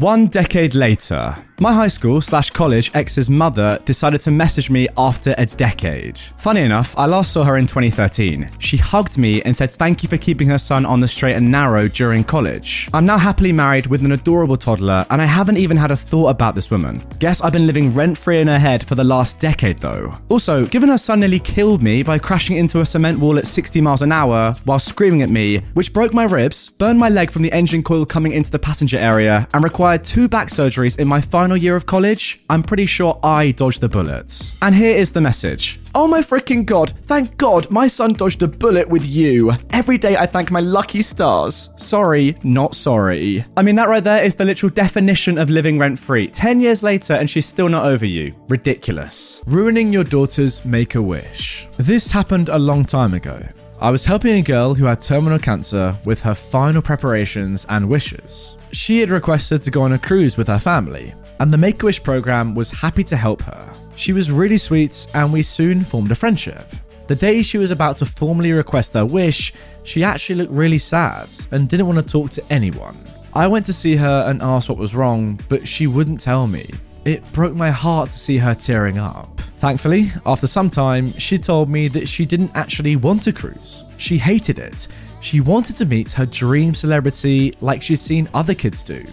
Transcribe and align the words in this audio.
One 0.00 0.28
decade 0.28 0.74
later, 0.74 1.36
my 1.60 1.74
high 1.74 1.88
school 1.88 2.22
slash 2.22 2.48
college 2.48 2.90
ex's 2.94 3.28
mother 3.28 3.78
decided 3.84 4.22
to 4.22 4.30
message 4.30 4.70
me 4.70 4.88
after 4.96 5.34
a 5.36 5.44
decade. 5.44 6.18
Funny 6.38 6.62
enough, 6.62 6.96
I 6.96 7.04
last 7.04 7.34
saw 7.34 7.44
her 7.44 7.58
in 7.58 7.66
2013. 7.66 8.48
She 8.60 8.78
hugged 8.78 9.18
me 9.18 9.42
and 9.42 9.54
said 9.54 9.70
thank 9.70 10.02
you 10.02 10.08
for 10.08 10.16
keeping 10.16 10.48
her 10.48 10.56
son 10.56 10.86
on 10.86 11.00
the 11.00 11.06
straight 11.06 11.36
and 11.36 11.52
narrow 11.52 11.86
during 11.86 12.24
college. 12.24 12.88
I'm 12.94 13.04
now 13.04 13.18
happily 13.18 13.52
married 13.52 13.88
with 13.88 14.02
an 14.02 14.12
adorable 14.12 14.56
toddler, 14.56 15.04
and 15.10 15.20
I 15.20 15.26
haven't 15.26 15.58
even 15.58 15.76
had 15.76 15.90
a 15.90 15.96
thought 15.96 16.30
about 16.30 16.54
this 16.54 16.70
woman. 16.70 17.02
Guess 17.18 17.42
I've 17.42 17.52
been 17.52 17.66
living 17.66 17.92
rent 17.92 18.16
free 18.16 18.40
in 18.40 18.48
her 18.48 18.58
head 18.58 18.86
for 18.86 18.94
the 18.94 19.04
last 19.04 19.38
decade 19.38 19.80
though. 19.80 20.14
Also, 20.30 20.64
given 20.64 20.88
her 20.88 20.96
son 20.96 21.20
nearly 21.20 21.40
killed 21.40 21.82
me 21.82 22.02
by 22.02 22.18
crashing 22.18 22.56
into 22.56 22.80
a 22.80 22.86
cement 22.86 23.18
wall 23.18 23.36
at 23.36 23.46
60 23.46 23.82
miles 23.82 24.00
an 24.00 24.12
hour 24.12 24.54
while 24.64 24.78
screaming 24.78 25.20
at 25.20 25.28
me, 25.28 25.58
which 25.74 25.92
broke 25.92 26.14
my 26.14 26.24
ribs, 26.24 26.70
burned 26.70 26.98
my 26.98 27.10
leg 27.10 27.30
from 27.30 27.42
the 27.42 27.52
engine 27.52 27.82
coil 27.82 28.06
coming 28.06 28.32
into 28.32 28.50
the 28.50 28.58
passenger 28.58 28.96
area, 28.96 29.46
and 29.52 29.62
required 29.62 29.89
two 29.96 30.28
back 30.28 30.48
surgeries 30.48 30.98
in 30.98 31.08
my 31.08 31.20
final 31.20 31.56
year 31.56 31.76
of 31.76 31.86
college, 31.86 32.42
I'm 32.48 32.62
pretty 32.62 32.86
sure 32.86 33.18
I 33.22 33.52
dodged 33.52 33.80
the 33.80 33.88
bullets. 33.88 34.54
And 34.62 34.74
here 34.74 34.96
is 34.96 35.12
the 35.12 35.20
message. 35.20 35.80
Oh 35.94 36.06
my 36.06 36.20
freaking 36.20 36.64
god, 36.64 36.92
thank 37.06 37.36
god 37.36 37.70
my 37.70 37.86
son 37.86 38.12
dodged 38.12 38.42
a 38.42 38.48
bullet 38.48 38.88
with 38.88 39.06
you. 39.06 39.52
Every 39.70 39.98
day 39.98 40.16
I 40.16 40.26
thank 40.26 40.50
my 40.50 40.60
lucky 40.60 41.02
stars. 41.02 41.70
Sorry, 41.76 42.36
not 42.44 42.74
sorry. 42.74 43.44
I 43.56 43.62
mean, 43.62 43.76
that 43.76 43.88
right 43.88 44.04
there 44.04 44.22
is 44.22 44.34
the 44.34 44.44
literal 44.44 44.70
definition 44.70 45.38
of 45.38 45.50
living 45.50 45.78
rent 45.78 45.98
free. 45.98 46.28
10 46.28 46.60
years 46.60 46.82
later 46.82 47.14
and 47.14 47.28
she's 47.28 47.46
still 47.46 47.68
not 47.68 47.86
over 47.86 48.06
you. 48.06 48.34
Ridiculous. 48.48 49.42
Ruining 49.46 49.92
your 49.92 50.04
daughter's 50.04 50.64
make 50.64 50.94
a 50.94 51.02
wish. 51.02 51.66
This 51.76 52.10
happened 52.10 52.48
a 52.48 52.58
long 52.58 52.84
time 52.84 53.14
ago. 53.14 53.42
I 53.80 53.90
was 53.90 54.04
helping 54.04 54.34
a 54.34 54.42
girl 54.42 54.74
who 54.74 54.84
had 54.84 55.00
terminal 55.00 55.38
cancer 55.38 55.98
with 56.04 56.20
her 56.20 56.34
final 56.34 56.82
preparations 56.82 57.64
and 57.70 57.88
wishes. 57.88 58.58
She 58.72 59.00
had 59.00 59.10
requested 59.10 59.62
to 59.62 59.70
go 59.70 59.82
on 59.82 59.92
a 59.92 59.98
cruise 59.98 60.36
with 60.36 60.46
her 60.46 60.58
family, 60.58 61.12
and 61.40 61.50
the 61.50 61.58
Make 61.58 61.82
a 61.82 61.86
Wish 61.86 62.02
program 62.02 62.54
was 62.54 62.70
happy 62.70 63.02
to 63.04 63.16
help 63.16 63.42
her. 63.42 63.74
She 63.96 64.12
was 64.12 64.30
really 64.30 64.58
sweet, 64.58 65.08
and 65.12 65.32
we 65.32 65.42
soon 65.42 65.82
formed 65.82 66.12
a 66.12 66.14
friendship. 66.14 66.72
The 67.08 67.16
day 67.16 67.42
she 67.42 67.58
was 67.58 67.72
about 67.72 67.96
to 67.96 68.06
formally 68.06 68.52
request 68.52 68.92
her 68.94 69.04
wish, 69.04 69.52
she 69.82 70.04
actually 70.04 70.36
looked 70.36 70.52
really 70.52 70.78
sad 70.78 71.28
and 71.50 71.68
didn't 71.68 71.88
want 71.88 71.98
to 71.98 72.12
talk 72.12 72.30
to 72.30 72.52
anyone. 72.52 72.96
I 73.34 73.48
went 73.48 73.66
to 73.66 73.72
see 73.72 73.96
her 73.96 74.24
and 74.28 74.40
asked 74.40 74.68
what 74.68 74.78
was 74.78 74.94
wrong, 74.94 75.40
but 75.48 75.66
she 75.66 75.88
wouldn't 75.88 76.20
tell 76.20 76.46
me. 76.46 76.70
It 77.04 77.24
broke 77.32 77.54
my 77.54 77.70
heart 77.70 78.10
to 78.10 78.18
see 78.18 78.38
her 78.38 78.54
tearing 78.54 78.98
up. 78.98 79.40
Thankfully, 79.58 80.12
after 80.24 80.46
some 80.46 80.70
time, 80.70 81.18
she 81.18 81.38
told 81.38 81.68
me 81.68 81.88
that 81.88 82.08
she 82.08 82.24
didn't 82.24 82.52
actually 82.54 82.96
want 82.96 83.26
a 83.26 83.32
cruise. 83.32 83.84
She 83.96 84.16
hated 84.16 84.58
it. 84.58 84.86
She 85.20 85.40
wanted 85.40 85.76
to 85.76 85.84
meet 85.84 86.12
her 86.12 86.26
dream 86.26 86.74
celebrity 86.74 87.52
like 87.60 87.82
she'd 87.82 87.96
seen 87.96 88.28
other 88.32 88.54
kids 88.54 88.82
do. 88.82 89.04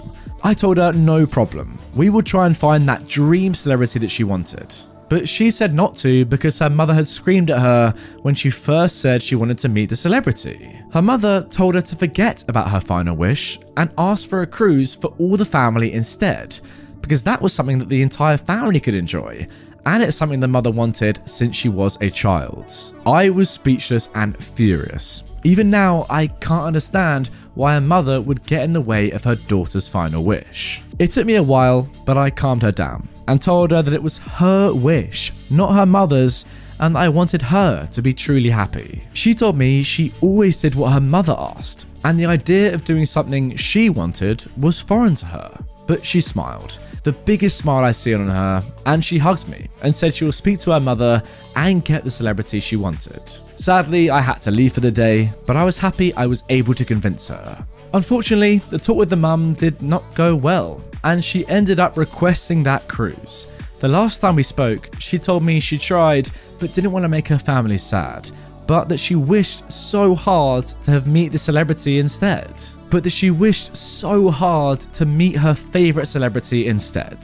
I 0.44 0.54
told 0.54 0.78
her 0.78 0.94
no 0.94 1.26
problem. 1.26 1.78
We 1.96 2.10
would 2.10 2.26
try 2.26 2.46
and 2.46 2.56
find 2.56 2.88
that 2.88 3.08
dream 3.08 3.54
celebrity 3.54 4.00
that 4.00 4.12
she 4.12 4.24
wanted. 4.24 4.74
But 5.10 5.28
she 5.28 5.52
said 5.52 5.74
not 5.74 5.96
to 5.98 6.26
because 6.26 6.60
her 6.60 6.70
mother 6.70 6.94
had 6.94 7.08
screamed 7.08 7.50
at 7.50 7.60
her 7.60 7.94
when 8.22 8.36
she 8.36 8.50
first 8.50 9.00
said 9.00 9.24
she 9.24 9.36
wanted 9.36 9.58
to 9.60 9.70
meet 9.70 9.90
the 9.90 9.96
celebrity. 9.96 10.82
Her 10.92 11.02
mother 11.02 11.48
told 11.50 11.76
her 11.76 11.82
to 11.82 11.96
forget 11.96 12.44
about 12.48 12.70
her 12.70 12.82
final 12.82 13.16
wish 13.16 13.60
and 13.78 13.90
ask 13.98 14.28
for 14.30 14.42
a 14.42 14.48
cruise 14.48 14.94
for 14.94 15.14
all 15.18 15.38
the 15.38 15.46
family 15.46 15.94
instead, 15.94 16.60
because 17.02 17.24
that 17.24 17.42
was 17.42 17.54
something 17.54 17.80
that 17.80 17.90
the 17.90 18.02
entire 18.02 18.38
family 18.38 18.82
could 18.82 18.96
enjoy, 18.96 19.48
and 19.86 20.04
it's 20.04 20.18
something 20.18 20.42
the 20.42 20.48
mother 20.48 20.72
wanted 20.72 21.22
since 21.26 21.56
she 21.56 21.70
was 21.70 21.98
a 22.02 22.10
child. 22.10 22.94
I 23.06 23.30
was 23.30 23.50
speechless 23.50 24.10
and 24.14 24.42
furious. 24.44 25.24
Even 25.48 25.70
now, 25.70 26.06
I 26.10 26.28
can't 26.28 26.66
understand 26.66 27.30
why 27.56 27.76
a 27.76 27.80
mother 27.82 28.20
would 28.20 28.46
get 28.46 28.64
in 28.64 28.74
the 28.74 28.82
way 28.82 29.12
of 29.12 29.24
her 29.24 29.36
daughter's 29.36 29.88
final 29.88 30.22
wish. 30.22 30.82
It 31.00 31.12
took 31.12 31.26
me 31.26 31.36
a 31.36 31.42
while, 31.42 31.90
but 32.04 32.18
I 32.18 32.30
calmed 32.30 32.64
her 32.64 32.72
down 32.74 33.08
and 33.30 33.42
told 33.42 33.72
her 33.72 33.82
that 33.82 33.94
it 33.94 34.04
was 34.04 34.18
her 34.18 34.74
wish, 34.74 35.32
not 35.50 35.74
her 35.74 35.86
mother's, 35.86 36.44
and 36.82 36.94
that 36.94 37.00
I 37.00 37.08
wanted 37.08 37.42
her 37.44 37.88
to 37.94 38.02
be 38.02 38.14
truly 38.14 38.50
happy. 38.50 39.04
She 39.14 39.34
told 39.34 39.58
me 39.58 39.84
she 39.84 40.14
always 40.20 40.60
did 40.60 40.76
what 40.76 40.92
her 40.92 41.00
mother 41.00 41.36
asked, 41.40 41.86
and 42.04 42.20
the 42.20 42.26
idea 42.26 42.74
of 42.74 42.84
doing 42.84 43.06
something 43.06 43.56
she 43.56 43.90
wanted 43.90 44.44
was 44.58 44.82
foreign 44.82 45.16
to 45.16 45.28
her. 45.28 45.58
But 45.86 46.06
she 46.06 46.20
smiled, 46.20 46.78
the 47.08 47.14
biggest 47.14 47.56
smile 47.56 47.86
I 47.86 47.94
see 47.94 48.14
on 48.14 48.28
her, 48.28 48.62
and 48.86 49.04
she 49.04 49.18
hugged 49.18 49.48
me 49.48 49.70
and 49.82 49.96
said 49.96 50.14
she 50.14 50.26
will 50.26 50.34
speak 50.34 50.60
to 50.60 50.72
her 50.72 50.80
mother 50.82 51.24
and 51.56 51.86
get 51.86 52.04
the 52.04 52.12
celebrity 52.12 52.60
she 52.60 52.76
wanted. 52.76 53.22
Sadly, 53.56 54.10
I 54.10 54.20
had 54.20 54.42
to 54.42 54.52
leave 54.52 54.74
for 54.74 54.82
the 54.82 54.92
day, 54.92 55.32
but 55.46 55.56
I 55.56 55.64
was 55.64 55.78
happy 55.78 56.14
I 56.16 56.26
was 56.26 56.44
able 56.50 56.74
to 56.74 56.84
convince 56.84 57.30
her. 57.30 57.66
Unfortunately, 57.94 58.62
the 58.72 58.78
talk 58.78 58.98
with 58.98 59.10
the 59.10 59.16
mum 59.16 59.54
did 59.54 59.82
not 59.82 60.04
go 60.16 60.36
well, 60.36 60.84
and 61.06 61.24
she 61.24 61.48
ended 61.48 61.80
up 61.80 61.96
requesting 61.96 62.62
that 62.64 62.90
cruise. 62.90 63.48
The 63.80 63.88
last 63.88 64.20
time 64.20 64.36
we 64.36 64.44
spoke, 64.44 64.90
she 65.00 65.18
told 65.18 65.44
me 65.44 65.62
she 65.62 65.78
tried, 65.78 66.30
but 66.60 66.74
didn't 66.74 66.92
want 66.92 67.04
to 67.04 67.10
make 67.10 67.30
her 67.30 67.40
family 67.40 67.78
sad, 67.78 68.30
but 68.68 68.90
that 68.90 69.00
she 69.00 69.16
wished 69.16 69.72
so 69.72 70.14
hard 70.14 70.66
to 70.82 70.92
have 70.92 71.08
meet 71.08 71.32
the 71.32 71.38
celebrity 71.38 72.00
instead. 72.00 72.54
But 72.90 73.04
that 73.04 73.10
she 73.10 73.32
wished 73.32 73.76
so 73.76 74.30
hard 74.30 74.80
to 74.94 75.06
meet 75.06 75.36
her 75.36 75.54
favourite 75.54 76.08
celebrity 76.08 76.68
instead. 76.68 77.18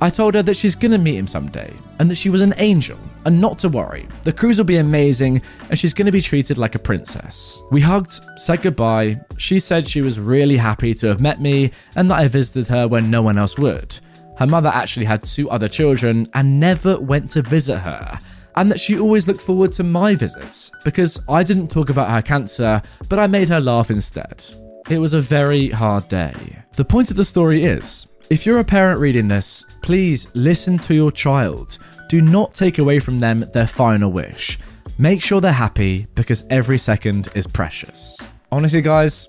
I 0.00 0.10
told 0.10 0.34
her 0.34 0.42
that 0.42 0.56
she's 0.56 0.74
gonna 0.74 0.98
meet 0.98 1.14
him 1.14 1.28
someday, 1.28 1.72
and 2.00 2.10
that 2.10 2.16
she 2.16 2.28
was 2.28 2.40
an 2.40 2.54
angel, 2.56 2.98
and 3.24 3.40
not 3.40 3.56
to 3.60 3.68
worry. 3.68 4.08
The 4.24 4.32
cruise 4.32 4.58
will 4.58 4.64
be 4.64 4.78
amazing, 4.78 5.42
and 5.70 5.78
she's 5.78 5.94
gonna 5.94 6.10
be 6.10 6.20
treated 6.20 6.58
like 6.58 6.74
a 6.74 6.80
princess. 6.80 7.62
We 7.70 7.80
hugged, 7.80 8.18
said 8.36 8.62
goodbye. 8.62 9.20
She 9.38 9.60
said 9.60 9.88
she 9.88 10.02
was 10.02 10.18
really 10.18 10.56
happy 10.56 10.92
to 10.94 11.06
have 11.06 11.20
met 11.20 11.40
me, 11.40 11.70
and 11.94 12.10
that 12.10 12.18
I 12.18 12.26
visited 12.26 12.66
her 12.66 12.88
when 12.88 13.10
no 13.12 13.22
one 13.22 13.38
else 13.38 13.56
would. 13.58 13.96
Her 14.38 14.46
mother 14.46 14.70
actually 14.74 15.06
had 15.06 15.22
two 15.22 15.48
other 15.50 15.68
children 15.68 16.26
and 16.34 16.58
never 16.58 16.98
went 16.98 17.30
to 17.32 17.42
visit 17.42 17.78
her. 17.78 18.18
And 18.56 18.72
that 18.72 18.80
she 18.80 18.98
always 18.98 19.28
looked 19.28 19.40
forward 19.40 19.72
to 19.74 19.84
my 19.84 20.16
visits 20.16 20.72
because 20.84 21.20
I 21.28 21.44
didn't 21.44 21.68
talk 21.68 21.90
about 21.90 22.10
her 22.10 22.22
cancer, 22.22 22.82
but 23.08 23.20
I 23.20 23.28
made 23.28 23.48
her 23.48 23.60
laugh 23.60 23.90
instead. 23.90 24.44
It 24.90 24.98
was 24.98 25.14
a 25.14 25.20
very 25.20 25.68
hard 25.68 26.08
day. 26.08 26.34
The 26.76 26.84
point 26.84 27.10
of 27.10 27.16
the 27.16 27.24
story 27.24 27.64
is 27.64 28.08
if 28.30 28.44
you're 28.44 28.58
a 28.58 28.64
parent 28.64 29.00
reading 29.00 29.28
this, 29.28 29.64
please 29.82 30.26
listen 30.34 30.78
to 30.78 30.94
your 30.94 31.12
child. 31.12 31.78
Do 32.08 32.20
not 32.20 32.54
take 32.54 32.78
away 32.78 32.98
from 32.98 33.18
them 33.18 33.44
their 33.52 33.66
final 33.66 34.10
wish. 34.10 34.58
Make 34.98 35.22
sure 35.22 35.40
they're 35.40 35.52
happy 35.52 36.06
because 36.14 36.44
every 36.50 36.78
second 36.78 37.28
is 37.34 37.46
precious. 37.46 38.18
Honestly, 38.50 38.82
guys, 38.82 39.28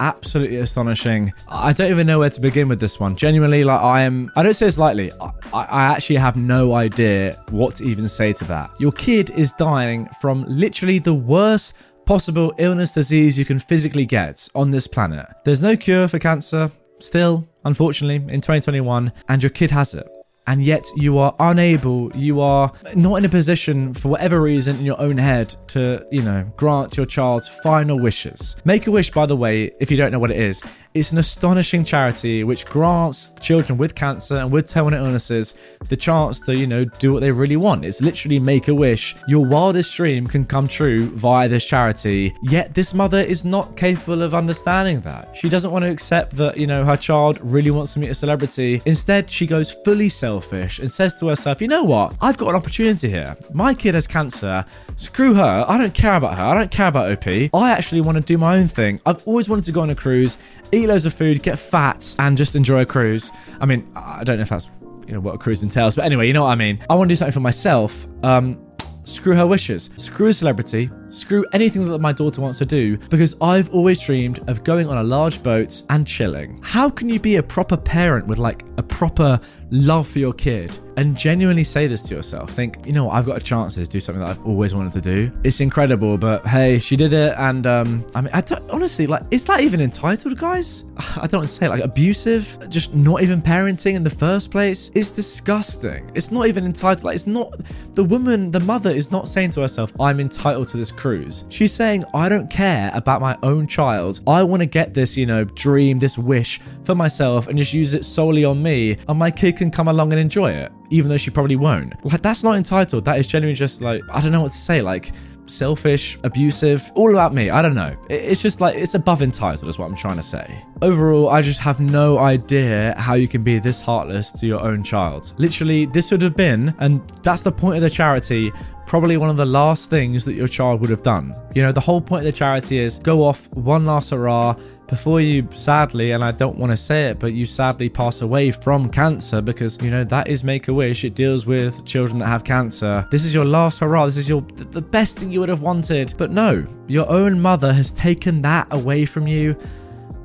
absolutely 0.00 0.56
astonishing. 0.56 1.32
I 1.48 1.72
don't 1.72 1.90
even 1.90 2.06
know 2.06 2.18
where 2.18 2.30
to 2.30 2.40
begin 2.40 2.68
with 2.68 2.80
this 2.80 3.00
one. 3.00 3.16
Genuinely, 3.16 3.64
like 3.64 3.80
I 3.80 4.02
am, 4.02 4.30
I 4.36 4.42
don't 4.42 4.54
say 4.54 4.66
this 4.66 4.78
lightly. 4.78 5.10
I, 5.20 5.30
I 5.52 5.84
actually 5.84 6.16
have 6.16 6.36
no 6.36 6.74
idea 6.74 7.40
what 7.50 7.76
to 7.76 7.84
even 7.84 8.08
say 8.08 8.32
to 8.34 8.44
that. 8.44 8.70
Your 8.78 8.92
kid 8.92 9.30
is 9.30 9.52
dying 9.52 10.06
from 10.20 10.44
literally 10.48 10.98
the 10.98 11.14
worst 11.14 11.74
possible 12.06 12.54
illness 12.56 12.94
disease 12.94 13.38
you 13.38 13.44
can 13.44 13.58
physically 13.58 14.06
get 14.06 14.48
on 14.54 14.70
this 14.70 14.86
planet. 14.86 15.26
There's 15.44 15.60
no 15.60 15.76
cure 15.76 16.08
for 16.08 16.18
cancer, 16.18 16.70
still, 17.00 17.46
unfortunately, 17.64 18.16
in 18.32 18.40
2021, 18.40 19.12
and 19.28 19.42
your 19.42 19.50
kid 19.50 19.72
has 19.72 19.92
it. 19.92 20.08
And 20.46 20.62
yet 20.62 20.86
you 20.96 21.18
are 21.18 21.34
unable, 21.40 22.10
you 22.16 22.40
are 22.40 22.72
not 22.94 23.16
in 23.16 23.24
a 23.24 23.28
position 23.28 23.94
for 23.94 24.08
whatever 24.08 24.40
reason 24.42 24.78
in 24.78 24.84
your 24.84 25.00
own 25.00 25.18
head 25.18 25.54
to, 25.68 26.04
you 26.10 26.22
know, 26.22 26.44
grant 26.56 26.96
your 26.96 27.06
child's 27.06 27.48
final 27.48 27.98
wishes. 27.98 28.56
Make 28.64 28.86
a 28.86 28.90
Wish, 28.96 29.10
by 29.10 29.26
the 29.26 29.36
way, 29.36 29.72
if 29.78 29.90
you 29.90 29.96
don't 29.98 30.10
know 30.10 30.18
what 30.18 30.30
it 30.30 30.38
is, 30.38 30.62
it's 30.94 31.12
an 31.12 31.18
astonishing 31.18 31.84
charity 31.84 32.42
which 32.44 32.64
grants 32.64 33.30
children 33.40 33.76
with 33.76 33.94
cancer 33.94 34.38
and 34.38 34.50
with 34.50 34.66
terminal 34.66 35.04
illnesses 35.04 35.54
the 35.90 35.96
chance 35.96 36.40
to, 36.40 36.56
you 36.56 36.66
know, 36.66 36.86
do 36.86 37.12
what 37.12 37.20
they 37.20 37.30
really 37.30 37.58
want. 37.58 37.84
It's 37.84 38.00
literally 38.00 38.38
make 38.38 38.68
a 38.68 38.74
wish. 38.74 39.14
Your 39.28 39.44
wildest 39.44 39.94
dream 39.94 40.26
can 40.26 40.46
come 40.46 40.66
true 40.66 41.10
via 41.10 41.48
this 41.48 41.66
charity. 41.66 42.34
Yet 42.44 42.72
this 42.72 42.94
mother 42.94 43.20
is 43.20 43.44
not 43.44 43.76
capable 43.76 44.22
of 44.22 44.32
understanding 44.32 45.02
that. 45.02 45.36
She 45.36 45.50
doesn't 45.50 45.70
want 45.70 45.84
to 45.84 45.90
accept 45.90 46.34
that, 46.38 46.56
you 46.56 46.66
know, 46.66 46.82
her 46.82 46.96
child 46.96 47.38
really 47.42 47.70
wants 47.70 47.92
to 47.92 47.98
meet 47.98 48.08
a 48.08 48.14
celebrity. 48.14 48.80
Instead, 48.86 49.30
she 49.30 49.46
goes 49.46 49.72
fully 49.84 50.08
selfish 50.36 50.78
and 50.78 50.90
says 50.90 51.14
to 51.18 51.28
herself, 51.28 51.62
you 51.62 51.68
know 51.68 51.82
what? 51.82 52.14
I've 52.20 52.36
got 52.36 52.50
an 52.50 52.56
opportunity 52.56 53.08
here. 53.08 53.36
My 53.52 53.72
kid 53.72 53.94
has 53.94 54.06
cancer. 54.06 54.64
Screw 54.96 55.34
her. 55.34 55.64
I 55.66 55.78
don't 55.78 55.94
care 55.94 56.16
about 56.16 56.36
her. 56.36 56.44
I 56.44 56.54
don't 56.54 56.70
care 56.70 56.88
about 56.88 57.10
OP. 57.10 57.26
I 57.54 57.70
actually 57.70 58.02
want 58.02 58.16
to 58.16 58.22
do 58.22 58.36
my 58.36 58.58
own 58.58 58.68
thing. 58.68 59.00
I've 59.06 59.26
always 59.26 59.48
wanted 59.48 59.64
to 59.64 59.72
go 59.72 59.80
on 59.80 59.90
a 59.90 59.94
cruise 59.94 60.36
eat 60.72 60.88
loads 60.88 61.06
of 61.06 61.14
food, 61.14 61.44
get 61.44 61.58
fat, 61.58 62.14
and 62.18 62.36
just 62.36 62.56
enjoy 62.56 62.80
a 62.80 62.86
cruise. 62.86 63.30
I 63.60 63.66
mean, 63.66 63.86
I 63.94 64.24
don't 64.24 64.36
know 64.36 64.42
if 64.42 64.48
that's 64.48 64.68
you 65.06 65.14
know 65.14 65.20
what 65.20 65.36
a 65.36 65.38
cruise 65.38 65.62
entails, 65.62 65.94
but 65.94 66.04
anyway, 66.04 66.26
you 66.26 66.32
know 66.32 66.42
what 66.42 66.50
I 66.50 66.56
mean. 66.56 66.80
I 66.90 66.96
want 66.96 67.08
to 67.08 67.12
do 67.12 67.16
something 67.16 67.32
for 67.32 67.40
myself. 67.40 68.04
Um, 68.24 68.60
screw 69.04 69.34
her 69.36 69.46
wishes, 69.46 69.90
screw 69.96 70.26
a 70.26 70.32
celebrity, 70.32 70.90
screw 71.10 71.44
anything 71.52 71.86
that 71.88 71.98
my 71.98 72.12
daughter 72.12 72.40
wants 72.40 72.58
to 72.58 72.66
do, 72.66 72.96
because 72.96 73.36
I've 73.40 73.72
always 73.74 74.00
dreamed 74.00 74.40
of 74.48 74.64
going 74.64 74.88
on 74.88 74.98
a 74.98 75.02
large 75.02 75.42
boat 75.42 75.82
and 75.90 76.06
chilling. 76.06 76.60
How 76.62 76.90
can 76.90 77.08
you 77.08 77.20
be 77.20 77.36
a 77.36 77.42
proper 77.42 77.76
parent 77.76 78.26
with 78.26 78.38
like 78.38 78.64
a 78.76 78.82
proper 78.82 79.40
love 79.70 80.06
for 80.06 80.18
your 80.18 80.32
kid 80.32 80.78
and 80.96 81.16
genuinely 81.16 81.64
say 81.64 81.86
this 81.86 82.02
to 82.04 82.14
yourself. 82.14 82.50
Think, 82.50 82.86
you 82.86 82.92
know, 82.92 83.10
I've 83.10 83.26
got 83.26 83.36
a 83.36 83.40
chance 83.40 83.74
to 83.74 83.84
do 83.84 84.00
something 84.00 84.20
that 84.20 84.30
I've 84.30 84.46
always 84.46 84.74
wanted 84.74 84.92
to 84.94 85.00
do. 85.00 85.32
It's 85.44 85.60
incredible, 85.60 86.16
but 86.16 86.46
hey, 86.46 86.78
she 86.78 86.96
did 86.96 87.12
it, 87.12 87.34
and 87.36 87.66
um, 87.66 88.06
I 88.14 88.20
mean, 88.20 88.30
I 88.32 88.40
don't 88.40 88.68
honestly 88.70 89.06
like. 89.06 89.22
Is 89.30 89.44
that 89.46 89.60
even 89.60 89.80
entitled, 89.80 90.38
guys? 90.38 90.84
I 91.16 91.26
don't 91.26 91.40
want 91.40 91.48
to 91.48 91.54
say 91.54 91.68
like 91.68 91.82
abusive, 91.82 92.68
just 92.68 92.94
not 92.94 93.22
even 93.22 93.42
parenting 93.42 93.94
in 93.94 94.02
the 94.02 94.10
first 94.10 94.50
place. 94.50 94.90
It's 94.94 95.10
disgusting. 95.10 96.10
It's 96.14 96.30
not 96.30 96.46
even 96.46 96.64
entitled. 96.64 97.04
Like, 97.04 97.16
it's 97.16 97.26
not 97.26 97.60
the 97.94 98.04
woman, 98.04 98.50
the 98.50 98.60
mother 98.60 98.90
is 98.90 99.10
not 99.10 99.28
saying 99.28 99.50
to 99.50 99.62
herself, 99.62 99.92
"I'm 100.00 100.20
entitled 100.20 100.68
to 100.68 100.76
this 100.76 100.90
cruise." 100.96 101.44
She's 101.48 101.72
saying, 101.72 102.04
"I 102.14 102.28
don't 102.28 102.50
care 102.50 102.90
about 102.94 103.20
my 103.20 103.36
own 103.42 103.66
child. 103.66 104.20
I 104.26 104.42
want 104.42 104.60
to 104.60 104.66
get 104.66 104.94
this, 104.94 105.16
you 105.16 105.26
know, 105.26 105.44
dream, 105.44 105.98
this 105.98 106.16
wish 106.18 106.60
for 106.84 106.94
myself, 106.94 107.46
and 107.48 107.58
just 107.58 107.72
use 107.72 107.94
it 107.94 108.04
solely 108.04 108.44
on 108.44 108.62
me, 108.62 108.96
and 109.08 109.18
my 109.18 109.30
kid 109.30 109.56
can 109.56 109.70
come 109.70 109.88
along 109.88 110.12
and 110.12 110.20
enjoy 110.20 110.52
it." 110.52 110.72
even 110.90 111.08
though 111.08 111.16
she 111.16 111.30
probably 111.30 111.56
won't. 111.56 111.92
Like, 112.04 112.22
that's 112.22 112.42
not 112.42 112.56
entitled. 112.56 113.04
That 113.04 113.18
is 113.18 113.26
genuinely 113.26 113.56
just 113.56 113.82
like, 113.82 114.02
I 114.12 114.20
don't 114.20 114.32
know 114.32 114.42
what 114.42 114.52
to 114.52 114.58
say. 114.58 114.82
Like, 114.82 115.12
selfish, 115.46 116.18
abusive, 116.22 116.90
all 116.94 117.10
about 117.10 117.34
me. 117.34 117.50
I 117.50 117.62
don't 117.62 117.74
know. 117.74 117.96
It's 118.08 118.42
just 118.42 118.60
like, 118.60 118.76
it's 118.76 118.94
above 118.94 119.22
entitled, 119.22 119.68
is 119.68 119.78
what 119.78 119.86
I'm 119.86 119.96
trying 119.96 120.16
to 120.16 120.22
say. 120.22 120.62
Overall, 120.82 121.28
I 121.28 121.42
just 121.42 121.60
have 121.60 121.80
no 121.80 122.18
idea 122.18 122.94
how 122.98 123.14
you 123.14 123.28
can 123.28 123.42
be 123.42 123.58
this 123.58 123.80
heartless 123.80 124.32
to 124.32 124.46
your 124.46 124.60
own 124.60 124.82
child. 124.82 125.32
Literally, 125.38 125.86
this 125.86 126.10
would 126.10 126.22
have 126.22 126.36
been, 126.36 126.74
and 126.78 127.06
that's 127.22 127.42
the 127.42 127.52
point 127.52 127.76
of 127.76 127.82
the 127.82 127.90
charity, 127.90 128.52
probably 128.86 129.16
one 129.16 129.30
of 129.30 129.36
the 129.36 129.46
last 129.46 129.90
things 129.90 130.24
that 130.24 130.34
your 130.34 130.48
child 130.48 130.80
would 130.80 130.90
have 130.90 131.02
done. 131.02 131.34
You 131.54 131.62
know, 131.62 131.72
the 131.72 131.80
whole 131.80 132.00
point 132.00 132.26
of 132.26 132.32
the 132.32 132.38
charity 132.38 132.78
is 132.78 132.98
go 132.98 133.24
off 133.24 133.48
one 133.52 133.84
last 133.84 134.10
hurrah 134.10 134.54
before 134.88 135.20
you 135.20 135.48
sadly, 135.54 136.12
and 136.12 136.24
I 136.24 136.30
don't 136.30 136.58
want 136.58 136.70
to 136.70 136.76
say 136.76 137.06
it, 137.06 137.18
but 137.18 137.32
you 137.32 137.46
sadly 137.46 137.88
pass 137.88 138.20
away 138.20 138.50
from 138.50 138.88
cancer 138.88 139.40
because, 139.40 139.78
you 139.82 139.90
know, 139.90 140.04
that 140.04 140.28
is 140.28 140.44
Make 140.44 140.68
a 140.68 140.74
Wish. 140.74 141.04
It 141.04 141.14
deals 141.14 141.46
with 141.46 141.84
children 141.84 142.18
that 142.18 142.28
have 142.28 142.44
cancer. 142.44 143.06
This 143.10 143.24
is 143.24 143.34
your 143.34 143.44
last 143.44 143.80
hurrah. 143.80 144.06
This 144.06 144.16
is 144.16 144.28
your 144.28 144.42
the 144.42 144.82
best 144.82 145.18
thing 145.18 145.32
you 145.32 145.40
would 145.40 145.48
have 145.48 145.60
wanted. 145.60 146.14
But 146.16 146.30
no, 146.30 146.64
your 146.86 147.08
own 147.10 147.40
mother 147.40 147.72
has 147.72 147.92
taken 147.92 148.42
that 148.42 148.68
away 148.70 149.06
from 149.06 149.26
you. 149.26 149.56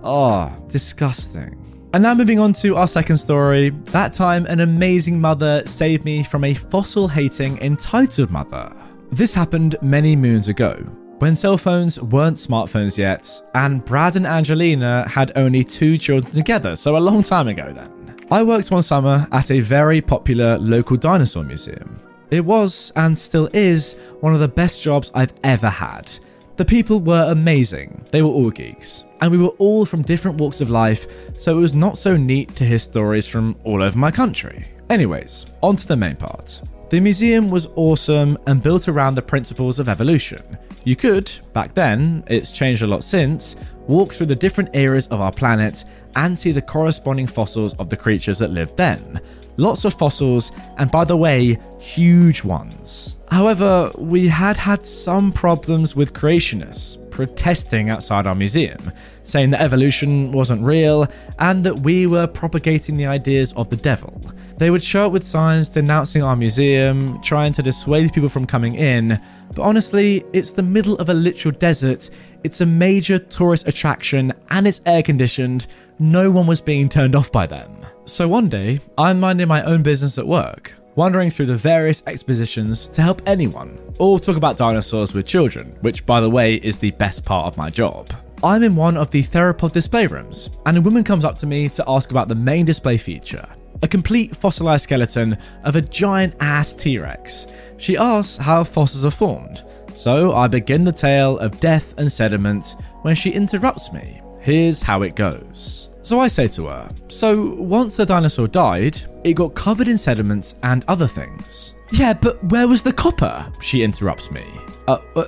Oh, 0.04 0.56
disgusting. 0.68 1.58
And 1.94 2.04
now 2.04 2.14
moving 2.14 2.40
on 2.40 2.54
to 2.54 2.78
our 2.78 2.88
second 2.88 3.18
story. 3.18 3.70
That 3.70 4.14
time, 4.14 4.46
an 4.46 4.62
amazing 4.62 5.20
mother 5.20 5.66
saved 5.66 6.06
me 6.06 6.24
from 6.24 6.44
a 6.44 6.54
fossil 6.54 7.08
hating, 7.08 7.58
entitled 7.60 8.32
mother. 8.32 8.72
This 9.12 9.34
happened 9.34 9.76
many 9.82 10.16
moons 10.16 10.48
ago 10.48 10.86
when 11.22 11.36
cell 11.36 11.56
phones 11.56 12.02
weren't 12.02 12.38
smartphones 12.38 12.98
yet, 12.98 13.44
and 13.54 13.86
Brad 13.86 14.16
and 14.16 14.26
Angelina 14.26 15.08
had 15.08 15.32
only 15.36 15.64
two 15.64 15.96
children 15.96 16.34
together, 16.34 16.76
so 16.76 16.98
a 16.98 17.00
long 17.00 17.22
time 17.22 17.48
ago 17.48 17.72
then. 17.72 18.16
I 18.32 18.42
worked 18.42 18.72
one 18.72 18.82
summer 18.82 19.28
at 19.32 19.52
a 19.52 19.60
very 19.60 20.02
popular 20.02 20.58
local 20.58 20.98
dinosaur 20.98 21.44
museum. 21.44 22.00
It 22.32 22.44
was, 22.44 22.92
and 22.96 23.16
still 23.16 23.48
is, 23.54 23.98
one 24.22 24.34
of 24.34 24.40
the 24.40 24.48
best 24.48 24.82
jobs 24.82 25.12
I've 25.14 25.34
ever 25.44 25.70
had. 25.70 26.12
The 26.56 26.66
people 26.66 27.00
were 27.00 27.32
amazing, 27.32 28.04
they 28.10 28.24
were 28.24 28.30
all 28.30 28.50
geeks, 28.50 29.04
and 29.22 29.32
we 29.32 29.38
were 29.38 29.56
all 29.60 29.86
from 29.86 30.02
different 30.02 30.40
walks 30.40 30.60
of 30.60 30.72
life, 30.72 31.06
so 31.38 31.56
it 31.56 31.62
was 31.62 31.76
not 31.76 32.00
so 32.00 32.18
neat 32.18 32.56
to 32.56 32.66
hear 32.66 32.80
stories 32.80 33.28
from 33.28 33.56
all 33.64 33.84
over 33.84 33.98
my 33.98 34.10
country. 34.10 34.66
Anyways, 34.90 35.46
on 35.62 35.76
to 35.76 35.88
the 35.88 35.96
main 35.96 36.16
part. 36.16 36.64
The 36.90 37.00
museum 37.00 37.52
was 37.52 37.68
awesome 37.76 38.40
and 38.48 38.64
built 38.64 38.88
around 38.88 39.14
the 39.14 39.22
principles 39.22 39.78
of 39.78 39.88
evolution. 39.88 40.58
You 40.84 40.96
could, 40.96 41.32
back 41.54 41.74
then, 41.76 42.24
it's 42.28 42.52
changed 42.52 42.82
a 42.82 42.88
lot 42.88 43.04
since, 43.04 43.56
walk 43.88 44.14
through 44.14 44.28
the 44.28 44.36
different 44.36 44.76
eras 44.76 45.08
of 45.08 45.22
our 45.22 45.32
planet 45.32 45.84
and 46.16 46.38
see 46.38 46.52
the 46.52 46.62
corresponding 46.62 47.28
fossils 47.28 47.74
of 47.76 47.90
the 47.90 47.98
creatures 47.98 48.40
that 48.40 48.50
lived 48.50 48.78
then. 48.78 49.22
Lots 49.58 49.86
of 49.86 49.94
fossils, 49.94 50.52
and 50.78 50.90
by 50.90 51.06
the 51.06 51.18
way, 51.18 51.60
huge 51.78 52.44
ones. 52.44 53.18
However, 53.30 53.92
we 53.98 54.28
had 54.28 54.58
had 54.58 54.86
some 54.86 55.32
problems 55.32 55.96
with 55.96 56.14
creationists 56.14 56.98
protesting 57.12 57.90
outside 57.90 58.26
our 58.26 58.34
museum, 58.34 58.92
saying 59.24 59.52
that 59.52 59.62
evolution 59.62 60.32
wasn't 60.32 60.66
real 60.66 61.08
and 61.40 61.64
that 61.64 61.82
we 61.82 62.08
were 62.08 62.26
propagating 62.26 62.98
the 62.98 63.06
ideas 63.06 63.54
of 63.54 63.70
the 63.70 63.76
devil. 63.76 64.20
They 64.58 64.70
would 64.70 64.84
show 64.84 65.08
up 65.08 65.12
with 65.12 65.26
signs 65.28 65.70
denouncing 65.70 66.24
our 66.24 66.36
museum, 66.36 67.22
trying 67.22 67.54
to 67.54 67.62
dissuade 67.62 68.14
people 68.14 68.30
from 68.30 68.46
coming 68.46 68.76
in, 68.76 69.20
but 69.54 69.64
honestly, 69.64 70.24
it's 70.34 70.52
the 70.52 70.64
middle 70.64 70.96
of 70.98 71.10
a 71.10 71.14
literal 71.14 71.54
desert, 71.54 72.10
it's 72.44 72.62
a 72.62 72.66
major 72.66 73.20
tourist 73.20 73.68
attraction, 73.68 74.34
and 74.50 74.68
it's 74.68 74.82
air 74.86 75.04
conditioned. 75.04 75.68
No 76.00 76.32
one 76.32 76.48
was 76.48 76.62
being 76.62 76.90
turned 76.90 77.16
off 77.16 77.32
by 77.32 77.46
them. 77.46 77.86
So 78.06 78.28
one 78.28 78.50
day, 78.50 78.80
I'm 78.98 79.20
minding 79.20 79.48
my 79.48 79.64
own 79.64 79.84
business 79.84 80.18
at 80.18 80.28
work, 80.28 80.74
wandering 80.96 81.30
through 81.30 81.46
the 81.48 81.56
various 81.56 82.02
expositions 82.08 82.88
to 82.90 83.02
help 83.02 83.22
anyone, 83.28 83.78
or 84.00 84.20
talk 84.20 84.38
about 84.38 84.58
dinosaurs 84.58 85.14
with 85.14 85.28
children, 85.28 85.78
which, 85.82 86.06
by 86.06 86.20
the 86.20 86.30
way, 86.30 86.56
is 86.56 86.78
the 86.78 86.92
best 86.92 87.24
part 87.26 87.46
of 87.46 87.58
my 87.58 87.70
job. 87.70 88.12
I'm 88.44 88.64
in 88.64 88.76
one 88.76 88.98
of 88.98 89.12
the 89.12 89.22
theropod 89.22 89.74
display 89.74 90.08
rooms, 90.08 90.50
and 90.66 90.78
a 90.78 90.82
woman 90.82 91.04
comes 91.04 91.26
up 91.26 91.38
to 91.40 91.46
me 91.46 91.70
to 91.70 91.84
ask 91.88 92.10
about 92.10 92.28
the 92.28 92.36
main 92.36 92.66
display 92.66 92.98
feature 92.98 93.48
a 93.84 93.88
complete 93.88 94.36
fossilized 94.36 94.84
skeleton 94.84 95.38
of 95.64 95.76
a 95.76 95.82
giant 95.82 96.36
ass 96.40 96.74
T 96.74 97.00
Rex. 97.00 97.48
She 97.82 97.98
asks 97.98 98.38
how 98.38 98.64
fossils 98.64 99.06
are 99.06 99.12
formed, 99.12 99.64
so 99.96 100.36
I 100.36 100.48
begin 100.48 100.84
the 100.84 100.92
tale 100.92 101.40
of 101.40 101.60
death 101.60 101.96
and 101.98 102.12
sediment 102.12 102.76
when 103.02 103.16
she 103.16 103.32
interrupts 103.32 103.92
me. 103.92 104.22
Here's 104.40 104.84
how 104.84 105.02
it 105.02 105.16
goes. 105.16 105.90
So 106.04 106.20
I 106.20 106.28
say 106.28 106.48
to 106.50 106.68
her, 106.68 106.92
So 107.08 107.56
once 107.56 107.98
the 107.98 108.06
dinosaur 108.06 108.48
died, 108.48 109.02
it 109.24 109.34
got 109.34 109.56
covered 109.56 109.88
in 109.88 109.98
sediments 109.98 110.54
and 110.62 110.86
other 110.88 111.08
things. 111.08 111.74
Yeah, 111.92 112.14
but 112.14 112.44
where 112.52 112.68
was 112.68 112.84
the 112.84 112.94
copper? 112.94 113.52
She 113.62 113.82
interrupts 113.82 114.30
me. 114.30 114.46
Uh, 114.88 115.00
uh 115.16 115.24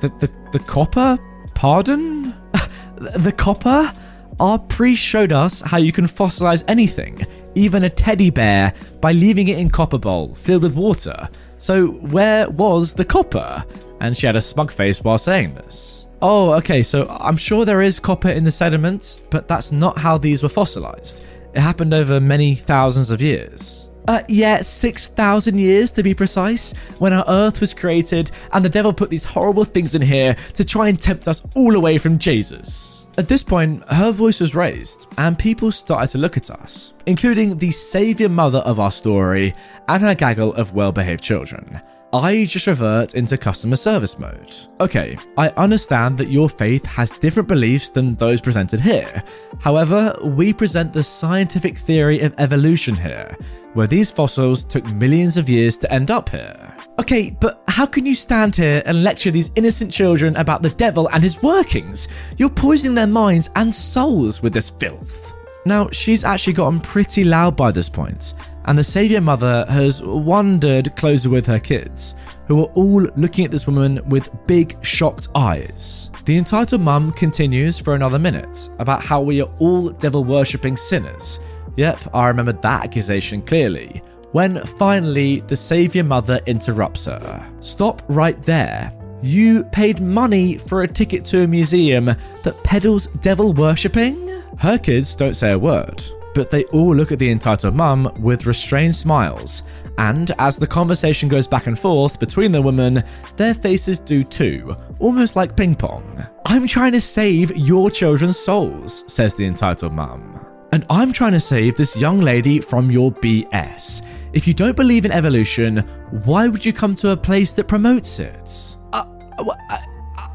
the, 0.00 0.08
the, 0.18 0.30
the 0.52 0.60
copper? 0.60 1.18
Pardon? 1.54 2.34
the 2.96 3.34
copper? 3.36 3.92
Our 4.40 4.58
priest 4.58 5.02
showed 5.02 5.32
us 5.32 5.60
how 5.60 5.76
you 5.76 5.92
can 5.92 6.06
fossilize 6.06 6.64
anything, 6.68 7.26
even 7.54 7.84
a 7.84 7.90
teddy 7.90 8.30
bear, 8.30 8.72
by 9.02 9.12
leaving 9.12 9.48
it 9.48 9.58
in 9.58 9.68
copper 9.68 9.98
bowl 9.98 10.34
filled 10.34 10.62
with 10.62 10.74
water. 10.74 11.28
So 11.58 11.88
where 11.88 12.48
was 12.48 12.94
the 12.94 13.04
copper? 13.04 13.64
And 14.00 14.16
she 14.16 14.26
had 14.26 14.36
a 14.36 14.40
smug 14.40 14.70
face 14.70 15.02
while 15.02 15.18
saying 15.18 15.54
this. 15.54 16.06
Oh, 16.20 16.52
okay, 16.54 16.82
so 16.82 17.06
I'm 17.08 17.36
sure 17.36 17.64
there 17.64 17.82
is 17.82 18.00
copper 18.00 18.28
in 18.28 18.44
the 18.44 18.50
sediments, 18.50 19.20
but 19.30 19.46
that's 19.46 19.70
not 19.70 19.98
how 19.98 20.18
these 20.18 20.42
were 20.42 20.48
fossilized. 20.48 21.24
It 21.54 21.60
happened 21.60 21.94
over 21.94 22.20
many 22.20 22.54
thousands 22.54 23.10
of 23.10 23.22
years. 23.22 23.88
Uh, 24.08 24.22
yeah, 24.26 24.62
6,000 24.62 25.58
years 25.58 25.90
to 25.92 26.02
be 26.02 26.14
precise, 26.14 26.72
when 26.98 27.12
our 27.12 27.24
Earth 27.28 27.60
was 27.60 27.74
created 27.74 28.30
and 28.52 28.64
the 28.64 28.68
devil 28.68 28.92
put 28.92 29.10
these 29.10 29.24
horrible 29.24 29.64
things 29.64 29.94
in 29.94 30.02
here 30.02 30.34
to 30.54 30.64
try 30.64 30.88
and 30.88 31.00
tempt 31.00 31.28
us 31.28 31.42
all 31.54 31.76
away 31.76 31.98
from 31.98 32.18
Jesus. 32.18 32.97
At 33.18 33.26
this 33.26 33.42
point, 33.42 33.82
her 33.90 34.12
voice 34.12 34.38
was 34.38 34.54
raised, 34.54 35.08
and 35.18 35.36
people 35.36 35.72
started 35.72 36.08
to 36.10 36.18
look 36.18 36.36
at 36.36 36.50
us, 36.50 36.94
including 37.06 37.58
the 37.58 37.72
saviour 37.72 38.28
mother 38.28 38.58
of 38.58 38.78
our 38.78 38.92
story 38.92 39.56
and 39.88 40.04
her 40.04 40.14
gaggle 40.14 40.54
of 40.54 40.72
well 40.72 40.92
behaved 40.92 41.24
children. 41.24 41.80
I 42.12 42.44
just 42.44 42.68
revert 42.68 43.16
into 43.16 43.36
customer 43.36 43.74
service 43.74 44.20
mode. 44.20 44.54
Okay, 44.80 45.18
I 45.36 45.48
understand 45.56 46.16
that 46.18 46.30
your 46.30 46.48
faith 46.48 46.84
has 46.86 47.10
different 47.10 47.48
beliefs 47.48 47.88
than 47.88 48.14
those 48.14 48.40
presented 48.40 48.78
here. 48.78 49.24
However, 49.58 50.16
we 50.24 50.52
present 50.52 50.92
the 50.92 51.02
scientific 51.02 51.76
theory 51.76 52.20
of 52.20 52.36
evolution 52.38 52.94
here, 52.94 53.36
where 53.74 53.88
these 53.88 54.12
fossils 54.12 54.62
took 54.62 54.88
millions 54.92 55.36
of 55.36 55.50
years 55.50 55.76
to 55.78 55.92
end 55.92 56.12
up 56.12 56.28
here. 56.28 56.77
Okay, 57.00 57.30
but 57.30 57.62
how 57.68 57.86
can 57.86 58.04
you 58.04 58.16
stand 58.16 58.56
here 58.56 58.82
and 58.84 59.04
lecture 59.04 59.30
these 59.30 59.52
innocent 59.54 59.92
children 59.92 60.34
about 60.36 60.62
the 60.62 60.70
devil 60.70 61.08
and 61.12 61.22
his 61.22 61.40
workings? 61.42 62.08
You're 62.38 62.50
poisoning 62.50 62.96
their 62.96 63.06
minds 63.06 63.50
and 63.54 63.72
souls 63.72 64.42
with 64.42 64.52
this 64.52 64.68
filth. 64.68 65.32
Now, 65.64 65.90
she's 65.90 66.24
actually 66.24 66.54
gotten 66.54 66.80
pretty 66.80 67.22
loud 67.22 67.56
by 67.56 67.70
this 67.70 67.88
point, 67.88 68.34
and 68.64 68.76
the 68.76 68.82
Saviour 68.82 69.20
Mother 69.20 69.64
has 69.68 70.02
wandered 70.02 70.96
closer 70.96 71.30
with 71.30 71.46
her 71.46 71.60
kids, 71.60 72.16
who 72.48 72.62
are 72.62 72.72
all 72.74 73.02
looking 73.16 73.44
at 73.44 73.52
this 73.52 73.66
woman 73.66 74.00
with 74.08 74.30
big, 74.46 74.84
shocked 74.84 75.28
eyes. 75.36 76.10
The 76.24 76.36
entitled 76.36 76.80
mum 76.80 77.12
continues 77.12 77.78
for 77.78 77.94
another 77.94 78.18
minute 78.18 78.68
about 78.80 79.04
how 79.04 79.20
we 79.20 79.40
are 79.40 79.50
all 79.58 79.90
devil 79.90 80.24
worshipping 80.24 80.76
sinners. 80.76 81.38
Yep, 81.76 82.00
I 82.12 82.26
remember 82.26 82.52
that 82.52 82.84
accusation 82.84 83.40
clearly. 83.42 84.02
When 84.32 84.64
finally 84.64 85.40
the 85.40 85.56
Saviour 85.56 86.04
Mother 86.04 86.40
interrupts 86.46 87.06
her. 87.06 87.50
Stop 87.60 88.02
right 88.08 88.40
there. 88.42 88.92
You 89.22 89.64
paid 89.64 90.00
money 90.00 90.58
for 90.58 90.82
a 90.82 90.88
ticket 90.88 91.24
to 91.26 91.42
a 91.42 91.46
museum 91.46 92.04
that 92.04 92.62
peddles 92.62 93.06
devil 93.22 93.52
worshipping? 93.52 94.28
Her 94.58 94.78
kids 94.78 95.16
don't 95.16 95.34
say 95.34 95.52
a 95.52 95.58
word, 95.58 96.04
but 96.34 96.50
they 96.50 96.64
all 96.66 96.94
look 96.94 97.10
at 97.10 97.18
the 97.18 97.30
entitled 97.30 97.74
mum 97.74 98.12
with 98.20 98.46
restrained 98.46 98.94
smiles, 98.94 99.62
and 99.98 100.30
as 100.38 100.56
the 100.56 100.66
conversation 100.66 101.28
goes 101.28 101.48
back 101.48 101.66
and 101.66 101.78
forth 101.78 102.20
between 102.20 102.52
the 102.52 102.62
women, 102.62 103.02
their 103.36 103.54
faces 103.54 103.98
do 103.98 104.22
too, 104.22 104.76
almost 105.00 105.34
like 105.34 105.56
ping 105.56 105.74
pong. 105.74 106.24
I'm 106.46 106.68
trying 106.68 106.92
to 106.92 107.00
save 107.00 107.56
your 107.56 107.90
children's 107.90 108.38
souls, 108.38 109.04
says 109.12 109.34
the 109.34 109.46
entitled 109.46 109.92
mum. 109.92 110.47
And 110.72 110.84
I'm 110.90 111.12
trying 111.12 111.32
to 111.32 111.40
save 111.40 111.76
this 111.76 111.96
young 111.96 112.20
lady 112.20 112.60
from 112.60 112.90
your 112.90 113.10
BS. 113.10 114.02
If 114.34 114.46
you 114.46 114.52
don't 114.52 114.76
believe 114.76 115.06
in 115.06 115.12
evolution, 115.12 115.78
why 116.24 116.46
would 116.46 116.64
you 116.64 116.74
come 116.74 116.94
to 116.96 117.10
a 117.10 117.16
place 117.16 117.52
that 117.52 117.68
promotes 117.68 118.18
it? 118.18 118.76
Uh, 118.92 119.04
I, 119.38 119.82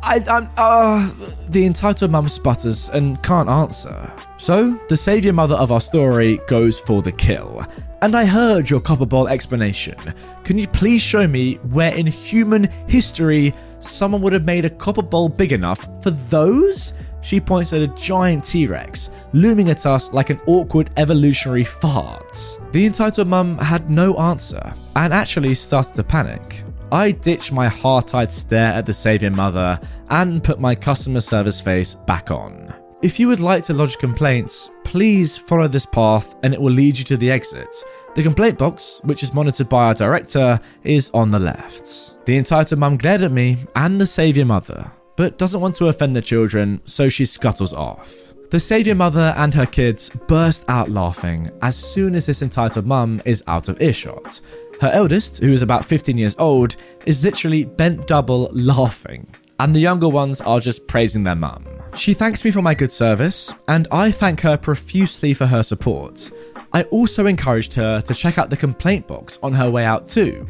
I, 0.01 0.15
am 0.27 0.49
uh, 0.57 1.11
the 1.49 1.65
entitled 1.65 2.09
mum 2.09 2.27
sputters 2.27 2.89
and 2.89 3.21
can't 3.21 3.47
answer. 3.47 4.11
So, 4.39 4.79
the 4.89 4.97
saviour 4.97 5.33
mother 5.33 5.55
of 5.55 5.71
our 5.71 5.81
story 5.81 6.39
goes 6.47 6.79
for 6.79 7.03
the 7.03 7.11
kill. 7.11 7.65
And 8.01 8.17
I 8.17 8.25
heard 8.25 8.69
your 8.69 8.81
copper 8.81 9.05
bowl 9.05 9.27
explanation. 9.27 9.95
Can 10.43 10.57
you 10.57 10.67
please 10.67 11.01
show 11.01 11.27
me 11.27 11.55
where 11.71 11.93
in 11.93 12.07
human 12.07 12.69
history 12.87 13.53
someone 13.79 14.21
would 14.23 14.33
have 14.33 14.45
made 14.45 14.65
a 14.65 14.69
copper 14.69 15.03
bowl 15.03 15.29
big 15.29 15.51
enough 15.51 15.87
for 16.01 16.09
those? 16.09 16.93
She 17.23 17.39
points 17.39 17.73
at 17.73 17.81
a 17.81 17.87
giant 17.87 18.43
T 18.43 18.67
Rex, 18.67 19.09
looming 19.31 19.69
at 19.69 19.85
us 19.85 20.11
like 20.11 20.29
an 20.29 20.39
awkward 20.45 20.91
evolutionary 20.97 21.63
fart. 21.63 22.59
The 22.71 22.85
entitled 22.85 23.27
mum 23.27 23.57
had 23.57 23.89
no 23.89 24.15
answer 24.15 24.73
and 24.95 25.13
actually 25.13 25.55
started 25.55 25.95
to 25.95 26.03
panic. 26.03 26.63
I 26.91 27.11
ditch 27.11 27.51
my 27.51 27.67
heart 27.67 28.13
eyed 28.13 28.31
stare 28.31 28.73
at 28.73 28.85
the 28.85 28.93
Saviour 28.93 29.31
Mother 29.31 29.79
and 30.09 30.43
put 30.43 30.59
my 30.59 30.75
customer 30.75 31.21
service 31.21 31.59
face 31.59 31.95
back 31.95 32.29
on. 32.29 32.73
If 33.01 33.19
you 33.19 33.27
would 33.29 33.39
like 33.39 33.63
to 33.65 33.73
lodge 33.73 33.97
complaints, 33.97 34.69
please 34.83 35.35
follow 35.35 35.67
this 35.67 35.85
path 35.85 36.35
and 36.43 36.53
it 36.53 36.61
will 36.61 36.71
lead 36.71 36.97
you 36.97 37.03
to 37.05 37.17
the 37.17 37.31
exit. 37.31 37.75
The 38.15 38.23
complaint 38.23 38.57
box, 38.57 39.01
which 39.03 39.23
is 39.23 39.33
monitored 39.33 39.69
by 39.69 39.85
our 39.85 39.93
director, 39.93 40.59
is 40.83 41.09
on 41.13 41.31
the 41.31 41.39
left. 41.39 42.15
The 42.25 42.37
entitled 42.37 42.79
mum 42.79 42.97
glared 42.97 43.23
at 43.23 43.31
me 43.31 43.57
and 43.75 43.99
the 43.99 44.05
Saviour 44.05 44.45
Mother, 44.45 44.91
but 45.15 45.37
doesn't 45.37 45.61
want 45.61 45.75
to 45.75 45.87
offend 45.87 46.15
the 46.15 46.21
children, 46.21 46.81
so 46.85 47.09
she 47.09 47.25
scuttles 47.25 47.73
off. 47.73 48.33
The 48.49 48.59
Saviour 48.59 48.95
Mother 48.95 49.33
and 49.37 49.53
her 49.53 49.65
kids 49.65 50.09
burst 50.27 50.63
out 50.67 50.89
laughing 50.89 51.49
as 51.61 51.75
soon 51.75 52.13
as 52.13 52.25
this 52.25 52.41
entitled 52.41 52.85
mum 52.85 53.21
is 53.25 53.43
out 53.47 53.67
of 53.67 53.81
earshot, 53.81 54.41
her 54.81 54.91
eldest, 54.91 55.39
who 55.39 55.51
is 55.51 55.61
about 55.61 55.85
15 55.85 56.17
years 56.17 56.35
old, 56.37 56.75
is 57.05 57.23
literally 57.23 57.63
bent 57.63 58.05
double 58.07 58.49
laughing, 58.53 59.27
and 59.59 59.73
the 59.73 59.79
younger 59.79 60.09
ones 60.09 60.41
are 60.41 60.59
just 60.59 60.87
praising 60.87 61.23
their 61.23 61.35
mum. 61.35 61.65
She 61.95 62.13
thanks 62.13 62.43
me 62.43 62.51
for 62.51 62.61
my 62.61 62.73
good 62.73 62.91
service, 62.91 63.53
and 63.67 63.87
I 63.91 64.11
thank 64.11 64.41
her 64.41 64.57
profusely 64.57 65.33
for 65.33 65.45
her 65.45 65.63
support. 65.63 66.29
I 66.73 66.83
also 66.83 67.27
encouraged 67.27 67.75
her 67.75 68.01
to 68.01 68.13
check 68.13 68.37
out 68.37 68.49
the 68.49 68.57
complaint 68.57 69.07
box 69.07 69.39
on 69.43 69.53
her 69.53 69.69
way 69.69 69.85
out 69.85 70.09
too. 70.09 70.45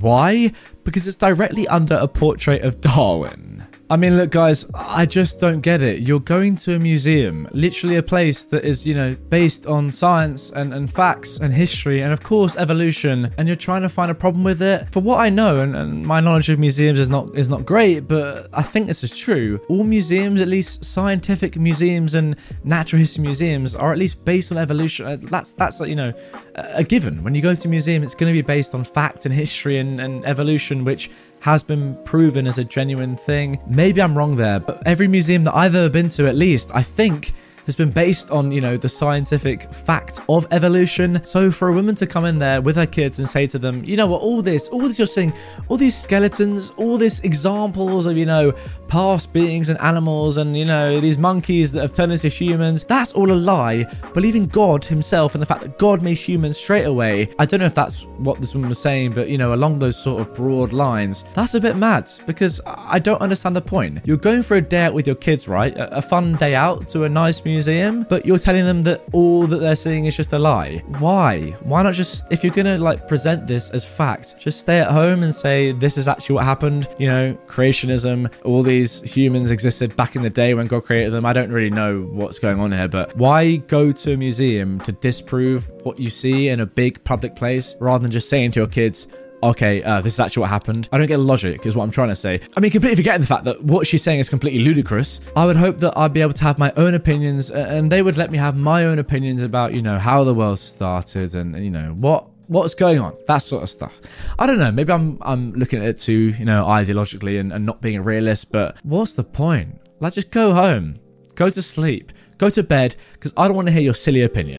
Why? 0.00 0.52
Because 0.84 1.06
it's 1.06 1.16
directly 1.16 1.66
under 1.68 1.96
a 1.96 2.08
portrait 2.08 2.62
of 2.62 2.80
Darwin. 2.80 3.66
I 3.90 3.96
mean, 3.96 4.16
look, 4.16 4.30
guys, 4.30 4.64
I 4.74 5.04
just 5.04 5.38
don't 5.38 5.60
get 5.60 5.82
it. 5.82 6.00
You're 6.00 6.18
going 6.18 6.56
to 6.56 6.74
a 6.74 6.78
museum, 6.78 7.46
literally 7.52 7.96
a 7.96 8.02
place 8.02 8.42
that 8.44 8.64
is, 8.64 8.86
you 8.86 8.94
know, 8.94 9.14
based 9.28 9.66
on 9.66 9.92
science 9.92 10.48
and, 10.50 10.72
and 10.72 10.90
facts 10.90 11.38
and 11.38 11.52
history 11.52 12.00
and, 12.00 12.10
of 12.10 12.22
course, 12.22 12.56
evolution, 12.56 13.30
and 13.36 13.46
you're 13.46 13.58
trying 13.58 13.82
to 13.82 13.90
find 13.90 14.10
a 14.10 14.14
problem 14.14 14.42
with 14.42 14.62
it. 14.62 14.90
For 14.90 15.00
what 15.00 15.18
I 15.20 15.28
know, 15.28 15.60
and, 15.60 15.76
and 15.76 16.06
my 16.06 16.20
knowledge 16.20 16.48
of 16.48 16.58
museums 16.58 16.98
is 16.98 17.10
not 17.10 17.36
is 17.36 17.50
not 17.50 17.66
great, 17.66 18.08
but 18.08 18.48
I 18.54 18.62
think 18.62 18.86
this 18.86 19.04
is 19.04 19.14
true. 19.14 19.60
All 19.68 19.84
museums, 19.84 20.40
at 20.40 20.48
least 20.48 20.82
scientific 20.82 21.56
museums 21.56 22.14
and 22.14 22.36
natural 22.64 23.00
history 23.00 23.22
museums, 23.22 23.74
are 23.74 23.92
at 23.92 23.98
least 23.98 24.24
based 24.24 24.50
on 24.50 24.56
evolution. 24.56 25.04
Uh, 25.04 25.18
that's 25.20 25.52
that's 25.52 25.80
you 25.80 25.96
know 25.96 26.14
a 26.54 26.84
given. 26.84 27.22
When 27.22 27.34
you 27.34 27.42
go 27.42 27.54
to 27.54 27.68
a 27.68 27.70
museum, 27.70 28.02
it's 28.02 28.14
going 28.14 28.32
to 28.32 28.36
be 28.36 28.42
based 28.42 28.74
on 28.74 28.82
fact 28.82 29.26
and 29.26 29.34
history 29.34 29.76
and, 29.76 30.00
and 30.00 30.24
evolution, 30.24 30.84
which 30.84 31.10
has 31.44 31.62
been 31.62 31.94
proven 32.04 32.46
as 32.46 32.56
a 32.56 32.64
genuine 32.64 33.16
thing. 33.16 33.60
Maybe 33.66 34.00
I'm 34.00 34.16
wrong 34.16 34.34
there, 34.34 34.58
but 34.58 34.82
every 34.86 35.06
museum 35.06 35.44
that 35.44 35.54
I've 35.54 35.74
ever 35.74 35.90
been 35.90 36.08
to, 36.08 36.26
at 36.26 36.36
least, 36.36 36.70
I 36.72 36.82
think 36.82 37.34
has 37.66 37.76
been 37.76 37.90
based 37.90 38.30
on, 38.30 38.52
you 38.52 38.60
know, 38.60 38.76
the 38.76 38.88
scientific 38.88 39.72
fact 39.72 40.20
of 40.28 40.46
evolution. 40.50 41.20
So 41.24 41.50
for 41.50 41.68
a 41.68 41.72
woman 41.72 41.94
to 41.96 42.06
come 42.06 42.24
in 42.24 42.38
there 42.38 42.60
with 42.60 42.76
her 42.76 42.86
kids 42.86 43.18
and 43.18 43.28
say 43.28 43.46
to 43.48 43.58
them, 43.58 43.82
you 43.84 43.96
know 43.96 44.06
what, 44.06 44.20
all 44.20 44.42
this, 44.42 44.68
all 44.68 44.80
this 44.80 44.98
you're 44.98 45.06
seeing, 45.06 45.32
all 45.68 45.76
these 45.76 45.96
skeletons, 45.96 46.70
all 46.76 46.98
these 46.98 47.20
examples 47.20 48.06
of, 48.06 48.16
you 48.16 48.26
know, 48.26 48.52
past 48.88 49.32
beings 49.32 49.70
and 49.70 49.80
animals 49.80 50.36
and, 50.36 50.56
you 50.56 50.64
know, 50.64 51.00
these 51.00 51.18
monkeys 51.18 51.72
that 51.72 51.80
have 51.80 51.92
turned 51.92 52.12
into 52.12 52.28
humans, 52.28 52.84
that's 52.84 53.12
all 53.12 53.32
a 53.32 53.34
lie. 53.34 53.84
Believing 54.12 54.46
God 54.46 54.84
himself 54.84 55.34
and 55.34 55.40
the 55.40 55.46
fact 55.46 55.62
that 55.62 55.78
God 55.78 56.02
made 56.02 56.18
humans 56.18 56.58
straight 56.58 56.84
away, 56.84 57.30
I 57.38 57.46
don't 57.46 57.60
know 57.60 57.66
if 57.66 57.74
that's 57.74 58.02
what 58.18 58.40
this 58.40 58.54
woman 58.54 58.68
was 58.68 58.78
saying, 58.78 59.12
but, 59.12 59.28
you 59.28 59.38
know, 59.38 59.54
along 59.54 59.78
those 59.78 60.00
sort 60.00 60.20
of 60.20 60.34
broad 60.34 60.72
lines, 60.72 61.24
that's 61.32 61.54
a 61.54 61.60
bit 61.60 61.76
mad 61.76 62.10
because 62.26 62.60
I 62.66 62.98
don't 62.98 63.22
understand 63.22 63.56
the 63.56 63.62
point. 63.62 64.00
You're 64.04 64.16
going 64.16 64.42
for 64.42 64.56
a 64.56 64.60
day 64.60 64.84
out 64.84 64.94
with 64.94 65.06
your 65.06 65.16
kids, 65.16 65.48
right? 65.48 65.72
A, 65.76 66.02
fun 66.04 66.36
day 66.36 66.54
out 66.54 66.86
to 66.90 67.04
a 67.04 67.08
nice 67.08 67.42
museum 67.42 67.53
museum, 67.54 68.04
but 68.08 68.26
you're 68.26 68.38
telling 68.38 68.64
them 68.64 68.82
that 68.82 69.02
all 69.12 69.46
that 69.46 69.58
they're 69.58 69.76
seeing 69.76 70.06
is 70.06 70.16
just 70.16 70.32
a 70.32 70.38
lie. 70.38 70.82
Why? 70.98 71.50
Why 71.62 71.82
not 71.82 71.94
just, 71.94 72.24
if 72.30 72.42
you're 72.42 72.52
gonna 72.52 72.78
like 72.78 73.08
present 73.08 73.46
this 73.46 73.70
as 73.70 73.84
fact, 73.84 74.38
just 74.38 74.60
stay 74.60 74.80
at 74.80 74.90
home 74.90 75.22
and 75.22 75.34
say 75.34 75.72
this 75.72 75.96
is 75.96 76.08
actually 76.08 76.34
what 76.36 76.44
happened. 76.44 76.88
You 76.98 77.08
know, 77.08 77.38
creationism, 77.46 78.30
all 78.44 78.62
these 78.62 79.00
humans 79.02 79.50
existed 79.50 79.94
back 79.96 80.16
in 80.16 80.22
the 80.22 80.30
day 80.30 80.54
when 80.54 80.66
God 80.66 80.84
created 80.84 81.12
them. 81.12 81.24
I 81.24 81.32
don't 81.32 81.50
really 81.50 81.70
know 81.70 82.02
what's 82.12 82.38
going 82.38 82.60
on 82.60 82.72
here, 82.72 82.88
but 82.88 83.16
why 83.16 83.56
go 83.56 83.92
to 83.92 84.12
a 84.12 84.16
museum 84.16 84.80
to 84.80 84.92
disprove 84.92 85.70
what 85.84 85.98
you 85.98 86.10
see 86.10 86.48
in 86.48 86.60
a 86.60 86.66
big 86.66 87.02
public 87.04 87.36
place 87.36 87.76
rather 87.80 88.02
than 88.02 88.10
just 88.10 88.28
saying 88.28 88.50
to 88.52 88.60
your 88.60 88.68
kids, 88.68 89.06
okay, 89.44 89.82
uh, 89.82 90.00
this 90.00 90.14
is 90.14 90.20
actually 90.20 90.42
what 90.42 90.50
happened. 90.50 90.88
I 90.92 90.98
don't 90.98 91.06
get 91.06 91.20
logic, 91.20 91.66
is 91.66 91.76
what 91.76 91.84
I'm 91.84 91.90
trying 91.90 92.08
to 92.08 92.16
say. 92.16 92.40
I 92.56 92.60
mean, 92.60 92.70
completely 92.70 92.96
forgetting 92.96 93.20
the 93.20 93.26
fact 93.26 93.44
that 93.44 93.62
what 93.62 93.86
she's 93.86 94.02
saying 94.02 94.20
is 94.20 94.28
completely 94.28 94.60
ludicrous. 94.62 95.20
I 95.36 95.44
would 95.46 95.56
hope 95.56 95.78
that 95.80 95.96
I'd 95.96 96.12
be 96.12 96.22
able 96.22 96.32
to 96.32 96.44
have 96.44 96.58
my 96.58 96.72
own 96.76 96.94
opinions 96.94 97.50
and 97.50 97.90
they 97.90 98.02
would 98.02 98.16
let 98.16 98.30
me 98.30 98.38
have 98.38 98.56
my 98.56 98.84
own 98.84 98.98
opinions 98.98 99.42
about, 99.42 99.74
you 99.74 99.82
know, 99.82 99.98
how 99.98 100.24
the 100.24 100.34
world 100.34 100.58
started 100.58 101.34
and, 101.34 101.62
you 101.62 101.70
know, 101.70 101.90
what 101.94 102.28
what's 102.46 102.74
going 102.74 102.98
on 102.98 103.16
that 103.26 103.38
sort 103.38 103.62
of 103.62 103.70
stuff 103.70 103.98
i 104.38 104.46
don't 104.46 104.58
know 104.58 104.70
maybe 104.70 104.92
i'm 104.92 105.16
i'm 105.22 105.54
looking 105.54 105.80
at 105.80 105.88
it 105.88 105.98
too 105.98 106.34
you 106.38 106.44
know 106.44 106.62
ideologically 106.66 107.40
and, 107.40 107.50
and 107.54 107.64
not 107.64 107.80
being 107.80 107.96
a 107.96 108.02
realist 108.02 108.52
but 108.52 108.76
what's 108.82 109.14
the 109.14 109.24
point 109.24 109.80
like 110.00 110.12
just 110.12 110.30
go 110.30 110.52
home 110.52 110.98
go 111.36 111.48
to 111.48 111.62
sleep 111.62 112.12
go 112.36 112.50
to 112.50 112.62
bed 112.62 112.96
because 113.14 113.32
i 113.38 113.46
don't 113.46 113.56
want 113.56 113.66
to 113.66 113.72
hear 113.72 113.80
your 113.80 113.94
silly 113.94 114.20
opinion 114.20 114.58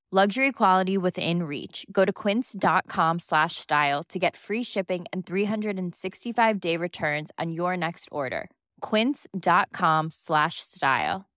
Luxury 0.13 0.51
quality 0.51 0.97
within 0.97 1.43
reach. 1.43 1.85
Go 1.89 2.03
to 2.03 2.11
quince.com 2.11 3.19
slash 3.19 3.55
style 3.55 4.03
to 4.09 4.19
get 4.19 4.35
free 4.35 4.61
shipping 4.61 5.05
and 5.13 5.25
365 5.25 6.59
day 6.59 6.75
returns 6.75 7.31
on 7.39 7.53
your 7.53 7.77
next 7.77 8.09
order. 8.11 8.49
quince.com 8.81 10.11
slash 10.11 10.55
style. 10.59 11.29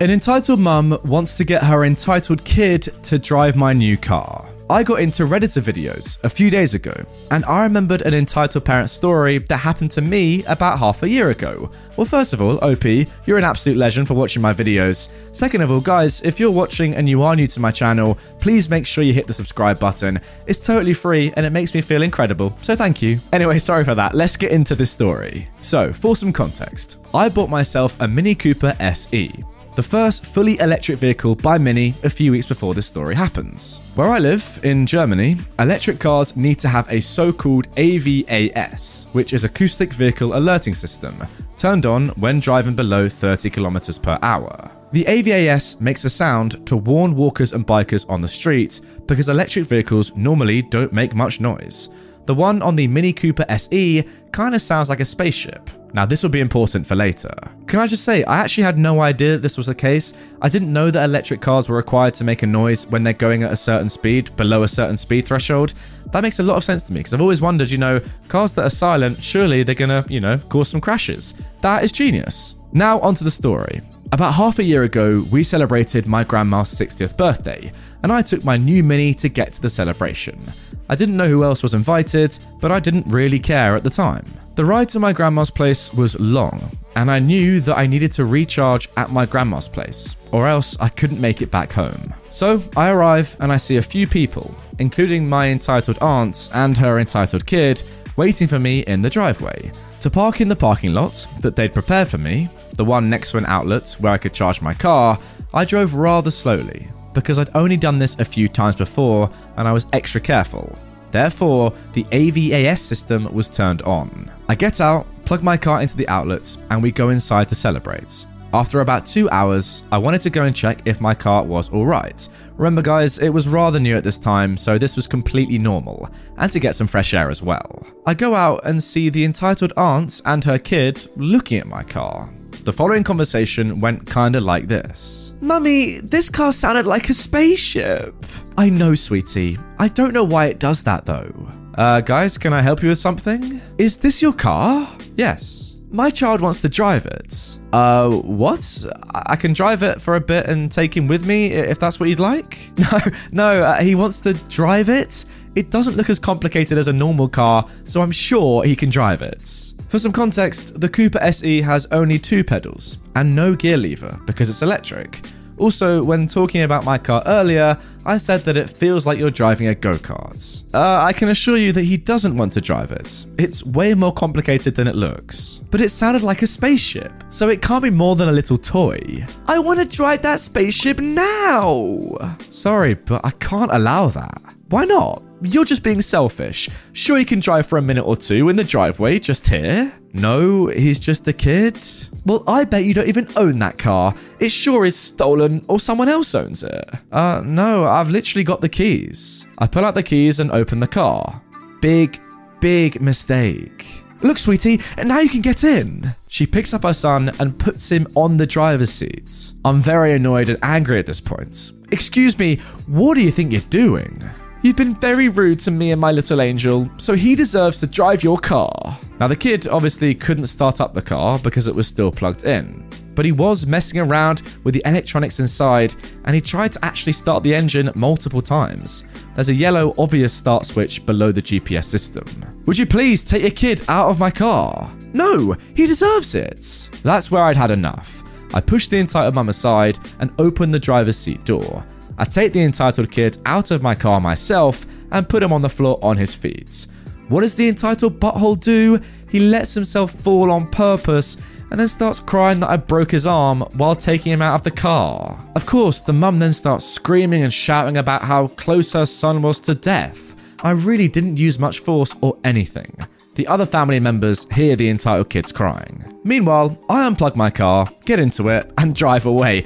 An 0.00 0.10
entitled 0.10 0.60
mum 0.60 0.98
wants 1.04 1.36
to 1.36 1.44
get 1.44 1.64
her 1.64 1.84
entitled 1.84 2.44
kid 2.44 2.88
to 3.02 3.18
drive 3.18 3.56
my 3.56 3.72
new 3.72 3.96
car. 3.96 4.48
I 4.70 4.82
got 4.82 5.00
into 5.00 5.24
Redditor 5.24 5.62
videos 5.62 6.22
a 6.24 6.28
few 6.28 6.50
days 6.50 6.74
ago, 6.74 6.92
and 7.30 7.42
I 7.46 7.62
remembered 7.62 8.02
an 8.02 8.12
entitled 8.12 8.66
parent 8.66 8.90
story 8.90 9.38
that 9.38 9.56
happened 9.56 9.90
to 9.92 10.02
me 10.02 10.44
about 10.44 10.78
half 10.78 11.02
a 11.02 11.08
year 11.08 11.30
ago. 11.30 11.70
Well, 11.96 12.04
first 12.04 12.34
of 12.34 12.42
all, 12.42 12.62
OP, 12.62 12.84
you're 12.84 13.38
an 13.38 13.44
absolute 13.44 13.78
legend 13.78 14.08
for 14.08 14.12
watching 14.12 14.42
my 14.42 14.52
videos. 14.52 15.08
Second 15.32 15.62
of 15.62 15.72
all, 15.72 15.80
guys, 15.80 16.20
if 16.20 16.38
you're 16.38 16.50
watching 16.50 16.96
and 16.96 17.08
you 17.08 17.22
are 17.22 17.34
new 17.34 17.46
to 17.46 17.60
my 17.60 17.70
channel, 17.70 18.18
please 18.40 18.68
make 18.68 18.86
sure 18.86 19.02
you 19.02 19.14
hit 19.14 19.26
the 19.26 19.32
subscribe 19.32 19.78
button. 19.78 20.20
It's 20.46 20.60
totally 20.60 20.92
free 20.92 21.32
and 21.36 21.46
it 21.46 21.50
makes 21.50 21.72
me 21.72 21.80
feel 21.80 22.02
incredible, 22.02 22.54
so 22.60 22.76
thank 22.76 23.00
you. 23.00 23.22
Anyway, 23.32 23.58
sorry 23.70 23.84
for 23.84 23.94
that. 23.94 24.14
Let's 24.14 24.36
get 24.36 24.52
into 24.52 24.74
this 24.74 24.90
story. 24.90 25.48
So, 25.62 25.94
for 25.94 26.14
some 26.14 26.32
context, 26.32 26.98
I 27.14 27.30
bought 27.30 27.48
myself 27.48 27.96
a 28.00 28.06
Mini 28.06 28.34
Cooper 28.34 28.76
SE 28.80 29.44
the 29.78 29.82
first 29.84 30.26
fully 30.26 30.58
electric 30.58 30.98
vehicle 30.98 31.36
by 31.36 31.56
Mini 31.56 31.94
a 32.02 32.10
few 32.10 32.32
weeks 32.32 32.46
before 32.46 32.74
this 32.74 32.88
story 32.88 33.14
happens. 33.14 33.80
Where 33.94 34.08
I 34.08 34.18
live, 34.18 34.58
in 34.64 34.84
Germany, 34.84 35.36
electric 35.60 36.00
cars 36.00 36.34
need 36.34 36.58
to 36.58 36.68
have 36.68 36.90
a 36.90 36.98
so 37.00 37.32
called 37.32 37.70
AVAS, 37.76 39.06
which 39.12 39.32
is 39.32 39.44
Acoustic 39.44 39.92
Vehicle 39.92 40.36
Alerting 40.36 40.74
System, 40.74 41.24
turned 41.56 41.86
on 41.86 42.08
when 42.16 42.40
driving 42.40 42.74
below 42.74 43.08
30 43.08 43.50
km 43.50 44.02
per 44.02 44.18
hour. 44.20 44.68
The 44.90 45.04
AVAS 45.04 45.80
makes 45.80 46.04
a 46.04 46.10
sound 46.10 46.66
to 46.66 46.76
warn 46.76 47.14
walkers 47.14 47.52
and 47.52 47.64
bikers 47.64 48.04
on 48.10 48.20
the 48.20 48.26
street 48.26 48.80
because 49.06 49.28
electric 49.28 49.66
vehicles 49.66 50.10
normally 50.16 50.60
don't 50.60 50.92
make 50.92 51.14
much 51.14 51.38
noise. 51.38 51.88
The 52.28 52.34
one 52.34 52.60
on 52.60 52.76
the 52.76 52.86
Mini 52.86 53.14
Cooper 53.14 53.46
SE 53.48 54.04
kind 54.32 54.54
of 54.54 54.60
sounds 54.60 54.90
like 54.90 55.00
a 55.00 55.04
spaceship. 55.06 55.70
Now, 55.94 56.04
this 56.04 56.22
will 56.22 56.28
be 56.28 56.40
important 56.40 56.86
for 56.86 56.94
later. 56.94 57.32
Can 57.66 57.80
I 57.80 57.86
just 57.86 58.04
say, 58.04 58.22
I 58.24 58.40
actually 58.40 58.64
had 58.64 58.76
no 58.76 59.00
idea 59.00 59.32
that 59.32 59.38
this 59.40 59.56
was 59.56 59.64
the 59.64 59.74
case. 59.74 60.12
I 60.42 60.50
didn't 60.50 60.70
know 60.70 60.90
that 60.90 61.04
electric 61.04 61.40
cars 61.40 61.70
were 61.70 61.76
required 61.78 62.12
to 62.16 62.24
make 62.24 62.42
a 62.42 62.46
noise 62.46 62.86
when 62.86 63.02
they're 63.02 63.14
going 63.14 63.44
at 63.44 63.52
a 63.52 63.56
certain 63.56 63.88
speed, 63.88 64.36
below 64.36 64.62
a 64.62 64.68
certain 64.68 64.98
speed 64.98 65.24
threshold. 65.24 65.72
That 66.12 66.20
makes 66.20 66.38
a 66.38 66.42
lot 66.42 66.58
of 66.58 66.64
sense 66.64 66.82
to 66.82 66.92
me 66.92 66.98
because 66.98 67.14
I've 67.14 67.22
always 67.22 67.40
wondered, 67.40 67.70
you 67.70 67.78
know, 67.78 67.98
cars 68.28 68.52
that 68.52 68.64
are 68.64 68.68
silent, 68.68 69.24
surely 69.24 69.62
they're 69.62 69.74
gonna, 69.74 70.04
you 70.10 70.20
know, 70.20 70.36
cause 70.50 70.68
some 70.68 70.82
crashes. 70.82 71.32
That 71.62 71.82
is 71.82 71.92
genius. 71.92 72.56
Now, 72.72 73.00
onto 73.00 73.24
the 73.24 73.30
story. 73.30 73.80
About 74.12 74.34
half 74.34 74.58
a 74.58 74.62
year 74.62 74.84
ago, 74.84 75.26
we 75.30 75.42
celebrated 75.42 76.06
my 76.06 76.24
grandma's 76.24 76.74
60th 76.74 77.16
birthday, 77.16 77.72
and 78.02 78.12
I 78.12 78.22
took 78.22 78.44
my 78.44 78.56
new 78.56 78.82
Mini 78.82 79.14
to 79.14 79.28
get 79.28 79.52
to 79.54 79.62
the 79.62 79.70
celebration. 79.70 80.52
I 80.88 80.94
didn't 80.94 81.16
know 81.16 81.28
who 81.28 81.44
else 81.44 81.62
was 81.62 81.74
invited, 81.74 82.38
but 82.60 82.72
I 82.72 82.80
didn't 82.80 83.06
really 83.06 83.38
care 83.38 83.76
at 83.76 83.84
the 83.84 83.90
time. 83.90 84.24
The 84.54 84.64
ride 84.64 84.88
to 84.90 84.98
my 84.98 85.12
grandma's 85.12 85.50
place 85.50 85.92
was 85.92 86.18
long, 86.18 86.76
and 86.96 87.10
I 87.10 87.18
knew 87.18 87.60
that 87.60 87.78
I 87.78 87.86
needed 87.86 88.10
to 88.12 88.24
recharge 88.24 88.88
at 88.96 89.12
my 89.12 89.24
grandma's 89.24 89.68
place, 89.68 90.16
or 90.32 90.48
else 90.48 90.76
I 90.80 90.88
couldn't 90.88 91.20
make 91.20 91.42
it 91.42 91.50
back 91.50 91.72
home. 91.72 92.12
So 92.30 92.62
I 92.76 92.90
arrive 92.90 93.36
and 93.40 93.52
I 93.52 93.56
see 93.56 93.76
a 93.76 93.82
few 93.82 94.06
people, 94.06 94.52
including 94.78 95.28
my 95.28 95.48
entitled 95.48 95.98
aunt 96.00 96.48
and 96.54 96.76
her 96.76 96.98
entitled 96.98 97.46
kid, 97.46 97.82
waiting 98.16 98.48
for 98.48 98.58
me 98.58 98.80
in 98.80 99.02
the 99.02 99.10
driveway. 99.10 99.70
To 100.00 100.10
park 100.10 100.40
in 100.40 100.48
the 100.48 100.56
parking 100.56 100.94
lot 100.94 101.26
that 101.40 101.54
they'd 101.54 101.74
prepared 101.74 102.08
for 102.08 102.18
me, 102.18 102.48
the 102.74 102.84
one 102.84 103.10
next 103.10 103.32
to 103.32 103.38
an 103.38 103.46
outlet 103.46 103.94
where 104.00 104.12
I 104.12 104.18
could 104.18 104.32
charge 104.32 104.60
my 104.60 104.74
car, 104.74 105.20
I 105.52 105.64
drove 105.64 105.94
rather 105.94 106.30
slowly, 106.30 106.88
because 107.20 107.38
I'd 107.38 107.54
only 107.54 107.76
done 107.76 107.98
this 107.98 108.16
a 108.18 108.24
few 108.24 108.48
times 108.48 108.76
before 108.76 109.30
and 109.56 109.66
I 109.66 109.72
was 109.72 109.86
extra 109.92 110.20
careful. 110.20 110.78
Therefore, 111.10 111.72
the 111.94 112.04
AVAS 112.04 112.78
system 112.78 113.32
was 113.34 113.48
turned 113.48 113.82
on. 113.82 114.30
I 114.48 114.54
get 114.54 114.80
out, 114.80 115.06
plug 115.24 115.42
my 115.42 115.56
car 115.56 115.80
into 115.80 115.96
the 115.96 116.08
outlet, 116.08 116.56
and 116.70 116.82
we 116.82 116.90
go 116.90 117.08
inside 117.08 117.48
to 117.48 117.54
celebrate. 117.54 118.26
After 118.52 118.80
about 118.80 119.04
two 119.04 119.28
hours, 119.28 119.82
I 119.92 119.98
wanted 119.98 120.22
to 120.22 120.30
go 120.30 120.44
and 120.44 120.56
check 120.56 120.80
if 120.86 121.02
my 121.02 121.14
car 121.14 121.44
was 121.44 121.70
alright. 121.70 122.26
Remember, 122.56 122.80
guys, 122.80 123.18
it 123.18 123.28
was 123.28 123.46
rather 123.46 123.78
new 123.78 123.94
at 123.94 124.04
this 124.04 124.18
time, 124.18 124.56
so 124.56 124.78
this 124.78 124.96
was 124.96 125.06
completely 125.06 125.58
normal, 125.58 126.08
and 126.38 126.50
to 126.52 126.58
get 126.58 126.74
some 126.74 126.86
fresh 126.86 127.12
air 127.12 127.28
as 127.28 127.42
well. 127.42 127.86
I 128.06 128.14
go 128.14 128.34
out 128.34 128.62
and 128.64 128.82
see 128.82 129.10
the 129.10 129.24
entitled 129.24 129.74
aunt 129.76 130.22
and 130.24 130.42
her 130.44 130.58
kid 130.58 131.08
looking 131.16 131.58
at 131.58 131.66
my 131.66 131.82
car. 131.82 132.30
The 132.68 132.72
following 132.74 133.02
conversation 133.02 133.80
went 133.80 134.04
kinda 134.04 134.40
like 134.40 134.68
this 134.68 135.32
Mummy, 135.40 136.00
this 136.00 136.28
car 136.28 136.52
sounded 136.52 136.84
like 136.84 137.08
a 137.08 137.14
spaceship. 137.14 138.14
I 138.58 138.68
know, 138.68 138.94
sweetie. 138.94 139.56
I 139.78 139.88
don't 139.88 140.12
know 140.12 140.22
why 140.22 140.48
it 140.48 140.58
does 140.58 140.82
that 140.82 141.06
though. 141.06 141.32
Uh, 141.78 142.02
guys, 142.02 142.36
can 142.36 142.52
I 142.52 142.60
help 142.60 142.82
you 142.82 142.90
with 142.90 142.98
something? 142.98 143.62
Is 143.78 143.96
this 143.96 144.20
your 144.20 144.34
car? 144.34 144.86
Yes. 145.16 145.76
My 145.90 146.10
child 146.10 146.42
wants 146.42 146.60
to 146.60 146.68
drive 146.68 147.06
it. 147.06 147.58
Uh, 147.72 148.10
what? 148.10 148.84
I 149.14 149.36
can 149.36 149.54
drive 149.54 149.82
it 149.82 150.02
for 150.02 150.16
a 150.16 150.20
bit 150.20 150.44
and 150.44 150.70
take 150.70 150.94
him 150.94 151.06
with 151.08 151.24
me 151.24 151.46
if 151.52 151.78
that's 151.78 151.98
what 151.98 152.10
you'd 152.10 152.20
like? 152.20 152.58
No, 152.76 153.00
no, 153.32 153.62
uh, 153.62 153.80
he 153.80 153.94
wants 153.94 154.20
to 154.20 154.34
drive 154.50 154.90
it. 154.90 155.24
It 155.54 155.70
doesn't 155.70 155.96
look 155.96 156.10
as 156.10 156.18
complicated 156.18 156.76
as 156.76 156.86
a 156.86 156.92
normal 156.92 157.30
car, 157.30 157.66
so 157.84 158.02
I'm 158.02 158.12
sure 158.12 158.62
he 158.64 158.76
can 158.76 158.90
drive 158.90 159.22
it. 159.22 159.72
For 159.88 159.98
some 159.98 160.12
context, 160.12 160.78
the 160.78 160.88
Cooper 160.88 161.18
SE 161.22 161.62
has 161.62 161.86
only 161.92 162.18
two 162.18 162.44
pedals 162.44 162.98
and 163.16 163.34
no 163.34 163.54
gear 163.54 163.78
lever 163.78 164.20
because 164.26 164.50
it's 164.50 164.60
electric. 164.60 165.20
Also, 165.56 166.04
when 166.04 166.28
talking 166.28 166.62
about 166.62 166.84
my 166.84 166.98
car 166.98 167.22
earlier, 167.26 167.76
I 168.04 168.18
said 168.18 168.42
that 168.42 168.56
it 168.56 168.70
feels 168.70 169.06
like 169.06 169.18
you're 169.18 169.30
driving 169.30 169.68
a 169.68 169.74
go 169.74 169.94
kart. 169.94 170.62
Uh, 170.72 171.02
I 171.02 171.12
can 171.12 171.30
assure 171.30 171.56
you 171.56 171.72
that 171.72 171.82
he 171.82 171.96
doesn't 171.96 172.36
want 172.36 172.52
to 172.52 172.60
drive 172.60 172.92
it. 172.92 173.26
It's 173.38 173.64
way 173.64 173.94
more 173.94 174.12
complicated 174.12 174.76
than 174.76 174.86
it 174.86 174.94
looks. 174.94 175.62
But 175.70 175.80
it 175.80 175.90
sounded 175.90 176.22
like 176.22 176.42
a 176.42 176.46
spaceship, 176.46 177.12
so 177.30 177.48
it 177.48 177.62
can't 177.62 177.82
be 177.82 177.90
more 177.90 178.14
than 178.14 178.28
a 178.28 178.32
little 178.32 178.58
toy. 178.58 179.26
I 179.46 179.58
want 179.58 179.80
to 179.80 179.84
drive 179.84 180.22
that 180.22 180.40
spaceship 180.40 181.00
now! 181.00 182.36
Sorry, 182.50 182.94
but 182.94 183.24
I 183.24 183.30
can't 183.30 183.72
allow 183.72 184.08
that. 184.08 184.40
Why 184.68 184.84
not? 184.84 185.22
You're 185.40 185.64
just 185.64 185.82
being 185.82 186.02
selfish. 186.02 186.68
Sure, 186.92 187.16
he 187.16 187.24
can 187.24 187.40
drive 187.40 187.66
for 187.66 187.78
a 187.78 187.82
minute 187.82 188.04
or 188.04 188.16
two 188.16 188.48
in 188.48 188.56
the 188.56 188.64
driveway 188.64 189.18
just 189.18 189.46
here. 189.46 189.92
No, 190.12 190.66
he's 190.66 190.98
just 190.98 191.28
a 191.28 191.32
kid. 191.32 191.78
Well, 192.26 192.42
I 192.48 192.64
bet 192.64 192.84
you 192.84 192.94
don't 192.94 193.08
even 193.08 193.28
own 193.36 193.58
that 193.60 193.78
car. 193.78 194.14
It 194.40 194.48
sure 194.48 194.84
is 194.84 194.96
stolen 194.96 195.64
or 195.68 195.78
someone 195.78 196.08
else 196.08 196.34
owns 196.34 196.62
it. 196.62 196.90
Uh, 197.12 197.42
no, 197.44 197.84
I've 197.84 198.10
literally 198.10 198.44
got 198.44 198.60
the 198.60 198.68
keys. 198.68 199.46
I 199.58 199.66
pull 199.66 199.84
out 199.84 199.94
the 199.94 200.02
keys 200.02 200.40
and 200.40 200.50
open 200.50 200.80
the 200.80 200.88
car. 200.88 201.40
Big, 201.80 202.20
big 202.60 203.00
mistake. 203.00 203.86
Look, 204.20 204.38
sweetie, 204.38 204.80
and 204.96 205.08
now 205.08 205.20
you 205.20 205.28
can 205.28 205.42
get 205.42 205.62
in. 205.62 206.14
She 206.26 206.44
picks 206.46 206.74
up 206.74 206.82
her 206.82 206.92
son 206.92 207.30
and 207.38 207.56
puts 207.56 207.90
him 207.92 208.08
on 208.16 208.36
the 208.36 208.46
driver's 208.46 208.90
seat. 208.90 209.52
I'm 209.64 209.80
very 209.80 210.12
annoyed 210.14 210.50
and 210.50 210.58
angry 210.64 210.98
at 210.98 211.06
this 211.06 211.20
point. 211.20 211.70
Excuse 211.92 212.36
me, 212.36 212.56
what 212.88 213.14
do 213.14 213.20
you 213.20 213.30
think 213.30 213.52
you're 213.52 213.60
doing? 213.62 214.28
You've 214.60 214.74
been 214.74 214.96
very 214.96 215.28
rude 215.28 215.60
to 215.60 215.70
me 215.70 215.92
and 215.92 216.00
my 216.00 216.10
little 216.10 216.40
angel, 216.40 216.90
so 216.96 217.14
he 217.14 217.36
deserves 217.36 217.78
to 217.78 217.86
drive 217.86 218.24
your 218.24 218.38
car. 218.38 218.98
Now, 219.20 219.28
the 219.28 219.36
kid 219.36 219.68
obviously 219.68 220.16
couldn't 220.16 220.48
start 220.48 220.80
up 220.80 220.94
the 220.94 221.02
car 221.02 221.38
because 221.38 221.68
it 221.68 221.74
was 221.74 221.86
still 221.86 222.10
plugged 222.10 222.42
in, 222.42 222.84
but 223.14 223.24
he 223.24 223.30
was 223.30 223.66
messing 223.66 224.00
around 224.00 224.42
with 224.64 224.74
the 224.74 224.82
electronics 224.84 225.38
inside 225.38 225.94
and 226.24 226.34
he 226.34 226.40
tried 226.40 226.72
to 226.72 226.84
actually 226.84 227.12
start 227.12 227.44
the 227.44 227.54
engine 227.54 227.92
multiple 227.94 228.42
times. 228.42 229.04
There's 229.36 229.48
a 229.48 229.54
yellow 229.54 229.94
obvious 229.96 230.32
start 230.32 230.66
switch 230.66 231.06
below 231.06 231.30
the 231.30 231.42
GPS 231.42 231.84
system. 231.84 232.24
Would 232.66 232.78
you 232.78 232.86
please 232.86 233.22
take 233.22 233.42
your 233.42 233.52
kid 233.52 233.82
out 233.88 234.10
of 234.10 234.18
my 234.18 234.30
car? 234.32 234.90
No, 235.12 235.56
he 235.76 235.86
deserves 235.86 236.34
it. 236.34 236.88
That's 237.04 237.30
where 237.30 237.44
I'd 237.44 237.56
had 237.56 237.70
enough. 237.70 238.24
I 238.52 238.60
pushed 238.60 238.90
the 238.90 238.98
entitled 238.98 239.36
mum 239.36 239.50
aside 239.50 240.00
and 240.18 240.32
opened 240.40 240.74
the 240.74 240.80
driver's 240.80 241.16
seat 241.16 241.44
door. 241.44 241.84
I 242.18 242.24
take 242.24 242.52
the 242.52 242.62
entitled 242.62 243.10
kid 243.10 243.38
out 243.46 243.70
of 243.70 243.80
my 243.80 243.94
car 243.94 244.20
myself 244.20 244.86
and 245.12 245.28
put 245.28 245.42
him 245.42 245.52
on 245.52 245.62
the 245.62 245.68
floor 245.68 245.98
on 246.02 246.16
his 246.16 246.34
feet. 246.34 246.86
What 247.28 247.42
does 247.42 247.54
the 247.54 247.68
entitled 247.68 248.18
butthole 248.18 248.58
do? 248.58 249.00
He 249.30 249.38
lets 249.38 249.74
himself 249.74 250.12
fall 250.12 250.50
on 250.50 250.66
purpose 250.68 251.36
and 251.70 251.78
then 251.78 251.88
starts 251.88 252.20
crying 252.20 252.60
that 252.60 252.70
I 252.70 252.76
broke 252.76 253.10
his 253.10 253.26
arm 253.26 253.60
while 253.74 253.94
taking 253.94 254.32
him 254.32 254.42
out 254.42 254.54
of 254.54 254.64
the 254.64 254.70
car. 254.70 255.38
Of 255.54 255.66
course, 255.66 256.00
the 256.00 256.12
mum 256.12 256.38
then 256.38 256.52
starts 256.52 256.86
screaming 256.86 257.42
and 257.42 257.52
shouting 257.52 257.98
about 257.98 258.22
how 258.22 258.48
close 258.48 258.92
her 258.92 259.06
son 259.06 259.42
was 259.42 259.60
to 259.60 259.74
death. 259.74 260.34
I 260.64 260.70
really 260.70 261.08
didn't 261.08 261.36
use 261.36 261.58
much 261.58 261.80
force 261.80 262.14
or 262.20 262.36
anything. 262.42 262.90
The 263.36 263.46
other 263.46 263.66
family 263.66 264.00
members 264.00 264.48
hear 264.52 264.74
the 264.74 264.88
entitled 264.88 265.30
kids 265.30 265.52
crying. 265.52 266.20
Meanwhile, 266.24 266.76
I 266.88 267.08
unplug 267.08 267.36
my 267.36 267.50
car, 267.50 267.86
get 268.04 268.18
into 268.18 268.48
it, 268.48 268.72
and 268.78 268.96
drive 268.96 269.26
away. 269.26 269.64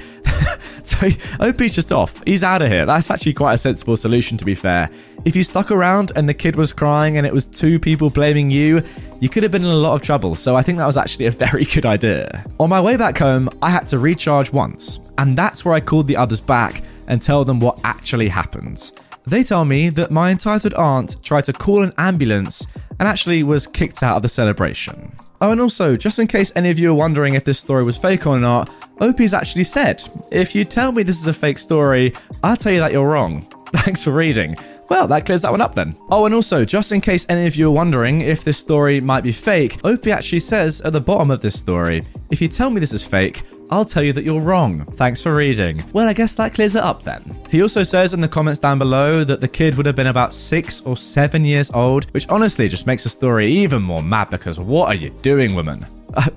so 0.87 1.07
OP's 1.39 1.73
just 1.73 1.91
off. 1.91 2.21
He's 2.25 2.43
out 2.43 2.61
of 2.61 2.69
here. 2.69 2.85
That's 2.85 3.09
actually 3.09 3.33
quite 3.33 3.53
a 3.53 3.57
sensible 3.57 3.95
solution, 3.95 4.37
to 4.37 4.45
be 4.45 4.55
fair. 4.55 4.89
If 5.25 5.35
you 5.35 5.43
stuck 5.43 5.71
around 5.71 6.11
and 6.15 6.27
the 6.27 6.33
kid 6.33 6.57
was 6.57 6.73
crying 6.73 7.17
and 7.17 7.25
it 7.25 7.31
was 7.31 7.45
two 7.45 7.79
people 7.79 8.09
blaming 8.09 8.51
you, 8.51 8.81
you 9.21 9.29
could 9.29 9.43
have 9.43 9.51
been 9.53 9.63
in 9.63 9.71
a 9.71 9.75
lot 9.75 9.95
of 9.95 10.01
trouble. 10.01 10.35
So 10.35 10.57
I 10.57 10.61
think 10.61 10.77
that 10.79 10.85
was 10.85 10.97
actually 10.97 11.27
a 11.27 11.31
very 11.31 11.63
good 11.65 11.85
idea. 11.85 12.45
On 12.59 12.69
my 12.69 12.81
way 12.81 12.97
back 12.97 13.17
home, 13.17 13.49
I 13.61 13.69
had 13.69 13.87
to 13.89 13.99
recharge 13.99 14.51
once, 14.51 15.13
and 15.17 15.37
that's 15.37 15.63
where 15.63 15.73
I 15.73 15.79
called 15.79 16.07
the 16.07 16.17
others 16.17 16.41
back 16.41 16.83
and 17.07 17.21
tell 17.21 17.45
them 17.45 17.59
what 17.59 17.79
actually 17.83 18.27
happened. 18.27 18.91
They 19.25 19.43
tell 19.43 19.63
me 19.63 19.87
that 19.89 20.11
my 20.11 20.31
entitled 20.31 20.73
aunt 20.73 21.23
tried 21.23 21.45
to 21.45 21.53
call 21.53 21.83
an 21.83 21.93
ambulance 21.97 22.67
and 22.99 23.07
actually 23.07 23.43
was 23.43 23.65
kicked 23.65 24.03
out 24.03 24.17
of 24.17 24.21
the 24.21 24.27
celebration. 24.27 25.13
Oh, 25.43 25.51
and 25.51 25.59
also, 25.59 25.97
just 25.97 26.19
in 26.19 26.27
case 26.27 26.53
any 26.55 26.69
of 26.69 26.79
you 26.79 26.91
are 26.91 26.93
wondering 26.93 27.35
if 27.35 27.43
this 27.43 27.59
story 27.59 27.83
was 27.83 27.97
fake 27.97 28.25
or 28.25 28.39
not, 28.39 28.69
OP's 29.01 29.33
actually 29.33 29.65
said, 29.65 30.01
if 30.31 30.55
you 30.55 30.63
tell 30.63 30.93
me 30.93 31.03
this 31.03 31.19
is 31.19 31.27
a 31.27 31.33
fake 31.33 31.59
story, 31.59 32.13
I'll 32.43 32.55
tell 32.55 32.71
you 32.71 32.79
that 32.79 32.93
you're 32.93 33.09
wrong. 33.09 33.41
Thanks 33.73 34.05
for 34.05 34.11
reading. 34.11 34.55
Well, 34.89 35.05
that 35.09 35.25
clears 35.25 35.41
that 35.41 35.51
one 35.51 35.59
up 35.59 35.75
then. 35.75 35.97
Oh, 36.09 36.25
and 36.25 36.33
also, 36.33 36.63
just 36.63 36.93
in 36.93 37.01
case 37.01 37.25
any 37.27 37.45
of 37.45 37.57
you 37.57 37.67
are 37.67 37.73
wondering 37.73 38.21
if 38.21 38.45
this 38.45 38.57
story 38.57 39.01
might 39.01 39.25
be 39.25 39.33
fake, 39.33 39.83
Opie 39.83 40.13
actually 40.13 40.39
says 40.39 40.79
at 40.79 40.93
the 40.93 41.01
bottom 41.01 41.29
of 41.29 41.41
this 41.41 41.59
story, 41.59 42.05
if 42.31 42.41
you 42.41 42.47
tell 42.47 42.69
me 42.69 42.79
this 42.79 42.93
is 42.93 43.03
fake, 43.03 43.43
I'll 43.73 43.85
tell 43.85 44.03
you 44.03 44.13
that 44.13 44.23
you're 44.23 44.39
wrong. 44.39 44.85
Thanks 44.97 45.19
for 45.19 45.35
reading. 45.35 45.83
Well, 45.93 46.07
I 46.07 46.13
guess 46.13 46.35
that 46.35 46.53
clears 46.53 46.75
it 46.75 46.83
up 46.83 47.01
then. 47.01 47.23
He 47.49 47.63
also 47.63 47.81
says 47.81 48.13
in 48.13 48.21
the 48.21 48.27
comments 48.27 48.59
down 48.59 48.77
below 48.77 49.23
that 49.23 49.41
the 49.41 49.47
kid 49.47 49.73
would 49.75 49.87
have 49.87 49.95
been 49.95 50.07
about 50.07 50.31
six 50.31 50.81
or 50.81 50.95
seven 50.95 51.43
years 51.43 51.71
old, 51.71 52.05
which 52.13 52.29
honestly 52.29 52.69
just 52.69 52.85
makes 52.85 53.01
the 53.01 53.09
story 53.09 53.51
even 53.51 53.81
more 53.81 54.03
mad 54.03 54.29
because 54.29 54.59
what 54.59 54.89
are 54.89 54.93
you 54.93 55.09
doing, 55.23 55.55
woman? 55.55 55.79
Uh, 56.13 56.29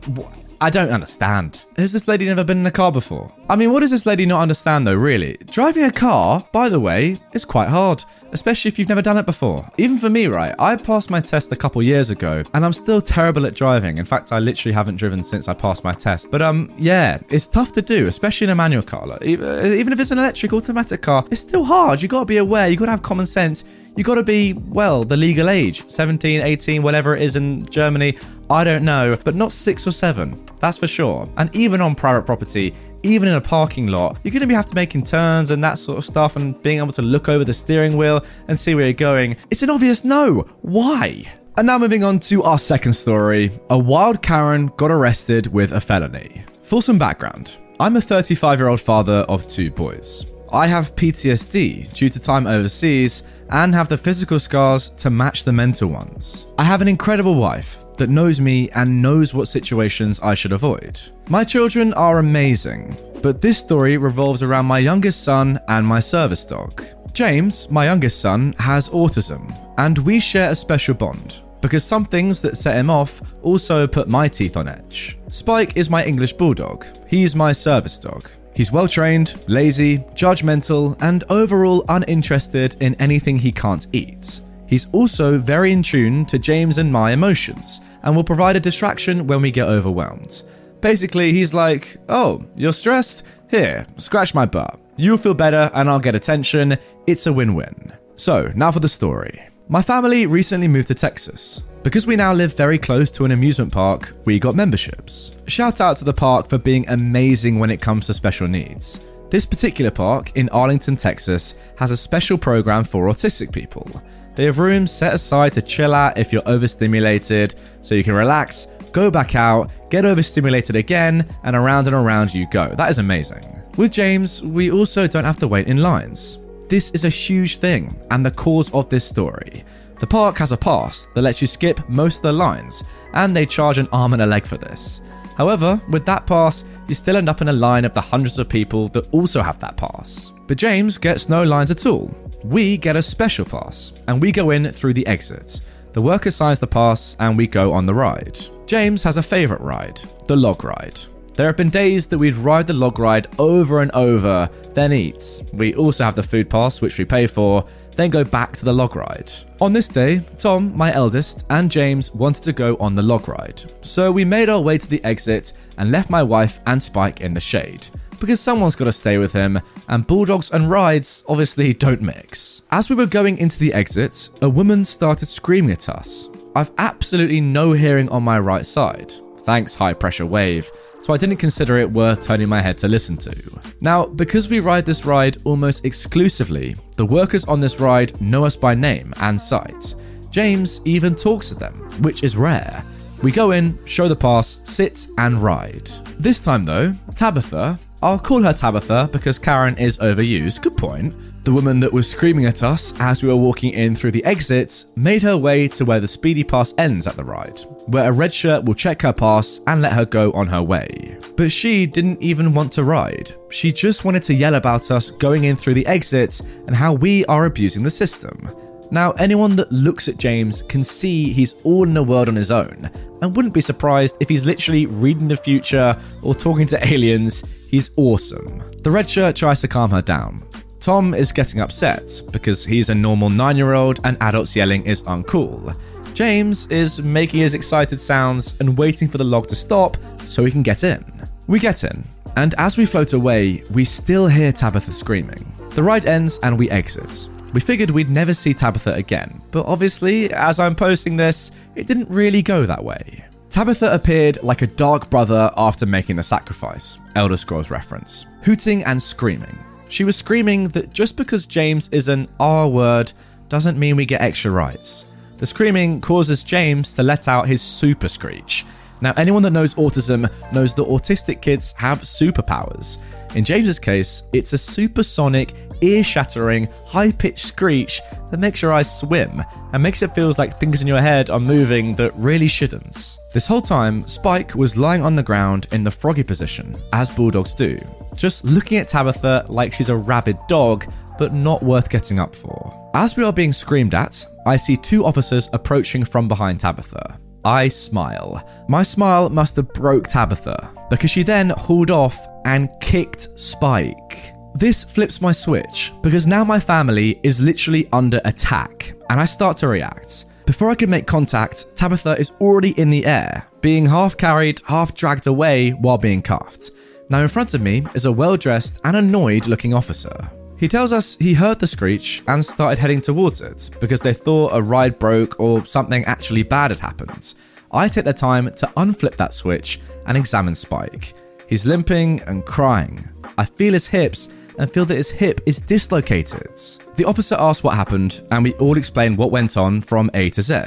I 0.60 0.70
don't 0.70 0.90
understand. 0.90 1.66
Has 1.76 1.92
this 1.92 2.08
lady 2.08 2.26
never 2.26 2.44
been 2.44 2.58
in 2.58 2.66
a 2.66 2.70
car 2.70 2.90
before? 2.90 3.30
I 3.48 3.56
mean, 3.56 3.72
what 3.72 3.80
does 3.80 3.90
this 3.90 4.06
lady 4.06 4.26
not 4.26 4.40
understand 4.40 4.86
though, 4.86 4.94
really? 4.94 5.36
Driving 5.46 5.84
a 5.84 5.92
car, 5.92 6.42
by 6.52 6.68
the 6.68 6.80
way, 6.80 7.16
is 7.32 7.44
quite 7.44 7.68
hard 7.68 8.04
especially 8.32 8.68
if 8.68 8.78
you've 8.78 8.88
never 8.88 9.02
done 9.02 9.18
it 9.18 9.26
before. 9.26 9.68
Even 9.78 9.98
for 9.98 10.10
me, 10.10 10.26
right? 10.26 10.54
I 10.58 10.76
passed 10.76 11.10
my 11.10 11.20
test 11.20 11.52
a 11.52 11.56
couple 11.56 11.82
years 11.82 12.10
ago 12.10 12.42
and 12.54 12.64
I'm 12.64 12.72
still 12.72 13.00
terrible 13.00 13.46
at 13.46 13.54
driving. 13.54 13.98
In 13.98 14.04
fact, 14.04 14.32
I 14.32 14.38
literally 14.38 14.74
haven't 14.74 14.96
driven 14.96 15.22
since 15.22 15.48
I 15.48 15.54
passed 15.54 15.84
my 15.84 15.92
test. 15.92 16.30
But 16.30 16.42
um, 16.42 16.68
yeah, 16.76 17.18
it's 17.30 17.48
tough 17.48 17.72
to 17.72 17.82
do, 17.82 18.06
especially 18.06 18.46
in 18.46 18.50
a 18.50 18.54
manual 18.54 18.82
car. 18.82 19.06
Like, 19.06 19.22
even 19.22 19.92
if 19.92 20.00
it's 20.00 20.10
an 20.10 20.18
electric 20.18 20.52
automatic 20.52 21.02
car, 21.02 21.24
it's 21.30 21.40
still 21.40 21.64
hard. 21.64 22.02
You 22.02 22.08
got 22.08 22.20
to 22.20 22.26
be 22.26 22.36
aware. 22.38 22.68
You 22.68 22.76
got 22.76 22.86
to 22.86 22.90
have 22.92 23.02
common 23.02 23.26
sense. 23.26 23.64
You 23.96 24.04
got 24.04 24.16
to 24.16 24.22
be, 24.22 24.52
well, 24.52 25.04
the 25.04 25.16
legal 25.16 25.48
age 25.48 25.82
17, 25.90 26.42
18, 26.42 26.82
whatever 26.82 27.16
it 27.16 27.22
is 27.22 27.34
in 27.34 27.64
Germany. 27.66 28.18
I 28.50 28.62
don't 28.62 28.84
know, 28.84 29.18
but 29.24 29.34
not 29.34 29.52
six 29.52 29.86
or 29.86 29.90
seven. 29.90 30.44
That's 30.60 30.76
for 30.76 30.86
sure. 30.86 31.26
And 31.38 31.54
even 31.56 31.80
on 31.80 31.94
private 31.94 32.26
property, 32.26 32.74
even 33.02 33.28
in 33.28 33.34
a 33.34 33.40
parking 33.40 33.86
lot, 33.86 34.18
you're 34.22 34.32
going 34.32 34.42
to 34.42 34.46
be 34.46 34.54
have 34.54 34.66
to 34.66 34.74
making 34.74 35.04
turns 35.04 35.50
and 35.50 35.64
that 35.64 35.78
sort 35.78 35.96
of 35.96 36.04
stuff 36.04 36.36
and 36.36 36.60
being 36.62 36.78
able 36.78 36.92
to 36.92 37.02
look 37.02 37.30
over 37.30 37.42
the 37.42 37.54
steering 37.54 37.96
wheel 37.96 38.22
and 38.48 38.60
see 38.60 38.74
where 38.74 38.84
you're 38.84 38.92
going. 38.92 39.34
It's 39.50 39.62
an 39.62 39.70
obvious 39.70 40.04
no. 40.04 40.40
Why? 40.60 41.24
And 41.56 41.66
now 41.66 41.78
moving 41.78 42.04
on 42.04 42.18
to 42.20 42.42
our 42.42 42.58
second 42.58 42.92
story. 42.92 43.50
A 43.70 43.78
wild 43.78 44.20
Karen 44.20 44.66
got 44.76 44.90
arrested 44.90 45.46
with 45.46 45.72
a 45.72 45.80
felony. 45.80 46.44
For 46.62 46.82
some 46.82 46.98
background, 46.98 47.56
I'm 47.80 47.96
a 47.96 48.00
35 48.02 48.58
year 48.58 48.68
old 48.68 48.80
father 48.80 49.20
of 49.28 49.48
two 49.48 49.70
boys. 49.70 50.26
I 50.52 50.66
have 50.68 50.94
PTSD 50.94 51.92
due 51.92 52.08
to 52.08 52.20
time 52.20 52.46
overseas 52.46 53.24
and 53.50 53.74
have 53.74 53.88
the 53.88 53.98
physical 53.98 54.38
scars 54.38 54.90
to 54.90 55.10
match 55.10 55.44
the 55.44 55.52
mental 55.52 55.88
ones. 55.88 56.46
I 56.58 56.64
have 56.64 56.80
an 56.82 56.88
incredible 56.88 57.34
wife 57.34 57.84
that 57.98 58.10
knows 58.10 58.40
me 58.40 58.70
and 58.70 59.02
knows 59.02 59.34
what 59.34 59.48
situations 59.48 60.20
I 60.20 60.34
should 60.34 60.52
avoid. 60.52 61.00
My 61.28 61.44
children 61.44 61.94
are 61.94 62.18
amazing, 62.18 62.96
but 63.22 63.40
this 63.40 63.58
story 63.58 63.96
revolves 63.96 64.42
around 64.42 64.66
my 64.66 64.78
youngest 64.78 65.24
son 65.24 65.58
and 65.68 65.86
my 65.86 66.00
service 66.00 66.44
dog. 66.44 66.84
James, 67.12 67.68
my 67.70 67.86
youngest 67.86 68.20
son, 68.20 68.54
has 68.58 68.90
autism, 68.90 69.56
and 69.78 69.98
we 69.98 70.20
share 70.20 70.50
a 70.50 70.54
special 70.54 70.94
bond 70.94 71.42
because 71.60 71.84
some 71.84 72.04
things 72.04 72.40
that 72.40 72.58
set 72.58 72.76
him 72.76 72.90
off 72.90 73.22
also 73.42 73.86
put 73.86 74.08
my 74.08 74.28
teeth 74.28 74.56
on 74.56 74.68
edge. 74.68 75.18
Spike 75.30 75.76
is 75.76 75.90
my 75.90 76.04
English 76.04 76.34
bulldog. 76.34 76.84
He's 77.08 77.34
my 77.34 77.52
service 77.52 77.98
dog. 77.98 78.28
He's 78.56 78.72
well 78.72 78.88
trained, 78.88 79.34
lazy, 79.48 79.98
judgmental, 80.14 80.96
and 81.02 81.22
overall 81.28 81.84
uninterested 81.90 82.74
in 82.80 82.94
anything 82.94 83.36
he 83.36 83.52
can't 83.52 83.86
eat. 83.92 84.40
He's 84.66 84.86
also 84.92 85.38
very 85.38 85.72
in 85.72 85.82
tune 85.82 86.24
to 86.24 86.38
James 86.38 86.78
and 86.78 86.90
my 86.90 87.12
emotions 87.12 87.82
and 88.02 88.16
will 88.16 88.24
provide 88.24 88.56
a 88.56 88.60
distraction 88.60 89.26
when 89.26 89.42
we 89.42 89.50
get 89.50 89.68
overwhelmed. 89.68 90.42
Basically, 90.80 91.34
he's 91.34 91.52
like, 91.52 91.98
Oh, 92.08 92.46
you're 92.56 92.72
stressed? 92.72 93.24
Here, 93.50 93.86
scratch 93.98 94.34
my 94.34 94.46
butt. 94.46 94.80
You'll 94.96 95.18
feel 95.18 95.34
better 95.34 95.70
and 95.74 95.90
I'll 95.90 95.98
get 95.98 96.14
attention. 96.14 96.78
It's 97.06 97.26
a 97.26 97.34
win 97.34 97.54
win. 97.54 97.92
So, 98.16 98.50
now 98.54 98.72
for 98.72 98.80
the 98.80 98.88
story. 98.88 99.38
My 99.68 99.82
family 99.82 100.26
recently 100.26 100.68
moved 100.68 100.86
to 100.88 100.94
Texas. 100.94 101.64
Because 101.82 102.06
we 102.06 102.14
now 102.14 102.32
live 102.32 102.56
very 102.56 102.78
close 102.78 103.10
to 103.10 103.24
an 103.24 103.32
amusement 103.32 103.72
park, 103.72 104.14
we 104.24 104.38
got 104.38 104.54
memberships. 104.54 105.32
Shout 105.48 105.80
out 105.80 105.96
to 105.96 106.04
the 106.04 106.12
park 106.12 106.46
for 106.46 106.56
being 106.56 106.88
amazing 106.88 107.58
when 107.58 107.70
it 107.70 107.80
comes 107.80 108.06
to 108.06 108.14
special 108.14 108.46
needs. 108.46 109.00
This 109.28 109.44
particular 109.44 109.90
park 109.90 110.30
in 110.36 110.48
Arlington, 110.50 110.96
Texas, 110.96 111.56
has 111.78 111.90
a 111.90 111.96
special 111.96 112.38
program 112.38 112.84
for 112.84 113.08
autistic 113.08 113.50
people. 113.50 113.90
They 114.36 114.44
have 114.44 114.60
rooms 114.60 114.92
set 114.92 115.14
aside 115.14 115.52
to 115.54 115.62
chill 115.62 115.94
out 115.94 116.16
if 116.16 116.32
you're 116.32 116.48
overstimulated, 116.48 117.56
so 117.80 117.96
you 117.96 118.04
can 118.04 118.14
relax, 118.14 118.68
go 118.92 119.10
back 119.10 119.34
out, 119.34 119.72
get 119.90 120.04
overstimulated 120.04 120.76
again, 120.76 121.28
and 121.42 121.56
around 121.56 121.88
and 121.88 121.96
around 121.96 122.32
you 122.32 122.46
go. 122.52 122.72
That 122.76 122.90
is 122.90 122.98
amazing. 122.98 123.60
With 123.76 123.90
James, 123.90 124.44
we 124.44 124.70
also 124.70 125.08
don't 125.08 125.24
have 125.24 125.40
to 125.40 125.48
wait 125.48 125.66
in 125.66 125.78
lines. 125.78 126.38
This 126.68 126.90
is 126.90 127.04
a 127.04 127.08
huge 127.08 127.58
thing, 127.58 127.96
and 128.10 128.26
the 128.26 128.30
cause 128.30 128.72
of 128.74 128.88
this 128.88 129.04
story. 129.04 129.64
The 130.00 130.06
park 130.06 130.36
has 130.38 130.52
a 130.52 130.56
pass 130.56 131.06
that 131.14 131.22
lets 131.22 131.40
you 131.40 131.46
skip 131.46 131.88
most 131.88 132.16
of 132.16 132.22
the 132.22 132.32
lines, 132.32 132.82
and 133.14 133.34
they 133.34 133.46
charge 133.46 133.78
an 133.78 133.88
arm 133.92 134.12
and 134.12 134.22
a 134.22 134.26
leg 134.26 134.46
for 134.46 134.58
this. 134.58 135.00
However, 135.36 135.80
with 135.90 136.04
that 136.06 136.26
pass, 136.26 136.64
you 136.88 136.94
still 136.94 137.16
end 137.16 137.28
up 137.28 137.40
in 137.40 137.48
a 137.48 137.52
line 137.52 137.84
of 137.84 137.94
the 137.94 138.00
hundreds 138.00 138.38
of 138.38 138.48
people 138.48 138.88
that 138.88 139.08
also 139.12 139.42
have 139.42 139.58
that 139.60 139.76
pass. 139.76 140.32
But 140.46 140.58
James 140.58 140.98
gets 140.98 141.28
no 141.28 141.42
lines 141.44 141.70
at 141.70 141.86
all, 141.86 142.12
we 142.44 142.76
get 142.76 142.96
a 142.96 143.02
special 143.02 143.44
pass, 143.44 143.92
and 144.08 144.20
we 144.20 144.30
go 144.32 144.50
in 144.50 144.70
through 144.70 144.94
the 144.94 145.06
exits. 145.06 145.62
The 145.92 146.02
worker 146.02 146.30
signs 146.30 146.60
the 146.60 146.66
pass, 146.66 147.16
and 147.18 147.36
we 147.36 147.46
go 147.46 147.72
on 147.72 147.86
the 147.86 147.94
ride. 147.94 148.38
James 148.66 149.02
has 149.02 149.16
a 149.16 149.22
favourite 149.22 149.62
ride, 149.62 150.00
the 150.26 150.36
log 150.36 150.62
ride. 150.64 151.00
There 151.36 151.46
have 151.46 151.56
been 151.58 151.68
days 151.68 152.06
that 152.06 152.16
we'd 152.16 152.36
ride 152.36 152.66
the 152.66 152.72
log 152.72 152.98
ride 152.98 153.26
over 153.38 153.82
and 153.82 153.90
over, 153.92 154.48
then 154.72 154.94
eat. 154.94 155.42
We 155.52 155.74
also 155.74 156.04
have 156.04 156.14
the 156.14 156.22
food 156.22 156.48
pass, 156.48 156.80
which 156.80 156.96
we 156.96 157.04
pay 157.04 157.26
for, 157.26 157.66
then 157.94 158.08
go 158.08 158.24
back 158.24 158.56
to 158.56 158.64
the 158.64 158.72
log 158.72 158.96
ride. 158.96 159.30
On 159.60 159.70
this 159.70 159.88
day, 159.88 160.20
Tom, 160.38 160.74
my 160.74 160.94
eldest, 160.94 161.44
and 161.50 161.70
James 161.70 162.10
wanted 162.14 162.42
to 162.44 162.54
go 162.54 162.76
on 162.78 162.94
the 162.94 163.02
log 163.02 163.28
ride. 163.28 163.62
So 163.82 164.10
we 164.10 164.24
made 164.24 164.48
our 164.48 164.62
way 164.62 164.78
to 164.78 164.88
the 164.88 165.04
exit 165.04 165.52
and 165.76 165.90
left 165.90 166.08
my 166.08 166.22
wife 166.22 166.60
and 166.66 166.82
Spike 166.82 167.20
in 167.20 167.34
the 167.34 167.40
shade 167.40 167.86
because 168.18 168.40
someone's 168.40 168.76
got 168.76 168.86
to 168.86 168.92
stay 168.92 169.18
with 169.18 169.32
him, 169.32 169.60
and 169.88 170.06
bulldogs 170.06 170.50
and 170.52 170.70
rides 170.70 171.22
obviously 171.28 171.74
don't 171.74 172.00
mix. 172.00 172.62
As 172.70 172.88
we 172.88 172.96
were 172.96 173.04
going 173.04 173.36
into 173.36 173.58
the 173.58 173.74
exit, 173.74 174.30
a 174.40 174.48
woman 174.48 174.86
started 174.86 175.26
screaming 175.26 175.72
at 175.72 175.90
us. 175.90 176.30
I've 176.54 176.70
absolutely 176.78 177.42
no 177.42 177.72
hearing 177.72 178.08
on 178.08 178.22
my 178.22 178.38
right 178.38 178.64
side. 178.64 179.12
Thanks, 179.44 179.74
high 179.74 179.92
pressure 179.92 180.24
wave. 180.26 180.70
So 181.06 181.12
I 181.12 181.18
didn't 181.18 181.36
consider 181.36 181.78
it 181.78 181.88
worth 181.88 182.20
turning 182.20 182.48
my 182.48 182.60
head 182.60 182.78
to 182.78 182.88
listen 182.88 183.16
to. 183.18 183.60
Now, 183.80 184.06
because 184.06 184.48
we 184.48 184.58
ride 184.58 184.84
this 184.84 185.04
ride 185.04 185.36
almost 185.44 185.84
exclusively, 185.84 186.74
the 186.96 187.06
workers 187.06 187.44
on 187.44 187.60
this 187.60 187.78
ride 187.78 188.20
know 188.20 188.44
us 188.44 188.56
by 188.56 188.74
name 188.74 189.14
and 189.18 189.40
sight. 189.40 189.94
James 190.32 190.80
even 190.84 191.14
talks 191.14 191.48
to 191.50 191.54
them, 191.54 191.74
which 192.00 192.24
is 192.24 192.36
rare. 192.36 192.82
We 193.22 193.30
go 193.30 193.52
in, 193.52 193.78
show 193.84 194.08
the 194.08 194.16
pass, 194.16 194.58
sit, 194.64 195.06
and 195.16 195.38
ride. 195.38 195.88
This 196.18 196.40
time, 196.40 196.64
though, 196.64 196.92
Tabitha, 197.14 197.78
I'll 198.02 198.18
call 198.18 198.42
her 198.42 198.52
Tabitha 198.52 199.08
because 199.10 199.38
Karen 199.38 199.76
is 199.78 199.96
overused. 199.98 200.60
Good 200.60 200.76
point. 200.76 201.14
The 201.44 201.52
woman 201.52 201.80
that 201.80 201.92
was 201.92 202.10
screaming 202.10 202.44
at 202.44 202.62
us 202.62 202.92
as 203.00 203.22
we 203.22 203.28
were 203.28 203.36
walking 203.36 203.72
in 203.72 203.94
through 203.94 204.10
the 204.10 204.24
exits 204.24 204.86
made 204.96 205.22
her 205.22 205.36
way 205.36 205.66
to 205.68 205.84
where 205.84 206.00
the 206.00 206.08
speedy 206.08 206.44
pass 206.44 206.74
ends 206.76 207.06
at 207.06 207.16
the 207.16 207.24
ride, 207.24 207.60
where 207.86 208.10
a 208.10 208.12
red 208.12 208.34
shirt 208.34 208.64
will 208.64 208.74
check 208.74 209.00
her 209.02 209.12
pass 209.12 209.60
and 209.66 209.80
let 209.80 209.92
her 209.94 210.04
go 210.04 210.30
on 210.32 210.46
her 210.48 210.62
way. 210.62 211.16
But 211.36 211.50
she 211.50 211.86
didn't 211.86 212.20
even 212.20 212.52
want 212.52 212.72
to 212.72 212.84
ride. 212.84 213.30
She 213.50 213.72
just 213.72 214.04
wanted 214.04 214.24
to 214.24 214.34
yell 214.34 214.56
about 214.56 214.90
us 214.90 215.10
going 215.10 215.44
in 215.44 215.56
through 215.56 215.74
the 215.74 215.86
exits 215.86 216.40
and 216.66 216.76
how 216.76 216.92
we 216.92 217.24
are 217.26 217.46
abusing 217.46 217.82
the 217.82 217.90
system. 217.90 218.50
Now, 218.90 219.12
anyone 219.12 219.56
that 219.56 219.72
looks 219.72 220.08
at 220.08 220.16
James 220.16 220.62
can 220.62 220.84
see 220.84 221.32
he's 221.32 221.54
all 221.64 221.84
in 221.84 221.96
a 221.96 222.02
world 222.02 222.28
on 222.28 222.36
his 222.36 222.50
own, 222.50 222.90
and 223.20 223.34
wouldn't 223.34 223.54
be 223.54 223.60
surprised 223.60 224.16
if 224.20 224.28
he's 224.28 224.44
literally 224.44 224.86
reading 224.86 225.28
the 225.28 225.36
future 225.36 226.00
or 226.22 226.34
talking 226.34 226.66
to 226.68 226.86
aliens. 226.92 227.42
He's 227.68 227.90
awesome. 227.96 228.62
The 228.82 228.90
red 228.90 229.08
shirt 229.08 229.36
tries 229.36 229.60
to 229.62 229.68
calm 229.68 229.90
her 229.90 230.02
down. 230.02 230.42
Tom 230.80 231.14
is 231.14 231.32
getting 231.32 231.60
upset 231.60 232.22
because 232.30 232.64
he's 232.64 232.90
a 232.90 232.94
normal 232.94 233.28
9 233.28 233.56
year 233.56 233.72
old 233.72 234.00
and 234.04 234.16
adults 234.20 234.54
yelling 234.54 234.84
is 234.86 235.02
uncool. 235.02 235.76
James 236.14 236.66
is 236.68 237.02
making 237.02 237.40
his 237.40 237.54
excited 237.54 238.00
sounds 238.00 238.54
and 238.60 238.78
waiting 238.78 239.08
for 239.08 239.18
the 239.18 239.24
log 239.24 239.46
to 239.48 239.54
stop 239.54 239.96
so 240.24 240.44
he 240.44 240.52
can 240.52 240.62
get 240.62 240.84
in. 240.84 241.04
We 241.46 241.58
get 241.58 241.84
in, 241.84 242.04
and 242.36 242.54
as 242.56 242.78
we 242.78 242.86
float 242.86 243.12
away, 243.12 243.62
we 243.70 243.84
still 243.84 244.26
hear 244.26 244.52
Tabitha 244.52 244.92
screaming. 244.92 245.52
The 245.70 245.82
ride 245.82 246.06
ends 246.06 246.38
and 246.42 246.58
we 246.58 246.70
exit. 246.70 247.28
We 247.52 247.60
figured 247.60 247.90
we'd 247.90 248.08
never 248.08 248.32
see 248.32 248.54
Tabitha 248.54 248.94
again, 248.94 249.42
but 249.50 249.66
obviously, 249.66 250.32
as 250.32 250.58
I'm 250.58 250.74
posting 250.74 251.16
this, 251.16 251.50
it 251.74 251.86
didn't 251.86 252.08
really 252.08 252.42
go 252.42 252.64
that 252.64 252.82
way. 252.82 253.24
Tabitha 253.50 253.92
appeared 253.94 254.42
like 254.42 254.62
a 254.62 254.66
dark 254.66 255.08
brother 255.08 255.50
after 255.56 255.86
making 255.86 256.16
the 256.16 256.22
sacrifice, 256.22 256.98
Elder 257.14 257.36
Scrolls 257.36 257.70
reference, 257.70 258.26
hooting 258.42 258.84
and 258.84 259.02
screaming. 259.02 259.58
She 259.88 260.04
was 260.04 260.16
screaming 260.16 260.68
that 260.68 260.92
just 260.92 261.16
because 261.16 261.46
James 261.46 261.88
is 261.92 262.08
an 262.08 262.28
R 262.40 262.68
word 262.68 263.12
doesn't 263.48 263.78
mean 263.78 263.96
we 263.96 264.04
get 264.04 264.20
extra 264.20 264.50
rights. 264.50 265.06
The 265.38 265.46
screaming 265.46 266.00
causes 266.00 266.44
James 266.44 266.94
to 266.94 267.02
let 267.02 267.28
out 267.28 267.46
his 267.46 267.62
super 267.62 268.08
screech. 268.08 268.66
Now, 269.00 269.12
anyone 269.16 269.42
that 269.42 269.50
knows 269.50 269.74
autism 269.74 270.30
knows 270.52 270.74
that 270.74 270.86
autistic 270.86 271.42
kids 271.42 271.72
have 271.76 272.00
superpowers. 272.00 272.98
In 273.34 273.44
James's 273.44 273.78
case, 273.78 274.22
it's 274.32 274.54
a 274.54 274.58
supersonic, 274.58 275.54
ear 275.80 276.02
shattering, 276.02 276.68
high 276.84 277.12
pitched 277.12 277.46
screech 277.46 278.00
that 278.30 278.40
makes 278.40 278.62
your 278.62 278.72
eyes 278.72 278.98
swim 278.98 279.42
and 279.72 279.82
makes 279.82 280.02
it 280.02 280.14
feel 280.14 280.32
like 280.38 280.58
things 280.58 280.80
in 280.82 280.86
your 280.86 281.00
head 281.00 281.30
are 281.30 281.40
moving 281.40 281.94
that 281.94 282.14
really 282.16 282.48
shouldn't. 282.48 283.18
This 283.32 283.46
whole 283.46 283.62
time, 283.62 284.06
Spike 284.08 284.54
was 284.54 284.76
lying 284.76 285.02
on 285.02 285.16
the 285.16 285.22
ground 285.22 285.66
in 285.72 285.84
the 285.84 285.90
froggy 285.90 286.22
position, 286.22 286.76
as 286.92 287.10
bulldogs 287.10 287.54
do, 287.54 287.78
just 288.14 288.44
looking 288.44 288.78
at 288.78 288.88
Tabitha 288.88 289.46
like 289.48 289.74
she's 289.74 289.88
a 289.88 289.96
rabid 289.96 290.38
dog, 290.48 290.90
but 291.18 291.32
not 291.32 291.62
worth 291.62 291.88
getting 291.88 292.18
up 292.18 292.34
for. 292.34 292.90
As 292.94 293.16
we 293.16 293.24
are 293.24 293.32
being 293.32 293.52
screamed 293.52 293.94
at, 293.94 294.26
I 294.46 294.56
see 294.56 294.76
two 294.76 295.04
officers 295.04 295.48
approaching 295.52 296.04
from 296.04 296.28
behind 296.28 296.60
Tabitha. 296.60 297.18
I 297.44 297.68
smile. 297.68 298.48
My 298.68 298.82
smile 298.82 299.28
must 299.28 299.56
have 299.56 299.72
broke 299.72 300.08
Tabitha, 300.08 300.72
because 300.90 301.10
she 301.10 301.22
then 301.22 301.50
hauled 301.50 301.90
off 301.90 302.26
and 302.44 302.70
kicked 302.80 303.28
Spike. 303.38 304.35
This 304.56 304.84
flips 304.84 305.20
my 305.20 305.32
switch, 305.32 305.92
because 306.00 306.26
now 306.26 306.42
my 306.42 306.58
family 306.58 307.20
is 307.22 307.42
literally 307.42 307.86
under 307.92 308.22
attack, 308.24 308.94
and 309.10 309.20
I 309.20 309.26
start 309.26 309.58
to 309.58 309.68
react. 309.68 310.24
Before 310.46 310.70
I 310.70 310.74
can 310.74 310.88
make 310.88 311.06
contact, 311.06 311.76
Tabitha 311.76 312.18
is 312.18 312.30
already 312.40 312.70
in 312.80 312.88
the 312.88 313.04
air, 313.04 313.46
being 313.60 313.84
half 313.84 314.16
carried, 314.16 314.62
half 314.64 314.94
dragged 314.94 315.26
away 315.26 315.72
while 315.72 315.98
being 315.98 316.22
cuffed. 316.22 316.70
Now, 317.10 317.20
in 317.20 317.28
front 317.28 317.52
of 317.52 317.60
me 317.60 317.86
is 317.92 318.06
a 318.06 318.12
well 318.12 318.38
dressed 318.38 318.80
and 318.84 318.96
annoyed 318.96 319.46
looking 319.46 319.74
officer. 319.74 320.30
He 320.56 320.68
tells 320.68 320.90
us 320.90 321.18
he 321.18 321.34
heard 321.34 321.58
the 321.58 321.66
screech 321.66 322.22
and 322.26 322.42
started 322.42 322.78
heading 322.78 323.02
towards 323.02 323.42
it 323.42 323.68
because 323.78 324.00
they 324.00 324.14
thought 324.14 324.56
a 324.56 324.62
ride 324.62 324.98
broke 324.98 325.38
or 325.38 325.66
something 325.66 326.02
actually 326.06 326.44
bad 326.44 326.70
had 326.70 326.80
happened. 326.80 327.34
I 327.72 327.88
take 327.88 328.06
the 328.06 328.14
time 328.14 328.46
to 328.54 328.72
unflip 328.78 329.16
that 329.16 329.34
switch 329.34 329.80
and 330.06 330.16
examine 330.16 330.54
Spike. 330.54 331.12
He's 331.46 331.66
limping 331.66 332.22
and 332.22 332.46
crying. 332.46 333.06
I 333.36 333.44
feel 333.44 333.74
his 333.74 333.86
hips 333.86 334.30
and 334.58 334.70
feel 334.70 334.84
that 334.86 334.96
his 334.96 335.10
hip 335.10 335.40
is 335.46 335.58
dislocated. 335.58 336.60
The 336.96 337.04
officer 337.04 337.36
asks 337.38 337.62
what 337.62 337.74
happened, 337.74 338.26
and 338.30 338.42
we 338.42 338.52
all 338.54 338.76
explain 338.76 339.16
what 339.16 339.30
went 339.30 339.56
on 339.56 339.80
from 339.80 340.10
A 340.14 340.30
to 340.30 340.42
Z. 340.42 340.60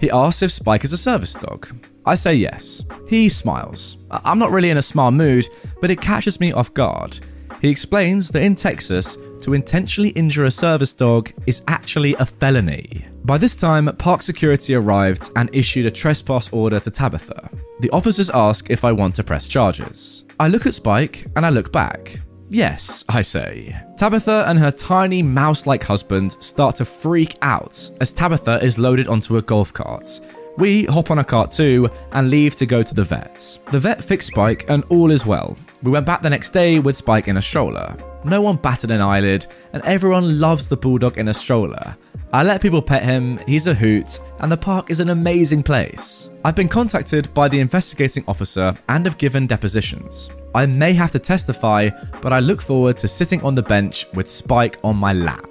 He 0.00 0.10
asks 0.10 0.42
if 0.42 0.52
Spike 0.52 0.84
is 0.84 0.92
a 0.92 0.98
service 0.98 1.34
dog. 1.34 1.68
I 2.06 2.14
say 2.14 2.34
yes. 2.34 2.84
He 3.08 3.28
smiles. 3.28 3.98
I'm 4.10 4.38
not 4.38 4.50
really 4.50 4.70
in 4.70 4.78
a 4.78 4.82
smile 4.82 5.10
mood, 5.10 5.48
but 5.80 5.90
it 5.90 6.00
catches 6.00 6.40
me 6.40 6.52
off 6.52 6.74
guard. 6.74 7.18
He 7.60 7.70
explains 7.70 8.28
that 8.28 8.42
in 8.42 8.56
Texas, 8.56 9.16
to 9.40 9.54
intentionally 9.54 10.10
injure 10.10 10.44
a 10.44 10.50
service 10.50 10.92
dog 10.92 11.32
is 11.46 11.62
actually 11.68 12.14
a 12.14 12.26
felony. 12.26 13.06
By 13.24 13.38
this 13.38 13.56
time, 13.56 13.94
park 13.96 14.22
security 14.22 14.74
arrived 14.74 15.30
and 15.36 15.48
issued 15.54 15.86
a 15.86 15.90
trespass 15.90 16.50
order 16.52 16.80
to 16.80 16.90
Tabitha. 16.90 17.50
The 17.80 17.90
officers 17.90 18.30
ask 18.30 18.70
if 18.70 18.84
I 18.84 18.92
want 18.92 19.14
to 19.16 19.24
press 19.24 19.48
charges. 19.48 20.24
I 20.38 20.48
look 20.48 20.66
at 20.66 20.74
Spike 20.74 21.26
and 21.36 21.46
I 21.46 21.50
look 21.50 21.72
back. 21.72 22.20
Yes, 22.50 23.04
I 23.08 23.22
say. 23.22 23.74
Tabitha 23.96 24.44
and 24.46 24.58
her 24.58 24.70
tiny 24.70 25.22
mouse 25.22 25.66
like 25.66 25.82
husband 25.82 26.36
start 26.40 26.76
to 26.76 26.84
freak 26.84 27.36
out 27.42 27.90
as 28.00 28.12
Tabitha 28.12 28.62
is 28.62 28.78
loaded 28.78 29.08
onto 29.08 29.36
a 29.38 29.42
golf 29.42 29.72
cart. 29.72 30.20
We 30.56 30.84
hop 30.84 31.10
on 31.10 31.18
a 31.18 31.24
cart 31.24 31.50
too 31.50 31.88
and 32.12 32.30
leave 32.30 32.54
to 32.56 32.66
go 32.66 32.82
to 32.82 32.94
the 32.94 33.02
vet. 33.02 33.58
The 33.72 33.80
vet 33.80 34.04
fixed 34.04 34.28
Spike 34.28 34.66
and 34.68 34.84
all 34.88 35.10
is 35.10 35.26
well. 35.26 35.56
We 35.82 35.90
went 35.90 36.06
back 36.06 36.22
the 36.22 36.30
next 36.30 36.50
day 36.50 36.78
with 36.78 36.96
Spike 36.96 37.28
in 37.28 37.38
a 37.38 37.42
stroller. 37.42 37.96
No 38.24 38.40
one 38.40 38.56
batted 38.56 38.90
an 38.90 39.02
eyelid, 39.02 39.46
and 39.74 39.82
everyone 39.82 40.40
loves 40.40 40.66
the 40.66 40.76
bulldog 40.76 41.18
in 41.18 41.28
a 41.28 41.34
stroller. 41.34 41.94
I 42.32 42.42
let 42.42 42.62
people 42.62 42.80
pet 42.80 43.04
him, 43.04 43.38
he's 43.46 43.66
a 43.66 43.74
hoot, 43.74 44.18
and 44.38 44.50
the 44.50 44.56
park 44.56 44.90
is 44.90 45.00
an 45.00 45.10
amazing 45.10 45.62
place. 45.62 46.30
I've 46.44 46.54
been 46.54 46.68
contacted 46.68 47.32
by 47.34 47.48
the 47.48 47.60
investigating 47.60 48.24
officer 48.26 48.76
and 48.88 49.04
have 49.04 49.18
given 49.18 49.46
depositions. 49.46 50.30
I 50.54 50.66
may 50.66 50.92
have 50.92 51.10
to 51.12 51.18
testify, 51.18 51.90
but 52.22 52.32
I 52.32 52.38
look 52.38 52.62
forward 52.62 52.96
to 52.98 53.08
sitting 53.08 53.42
on 53.42 53.54
the 53.54 53.62
bench 53.62 54.06
with 54.14 54.30
Spike 54.30 54.78
on 54.84 54.96
my 54.96 55.12
lap. 55.12 55.48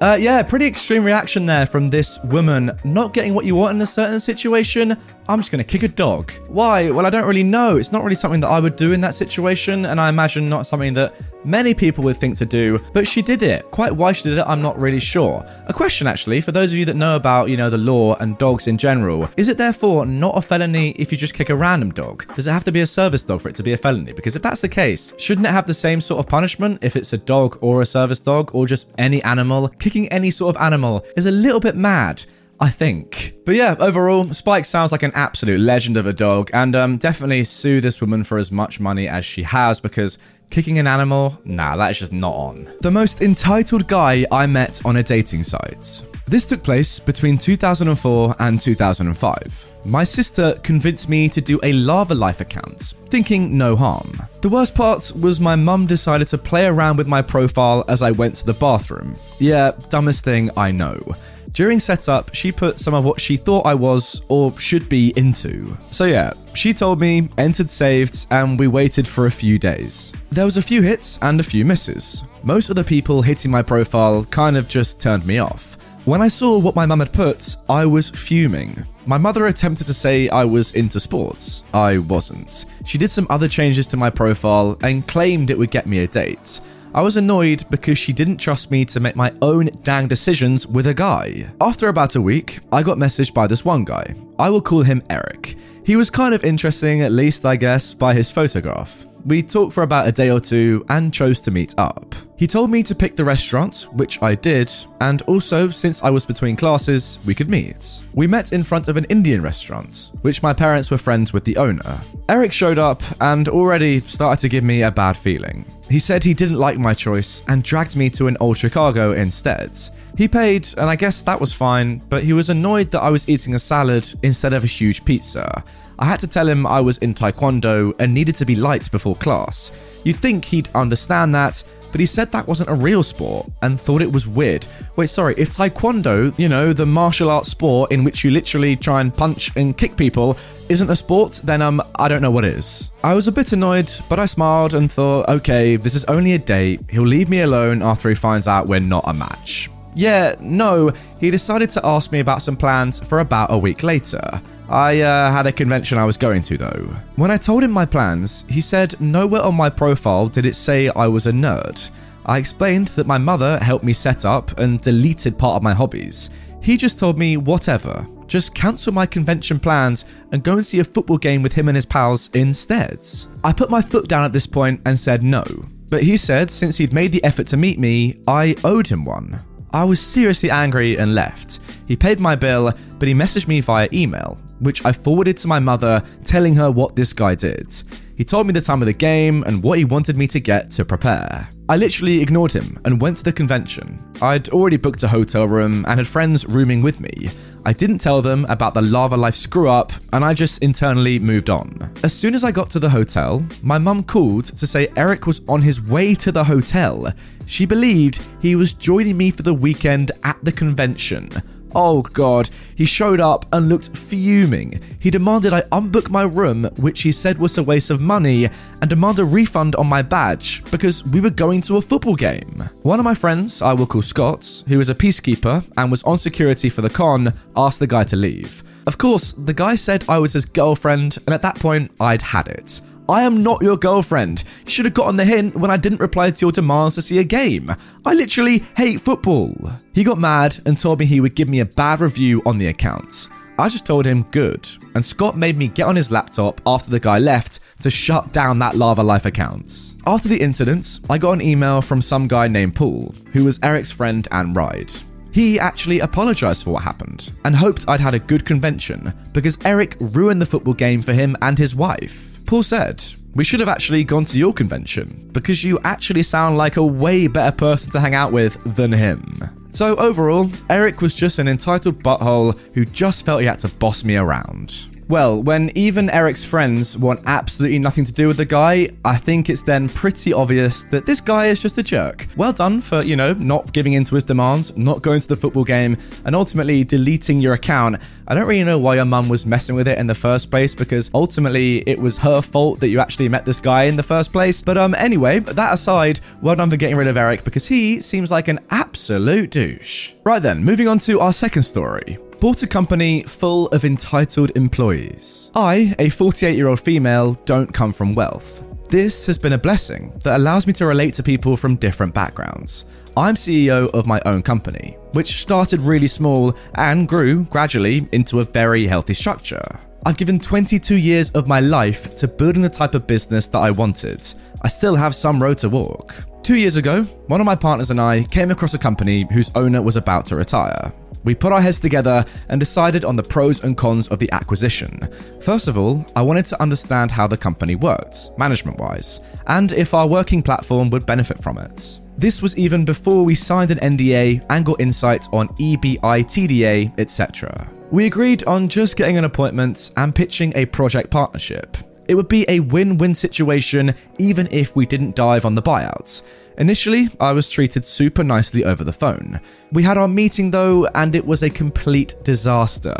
Uh, 0.00 0.16
yeah, 0.18 0.42
pretty 0.42 0.66
extreme 0.66 1.04
reaction 1.04 1.46
there 1.46 1.66
from 1.66 1.88
this 1.88 2.18
woman 2.24 2.70
not 2.84 3.14
getting 3.14 3.34
what 3.34 3.44
you 3.44 3.54
want 3.54 3.74
in 3.74 3.82
a 3.82 3.86
certain 3.86 4.20
situation. 4.20 4.96
I'm 5.28 5.40
just 5.40 5.50
going 5.50 5.58
to 5.58 5.64
kick 5.64 5.82
a 5.82 5.88
dog. 5.88 6.32
Why? 6.46 6.90
Well, 6.90 7.04
I 7.04 7.10
don't 7.10 7.26
really 7.26 7.42
know. 7.42 7.76
It's 7.76 7.90
not 7.90 8.04
really 8.04 8.14
something 8.14 8.40
that 8.40 8.48
I 8.48 8.60
would 8.60 8.76
do 8.76 8.92
in 8.92 9.00
that 9.00 9.14
situation, 9.14 9.86
and 9.86 10.00
I 10.00 10.08
imagine 10.08 10.48
not 10.48 10.66
something 10.68 10.94
that 10.94 11.14
many 11.44 11.74
people 11.74 12.04
would 12.04 12.16
think 12.16 12.36
to 12.38 12.46
do, 12.46 12.80
but 12.92 13.08
she 13.08 13.22
did 13.22 13.42
it. 13.42 13.68
Quite 13.72 13.92
why 13.92 14.12
she 14.12 14.22
did 14.22 14.38
it, 14.38 14.44
I'm 14.46 14.62
not 14.62 14.78
really 14.78 15.00
sure. 15.00 15.44
A 15.66 15.72
question, 15.72 16.06
actually, 16.06 16.40
for 16.40 16.52
those 16.52 16.72
of 16.72 16.78
you 16.78 16.84
that 16.84 16.94
know 16.94 17.16
about, 17.16 17.48
you 17.48 17.56
know, 17.56 17.70
the 17.70 17.78
law 17.78 18.14
and 18.16 18.38
dogs 18.38 18.68
in 18.68 18.78
general. 18.78 19.28
Is 19.36 19.48
it 19.48 19.58
therefore 19.58 20.06
not 20.06 20.38
a 20.38 20.42
felony 20.42 20.90
if 20.90 21.10
you 21.10 21.18
just 21.18 21.34
kick 21.34 21.50
a 21.50 21.56
random 21.56 21.90
dog? 21.92 22.32
Does 22.36 22.46
it 22.46 22.52
have 22.52 22.64
to 22.64 22.72
be 22.72 22.82
a 22.82 22.86
service 22.86 23.24
dog 23.24 23.40
for 23.40 23.48
it 23.48 23.56
to 23.56 23.62
be 23.64 23.72
a 23.72 23.76
felony? 23.76 24.12
Because 24.12 24.36
if 24.36 24.42
that's 24.42 24.60
the 24.60 24.68
case, 24.68 25.12
shouldn't 25.18 25.46
it 25.46 25.50
have 25.50 25.66
the 25.66 25.74
same 25.74 26.00
sort 26.00 26.20
of 26.20 26.28
punishment 26.28 26.78
if 26.82 26.94
it's 26.94 27.12
a 27.12 27.18
dog 27.18 27.58
or 27.60 27.82
a 27.82 27.86
service 27.86 28.20
dog 28.20 28.54
or 28.54 28.66
just 28.66 28.88
any 28.98 29.20
animal? 29.24 29.68
Kicking 29.68 30.06
any 30.08 30.30
sort 30.30 30.54
of 30.54 30.62
animal 30.62 31.04
is 31.16 31.26
a 31.26 31.32
little 31.32 31.60
bit 31.60 31.74
mad. 31.74 32.24
I 32.60 32.70
think. 32.70 33.34
But 33.44 33.54
yeah, 33.54 33.76
overall, 33.78 34.24
Spike 34.32 34.64
sounds 34.64 34.92
like 34.92 35.02
an 35.02 35.12
absolute 35.14 35.60
legend 35.60 35.96
of 35.96 36.06
a 36.06 36.12
dog, 36.12 36.50
and 36.52 36.74
um, 36.74 36.98
definitely 36.98 37.44
sue 37.44 37.80
this 37.80 38.00
woman 38.00 38.24
for 38.24 38.38
as 38.38 38.50
much 38.50 38.80
money 38.80 39.08
as 39.08 39.24
she 39.24 39.42
has 39.42 39.80
because 39.80 40.18
kicking 40.50 40.78
an 40.78 40.86
animal, 40.86 41.38
nah, 41.44 41.76
that 41.76 41.90
is 41.90 41.98
just 41.98 42.12
not 42.12 42.34
on. 42.34 42.72
The 42.80 42.90
most 42.90 43.20
entitled 43.20 43.86
guy 43.86 44.26
I 44.30 44.46
met 44.46 44.80
on 44.84 44.96
a 44.96 45.02
dating 45.02 45.42
site. 45.44 46.02
This 46.28 46.44
took 46.44 46.62
place 46.64 46.98
between 46.98 47.38
2004 47.38 48.34
and 48.40 48.60
2005. 48.60 49.66
My 49.84 50.02
sister 50.02 50.58
convinced 50.64 51.08
me 51.08 51.28
to 51.28 51.40
do 51.40 51.58
a 51.62 51.72
Lavalife 51.72 52.40
account, 52.40 52.94
thinking 53.10 53.56
no 53.56 53.76
harm. 53.76 54.20
The 54.40 54.48
worst 54.48 54.74
part 54.74 55.12
was 55.14 55.40
my 55.40 55.54
mum 55.54 55.86
decided 55.86 56.26
to 56.28 56.38
play 56.38 56.66
around 56.66 56.96
with 56.96 57.06
my 57.06 57.22
profile 57.22 57.84
as 57.86 58.02
I 58.02 58.10
went 58.10 58.34
to 58.36 58.46
the 58.46 58.54
bathroom. 58.54 59.16
Yeah, 59.38 59.70
dumbest 59.88 60.24
thing 60.24 60.50
I 60.56 60.72
know. 60.72 61.14
During 61.56 61.80
setup, 61.80 62.34
she 62.34 62.52
put 62.52 62.78
some 62.78 62.92
of 62.92 63.04
what 63.04 63.18
she 63.18 63.38
thought 63.38 63.64
I 63.64 63.72
was 63.72 64.20
or 64.28 64.60
should 64.60 64.90
be 64.90 65.14
into. 65.16 65.74
So 65.90 66.04
yeah, 66.04 66.34
she 66.52 66.74
told 66.74 67.00
me, 67.00 67.30
entered 67.38 67.70
saved, 67.70 68.26
and 68.30 68.58
we 68.58 68.66
waited 68.66 69.08
for 69.08 69.24
a 69.24 69.30
few 69.30 69.58
days. 69.58 70.12
There 70.30 70.44
was 70.44 70.58
a 70.58 70.62
few 70.62 70.82
hits 70.82 71.18
and 71.22 71.40
a 71.40 71.42
few 71.42 71.64
misses. 71.64 72.24
Most 72.42 72.68
of 72.68 72.76
the 72.76 72.84
people 72.84 73.22
hitting 73.22 73.50
my 73.50 73.62
profile 73.62 74.26
kind 74.26 74.58
of 74.58 74.68
just 74.68 75.00
turned 75.00 75.24
me 75.24 75.38
off. 75.38 75.78
When 76.04 76.20
I 76.20 76.28
saw 76.28 76.58
what 76.58 76.76
my 76.76 76.84
mum 76.84 76.98
had 76.98 77.14
put, 77.14 77.56
I 77.70 77.86
was 77.86 78.10
fuming. 78.10 78.84
My 79.06 79.16
mother 79.16 79.46
attempted 79.46 79.86
to 79.86 79.94
say 79.94 80.28
I 80.28 80.44
was 80.44 80.72
into 80.72 81.00
sports. 81.00 81.64
I 81.72 81.96
wasn't. 81.96 82.66
She 82.84 82.98
did 82.98 83.10
some 83.10 83.26
other 83.30 83.48
changes 83.48 83.86
to 83.86 83.96
my 83.96 84.10
profile 84.10 84.76
and 84.82 85.08
claimed 85.08 85.50
it 85.50 85.56
would 85.56 85.70
get 85.70 85.86
me 85.86 86.00
a 86.00 86.06
date. 86.06 86.60
I 86.96 87.02
was 87.02 87.18
annoyed 87.18 87.62
because 87.68 87.98
she 87.98 88.14
didn't 88.14 88.38
trust 88.38 88.70
me 88.70 88.86
to 88.86 89.00
make 89.00 89.16
my 89.16 89.30
own 89.42 89.66
dang 89.82 90.08
decisions 90.08 90.66
with 90.66 90.86
a 90.86 90.94
guy. 90.94 91.46
After 91.60 91.88
about 91.88 92.16
a 92.16 92.22
week, 92.22 92.60
I 92.72 92.82
got 92.82 92.96
messaged 92.96 93.34
by 93.34 93.46
this 93.46 93.66
one 93.66 93.84
guy. 93.84 94.14
I 94.38 94.48
will 94.48 94.62
call 94.62 94.82
him 94.82 95.02
Eric. 95.10 95.56
He 95.84 95.94
was 95.94 96.08
kind 96.08 96.32
of 96.32 96.42
interesting, 96.42 97.02
at 97.02 97.12
least 97.12 97.44
I 97.44 97.56
guess, 97.56 97.92
by 97.92 98.14
his 98.14 98.30
photograph. 98.30 99.06
We 99.26 99.42
talked 99.42 99.74
for 99.74 99.82
about 99.82 100.08
a 100.08 100.12
day 100.12 100.30
or 100.30 100.40
two 100.40 100.86
and 100.88 101.12
chose 101.12 101.42
to 101.42 101.50
meet 101.50 101.74
up. 101.76 102.14
He 102.36 102.46
told 102.46 102.70
me 102.70 102.82
to 102.84 102.94
pick 102.94 103.14
the 103.14 103.24
restaurant, 103.26 103.86
which 103.92 104.22
I 104.22 104.34
did, 104.34 104.72
and 105.02 105.20
also, 105.22 105.68
since 105.68 106.02
I 106.02 106.08
was 106.08 106.24
between 106.24 106.56
classes, 106.56 107.18
we 107.26 107.34
could 107.34 107.50
meet. 107.50 108.04
We 108.14 108.26
met 108.26 108.54
in 108.54 108.64
front 108.64 108.88
of 108.88 108.96
an 108.96 109.04
Indian 109.10 109.42
restaurant, 109.42 110.12
which 110.22 110.42
my 110.42 110.54
parents 110.54 110.90
were 110.90 110.98
friends 110.98 111.34
with 111.34 111.44
the 111.44 111.58
owner. 111.58 112.00
Eric 112.30 112.52
showed 112.52 112.78
up 112.78 113.02
and 113.20 113.50
already 113.50 114.00
started 114.02 114.40
to 114.40 114.48
give 114.48 114.64
me 114.64 114.82
a 114.82 114.90
bad 114.90 115.16
feeling. 115.16 115.66
He 115.88 115.98
said 115.98 116.24
he 116.24 116.34
didn't 116.34 116.58
like 116.58 116.78
my 116.78 116.94
choice 116.94 117.42
and 117.48 117.62
dragged 117.62 117.96
me 117.96 118.10
to 118.10 118.26
an 118.26 118.36
Old 118.40 118.58
Chicago 118.58 119.12
instead. 119.12 119.78
He 120.16 120.26
paid, 120.26 120.66
and 120.78 120.90
I 120.90 120.96
guess 120.96 121.22
that 121.22 121.40
was 121.40 121.52
fine, 121.52 122.02
but 122.08 122.24
he 122.24 122.32
was 122.32 122.50
annoyed 122.50 122.90
that 122.90 123.02
I 123.02 123.10
was 123.10 123.28
eating 123.28 123.54
a 123.54 123.58
salad 123.58 124.12
instead 124.22 124.52
of 124.52 124.64
a 124.64 124.66
huge 124.66 125.04
pizza. 125.04 125.62
I 125.98 126.06
had 126.06 126.20
to 126.20 126.26
tell 126.26 126.48
him 126.48 126.66
I 126.66 126.80
was 126.80 126.98
in 126.98 127.14
Taekwondo 127.14 127.94
and 127.98 128.12
needed 128.12 128.34
to 128.36 128.44
be 128.44 128.56
light 128.56 128.90
before 128.90 129.16
class. 129.16 129.70
You'd 130.04 130.16
think 130.16 130.44
he'd 130.44 130.68
understand 130.74 131.34
that, 131.34 131.62
but 131.96 132.00
he 132.02 132.04
said 132.04 132.30
that 132.30 132.46
wasn't 132.46 132.68
a 132.68 132.74
real 132.74 133.02
sport 133.02 133.50
and 133.62 133.80
thought 133.80 134.02
it 134.02 134.12
was 134.12 134.26
weird. 134.26 134.66
Wait, 134.96 135.08
sorry, 135.08 135.34
if 135.38 135.48
Taekwondo, 135.48 136.38
you 136.38 136.46
know, 136.46 136.74
the 136.74 136.84
martial 136.84 137.30
arts 137.30 137.48
sport 137.48 137.90
in 137.90 138.04
which 138.04 138.22
you 138.22 138.30
literally 138.30 138.76
try 138.76 139.00
and 139.00 139.16
punch 139.16 139.50
and 139.56 139.78
kick 139.78 139.96
people, 139.96 140.36
isn't 140.68 140.90
a 140.90 140.94
sport, 140.94 141.40
then 141.42 141.62
um, 141.62 141.80
I 141.98 142.08
don't 142.08 142.20
know 142.20 142.30
what 142.30 142.44
is. 142.44 142.90
I 143.02 143.14
was 143.14 143.28
a 143.28 143.32
bit 143.32 143.54
annoyed, 143.54 143.90
but 144.10 144.18
I 144.18 144.26
smiled 144.26 144.74
and 144.74 144.92
thought, 144.92 145.26
okay, 145.30 145.76
this 145.76 145.94
is 145.94 146.04
only 146.04 146.34
a 146.34 146.38
date. 146.38 146.82
He'll 146.90 147.06
leave 147.06 147.30
me 147.30 147.40
alone 147.40 147.80
after 147.80 148.10
he 148.10 148.14
finds 148.14 148.46
out 148.46 148.68
we're 148.68 148.78
not 148.78 149.04
a 149.08 149.14
match. 149.14 149.70
Yeah, 149.94 150.34
no, 150.38 150.92
he 151.18 151.30
decided 151.30 151.70
to 151.70 151.80
ask 151.86 152.12
me 152.12 152.20
about 152.20 152.42
some 152.42 152.58
plans 152.58 153.00
for 153.00 153.20
about 153.20 153.50
a 153.50 153.56
week 153.56 153.82
later. 153.82 154.42
I 154.68 155.00
uh, 155.00 155.30
had 155.30 155.46
a 155.46 155.52
convention 155.52 155.98
I 155.98 156.04
was 156.04 156.16
going 156.16 156.42
to 156.42 156.58
though. 156.58 156.96
When 157.16 157.30
I 157.30 157.36
told 157.36 157.62
him 157.62 157.70
my 157.70 157.86
plans, 157.86 158.44
he 158.48 158.60
said 158.60 159.00
nowhere 159.00 159.42
on 159.42 159.54
my 159.54 159.70
profile 159.70 160.28
did 160.28 160.46
it 160.46 160.56
say 160.56 160.88
I 160.88 161.06
was 161.06 161.26
a 161.26 161.32
nerd. 161.32 161.90
I 162.24 162.38
explained 162.38 162.88
that 162.88 163.06
my 163.06 163.18
mother 163.18 163.58
helped 163.58 163.84
me 163.84 163.92
set 163.92 164.24
up 164.24 164.58
and 164.58 164.80
deleted 164.80 165.38
part 165.38 165.56
of 165.56 165.62
my 165.62 165.72
hobbies. 165.72 166.30
He 166.60 166.76
just 166.76 166.98
told 166.98 167.16
me, 167.16 167.36
whatever, 167.36 168.04
just 168.26 168.54
cancel 168.54 168.92
my 168.92 169.06
convention 169.06 169.60
plans 169.60 170.04
and 170.32 170.42
go 170.42 170.54
and 170.54 170.66
see 170.66 170.80
a 170.80 170.84
football 170.84 171.18
game 171.18 171.42
with 171.42 171.52
him 171.52 171.68
and 171.68 171.76
his 171.76 171.86
pals 171.86 172.28
instead. 172.34 173.06
I 173.44 173.52
put 173.52 173.70
my 173.70 173.80
foot 173.80 174.08
down 174.08 174.24
at 174.24 174.32
this 174.32 174.48
point 174.48 174.80
and 174.84 174.98
said 174.98 175.22
no. 175.22 175.44
But 175.88 176.02
he 176.02 176.16
said 176.16 176.50
since 176.50 176.76
he'd 176.76 176.92
made 176.92 177.12
the 177.12 177.22
effort 177.22 177.46
to 177.48 177.56
meet 177.56 177.78
me, 177.78 178.20
I 178.26 178.56
owed 178.64 178.88
him 178.88 179.04
one. 179.04 179.40
I 179.72 179.84
was 179.84 180.00
seriously 180.00 180.50
angry 180.50 180.98
and 180.98 181.14
left. 181.14 181.60
He 181.86 181.94
paid 181.94 182.18
my 182.18 182.34
bill, 182.34 182.72
but 182.98 183.06
he 183.06 183.14
messaged 183.14 183.46
me 183.46 183.60
via 183.60 183.88
email, 183.92 184.38
which 184.60 184.84
I 184.84 184.92
forwarded 184.92 185.36
to 185.38 185.48
my 185.48 185.58
mother, 185.58 186.02
telling 186.24 186.54
her 186.54 186.70
what 186.70 186.96
this 186.96 187.12
guy 187.12 187.34
did. 187.34 187.82
He 188.16 188.24
told 188.24 188.46
me 188.46 188.52
the 188.52 188.60
time 188.62 188.80
of 188.80 188.86
the 188.86 188.94
game 188.94 189.42
and 189.44 189.62
what 189.62 189.78
he 189.78 189.84
wanted 189.84 190.16
me 190.16 190.26
to 190.28 190.40
get 190.40 190.70
to 190.72 190.84
prepare. 190.84 191.48
I 191.68 191.76
literally 191.76 192.22
ignored 192.22 192.52
him 192.52 192.80
and 192.84 193.00
went 193.00 193.18
to 193.18 193.24
the 193.24 193.32
convention. 193.32 194.02
I'd 194.22 194.48
already 194.50 194.76
booked 194.78 195.02
a 195.02 195.08
hotel 195.08 195.46
room 195.46 195.84
and 195.86 195.98
had 195.98 196.06
friends 196.06 196.46
rooming 196.46 196.80
with 196.80 197.00
me. 197.00 197.28
I 197.66 197.72
didn't 197.72 197.98
tell 197.98 198.22
them 198.22 198.46
about 198.48 198.74
the 198.74 198.80
Lavalife 198.80 199.34
screw 199.34 199.68
up, 199.68 199.92
and 200.12 200.24
I 200.24 200.34
just 200.34 200.62
internally 200.62 201.18
moved 201.18 201.50
on. 201.50 201.92
As 202.04 202.14
soon 202.14 202.34
as 202.34 202.44
I 202.44 202.52
got 202.52 202.70
to 202.70 202.78
the 202.78 202.88
hotel, 202.88 203.44
my 203.62 203.76
mum 203.76 204.04
called 204.04 204.46
to 204.56 204.66
say 204.66 204.88
Eric 204.96 205.26
was 205.26 205.42
on 205.48 205.60
his 205.60 205.80
way 205.80 206.14
to 206.14 206.30
the 206.30 206.44
hotel. 206.44 207.12
She 207.46 207.66
believed 207.66 208.22
he 208.40 208.54
was 208.54 208.72
joining 208.72 209.16
me 209.16 209.32
for 209.32 209.42
the 209.42 209.52
weekend 209.52 210.12
at 210.22 210.38
the 210.44 210.52
convention. 210.52 211.28
Oh 211.78 212.00
god, 212.00 212.48
he 212.74 212.86
showed 212.86 213.20
up 213.20 213.44
and 213.52 213.68
looked 213.68 213.94
fuming. 213.94 214.80
He 214.98 215.10
demanded 215.10 215.52
I 215.52 215.60
unbook 215.72 216.08
my 216.08 216.22
room, 216.22 216.64
which 216.76 217.02
he 217.02 217.12
said 217.12 217.36
was 217.36 217.58
a 217.58 217.62
waste 217.62 217.90
of 217.90 218.00
money, 218.00 218.48
and 218.80 218.88
demand 218.88 219.18
a 219.18 219.26
refund 219.26 219.76
on 219.76 219.86
my 219.86 220.00
badge 220.00 220.64
because 220.70 221.04
we 221.04 221.20
were 221.20 221.28
going 221.28 221.60
to 221.62 221.76
a 221.76 221.82
football 221.82 222.14
game. 222.14 222.66
One 222.82 222.98
of 222.98 223.04
my 223.04 223.14
friends, 223.14 223.60
I 223.60 223.74
will 223.74 223.86
call 223.86 224.00
Scott, 224.00 224.64
who 224.66 224.80
is 224.80 224.88
a 224.88 224.94
peacekeeper 224.94 225.64
and 225.76 225.90
was 225.90 226.02
on 226.04 226.16
security 226.16 226.70
for 226.70 226.80
the 226.80 226.88
con, 226.88 227.38
asked 227.54 227.78
the 227.78 227.86
guy 227.86 228.04
to 228.04 228.16
leave. 228.16 228.64
Of 228.86 228.96
course, 228.96 229.32
the 229.32 229.52
guy 229.52 229.74
said 229.74 230.02
I 230.08 230.18
was 230.18 230.32
his 230.32 230.46
girlfriend, 230.46 231.18
and 231.26 231.34
at 231.34 231.42
that 231.42 231.58
point, 231.58 231.90
I'd 232.00 232.22
had 232.22 232.48
it. 232.48 232.80
I 233.08 233.22
am 233.22 233.42
not 233.42 233.62
your 233.62 233.76
girlfriend. 233.76 234.42
You 234.64 234.70
should 234.70 234.84
have 234.84 234.94
gotten 234.94 235.16
the 235.16 235.24
hint 235.24 235.54
when 235.54 235.70
I 235.70 235.76
didn't 235.76 236.00
reply 236.00 236.30
to 236.30 236.44
your 236.44 236.50
demands 236.50 236.96
to 236.96 237.02
see 237.02 237.18
a 237.18 237.24
game. 237.24 237.72
I 238.04 238.14
literally 238.14 238.64
hate 238.76 239.00
football. 239.00 239.54
He 239.92 240.02
got 240.02 240.18
mad 240.18 240.58
and 240.66 240.78
told 240.78 240.98
me 240.98 241.06
he 241.06 241.20
would 241.20 241.36
give 241.36 241.48
me 241.48 241.60
a 241.60 241.66
bad 241.66 242.00
review 242.00 242.42
on 242.44 242.58
the 242.58 242.66
account. 242.66 243.28
I 243.58 243.68
just 243.68 243.86
told 243.86 244.04
him 244.04 244.24
good, 244.32 244.68
and 244.94 245.06
Scott 245.06 245.36
made 245.36 245.56
me 245.56 245.68
get 245.68 245.86
on 245.86 245.96
his 245.96 246.10
laptop 246.10 246.60
after 246.66 246.90
the 246.90 247.00
guy 247.00 247.18
left 247.18 247.60
to 247.80 247.90
shut 247.90 248.32
down 248.32 248.58
that 248.58 248.74
Lavalife 248.74 249.24
account. 249.24 249.94
After 250.06 250.28
the 250.28 250.40
incident, 250.40 251.00
I 251.08 251.16
got 251.16 251.32
an 251.32 251.42
email 251.42 251.80
from 251.80 252.02
some 252.02 252.28
guy 252.28 252.48
named 252.48 252.74
Paul, 252.74 253.14
who 253.32 253.44
was 253.44 253.60
Eric's 253.62 253.90
friend 253.92 254.26
and 254.30 254.54
ride. 254.54 254.92
He 255.32 255.60
actually 255.60 256.00
apologised 256.00 256.64
for 256.64 256.70
what 256.70 256.82
happened 256.82 257.32
and 257.44 257.54
hoped 257.54 257.84
I'd 257.88 258.00
had 258.00 258.14
a 258.14 258.18
good 258.18 258.44
convention 258.44 259.12
because 259.32 259.58
Eric 259.64 259.96
ruined 260.00 260.40
the 260.40 260.46
football 260.46 260.74
game 260.74 261.02
for 261.02 261.12
him 261.12 261.36
and 261.42 261.58
his 261.58 261.74
wife. 261.74 262.35
Paul 262.46 262.62
said, 262.62 263.04
We 263.34 263.44
should 263.44 263.60
have 263.60 263.68
actually 263.68 264.04
gone 264.04 264.24
to 264.26 264.38
your 264.38 264.52
convention 264.52 265.28
because 265.32 265.64
you 265.64 265.78
actually 265.84 266.22
sound 266.22 266.56
like 266.56 266.76
a 266.76 266.84
way 266.84 267.26
better 267.26 267.54
person 267.54 267.90
to 267.92 268.00
hang 268.00 268.14
out 268.14 268.32
with 268.32 268.56
than 268.76 268.92
him. 268.92 269.68
So, 269.72 269.96
overall, 269.96 270.50
Eric 270.70 271.02
was 271.02 271.14
just 271.14 271.38
an 271.38 271.48
entitled 271.48 272.02
butthole 272.02 272.58
who 272.72 272.86
just 272.86 273.26
felt 273.26 273.40
he 273.40 273.46
had 273.46 273.58
to 273.60 273.68
boss 273.68 274.04
me 274.04 274.16
around. 274.16 274.74
Well, 275.08 275.40
when 275.40 275.70
even 275.76 276.10
Eric's 276.10 276.44
friends 276.44 276.98
want 276.98 277.20
absolutely 277.26 277.78
nothing 277.78 278.04
to 278.06 278.12
do 278.12 278.26
with 278.26 278.38
the 278.38 278.44
guy, 278.44 278.88
I 279.04 279.16
think 279.16 279.48
it's 279.48 279.62
then 279.62 279.88
pretty 279.88 280.32
obvious 280.32 280.82
that 280.84 281.06
this 281.06 281.20
guy 281.20 281.46
is 281.46 281.62
just 281.62 281.78
a 281.78 281.82
jerk. 281.84 282.26
Well 282.36 282.52
done 282.52 282.80
for, 282.80 283.02
you 283.02 283.14
know, 283.14 283.32
not 283.34 283.72
giving 283.72 283.92
in 283.92 284.02
to 284.02 284.16
his 284.16 284.24
demands, 284.24 284.76
not 284.76 285.02
going 285.02 285.20
to 285.20 285.28
the 285.28 285.36
football 285.36 285.62
game, 285.62 285.96
and 286.24 286.34
ultimately 286.34 286.82
deleting 286.82 287.38
your 287.38 287.54
account. 287.54 287.98
I 288.26 288.34
don't 288.34 288.48
really 288.48 288.64
know 288.64 288.80
why 288.80 288.96
your 288.96 289.04
mum 289.04 289.28
was 289.28 289.46
messing 289.46 289.76
with 289.76 289.86
it 289.86 289.98
in 289.98 290.08
the 290.08 290.14
first 290.14 290.50
place 290.50 290.74
because 290.74 291.08
ultimately 291.14 291.88
it 291.88 292.00
was 292.00 292.18
her 292.18 292.42
fault 292.42 292.80
that 292.80 292.88
you 292.88 292.98
actually 292.98 293.28
met 293.28 293.44
this 293.44 293.60
guy 293.60 293.84
in 293.84 293.94
the 293.94 294.02
first 294.02 294.32
place. 294.32 294.60
But 294.60 294.76
um 294.76 294.92
anyway, 294.96 295.38
that 295.38 295.72
aside, 295.72 296.18
well 296.42 296.56
done 296.56 296.68
for 296.68 296.76
getting 296.76 296.96
rid 296.96 297.06
of 297.06 297.16
Eric 297.16 297.44
because 297.44 297.64
he 297.64 298.00
seems 298.00 298.32
like 298.32 298.48
an 298.48 298.58
absolute 298.70 299.50
douche. 299.50 300.14
Right 300.24 300.42
then, 300.42 300.64
moving 300.64 300.88
on 300.88 300.98
to 301.00 301.20
our 301.20 301.32
second 301.32 301.62
story 301.62 302.18
bought 302.40 302.62
a 302.62 302.66
company 302.66 303.22
full 303.22 303.66
of 303.68 303.84
entitled 303.84 304.52
employees. 304.56 305.50
I, 305.54 305.94
a 305.98 306.08
48 306.08 306.56
year 306.56 306.68
old 306.68 306.80
female, 306.80 307.34
don't 307.44 307.72
come 307.72 307.92
from 307.92 308.14
wealth. 308.14 308.62
This 308.88 309.26
has 309.26 309.38
been 309.38 309.54
a 309.54 309.58
blessing 309.58 310.12
that 310.22 310.36
allows 310.36 310.66
me 310.66 310.72
to 310.74 310.86
relate 310.86 311.14
to 311.14 311.22
people 311.22 311.56
from 311.56 311.76
different 311.76 312.14
backgrounds. 312.14 312.84
I'm 313.16 313.34
CEO 313.34 313.90
of 313.94 314.06
my 314.06 314.20
own 314.26 314.42
company, 314.42 314.96
which 315.12 315.40
started 315.40 315.80
really 315.80 316.06
small 316.06 316.56
and 316.74 317.08
grew 317.08 317.44
gradually 317.44 318.08
into 318.12 318.40
a 318.40 318.44
very 318.44 318.86
healthy 318.86 319.14
structure. 319.14 319.80
I've 320.04 320.16
given 320.16 320.38
22 320.38 320.96
years 320.96 321.30
of 321.30 321.48
my 321.48 321.58
life 321.58 322.14
to 322.16 322.28
building 322.28 322.62
the 322.62 322.68
type 322.68 322.94
of 322.94 323.08
business 323.08 323.48
that 323.48 323.58
I 323.58 323.72
wanted. 323.72 324.32
I 324.62 324.68
still 324.68 324.94
have 324.94 325.16
some 325.16 325.42
road 325.42 325.58
to 325.58 325.68
walk. 325.68 326.14
Two 326.44 326.54
years 326.54 326.76
ago, 326.76 327.02
one 327.26 327.40
of 327.40 327.44
my 327.44 327.56
partners 327.56 327.90
and 327.90 328.00
I 328.00 328.22
came 328.22 328.52
across 328.52 328.74
a 328.74 328.78
company 328.78 329.26
whose 329.32 329.50
owner 329.56 329.82
was 329.82 329.96
about 329.96 330.26
to 330.26 330.36
retire. 330.36 330.92
We 331.24 331.34
put 331.34 331.52
our 331.52 331.60
heads 331.60 331.80
together 331.80 332.24
and 332.48 332.60
decided 332.60 333.04
on 333.04 333.16
the 333.16 333.22
pros 333.22 333.62
and 333.62 333.76
cons 333.76 334.08
of 334.08 334.18
the 334.18 334.30
acquisition. 334.32 335.08
First 335.40 335.68
of 335.68 335.78
all, 335.78 336.06
I 336.14 336.22
wanted 336.22 336.46
to 336.46 336.62
understand 336.62 337.10
how 337.10 337.26
the 337.26 337.36
company 337.36 337.74
worked, 337.74 338.30
management 338.38 338.78
wise, 338.78 339.20
and 339.46 339.72
if 339.72 339.94
our 339.94 340.06
working 340.06 340.42
platform 340.42 340.90
would 340.90 341.06
benefit 341.06 341.42
from 341.42 341.58
it. 341.58 342.00
This 342.18 342.40
was 342.40 342.56
even 342.56 342.84
before 342.84 343.24
we 343.24 343.34
signed 343.34 343.70
an 343.70 343.96
NDA 343.96 344.44
and 344.48 344.64
got 344.64 344.80
insights 344.80 345.28
on 345.32 345.48
EBITDA, 345.48 346.98
etc. 346.98 347.70
We 347.90 348.06
agreed 348.06 348.42
on 348.44 348.68
just 348.68 348.96
getting 348.96 349.18
an 349.18 349.24
appointment 349.24 349.92
and 349.96 350.14
pitching 350.14 350.52
a 350.56 350.64
project 350.66 351.10
partnership. 351.10 351.76
It 352.08 352.14
would 352.14 352.28
be 352.28 352.44
a 352.48 352.60
win 352.60 352.98
win 352.98 353.14
situation 353.14 353.94
even 354.18 354.48
if 354.50 354.74
we 354.74 354.86
didn't 354.86 355.16
dive 355.16 355.44
on 355.44 355.54
the 355.54 355.62
buyouts. 355.62 356.22
Initially, 356.58 357.08
I 357.20 357.32
was 357.32 357.50
treated 357.50 357.84
super 357.84 358.24
nicely 358.24 358.64
over 358.64 358.82
the 358.82 358.92
phone. 358.92 359.40
We 359.72 359.82
had 359.82 359.98
our 359.98 360.08
meeting 360.08 360.50
though, 360.50 360.86
and 360.94 361.14
it 361.14 361.26
was 361.26 361.42
a 361.42 361.50
complete 361.50 362.14
disaster. 362.24 362.96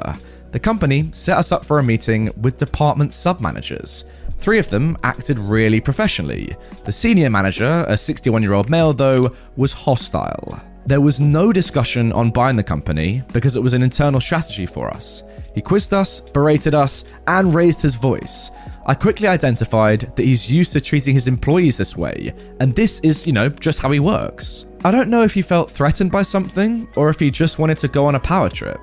The 0.52 0.60
company 0.60 1.10
set 1.12 1.38
us 1.38 1.52
up 1.52 1.64
for 1.64 1.78
a 1.78 1.82
meeting 1.82 2.30
with 2.40 2.58
department 2.58 3.14
sub 3.14 3.40
managers. 3.40 4.04
Three 4.38 4.58
of 4.58 4.68
them 4.68 4.98
acted 5.02 5.38
really 5.38 5.80
professionally. 5.80 6.54
The 6.84 6.92
senior 6.92 7.30
manager, 7.30 7.84
a 7.88 7.96
61 7.96 8.42
year 8.42 8.52
old 8.52 8.68
male, 8.68 8.92
though, 8.92 9.34
was 9.56 9.72
hostile. 9.72 10.60
There 10.84 11.00
was 11.00 11.18
no 11.18 11.52
discussion 11.52 12.12
on 12.12 12.30
buying 12.30 12.56
the 12.56 12.62
company 12.62 13.22
because 13.32 13.56
it 13.56 13.62
was 13.62 13.72
an 13.72 13.82
internal 13.82 14.20
strategy 14.20 14.66
for 14.66 14.88
us. 14.88 15.22
He 15.54 15.62
quizzed 15.62 15.94
us, 15.94 16.20
berated 16.20 16.74
us, 16.74 17.04
and 17.26 17.54
raised 17.54 17.80
his 17.80 17.94
voice. 17.94 18.50
I 18.88 18.94
quickly 18.94 19.26
identified 19.26 20.12
that 20.14 20.24
he's 20.24 20.48
used 20.48 20.72
to 20.72 20.80
treating 20.80 21.14
his 21.14 21.26
employees 21.26 21.76
this 21.76 21.96
way, 21.96 22.32
and 22.60 22.72
this 22.72 23.00
is, 23.00 23.26
you 23.26 23.32
know, 23.32 23.48
just 23.48 23.82
how 23.82 23.90
he 23.90 23.98
works. 23.98 24.64
I 24.84 24.92
don't 24.92 25.10
know 25.10 25.24
if 25.24 25.34
he 25.34 25.42
felt 25.42 25.72
threatened 25.72 26.12
by 26.12 26.22
something 26.22 26.86
or 26.94 27.10
if 27.10 27.18
he 27.18 27.28
just 27.28 27.58
wanted 27.58 27.78
to 27.78 27.88
go 27.88 28.06
on 28.06 28.14
a 28.14 28.20
power 28.20 28.48
trip. 28.48 28.78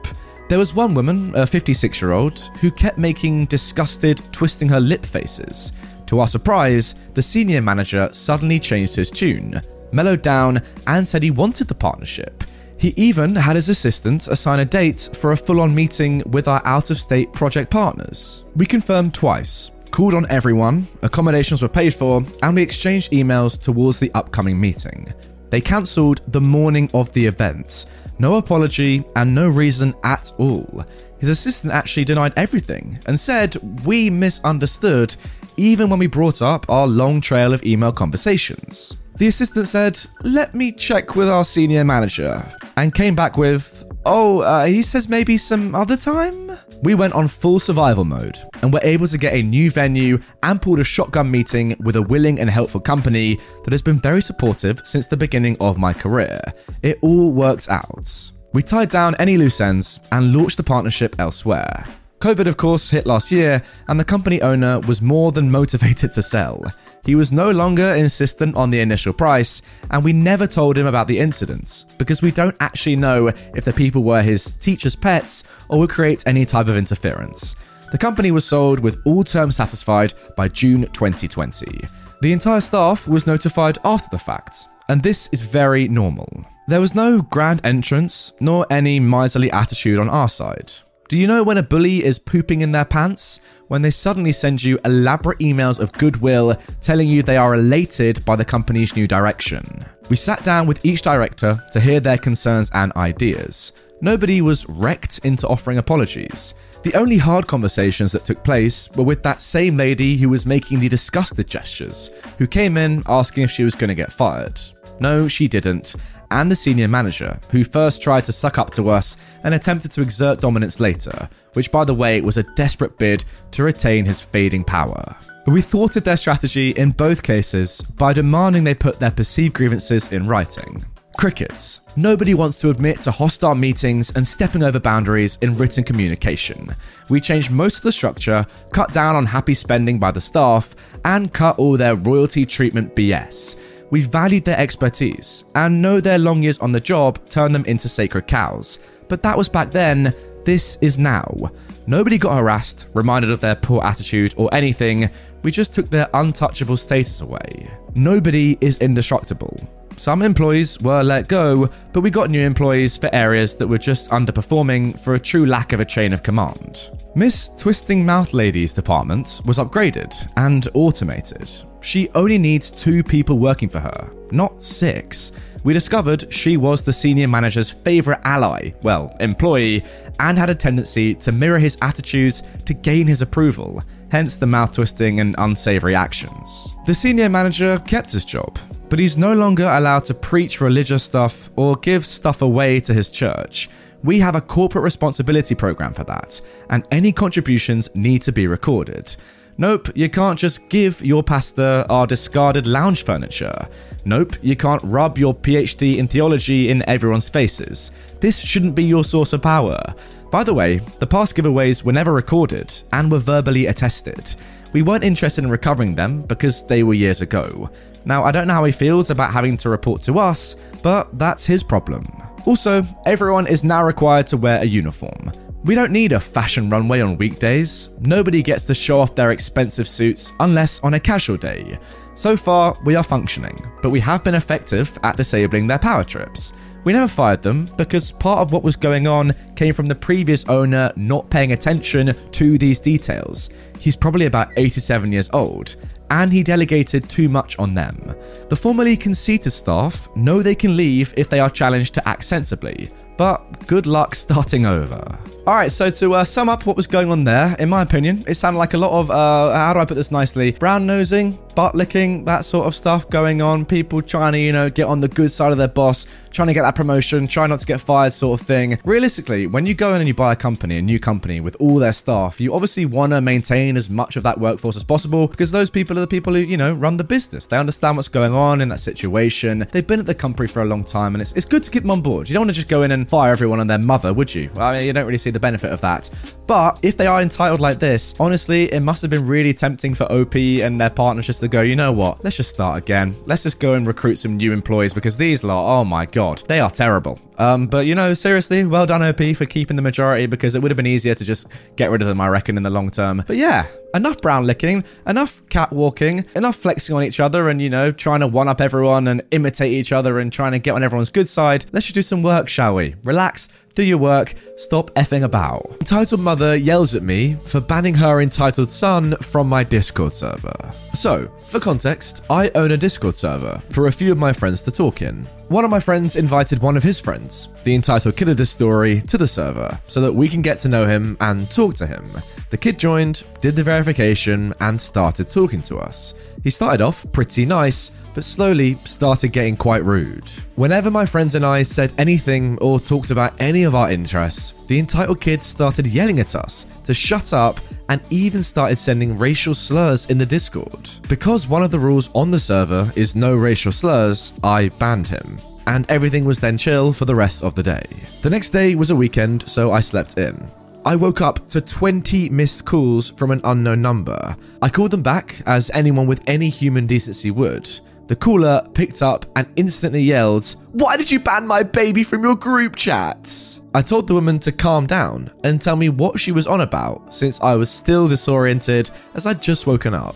There 0.49 0.57
was 0.57 0.75
one 0.75 0.93
woman, 0.93 1.33
a 1.35 1.47
56 1.47 2.01
year 2.01 2.11
old, 2.11 2.37
who 2.59 2.69
kept 2.69 2.97
making 2.97 3.45
disgusted, 3.45 4.21
twisting 4.33 4.67
her 4.67 4.81
lip 4.81 5.05
faces. 5.05 5.71
To 6.07 6.19
our 6.19 6.27
surprise, 6.27 6.95
the 7.13 7.21
senior 7.21 7.61
manager 7.61 8.09
suddenly 8.11 8.59
changed 8.59 8.97
his 8.97 9.09
tune, 9.09 9.61
mellowed 9.93 10.21
down, 10.21 10.61
and 10.85 11.07
said 11.07 11.23
he 11.23 11.31
wanted 11.31 11.69
the 11.69 11.75
partnership. 11.75 12.43
He 12.77 12.93
even 12.97 13.35
had 13.35 13.55
his 13.55 13.69
assistant 13.69 14.27
assign 14.27 14.59
a 14.59 14.65
date 14.65 15.09
for 15.13 15.31
a 15.31 15.37
full 15.37 15.61
on 15.61 15.73
meeting 15.73 16.21
with 16.25 16.49
our 16.49 16.61
out 16.65 16.91
of 16.91 16.99
state 16.99 17.31
project 17.31 17.71
partners. 17.71 18.43
We 18.57 18.65
confirmed 18.65 19.13
twice, 19.13 19.71
called 19.93 20.15
on 20.15 20.25
everyone, 20.31 20.87
accommodations 21.03 21.61
were 21.61 21.69
paid 21.69 21.93
for, 21.93 22.25
and 22.41 22.55
we 22.55 22.63
exchanged 22.63 23.11
emails 23.11 23.61
towards 23.61 23.99
the 23.99 24.11
upcoming 24.15 24.59
meeting. 24.59 25.13
They 25.51 25.61
cancelled 25.61 26.21
the 26.29 26.41
morning 26.41 26.89
of 26.95 27.13
the 27.13 27.27
event. 27.27 27.85
No 28.17 28.35
apology 28.35 29.03
and 29.15 29.35
no 29.35 29.47
reason 29.47 29.93
at 30.03 30.31
all. 30.39 30.83
His 31.19 31.29
assistant 31.29 31.73
actually 31.73 32.05
denied 32.05 32.33
everything 32.35 32.99
and 33.05 33.19
said 33.19 33.55
we 33.85 34.09
misunderstood 34.09 35.15
even 35.57 35.91
when 35.91 35.99
we 35.99 36.07
brought 36.07 36.41
up 36.41 36.67
our 36.71 36.87
long 36.87 37.21
trail 37.21 37.53
of 37.53 37.63
email 37.63 37.91
conversations. 37.91 38.97
The 39.17 39.27
assistant 39.27 39.67
said, 39.67 39.99
Let 40.23 40.55
me 40.55 40.71
check 40.71 41.15
with 41.15 41.29
our 41.29 41.45
senior 41.45 41.83
manager, 41.83 42.43
and 42.77 42.95
came 42.95 43.13
back 43.13 43.37
with, 43.37 43.87
Oh, 44.05 44.39
uh, 44.39 44.65
he 44.65 44.83
says 44.83 45.07
maybe 45.07 45.37
some 45.37 45.73
other 45.73 45.95
time? 45.95 46.51
We 46.81 46.93
went 46.93 47.13
on 47.13 47.29
full 47.29 47.59
survival 47.59 48.03
mode 48.03 48.37
and 48.61 48.73
were 48.73 48.81
able 48.83 49.07
to 49.07 49.17
get 49.17 49.33
a 49.33 49.41
new 49.41 49.71
venue 49.71 50.19
and 50.43 50.61
pulled 50.61 50.79
a 50.79 50.83
shotgun 50.83 51.31
meeting 51.31 51.77
with 51.79 51.95
a 51.95 52.01
willing 52.01 52.39
and 52.39 52.49
helpful 52.49 52.81
company 52.81 53.39
that 53.63 53.71
has 53.71 53.81
been 53.81 54.01
very 54.01 54.21
supportive 54.21 54.81
since 54.83 55.07
the 55.07 55.15
beginning 55.15 55.55
of 55.61 55.77
my 55.77 55.93
career. 55.93 56.41
It 56.81 56.99
all 57.01 57.31
worked 57.31 57.69
out. 57.69 58.31
We 58.51 58.61
tied 58.61 58.89
down 58.89 59.15
any 59.19 59.37
loose 59.37 59.61
ends 59.61 60.01
and 60.11 60.33
launched 60.33 60.57
the 60.57 60.63
partnership 60.63 61.15
elsewhere. 61.19 61.85
COVID, 62.23 62.47
of 62.47 62.55
course, 62.55 62.89
hit 62.89 63.05
last 63.05 63.33
year, 63.33 63.61
and 63.89 63.99
the 63.99 64.05
company 64.05 64.41
owner 64.41 64.79
was 64.87 65.01
more 65.01 65.33
than 65.33 65.51
motivated 65.51 66.13
to 66.13 66.21
sell. 66.21 66.63
He 67.03 67.15
was 67.15 67.33
no 67.33 67.51
longer 67.51 67.89
insistent 67.95 68.55
on 68.55 68.69
the 68.69 68.79
initial 68.79 69.11
price, 69.11 69.61
and 69.91 70.01
we 70.01 70.13
never 70.13 70.47
told 70.47 70.77
him 70.77 70.87
about 70.87 71.07
the 71.07 71.19
incidents 71.19 71.83
because 71.97 72.21
we 72.21 72.31
don't 72.31 72.55
actually 72.61 72.95
know 72.95 73.27
if 73.27 73.65
the 73.65 73.73
people 73.73 74.03
were 74.03 74.21
his 74.21 74.51
teacher's 74.51 74.95
pets 74.95 75.43
or 75.67 75.79
would 75.79 75.89
create 75.89 76.23
any 76.25 76.45
type 76.45 76.69
of 76.69 76.77
interference. 76.77 77.57
The 77.91 77.97
company 77.97 78.31
was 78.31 78.45
sold 78.45 78.79
with 78.79 79.01
all 79.03 79.25
terms 79.25 79.57
satisfied 79.57 80.13
by 80.37 80.47
June 80.47 80.83
2020. 80.93 81.77
The 82.21 82.31
entire 82.31 82.61
staff 82.61 83.05
was 83.05 83.27
notified 83.27 83.79
after 83.83 84.07
the 84.09 84.17
fact, 84.17 84.69
and 84.87 85.03
this 85.03 85.27
is 85.33 85.41
very 85.41 85.89
normal. 85.89 86.45
There 86.69 86.79
was 86.79 86.95
no 86.95 87.21
grand 87.21 87.65
entrance, 87.65 88.31
nor 88.39 88.65
any 88.69 88.97
miserly 88.97 89.51
attitude 89.51 89.99
on 89.99 90.07
our 90.07 90.29
side. 90.29 90.71
Do 91.13 91.19
you 91.19 91.27
know 91.27 91.43
when 91.43 91.59
a 91.59 91.61
bully 91.61 92.03
is 92.03 92.17
pooping 92.17 92.61
in 92.61 92.71
their 92.71 92.85
pants? 92.85 93.39
When 93.67 93.83
they 93.83 93.91
suddenly 93.91 94.31
send 94.31 94.63
you 94.63 94.79
elaborate 94.83 95.37
emails 95.37 95.79
of 95.79 95.91
goodwill 95.91 96.55
telling 96.81 97.07
you 97.07 97.21
they 97.21 97.37
are 97.37 97.53
elated 97.53 98.25
by 98.25 98.35
the 98.35 98.43
company's 98.43 98.95
new 98.95 99.07
direction. 99.07 99.85
We 100.09 100.15
sat 100.15 100.43
down 100.43 100.65
with 100.65 100.83
each 100.83 101.03
director 101.03 101.63
to 101.71 101.79
hear 101.79 101.99
their 101.99 102.17
concerns 102.17 102.71
and 102.73 102.91
ideas. 102.95 103.73
Nobody 104.01 104.41
was 104.41 104.67
wrecked 104.67 105.19
into 105.19 105.47
offering 105.47 105.77
apologies. 105.77 106.55
The 106.81 106.95
only 106.95 107.17
hard 107.17 107.45
conversations 107.45 108.11
that 108.13 108.25
took 108.25 108.43
place 108.43 108.89
were 108.95 109.03
with 109.03 109.21
that 109.21 109.39
same 109.39 109.77
lady 109.77 110.17
who 110.17 110.29
was 110.29 110.47
making 110.47 110.79
the 110.79 110.89
disgusted 110.89 111.47
gestures, 111.47 112.09
who 112.39 112.47
came 112.47 112.75
in 112.75 113.03
asking 113.07 113.43
if 113.43 113.51
she 113.51 113.63
was 113.63 113.75
going 113.75 113.89
to 113.89 113.95
get 113.95 114.11
fired. 114.11 114.59
No, 114.99 115.27
she 115.27 115.47
didn't, 115.47 115.95
and 116.33 116.51
the 116.51 116.55
senior 116.55 116.87
manager, 116.87 117.39
who 117.51 117.63
first 117.63 118.01
tried 118.01 118.25
to 118.25 118.33
suck 118.33 118.57
up 118.57 118.71
to 118.71 118.89
us 118.89 119.17
and 119.43 119.53
attempted 119.53 119.91
to 119.91 120.01
exert 120.01 120.41
dominance 120.41 120.79
later, 120.79 121.29
which 121.53 121.71
by 121.71 121.85
the 121.85 121.93
way 121.93 122.19
was 122.21 122.37
a 122.37 122.43
desperate 122.55 122.97
bid 122.97 123.23
to 123.51 123.63
retain 123.63 124.03
his 124.03 124.21
fading 124.21 124.63
power. 124.63 125.15
We 125.47 125.61
thwarted 125.61 126.03
their 126.03 126.17
strategy 126.17 126.71
in 126.71 126.91
both 126.91 127.21
cases 127.21 127.81
by 127.81 128.13
demanding 128.13 128.63
they 128.63 128.75
put 128.75 128.99
their 128.99 129.11
perceived 129.11 129.53
grievances 129.53 130.11
in 130.11 130.27
writing. 130.27 130.83
Crickets. 131.17 131.81
Nobody 131.95 132.33
wants 132.33 132.59
to 132.59 132.71
admit 132.71 133.01
to 133.03 133.11
hostile 133.11 133.53
meetings 133.53 134.09
and 134.15 134.27
stepping 134.27 134.63
over 134.63 134.79
boundaries 134.79 135.37
in 135.41 135.55
written 135.55 135.83
communication. 135.83 136.69
We 137.09 137.21
changed 137.21 137.51
most 137.51 137.77
of 137.77 137.83
the 137.83 137.91
structure, 137.91 138.45
cut 138.71 138.93
down 138.93 139.15
on 139.15 139.27
happy 139.27 139.53
spending 139.53 139.99
by 139.99 140.11
the 140.11 140.21
staff, 140.21 140.73
and 141.05 141.31
cut 141.31 141.59
all 141.59 141.77
their 141.77 141.95
royalty 141.95 142.45
treatment 142.45 142.95
BS. 142.95 143.57
We 143.93 144.01
valued 144.01 144.43
their 144.43 144.57
expertise 144.57 145.45
and 145.53 145.79
know 145.79 146.01
their 146.01 146.17
long 146.17 146.41
years 146.41 146.57
on 146.57 146.71
the 146.71 146.79
job 146.79 147.23
turned 147.29 147.53
them 147.53 147.63
into 147.65 147.87
sacred 147.87 148.25
cows. 148.25 148.79
But 149.07 149.21
that 149.21 149.37
was 149.37 149.49
back 149.49 149.69
then, 149.69 150.15
this 150.45 150.79
is 150.81 150.97
now. 150.97 151.51
Nobody 151.85 152.17
got 152.17 152.35
harassed, 152.35 152.87
reminded 152.95 153.29
of 153.29 153.39
their 153.39 153.53
poor 153.53 153.83
attitude, 153.83 154.33
or 154.35 154.51
anything. 154.51 155.11
We 155.43 155.51
just 155.51 155.75
took 155.75 155.91
their 155.91 156.09
untouchable 156.15 156.75
status 156.75 157.21
away. 157.21 157.69
Nobody 157.93 158.57
is 158.61 158.77
indestructible. 158.77 159.59
Some 159.97 160.21
employees 160.21 160.79
were 160.81 161.03
let 161.03 161.27
go, 161.27 161.69
but 161.91 162.01
we 162.01 162.09
got 162.09 162.29
new 162.29 162.41
employees 162.41 162.97
for 162.97 163.13
areas 163.13 163.55
that 163.57 163.67
were 163.67 163.77
just 163.77 164.09
underperforming 164.09 164.99
for 164.99 165.15
a 165.15 165.19
true 165.19 165.45
lack 165.45 165.71
of 165.71 165.79
a 165.79 165.85
chain 165.85 166.13
of 166.13 166.23
command. 166.23 166.89
Miss 167.15 167.49
Twisting 167.49 168.05
Mouth 168.05 168.33
Lady's 168.33 168.73
department 168.73 169.41
was 169.45 169.59
upgraded 169.59 170.13
and 170.35 170.67
automated. 170.73 171.51
She 171.81 172.09
only 172.15 172.37
needs 172.37 172.71
two 172.71 173.03
people 173.03 173.37
working 173.37 173.69
for 173.69 173.79
her, 173.79 174.11
not 174.31 174.63
six. 174.63 175.31
We 175.63 175.73
discovered 175.73 176.33
she 176.33 176.57
was 176.57 176.81
the 176.81 176.91
senior 176.91 177.27
manager's 177.27 177.69
favourite 177.69 178.21
ally, 178.23 178.71
well, 178.81 179.15
employee, 179.19 179.83
and 180.19 180.37
had 180.37 180.49
a 180.49 180.55
tendency 180.55 181.13
to 181.15 181.31
mirror 181.31 181.59
his 181.59 181.77
attitudes 181.81 182.43
to 182.65 182.73
gain 182.73 183.07
his 183.07 183.21
approval, 183.21 183.81
hence 184.09 184.35
the 184.35 184.47
mouth 184.47 184.73
twisting 184.73 185.19
and 185.19 185.35
unsavoury 185.37 185.95
actions. 185.95 186.73
The 186.85 186.93
senior 186.93 187.29
manager 187.29 187.79
kept 187.85 188.11
his 188.11 188.25
job, 188.25 188.57
but 188.93 188.99
he's 188.99 189.17
no 189.17 189.33
longer 189.33 189.63
allowed 189.63 190.05
to 190.05 190.13
preach 190.13 190.61
religious 190.61 191.01
stuff 191.01 191.49
or 191.55 191.75
give 191.77 192.05
stuff 192.05 192.43
away 192.43 192.79
to 192.79 192.93
his 192.93 193.09
church. 193.09 193.67
We 194.03 194.19
have 194.19 194.35
a 194.35 194.41
corporate 194.41 194.83
responsibility 194.83 195.55
program 195.55 195.95
for 195.95 196.03
that, 196.03 196.39
and 196.69 196.85
any 196.91 197.11
contributions 197.11 197.89
need 197.95 198.21
to 198.21 198.31
be 198.31 198.45
recorded. 198.45 199.15
Nope, 199.57 199.89
you 199.95 200.11
can't 200.11 200.37
just 200.37 200.69
give 200.69 201.03
your 201.03 201.23
pastor 201.23 201.87
our 201.89 202.05
discarded 202.05 202.67
lounge 202.67 203.03
furniture. 203.03 203.67
Nope, 204.05 204.35
you 204.43 204.55
can't 204.55 204.83
rub 204.83 205.17
your 205.17 205.33
PhD 205.33 205.97
in 205.97 206.07
theology 206.07 206.69
in 206.69 206.87
everyone's 206.87 207.29
faces. 207.29 207.91
This 208.19 208.41
shouldn't 208.41 208.75
be 208.75 208.83
your 208.83 209.03
source 209.03 209.33
of 209.33 209.41
power. 209.41 209.81
By 210.29 210.43
the 210.43 210.53
way, 210.53 210.81
the 210.99 211.07
past 211.07 211.35
giveaways 211.35 211.83
were 211.83 211.93
never 211.93 212.13
recorded 212.13 212.71
and 212.91 213.11
were 213.11 213.17
verbally 213.17 213.65
attested. 213.65 214.35
We 214.71 214.83
weren't 214.83 215.03
interested 215.03 215.43
in 215.43 215.49
recovering 215.49 215.95
them 215.95 216.21
because 216.21 216.63
they 216.63 216.83
were 216.83 216.93
years 216.93 217.21
ago. 217.21 217.71
Now, 218.05 218.23
I 218.23 218.31
don't 218.31 218.47
know 218.47 218.53
how 218.53 218.65
he 218.65 218.71
feels 218.71 219.09
about 219.09 219.33
having 219.33 219.57
to 219.57 219.69
report 219.69 220.01
to 220.03 220.19
us, 220.19 220.55
but 220.81 221.17
that's 221.17 221.45
his 221.45 221.63
problem. 221.63 222.05
Also, 222.45 222.85
everyone 223.05 223.47
is 223.47 223.63
now 223.63 223.83
required 223.83 224.27
to 224.27 224.37
wear 224.37 224.61
a 224.61 224.65
uniform. 224.65 225.31
We 225.63 225.75
don't 225.75 225.93
need 225.93 226.11
a 226.11 226.19
fashion 226.19 226.67
runway 226.67 226.99
on 226.99 227.17
weekdays. 227.17 227.89
Nobody 228.01 228.41
gets 228.41 228.65
to 228.65 228.75
show 228.75 228.99
off 228.99 229.15
their 229.15 229.31
expensive 229.31 229.87
suits 229.87 230.33
unless 230.41 230.81
on 230.81 230.95
a 230.95 230.99
casual 230.99 231.37
day. 231.37 231.79
So 232.15 232.35
far, 232.35 232.77
we 232.83 232.95
are 232.95 233.03
functioning, 233.03 233.57
but 233.81 233.89
we 233.89 234.01
have 234.01 234.25
been 234.25 234.35
effective 234.35 234.97
at 235.03 235.15
disabling 235.15 235.67
their 235.67 235.79
power 235.79 236.03
trips. 236.03 236.51
We 236.83 236.91
never 236.93 237.07
fired 237.07 237.41
them 237.41 237.65
because 237.77 238.11
part 238.11 238.39
of 238.39 238.51
what 238.51 238.63
was 238.63 238.75
going 238.75 239.07
on 239.07 239.33
came 239.55 239.73
from 239.73 239.87
the 239.87 239.95
previous 239.95 240.45
owner 240.49 240.91
not 240.95 241.29
paying 241.29 241.53
attention 241.53 242.15
to 242.31 242.57
these 242.57 242.79
details. 242.79 243.49
He's 243.79 243.95
probably 243.95 244.25
about 244.25 244.51
87 244.57 245.11
years 245.11 245.29
old, 245.31 245.77
and 246.09 246.31
he 246.31 246.43
delegated 246.43 247.09
too 247.09 247.29
much 247.29 247.57
on 247.57 247.73
them. 247.73 248.15
The 248.49 248.55
formerly 248.55 248.97
conceited 248.97 249.53
staff 249.53 250.13
know 250.15 250.41
they 250.41 250.55
can 250.55 250.75
leave 250.75 251.13
if 251.15 251.29
they 251.29 251.39
are 251.39 251.49
challenged 251.49 251.93
to 251.95 252.07
act 252.07 252.25
sensibly, 252.25 252.91
but 253.17 253.65
good 253.67 253.87
luck 253.87 254.15
starting 254.15 254.65
over. 254.65 255.19
All 255.45 255.55
right, 255.55 255.71
so 255.71 255.89
to 255.89 256.13
uh, 256.13 256.23
sum 256.23 256.47
up 256.47 256.65
what 256.65 256.77
was 256.77 256.87
going 256.87 257.11
on 257.11 257.25
there, 257.25 257.53
in 257.59 257.67
my 257.67 257.81
opinion, 257.81 258.23
it 258.27 258.35
sounded 258.35 258.59
like 258.59 258.75
a 258.75 258.77
lot 258.77 258.97
of, 258.97 259.11
uh, 259.11 259.53
how 259.53 259.73
do 259.73 259.79
I 259.79 259.85
put 259.85 259.95
this 259.95 260.09
nicely? 260.09 260.53
Brown 260.53 260.85
nosing, 260.85 261.37
butt 261.53 261.75
licking, 261.75 262.23
that 262.23 262.45
sort 262.45 262.65
of 262.65 262.73
stuff 262.73 263.09
going 263.09 263.41
on. 263.41 263.65
People 263.65 264.01
trying 264.01 264.31
to, 264.33 264.39
you 264.39 264.53
know, 264.53 264.69
get 264.69 264.85
on 264.85 265.01
the 265.01 265.09
good 265.09 265.33
side 265.33 265.51
of 265.51 265.57
their 265.57 265.67
boss, 265.67 266.07
trying 266.33 266.47
to 266.47 266.53
get 266.53 266.63
that 266.63 266.75
promotion, 266.75 267.27
trying 267.27 267.49
not 267.49 267.59
to 267.59 267.65
get 267.65 267.79
fired, 267.79 268.11
sort 268.11 268.41
of 268.41 268.47
thing. 268.47 268.79
Realistically, 268.83 269.47
when 269.47 269.65
you 269.65 269.73
go 269.73 269.93
in 269.93 270.01
and 270.01 270.07
you 270.07 270.13
buy 270.13 270.33
a 270.33 270.35
company, 270.35 270.77
a 270.77 270.81
new 270.81 270.99
company 270.99 271.39
with 271.39 271.55
all 271.59 271.77
their 271.77 271.93
staff, 271.93 272.41
you 272.41 272.53
obviously 272.53 272.85
want 272.85 273.11
to 273.11 273.21
maintain 273.21 273.77
as 273.77 273.89
much 273.89 274.15
of 274.15 274.23
that 274.23 274.39
workforce 274.39 274.75
as 274.75 274.83
possible 274.83 275.27
because 275.27 275.51
those 275.51 275.69
people 275.69 275.97
are 275.97 276.01
the 276.01 276.07
people 276.07 276.33
who, 276.33 276.39
you 276.39 276.57
know, 276.57 276.73
run 276.73 276.97
the 276.97 277.03
business. 277.03 277.45
They 277.45 277.57
understand 277.57 277.97
what's 277.97 278.09
going 278.09 278.33
on 278.33 278.61
in 278.61 278.69
that 278.69 278.79
situation. 278.79 279.67
They've 279.71 279.85
been 279.85 279.99
at 279.99 280.05
the 280.05 280.15
company 280.15 280.47
for 280.47 280.61
a 280.61 280.65
long 280.65 280.83
time 280.83 281.15
and 281.15 281.21
it's, 281.21 281.33
it's 281.33 281.45
good 281.45 281.63
to 281.63 281.71
keep 281.71 281.83
them 281.83 281.91
on 281.91 282.01
board. 282.01 282.27
You 282.27 282.33
don't 282.33 282.41
want 282.41 282.49
to 282.49 282.55
just 282.55 282.67
go 282.67 282.83
in 282.83 282.91
and 282.91 283.07
fire 283.07 283.31
everyone 283.31 283.59
on 283.59 283.67
their 283.67 283.77
mother, 283.77 284.13
would 284.13 284.33
you? 284.33 284.49
I 284.57 284.73
mean, 284.73 284.87
you 284.87 284.93
don't 284.93 285.05
really 285.05 285.17
see 285.17 285.29
the 285.29 285.39
benefit 285.39 285.71
of 285.71 285.81
that. 285.81 286.09
But 286.47 286.79
if 286.81 286.97
they 286.97 287.07
are 287.07 287.21
entitled 287.21 287.59
like 287.59 287.79
this, 287.79 288.15
honestly, 288.19 288.71
it 288.73 288.81
must 288.81 289.01
have 289.01 289.11
been 289.11 289.27
really 289.27 289.53
tempting 289.53 289.93
for 289.93 290.11
OP 290.11 290.35
and 290.35 290.79
their 290.79 290.89
partners 290.89 291.27
just 291.27 291.39
to 291.41 291.47
go, 291.47 291.61
you 291.61 291.75
know 291.75 291.91
what? 291.91 292.23
Let's 292.23 292.37
just 292.37 292.49
start 292.49 292.77
again. 292.77 293.15
Let's 293.25 293.43
just 293.43 293.59
go 293.59 293.75
and 293.75 293.85
recruit 293.85 294.15
some 294.15 294.37
new 294.37 294.51
employees 294.51 294.93
because 294.93 295.15
these 295.15 295.43
lot, 295.43 295.79
oh 295.79 295.83
my 295.83 296.05
god, 296.05 296.22
they 296.47 296.59
are 296.59 296.69
terrible. 296.69 297.19
Um, 297.37 297.67
but 297.67 297.85
you 297.85 297.95
know, 297.95 298.13
seriously, 298.13 298.65
well 298.65 298.85
done 298.85 299.03
OP 299.03 299.35
for 299.35 299.45
keeping 299.45 299.75
the 299.75 299.81
majority 299.81 300.25
because 300.25 300.55
it 300.55 300.61
would 300.61 300.71
have 300.71 300.77
been 300.77 300.87
easier 300.87 301.15
to 301.15 301.23
just 301.23 301.47
get 301.75 301.89
rid 301.91 302.01
of 302.01 302.07
them, 302.07 302.21
I 302.21 302.27
reckon, 302.27 302.57
in 302.57 302.63
the 302.63 302.69
long 302.69 302.89
term. 302.89 303.23
But 303.25 303.37
yeah, 303.37 303.67
enough 303.93 304.21
brown 304.21 304.45
licking, 304.45 304.83
enough 305.07 305.41
catwalking, 305.49 306.25
enough 306.35 306.55
flexing 306.55 306.95
on 306.95 307.03
each 307.03 307.19
other 307.19 307.49
and, 307.49 307.61
you 307.61 307.69
know, 307.69 307.91
trying 307.91 308.21
to 308.21 308.27
one 308.27 308.47
up 308.47 308.61
everyone 308.61 309.07
and 309.07 309.21
imitate 309.31 309.71
each 309.71 309.91
other 309.91 310.19
and 310.19 310.31
trying 310.31 310.51
to 310.53 310.59
get 310.59 310.75
on 310.75 310.83
everyone's 310.83 311.09
good 311.09 311.29
side. 311.29 311.65
Let's 311.71 311.85
just 311.85 311.95
do 311.95 312.01
some 312.01 312.23
work, 312.23 312.47
shall 312.49 312.75
we? 312.75 312.95
Relax, 313.03 313.49
do 313.75 313.83
your 313.83 313.97
work, 313.97 314.35
stop 314.57 314.91
effing 314.91 315.23
about. 315.23 315.77
Entitled 315.81 316.21
mother 316.21 316.55
yells 316.55 316.95
at 316.95 317.03
me 317.03 317.37
for 317.45 317.59
banning 317.59 317.95
her 317.95 318.21
entitled 318.21 318.71
son 318.71 319.15
from 319.21 319.47
my 319.49 319.63
Discord 319.63 320.13
server. 320.13 320.73
So, 320.93 321.31
for 321.45 321.59
context, 321.59 322.23
I 322.29 322.51
own 322.55 322.71
a 322.71 322.77
Discord 322.77 323.17
server 323.17 323.61
for 323.69 323.87
a 323.87 323.91
few 323.91 324.11
of 324.11 324.17
my 324.17 324.31
friends 324.31 324.61
to 324.63 324.71
talk 324.71 325.01
in. 325.01 325.27
One 325.47 325.65
of 325.65 325.71
my 325.71 325.79
friends 325.79 326.15
invited 326.15 326.61
one 326.61 326.77
of 326.77 326.83
his 326.83 326.99
friends, 326.99 327.49
the 327.63 327.75
entitled 327.75 328.15
kid 328.15 328.29
of 328.29 328.37
this 328.37 328.49
story, 328.49 329.01
to 329.01 329.17
the 329.17 329.27
server 329.27 329.79
so 329.87 330.01
that 330.01 330.13
we 330.13 330.29
can 330.29 330.41
get 330.41 330.59
to 330.61 330.69
know 330.69 330.85
him 330.85 331.17
and 331.19 331.49
talk 331.49 331.75
to 331.75 331.87
him. 331.87 332.21
The 332.49 332.57
kid 332.57 332.79
joined, 332.79 333.23
did 333.41 333.55
the 333.55 333.63
verification, 333.63 334.53
and 334.59 334.79
started 334.79 335.29
talking 335.29 335.61
to 335.63 335.77
us. 335.77 336.13
He 336.43 336.49
started 336.49 336.81
off 336.81 337.05
pretty 337.11 337.45
nice, 337.45 337.91
but 338.13 338.23
slowly 338.23 338.77
started 338.83 339.29
getting 339.29 339.57
quite 339.57 339.83
rude. 339.83 340.29
Whenever 340.55 340.91
my 340.91 341.05
friends 341.05 341.35
and 341.35 341.45
I 341.45 341.63
said 341.63 341.93
anything 341.97 342.57
or 342.59 342.79
talked 342.79 343.11
about 343.11 343.39
any 343.41 343.63
of 343.63 343.75
our 343.75 343.91
interests, 343.91 344.53
the 344.67 344.79
entitled 344.79 345.21
kid 345.21 345.43
started 345.43 345.87
yelling 345.87 346.19
at 346.19 346.35
us 346.35 346.65
to 346.83 346.93
shut 346.93 347.33
up 347.33 347.59
and 347.89 348.01
even 348.09 348.43
started 348.43 348.77
sending 348.77 349.17
racial 349.17 349.55
slurs 349.55 350.05
in 350.07 350.17
the 350.17 350.25
Discord. 350.25 350.89
Because 351.07 351.47
one 351.47 351.63
of 351.63 351.71
the 351.71 351.79
rules 351.79 352.09
on 352.13 352.31
the 352.31 352.39
server 352.39 352.91
is 352.95 353.15
no 353.15 353.35
racial 353.35 353.71
slurs, 353.71 354.33
I 354.43 354.69
banned 354.69 355.07
him. 355.07 355.39
And 355.65 355.89
everything 355.89 356.25
was 356.25 356.39
then 356.39 356.57
chill 356.57 356.91
for 356.91 357.05
the 357.05 357.15
rest 357.15 357.43
of 357.43 357.55
the 357.55 357.63
day. 357.63 357.85
The 358.21 358.29
next 358.29 358.49
day 358.49 358.75
was 358.75 358.91
a 358.91 358.95
weekend, 358.95 359.47
so 359.49 359.71
I 359.71 359.79
slept 359.79 360.17
in. 360.17 360.49
I 360.85 360.97
woke 360.97 361.21
up 361.21 361.47
to 361.49 361.61
20 361.61 362.29
missed 362.29 362.65
calls 362.65 363.11
from 363.11 363.31
an 363.31 363.39
unknown 363.45 363.81
number. 363.81 364.35
I 364.61 364.67
called 364.67 364.91
them 364.91 365.01
back, 365.01 365.41
as 365.45 365.71
anyone 365.73 366.07
with 366.07 366.21
any 366.27 366.49
human 366.49 366.87
decency 366.87 367.31
would. 367.31 367.69
The 368.13 368.19
caller 368.19 368.61
picked 368.75 369.01
up 369.01 369.25
and 369.35 369.47
instantly 369.55 370.03
yelled, 370.03 370.45
Why 370.71 370.97
did 370.97 371.09
you 371.09 371.19
ban 371.19 371.47
my 371.47 371.63
baby 371.63 372.03
from 372.03 372.21
your 372.21 372.35
group 372.35 372.75
chats? 372.75 373.59
I 373.73 373.81
told 373.81 374.05
the 374.05 374.13
woman 374.13 374.37
to 374.41 374.51
calm 374.51 374.85
down 374.85 375.31
and 375.43 375.59
tell 375.59 375.75
me 375.75 375.89
what 375.89 376.19
she 376.19 376.31
was 376.31 376.45
on 376.45 376.61
about, 376.61 377.11
since 377.11 377.41
I 377.41 377.55
was 377.55 377.71
still 377.71 378.07
disoriented 378.07 378.91
as 379.15 379.25
I'd 379.25 379.41
just 379.41 379.65
woken 379.65 379.95
up. 379.95 380.15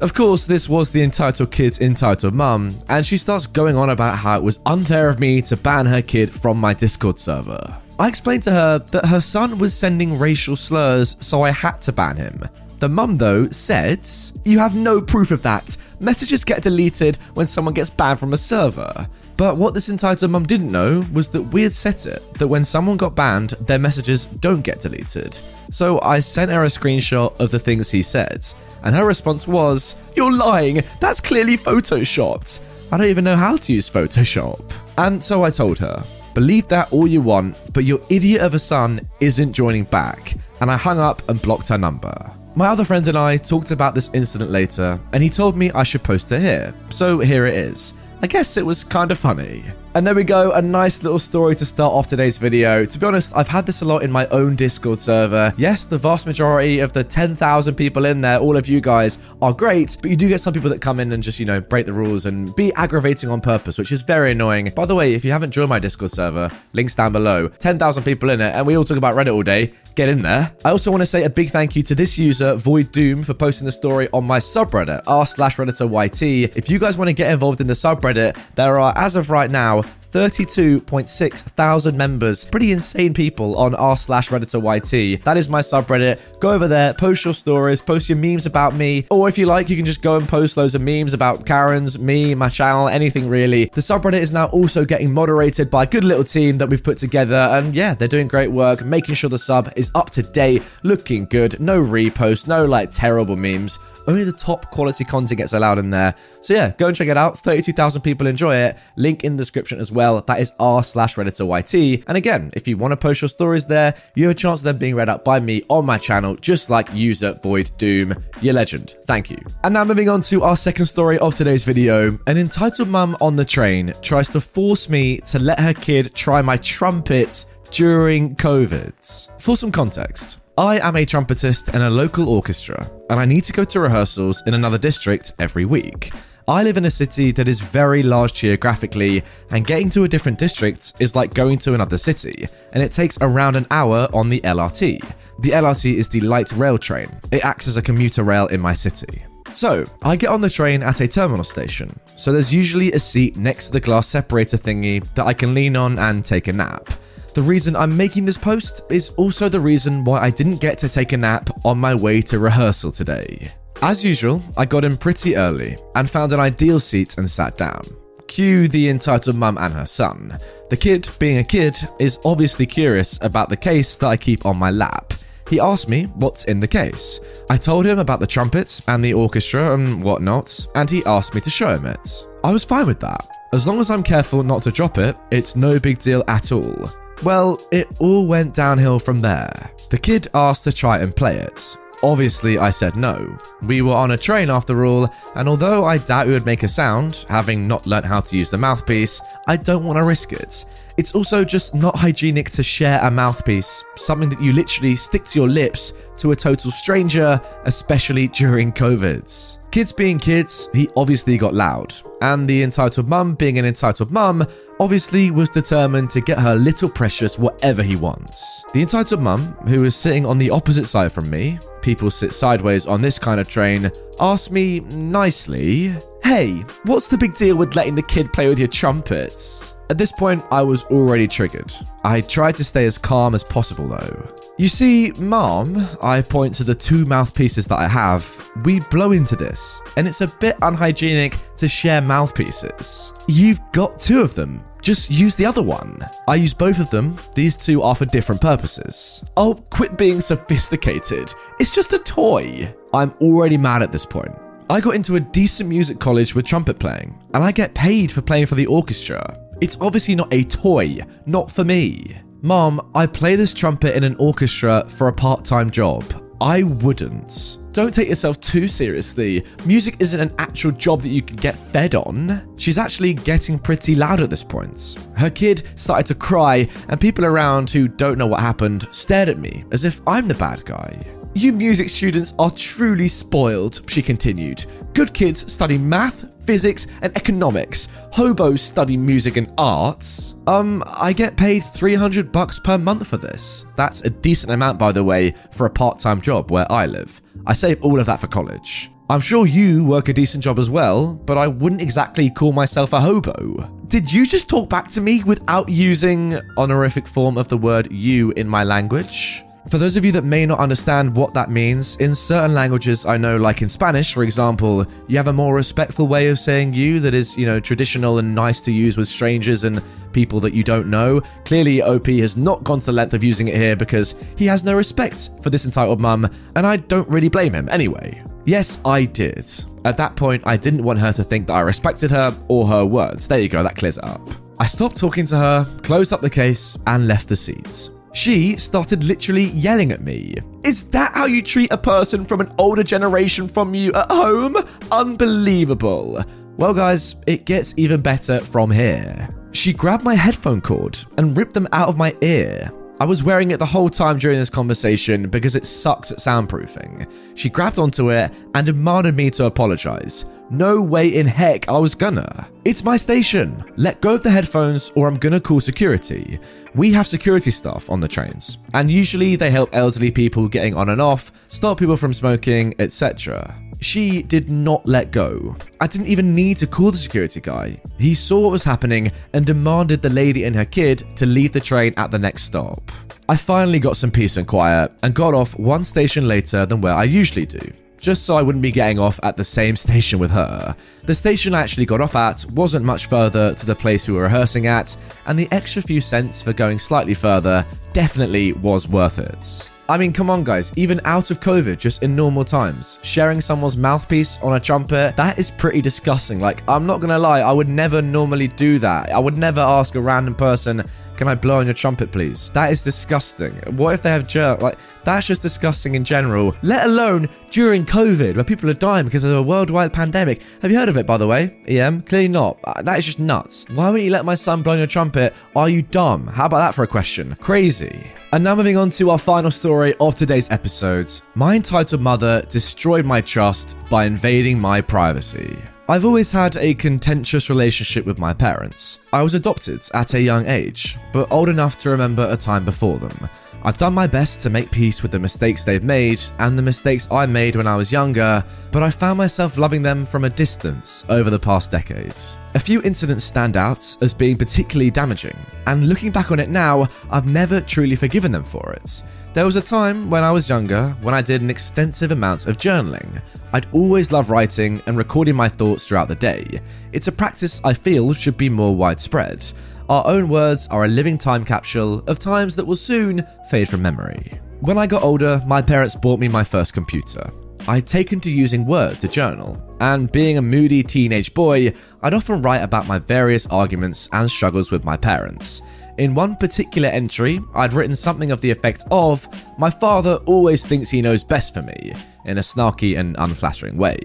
Of 0.00 0.14
course, 0.14 0.46
this 0.46 0.70
was 0.70 0.88
the 0.88 1.02
entitled 1.02 1.50
kid's 1.50 1.82
entitled 1.82 2.32
mum, 2.32 2.78
and 2.88 3.04
she 3.04 3.18
starts 3.18 3.44
going 3.46 3.76
on 3.76 3.90
about 3.90 4.16
how 4.16 4.38
it 4.38 4.42
was 4.42 4.58
unfair 4.64 5.10
of 5.10 5.20
me 5.20 5.42
to 5.42 5.56
ban 5.58 5.84
her 5.84 6.00
kid 6.00 6.32
from 6.32 6.56
my 6.56 6.72
Discord 6.72 7.18
server. 7.18 7.76
I 7.98 8.08
explained 8.08 8.44
to 8.44 8.52
her 8.52 8.78
that 8.78 9.04
her 9.04 9.20
son 9.20 9.58
was 9.58 9.76
sending 9.76 10.18
racial 10.18 10.56
slurs, 10.56 11.18
so 11.20 11.42
I 11.42 11.50
had 11.50 11.82
to 11.82 11.92
ban 11.92 12.16
him. 12.16 12.48
The 12.84 12.88
mum, 12.90 13.16
though, 13.16 13.48
said, 13.48 14.06
You 14.44 14.58
have 14.58 14.74
no 14.74 15.00
proof 15.00 15.30
of 15.30 15.40
that. 15.40 15.74
Messages 16.00 16.44
get 16.44 16.62
deleted 16.62 17.16
when 17.32 17.46
someone 17.46 17.72
gets 17.72 17.88
banned 17.88 18.20
from 18.20 18.34
a 18.34 18.36
server. 18.36 19.08
But 19.38 19.56
what 19.56 19.72
this 19.72 19.88
entitled 19.88 20.30
mum 20.30 20.44
didn't 20.44 20.70
know 20.70 21.02
was 21.10 21.30
that 21.30 21.44
we 21.44 21.62
had 21.62 21.72
set 21.72 22.04
it 22.04 22.22
that 22.34 22.46
when 22.46 22.62
someone 22.62 22.98
got 22.98 23.14
banned, 23.14 23.52
their 23.52 23.78
messages 23.78 24.26
don't 24.26 24.60
get 24.60 24.82
deleted. 24.82 25.40
So 25.70 25.98
I 26.02 26.20
sent 26.20 26.50
her 26.50 26.64
a 26.64 26.68
screenshot 26.68 27.34
of 27.40 27.50
the 27.50 27.58
things 27.58 27.90
he 27.90 28.02
said, 28.02 28.46
and 28.82 28.94
her 28.94 29.06
response 29.06 29.48
was, 29.48 29.96
You're 30.14 30.36
lying, 30.36 30.82
that's 31.00 31.22
clearly 31.22 31.56
photoshopped. 31.56 32.60
I 32.92 32.98
don't 32.98 33.08
even 33.08 33.24
know 33.24 33.36
how 33.36 33.56
to 33.56 33.72
use 33.72 33.88
Photoshop. 33.88 34.60
And 34.98 35.24
so 35.24 35.42
I 35.42 35.48
told 35.48 35.78
her, 35.78 36.04
Believe 36.34 36.68
that 36.68 36.92
all 36.92 37.06
you 37.06 37.22
want, 37.22 37.56
but 37.72 37.84
your 37.84 38.02
idiot 38.10 38.42
of 38.42 38.52
a 38.52 38.58
son 38.58 39.08
isn't 39.20 39.54
joining 39.54 39.84
back. 39.84 40.34
And 40.60 40.70
I 40.70 40.76
hung 40.76 40.98
up 40.98 41.26
and 41.30 41.40
blocked 41.40 41.68
her 41.68 41.78
number. 41.78 42.30
My 42.56 42.68
other 42.68 42.84
friend 42.84 43.06
and 43.08 43.18
I 43.18 43.36
talked 43.36 43.72
about 43.72 43.96
this 43.96 44.10
incident 44.12 44.48
later, 44.48 45.00
and 45.12 45.20
he 45.20 45.28
told 45.28 45.56
me 45.56 45.72
I 45.72 45.82
should 45.82 46.04
post 46.04 46.30
it 46.30 46.40
here. 46.40 46.72
So 46.88 47.18
here 47.18 47.46
it 47.46 47.54
is. 47.54 47.94
I 48.22 48.28
guess 48.28 48.56
it 48.56 48.64
was 48.64 48.84
kind 48.84 49.10
of 49.10 49.18
funny. 49.18 49.64
And 49.96 50.04
there 50.04 50.16
we 50.16 50.24
go, 50.24 50.50
a 50.50 50.60
nice 50.60 51.04
little 51.04 51.20
story 51.20 51.54
to 51.54 51.64
start 51.64 51.92
off 51.92 52.08
today's 52.08 52.36
video. 52.36 52.84
To 52.84 52.98
be 52.98 53.06
honest, 53.06 53.30
I've 53.36 53.46
had 53.46 53.64
this 53.64 53.80
a 53.80 53.84
lot 53.84 54.02
in 54.02 54.10
my 54.10 54.26
own 54.32 54.56
Discord 54.56 54.98
server. 54.98 55.54
Yes, 55.56 55.84
the 55.84 55.96
vast 55.96 56.26
majority 56.26 56.80
of 56.80 56.92
the 56.92 57.04
10,000 57.04 57.76
people 57.76 58.04
in 58.04 58.20
there, 58.20 58.38
all 58.40 58.56
of 58.56 58.66
you 58.66 58.80
guys, 58.80 59.18
are 59.40 59.52
great, 59.52 59.96
but 60.02 60.10
you 60.10 60.16
do 60.16 60.28
get 60.28 60.40
some 60.40 60.52
people 60.52 60.68
that 60.70 60.80
come 60.80 60.98
in 60.98 61.12
and 61.12 61.22
just, 61.22 61.38
you 61.38 61.46
know, 61.46 61.60
break 61.60 61.86
the 61.86 61.92
rules 61.92 62.26
and 62.26 62.52
be 62.56 62.72
aggravating 62.74 63.30
on 63.30 63.40
purpose, 63.40 63.78
which 63.78 63.92
is 63.92 64.02
very 64.02 64.32
annoying. 64.32 64.72
By 64.74 64.84
the 64.84 64.96
way, 64.96 65.14
if 65.14 65.24
you 65.24 65.30
haven't 65.30 65.52
joined 65.52 65.68
my 65.68 65.78
Discord 65.78 66.10
server, 66.10 66.50
links 66.72 66.96
down 66.96 67.12
below. 67.12 67.46
10,000 67.46 68.02
people 68.02 68.30
in 68.30 68.40
it, 68.40 68.52
and 68.52 68.66
we 68.66 68.76
all 68.76 68.84
talk 68.84 68.98
about 68.98 69.14
Reddit 69.14 69.32
all 69.32 69.44
day. 69.44 69.74
Get 69.94 70.08
in 70.08 70.18
there. 70.18 70.52
I 70.64 70.70
also 70.70 70.90
want 70.90 71.02
to 71.02 71.06
say 71.06 71.22
a 71.22 71.30
big 71.30 71.50
thank 71.50 71.76
you 71.76 71.84
to 71.84 71.94
this 71.94 72.18
user, 72.18 72.56
Void 72.56 72.90
Doom, 72.90 73.22
for 73.22 73.32
posting 73.32 73.64
the 73.64 73.70
story 73.70 74.08
on 74.12 74.24
my 74.24 74.40
subreddit, 74.40 75.02
r 75.06 75.24
slash 75.24 75.56
redditor 75.56 75.88
YT. 75.88 76.50
If 76.56 76.68
you 76.68 76.80
guys 76.80 76.98
want 76.98 77.10
to 77.10 77.14
get 77.14 77.32
involved 77.32 77.60
in 77.60 77.68
the 77.68 77.74
subreddit, 77.74 78.36
there 78.56 78.80
are, 78.80 78.92
as 78.96 79.14
of 79.14 79.30
right 79.30 79.52
now, 79.52 79.83
out. 79.84 80.03
32.6 80.14 81.40
thousand 81.40 81.96
members. 81.98 82.44
Pretty 82.44 82.70
insane 82.70 83.12
people 83.12 83.58
on 83.58 83.74
r 83.74 83.96
slash 83.96 84.28
Redditor 84.28 84.62
YT. 84.62 85.24
That 85.24 85.36
is 85.36 85.48
my 85.48 85.58
subreddit. 85.58 86.22
Go 86.38 86.52
over 86.52 86.68
there, 86.68 86.94
post 86.94 87.24
your 87.24 87.34
stories, 87.34 87.80
post 87.80 88.08
your 88.08 88.16
memes 88.16 88.46
about 88.46 88.74
me, 88.74 89.08
or 89.10 89.28
if 89.28 89.36
you 89.36 89.46
like, 89.46 89.68
you 89.68 89.74
can 89.74 89.84
just 89.84 90.02
go 90.02 90.16
and 90.16 90.28
post 90.28 90.56
loads 90.56 90.76
of 90.76 90.82
memes 90.82 91.14
about 91.14 91.44
Karen's, 91.44 91.98
me, 91.98 92.32
my 92.36 92.48
channel, 92.48 92.86
anything 92.86 93.28
really. 93.28 93.64
The 93.74 93.80
subreddit 93.80 94.20
is 94.20 94.32
now 94.32 94.46
also 94.50 94.84
getting 94.84 95.12
moderated 95.12 95.68
by 95.68 95.82
a 95.82 95.86
good 95.86 96.04
little 96.04 96.22
team 96.22 96.58
that 96.58 96.68
we've 96.68 96.84
put 96.84 96.98
together, 96.98 97.34
and 97.34 97.74
yeah, 97.74 97.94
they're 97.94 98.06
doing 98.06 98.28
great 98.28 98.52
work, 98.52 98.84
making 98.84 99.16
sure 99.16 99.28
the 99.28 99.38
sub 99.38 99.72
is 99.74 99.90
up 99.96 100.10
to 100.10 100.22
date, 100.22 100.62
looking 100.84 101.24
good, 101.24 101.58
no 101.58 101.82
reposts, 101.82 102.46
no 102.46 102.64
like 102.64 102.92
terrible 102.92 103.34
memes. 103.34 103.80
Only 104.06 104.24
the 104.24 104.32
top 104.32 104.70
quality 104.70 105.04
content 105.04 105.38
gets 105.38 105.54
allowed 105.54 105.78
in 105.78 105.90
there. 105.90 106.14
So 106.42 106.52
yeah, 106.52 106.72
go 106.76 106.88
and 106.88 106.96
check 106.96 107.08
it 107.08 107.16
out. 107.16 107.38
32,000 107.38 108.02
people 108.02 108.26
enjoy 108.26 108.56
it. 108.56 108.76
Link 108.96 109.24
in 109.24 109.36
the 109.36 109.40
description 109.40 109.80
as 109.80 109.90
well. 109.90 110.03
That 110.04 110.40
is 110.40 110.52
r 110.60 110.84
slash 110.84 111.16
Redditor 111.16 111.46
YT. 111.46 112.04
And 112.06 112.16
again, 112.16 112.50
if 112.54 112.68
you 112.68 112.76
want 112.76 112.92
to 112.92 112.96
post 112.96 113.22
your 113.22 113.28
stories 113.28 113.66
there, 113.66 113.94
you 114.14 114.24
have 114.24 114.32
a 114.32 114.38
chance 114.38 114.60
of 114.60 114.64
them 114.64 114.78
being 114.78 114.94
read 114.94 115.08
out 115.08 115.24
by 115.24 115.40
me 115.40 115.62
on 115.68 115.86
my 115.86 115.98
channel, 115.98 116.36
just 116.36 116.70
like 116.70 116.92
user 116.92 117.32
Void 117.42 117.70
Doom. 117.78 118.14
Your 118.40 118.54
legend. 118.54 118.96
Thank 119.06 119.30
you. 119.30 119.38
And 119.64 119.74
now 119.74 119.84
moving 119.84 120.08
on 120.08 120.22
to 120.22 120.42
our 120.42 120.56
second 120.56 120.86
story 120.86 121.18
of 121.18 121.34
today's 121.34 121.64
video. 121.64 122.18
An 122.26 122.36
entitled 122.36 122.88
mum 122.88 123.16
on 123.20 123.36
the 123.36 123.44
train 123.44 123.92
tries 124.02 124.28
to 124.30 124.40
force 124.40 124.88
me 124.88 125.18
to 125.18 125.38
let 125.38 125.58
her 125.58 125.72
kid 125.72 126.14
try 126.14 126.42
my 126.42 126.56
trumpet 126.58 127.46
during 127.70 128.36
COVID. 128.36 129.28
For 129.40 129.56
some 129.56 129.72
context, 129.72 130.38
I 130.56 130.78
am 130.78 130.94
a 130.94 131.04
trumpetist 131.04 131.74
in 131.74 131.82
a 131.82 131.90
local 131.90 132.28
orchestra, 132.28 132.88
and 133.10 133.18
I 133.18 133.24
need 133.24 133.42
to 133.44 133.52
go 133.52 133.64
to 133.64 133.80
rehearsals 133.80 134.42
in 134.46 134.54
another 134.54 134.78
district 134.78 135.32
every 135.40 135.64
week. 135.64 136.12
I 136.46 136.62
live 136.62 136.76
in 136.76 136.84
a 136.84 136.90
city 136.90 137.32
that 137.32 137.48
is 137.48 137.62
very 137.62 138.02
large 138.02 138.34
geographically, 138.34 139.22
and 139.50 139.66
getting 139.66 139.88
to 139.90 140.04
a 140.04 140.08
different 140.08 140.38
district 140.38 140.92
is 141.00 141.16
like 141.16 141.32
going 141.32 141.56
to 141.60 141.72
another 141.72 141.96
city, 141.96 142.46
and 142.74 142.82
it 142.82 142.92
takes 142.92 143.16
around 143.22 143.56
an 143.56 143.66
hour 143.70 144.08
on 144.12 144.28
the 144.28 144.42
LRT. 144.42 145.02
The 145.38 145.50
LRT 145.50 145.94
is 145.94 146.06
the 146.06 146.20
light 146.20 146.52
rail 146.52 146.76
train, 146.76 147.08
it 147.32 147.46
acts 147.46 147.66
as 147.66 147.78
a 147.78 147.82
commuter 147.82 148.24
rail 148.24 148.46
in 148.48 148.60
my 148.60 148.74
city. 148.74 149.24
So, 149.54 149.84
I 150.02 150.16
get 150.16 150.28
on 150.28 150.42
the 150.42 150.50
train 150.50 150.82
at 150.82 151.00
a 151.00 151.08
terminal 151.08 151.44
station, 151.44 151.98
so 152.04 152.30
there's 152.30 152.52
usually 152.52 152.92
a 152.92 152.98
seat 152.98 153.38
next 153.38 153.68
to 153.68 153.72
the 153.72 153.80
glass 153.80 154.06
separator 154.06 154.58
thingy 154.58 155.02
that 155.14 155.26
I 155.26 155.32
can 155.32 155.54
lean 155.54 155.76
on 155.76 155.98
and 155.98 156.22
take 156.22 156.48
a 156.48 156.52
nap. 156.52 156.90
The 157.32 157.42
reason 157.42 157.74
I'm 157.74 157.96
making 157.96 158.26
this 158.26 158.38
post 158.38 158.82
is 158.90 159.08
also 159.10 159.48
the 159.48 159.60
reason 159.60 160.04
why 160.04 160.20
I 160.20 160.28
didn't 160.28 160.60
get 160.60 160.76
to 160.80 160.90
take 160.90 161.12
a 161.12 161.16
nap 161.16 161.48
on 161.64 161.78
my 161.78 161.94
way 161.94 162.20
to 162.20 162.38
rehearsal 162.38 162.92
today. 162.92 163.50
As 163.82 164.04
usual, 164.04 164.42
I 164.56 164.64
got 164.64 164.84
in 164.84 164.96
pretty 164.96 165.36
early 165.36 165.76
and 165.94 166.08
found 166.08 166.32
an 166.32 166.40
ideal 166.40 166.80
seat 166.80 167.18
and 167.18 167.30
sat 167.30 167.58
down. 167.58 167.84
Cue 168.26 168.68
the 168.68 168.88
entitled 168.88 169.36
mum 169.36 169.58
and 169.58 169.72
her 169.74 169.86
son. 169.86 170.38
The 170.70 170.76
kid, 170.76 171.08
being 171.18 171.38
a 171.38 171.44
kid, 171.44 171.76
is 171.98 172.18
obviously 172.24 172.66
curious 172.66 173.18
about 173.22 173.48
the 173.48 173.56
case 173.56 173.96
that 173.96 174.06
I 174.06 174.16
keep 174.16 174.46
on 174.46 174.56
my 174.56 174.70
lap. 174.70 175.12
He 175.48 175.60
asked 175.60 175.90
me 175.90 176.04
what's 176.14 176.44
in 176.44 176.58
the 176.58 176.66
case. 176.66 177.20
I 177.50 177.58
told 177.58 177.84
him 177.84 177.98
about 177.98 178.20
the 178.20 178.26
trumpets 178.26 178.80
and 178.88 179.04
the 179.04 179.12
orchestra 179.12 179.74
and 179.74 180.02
whatnot, 180.02 180.66
and 180.74 180.88
he 180.88 181.04
asked 181.04 181.34
me 181.34 181.40
to 181.42 181.50
show 181.50 181.68
him 181.76 181.84
it. 181.86 182.26
I 182.42 182.50
was 182.50 182.64
fine 182.64 182.86
with 182.86 183.00
that. 183.00 183.28
As 183.52 183.66
long 183.66 183.78
as 183.78 183.90
I'm 183.90 184.02
careful 184.02 184.42
not 184.42 184.62
to 184.62 184.72
drop 184.72 184.96
it, 184.98 185.16
it's 185.30 185.54
no 185.54 185.78
big 185.78 185.98
deal 185.98 186.24
at 186.26 186.50
all. 186.50 186.90
Well, 187.22 187.60
it 187.70 187.86
all 187.98 188.26
went 188.26 188.54
downhill 188.54 188.98
from 188.98 189.20
there. 189.20 189.70
The 189.90 189.98
kid 189.98 190.28
asked 190.34 190.64
to 190.64 190.72
try 190.72 190.98
and 190.98 191.14
play 191.14 191.36
it. 191.36 191.76
Obviously, 192.04 192.58
I 192.58 192.68
said 192.68 192.96
no. 192.96 193.34
We 193.62 193.80
were 193.80 193.94
on 193.94 194.10
a 194.10 194.18
train 194.18 194.50
after 194.50 194.84
all, 194.84 195.08
and 195.36 195.48
although 195.48 195.86
I 195.86 195.96
doubt 195.96 196.28
it 196.28 196.32
would 196.32 196.44
make 196.44 196.62
a 196.62 196.68
sound, 196.68 197.24
having 197.30 197.66
not 197.66 197.86
learnt 197.86 198.04
how 198.04 198.20
to 198.20 198.36
use 198.36 198.50
the 198.50 198.58
mouthpiece, 198.58 199.22
I 199.48 199.56
don't 199.56 199.84
want 199.84 199.96
to 199.96 200.04
risk 200.04 200.34
it. 200.34 200.66
It's 200.98 201.14
also 201.14 201.44
just 201.44 201.74
not 201.74 201.96
hygienic 201.96 202.50
to 202.50 202.62
share 202.62 203.00
a 203.02 203.10
mouthpiece, 203.10 203.82
something 203.96 204.28
that 204.28 204.42
you 204.42 204.52
literally 204.52 204.96
stick 204.96 205.24
to 205.28 205.38
your 205.38 205.48
lips 205.48 205.94
to 206.18 206.32
a 206.32 206.36
total 206.36 206.70
stranger, 206.70 207.40
especially 207.64 208.28
during 208.28 208.70
COVIDs. 208.70 209.56
Kids 209.70 209.90
being 209.90 210.18
kids, 210.18 210.68
he 210.74 210.90
obviously 210.98 211.38
got 211.38 211.54
loud, 211.54 211.94
and 212.20 212.46
the 212.46 212.62
entitled 212.62 213.08
mum 213.08 213.34
being 213.34 213.58
an 213.58 213.64
entitled 213.64 214.10
mum, 214.10 214.46
obviously 214.80 215.30
was 215.30 215.50
determined 215.50 216.10
to 216.10 216.20
get 216.20 216.38
her 216.38 216.54
little 216.54 216.88
precious 216.88 217.38
whatever 217.38 217.82
he 217.82 217.96
wants. 217.96 218.64
The 218.72 218.82
entitled 218.82 219.20
mum, 219.20 219.52
who 219.66 219.82
was 219.82 219.96
sitting 219.96 220.26
on 220.26 220.38
the 220.38 220.50
opposite 220.50 220.86
side 220.86 221.12
from 221.12 221.30
me, 221.30 221.58
people 221.82 222.10
sit 222.10 222.32
sideways 222.32 222.86
on 222.86 223.00
this 223.00 223.18
kind 223.18 223.40
of 223.40 223.48
train, 223.48 223.90
asked 224.20 224.50
me 224.50 224.80
nicely, 224.80 225.94
Hey, 226.22 226.64
what's 226.84 227.08
the 227.08 227.18
big 227.18 227.34
deal 227.34 227.56
with 227.56 227.76
letting 227.76 227.94
the 227.94 228.02
kid 228.02 228.32
play 228.32 228.48
with 228.48 228.58
your 228.58 228.68
trumpets? 228.68 229.73
At 229.90 229.98
this 229.98 230.12
point, 230.12 230.42
I 230.50 230.62
was 230.62 230.84
already 230.84 231.28
triggered. 231.28 231.72
I 232.04 232.22
tried 232.22 232.54
to 232.56 232.64
stay 232.64 232.86
as 232.86 232.96
calm 232.96 233.34
as 233.34 233.44
possible 233.44 233.88
though. 233.88 234.34
You 234.56 234.68
see, 234.68 235.10
Mom, 235.18 235.86
I 236.00 236.22
point 236.22 236.54
to 236.56 236.64
the 236.64 236.74
two 236.74 237.04
mouthpieces 237.04 237.66
that 237.66 237.78
I 237.78 237.88
have. 237.88 238.50
We 238.64 238.80
blow 238.80 239.12
into 239.12 239.36
this, 239.36 239.82
and 239.96 240.06
it's 240.06 240.20
a 240.20 240.28
bit 240.28 240.56
unhygienic 240.62 241.36
to 241.56 241.68
share 241.68 242.00
mouthpieces. 242.00 243.12
You've 243.26 243.60
got 243.72 244.00
two 244.00 244.20
of 244.22 244.34
them. 244.34 244.64
Just 244.80 245.10
use 245.10 245.34
the 245.34 245.46
other 245.46 245.62
one. 245.62 245.98
I 246.28 246.36
use 246.36 246.54
both 246.54 246.78
of 246.78 246.90
them. 246.90 247.16
These 247.34 247.56
two 247.56 247.82
are 247.82 247.94
for 247.94 248.04
different 248.04 248.40
purposes. 248.40 249.24
Oh, 249.36 249.54
quit 249.70 249.96
being 249.98 250.20
sophisticated. 250.20 251.32
It's 251.58 251.74
just 251.74 251.92
a 251.92 251.98
toy. 251.98 252.72
I'm 252.92 253.12
already 253.20 253.56
mad 253.56 253.82
at 253.82 253.92
this 253.92 254.06
point. 254.06 254.34
I 254.70 254.80
got 254.80 254.94
into 254.94 255.16
a 255.16 255.20
decent 255.20 255.68
music 255.68 255.98
college 255.98 256.34
with 256.34 256.46
trumpet 256.46 256.78
playing, 256.78 257.18
and 257.34 257.42
I 257.42 257.52
get 257.52 257.74
paid 257.74 258.12
for 258.12 258.22
playing 258.22 258.46
for 258.46 258.54
the 258.54 258.66
orchestra. 258.66 259.38
It's 259.60 259.76
obviously 259.80 260.14
not 260.14 260.32
a 260.32 260.44
toy, 260.44 260.98
not 261.26 261.50
for 261.50 261.64
me. 261.64 262.20
Mom, 262.42 262.90
I 262.94 263.06
play 263.06 263.36
this 263.36 263.54
trumpet 263.54 263.96
in 263.96 264.04
an 264.04 264.16
orchestra 264.18 264.84
for 264.88 265.08
a 265.08 265.12
part 265.12 265.44
time 265.44 265.70
job. 265.70 266.04
I 266.40 266.62
wouldn't. 266.64 267.58
Don't 267.72 267.92
take 267.92 268.08
yourself 268.08 268.38
too 268.38 268.68
seriously. 268.68 269.44
Music 269.64 269.96
isn't 269.98 270.20
an 270.20 270.34
actual 270.38 270.70
job 270.70 271.00
that 271.00 271.08
you 271.08 271.22
can 271.22 271.36
get 271.36 271.56
fed 271.56 271.94
on. 271.94 272.54
She's 272.56 272.78
actually 272.78 273.14
getting 273.14 273.58
pretty 273.58 273.94
loud 273.94 274.20
at 274.20 274.30
this 274.30 274.44
point. 274.44 274.96
Her 275.16 275.30
kid 275.30 275.62
started 275.74 276.06
to 276.06 276.14
cry, 276.14 276.68
and 276.88 277.00
people 277.00 277.24
around 277.24 277.70
who 277.70 277.88
don't 277.88 278.18
know 278.18 278.26
what 278.26 278.40
happened 278.40 278.86
stared 278.92 279.28
at 279.28 279.38
me 279.38 279.64
as 279.72 279.84
if 279.84 280.00
I'm 280.06 280.28
the 280.28 280.34
bad 280.34 280.64
guy. 280.64 280.96
You 281.36 281.52
music 281.52 281.90
students 281.90 282.32
are 282.38 282.50
truly 282.52 283.08
spoiled, 283.08 283.82
she 283.90 284.00
continued. 284.02 284.66
Good 284.92 285.12
kids 285.12 285.52
study 285.52 285.76
math, 285.76 286.30
physics, 286.46 286.86
and 287.02 287.14
economics. 287.16 287.88
Hobos 288.12 288.62
study 288.62 288.96
music 288.96 289.36
and 289.36 289.52
arts. 289.58 290.36
Um, 290.46 290.84
I 290.86 291.12
get 291.12 291.36
paid 291.36 291.64
300 291.64 292.30
bucks 292.30 292.60
per 292.60 292.78
month 292.78 293.08
for 293.08 293.16
this. 293.16 293.64
That's 293.74 294.02
a 294.02 294.10
decent 294.10 294.52
amount, 294.52 294.78
by 294.78 294.92
the 294.92 295.02
way, 295.02 295.34
for 295.50 295.66
a 295.66 295.70
part 295.70 295.98
time 295.98 296.20
job 296.20 296.52
where 296.52 296.70
I 296.70 296.86
live. 296.86 297.20
I 297.46 297.52
save 297.52 297.82
all 297.82 297.98
of 297.98 298.06
that 298.06 298.20
for 298.20 298.28
college. 298.28 298.92
I'm 299.10 299.20
sure 299.20 299.44
you 299.44 299.84
work 299.84 300.08
a 300.08 300.12
decent 300.12 300.44
job 300.44 300.60
as 300.60 300.70
well, 300.70 301.14
but 301.14 301.36
I 301.36 301.48
wouldn't 301.48 301.82
exactly 301.82 302.30
call 302.30 302.52
myself 302.52 302.92
a 302.92 303.00
hobo. 303.00 303.68
Did 303.88 304.10
you 304.10 304.24
just 304.24 304.48
talk 304.48 304.70
back 304.70 304.88
to 304.92 305.00
me 305.00 305.24
without 305.24 305.68
using 305.68 306.40
honorific 306.56 307.08
form 307.08 307.36
of 307.36 307.48
the 307.48 307.58
word 307.58 307.90
you 307.90 308.30
in 308.32 308.48
my 308.48 308.62
language? 308.62 309.43
For 309.70 309.78
those 309.78 309.96
of 309.96 310.04
you 310.04 310.12
that 310.12 310.24
may 310.24 310.44
not 310.44 310.58
understand 310.58 311.16
what 311.16 311.32
that 311.32 311.50
means, 311.50 311.96
in 311.96 312.14
certain 312.14 312.52
languages 312.52 313.06
I 313.06 313.16
know, 313.16 313.38
like 313.38 313.62
in 313.62 313.70
Spanish, 313.70 314.12
for 314.12 314.22
example, 314.22 314.84
you 315.08 315.16
have 315.16 315.28
a 315.28 315.32
more 315.32 315.54
respectful 315.54 316.06
way 316.06 316.28
of 316.28 316.38
saying 316.38 316.74
you 316.74 317.00
that 317.00 317.14
is, 317.14 317.34
you 317.38 317.46
know, 317.46 317.60
traditional 317.60 318.18
and 318.18 318.34
nice 318.34 318.60
to 318.62 318.72
use 318.72 318.98
with 318.98 319.08
strangers 319.08 319.64
and 319.64 319.82
people 320.12 320.38
that 320.40 320.52
you 320.52 320.64
don't 320.64 320.88
know. 320.88 321.22
Clearly, 321.46 321.80
OP 321.80 322.06
has 322.08 322.36
not 322.36 322.62
gone 322.62 322.80
to 322.80 322.86
the 322.86 322.92
length 322.92 323.14
of 323.14 323.24
using 323.24 323.48
it 323.48 323.56
here 323.56 323.74
because 323.74 324.14
he 324.36 324.44
has 324.44 324.64
no 324.64 324.74
respect 324.74 325.30
for 325.42 325.48
this 325.48 325.64
entitled 325.64 325.98
mum, 325.98 326.28
and 326.56 326.66
I 326.66 326.76
don't 326.76 327.08
really 327.08 327.30
blame 327.30 327.54
him 327.54 327.68
anyway. 327.70 328.22
Yes, 328.44 328.78
I 328.84 329.06
did. 329.06 329.50
At 329.86 329.96
that 329.96 330.14
point, 330.14 330.42
I 330.46 330.58
didn't 330.58 330.82
want 330.82 330.98
her 330.98 331.12
to 331.14 331.24
think 331.24 331.46
that 331.46 331.54
I 331.54 331.60
respected 331.60 332.10
her 332.10 332.36
or 332.48 332.66
her 332.68 332.84
words. 332.84 333.26
There 333.26 333.38
you 333.38 333.48
go, 333.48 333.62
that 333.62 333.76
clears 333.76 333.96
it 333.96 334.04
up. 334.04 334.20
I 334.60 334.66
stopped 334.66 334.98
talking 334.98 335.24
to 335.26 335.38
her, 335.38 335.64
closed 335.82 336.12
up 336.12 336.20
the 336.20 336.28
case, 336.28 336.76
and 336.86 337.08
left 337.08 337.28
the 337.28 337.36
seat. 337.36 337.88
She 338.14 338.56
started 338.56 339.02
literally 339.02 339.46
yelling 339.46 339.90
at 339.90 340.02
me. 340.02 340.36
Is 340.64 340.84
that 340.90 341.12
how 341.14 341.26
you 341.26 341.42
treat 341.42 341.72
a 341.72 341.76
person 341.76 342.24
from 342.24 342.40
an 342.40 342.54
older 342.58 342.84
generation 342.84 343.48
from 343.48 343.74
you 343.74 343.92
at 343.92 344.10
home? 344.10 344.56
Unbelievable. 344.92 346.24
Well, 346.56 346.72
guys, 346.72 347.16
it 347.26 347.44
gets 347.44 347.74
even 347.76 348.00
better 348.00 348.38
from 348.38 348.70
here. 348.70 349.28
She 349.50 349.72
grabbed 349.72 350.04
my 350.04 350.14
headphone 350.14 350.60
cord 350.60 350.96
and 351.18 351.36
ripped 351.36 351.54
them 351.54 351.68
out 351.72 351.88
of 351.88 351.96
my 351.96 352.16
ear. 352.22 352.70
I 353.00 353.04
was 353.04 353.24
wearing 353.24 353.50
it 353.50 353.58
the 353.58 353.66
whole 353.66 353.90
time 353.90 354.18
during 354.18 354.38
this 354.38 354.48
conversation 354.48 355.28
because 355.28 355.56
it 355.56 355.66
sucks 355.66 356.12
at 356.12 356.18
soundproofing. 356.18 357.10
She 357.34 357.50
grabbed 357.50 357.80
onto 357.80 358.12
it 358.12 358.32
and 358.54 358.64
demanded 358.64 359.16
me 359.16 359.30
to 359.32 359.46
apologize. 359.46 360.24
No 360.50 360.82
way 360.82 361.08
in 361.08 361.26
heck 361.26 361.68
I 361.70 361.78
was 361.78 361.94
gonna. 361.94 362.48
It's 362.66 362.84
my 362.84 362.98
station. 362.98 363.64
Let 363.76 364.02
go 364.02 364.14
of 364.14 364.22
the 364.22 364.30
headphones 364.30 364.92
or 364.94 365.08
I'm 365.08 365.16
gonna 365.16 365.40
call 365.40 365.60
security. 365.60 366.38
We 366.74 366.92
have 366.92 367.06
security 367.06 367.50
staff 367.50 367.88
on 367.88 368.00
the 368.00 368.08
trains, 368.08 368.58
and 368.74 368.90
usually 368.90 369.36
they 369.36 369.50
help 369.50 369.70
elderly 369.72 370.10
people 370.10 370.48
getting 370.48 370.76
on 370.76 370.90
and 370.90 371.00
off, 371.00 371.32
stop 371.48 371.78
people 371.78 371.96
from 371.96 372.12
smoking, 372.12 372.74
etc. 372.78 373.56
She 373.80 374.22
did 374.22 374.50
not 374.50 374.86
let 374.86 375.10
go. 375.10 375.56
I 375.80 375.86
didn't 375.86 376.08
even 376.08 376.34
need 376.34 376.58
to 376.58 376.66
call 376.66 376.90
the 376.90 376.98
security 376.98 377.40
guy. 377.40 377.80
He 377.98 378.14
saw 378.14 378.40
what 378.40 378.52
was 378.52 378.64
happening 378.64 379.12
and 379.32 379.46
demanded 379.46 380.02
the 380.02 380.10
lady 380.10 380.44
and 380.44 380.54
her 380.56 380.64
kid 380.64 381.04
to 381.16 381.26
leave 381.26 381.52
the 381.52 381.60
train 381.60 381.94
at 381.96 382.10
the 382.10 382.18
next 382.18 382.44
stop. 382.44 382.92
I 383.28 383.36
finally 383.36 383.78
got 383.78 383.96
some 383.96 384.10
peace 384.10 384.36
and 384.36 384.46
quiet 384.46 384.92
and 385.02 385.14
got 385.14 385.32
off 385.32 385.58
one 385.58 385.84
station 385.84 386.28
later 386.28 386.66
than 386.66 386.82
where 386.82 386.94
I 386.94 387.04
usually 387.04 387.46
do 387.46 387.72
just 388.04 388.24
so 388.24 388.36
I 388.36 388.42
wouldn't 388.42 388.62
be 388.62 388.70
getting 388.70 388.98
off 388.98 389.18
at 389.22 389.36
the 389.36 389.44
same 389.44 389.74
station 389.86 390.18
with 390.18 390.30
her. 390.30 390.76
The 391.04 391.14
station 391.14 391.54
I 391.54 391.62
actually 391.62 391.86
got 391.86 392.00
off 392.00 392.14
at 392.14 392.44
wasn't 392.52 392.84
much 392.84 393.06
further 393.06 393.54
to 393.54 393.66
the 393.66 393.74
place 393.74 394.06
we 394.06 394.14
were 394.14 394.24
rehearsing 394.24 394.66
at, 394.66 394.96
and 395.26 395.38
the 395.38 395.48
extra 395.50 395.82
few 395.82 396.00
cents 396.00 396.42
for 396.42 396.52
going 396.52 396.78
slightly 396.78 397.14
further 397.14 397.66
definitely 397.92 398.52
was 398.52 398.86
worth 398.86 399.18
it. 399.18 399.70
I 399.86 399.98
mean, 399.98 400.14
come 400.14 400.30
on, 400.30 400.44
guys, 400.44 400.72
even 400.76 400.98
out 401.04 401.30
of 401.30 401.40
COVID, 401.40 401.76
just 401.76 402.02
in 402.02 402.16
normal 402.16 402.42
times, 402.42 402.98
sharing 403.02 403.40
someone's 403.40 403.76
mouthpiece 403.76 404.38
on 404.42 404.54
a 404.54 404.60
trumpet, 404.60 405.14
that 405.16 405.38
is 405.38 405.50
pretty 405.50 405.82
disgusting. 405.82 406.40
Like, 406.40 406.62
I'm 406.68 406.86
not 406.86 407.00
gonna 407.00 407.18
lie, 407.18 407.40
I 407.40 407.52
would 407.52 407.68
never 407.68 408.00
normally 408.00 408.48
do 408.48 408.78
that. 408.78 409.12
I 409.12 409.18
would 409.18 409.36
never 409.36 409.60
ask 409.60 409.94
a 409.94 410.00
random 410.00 410.34
person 410.34 410.84
can 411.16 411.28
I 411.28 411.36
blow 411.36 411.60
on 411.60 411.66
your 411.66 411.74
trumpet, 411.74 412.10
please? 412.10 412.48
That 412.50 412.72
is 412.72 412.82
disgusting. 412.82 413.52
What 413.76 413.94
if 413.94 414.02
they 414.02 414.10
have 414.10 414.26
germ? 414.26 414.58
Like, 414.58 414.78
that's 415.04 415.26
just 415.26 415.42
disgusting 415.42 415.94
in 415.94 416.02
general, 416.02 416.56
let 416.62 416.86
alone 416.86 417.28
during 417.50 417.86
COVID, 417.86 418.34
where 418.34 418.42
people 418.42 418.68
are 418.68 418.74
dying 418.74 419.04
because 419.04 419.22
of 419.22 419.30
a 419.30 419.42
worldwide 419.42 419.92
pandemic. 419.92 420.42
Have 420.60 420.72
you 420.72 420.78
heard 420.78 420.88
of 420.88 420.96
it, 420.96 421.06
by 421.06 421.16
the 421.16 421.26
way? 421.26 421.56
EM? 421.68 422.02
Clearly 422.02 422.28
not. 422.28 422.58
Uh, 422.64 422.82
that 422.82 422.98
is 422.98 423.04
just 423.04 423.20
nuts. 423.20 423.64
Why 423.68 423.90
won't 423.90 424.02
you 424.02 424.10
let 424.10 424.24
my 424.24 424.34
son 424.34 424.62
blow 424.62 424.72
on 424.72 424.78
your 424.78 424.88
trumpet? 424.88 425.34
Are 425.54 425.68
you 425.68 425.82
dumb? 425.82 426.26
How 426.26 426.46
about 426.46 426.58
that 426.58 426.74
for 426.74 426.82
a 426.82 426.88
question? 426.88 427.36
Crazy. 427.38 428.10
And 428.34 428.42
now 428.42 428.56
moving 428.56 428.76
on 428.76 428.90
to 428.90 429.10
our 429.10 429.18
final 429.20 429.52
story 429.52 429.94
of 430.00 430.16
today's 430.16 430.50
episode. 430.50 431.08
My 431.36 431.54
entitled 431.54 432.00
mother 432.00 432.42
destroyed 432.50 433.04
my 433.04 433.20
trust 433.20 433.76
by 433.88 434.06
invading 434.06 434.58
my 434.58 434.80
privacy. 434.80 435.56
I've 435.88 436.04
always 436.04 436.32
had 436.32 436.56
a 436.56 436.74
contentious 436.74 437.48
relationship 437.48 438.04
with 438.04 438.18
my 438.18 438.32
parents. 438.32 438.98
I 439.12 439.22
was 439.22 439.34
adopted 439.34 439.88
at 439.94 440.14
a 440.14 440.20
young 440.20 440.46
age, 440.46 440.98
but 441.12 441.30
old 441.30 441.48
enough 441.48 441.78
to 441.78 441.90
remember 441.90 442.26
a 442.28 442.36
time 442.36 442.64
before 442.64 442.98
them. 442.98 443.28
I've 443.66 443.78
done 443.78 443.94
my 443.94 444.06
best 444.06 444.42
to 444.42 444.50
make 444.50 444.70
peace 444.70 445.00
with 445.00 445.10
the 445.10 445.18
mistakes 445.18 445.64
they've 445.64 445.82
made 445.82 446.20
and 446.38 446.58
the 446.58 446.62
mistakes 446.62 447.08
I 447.10 447.24
made 447.24 447.56
when 447.56 447.66
I 447.66 447.76
was 447.76 447.90
younger, 447.90 448.44
but 448.70 448.82
I 448.82 448.90
found 448.90 449.16
myself 449.16 449.56
loving 449.56 449.80
them 449.80 450.04
from 450.04 450.24
a 450.24 450.30
distance 450.30 451.06
over 451.08 451.30
the 451.30 451.38
past 451.38 451.70
decade. 451.70 452.14
A 452.54 452.58
few 452.58 452.82
incidents 452.82 453.24
stand 453.24 453.56
out 453.56 453.96
as 454.02 454.12
being 454.12 454.36
particularly 454.36 454.90
damaging, 454.90 455.38
and 455.66 455.88
looking 455.88 456.10
back 456.10 456.30
on 456.30 456.40
it 456.40 456.50
now, 456.50 456.86
I've 457.10 457.24
never 457.24 457.62
truly 457.62 457.96
forgiven 457.96 458.32
them 458.32 458.44
for 458.44 458.74
it. 458.74 459.02
There 459.32 459.46
was 459.46 459.56
a 459.56 459.62
time 459.62 460.10
when 460.10 460.22
I 460.22 460.30
was 460.30 460.50
younger 460.50 460.90
when 461.00 461.14
I 461.14 461.22
did 461.22 461.40
an 461.40 461.48
extensive 461.48 462.10
amount 462.10 462.46
of 462.46 462.58
journaling. 462.58 463.22
I'd 463.54 463.66
always 463.72 464.12
loved 464.12 464.28
writing 464.28 464.82
and 464.86 464.98
recording 464.98 465.36
my 465.36 465.48
thoughts 465.48 465.86
throughout 465.86 466.08
the 466.08 466.14
day. 466.14 466.60
It's 466.92 467.08
a 467.08 467.12
practice 467.12 467.62
I 467.64 467.72
feel 467.72 468.12
should 468.12 468.36
be 468.36 468.50
more 468.50 468.76
widespread. 468.76 469.50
Our 469.88 470.06
own 470.06 470.30
words 470.30 470.66
are 470.68 470.86
a 470.86 470.88
living 470.88 471.18
time 471.18 471.44
capsule 471.44 471.98
of 472.06 472.18
times 472.18 472.56
that 472.56 472.66
will 472.66 472.76
soon 472.76 473.26
fade 473.50 473.68
from 473.68 473.82
memory. 473.82 474.40
When 474.60 474.78
I 474.78 474.86
got 474.86 475.02
older, 475.02 475.42
my 475.46 475.60
parents 475.60 475.94
bought 475.94 476.18
me 476.18 476.26
my 476.26 476.42
first 476.42 476.72
computer. 476.72 477.30
I'd 477.68 477.86
taken 477.86 478.18
to 478.20 478.30
using 478.30 478.64
Word 478.64 478.98
to 479.00 479.08
journal, 479.08 479.62
and 479.80 480.10
being 480.10 480.38
a 480.38 480.42
moody 480.42 480.82
teenage 480.82 481.34
boy, 481.34 481.74
I'd 482.02 482.14
often 482.14 482.40
write 482.40 482.62
about 482.62 482.86
my 482.86 482.98
various 482.98 483.46
arguments 483.48 484.08
and 484.12 484.30
struggles 484.30 484.70
with 484.70 484.84
my 484.84 484.96
parents. 484.96 485.60
In 485.98 486.14
one 486.14 486.36
particular 486.36 486.88
entry, 486.88 487.40
I'd 487.54 487.74
written 487.74 487.94
something 487.94 488.30
of 488.30 488.40
the 488.40 488.50
effect 488.50 488.84
of, 488.90 489.28
My 489.58 489.70
father 489.70 490.14
always 490.24 490.64
thinks 490.64 490.88
he 490.88 491.02
knows 491.02 491.24
best 491.24 491.52
for 491.52 491.62
me, 491.62 491.92
in 492.24 492.38
a 492.38 492.42
snarky 492.42 492.98
and 492.98 493.16
unflattering 493.18 493.76
way. 493.76 493.98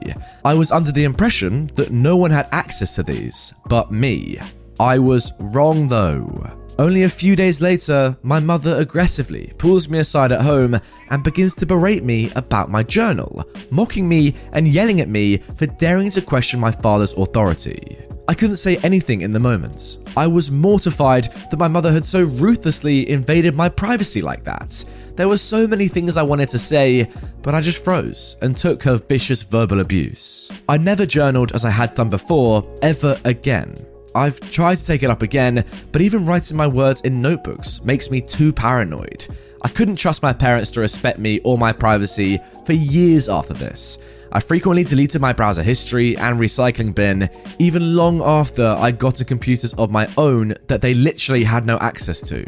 I 0.43 0.53
was 0.55 0.71
under 0.71 0.91
the 0.91 1.05
impression 1.05 1.71
that 1.75 1.91
no 1.91 2.17
one 2.17 2.31
had 2.31 2.49
access 2.51 2.95
to 2.95 3.03
these, 3.03 3.53
but 3.67 3.91
me. 3.91 4.39
I 4.79 4.97
was 4.97 5.33
wrong 5.39 5.89
though. 5.89 6.49
Only 6.79 7.03
a 7.03 7.09
few 7.09 7.35
days 7.35 7.59
later, 7.59 8.17
my 8.23 8.39
mother 8.39 8.77
aggressively 8.77 9.51
pulls 9.57 9.89
me 9.89 9.99
aside 9.99 10.31
at 10.31 10.39
home 10.39 10.79
and 11.09 11.21
begins 11.21 11.53
to 11.55 11.65
berate 11.65 12.05
me 12.05 12.31
about 12.37 12.71
my 12.71 12.83
journal, 12.83 13.43
mocking 13.69 14.07
me 14.07 14.35
and 14.53 14.65
yelling 14.65 15.01
at 15.01 15.09
me 15.09 15.39
for 15.57 15.65
daring 15.65 16.09
to 16.11 16.21
question 16.21 16.57
my 16.57 16.71
father's 16.71 17.11
authority. 17.11 17.97
I 18.29 18.33
couldn't 18.33 18.57
say 18.57 18.77
anything 18.77 19.19
in 19.19 19.33
the 19.33 19.39
moment. 19.41 19.97
I 20.15 20.27
was 20.27 20.51
mortified 20.51 21.33
that 21.49 21.59
my 21.59 21.67
mother 21.67 21.91
had 21.91 22.05
so 22.05 22.23
ruthlessly 22.23 23.09
invaded 23.09 23.55
my 23.55 23.67
privacy 23.67 24.21
like 24.21 24.45
that. 24.45 24.85
There 25.15 25.27
were 25.27 25.37
so 25.37 25.67
many 25.67 25.89
things 25.89 26.15
I 26.15 26.23
wanted 26.23 26.47
to 26.49 26.59
say, 26.59 27.11
but 27.41 27.53
I 27.53 27.59
just 27.59 27.83
froze 27.83 28.37
and 28.41 28.55
took 28.55 28.83
her 28.83 28.95
vicious 28.95 29.41
verbal 29.41 29.81
abuse. 29.81 30.49
I 30.69 30.77
never 30.77 31.05
journaled 31.05 31.51
as 31.51 31.65
I 31.65 31.71
had 31.71 31.95
done 31.95 32.07
before, 32.07 32.63
ever 32.81 33.19
again. 33.25 33.75
I've 34.19 34.39
tried 34.51 34.75
to 34.75 34.85
take 34.85 35.01
it 35.01 35.09
up 35.09 35.21
again, 35.21 35.63
but 35.93 36.01
even 36.01 36.25
writing 36.25 36.57
my 36.57 36.67
words 36.67 36.99
in 37.01 37.21
notebooks 37.21 37.81
makes 37.85 38.11
me 38.11 38.19
too 38.19 38.51
paranoid. 38.51 39.25
I 39.61 39.69
couldn't 39.69 39.95
trust 39.95 40.21
my 40.21 40.33
parents 40.33 40.71
to 40.71 40.81
respect 40.81 41.19
me 41.19 41.39
or 41.45 41.57
my 41.57 41.71
privacy 41.71 42.37
for 42.65 42.73
years 42.73 43.29
after 43.29 43.53
this. 43.53 43.97
I 44.33 44.41
frequently 44.41 44.83
deleted 44.83 45.21
my 45.21 45.31
browser 45.31 45.63
history 45.63 46.17
and 46.17 46.37
recycling 46.37 46.93
bin, 46.93 47.29
even 47.59 47.95
long 47.95 48.21
after 48.21 48.65
I 48.77 48.91
got 48.91 49.15
to 49.15 49.25
computers 49.25 49.73
of 49.75 49.89
my 49.89 50.09
own 50.17 50.53
that 50.67 50.81
they 50.81 50.93
literally 50.93 51.45
had 51.45 51.65
no 51.65 51.77
access 51.77 52.19
to. 52.27 52.43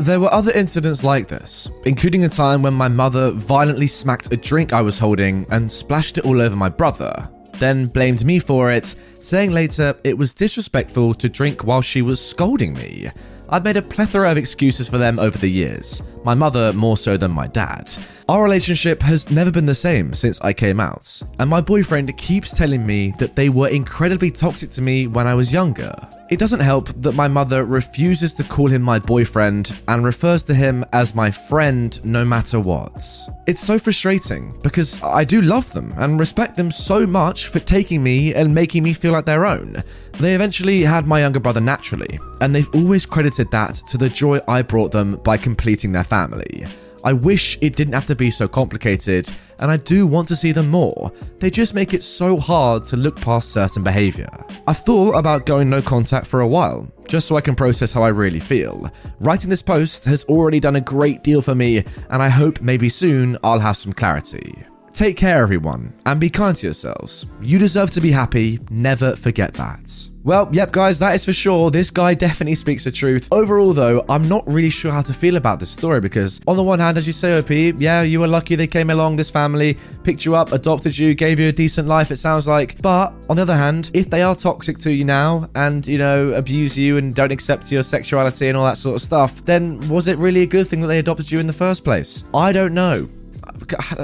There 0.00 0.18
were 0.18 0.34
other 0.34 0.50
incidents 0.50 1.04
like 1.04 1.28
this, 1.28 1.70
including 1.84 2.24
a 2.24 2.28
time 2.28 2.62
when 2.62 2.74
my 2.74 2.88
mother 2.88 3.30
violently 3.30 3.86
smacked 3.86 4.32
a 4.32 4.36
drink 4.36 4.72
I 4.72 4.82
was 4.82 4.98
holding 4.98 5.46
and 5.50 5.70
splashed 5.70 6.18
it 6.18 6.24
all 6.24 6.40
over 6.40 6.56
my 6.56 6.68
brother, 6.68 7.30
then 7.54 7.86
blamed 7.86 8.24
me 8.24 8.38
for 8.38 8.70
it, 8.70 8.94
saying 9.20 9.52
later 9.52 9.94
it 10.04 10.16
was 10.16 10.34
disrespectful 10.34 11.14
to 11.14 11.28
drink 11.28 11.64
while 11.64 11.82
she 11.82 12.02
was 12.02 12.24
scolding 12.24 12.74
me. 12.74 13.10
I've 13.48 13.64
made 13.64 13.76
a 13.76 13.82
plethora 13.82 14.30
of 14.30 14.38
excuses 14.38 14.88
for 14.88 14.96
them 14.96 15.18
over 15.18 15.36
the 15.36 15.46
years, 15.46 16.00
my 16.24 16.32
mother 16.32 16.72
more 16.72 16.96
so 16.96 17.18
than 17.18 17.32
my 17.32 17.46
dad. 17.46 17.92
Our 18.28 18.42
relationship 18.42 19.02
has 19.02 19.30
never 19.30 19.50
been 19.50 19.66
the 19.66 19.74
same 19.74 20.14
since 20.14 20.40
I 20.40 20.54
came 20.54 20.80
out, 20.80 21.20
and 21.38 21.50
my 21.50 21.60
boyfriend 21.60 22.16
keeps 22.16 22.54
telling 22.54 22.86
me 22.86 23.12
that 23.18 23.36
they 23.36 23.50
were 23.50 23.68
incredibly 23.68 24.30
toxic 24.30 24.70
to 24.70 24.80
me 24.80 25.06
when 25.06 25.26
I 25.26 25.34
was 25.34 25.52
younger. 25.52 25.94
It 26.32 26.38
doesn't 26.38 26.60
help 26.60 26.88
that 27.02 27.14
my 27.14 27.28
mother 27.28 27.66
refuses 27.66 28.32
to 28.34 28.44
call 28.44 28.70
him 28.70 28.80
my 28.80 28.98
boyfriend 28.98 29.78
and 29.86 30.02
refers 30.02 30.44
to 30.44 30.54
him 30.54 30.82
as 30.94 31.14
my 31.14 31.30
friend 31.30 32.02
no 32.06 32.24
matter 32.24 32.58
what. 32.58 33.06
It's 33.46 33.60
so 33.60 33.78
frustrating 33.78 34.58
because 34.62 34.98
I 35.02 35.24
do 35.24 35.42
love 35.42 35.70
them 35.74 35.92
and 35.98 36.18
respect 36.18 36.56
them 36.56 36.70
so 36.70 37.06
much 37.06 37.48
for 37.48 37.58
taking 37.58 38.02
me 38.02 38.32
and 38.32 38.54
making 38.54 38.82
me 38.82 38.94
feel 38.94 39.12
like 39.12 39.26
their 39.26 39.44
own. 39.44 39.82
They 40.20 40.34
eventually 40.34 40.80
had 40.80 41.06
my 41.06 41.20
younger 41.20 41.38
brother 41.38 41.60
naturally, 41.60 42.18
and 42.40 42.54
they've 42.54 42.74
always 42.74 43.04
credited 43.04 43.50
that 43.50 43.74
to 43.88 43.98
the 43.98 44.08
joy 44.08 44.40
I 44.48 44.62
brought 44.62 44.90
them 44.90 45.16
by 45.16 45.36
completing 45.36 45.92
their 45.92 46.02
family. 46.02 46.64
I 47.04 47.12
wish 47.12 47.58
it 47.60 47.76
didn't 47.76 47.94
have 47.94 48.06
to 48.06 48.14
be 48.14 48.30
so 48.30 48.46
complicated, 48.46 49.30
and 49.58 49.70
I 49.70 49.76
do 49.76 50.06
want 50.06 50.28
to 50.28 50.36
see 50.36 50.52
them 50.52 50.68
more. 50.68 51.12
They 51.38 51.50
just 51.50 51.74
make 51.74 51.94
it 51.94 52.02
so 52.02 52.36
hard 52.38 52.84
to 52.88 52.96
look 52.96 53.20
past 53.20 53.52
certain 53.52 53.82
behaviour. 53.82 54.28
I've 54.66 54.78
thought 54.78 55.16
about 55.16 55.46
going 55.46 55.68
no 55.68 55.82
contact 55.82 56.26
for 56.26 56.40
a 56.40 56.48
while, 56.48 56.90
just 57.08 57.26
so 57.26 57.36
I 57.36 57.40
can 57.40 57.54
process 57.54 57.92
how 57.92 58.02
I 58.02 58.08
really 58.08 58.40
feel. 58.40 58.90
Writing 59.20 59.50
this 59.50 59.62
post 59.62 60.04
has 60.04 60.24
already 60.24 60.60
done 60.60 60.76
a 60.76 60.80
great 60.80 61.22
deal 61.22 61.42
for 61.42 61.54
me, 61.54 61.84
and 62.10 62.22
I 62.22 62.28
hope 62.28 62.60
maybe 62.60 62.88
soon 62.88 63.36
I'll 63.42 63.60
have 63.60 63.76
some 63.76 63.92
clarity. 63.92 64.54
Take 64.92 65.16
care, 65.16 65.42
everyone, 65.42 65.94
and 66.04 66.20
be 66.20 66.28
kind 66.28 66.56
to 66.58 66.66
yourselves. 66.66 67.26
You 67.40 67.58
deserve 67.58 67.90
to 67.92 68.00
be 68.00 68.10
happy, 68.10 68.60
never 68.70 69.16
forget 69.16 69.54
that. 69.54 70.11
Well, 70.24 70.48
yep, 70.52 70.70
guys, 70.70 71.00
that 71.00 71.16
is 71.16 71.24
for 71.24 71.32
sure. 71.32 71.72
This 71.72 71.90
guy 71.90 72.14
definitely 72.14 72.54
speaks 72.54 72.84
the 72.84 72.92
truth. 72.92 73.26
Overall, 73.32 73.72
though, 73.72 74.04
I'm 74.08 74.28
not 74.28 74.46
really 74.46 74.70
sure 74.70 74.92
how 74.92 75.02
to 75.02 75.12
feel 75.12 75.34
about 75.34 75.58
this 75.58 75.70
story 75.70 76.00
because, 76.00 76.40
on 76.46 76.56
the 76.56 76.62
one 76.62 76.78
hand, 76.78 76.96
as 76.96 77.08
you 77.08 77.12
say, 77.12 77.36
OP, 77.38 77.50
yeah, 77.50 78.02
you 78.02 78.20
were 78.20 78.28
lucky 78.28 78.54
they 78.54 78.68
came 78.68 78.90
along, 78.90 79.16
this 79.16 79.30
family, 79.30 79.76
picked 80.04 80.24
you 80.24 80.36
up, 80.36 80.52
adopted 80.52 80.96
you, 80.96 81.14
gave 81.14 81.40
you 81.40 81.48
a 81.48 81.52
decent 81.52 81.88
life, 81.88 82.12
it 82.12 82.18
sounds 82.18 82.46
like. 82.46 82.80
But, 82.80 83.16
on 83.28 83.34
the 83.34 83.42
other 83.42 83.56
hand, 83.56 83.90
if 83.94 84.10
they 84.10 84.22
are 84.22 84.36
toxic 84.36 84.78
to 84.78 84.92
you 84.92 85.04
now 85.04 85.50
and, 85.56 85.84
you 85.88 85.98
know, 85.98 86.32
abuse 86.34 86.78
you 86.78 86.98
and 86.98 87.12
don't 87.12 87.32
accept 87.32 87.72
your 87.72 87.82
sexuality 87.82 88.46
and 88.46 88.56
all 88.56 88.66
that 88.66 88.78
sort 88.78 88.94
of 88.94 89.02
stuff, 89.02 89.44
then 89.44 89.80
was 89.88 90.06
it 90.06 90.18
really 90.18 90.42
a 90.42 90.46
good 90.46 90.68
thing 90.68 90.80
that 90.82 90.86
they 90.86 91.00
adopted 91.00 91.32
you 91.32 91.40
in 91.40 91.48
the 91.48 91.52
first 91.52 91.82
place? 91.82 92.22
I 92.32 92.52
don't 92.52 92.74
know 92.74 93.08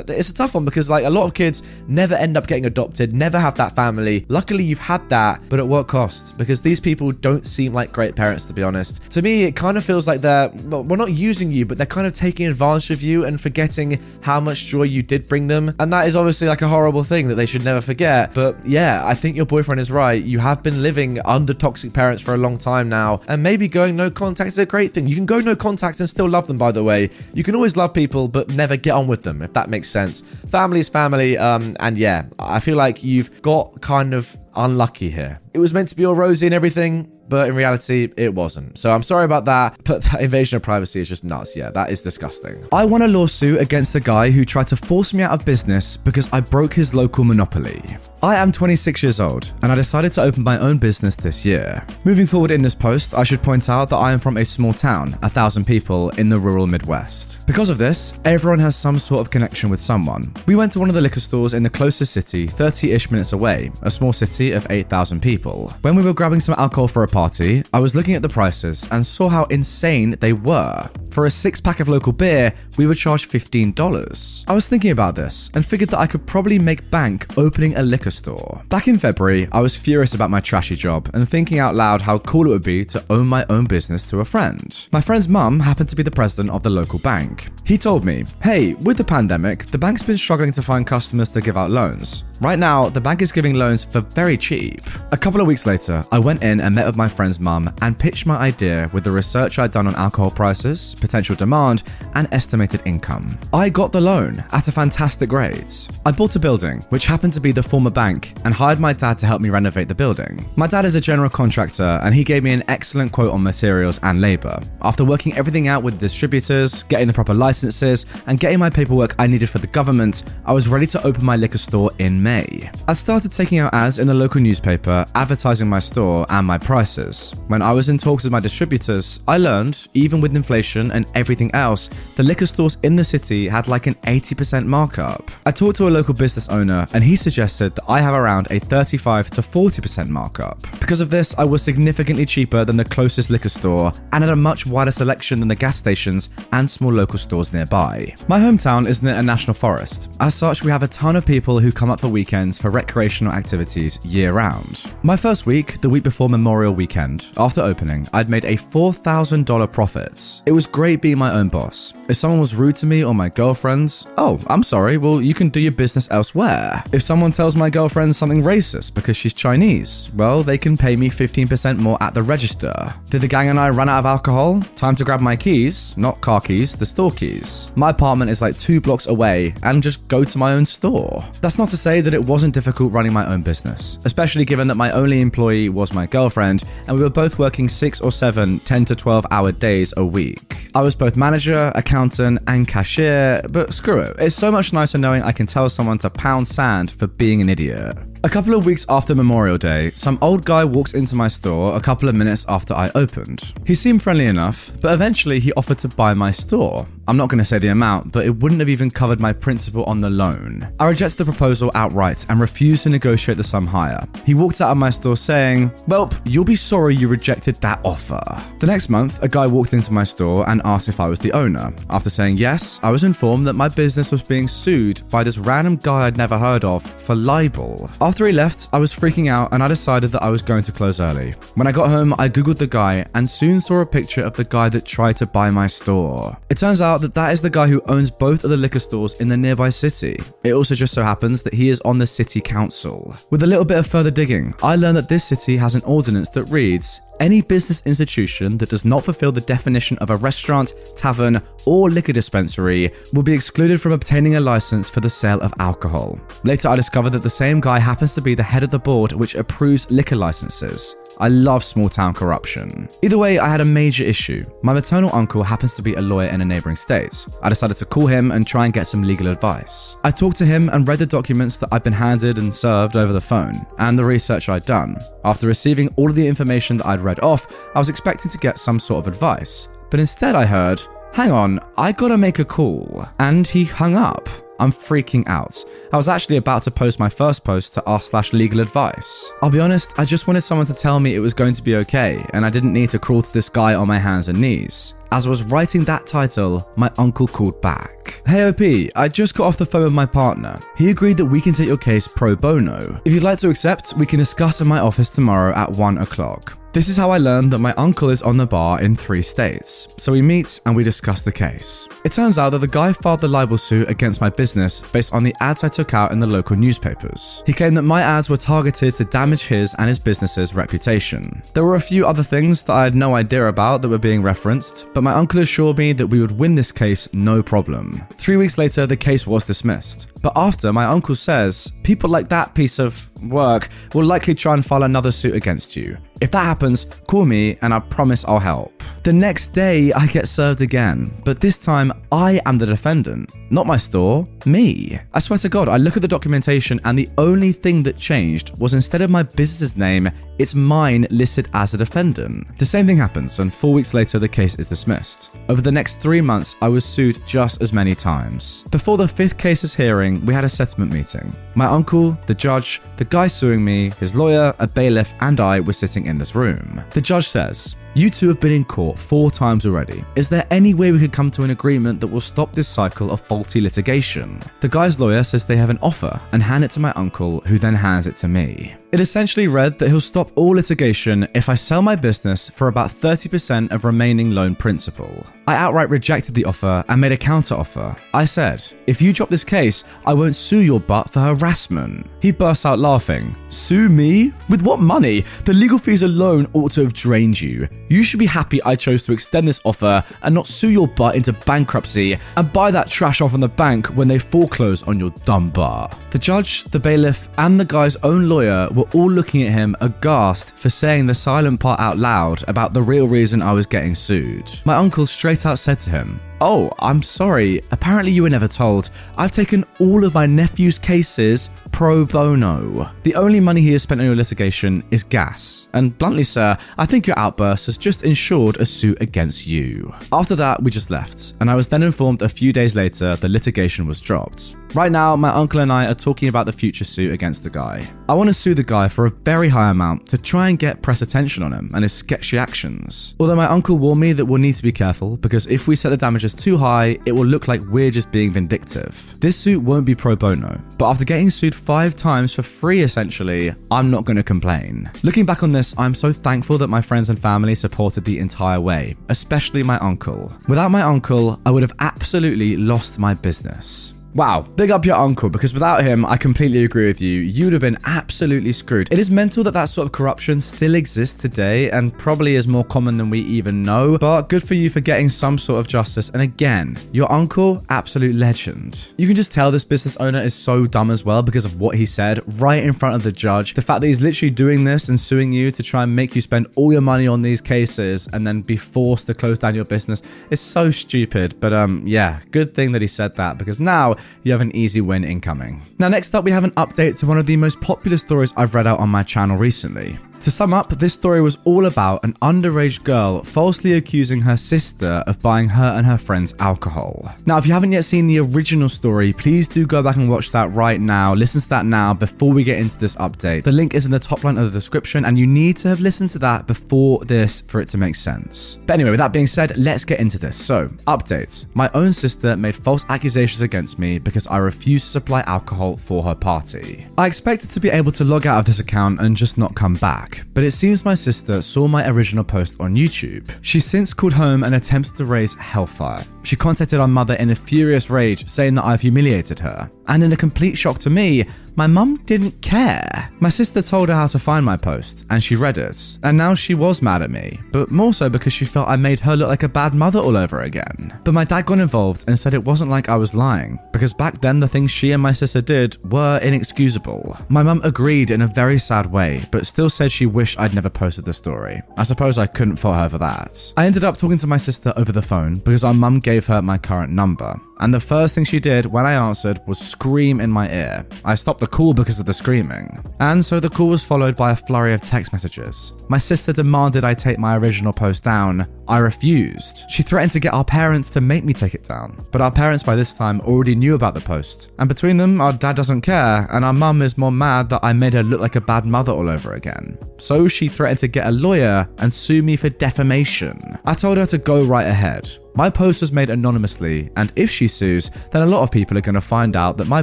it's 0.09 0.31
a 0.31 0.35
tough 0.35 0.55
one 0.55 0.65
because 0.65 0.91
like 0.91 1.05
a 1.05 1.11
lot 1.11 1.25
of 1.25 1.35
kids 1.35 1.63
never 1.87 2.15
end 2.15 2.37
up 2.37 2.47
getting 2.47 2.67
adopted, 2.67 3.13
never 3.13 3.39
have 3.39 3.57
that 3.57 3.75
family. 3.75 4.25
Luckily, 4.29 4.65
you've 4.65 4.79
had 4.79 5.09
that, 5.09 5.41
but 5.49 5.59
at 5.59 5.67
what 5.67 5.89
cost? 5.89 6.37
Because 6.39 6.61
these 6.63 6.81
people 6.81 7.13
don't 7.13 7.47
seem 7.47 7.73
like 7.73 7.93
great 7.93 8.15
parents, 8.15 8.47
to 8.47 8.53
be 8.53 8.63
honest. 8.63 9.01
To 9.11 9.23
me, 9.23 9.45
it 9.45 9.57
kind 9.57 9.77
of 9.77 9.85
feels 9.85 10.07
like 10.07 10.21
they're 10.21 10.49
well, 10.65 10.85
we're 10.85 10.97
not 10.97 11.13
using 11.13 11.51
you, 11.51 11.67
but 11.67 11.79
they're 11.79 11.87
kind 11.87 12.07
of 12.07 12.15
taking 12.15 12.47
advantage 12.47 12.91
of 12.91 13.03
you 13.03 13.25
and 13.25 13.41
forgetting 13.41 14.01
how 14.21 14.41
much 14.41 14.67
joy 14.67 14.85
you 14.85 15.03
did 15.03 15.29
bring 15.29 15.47
them. 15.47 15.75
And 15.81 15.93
that 15.93 16.07
is 16.07 16.17
obviously 16.17 16.49
like 16.49 16.63
a 16.63 16.69
horrible 16.69 17.05
thing 17.05 17.29
that 17.29 17.35
they 17.35 17.47
should 17.47 17.65
never 17.65 17.81
forget. 17.81 18.35
But 18.35 18.65
yeah, 18.67 19.03
I 19.05 19.15
think 19.15 19.37
your 19.37 19.47
boyfriend 19.47 19.81
is 19.81 19.91
right. 19.91 20.23
You 20.23 20.39
have 20.39 20.63
been 20.63 20.83
living 20.83 21.21
under 21.25 21.55
toxic 21.55 21.93
parents 21.93 22.23
for 22.23 22.35
a 22.35 22.37
long 22.37 22.59
time 22.59 22.89
now, 22.89 23.21
and 23.29 23.43
maybe 23.43 23.69
going 23.69 23.97
no 23.97 24.11
contact 24.11 24.51
is 24.51 24.59
a 24.59 24.67
great 24.67 24.95
thing. 24.95 25.07
You 25.07 25.17
can 25.17 25.27
go 25.27 25.41
no 25.41 25.57
contact 25.57 26.01
and 26.01 26.09
still 26.09 26.29
love 26.29 26.47
them, 26.47 26.59
by 26.59 26.73
the 26.73 26.85
way. 26.85 27.11
You 27.35 27.43
can 27.43 27.55
always 27.55 27.77
love 27.77 27.95
people, 27.95 28.29
but 28.29 28.51
never 28.51 28.77
get 28.77 28.93
on 28.93 29.07
with 29.07 29.23
them 29.23 29.48
if 29.49 29.55
that 29.55 29.69
makes 29.69 29.89
sense. 29.91 30.21
Family 30.49 30.81
is 30.81 30.89
family, 30.89 31.37
um, 31.39 31.77
and 31.81 31.99
yeah, 31.99 32.27
I 32.39 32.61
feel 32.61 32.77
like 32.77 33.03
you've 33.03 33.43
got 33.43 33.81
kind 33.81 34.15
of 34.15 34.37
unlucky 34.55 35.11
here. 35.11 35.39
It 35.55 35.59
was 35.59 35.75
meant 35.75 35.89
to 35.89 35.97
be 35.97 36.05
all 36.05 36.15
rosy 36.15 36.47
and 36.47 36.55
everything, 36.55 37.11
but 37.29 37.49
in 37.49 37.55
reality, 37.55 38.11
it 38.17 38.35
wasn't. 38.35 38.79
So 38.79 38.91
I'm 38.91 39.03
sorry 39.03 39.25
about 39.25 39.45
that, 39.47 39.83
but 39.85 40.03
that 40.05 40.23
invasion 40.23 40.57
of 40.57 40.63
privacy 40.63 41.01
is 41.01 41.09
just 41.09 41.25
nuts. 41.25 41.57
Yeah, 41.57 41.71
that 41.71 41.91
is 41.91 42.01
disgusting. 42.01 42.65
I 42.73 42.85
won 42.85 43.03
a 43.03 43.09
lawsuit 43.09 43.61
against 43.61 43.95
a 43.95 44.01
guy 44.01 44.31
who 44.31 44.45
tried 44.45 44.69
to 44.69 44.77
force 44.77 45.13
me 45.13 45.23
out 45.23 45.33
of 45.33 45.45
business 45.45 45.97
because 45.97 46.29
I 46.33 46.41
broke 46.41 46.75
his 46.75 46.95
local 46.95 47.25
monopoly. 47.25 47.83
I 48.23 48.37
am 48.37 48.51
26 48.51 49.03
years 49.03 49.21
old, 49.21 49.53
and 49.63 49.71
I 49.71 49.75
decided 49.75 50.13
to 50.13 50.23
open 50.23 50.43
my 50.43 50.59
own 50.59 50.79
business 50.79 51.15
this 51.17 51.45
year. 51.45 51.85
Moving 52.05 52.27
forward 52.27 52.51
in 52.51 52.63
this 52.63 52.75
post, 52.75 53.15
I 53.15 53.25
should 53.25 53.43
point 53.43 53.69
out 53.69 53.89
that 53.91 53.97
I 53.97 54.13
am 54.13 54.19
from 54.19 54.39
a 54.39 54.45
small 54.45 54.73
town, 54.73 55.17
a 55.23 55.29
thousand 55.29 55.67
people, 55.67 56.11
in 56.11 56.29
the 56.29 56.39
rural 56.39 56.67
Midwest. 56.67 57.47
Because 57.47 57.71
of 57.71 57.79
this, 57.79 58.19
everyone 58.25 58.59
has 58.59 58.75
some 58.75 58.99
sort 58.99 59.21
of 59.21 59.31
connection 59.31 59.71
with 59.71 59.81
someone. 59.81 60.33
We 60.47 60.57
went 60.57 60.73
to 60.73 60.81
one 60.81 60.89
of 60.89 60.95
the 60.95 61.01
liquor 61.01 61.21
stores 61.21 61.55
in 61.55 61.63
the 61.63 61.71
closest 61.71 62.13
city, 62.13 62.47
30 62.47 62.93
ish 62.93 63.11
minutes 63.11 63.33
away, 63.33 63.71
a 63.83 63.91
small 63.91 64.13
city 64.13 64.38
of 64.39 64.67
8,000 64.71 65.21
people. 65.21 65.73
When 65.83 65.97
we 65.97 66.03
were 66.03 66.13
grabbing 66.13 66.41
some 66.41 66.55
alcohol 66.59 66.89
for 66.89 67.03
a 67.03 67.09
party, 67.09 67.63
I 67.73 67.81
was 67.81 67.95
looking 67.95 68.15
at 68.15 68.23
the 68.23 68.29
prices 68.29 68.89
and 68.91 69.05
saw 69.05 69.29
how 69.29 69.45
insane 69.45 70.17
they 70.21 70.33
were. 70.33 70.89
For 71.11 71.27
a 71.27 71.31
six 71.31 71.61
pack 71.61 71.81
of 71.81 71.89
local 71.89 72.13
beer, 72.13 72.55
we 72.77 72.87
were 72.87 72.95
charged 72.95 73.31
$15. 73.31 74.45
I 74.47 74.55
was 74.55 74.69
thinking 74.69 74.93
about 74.93 75.17
this 75.17 75.51
and 75.55 75.67
figured 75.67 75.91
that 75.91 75.99
I 75.99 76.07
could 76.07 76.27
probably 76.27 76.59
make 76.59 76.91
bank 76.91 77.37
opening 77.37 77.77
a 77.77 77.83
liquor 77.83 78.11
store. 78.11 78.63
Back 78.69 78.87
in 78.87 78.99
February, 78.99 79.49
I 79.51 79.61
was 79.61 79.77
furious 79.77 80.15
about 80.15 80.31
my 80.31 80.41
trashy 80.41 80.77
job 80.77 81.11
and 81.15 81.29
thinking 81.29 81.59
out 81.59 81.75
loud 81.75 82.03
how 82.03 82.19
cool 82.19 82.47
it 82.47 82.51
would 82.51 82.63
be 82.63 82.85
to 82.87 83.05
own 83.11 83.27
my 83.27 83.45
own 83.51 83.65
business 83.65 84.09
to 84.11 84.21
a 84.21 84.25
friend. 84.25 84.87
My 84.93 85.01
friend's 85.01 85.29
mum 85.29 85.61
happened 85.61 85.89
to 85.89 85.97
be 85.97 86.03
the 86.05 86.11
president 86.11 86.51
of 86.51 86.63
the 86.63 86.71
local 86.71 87.01
bank. 87.01 87.51
He 87.65 87.77
told 87.77 88.05
me, 88.05 88.25
hey, 88.43 88.75
with 88.75 88.97
the 88.97 89.05
pandemic, 89.05 89.67
the 89.67 89.79
bank's 89.79 90.03
been 90.03 90.17
struggling 90.17 90.53
to 90.53 90.63
find 90.63 90.87
customers 90.87 91.31
to 91.31 91.41
give 91.41 91.57
out 91.57 91.71
loans. 91.71 92.25
Right 92.41 92.59
now, 92.59 92.89
the 92.89 93.01
bank 93.01 93.21
is 93.21 93.33
giving 93.33 93.55
loans 93.55 93.83
for 93.83 94.01
very 94.01 94.28
cheap. 94.37 94.83
A 95.13 95.17
couple 95.17 95.41
of 95.41 95.47
weeks 95.47 95.67
later, 95.67 96.05
I 96.13 96.19
went 96.19 96.43
in 96.43 96.61
and 96.61 96.75
met 96.75 96.87
with 96.87 96.97
my 96.97 97.09
friend's 97.09 97.41
mum 97.41 97.73
and 97.83 97.99
pitched 97.99 98.27
my 98.27 98.37
idea 98.37 98.91
with 98.93 99.05
the 99.05 99.11
research 99.11 99.59
I'd 99.59 99.73
done 99.73 99.87
on 99.87 99.95
alcohol 99.95 100.31
prices, 100.31 100.95
potential 100.97 101.35
demand, 101.35 101.85
and 102.15 102.29
estimated 102.33 102.83
income. 102.85 103.39
I 103.53 103.69
got 103.69 103.93
the 103.93 104.01
loan 104.01 104.43
at 104.53 104.69
a 104.69 104.73
fantastic 104.73 105.33
rate. 105.33 105.89
I 106.05 106.11
bought 106.11 106.37
a 106.37 106.39
building, 106.39 106.83
which 106.91 107.07
happened 107.07 107.33
to 107.35 107.41
be 107.41 107.53
the 107.53 107.63
former 107.63 107.91
bank, 107.91 108.35
and 108.45 108.53
hired 108.53 108.81
my 108.81 108.93
dad 108.93 109.19
to 109.19 109.27
help 109.27 109.41
me 109.41 109.51
renovate 109.51 109.89
the 109.89 109.95
building. 109.95 110.51
My 110.57 110.67
dad 110.67 110.85
is 110.85 110.95
a 110.95 111.01
general 111.01 111.31
contractor, 111.31 112.01
and 112.03 112.15
he 112.15 112.25
gave 112.25 112.43
me 112.43 112.53
an 112.53 112.65
excellent 112.69 113.13
quote 113.13 113.33
on 113.33 113.43
materials 113.43 113.99
and 114.03 114.21
labour. 114.21 114.61
After 114.83 115.05
working 115.05 115.37
everything 115.37 115.69
out 115.69 115.83
with 115.83 115.99
distributors, 115.99 116.83
getting 116.85 117.07
the 117.07 117.15
proper 117.15 117.35
licenses, 117.35 118.07
and 118.27 118.41
getting 118.41 118.59
my 118.59 118.71
paperwork 118.71 119.15
I 119.19 119.27
needed 119.27 119.49
for 119.51 119.59
the 119.59 119.67
government, 119.67 120.25
I 120.45 120.53
was 120.53 120.69
ready 120.69 120.87
to 120.89 121.07
open 121.07 121.25
my 121.25 121.37
liquor 121.37 121.59
store 121.59 121.91
in 121.99 122.23
May. 122.23 122.71
I 122.87 122.95
started 122.95 123.33
taking 123.33 123.59
out 123.59 123.73
ads 123.75 123.99
in 123.99 124.07
the 124.07 124.15
local 124.19 124.41
newspaper 124.41 125.07
advertising 125.15 125.69
my 125.69 125.79
store 125.79 126.27
and 126.29 126.47
my 126.47 126.59
prices. 126.59 127.33
When 127.47 127.63
I 127.63 127.73
was 127.73 127.89
in 127.89 127.99
talks 127.99 128.25
with 128.25 128.33
my 128.33 128.41
distributors, 128.41 129.21
I 129.29 129.39
learned, 129.39 129.89
even 129.95 130.21
with 130.21 130.35
inflation 130.35 130.91
and 130.93 131.11
everything 131.15 131.55
else, 131.55 131.89
the 132.17 132.23
liquor 132.23 132.47
stores 132.47 132.77
in 132.83 132.97
the 132.97 133.05
city 133.05 133.49
had 133.49 133.69
like 133.69 133.87
an 133.87 133.95
80% 133.95 134.67
markup. 134.67 135.31
I 135.47 135.53
talked 135.53 135.77
to 135.79 135.89
a 135.89 135.97
local 135.99 136.15
business 136.15 136.49
owner 136.49 136.87
and 136.93 137.05
he 137.05 137.17
suggested 137.17 137.77
that 137.77 137.85
I 137.89 138.01
have 138.01 138.15
around 138.15 138.49
a 138.51 138.59
35 138.59 139.31
to 139.31 139.41
40% 139.41 140.09
markup. 140.09 140.61
Because 140.81 141.01
of 141.01 141.11
this, 141.11 141.37
I 141.39 141.45
was 141.45 141.63
significantly 141.63 142.27
cheaper 142.27 142.65
than 142.65 142.77
the 142.77 142.85
closest 142.85 143.31
liquor 143.31 143.49
store 143.49 143.93
and 144.13 144.25
had 144.25 144.33
a 144.33 144.37
much 144.37 144.67
wider 144.67 144.91
selection 144.91 145.39
than 145.39 145.49
the 145.49 145.55
gas 145.55 145.77
stations 145.77 146.31
and 146.53 146.69
small 146.69 146.93
local 146.93 147.19
stores 147.19 147.53
nearby. 147.53 148.15
My 148.27 148.41
hometown 148.41 148.89
is 148.89 149.03
near 149.03 149.15
a 149.15 149.23
national 149.23 149.55
forest. 149.55 150.11
As 150.21 150.35
such, 150.35 150.65
we 150.65 150.73
have 150.73 150.83
a 150.83 150.89
ton 150.89 151.15
of 151.15 151.25
people 151.25 151.61
who 151.61 151.71
come 151.71 151.91
up 151.91 152.01
for 152.01 152.09
weekends 152.09 152.59
for 152.59 152.71
recreational 152.71 153.33
activities 153.33 153.99
year 154.09 154.33
round. 154.33 154.85
My 155.03 155.17
first 155.17 155.47
week, 155.47 155.81
the 155.81 155.89
week 155.89 156.03
before 156.03 156.29
Memorial 156.29 156.75
Weekend, 156.75 157.27
after 157.37 157.61
opening, 157.61 158.09
I'd 158.13 158.31
made 158.31 158.45
a 158.45 158.57
$4,000 158.57 159.73
profit. 159.73 160.43
It 160.47 160.53
was 160.53 160.67
great 160.67 161.01
being 161.01 161.19
my 161.19 161.33
own 161.33 161.49
boss. 161.49 161.93
If 162.09 162.17
someone 162.17 162.41
was 162.41 162.55
rude 162.55 162.77
to 162.77 162.87
me 162.87 163.05
or 163.05 163.15
my 163.15 163.29
girlfriends, 163.29 164.07
oh, 164.17 164.41
I'm 164.47 164.63
sorry, 164.63 164.97
well, 164.97 165.21
you 165.21 165.35
can 165.35 165.51
do 165.51 165.61
your 165.61 165.73
business 165.73 166.09
elsewhere. 166.11 166.83
If 166.93 167.03
someone 167.03 167.33
tells 167.33 167.55
my 167.55 167.69
girlfriend 167.71 168.17
something 168.17 168.43
racist 168.43 168.95
because 168.95 169.17
she's 169.17 169.35
Chinese, 169.35 170.11
well, 170.15 170.43
they 170.43 170.57
can 170.59 170.77
pay 170.77 170.97
me 170.97 171.11
15% 171.11 171.79
more 171.79 172.03
at 172.03 172.15
the 172.15 172.23
register. 172.23 172.75
Did 173.11 173.21
the 173.21 173.29
gang 173.29 173.49
and 173.49 173.61
I 173.61 173.69
run 173.71 173.89
out 173.89 174.01
of 174.01 174.07
alcohol? 174.07 174.61
Time 174.77 174.95
to 174.95 175.05
grab 175.05 175.21
my 175.21 175.37
keys, 175.37 175.97
not 175.97 176.21
car 176.21 176.41
keys, 176.41 176.75
the 176.75 176.87
store 176.87 177.11
keys. 177.11 177.71
My 177.77 177.91
apartment 177.91 178.31
is 178.31 178.41
like 178.41 178.59
two 178.59 178.81
blocks 178.81 179.07
away 179.07 179.55
and 179.63 179.83
just 179.83 180.07
go 180.09 180.25
to 180.25 180.39
my 180.39 180.53
own 180.53 180.65
store. 180.65 181.25
That's 181.41 181.59
not 181.59 181.69
to 181.71 181.77
say 181.77 182.01
that 182.01 182.15
it 182.15 182.25
wasn't 182.25 182.55
difficult 182.55 182.93
running 182.93 183.13
my 183.13 183.27
own 183.31 183.43
business, 183.43 183.98
especially 184.05 184.45
given 184.45 184.69
that 184.69 184.77
my 184.77 184.91
only 184.93 185.21
employee 185.21 185.69
was 185.69 185.93
my 185.93 186.07
girlfriend 186.07 186.65
and 186.87 186.97
we 186.97 187.03
were 187.03 187.11
both 187.11 187.39
working 187.39 187.69
six 187.69 188.01
or 188.01 188.13
seven 188.13 188.59
10 188.61 188.85
to 188.87 188.95
12 188.95 189.27
hour 189.31 189.53
days 189.53 189.95
a 189.97 190.05
week. 190.05 190.71
I 190.75 190.83
was 190.83 190.95
both 190.95 191.17
manager, 191.17 191.73
accountant, 191.75 192.41
and 192.47 192.67
cashier, 192.69 193.43
but 193.51 193.75
screw 193.75 194.01
it. 194.01 194.17
It's 194.19 194.37
so 194.37 194.51
much 194.51 194.73
nicer 194.73 194.99
knowing 194.99 195.23
I 195.23 195.33
can 195.33 195.47
tell 195.47 195.69
someone 195.69 195.99
to 195.99 196.11
pound 196.11 196.47
sand 196.47 196.91
for 196.91 197.07
being 197.07 197.41
an 197.41 197.49
idiot. 197.49 197.97
A 198.25 198.29
couple 198.29 198.53
of 198.55 198.67
weeks 198.67 198.85
after 198.89 199.15
Memorial 199.15 199.57
Day, 199.57 199.93
some 199.95 200.19
old 200.23 200.45
guy 200.45 200.65
walks 200.65 200.93
into 200.93 201.15
my 201.15 201.29
store 201.29 201.77
a 201.77 201.81
couple 201.81 202.09
of 202.09 202.17
minutes 202.17 202.45
after 202.49 202.75
I 202.75 202.91
opened. 202.97 203.53
He 203.65 203.77
seemed 203.77 204.03
friendly 204.03 204.27
enough, 204.27 204.73
but 204.81 204.93
eventually 204.93 205.39
he 205.39 205.53
offered 205.53 205.79
to 205.79 205.89
buy 205.89 206.15
my 206.15 206.33
store. 206.33 206.85
I'm 207.07 207.17
not 207.17 207.31
going 207.31 207.39
to 207.39 207.45
say 207.45 207.59
the 207.59 207.69
amount, 207.69 208.13
but 208.13 208.27
it 208.27 208.37
wouldn't 208.37 208.61
have 208.61 208.69
even 208.69 208.91
covered 208.91 209.19
my 209.19 209.33
principal 209.33 209.85
on 209.85 210.03
the 210.03 210.11
loan. 210.11 210.71
I 210.79 210.89
rejected 210.89 211.17
the 211.17 211.25
proposal 211.25 211.71
outright 211.75 212.27
and 212.29 212.39
refused 212.39 212.83
to 212.83 212.91
negotiate 212.91 213.39
the 213.39 213.45
sum 213.45 213.67
higher. 213.67 214.05
He 214.27 214.35
walked 214.35 214.61
out 214.61 214.73
of 214.73 214.77
my 214.77 214.91
store 214.91 215.17
saying, 215.17 215.71
Well, 215.87 216.13
you'll 216.27 216.45
be 216.45 216.57
sorry 216.57 216.95
you 216.97 217.09
rejected 217.09 217.55
that 217.57 217.81
offer. 217.83 218.21
The 218.59 218.67
next 218.67 218.91
month, 218.91 219.23
a 219.23 219.29
guy 219.29 219.47
walked 219.47 219.73
into 219.73 219.93
my 219.93 220.05
store 220.05 220.47
and 220.51 220.61
asked 220.67 220.89
if 220.89 221.01
I 221.01 221.09
was 221.09 221.19
the 221.19 221.33
owner. 221.33 221.73
After 221.89 222.11
saying 222.11 222.37
yes, 222.37 222.79
I 222.83 222.91
was 222.91 223.05
informed 223.05 223.47
that 223.47 223.55
my 223.55 223.69
business 223.69 224.11
was 224.11 224.23
being 224.23 224.49
sued 224.49 225.03
by 225.09 225.25
this 225.25 225.39
random 225.39 225.77
guy 225.77 226.07
I'd 226.07 226.19
never 226.19 226.37
heard 226.37 226.65
of 226.65 226.83
for 226.85 227.15
libel. 227.15 227.89
After 228.09 228.27
he 228.27 228.33
left, 228.33 228.69
I 228.73 228.79
was 228.79 228.91
freaking 228.91 229.31
out 229.31 229.53
and 229.53 229.63
I 229.63 229.69
decided 229.69 230.13
that 230.13 230.23
I 230.23 230.31
was 230.31 230.41
going 230.41 230.63
to 230.63 230.73
close 230.73 230.99
early. 230.99 231.33
When 231.57 231.67
I 231.67 231.73
got 231.73 231.91
home, 231.91 232.15
I 232.15 232.31
googled 232.31 232.57
the 232.57 232.67
guy 232.67 233.05
and 233.15 233.29
soon 233.29 233.61
saw 233.61 233.81
a 233.81 233.87
picture 233.87 234.23
of 234.23 234.35
the 234.35 234.45
guy 234.45 234.71
that 234.71 234.87
tried 234.87 235.19
to 235.19 235.27
buy 235.27 235.51
my 235.51 235.67
store. 235.67 236.35
It 236.49 236.57
turns 236.57 236.81
out 236.81 237.03
that 237.03 237.15
that 237.15 237.35
is 237.35 237.43
the 237.43 237.51
guy 237.51 237.67
who 237.67 237.83
owns 237.83 238.11
both 238.11 238.45
of 238.45 238.51
the 238.51 238.57
liquor 238.57 238.79
stores 238.79 239.13
in 239.21 239.29
the 239.29 239.37
nearby 239.37 239.69
city. 239.69 240.19
It 240.43 240.55
also 240.55 240.75
just 240.75 240.95
so 240.95 241.03
happens 241.03 241.43
that 241.43 241.53
he 241.53 241.69
is 241.69 241.83
on 241.83 241.99
the 241.99 242.07
city 242.07 242.41
council. 242.41 243.15
With 243.29 243.43
a 243.43 243.47
little 243.47 243.67
bit 243.67 243.77
of 243.77 243.87
further 243.87 244.11
digging, 244.11 244.55
I 244.63 244.77
learned 244.77 244.97
that 244.97 245.11
this 245.11 245.27
city 245.27 245.59
has 245.59 245.75
an 245.75 245.83
ordinance 245.83 246.31
that 246.31 246.45
reads 246.45 247.03
any 247.21 247.41
business 247.41 247.83
institution 247.87 248.59
that 248.59 248.71
does 248.71 248.85
not 248.85 249.05
fulfill 249.05 249.33
the 249.33 249.41
definition 249.41 249.99
of 249.99 250.11
a 250.11 250.17
restaurant, 250.17 250.73
tavern, 250.97 251.43
or 251.67 251.91
liquor 251.91 252.13
dispensary 252.13 252.93
will 253.13 253.23
be 253.23 253.33
excluded 253.33 253.81
from 253.81 253.93
obtaining 253.93 254.37
a 254.37 254.41
license 254.41 254.89
for 254.89 255.01
the 255.01 255.11
sale 255.11 255.41
of 255.41 255.53
alcohol. 255.59 256.19
Later, 256.45 256.69
I 256.69 256.77
discovered 256.77 257.11
that 257.11 257.23
the 257.23 257.31
same 257.31 257.61
guy 257.61 257.79
happens 257.79 258.13
to 258.15 258.21
be 258.21 258.35
the 258.35 258.43
head 258.43 258.63
of 258.63 258.71
the 258.71 258.79
board 258.79 259.13
which 259.13 259.35
approves 259.35 259.91
liquor 259.91 260.17
licenses. 260.17 260.95
I 261.19 261.29
love 261.29 261.65
small 261.65 261.89
town 261.89 262.15
corruption. 262.15 262.89
Either 263.03 263.19
way, 263.19 263.39
I 263.39 263.49
had 263.49 263.61
a 263.61 263.65
major 263.65 264.05
issue. 264.05 264.45
My 264.63 264.73
maternal 264.73 265.11
uncle 265.13 265.43
happens 265.43 265.75
to 265.75 265.83
be 265.83 265.95
a 265.95 266.01
lawyer 266.01 266.29
in 266.29 266.41
a 266.41 266.45
neighboring 266.45 266.77
state. 266.77 267.27
I 267.43 267.49
decided 267.49 267.77
to 267.79 267.85
call 267.85 268.07
him 268.07 268.31
and 268.31 268.47
try 268.47 268.65
and 268.65 268.75
get 268.75 268.87
some 268.87 269.03
legal 269.03 269.27
advice. 269.29 269.97
I 270.05 270.11
talked 270.11 270.37
to 270.39 270.47
him 270.47 270.69
and 270.69 270.87
read 270.87 271.01
the 271.01 271.07
documents 271.07 271.57
that 271.59 271.71
I'd 271.73 271.83
been 271.83 271.93
handed 271.93 272.39
and 272.39 272.55
served 272.55 272.97
over 272.97 273.13
the 273.13 273.21
phone, 273.21 273.67
and 273.79 273.99
the 273.99 274.05
research 274.05 274.49
I'd 274.49 274.65
done. 274.65 274.97
After 275.25 275.47
receiving 275.47 275.89
all 275.97 276.09
of 276.09 276.17
the 276.17 276.27
information 276.27 276.77
that 276.79 276.87
I'd 276.87 277.01
read 277.01 277.21
off, 277.21 277.47
I 277.75 277.79
was 277.79 277.89
expecting 277.89 278.31
to 278.31 278.39
get 278.39 278.59
some 278.59 278.79
sort 278.79 279.07
of 279.07 279.13
advice. 279.13 279.69
But 279.91 280.01
instead, 280.01 280.35
I 280.35 280.47
heard, 280.47 280.81
Hang 281.13 281.33
on, 281.33 281.59
I 281.77 281.93
gotta 281.93 282.19
make 282.19 282.39
a 282.39 282.45
call. 282.45 283.09
And 283.19 283.47
he 283.47 283.65
hung 283.65 283.97
up. 283.97 284.29
I'm 284.59 284.73
freaking 284.73 285.27
out. 285.29 285.65
I 285.93 285.97
was 285.97 286.09
actually 286.09 286.37
about 286.37 286.63
to 286.65 286.71
post 286.71 286.99
my 286.99 287.09
first 287.09 287.45
post 287.45 287.75
to 287.75 287.85
r 287.85 288.01
slash 288.01 288.33
legal 288.33 288.61
advice. 288.61 289.33
I'll 289.43 289.51
be 289.51 289.61
honest, 289.61 289.99
I 289.99 290.05
just 290.05 290.27
wanted 290.27 290.43
someone 290.43 290.67
to 290.67 290.75
tell 290.75 291.01
me 291.01 291.15
it 291.15 291.21
was 291.21 291.35
going 291.35 291.55
to 291.55 291.63
be 291.63 291.77
okay, 291.77 292.25
and 292.33 292.45
I 292.45 292.51
didn't 292.51 292.73
need 292.73 292.91
to 292.91 292.99
crawl 292.99 293.23
to 293.23 293.33
this 293.33 293.49
guy 293.49 293.75
on 293.75 293.87
my 293.87 293.99
hands 293.99 294.29
and 294.29 294.41
knees. 294.41 294.95
As 295.11 295.27
I 295.27 295.31
was 295.31 295.43
writing 295.45 295.85
that 295.85 296.07
title, 296.07 296.71
my 296.77 296.91
uncle 296.99 297.27
called 297.27 297.63
back. 297.63 298.21
Hey 298.27 298.47
OP, 298.49 298.93
I 298.95 299.09
just 299.09 299.35
got 299.35 299.47
off 299.47 299.57
the 299.57 299.65
phone 299.65 299.85
with 299.85 299.93
my 299.95 300.05
partner. 300.05 300.61
He 300.77 300.91
agreed 300.91 301.17
that 301.17 301.25
we 301.25 301.41
can 301.41 301.55
take 301.55 301.69
your 301.69 301.79
case 301.79 302.07
pro 302.07 302.37
bono. 302.37 303.01
If 303.07 303.15
you'd 303.15 303.23
like 303.23 303.39
to 303.39 303.49
accept, 303.49 303.95
we 303.95 304.05
can 304.05 304.19
discuss 304.19 304.61
in 304.61 304.67
my 304.67 304.81
office 304.81 305.09
tomorrow 305.09 305.55
at 305.55 305.73
1 305.73 305.99
o'clock. 305.99 306.58
This 306.75 306.89
is 306.89 306.99
how 306.99 307.11
I 307.11 307.17
learned 307.17 307.51
that 307.53 307.61
my 307.61 307.73
uncle 307.75 308.11
is 308.11 308.21
on 308.21 308.37
the 308.37 308.47
bar 308.47 308.83
in 308.83 308.95
three 308.95 309.23
states. 309.23 309.89
So 309.97 310.13
we 310.13 310.21
meet 310.21 310.61
and 310.67 310.77
we 310.77 310.85
discuss 310.85 311.23
the 311.23 311.33
case. 311.33 311.89
It 312.05 312.13
turns 312.13 312.39
out 312.39 312.51
that 312.51 312.59
the 312.59 312.67
guy 312.67 312.93
filed 312.93 313.21
the 313.21 313.29
libel 313.29 313.57
suit 313.57 313.89
against 313.89 314.21
my 314.21 314.29
business 314.29 314.83
based 314.83 315.15
on 315.15 315.25
the 315.25 315.35
ads 315.41 315.65
I 315.65 315.69
took 315.69 315.95
out 315.95 316.13
in 316.13 316.21
the 316.21 316.27
local 316.27 316.57
newspapers. 316.57 317.43
He 317.47 317.55
claimed 317.55 317.77
that 317.79 317.83
my 317.83 318.03
ads 318.03 318.29
were 318.29 318.37
targeted 318.37 318.97
to 318.97 319.05
damage 319.05 319.45
his 319.45 319.75
and 319.77 319.89
his 319.89 319.99
business's 319.99 320.55
reputation. 320.55 321.43
There 321.55 321.65
were 321.65 321.77
a 321.77 321.81
few 321.81 322.07
other 322.07 322.23
things 322.23 322.61
that 322.63 322.75
I 322.75 322.85
had 322.85 322.95
no 322.95 323.15
idea 323.15 323.49
about 323.49 323.81
that 323.81 323.89
were 323.89 323.97
being 323.97 324.23
referenced, 324.23 324.87
but 324.93 325.03
my 325.03 325.15
uncle 325.15 325.41
assured 325.41 325.79
me 325.79 325.95
that 325.95 326.07
we 326.07 326.21
would 326.21 326.39
win 326.39 326.55
this 326.55 326.71
case 326.71 327.09
no 327.15 327.43
problem. 327.43 328.07
Three 328.19 328.37
weeks 328.37 328.59
later, 328.59 328.87
the 328.87 328.97
case 328.97 329.27
was 329.27 329.45
dismissed. 329.45 330.09
But 330.21 330.33
after, 330.37 330.73
my 330.73 330.85
uncle 330.85 331.17
says, 331.17 331.73
people 331.83 332.11
like 332.11 332.29
that 332.29 332.55
piece 332.55 332.79
of 332.79 333.09
work 333.23 333.69
will 333.95 334.05
likely 334.05 334.35
try 334.35 334.55
and 334.55 334.65
file 334.65 334.83
another 334.83 335.11
suit 335.11 335.35
against 335.35 335.77
you. 335.77 335.97
If 336.21 336.31
that 336.33 336.45
happens, 336.45 336.87
call 337.07 337.25
me 337.25 337.57
and 337.63 337.73
I 337.73 337.79
promise 337.79 338.25
I'll 338.25 338.39
help. 338.39 338.73
The 339.05 339.13
next 339.13 339.49
day, 339.49 339.93
I 339.93 340.07
get 340.07 340.29
served 340.29 340.61
again, 340.61 341.17
but 341.25 341.41
this 341.41 341.57
time 341.57 341.93
I 342.11 342.41
am 342.45 342.57
the 342.57 342.67
defendant, 342.67 343.33
not 343.51 343.67
my 343.67 343.77
store, 343.77 344.27
me. 344.45 344.99
I 345.15 345.19
swear 345.21 345.39
to 345.39 345.49
God, 345.49 345.69
I 345.69 345.77
look 345.77 345.97
at 345.97 346.03
the 346.03 346.09
documentation 346.09 346.81
and 346.85 346.99
the 346.99 347.09
only 347.17 347.53
thing 347.53 347.83
that 347.85 347.97
changed 347.97 348.59
was 348.59 348.75
instead 348.75 349.01
of 349.01 349.11
my 349.11 349.23
business's 349.23 349.77
name, 349.77 350.11
it's 350.39 350.55
mine 350.55 351.07
listed 351.11 351.49
as 351.55 351.75
a 351.75 351.79
defendant. 351.79 352.47
The 352.59 352.67
same 352.67 352.87
thing 352.87 352.99
happens, 352.99 353.39
and 353.39 353.53
four 353.53 353.73
weeks 353.73 353.95
later, 353.95 354.19
the 354.19 354.29
case 354.29 354.57
is 354.57 354.67
dismissed. 354.67 355.31
Over 355.49 355.63
the 355.63 355.73
next 355.73 356.01
three 356.01 356.21
months, 356.21 356.57
I 356.61 356.69
was 356.69 356.85
sued 356.85 357.25
just 357.27 357.63
as 357.63 357.73
many 357.73 357.95
times. 357.95 358.65
Before 358.71 358.97
the 358.97 359.09
fifth 359.09 359.39
case's 359.39 359.75
hearing, 359.75 360.25
we 360.27 360.35
had 360.35 360.45
a 360.45 360.49
settlement 360.49 360.93
meeting. 360.93 361.35
My 361.55 361.67
uncle, 361.67 362.19
the 362.27 362.35
judge, 362.35 362.81
the 362.97 363.05
guy 363.05 363.27
suing 363.27 363.65
me, 363.65 363.91
his 363.99 364.15
lawyer, 364.15 364.55
a 364.59 364.67
bailiff, 364.67 365.13
and 365.21 365.41
I 365.41 365.61
were 365.61 365.73
sitting 365.73 366.07
in 366.09 366.19
this 366.19 366.35
room. 366.35 366.83
The 366.91 367.01
judge 367.01 367.29
says, 367.29 367.77
you 367.99 368.11
two 368.11 368.29
have 368.29 368.39
been 368.39 368.53
in 368.53 368.65
court 368.65 368.97
four 368.97 369.29
times 369.29 369.67
already. 369.67 370.05
Is 370.15 370.29
there 370.29 370.47
any 370.53 370.73
way 370.73 370.93
we 370.93 371.01
could 371.01 371.13
come 371.13 371.33
to 371.33 371.43
an 371.43 371.51
agreement 371.51 372.01
that 372.01 372.07
will 372.07 372.21
stop 372.21 372.53
this 372.53 372.69
cycle 372.69 373.11
of 373.11 373.21
faulty 373.23 373.61
litigation? 373.61 374.41
The 374.61 374.69
guy's 374.69 375.01
lawyer 375.01 375.25
says 375.25 375.45
they 375.45 375.57
have 375.57 375.71
an 375.71 375.81
offer 375.83 376.21
and 376.31 376.41
hand 376.41 376.63
it 376.63 376.71
to 376.73 376.81
my 376.81 376.93
uncle, 376.93 377.41
who 377.41 377.59
then 377.59 377.75
hands 377.75 378.07
it 378.07 378.17
to 378.19 378.29
me. 378.29 378.77
It 378.91 379.01
essentially 379.01 379.49
read 379.49 379.79
that 379.79 379.89
he'll 379.89 380.01
stop 380.01 380.31
all 380.35 380.51
litigation 380.51 381.29
if 381.35 381.51
I 381.51 381.55
sell 381.55 381.83
my 381.83 381.95
business 381.95 382.49
for 382.49 382.69
about 382.69 382.91
30% 382.91 383.71
of 383.71 383.85
remaining 383.85 384.31
loan 384.31 384.55
principal. 384.55 385.27
I 385.47 385.57
outright 385.57 385.91
rejected 385.91 386.35
the 386.35 386.47
offer 386.47 386.83
and 386.89 387.01
made 387.01 387.13
a 387.13 387.17
counter 387.17 387.55
offer. 387.55 387.97
I 388.15 388.25
said, 388.25 388.65
if 388.87 389.03
you 389.03 389.13
drop 389.13 389.29
this 389.29 389.45
case, 389.45 389.85
I 390.07 390.15
won't 390.15 390.37
sue 390.37 390.61
your 390.61 390.81
butt 390.81 391.11
for 391.11 391.21
harassment. 391.21 392.07
He 392.21 392.33
bursts 392.33 392.65
out 392.65 392.79
laughing. 392.79 393.37
Sue 393.49 393.91
me? 393.91 394.33
With 394.49 394.63
what 394.63 394.81
money? 394.81 395.25
The 395.45 395.53
legal 395.53 395.79
fees 395.79 396.03
alone 396.03 396.49
ought 396.55 396.73
to 396.73 396.83
have 396.83 396.95
drained 396.95 397.41
you. 397.41 397.69
You 397.89 398.03
should 398.03 398.19
be 398.19 398.27
happy 398.27 398.63
I 398.63 398.77
chose 398.77 399.03
to 399.05 399.13
extend 399.13 399.49
this 399.49 399.61
offer 399.65 400.05
and 400.23 400.35
not 400.35 400.47
sue 400.47 400.69
your 400.69 400.89
butt 400.89 401.17
into 401.17 401.33
bankruptcy 401.33 402.19
and 402.37 402.53
buy 402.53 402.71
that 402.71 402.89
trash 402.89 403.21
off 403.21 403.35
on 403.35 403.41
the 403.41 403.49
bank 403.49 403.87
when 403.89 404.09
they 404.09 404.19
foreclose 404.19 404.83
on 404.83 404.99
your 404.99 405.11
dumb 405.25 405.51
bar. 405.51 405.91
The 406.11 406.19
judge, 406.19 406.65
the 406.65 406.81
bailiff, 406.81 407.29
and 407.39 407.59
the 407.59 407.65
guy's 407.65 407.97
own 407.97 408.29
lawyer 408.29 408.69
were 408.71 408.89
all 408.95 409.11
looking 409.11 409.43
at 409.43 409.53
him 409.53 409.77
aghast 409.81 410.55
for 410.57 410.69
saying 410.69 411.07
the 411.07 411.15
silent 411.15 411.61
part 411.61 411.81
out 411.81 411.99
loud 411.99 412.45
about 412.49 412.75
the 412.75 412.83
real 412.83 413.09
reason 413.09 413.43
I 413.43 413.53
was 413.53 413.67
getting 413.67 413.95
sued. 413.95 414.51
My 414.65 414.75
uncle 414.75 415.07
straight 415.07 415.47
out 415.47 415.59
said 415.59 415.81
to 415.81 415.91
him, 415.91 416.21
Oh, 416.41 416.71
I'm 416.79 417.03
sorry. 417.03 417.63
Apparently, 417.73 418.13
you 418.13 418.23
were 418.23 418.31
never 418.31 418.47
told. 418.47 418.91
I've 419.17 419.33
taken 419.33 419.65
all 419.81 420.05
of 420.05 420.15
my 420.15 420.25
nephew's 420.25 420.79
cases 420.79 421.51
pro 421.73 422.05
bono. 422.05 422.91
The 423.03 423.15
only 423.15 423.41
money 423.41 423.61
he 423.61 423.73
has 423.73 423.83
spent 423.83 424.01
on 424.01 424.07
your 424.07 424.17
litigation 424.17 424.85
is 424.91 425.03
gas. 425.03 425.69
And 425.73 425.97
bluntly, 425.99 426.25
sir, 426.25 426.57
I 426.77 426.87
think 426.87 427.07
your 427.07 427.19
outburst 427.19 427.67
has 427.67 427.77
just 427.77 428.05
ensured 428.05 428.57
a 428.59 428.67
suit 428.67 429.01
against 429.01 429.47
you. 429.47 429.93
After 430.13 430.37
that, 430.37 430.63
we 430.63 430.71
just 430.71 430.91
left, 430.91 431.35
and 431.41 431.51
I 431.51 431.55
was 431.55 431.69
then 431.69 431.83
informed 431.83 432.23
a 432.23 432.29
few 432.29 432.53
days 432.53 432.75
later 432.75 433.17
the 433.17 433.29
litigation 433.29 433.87
was 433.87 434.01
dropped. 434.01 434.55
Right 434.75 434.93
now, 434.93 435.17
my 435.17 435.31
uncle 435.31 435.61
and 435.61 435.73
I 435.73 435.87
are 435.87 435.95
talking 435.95 436.29
about 436.29 436.45
the 436.45 436.53
future 436.53 436.85
suit 436.85 437.13
against 437.13 437.43
the 437.43 437.49
guy. 437.49 437.87
I 438.07 438.15
want 438.15 438.29
to 438.29 438.35
sue 438.35 438.53
the 438.53 438.63
guy 438.63 438.89
for 438.89 439.07
a 439.07 439.11
very 439.11 439.49
high 439.49 439.71
amount 439.71 440.07
to 440.09 440.19
try 440.19 440.51
and 440.51 440.59
get 440.59 440.83
press 440.83 441.01
attention 441.01 441.43
on 441.43 441.53
him 441.53 441.71
and 441.75 441.83
his 441.83 441.95
sketchy 441.95 442.37
actions. 442.37 443.15
Although 443.19 443.37
my 443.37 443.47
uncle 443.47 443.79
warned 443.79 444.01
me 444.01 444.13
that 444.13 444.27
we'll 444.27 444.41
need 444.41 444.57
to 444.57 444.63
be 444.63 444.73
careful 444.73 445.17
because 445.17 445.47
if 445.47 445.67
we 445.67 445.75
set 445.75 445.89
the 445.89 445.97
damages 445.97 446.28
too 446.35 446.57
high, 446.57 446.99
it 447.07 447.13
will 447.13 447.27
look 447.27 447.49
like 447.49 447.61
we're 447.69 447.91
just 447.91 448.11
being 448.11 448.33
vindictive. 448.33 449.15
This 449.21 449.37
suit 449.37 449.63
won't 449.63 449.87
be 449.87 449.95
pro 449.95 450.17
bono, 450.17 450.61
but 450.79 450.89
after 450.89 451.05
getting 451.05 451.31
sued 451.31 451.55
five 451.55 451.97
times 451.97 452.33
for 452.33 452.43
free 452.43 452.83
essentially, 452.83 453.55
I'm 453.71 453.91
not 453.91 454.05
going 454.05 454.17
to 454.17 454.23
complain. 454.23 454.91
Looking 455.03 455.27
back 455.27 455.43
on 455.43 455.53
this, 455.53 455.75
I'm 455.79 455.95
so 455.95 456.13
thankful 456.13 456.59
that 456.59 456.69
my 456.69 456.81
friends 456.81 457.11
and 457.11 457.19
family 457.19 457.55
supported 457.55 458.05
the 458.05 458.19
entire 458.19 458.61
way, 458.61 458.97
especially 459.09 459.63
my 459.63 459.79
uncle. 459.79 460.33
Without 460.49 460.71
my 460.71 460.83
uncle, 460.83 461.41
I 461.45 461.51
would 461.51 461.63
have 461.63 461.75
absolutely 461.81 462.57
lost 462.57 462.99
my 462.99 463.15
business. 463.15 463.95
Wow, 464.15 464.41
big 464.41 464.71
up 464.71 464.87
your 464.87 464.97
uncle 464.97 465.29
because 465.29 465.53
without 465.53 465.85
him, 465.85 466.07
I 466.07 466.17
completely 466.17 466.65
agree 466.65 466.87
with 466.87 467.01
you. 467.01 467.21
You'd 467.21 467.53
have 467.53 467.61
been 467.61 467.77
absolutely 467.85 468.53
screwed. 468.53 468.89
It 468.91 468.99
is 468.99 469.11
mental 469.11 469.45
that 469.45 469.53
that 469.53 469.67
sort 469.67 469.87
of 469.87 469.93
corruption 469.93 470.41
still 470.41 470.75
exists 470.75 471.21
today 471.21 471.71
and 471.71 471.97
probably 471.99 472.35
is 472.35 472.49
more 472.49 472.65
common 472.65 472.97
than 472.97 473.11
we 473.11 473.21
even 473.21 473.63
know, 473.63 473.99
but 473.99 474.31
good 474.31 474.43
for 474.43 474.55
you 474.55 474.71
for 474.71 474.81
getting 474.81 475.11
some 475.11 475.37
sort 475.37 475.61
of 475.61 475.69
justice. 475.69 476.09
And 476.09 476.23
again, 476.23 476.79
your 476.91 477.11
uncle, 477.13 477.63
absolute 477.69 478.15
legend. 478.15 478.93
You 478.97 479.07
can 479.07 479.15
just 479.15 479.31
tell 479.31 479.51
this 479.51 479.65
business 479.65 479.97
owner 479.99 480.21
is 480.21 480.35
so 480.35 480.67
dumb 480.67 480.91
as 480.91 481.05
well 481.05 481.23
because 481.23 481.45
of 481.45 481.61
what 481.61 481.77
he 481.77 481.85
said 481.85 482.21
right 482.41 482.65
in 482.65 482.73
front 482.73 482.97
of 482.97 483.03
the 483.03 483.13
judge. 483.13 483.55
The 483.55 483.63
fact 483.63 483.83
that 483.83 483.89
he's 483.89 484.01
literally 484.01 484.31
doing 484.31 484.65
this 484.65 484.89
and 484.89 484.99
suing 484.99 485.33
you 485.33 485.51
to 485.51 485.63
try 485.63 485.83
and 485.83 485.95
make 485.95 486.17
you 486.17 486.23
spend 486.23 486.49
all 486.55 486.73
your 486.73 486.81
money 486.81 487.07
on 487.07 487.21
these 487.21 487.43
cases 487.43 488.09
and 488.15 488.27
then 488.27 488.41
be 488.41 488.57
forced 488.57 489.07
to 489.09 489.15
close 489.15 489.39
down 489.39 489.55
your 489.55 489.67
business 489.67 490.01
is 490.31 490.41
so 490.41 490.71
stupid. 490.71 491.39
But 491.41 491.53
um, 491.53 491.83
yeah, 491.87 492.21
good 492.31 492.55
thing 492.55 492.73
that 492.73 492.81
he 492.81 492.89
said 492.89 493.15
that 493.17 493.37
because 493.37 493.61
now 493.61 493.98
you 494.23 494.33
have 494.33 494.41
an 494.41 494.55
easy 494.55 494.81
win 494.81 495.05
incoming. 495.05 495.63
Now, 495.79 495.89
next 495.89 496.15
up, 496.15 496.25
we 496.25 496.31
have 496.31 496.45
an 496.45 496.53
update 496.53 496.99
to 496.99 497.07
one 497.07 497.19
of 497.19 497.27
the 497.27 497.37
most 497.37 497.61
popular 497.61 497.97
stories 497.97 498.33
I've 498.37 498.55
read 498.55 498.67
out 498.67 498.79
on 498.79 498.89
my 498.89 499.03
channel 499.03 499.37
recently. 499.37 499.99
To 500.23 500.33
sum 500.33 500.53
up, 500.53 500.71
this 500.71 500.95
story 500.95 501.23
was 501.23 501.39
all 501.45 501.67
about 501.67 502.03
an 502.05 502.15
underage 502.15 502.83
girl 502.83 503.23
falsely 503.23 503.75
accusing 503.75 504.21
her 504.21 504.37
sister 504.37 505.05
of 505.07 505.23
buying 505.23 505.49
her 505.49 505.73
and 505.77 505.87
her 505.87 505.97
friends 505.97 506.35
alcohol. 506.41 507.15
Now, 507.25 507.39
if 507.39 507.47
you 507.47 507.53
haven't 507.53 507.71
yet 507.71 507.85
seen 507.85 508.09
the 508.09 508.19
original 508.19 508.69
story, 508.69 509.13
please 509.13 509.47
do 509.47 509.65
go 509.65 509.81
back 509.81 509.95
and 509.95 510.11
watch 510.11 510.33
that 510.33 510.53
right 510.53 510.81
now. 510.81 511.15
Listen 511.15 511.41
to 511.41 511.49
that 511.51 511.67
now 511.67 511.95
before 511.95 512.33
we 512.33 512.43
get 512.43 512.59
into 512.59 512.77
this 512.79 512.97
update. 512.97 513.45
The 513.45 513.53
link 513.53 513.75
is 513.75 513.87
in 513.87 513.93
the 513.93 513.99
top 514.01 514.25
line 514.25 514.39
of 514.39 514.45
the 514.45 514.59
description, 514.59 515.05
and 515.05 515.17
you 515.17 515.27
need 515.27 515.57
to 515.59 515.69
have 515.69 515.81
listened 515.81 516.11
to 516.11 516.19
that 516.19 516.49
before 516.49 517.05
this 517.05 517.43
for 517.43 517.61
it 517.61 517.69
to 517.71 517.79
make 517.79 517.95
sense. 517.95 518.59
But 518.67 518.75
anyway, 518.75 518.91
with 518.91 519.01
that 519.01 519.13
being 519.13 519.29
said, 519.29 519.57
let's 519.57 519.85
get 519.85 520.01
into 520.01 520.19
this. 520.19 520.37
So, 520.37 520.67
updates. 520.89 521.47
My 521.55 521.71
own 521.75 521.93
sister 521.93 522.37
made 522.37 522.57
false 522.57 522.85
accusations 522.89 523.41
against 523.41 523.79
me 523.79 524.01
because 524.01 524.27
I 524.27 524.39
refused 524.39 524.87
to 524.87 524.91
supply 524.91 525.21
alcohol 525.23 525.77
for 525.77 526.03
her 526.03 526.15
party. 526.17 526.89
I 526.99 527.07
expected 527.07 527.51
to 527.51 527.61
be 527.61 527.71
able 527.71 527.93
to 527.93 528.05
log 528.05 528.27
out 528.27 528.41
of 528.41 528.47
this 528.47 528.59
account 528.59 529.01
and 529.01 529.17
just 529.17 529.39
not 529.39 529.55
come 529.55 529.75
back 529.75 530.08
back, 530.09 530.27
but 530.35 530.45
it 530.45 530.53
seems 530.53 530.85
my 530.85 530.95
sister 530.95 531.43
saw 531.43 531.67
my 531.67 531.89
original 531.89 532.25
post 532.25 532.57
on 532.61 532.75
YouTube. 532.75 533.31
She 533.43 533.61
since 533.61 533.93
called 533.95 534.13
home 534.13 534.45
and 534.45 534.55
attempted 534.55 534.97
to 534.97 535.05
raise 535.05 535.35
hellfire. 535.35 536.05
She 536.23 536.37
contacted 536.37 536.81
our 536.81 536.89
mother 536.89 537.15
in 537.15 537.31
a 537.31 537.35
furious 537.35 537.91
rage, 537.91 538.29
saying 538.29 538.55
that 538.57 538.65
I've 538.65 538.81
humiliated 538.81 539.39
her. 539.39 539.71
And 539.89 540.05
in 540.05 540.13
a 540.13 540.17
complete 540.17 540.57
shock 540.59 540.79
to 540.81 540.91
me, 540.91 541.27
my 541.57 541.67
mum 541.67 541.97
didn't 542.05 542.41
care. 542.43 543.11
My 543.21 543.31
sister 543.31 543.63
told 543.63 543.89
her 543.89 543.95
how 543.95 544.07
to 544.09 544.19
find 544.19 544.45
my 544.45 544.57
post, 544.57 545.07
and 545.11 545.25
she 545.25 545.35
read 545.35 545.59
it. 545.59 545.99
And 546.03 546.17
now 546.17 546.35
she 546.35 546.55
was 546.55 546.83
mad 546.83 547.03
at 547.03 547.11
me, 547.11 547.41
but 547.51 547.71
more 547.71 547.95
so 547.95 548.09
because 548.09 548.33
she 548.33 548.45
felt 548.45 548.69
I 548.69 548.77
made 548.77 549.01
her 549.01 549.17
look 549.17 549.29
like 549.29 549.43
a 549.43 549.49
bad 549.49 549.75
mother 549.75 549.99
all 549.99 550.17
over 550.17 550.43
again. 550.43 550.99
But 551.05 551.15
my 551.15 551.25
dad 551.25 551.47
got 551.47 551.59
involved 551.59 552.05
and 552.07 552.19
said 552.19 552.35
it 552.35 552.45
wasn't 552.45 552.71
like 552.71 552.89
I 552.89 552.97
was 552.97 553.15
lying, 553.15 553.59
because 553.73 553.95
back 553.95 554.21
then 554.21 554.39
the 554.39 554.49
things 554.49 554.71
she 554.71 554.93
and 554.93 555.03
my 555.03 555.13
sister 555.13 555.41
did 555.41 555.77
were 555.91 556.21
inexcusable. 556.23 557.17
My 557.29 557.43
mum 557.43 557.61
agreed 557.65 558.11
in 558.11 558.23
a 558.23 558.29
very 558.29 558.59
sad 558.59 558.93
way, 558.93 559.25
but 559.33 559.47
still 559.47 559.71
said 559.71 559.91
wished 560.07 560.39
I'd 560.39 560.55
never 560.55 560.71
posted 560.71 561.05
the 561.05 561.13
story. 561.13 561.63
I 561.77 561.83
suppose 561.83 562.19
I 562.19 562.27
couldn't 562.27 562.57
fault 562.57 562.77
her 562.77 562.89
for 562.89 562.99
that. 562.99 563.53
I 563.57 563.67
ended 563.67 563.85
up 563.85 563.97
talking 563.97 564.19
to 564.19 564.27
my 564.27 564.37
sister 564.37 564.73
over 564.77 564.93
the 564.93 565.03
phone 565.03 565.35
because 565.35 565.65
our 565.65 565.75
mum 565.75 566.01
gave 566.01 566.27
her 566.27 566.43
my 566.43 566.59
current 566.59 566.93
number 566.93 567.41
and 567.61 567.73
the 567.73 567.81
first 567.81 568.15
thing 568.15 568.25
she 568.25 568.41
did 568.41 568.67
when 568.67 568.87
I 568.87 568.95
answered 568.95 569.41
was 569.47 569.59
scream 569.59 570.21
in 570.21 570.31
my 570.31 570.49
ear. 570.51 570.87
I 571.05 571.15
stopped 571.15 571.41
the 571.41 571.47
call 571.47 571.75
because 571.75 571.99
of 571.99 572.07
the 572.07 572.13
screaming. 572.13 572.83
And 573.01 573.25
so 573.25 573.41
the 573.41 573.51
call 573.51 573.69
was 573.69 573.85
followed 573.85 574.17
by 574.17 574.33
a 574.33 574.37
flurry 574.37 574.75
of 574.75 574.83
text 574.83 575.13
messages. 575.13 575.73
My 575.89 575.99
sister 575.99 576.33
demanded 576.33 576.85
I 576.85 576.95
take 576.95 577.19
my 577.19 577.37
original 577.37 577.73
post 577.73 578.05
down. 578.05 578.47
I 578.69 578.79
refused. 578.79 579.65
She 579.71 579.83
threatened 579.83 580.13
to 580.13 580.21
get 580.21 580.35
our 580.35 580.45
parents 580.45 580.91
to 580.91 581.01
make 581.01 581.25
me 581.25 581.33
take 581.33 581.55
it 581.55 581.65
down. 581.65 582.07
But 582.11 582.21
our 582.21 582.31
parents 582.31 582.63
by 582.63 582.77
this 582.77 582.95
time 582.95 583.21
already 583.23 583.55
knew 583.55 583.75
about 583.75 583.95
the 583.95 584.01
post. 584.01 584.51
And 584.59 584.69
between 584.69 584.97
them, 584.97 585.21
our 585.21 585.33
dad 585.33 585.57
doesn't 585.57 585.81
care, 585.81 586.29
and 586.31 586.45
our 586.45 586.53
mum 586.53 586.83
is 586.83 586.99
more 586.99 587.13
mad 587.13 587.49
that 587.51 587.65
I 587.65 587.73
made 587.73 587.95
her 587.95 588.03
look 588.03 588.21
like 588.21 588.37
a 588.37 588.41
bad 588.41 588.67
mother 588.67 588.93
all 588.93 589.09
over 589.09 589.35
again. 589.35 589.79
So 589.99 590.29
she 590.29 590.49
threatened 590.49 590.81
to 590.81 590.89
get 590.89 591.07
a 591.07 591.11
lawyer 591.13 591.69
and 591.79 591.93
sue 591.93 592.23
me 592.23 592.37
for 592.37 592.51
defamation. 592.51 593.59
I 593.65 593.75
told 593.75 593.97
her 593.97 594.07
to 594.07 594.19
go 594.19 594.45
right 594.45 594.67
ahead. 594.67 595.19
My 595.35 595.51
post 595.51 595.81
was 595.81 595.93
made 595.93 596.11
anonymously, 596.11 596.91
and 596.97 597.13
if 597.15 597.31
she 597.31 597.49
sues, 597.49 597.91
then 598.11 598.23
a 598.23 598.27
lot 598.27 598.43
of 598.43 598.51
people 598.51 598.77
are 598.77 598.83
going 598.83 598.95
to 598.95 599.01
find 599.01 599.37
out 599.37 599.57
that 599.59 599.69
my 599.69 599.83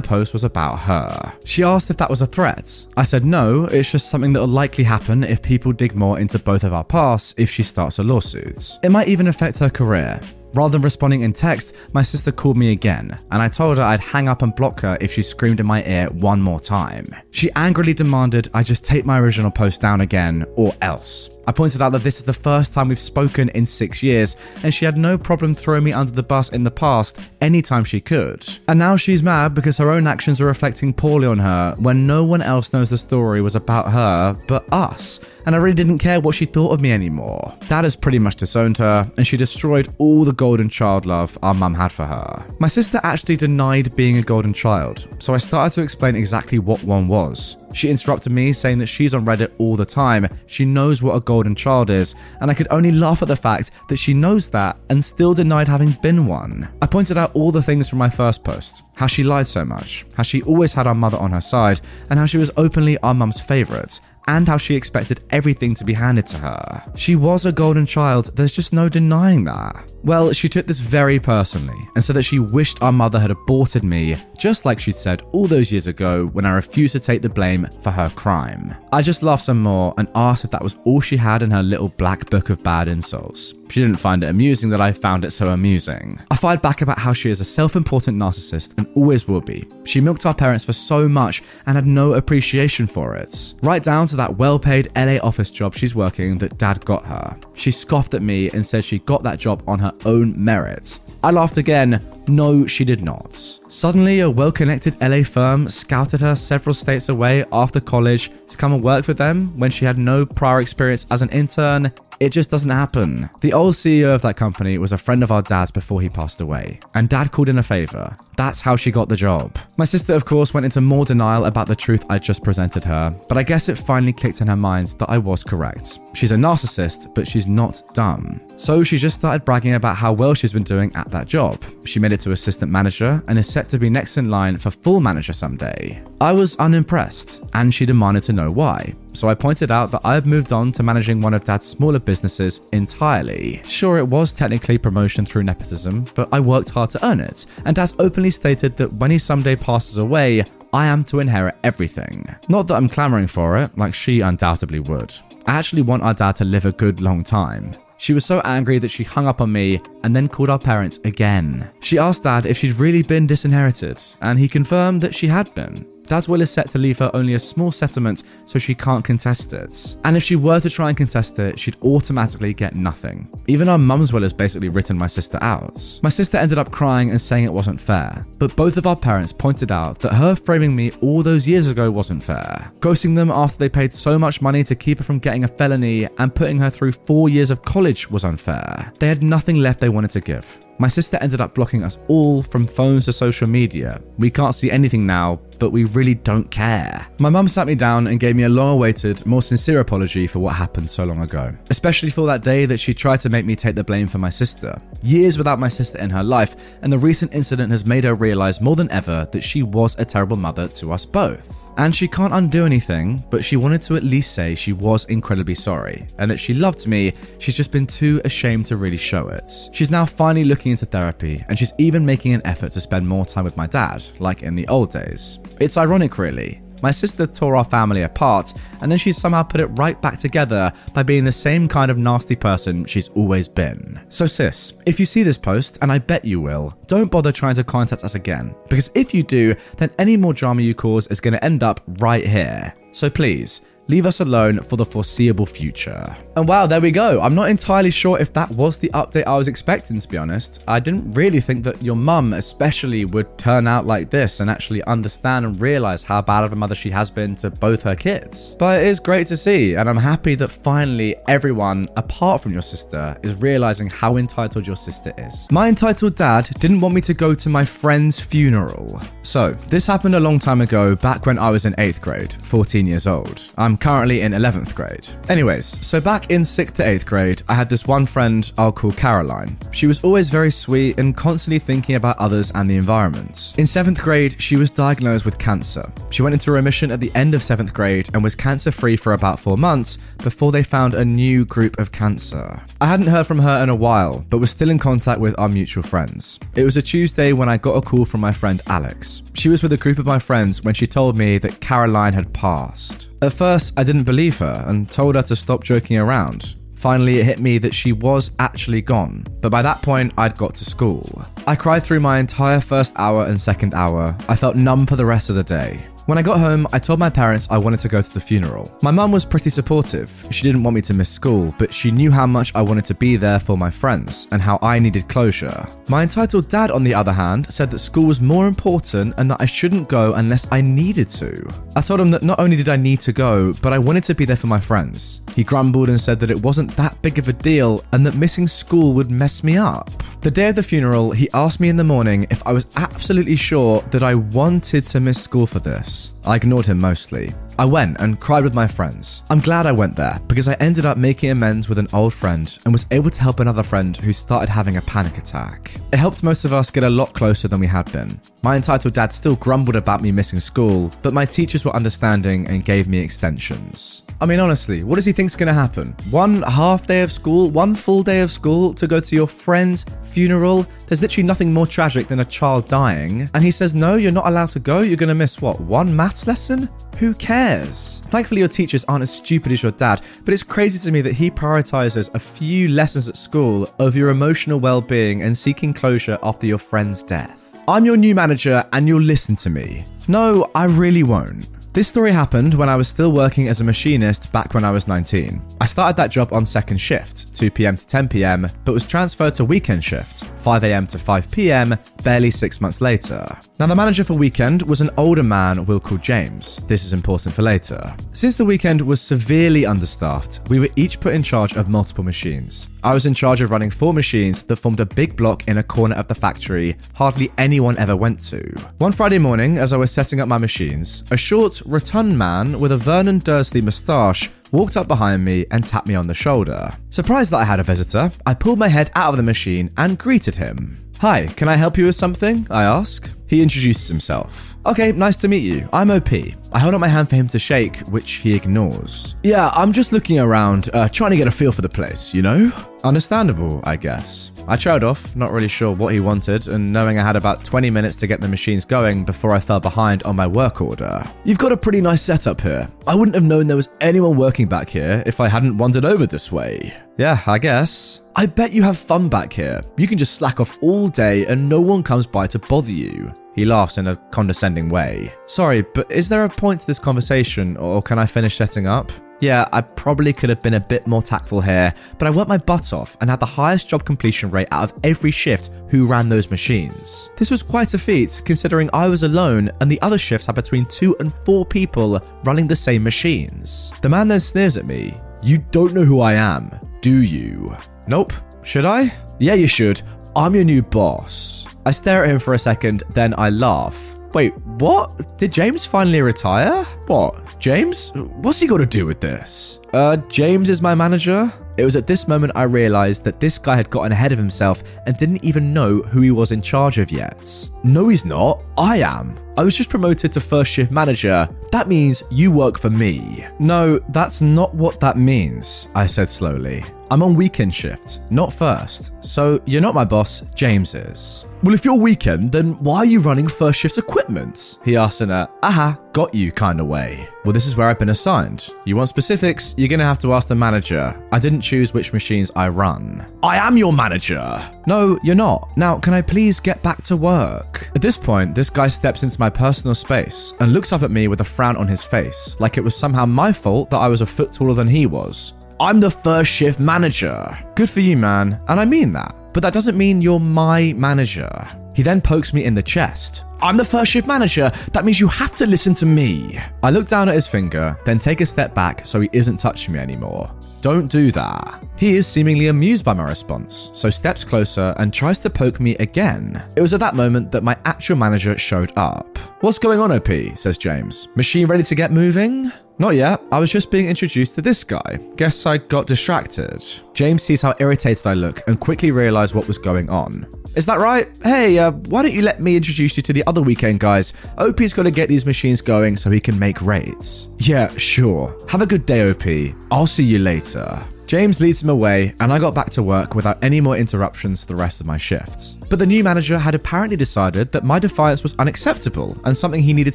post 0.00 0.32
was 0.32 0.44
about 0.44 0.78
her. 0.80 1.32
She 1.44 1.62
asked 1.62 1.90
if 1.90 1.96
that 1.96 2.10
was 2.10 2.20
a 2.20 2.26
threat. 2.26 2.86
I 2.96 3.04
said 3.04 3.24
no, 3.24 3.64
it's 3.64 3.90
just 3.90 4.10
something 4.10 4.32
that 4.34 4.40
will 4.40 4.46
likely 4.48 4.84
happen 4.84 5.24
if 5.24 5.40
people 5.42 5.72
dig 5.72 5.94
more 5.94 6.18
into 6.18 6.38
both 6.38 6.64
of 6.64 6.74
our 6.74 6.84
pasts 6.84 7.34
if 7.38 7.50
she 7.50 7.62
starts 7.62 7.98
a 7.98 8.02
lawsuit. 8.02 8.78
It 8.82 8.90
might 8.90 9.08
even 9.08 9.28
affect 9.28 9.58
her 9.58 9.70
career. 9.70 10.20
Rather 10.56 10.72
than 10.72 10.82
responding 10.82 11.20
in 11.20 11.34
text, 11.34 11.74
my 11.92 12.02
sister 12.02 12.32
called 12.32 12.56
me 12.56 12.72
again, 12.72 13.14
and 13.30 13.42
I 13.42 13.48
told 13.48 13.76
her 13.76 13.84
I'd 13.84 14.00
hang 14.00 14.26
up 14.26 14.40
and 14.40 14.54
block 14.54 14.80
her 14.80 14.96
if 15.02 15.12
she 15.12 15.20
screamed 15.20 15.60
in 15.60 15.66
my 15.66 15.84
ear 15.84 16.08
one 16.08 16.40
more 16.40 16.60
time. 16.60 17.04
She 17.30 17.50
angrily 17.52 17.92
demanded 17.92 18.48
I 18.54 18.62
just 18.62 18.82
take 18.82 19.04
my 19.04 19.20
original 19.20 19.50
post 19.50 19.82
down 19.82 20.00
again, 20.00 20.46
or 20.54 20.72
else. 20.80 21.28
I 21.46 21.52
pointed 21.52 21.80
out 21.80 21.92
that 21.92 22.02
this 22.02 22.18
is 22.18 22.24
the 22.24 22.32
first 22.32 22.72
time 22.72 22.88
we've 22.88 22.98
spoken 22.98 23.48
in 23.50 23.66
six 23.66 24.02
years, 24.02 24.36
and 24.62 24.74
she 24.74 24.84
had 24.84 24.96
no 24.96 25.16
problem 25.16 25.54
throwing 25.54 25.84
me 25.84 25.92
under 25.92 26.12
the 26.12 26.22
bus 26.22 26.50
in 26.50 26.64
the 26.64 26.70
past 26.70 27.18
anytime 27.40 27.84
she 27.84 28.00
could. 28.00 28.46
And 28.68 28.78
now 28.78 28.96
she's 28.96 29.22
mad 29.22 29.54
because 29.54 29.78
her 29.78 29.90
own 29.90 30.06
actions 30.06 30.40
are 30.40 30.46
reflecting 30.46 30.92
poorly 30.92 31.26
on 31.26 31.38
her 31.38 31.76
when 31.78 32.06
no 32.06 32.24
one 32.24 32.42
else 32.42 32.72
knows 32.72 32.90
the 32.90 32.98
story 32.98 33.40
was 33.40 33.54
about 33.54 33.90
her 33.92 34.36
but 34.48 34.64
us, 34.72 35.20
and 35.46 35.54
I 35.54 35.58
really 35.58 35.74
didn't 35.74 35.98
care 35.98 36.20
what 36.20 36.34
she 36.34 36.46
thought 36.46 36.72
of 36.72 36.80
me 36.80 36.90
anymore. 36.90 37.56
That 37.68 37.84
has 37.84 37.94
pretty 37.94 38.18
much 38.18 38.36
disowned 38.36 38.78
her, 38.78 39.10
and 39.16 39.26
she 39.26 39.36
destroyed 39.36 39.94
all 39.98 40.24
the 40.24 40.32
golden 40.32 40.68
child 40.68 41.06
love 41.06 41.38
our 41.42 41.54
mum 41.54 41.74
had 41.74 41.92
for 41.92 42.06
her. 42.06 42.44
My 42.58 42.68
sister 42.68 43.00
actually 43.02 43.36
denied 43.36 43.94
being 43.94 44.16
a 44.16 44.22
golden 44.22 44.52
child, 44.52 45.06
so 45.20 45.34
I 45.34 45.38
started 45.38 45.74
to 45.76 45.82
explain 45.82 46.16
exactly 46.16 46.58
what 46.58 46.82
one 46.82 47.06
was. 47.06 47.56
She 47.72 47.90
interrupted 47.90 48.32
me, 48.32 48.54
saying 48.54 48.78
that 48.78 48.86
she's 48.86 49.12
on 49.12 49.26
Reddit 49.26 49.52
all 49.58 49.76
the 49.76 49.84
time. 49.84 50.26
She 50.46 50.64
knows 50.64 51.02
what 51.02 51.14
a 51.14 51.20
golden 51.20 51.35
child 51.56 51.90
is, 51.90 52.14
and 52.40 52.50
I 52.50 52.54
could 52.54 52.68
only 52.70 52.92
laugh 52.92 53.22
at 53.22 53.28
the 53.28 53.36
fact 53.36 53.70
that 53.88 53.96
she 53.96 54.14
knows 54.14 54.48
that 54.50 54.78
and 54.90 55.04
still 55.04 55.34
denied 55.34 55.68
having 55.68 55.92
been 56.02 56.26
one. 56.26 56.68
I 56.80 56.86
pointed 56.86 57.18
out 57.18 57.32
all 57.34 57.50
the 57.50 57.62
things 57.62 57.88
from 57.88 57.98
my 57.98 58.08
first 58.08 58.44
post 58.44 58.82
how 58.94 59.06
she 59.06 59.22
lied 59.22 59.46
so 59.46 59.62
much, 59.62 60.06
how 60.14 60.22
she 60.22 60.40
always 60.42 60.72
had 60.72 60.86
our 60.86 60.94
mother 60.94 61.18
on 61.18 61.30
her 61.32 61.40
side, 61.40 61.80
and 62.08 62.18
how 62.18 62.24
she 62.24 62.38
was 62.38 62.50
openly 62.56 62.96
our 62.98 63.12
mum's 63.12 63.40
favourite 63.40 64.00
and 64.28 64.48
how 64.48 64.56
she 64.56 64.74
expected 64.74 65.20
everything 65.30 65.74
to 65.74 65.84
be 65.84 65.92
handed 65.92 66.26
to 66.28 66.38
her. 66.38 66.82
She 66.96 67.16
was 67.16 67.46
a 67.46 67.52
golden 67.52 67.86
child, 67.86 68.36
there's 68.36 68.54
just 68.54 68.72
no 68.72 68.88
denying 68.88 69.44
that. 69.44 69.92
Well, 70.02 70.32
she 70.32 70.48
took 70.48 70.66
this 70.66 70.80
very 70.80 71.18
personally 71.18 71.78
and 71.94 72.02
said 72.02 72.16
that 72.16 72.24
she 72.24 72.38
wished 72.38 72.82
our 72.82 72.92
mother 72.92 73.18
had 73.18 73.30
aborted 73.30 73.84
me, 73.84 74.16
just 74.38 74.64
like 74.64 74.80
she'd 74.80 74.96
said 74.96 75.22
all 75.32 75.46
those 75.46 75.72
years 75.72 75.86
ago 75.86 76.26
when 76.26 76.46
I 76.46 76.52
refused 76.52 76.92
to 76.92 77.00
take 77.00 77.22
the 77.22 77.28
blame 77.28 77.66
for 77.82 77.90
her 77.90 78.08
crime. 78.10 78.74
I 78.92 79.02
just 79.02 79.22
laughed 79.22 79.44
some 79.44 79.62
more 79.62 79.94
and 79.98 80.08
asked 80.14 80.44
if 80.44 80.50
that 80.50 80.62
was 80.62 80.76
all 80.84 81.00
she 81.00 81.16
had 81.16 81.42
in 81.42 81.50
her 81.50 81.62
little 81.62 81.88
black 81.88 82.30
book 82.30 82.50
of 82.50 82.62
bad 82.62 82.88
insults. 82.88 83.52
She 83.70 83.80
didn't 83.80 83.96
find 83.96 84.24
it 84.24 84.28
amusing 84.30 84.70
that 84.70 84.80
I 84.80 84.92
found 84.92 85.24
it 85.24 85.32
so 85.32 85.48
amusing. 85.52 86.18
I 86.30 86.36
fired 86.36 86.62
back 86.62 86.82
about 86.82 86.98
how 86.98 87.12
she 87.12 87.30
is 87.30 87.40
a 87.40 87.44
self 87.44 87.76
important 87.76 88.18
narcissist 88.18 88.78
and 88.78 88.86
always 88.94 89.28
will 89.28 89.40
be. 89.40 89.68
She 89.84 90.00
milked 90.00 90.26
our 90.26 90.34
parents 90.34 90.64
for 90.64 90.72
so 90.72 91.08
much 91.08 91.42
and 91.66 91.76
had 91.76 91.86
no 91.86 92.14
appreciation 92.14 92.86
for 92.86 93.16
it. 93.16 93.54
Right 93.62 93.82
down 93.82 94.06
to 94.08 94.16
that 94.16 94.36
well 94.36 94.58
paid 94.58 94.88
LA 94.96 95.18
office 95.22 95.50
job 95.50 95.74
she's 95.74 95.94
working 95.94 96.38
that 96.38 96.58
dad 96.58 96.84
got 96.84 97.04
her. 97.04 97.38
She 97.54 97.70
scoffed 97.70 98.14
at 98.14 98.22
me 98.22 98.50
and 98.50 98.66
said 98.66 98.84
she 98.84 99.00
got 99.00 99.22
that 99.24 99.38
job 99.38 99.62
on 99.66 99.78
her 99.78 99.92
own 100.04 100.32
merit. 100.42 100.98
I 101.22 101.30
laughed 101.30 101.58
again. 101.58 102.15
No, 102.28 102.66
she 102.66 102.84
did 102.84 103.02
not. 103.02 103.34
Suddenly, 103.68 104.20
a 104.20 104.30
well 104.30 104.52
connected 104.52 105.00
LA 105.00 105.22
firm 105.22 105.68
scouted 105.68 106.20
her 106.20 106.34
several 106.34 106.74
states 106.74 107.08
away 107.08 107.44
after 107.52 107.80
college 107.80 108.30
to 108.48 108.56
come 108.56 108.72
and 108.72 108.82
work 108.82 109.04
for 109.04 109.14
them 109.14 109.52
when 109.58 109.70
she 109.70 109.84
had 109.84 109.98
no 109.98 110.24
prior 110.24 110.60
experience 110.60 111.06
as 111.10 111.22
an 111.22 111.30
intern 111.30 111.92
it 112.20 112.30
just 112.30 112.50
doesn't 112.50 112.70
happen. 112.70 113.28
The 113.40 113.52
old 113.52 113.74
CEO 113.74 114.14
of 114.14 114.22
that 114.22 114.36
company 114.36 114.78
was 114.78 114.92
a 114.92 114.98
friend 114.98 115.22
of 115.22 115.30
our 115.30 115.42
dad's 115.42 115.70
before 115.70 116.00
he 116.00 116.08
passed 116.08 116.40
away, 116.40 116.80
and 116.94 117.08
dad 117.08 117.30
called 117.30 117.48
in 117.48 117.58
a 117.58 117.62
favor. 117.62 118.16
That's 118.36 118.60
how 118.60 118.76
she 118.76 118.90
got 118.90 119.08
the 119.08 119.16
job. 119.16 119.56
My 119.76 119.84
sister, 119.84 120.14
of 120.14 120.24
course, 120.24 120.54
went 120.54 120.64
into 120.64 120.80
more 120.80 121.04
denial 121.04 121.44
about 121.44 121.68
the 121.68 121.76
truth 121.76 122.04
I 122.08 122.18
just 122.18 122.42
presented 122.42 122.84
her, 122.84 123.14
but 123.28 123.36
I 123.36 123.42
guess 123.42 123.68
it 123.68 123.78
finally 123.78 124.12
clicked 124.12 124.40
in 124.40 124.48
her 124.48 124.56
mind 124.56 124.88
that 124.98 125.10
I 125.10 125.18
was 125.18 125.44
correct. 125.44 125.98
She's 126.14 126.30
a 126.32 126.36
narcissist, 126.36 127.14
but 127.14 127.28
she's 127.28 127.48
not 127.48 127.82
dumb. 127.94 128.40
So 128.56 128.82
she 128.82 128.96
just 128.96 129.18
started 129.18 129.44
bragging 129.44 129.74
about 129.74 129.96
how 129.96 130.12
well 130.12 130.34
she's 130.34 130.52
been 130.52 130.62
doing 130.62 130.90
at 130.94 131.10
that 131.10 131.26
job. 131.26 131.62
She 131.84 132.00
made 132.00 132.12
it 132.12 132.20
to 132.20 132.32
assistant 132.32 132.72
manager 132.72 133.22
and 133.28 133.38
is 133.38 133.48
set 133.48 133.68
to 133.68 133.78
be 133.78 133.90
next 133.90 134.16
in 134.16 134.30
line 134.30 134.58
for 134.58 134.70
full 134.70 135.00
manager 135.00 135.32
someday. 135.32 136.02
I 136.20 136.32
was 136.32 136.56
unimpressed, 136.56 137.42
and 137.52 137.72
she 137.72 137.86
demanded 137.86 138.22
to 138.24 138.32
know 138.32 138.50
why. 138.50 138.94
So 139.12 139.28
I 139.28 139.34
pointed 139.34 139.70
out 139.70 139.90
that 139.90 140.04
I 140.04 140.14
have 140.14 140.26
moved 140.26 140.52
on 140.52 140.72
to 140.72 140.82
managing 140.82 141.20
one 141.20 141.34
of 141.34 141.44
dad's 141.44 141.68
smaller 141.68 141.98
businesses 141.98 142.66
entirely. 142.72 143.62
Sure, 143.66 143.98
it 143.98 144.08
was 144.08 144.32
technically 144.32 144.78
promotion 144.78 145.26
through 145.26 145.44
nepotism, 145.44 146.06
but 146.14 146.28
I 146.32 146.40
worked 146.40 146.70
hard 146.70 146.90
to 146.90 147.06
earn 147.06 147.20
it, 147.20 147.46
and 147.64 147.76
Dad 147.76 147.92
openly 147.98 148.30
stated 148.30 148.76
that 148.76 148.92
when 148.94 149.10
he 149.10 149.18
someday 149.18 149.56
passes 149.56 149.98
away, 149.98 150.44
I 150.72 150.86
am 150.86 151.04
to 151.04 151.20
inherit 151.20 151.56
everything. 151.64 152.26
Not 152.48 152.66
that 152.66 152.74
I'm 152.74 152.88
clamoring 152.88 153.28
for 153.28 153.56
it, 153.56 153.76
like 153.78 153.94
she 153.94 154.20
undoubtedly 154.20 154.80
would. 154.80 155.14
I 155.46 155.56
actually 155.58 155.82
want 155.82 156.02
our 156.02 156.14
dad 156.14 156.36
to 156.36 156.44
live 156.44 156.66
a 156.66 156.72
good 156.72 157.00
long 157.00 157.22
time. 157.24 157.70
She 157.98 158.12
was 158.12 158.24
so 158.24 158.40
angry 158.44 158.78
that 158.78 158.90
she 158.90 159.04
hung 159.04 159.26
up 159.26 159.40
on 159.40 159.52
me 159.52 159.80
and 160.04 160.14
then 160.14 160.28
called 160.28 160.50
our 160.50 160.58
parents 160.58 161.00
again. 161.04 161.70
She 161.80 161.98
asked 161.98 162.24
Dad 162.24 162.46
if 162.46 162.58
she'd 162.58 162.76
really 162.76 163.02
been 163.02 163.26
disinherited, 163.26 164.02
and 164.20 164.38
he 164.38 164.48
confirmed 164.48 165.00
that 165.00 165.14
she 165.14 165.28
had 165.28 165.54
been. 165.54 165.86
Dad's 166.06 166.28
will 166.28 166.40
is 166.40 166.50
set 166.50 166.70
to 166.70 166.78
leave 166.78 166.98
her 166.98 167.10
only 167.14 167.34
a 167.34 167.38
small 167.38 167.72
settlement 167.72 168.22
so 168.44 168.58
she 168.58 168.74
can't 168.74 169.04
contest 169.04 169.52
it. 169.52 169.96
And 170.04 170.16
if 170.16 170.22
she 170.22 170.36
were 170.36 170.60
to 170.60 170.70
try 170.70 170.88
and 170.88 170.96
contest 170.96 171.38
it, 171.38 171.58
she'd 171.58 171.76
automatically 171.82 172.54
get 172.54 172.74
nothing. 172.74 173.28
Even 173.46 173.68
our 173.68 173.78
mum's 173.78 174.12
will 174.12 174.22
has 174.22 174.32
basically 174.32 174.68
written 174.68 174.96
my 174.96 175.06
sister 175.06 175.38
out. 175.42 176.00
My 176.02 176.08
sister 176.08 176.38
ended 176.38 176.58
up 176.58 176.70
crying 176.70 177.10
and 177.10 177.20
saying 177.20 177.44
it 177.44 177.52
wasn't 177.52 177.80
fair, 177.80 178.26
but 178.38 178.54
both 178.56 178.76
of 178.76 178.86
our 178.86 178.96
parents 178.96 179.32
pointed 179.32 179.72
out 179.72 179.98
that 180.00 180.14
her 180.14 180.34
framing 180.34 180.74
me 180.74 180.92
all 181.02 181.22
those 181.22 181.48
years 181.48 181.68
ago 181.68 181.90
wasn't 181.90 182.22
fair. 182.22 182.70
Ghosting 182.80 183.14
them 183.14 183.30
after 183.30 183.58
they 183.58 183.68
paid 183.68 183.94
so 183.94 184.18
much 184.18 184.40
money 184.40 184.64
to 184.64 184.74
keep 184.74 184.98
her 184.98 185.04
from 185.04 185.18
getting 185.18 185.44
a 185.44 185.48
felony 185.48 186.08
and 186.18 186.34
putting 186.34 186.58
her 186.58 186.70
through 186.70 186.92
four 186.92 187.28
years 187.28 187.50
of 187.50 187.64
college 187.64 188.10
was 188.10 188.24
unfair. 188.24 188.92
They 188.98 189.08
had 189.08 189.22
nothing 189.22 189.56
left 189.56 189.80
they 189.80 189.88
wanted 189.88 190.10
to 190.12 190.20
give. 190.20 190.65
My 190.78 190.88
sister 190.88 191.16
ended 191.22 191.40
up 191.40 191.54
blocking 191.54 191.82
us 191.82 191.96
all 192.08 192.42
from 192.42 192.66
phones 192.66 193.06
to 193.06 193.12
social 193.12 193.48
media. 193.48 194.02
We 194.18 194.30
can't 194.30 194.54
see 194.54 194.70
anything 194.70 195.06
now, 195.06 195.40
but 195.58 195.70
we 195.70 195.84
really 195.84 196.14
don't 196.14 196.50
care. 196.50 197.06
My 197.18 197.30
mum 197.30 197.48
sat 197.48 197.66
me 197.66 197.74
down 197.74 198.06
and 198.06 198.20
gave 198.20 198.36
me 198.36 198.42
a 198.42 198.48
long 198.48 198.74
awaited, 198.74 199.24
more 199.24 199.40
sincere 199.40 199.80
apology 199.80 200.26
for 200.26 200.40
what 200.40 200.54
happened 200.54 200.90
so 200.90 201.04
long 201.04 201.22
ago, 201.22 201.56
especially 201.70 202.10
for 202.10 202.26
that 202.26 202.44
day 202.44 202.66
that 202.66 202.78
she 202.78 202.92
tried 202.92 203.20
to 203.22 203.30
make 203.30 203.46
me 203.46 203.56
take 203.56 203.74
the 203.74 203.84
blame 203.84 204.06
for 204.06 204.18
my 204.18 204.30
sister. 204.30 204.78
Years 205.02 205.38
without 205.38 205.58
my 205.58 205.68
sister 205.68 205.98
in 205.98 206.10
her 206.10 206.22
life, 206.22 206.56
and 206.82 206.92
the 206.92 206.98
recent 206.98 207.34
incident 207.34 207.70
has 207.70 207.86
made 207.86 208.04
her 208.04 208.14
realize 208.14 208.60
more 208.60 208.76
than 208.76 208.90
ever 208.90 209.26
that 209.32 209.42
she 209.42 209.62
was 209.62 209.98
a 209.98 210.04
terrible 210.04 210.36
mother 210.36 210.68
to 210.68 210.92
us 210.92 211.06
both. 211.06 211.65
And 211.78 211.94
she 211.94 212.08
can't 212.08 212.32
undo 212.32 212.64
anything, 212.64 213.24
but 213.30 213.44
she 213.44 213.56
wanted 213.56 213.82
to 213.82 213.96
at 213.96 214.02
least 214.02 214.32
say 214.32 214.54
she 214.54 214.72
was 214.72 215.04
incredibly 215.06 215.54
sorry 215.54 216.06
and 216.18 216.30
that 216.30 216.38
she 216.38 216.54
loved 216.54 216.86
me, 216.86 217.12
she's 217.38 217.56
just 217.56 217.70
been 217.70 217.86
too 217.86 218.20
ashamed 218.24 218.66
to 218.66 218.76
really 218.76 218.96
show 218.96 219.28
it. 219.28 219.50
She's 219.72 219.90
now 219.90 220.06
finally 220.06 220.44
looking 220.44 220.72
into 220.72 220.86
therapy 220.86 221.44
and 221.48 221.58
she's 221.58 221.74
even 221.78 222.06
making 222.06 222.32
an 222.32 222.46
effort 222.46 222.72
to 222.72 222.80
spend 222.80 223.06
more 223.06 223.26
time 223.26 223.44
with 223.44 223.56
my 223.56 223.66
dad, 223.66 224.02
like 224.18 224.42
in 224.42 224.54
the 224.54 224.66
old 224.68 224.90
days. 224.90 225.38
It's 225.60 225.76
ironic, 225.76 226.18
really. 226.18 226.62
My 226.82 226.90
sister 226.90 227.26
tore 227.26 227.56
our 227.56 227.64
family 227.64 228.02
apart, 228.02 228.54
and 228.80 228.90
then 228.90 228.98
she 228.98 229.12
somehow 229.12 229.42
put 229.42 229.60
it 229.60 229.66
right 229.68 230.00
back 230.00 230.18
together 230.18 230.72
by 230.92 231.02
being 231.02 231.24
the 231.24 231.32
same 231.32 231.68
kind 231.68 231.90
of 231.90 231.98
nasty 231.98 232.36
person 232.36 232.84
she's 232.84 233.08
always 233.08 233.48
been. 233.48 234.00
So, 234.08 234.26
sis, 234.26 234.74
if 234.86 235.00
you 235.00 235.06
see 235.06 235.22
this 235.22 235.38
post, 235.38 235.78
and 235.82 235.90
I 235.90 235.98
bet 235.98 236.24
you 236.24 236.40
will, 236.40 236.76
don't 236.86 237.10
bother 237.10 237.32
trying 237.32 237.54
to 237.56 237.64
contact 237.64 238.04
us 238.04 238.14
again, 238.14 238.54
because 238.68 238.90
if 238.94 239.14
you 239.14 239.22
do, 239.22 239.54
then 239.78 239.90
any 239.98 240.16
more 240.16 240.34
drama 240.34 240.62
you 240.62 240.74
cause 240.74 241.06
is 241.08 241.20
going 241.20 241.34
to 241.34 241.44
end 241.44 241.62
up 241.62 241.80
right 241.98 242.26
here. 242.26 242.74
So 242.92 243.10
please, 243.10 243.62
leave 243.88 244.06
us 244.06 244.20
alone 244.20 244.62
for 244.62 244.76
the 244.76 244.84
foreseeable 244.84 245.46
future. 245.46 246.16
And 246.36 246.46
wow, 246.46 246.66
there 246.66 246.82
we 246.82 246.90
go. 246.90 247.18
I'm 247.22 247.34
not 247.34 247.48
entirely 247.48 247.90
sure 247.90 248.20
if 248.20 248.30
that 248.34 248.50
was 248.50 248.76
the 248.76 248.90
update 248.90 249.24
I 249.26 249.38
was 249.38 249.48
expecting, 249.48 249.98
to 249.98 250.06
be 250.06 250.18
honest. 250.18 250.62
I 250.68 250.78
didn't 250.80 251.10
really 251.12 251.40
think 251.40 251.64
that 251.64 251.82
your 251.82 251.96
mum, 251.96 252.34
especially, 252.34 253.06
would 253.06 253.38
turn 253.38 253.66
out 253.66 253.86
like 253.86 254.10
this 254.10 254.40
and 254.40 254.50
actually 254.50 254.82
understand 254.82 255.46
and 255.46 255.58
realize 255.58 256.02
how 256.02 256.20
bad 256.20 256.44
of 256.44 256.52
a 256.52 256.56
mother 256.56 256.74
she 256.74 256.90
has 256.90 257.10
been 257.10 257.36
to 257.36 257.48
both 257.48 257.80
her 257.84 257.96
kids. 257.96 258.54
But 258.58 258.82
it 258.82 258.88
is 258.88 259.00
great 259.00 259.26
to 259.28 259.36
see, 259.38 259.76
and 259.76 259.88
I'm 259.88 259.96
happy 259.96 260.34
that 260.34 260.52
finally 260.52 261.16
everyone, 261.26 261.86
apart 261.96 262.42
from 262.42 262.52
your 262.52 262.60
sister, 262.60 263.16
is 263.22 263.34
realizing 263.36 263.88
how 263.88 264.18
entitled 264.18 264.66
your 264.66 264.76
sister 264.76 265.14
is. 265.16 265.50
My 265.50 265.70
entitled 265.70 266.16
dad 266.16 266.50
didn't 266.60 266.82
want 266.82 266.94
me 266.94 267.00
to 267.00 267.14
go 267.14 267.34
to 267.34 267.48
my 267.48 267.64
friend's 267.64 268.20
funeral. 268.20 269.00
So, 269.22 269.52
this 269.68 269.86
happened 269.86 270.14
a 270.14 270.20
long 270.20 270.38
time 270.38 270.60
ago, 270.60 270.96
back 270.96 271.24
when 271.24 271.38
I 271.38 271.48
was 271.48 271.64
in 271.64 271.72
8th 271.74 272.02
grade, 272.02 272.34
14 272.42 272.84
years 272.84 273.06
old. 273.06 273.40
I'm 273.56 273.78
currently 273.78 274.20
in 274.20 274.32
11th 274.32 274.74
grade. 274.74 275.08
Anyways, 275.30 275.64
so 275.64 275.98
back 275.98 276.25
in 276.28 276.42
6th 276.42 276.74
to 276.74 276.82
8th 276.82 277.06
grade, 277.06 277.42
I 277.48 277.54
had 277.54 277.68
this 277.68 277.86
one 277.86 278.06
friend 278.06 278.50
I'll 278.58 278.72
call 278.72 278.92
Caroline. 278.92 279.56
She 279.72 279.86
was 279.86 280.02
always 280.02 280.30
very 280.30 280.50
sweet 280.50 280.98
and 280.98 281.16
constantly 281.16 281.58
thinking 281.58 281.94
about 281.94 282.18
others 282.18 282.50
and 282.54 282.68
the 282.68 282.76
environment. 282.76 283.54
In 283.58 283.64
7th 283.64 284.00
grade, 284.00 284.40
she 284.40 284.56
was 284.56 284.70
diagnosed 284.70 285.24
with 285.24 285.38
cancer. 285.38 285.90
She 286.10 286.22
went 286.22 286.34
into 286.34 286.52
remission 286.52 286.90
at 286.90 287.00
the 287.00 287.12
end 287.14 287.34
of 287.34 287.42
7th 287.42 287.72
grade 287.72 288.10
and 288.14 288.22
was 288.22 288.34
cancer 288.34 288.70
free 288.70 288.96
for 288.96 289.12
about 289.12 289.40
four 289.40 289.56
months 289.56 289.98
before 290.18 290.52
they 290.52 290.62
found 290.62 290.94
a 290.94 291.04
new 291.04 291.44
group 291.44 291.78
of 291.78 291.92
cancer. 291.92 292.60
I 292.80 292.86
hadn't 292.86 293.06
heard 293.06 293.26
from 293.26 293.38
her 293.38 293.62
in 293.62 293.68
a 293.68 293.74
while, 293.74 294.24
but 294.30 294.38
was 294.38 294.50
still 294.50 294.70
in 294.70 294.78
contact 294.78 295.20
with 295.20 295.38
our 295.38 295.48
mutual 295.48 295.82
friends. 295.82 296.38
It 296.54 296.64
was 296.64 296.76
a 296.76 296.82
Tuesday 296.82 297.32
when 297.32 297.48
I 297.48 297.56
got 297.56 297.76
a 297.76 297.80
call 297.80 298.04
from 298.04 298.20
my 298.20 298.32
friend 298.32 298.62
Alex. 298.66 299.22
She 299.34 299.48
was 299.48 299.62
with 299.62 299.72
a 299.72 299.76
group 299.76 299.98
of 299.98 300.06
my 300.06 300.18
friends 300.18 300.62
when 300.62 300.74
she 300.74 300.86
told 300.86 301.16
me 301.16 301.38
that 301.38 301.60
Caroline 301.60 302.12
had 302.12 302.32
passed. 302.32 303.08
At 303.22 303.32
first, 303.32 303.72
I 303.78 303.84
didn't 303.84 304.04
believe 304.04 304.38
her 304.38 304.64
and 304.66 304.90
told 304.90 305.14
her 305.14 305.22
to 305.22 305.36
stop 305.36 305.64
joking 305.64 305.98
around. 305.98 306.54
Finally, 306.74 307.18
it 307.18 307.24
hit 307.24 307.40
me 307.40 307.56
that 307.58 307.74
she 307.74 307.92
was 307.92 308.30
actually 308.38 308.82
gone, 308.82 309.24
but 309.40 309.48
by 309.48 309.62
that 309.62 309.80
point, 309.80 310.12
I'd 310.18 310.36
got 310.36 310.54
to 310.56 310.64
school. 310.64 311.22
I 311.46 311.56
cried 311.56 311.82
through 311.82 312.00
my 312.00 312.18
entire 312.18 312.60
first 312.60 312.92
hour 312.96 313.24
and 313.24 313.40
second 313.40 313.72
hour. 313.72 314.14
I 314.28 314.36
felt 314.36 314.56
numb 314.56 314.84
for 314.84 314.96
the 314.96 315.06
rest 315.06 315.30
of 315.30 315.36
the 315.36 315.42
day. 315.42 315.80
When 316.06 316.18
I 316.18 316.22
got 316.22 316.38
home, 316.38 316.68
I 316.72 316.78
told 316.78 317.00
my 317.00 317.10
parents 317.10 317.48
I 317.50 317.58
wanted 317.58 317.80
to 317.80 317.88
go 317.88 318.00
to 318.00 318.14
the 318.14 318.20
funeral. 318.20 318.72
My 318.80 318.92
mum 318.92 319.10
was 319.10 319.24
pretty 319.24 319.50
supportive. 319.50 320.08
She 320.30 320.44
didn't 320.44 320.62
want 320.62 320.76
me 320.76 320.80
to 320.82 320.94
miss 320.94 321.08
school, 321.08 321.52
but 321.58 321.74
she 321.74 321.90
knew 321.90 322.12
how 322.12 322.28
much 322.28 322.54
I 322.54 322.62
wanted 322.62 322.84
to 322.84 322.94
be 322.94 323.16
there 323.16 323.40
for 323.40 323.58
my 323.58 323.72
friends 323.72 324.28
and 324.30 324.40
how 324.40 324.60
I 324.62 324.78
needed 324.78 325.08
closure. 325.08 325.66
My 325.88 326.04
entitled 326.04 326.48
dad, 326.48 326.70
on 326.70 326.84
the 326.84 326.94
other 326.94 327.12
hand, 327.12 327.52
said 327.52 327.72
that 327.72 327.80
school 327.80 328.06
was 328.06 328.20
more 328.20 328.46
important 328.46 329.14
and 329.18 329.28
that 329.32 329.40
I 329.40 329.46
shouldn't 329.46 329.88
go 329.88 330.14
unless 330.14 330.46
I 330.52 330.60
needed 330.60 331.08
to. 331.10 331.44
I 331.74 331.80
told 331.80 331.98
him 331.98 332.12
that 332.12 332.22
not 332.22 332.38
only 332.38 332.54
did 332.54 332.68
I 332.68 332.76
need 332.76 333.00
to 333.00 333.12
go, 333.12 333.52
but 333.54 333.72
I 333.72 333.78
wanted 333.78 334.04
to 334.04 334.14
be 334.14 334.24
there 334.24 334.36
for 334.36 334.46
my 334.46 334.60
friends. 334.60 335.22
He 335.34 335.42
grumbled 335.42 335.88
and 335.88 336.00
said 336.00 336.20
that 336.20 336.30
it 336.30 336.40
wasn't 336.40 336.76
that 336.76 337.02
big 337.02 337.18
of 337.18 337.28
a 337.28 337.32
deal 337.32 337.84
and 337.90 338.06
that 338.06 338.14
missing 338.14 338.46
school 338.46 338.92
would 338.92 339.10
mess 339.10 339.42
me 339.42 339.56
up. 339.56 339.90
The 340.20 340.30
day 340.30 340.50
of 340.50 340.54
the 340.54 340.62
funeral, 340.62 341.10
he 341.10 341.28
asked 341.34 341.58
me 341.58 341.68
in 341.68 341.76
the 341.76 341.82
morning 341.84 342.28
if 342.30 342.46
I 342.46 342.52
was 342.52 342.66
absolutely 342.76 343.36
sure 343.36 343.80
that 343.90 344.04
I 344.04 344.14
wanted 344.14 344.86
to 344.86 345.00
miss 345.00 345.20
school 345.20 345.48
for 345.48 345.58
this. 345.58 345.95
I 346.24 346.36
ignored 346.36 346.66
him 346.66 346.80
mostly. 346.80 347.32
I 347.58 347.64
went 347.64 347.98
and 348.00 348.20
cried 348.20 348.44
with 348.44 348.52
my 348.52 348.68
friends. 348.68 349.22
I'm 349.30 349.40
glad 349.40 349.64
I 349.64 349.72
went 349.72 349.96
there 349.96 350.20
because 350.28 350.46
I 350.46 350.54
ended 350.54 350.84
up 350.84 350.98
making 350.98 351.30
amends 351.30 351.70
with 351.70 351.78
an 351.78 351.88
old 351.94 352.12
friend 352.12 352.46
and 352.64 352.72
was 352.72 352.84
able 352.90 353.08
to 353.08 353.22
help 353.22 353.40
another 353.40 353.62
friend 353.62 353.96
who 353.96 354.12
started 354.12 354.50
having 354.50 354.76
a 354.76 354.82
panic 354.82 355.16
attack. 355.16 355.72
It 355.90 355.96
helped 355.96 356.22
most 356.22 356.44
of 356.44 356.52
us 356.52 356.70
get 356.70 356.84
a 356.84 356.90
lot 356.90 357.14
closer 357.14 357.48
than 357.48 357.60
we 357.60 357.66
had 357.66 357.90
been. 357.92 358.20
My 358.42 358.56
entitled 358.56 358.92
dad 358.92 359.14
still 359.14 359.36
grumbled 359.36 359.74
about 359.74 360.02
me 360.02 360.12
missing 360.12 360.38
school, 360.38 360.92
but 361.00 361.14
my 361.14 361.24
teachers 361.24 361.64
were 361.64 361.74
understanding 361.74 362.46
and 362.46 362.62
gave 362.62 362.88
me 362.88 362.98
extensions. 362.98 364.02
I 364.20 364.26
mean, 364.26 364.40
honestly, 364.40 364.84
what 364.84 364.96
does 364.96 365.06
he 365.06 365.12
think's 365.12 365.36
gonna 365.36 365.54
happen? 365.54 365.94
One 366.10 366.42
half 366.42 366.86
day 366.86 367.00
of 367.00 367.10
school, 367.10 367.50
one 367.50 367.74
full 367.74 368.02
day 368.02 368.20
of 368.20 368.30
school 368.30 368.74
to 368.74 368.86
go 368.86 369.00
to 369.00 369.16
your 369.16 369.26
friend's 369.26 369.86
funeral? 370.04 370.66
There's 370.86 371.02
literally 371.02 371.26
nothing 371.26 371.52
more 371.52 371.66
tragic 371.66 372.08
than 372.08 372.20
a 372.20 372.24
child 372.24 372.68
dying. 372.68 373.28
And 373.34 373.42
he 373.42 373.50
says, 373.50 373.74
no, 373.74 373.96
you're 373.96 374.12
not 374.12 374.26
allowed 374.26 374.50
to 374.50 374.58
go. 374.60 374.80
You're 374.80 374.96
gonna 374.96 375.14
miss 375.14 375.40
what, 375.40 375.60
one 375.60 375.94
maths 375.94 376.26
lesson? 376.26 376.68
Who 376.98 377.12
cares? 377.14 377.45
Thankfully, 377.46 378.40
your 378.40 378.48
teachers 378.48 378.84
aren't 378.84 379.02
as 379.02 379.14
stupid 379.14 379.52
as 379.52 379.62
your 379.62 379.72
dad, 379.72 380.02
but 380.24 380.34
it's 380.34 380.42
crazy 380.42 380.78
to 380.80 380.92
me 380.92 381.00
that 381.02 381.12
he 381.12 381.30
prioritizes 381.30 382.12
a 382.14 382.18
few 382.18 382.68
lessons 382.68 383.08
at 383.08 383.16
school 383.16 383.68
over 383.78 383.96
your 383.96 384.10
emotional 384.10 384.58
well 384.58 384.80
being 384.80 385.22
and 385.22 385.36
seeking 385.36 385.72
closure 385.72 386.18
after 386.22 386.46
your 386.46 386.58
friend's 386.58 387.02
death. 387.02 387.54
I'm 387.68 387.84
your 387.84 387.96
new 387.96 388.14
manager 388.14 388.64
and 388.72 388.86
you'll 388.86 389.02
listen 389.02 389.36
to 389.36 389.50
me. 389.50 389.84
No, 390.08 390.50
I 390.54 390.64
really 390.64 391.02
won't. 391.02 391.48
This 391.76 391.88
story 391.88 392.10
happened 392.10 392.54
when 392.54 392.70
I 392.70 392.76
was 392.76 392.88
still 392.88 393.12
working 393.12 393.48
as 393.48 393.60
a 393.60 393.64
machinist 393.64 394.32
back 394.32 394.54
when 394.54 394.64
I 394.64 394.70
was 394.70 394.88
19. 394.88 395.42
I 395.60 395.66
started 395.66 395.94
that 395.98 396.10
job 396.10 396.32
on 396.32 396.46
second 396.46 396.78
shift, 396.78 397.34
2pm 397.34 397.78
to 397.78 397.96
10pm, 397.98 398.50
but 398.64 398.72
was 398.72 398.86
transferred 398.86 399.34
to 399.34 399.44
weekend 399.44 399.84
shift, 399.84 400.24
5am 400.42 400.88
to 400.88 400.96
5pm, 400.96 401.78
barely 402.02 402.30
six 402.30 402.62
months 402.62 402.80
later. 402.80 403.26
Now, 403.58 403.66
the 403.66 403.74
manager 403.74 404.04
for 404.04 404.14
weekend 404.14 404.62
was 404.62 404.80
an 404.80 404.88
older 404.96 405.22
man 405.22 405.66
we'll 405.66 405.78
call 405.78 405.98
James. 405.98 406.64
This 406.66 406.82
is 406.82 406.94
important 406.94 407.34
for 407.34 407.42
later. 407.42 407.94
Since 408.12 408.36
the 408.36 408.46
weekend 408.46 408.80
was 408.80 409.02
severely 409.02 409.66
understaffed, 409.66 410.48
we 410.48 410.58
were 410.58 410.70
each 410.76 410.98
put 410.98 411.12
in 411.12 411.22
charge 411.22 411.58
of 411.58 411.68
multiple 411.68 412.04
machines. 412.04 412.70
I 412.86 412.94
was 412.94 413.04
in 413.04 413.14
charge 413.14 413.40
of 413.40 413.50
running 413.50 413.72
four 413.72 413.92
machines 413.92 414.42
that 414.42 414.54
formed 414.54 414.78
a 414.78 414.86
big 414.86 415.16
block 415.16 415.48
in 415.48 415.58
a 415.58 415.62
corner 415.64 415.96
of 415.96 416.06
the 416.06 416.14
factory 416.14 416.76
hardly 416.94 417.32
anyone 417.36 417.76
ever 417.78 417.96
went 417.96 418.22
to. 418.28 418.40
One 418.78 418.92
Friday 418.92 419.18
morning, 419.18 419.58
as 419.58 419.72
I 419.72 419.76
was 419.76 419.90
setting 419.90 420.20
up 420.20 420.28
my 420.28 420.38
machines, 420.38 421.02
a 421.10 421.16
short, 421.16 421.60
rotund 421.66 422.16
man 422.16 422.60
with 422.60 422.70
a 422.70 422.76
Vernon 422.76 423.18
Dursley 423.18 423.60
moustache 423.60 424.30
walked 424.52 424.76
up 424.76 424.86
behind 424.86 425.24
me 425.24 425.46
and 425.50 425.66
tapped 425.66 425.88
me 425.88 425.96
on 425.96 426.06
the 426.06 426.14
shoulder. 426.14 426.70
Surprised 426.90 427.32
that 427.32 427.38
I 427.38 427.44
had 427.44 427.58
a 427.58 427.64
visitor, 427.64 428.08
I 428.24 428.34
pulled 428.34 428.60
my 428.60 428.68
head 428.68 428.92
out 428.94 429.10
of 429.10 429.16
the 429.16 429.24
machine 429.24 429.72
and 429.76 429.98
greeted 429.98 430.36
him. 430.36 430.88
Hi, 431.00 431.26
can 431.26 431.48
I 431.48 431.56
help 431.56 431.76
you 431.76 431.86
with 431.86 431.96
something? 431.96 432.46
I 432.50 432.62
ask. 432.62 433.10
He 433.26 433.42
introduces 433.42 433.88
himself. 433.88 434.55
Okay, 434.66 434.90
nice 434.90 435.16
to 435.18 435.28
meet 435.28 435.44
you. 435.44 435.68
I'm 435.72 435.92
OP. 435.92 436.12
I 436.12 436.58
hold 436.58 436.74
out 436.74 436.80
my 436.80 436.88
hand 436.88 437.08
for 437.08 437.14
him 437.14 437.28
to 437.28 437.38
shake, 437.38 437.76
which 437.86 438.14
he 438.14 438.34
ignores. 438.34 439.14
Yeah, 439.22 439.50
I'm 439.54 439.72
just 439.72 439.92
looking 439.92 440.18
around, 440.18 440.70
uh, 440.74 440.88
trying 440.88 441.12
to 441.12 441.16
get 441.16 441.28
a 441.28 441.30
feel 441.30 441.52
for 441.52 441.62
the 441.62 441.68
place, 441.68 442.12
you 442.12 442.20
know? 442.20 442.50
Understandable, 442.82 443.60
I 443.62 443.76
guess. 443.76 444.32
I 444.48 444.56
trailed 444.56 444.82
off, 444.82 445.14
not 445.14 445.30
really 445.30 445.46
sure 445.46 445.70
what 445.70 445.92
he 445.92 446.00
wanted, 446.00 446.48
and 446.48 446.68
knowing 446.68 446.98
I 446.98 447.04
had 447.04 447.14
about 447.14 447.44
20 447.44 447.70
minutes 447.70 447.94
to 447.98 448.08
get 448.08 448.20
the 448.20 448.26
machines 448.26 448.64
going 448.64 449.04
before 449.04 449.32
I 449.32 449.38
fell 449.38 449.60
behind 449.60 450.02
on 450.02 450.16
my 450.16 450.26
work 450.26 450.60
order. 450.60 451.04
You've 451.22 451.38
got 451.38 451.52
a 451.52 451.56
pretty 451.56 451.80
nice 451.80 452.02
setup 452.02 452.40
here. 452.40 452.66
I 452.88 452.96
wouldn't 452.96 453.14
have 453.14 453.24
known 453.24 453.46
there 453.46 453.56
was 453.56 453.68
anyone 453.80 454.16
working 454.16 454.48
back 454.48 454.68
here 454.68 455.00
if 455.06 455.20
I 455.20 455.28
hadn't 455.28 455.58
wandered 455.58 455.84
over 455.84 456.06
this 456.06 456.32
way. 456.32 456.74
Yeah, 456.98 457.20
I 457.26 457.38
guess. 457.38 458.00
I 458.16 458.26
bet 458.26 458.52
you 458.52 458.64
have 458.64 458.78
fun 458.78 459.08
back 459.08 459.32
here. 459.32 459.62
You 459.76 459.86
can 459.86 459.98
just 459.98 460.14
slack 460.14 460.40
off 460.40 460.58
all 460.60 460.88
day 460.88 461.24
and 461.26 461.48
no 461.48 461.60
one 461.60 461.84
comes 461.84 462.06
by 462.06 462.26
to 462.28 462.38
bother 462.40 462.72
you. 462.72 463.12
He 463.36 463.44
laughs 463.44 463.78
in 463.78 463.86
a 463.86 463.96
condescending 464.10 464.70
way. 464.70 465.12
Sorry, 465.26 465.60
but 465.60 465.90
is 465.92 466.08
there 466.08 466.24
a 466.24 466.28
point 466.28 466.60
to 466.62 466.66
this 466.66 466.78
conversation, 466.78 467.56
or 467.58 467.82
can 467.82 467.98
I 467.98 468.06
finish 468.06 468.36
setting 468.36 468.66
up? 468.66 468.90
Yeah, 469.20 469.48
I 469.52 469.60
probably 469.60 470.12
could 470.12 470.30
have 470.30 470.40
been 470.40 470.54
a 470.54 470.60
bit 470.60 470.86
more 470.86 471.02
tactful 471.02 471.40
here, 471.40 471.72
but 471.98 472.06
I 472.06 472.10
worked 472.10 472.28
my 472.28 472.38
butt 472.38 472.72
off 472.72 472.96
and 473.00 473.08
had 473.08 473.20
the 473.20 473.26
highest 473.26 473.68
job 473.68 473.84
completion 473.84 474.30
rate 474.30 474.48
out 474.50 474.64
of 474.64 474.78
every 474.84 475.10
shift 475.10 475.50
who 475.68 475.86
ran 475.86 476.08
those 476.08 476.30
machines. 476.30 477.10
This 477.16 477.30
was 477.30 477.42
quite 477.42 477.72
a 477.74 477.78
feat, 477.78 478.20
considering 478.24 478.68
I 478.72 478.88
was 478.88 479.04
alone 479.04 479.50
and 479.60 479.70
the 479.70 479.80
other 479.80 479.98
shifts 479.98 480.26
had 480.26 480.34
between 480.34 480.66
two 480.66 480.96
and 481.00 481.12
four 481.24 481.46
people 481.46 482.00
running 482.24 482.46
the 482.46 482.56
same 482.56 482.82
machines. 482.82 483.72
The 483.80 483.88
man 483.88 484.08
then 484.08 484.20
sneers 484.20 484.56
at 484.56 484.66
me. 484.66 484.94
You 485.22 485.38
don't 485.50 485.72
know 485.72 485.84
who 485.84 486.00
I 486.00 486.12
am, 486.12 486.50
do 486.82 487.02
you? 487.02 487.56
Nope. 487.86 488.12
Should 488.42 488.66
I? 488.66 488.92
Yeah, 489.18 489.34
you 489.34 489.46
should. 489.46 489.80
I'm 490.14 490.34
your 490.34 490.44
new 490.44 490.62
boss. 490.62 491.46
I 491.66 491.72
stare 491.72 492.04
at 492.04 492.10
him 492.10 492.20
for 492.20 492.34
a 492.34 492.38
second, 492.38 492.84
then 492.90 493.12
I 493.18 493.28
laugh. 493.28 493.98
Wait, 494.14 494.38
what? 494.60 495.18
Did 495.18 495.32
James 495.32 495.66
finally 495.66 496.00
retire? 496.00 496.62
What? 496.86 497.40
James? 497.40 497.90
What's 497.94 498.38
he 498.38 498.46
got 498.46 498.58
to 498.58 498.66
do 498.66 498.86
with 498.86 499.00
this? 499.00 499.58
Uh, 499.74 499.96
James 500.08 500.48
is 500.48 500.62
my 500.62 500.76
manager. 500.76 501.30
It 501.58 501.64
was 501.64 501.74
at 501.74 501.88
this 501.88 502.06
moment 502.06 502.34
I 502.36 502.44
realised 502.44 503.02
that 503.02 503.18
this 503.18 503.36
guy 503.36 503.56
had 503.56 503.68
gotten 503.68 503.90
ahead 503.90 504.12
of 504.12 504.18
himself 504.18 504.62
and 504.86 504.96
didn't 504.96 505.24
even 505.24 505.52
know 505.52 505.82
who 505.82 506.02
he 506.02 506.12
was 506.12 506.30
in 506.30 506.40
charge 506.40 506.78
of 506.78 506.92
yet. 506.92 507.50
No, 507.64 507.88
he's 507.88 508.04
not. 508.04 508.44
I 508.56 508.78
am. 508.78 509.18
I 509.38 509.42
was 509.42 509.54
just 509.54 509.68
promoted 509.68 510.12
to 510.12 510.20
first 510.20 510.50
shift 510.50 510.70
manager. 510.70 511.28
That 511.52 511.68
means 511.68 512.02
you 512.10 512.30
work 512.30 512.58
for 512.58 512.70
me. 512.70 513.26
No, 513.38 513.78
that's 513.90 514.22
not 514.22 514.54
what 514.54 514.80
that 514.80 514.96
means, 514.96 515.68
I 515.74 515.86
said 515.86 516.08
slowly. 516.08 516.64
I'm 516.90 517.02
on 517.02 517.16
weekend 517.16 517.52
shift, 517.52 518.00
not 518.10 518.32
first. 518.32 518.92
So 519.02 519.40
you're 519.44 519.60
not 519.60 519.74
my 519.74 519.84
boss, 519.84 520.22
James 520.34 520.74
is. 520.74 521.26
Well, 521.42 521.54
if 521.54 521.64
you're 521.64 521.74
weekend, 521.74 522.32
then 522.32 522.52
why 522.62 522.78
are 522.78 522.84
you 522.86 523.00
running 523.00 523.28
first 523.28 523.58
shift's 523.60 523.78
equipment? 523.78 524.58
He 524.64 524.76
asked 524.76 525.00
in 525.00 525.10
a, 525.10 525.28
aha, 525.42 525.78
got 525.92 526.14
you 526.14 526.32
kind 526.32 526.60
of 526.60 526.66
way. 526.66 527.08
Well, 527.24 527.32
this 527.32 527.46
is 527.46 527.56
where 527.56 527.68
I've 527.68 527.78
been 527.78 527.90
assigned. 527.90 528.50
You 528.64 528.76
want 528.76 528.88
specifics? 528.88 529.54
You're 529.56 529.68
gonna 529.68 529.84
have 529.84 529.98
to 530.00 530.14
ask 530.14 530.28
the 530.28 530.34
manager. 530.34 530.98
I 531.12 531.18
didn't 531.18 531.40
choose 531.40 531.74
which 531.74 531.92
machines 531.92 532.30
I 532.36 532.48
run. 532.48 533.04
I 533.22 533.36
am 533.36 533.56
your 533.56 533.72
manager. 533.72 534.42
No, 534.66 534.98
you're 535.02 535.14
not. 535.14 535.56
Now, 535.56 535.78
can 535.78 535.92
I 535.92 536.02
please 536.02 536.40
get 536.40 536.62
back 536.62 536.82
to 536.82 536.96
work? 536.96 537.70
At 537.74 537.82
this 537.82 537.96
point, 537.96 538.34
this 538.34 538.48
guy 538.48 538.68
steps 538.68 539.02
into 539.02 539.20
my 539.20 539.25
personal 539.30 539.74
space 539.74 540.32
and 540.40 540.52
looks 540.52 540.72
up 540.72 540.82
at 540.82 540.90
me 540.90 541.08
with 541.08 541.20
a 541.20 541.24
frown 541.24 541.56
on 541.56 541.68
his 541.68 541.82
face, 541.82 542.36
like 542.38 542.56
it 542.56 542.64
was 542.64 542.76
somehow 542.76 543.06
my 543.06 543.32
fault 543.32 543.70
that 543.70 543.78
I 543.78 543.88
was 543.88 544.00
a 544.00 544.06
foot 544.06 544.32
taller 544.32 544.54
than 544.54 544.68
he 544.68 544.86
was. 544.86 545.32
I'm 545.58 545.80
the 545.80 545.90
first 545.90 546.30
shift 546.30 546.60
manager. 546.60 547.36
Good 547.54 547.70
for 547.70 547.80
you, 547.80 547.96
man. 547.96 548.40
And 548.48 548.60
I 548.60 548.64
mean 548.64 548.92
that. 548.92 549.14
But 549.32 549.42
that 549.42 549.54
doesn't 549.54 549.76
mean 549.76 550.02
you're 550.02 550.20
my 550.20 550.74
manager. 550.74 551.30
He 551.74 551.82
then 551.82 552.00
pokes 552.00 552.34
me 552.34 552.44
in 552.44 552.54
the 552.54 552.62
chest. 552.62 553.24
I'm 553.40 553.56
the 553.56 553.64
first 553.64 553.92
shift 553.92 554.06
manager. 554.06 554.50
That 554.72 554.84
means 554.84 555.00
you 555.00 555.08
have 555.08 555.36
to 555.36 555.46
listen 555.46 555.74
to 555.76 555.86
me. 555.86 556.38
I 556.62 556.70
look 556.70 556.88
down 556.88 557.08
at 557.08 557.14
his 557.14 557.26
finger, 557.26 557.78
then 557.84 557.98
take 557.98 558.20
a 558.20 558.26
step 558.26 558.54
back 558.54 558.86
so 558.86 559.00
he 559.00 559.10
isn't 559.12 559.38
touching 559.38 559.74
me 559.74 559.80
anymore. 559.80 560.34
Don't 560.66 560.90
do 560.90 561.12
that. 561.12 561.62
He 561.78 561.94
is 561.94 562.08
seemingly 562.08 562.48
amused 562.48 562.84
by 562.84 562.92
my 562.92 563.04
response, 563.04 563.70
so 563.72 563.88
steps 563.88 564.24
closer 564.24 564.74
and 564.78 564.92
tries 564.92 565.20
to 565.20 565.30
poke 565.30 565.60
me 565.60 565.76
again. 565.76 566.42
It 566.56 566.60
was 566.60 566.74
at 566.74 566.80
that 566.80 566.96
moment 566.96 567.30
that 567.30 567.44
my 567.44 567.56
actual 567.64 567.94
manager 567.94 568.36
showed 568.36 568.72
up. 568.74 569.16
What's 569.42 569.60
going 569.60 569.78
on, 569.78 569.92
OP? 569.92 570.08
says 570.36 570.58
James. 570.58 571.06
Machine 571.14 571.46
ready 571.46 571.62
to 571.62 571.76
get 571.76 571.92
moving? 571.92 572.50
Not 572.78 572.94
yet. 572.94 573.22
I 573.32 573.38
was 573.38 573.50
just 573.50 573.70
being 573.70 573.88
introduced 573.88 574.34
to 574.34 574.42
this 574.42 574.62
guy. 574.62 574.98
Guess 575.16 575.46
I 575.46 575.58
got 575.58 575.86
distracted. 575.86 576.62
James 576.92 577.22
sees 577.22 577.40
how 577.40 577.54
irritated 577.58 578.06
I 578.06 578.14
look 578.14 578.46
and 578.46 578.60
quickly 578.60 578.90
realized 578.90 579.34
what 579.34 579.46
was 579.46 579.56
going 579.56 579.88
on. 579.88 580.26
Is 580.56 580.66
that 580.66 580.78
right? 580.78 581.08
Hey, 581.22 581.58
uh, 581.58 581.70
why 581.70 582.02
don't 582.02 582.12
you 582.12 582.22
let 582.22 582.40
me 582.40 582.56
introduce 582.56 582.96
you 582.96 583.02
to 583.02 583.12
the 583.12 583.22
other 583.26 583.42
weekend 583.42 583.80
guys? 583.80 584.12
OP's 584.38 584.72
got 584.72 584.84
to 584.84 584.90
get 584.90 585.08
these 585.08 585.26
machines 585.26 585.60
going 585.60 585.96
so 585.96 586.10
he 586.10 586.20
can 586.20 586.38
make 586.38 586.60
rates. 586.62 587.28
Yeah, 587.38 587.74
sure. 587.76 588.34
Have 588.48 588.62
a 588.62 588.66
good 588.66 588.86
day, 588.86 589.10
OP. 589.10 589.54
I'll 589.70 589.86
see 589.86 590.04
you 590.04 590.18
later. 590.18 590.82
James 591.06 591.40
leads 591.40 591.62
him 591.62 591.68
away, 591.70 592.14
and 592.18 592.32
I 592.32 592.38
got 592.40 592.54
back 592.54 592.70
to 592.70 592.82
work 592.82 593.14
without 593.14 593.42
any 593.42 593.60
more 593.60 593.76
interruptions 593.76 594.40
to 594.40 594.48
the 594.48 594.56
rest 594.56 594.80
of 594.80 594.86
my 594.86 594.96
shifts. 594.96 595.56
But 595.70 595.78
the 595.78 595.86
new 595.86 596.02
manager 596.02 596.38
had 596.38 596.54
apparently 596.54 596.96
decided 596.96 597.52
that 597.52 597.64
my 597.64 597.78
defiance 597.78 598.22
was 598.22 598.34
unacceptable 598.38 599.16
and 599.24 599.36
something 599.36 599.62
he 599.62 599.72
needed 599.72 599.94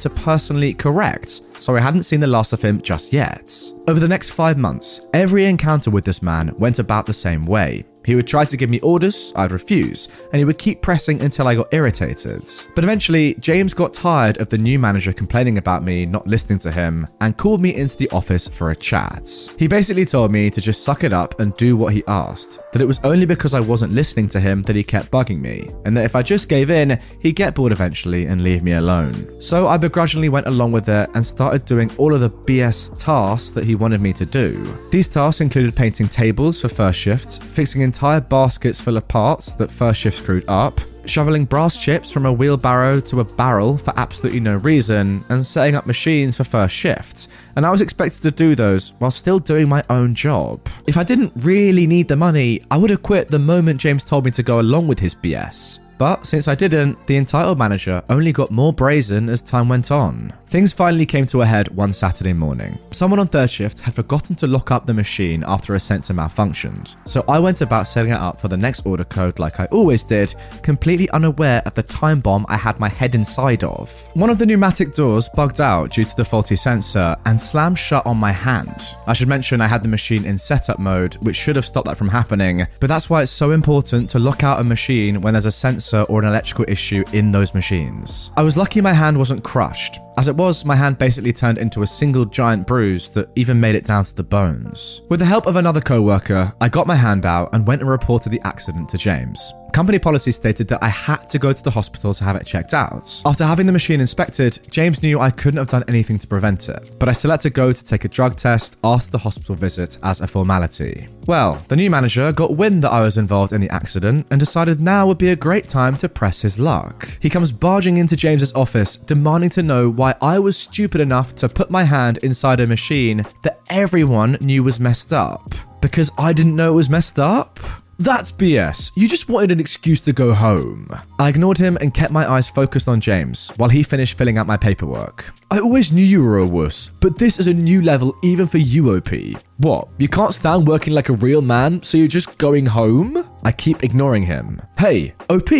to 0.00 0.10
personally 0.10 0.72
correct, 0.72 1.42
so 1.54 1.76
I 1.76 1.80
hadn't 1.80 2.04
seen 2.04 2.20
the 2.20 2.26
last 2.26 2.52
of 2.52 2.62
him 2.62 2.80
just 2.80 3.12
yet. 3.12 3.54
Over 3.88 4.00
the 4.00 4.08
next 4.08 4.30
five 4.30 4.56
months, 4.56 5.00
every 5.12 5.44
encounter 5.44 5.90
with 5.90 6.04
this 6.04 6.22
man 6.22 6.54
went 6.58 6.78
about 6.78 7.04
the 7.04 7.12
same 7.12 7.44
way. 7.44 7.84
He 8.04 8.14
would 8.14 8.26
try 8.26 8.44
to 8.44 8.56
give 8.56 8.70
me 8.70 8.80
orders, 8.80 9.32
I'd 9.36 9.52
refuse, 9.52 10.08
and 10.32 10.38
he 10.38 10.44
would 10.44 10.58
keep 10.58 10.82
pressing 10.82 11.20
until 11.20 11.48
I 11.48 11.54
got 11.54 11.72
irritated. 11.72 12.48
But 12.74 12.84
eventually, 12.84 13.34
James 13.34 13.74
got 13.74 13.94
tired 13.94 14.38
of 14.38 14.48
the 14.48 14.58
new 14.58 14.78
manager 14.78 15.12
complaining 15.12 15.58
about 15.58 15.84
me 15.84 16.04
not 16.04 16.26
listening 16.26 16.58
to 16.60 16.72
him 16.72 17.06
and 17.20 17.36
called 17.36 17.60
me 17.60 17.74
into 17.74 17.96
the 17.96 18.10
office 18.10 18.48
for 18.48 18.70
a 18.70 18.76
chat. 18.76 19.30
He 19.58 19.66
basically 19.66 20.04
told 20.04 20.32
me 20.32 20.50
to 20.50 20.60
just 20.60 20.84
suck 20.84 21.04
it 21.04 21.12
up 21.12 21.38
and 21.40 21.56
do 21.56 21.76
what 21.76 21.92
he 21.92 22.02
asked, 22.08 22.58
that 22.72 22.82
it 22.82 22.86
was 22.86 23.00
only 23.04 23.26
because 23.26 23.54
I 23.54 23.60
wasn't 23.60 23.92
listening 23.92 24.28
to 24.30 24.40
him 24.40 24.62
that 24.62 24.76
he 24.76 24.82
kept 24.82 25.10
bugging 25.10 25.40
me, 25.40 25.68
and 25.84 25.96
that 25.96 26.04
if 26.04 26.16
I 26.16 26.22
just 26.22 26.48
gave 26.48 26.70
in, 26.70 27.00
he'd 27.20 27.36
get 27.36 27.54
bored 27.54 27.72
eventually 27.72 28.26
and 28.26 28.42
leave 28.42 28.62
me 28.62 28.72
alone. 28.72 29.40
So 29.40 29.68
I 29.68 29.76
begrudgingly 29.76 30.28
went 30.28 30.46
along 30.46 30.72
with 30.72 30.88
it 30.88 31.10
and 31.14 31.24
started 31.24 31.64
doing 31.64 31.90
all 31.98 32.14
of 32.14 32.20
the 32.20 32.30
BS 32.30 32.98
tasks 32.98 33.50
that 33.50 33.64
he 33.64 33.74
wanted 33.74 34.00
me 34.00 34.12
to 34.14 34.26
do. 34.26 34.62
These 34.90 35.08
tasks 35.08 35.40
included 35.40 35.76
painting 35.76 36.08
tables 36.08 36.60
for 36.60 36.68
first 36.68 36.98
shift, 36.98 37.42
fixing 37.42 37.82
entire 37.92 38.20
baskets 38.20 38.80
full 38.80 38.96
of 38.96 39.06
parts 39.06 39.52
that 39.52 39.70
first 39.70 40.00
shift 40.00 40.16
screwed 40.16 40.46
up, 40.48 40.80
shoveling 41.04 41.44
brass 41.44 41.78
chips 41.78 42.10
from 42.10 42.24
a 42.24 42.32
wheelbarrow 42.32 43.00
to 43.00 43.20
a 43.20 43.24
barrel 43.24 43.76
for 43.76 43.92
absolutely 43.98 44.40
no 44.40 44.56
reason, 44.56 45.22
and 45.28 45.44
setting 45.44 45.74
up 45.74 45.84
machines 45.84 46.34
for 46.34 46.42
first 46.42 46.74
shift. 46.74 47.28
And 47.54 47.66
I 47.66 47.70
was 47.70 47.82
expected 47.82 48.22
to 48.22 48.30
do 48.30 48.54
those 48.54 48.94
while 48.98 49.10
still 49.10 49.38
doing 49.38 49.68
my 49.68 49.84
own 49.90 50.14
job. 50.14 50.66
If 50.86 50.96
I 50.96 51.04
didn't 51.04 51.32
really 51.36 51.86
need 51.86 52.08
the 52.08 52.16
money, 52.16 52.62
I 52.70 52.78
would 52.78 52.88
have 52.88 53.02
quit 53.02 53.28
the 53.28 53.38
moment 53.38 53.78
James 53.78 54.04
told 54.04 54.24
me 54.24 54.30
to 54.30 54.42
go 54.42 54.58
along 54.60 54.88
with 54.88 54.98
his 54.98 55.14
BS. 55.14 55.78
But 56.02 56.26
since 56.26 56.48
I 56.48 56.56
didn't, 56.56 57.06
the 57.06 57.16
entitled 57.16 57.58
manager 57.58 58.02
only 58.10 58.32
got 58.32 58.50
more 58.50 58.72
brazen 58.72 59.28
as 59.28 59.40
time 59.40 59.68
went 59.68 59.92
on. 59.92 60.32
Things 60.48 60.72
finally 60.72 61.06
came 61.06 61.26
to 61.28 61.42
a 61.42 61.46
head 61.46 61.68
one 61.68 61.92
Saturday 61.92 62.32
morning. 62.32 62.76
Someone 62.90 63.20
on 63.20 63.28
third 63.28 63.48
shift 63.48 63.78
had 63.80 63.94
forgotten 63.94 64.34
to 64.36 64.46
lock 64.46 64.70
up 64.70 64.84
the 64.84 64.92
machine 64.92 65.44
after 65.46 65.74
a 65.76 65.80
sensor 65.80 66.12
malfunctioned, 66.12 66.96
so 67.06 67.24
I 67.26 67.38
went 67.38 67.62
about 67.62 67.88
setting 67.88 68.12
it 68.12 68.20
up 68.20 68.38
for 68.38 68.48
the 68.48 68.56
next 68.56 68.84
order 68.84 69.04
code 69.04 69.38
like 69.38 69.60
I 69.60 69.66
always 69.66 70.02
did, 70.02 70.34
completely 70.62 71.08
unaware 71.10 71.62
of 71.64 71.74
the 71.74 71.82
time 71.84 72.20
bomb 72.20 72.44
I 72.50 72.56
had 72.58 72.80
my 72.80 72.88
head 72.88 73.14
inside 73.14 73.64
of. 73.64 73.90
One 74.14 74.28
of 74.28 74.36
the 74.36 74.44
pneumatic 74.44 74.92
doors 74.94 75.30
bugged 75.30 75.60
out 75.60 75.92
due 75.92 76.04
to 76.04 76.16
the 76.16 76.24
faulty 76.24 76.56
sensor 76.56 77.16
and 77.24 77.40
slammed 77.40 77.78
shut 77.78 78.04
on 78.04 78.18
my 78.18 78.32
hand. 78.32 78.76
I 79.06 79.14
should 79.14 79.28
mention 79.28 79.62
I 79.62 79.68
had 79.68 79.82
the 79.82 79.88
machine 79.88 80.26
in 80.26 80.36
setup 80.36 80.80
mode, 80.80 81.14
which 81.22 81.36
should 81.36 81.56
have 81.56 81.64
stopped 81.64 81.86
that 81.86 81.96
from 81.96 82.10
happening, 82.10 82.66
but 82.80 82.88
that's 82.88 83.08
why 83.08 83.22
it's 83.22 83.32
so 83.32 83.52
important 83.52 84.10
to 84.10 84.18
lock 84.18 84.42
out 84.42 84.60
a 84.60 84.64
machine 84.64 85.22
when 85.22 85.32
there's 85.32 85.46
a 85.46 85.52
sensor 85.52 85.91
or 85.94 86.20
an 86.20 86.28
electrical 86.28 86.64
issue 86.68 87.04
in 87.12 87.30
those 87.30 87.54
machines. 87.54 88.30
I 88.36 88.42
was 88.42 88.56
lucky 88.56 88.80
my 88.80 88.92
hand 88.92 89.18
wasn't 89.18 89.44
crushed. 89.44 89.98
As 90.18 90.28
it 90.28 90.36
was, 90.36 90.64
my 90.64 90.76
hand 90.76 90.98
basically 90.98 91.32
turned 91.32 91.58
into 91.58 91.82
a 91.82 91.86
single 91.86 92.24
giant 92.24 92.66
bruise 92.66 93.08
that 93.10 93.30
even 93.36 93.60
made 93.60 93.74
it 93.74 93.86
down 93.86 94.04
to 94.04 94.14
the 94.14 94.22
bones. 94.22 95.00
With 95.08 95.20
the 95.20 95.26
help 95.26 95.46
of 95.46 95.56
another 95.56 95.80
co 95.80 96.02
worker, 96.02 96.52
I 96.60 96.68
got 96.68 96.86
my 96.86 96.96
hand 96.96 97.26
out 97.26 97.50
and 97.52 97.66
went 97.66 97.80
and 97.80 97.90
reported 97.90 98.30
the 98.30 98.40
accident 98.44 98.88
to 98.90 98.98
James. 98.98 99.52
Company 99.72 99.98
policy 99.98 100.32
stated 100.32 100.68
that 100.68 100.82
I 100.82 100.88
had 100.88 101.30
to 101.30 101.38
go 101.38 101.50
to 101.50 101.62
the 101.62 101.70
hospital 101.70 102.12
to 102.12 102.24
have 102.24 102.36
it 102.36 102.44
checked 102.44 102.74
out. 102.74 103.22
After 103.24 103.46
having 103.46 103.64
the 103.64 103.72
machine 103.72 104.02
inspected, 104.02 104.58
James 104.70 105.02
knew 105.02 105.18
I 105.18 105.30
couldn't 105.30 105.56
have 105.56 105.70
done 105.70 105.84
anything 105.88 106.18
to 106.18 106.26
prevent 106.26 106.68
it, 106.68 106.90
but 106.98 107.08
I 107.08 107.12
still 107.12 107.30
had 107.30 107.40
to 107.40 107.50
go 107.50 107.72
to 107.72 107.84
take 107.84 108.04
a 108.04 108.08
drug 108.08 108.36
test 108.36 108.76
after 108.84 109.10
the 109.10 109.16
hospital 109.18 109.54
visit 109.54 109.96
as 110.02 110.20
a 110.20 110.26
formality. 110.26 111.08
Well, 111.26 111.64
the 111.68 111.76
new 111.76 111.88
manager 111.88 112.32
got 112.32 112.54
wind 112.54 112.82
that 112.82 112.92
I 112.92 113.00
was 113.00 113.16
involved 113.16 113.54
in 113.54 113.62
the 113.62 113.70
accident 113.70 114.26
and 114.30 114.38
decided 114.38 114.78
now 114.78 115.06
would 115.06 115.16
be 115.16 115.30
a 115.30 115.36
great 115.36 115.68
time 115.68 115.96
to 115.98 116.08
press 116.08 116.42
his 116.42 116.58
luck. 116.58 117.08
He 117.20 117.30
comes 117.30 117.50
barging 117.50 117.96
into 117.96 118.14
James's 118.14 118.52
office, 118.52 118.96
demanding 118.96 119.50
to 119.50 119.62
know 119.62 119.88
why 119.88 120.14
I 120.20 120.38
was 120.38 120.58
stupid 120.58 121.00
enough 121.00 121.34
to 121.36 121.48
put 121.48 121.70
my 121.70 121.84
hand 121.84 122.18
inside 122.18 122.60
a 122.60 122.66
machine 122.66 123.24
that 123.42 123.60
everyone 123.70 124.36
knew 124.42 124.62
was 124.62 124.78
messed 124.78 125.14
up. 125.14 125.54
Because 125.80 126.10
I 126.18 126.34
didn't 126.34 126.56
know 126.56 126.72
it 126.72 126.76
was 126.76 126.90
messed 126.90 127.18
up? 127.18 127.58
That's 128.02 128.32
BS. 128.32 128.90
You 128.96 129.08
just 129.08 129.28
wanted 129.28 129.52
an 129.52 129.60
excuse 129.60 130.00
to 130.00 130.12
go 130.12 130.34
home. 130.34 130.88
I 131.20 131.28
ignored 131.28 131.56
him 131.56 131.78
and 131.80 131.94
kept 131.94 132.10
my 132.10 132.28
eyes 132.28 132.50
focused 132.50 132.88
on 132.88 133.00
James 133.00 133.52
while 133.58 133.68
he 133.68 133.84
finished 133.84 134.18
filling 134.18 134.38
out 134.38 134.46
my 134.48 134.56
paperwork. 134.56 135.32
I 135.52 135.60
always 135.60 135.92
knew 135.92 136.04
you 136.04 136.24
were 136.24 136.38
a 136.38 136.44
wuss, 136.46 136.88
but 136.88 137.16
this 137.16 137.38
is 137.38 137.46
a 137.46 137.54
new 137.54 137.80
level 137.80 138.16
even 138.24 138.48
for 138.48 138.58
you, 138.58 138.96
OP. 138.96 139.10
What? 139.58 139.86
You 139.98 140.08
can't 140.08 140.34
stand 140.34 140.66
working 140.66 140.94
like 140.94 141.10
a 141.10 141.14
real 141.14 141.42
man, 141.42 141.80
so 141.84 141.96
you're 141.96 142.08
just 142.08 142.36
going 142.38 142.66
home? 142.66 143.24
I 143.44 143.52
keep 143.52 143.84
ignoring 143.84 144.24
him. 144.24 144.60
Hey, 144.76 145.14
OP, 145.30 145.52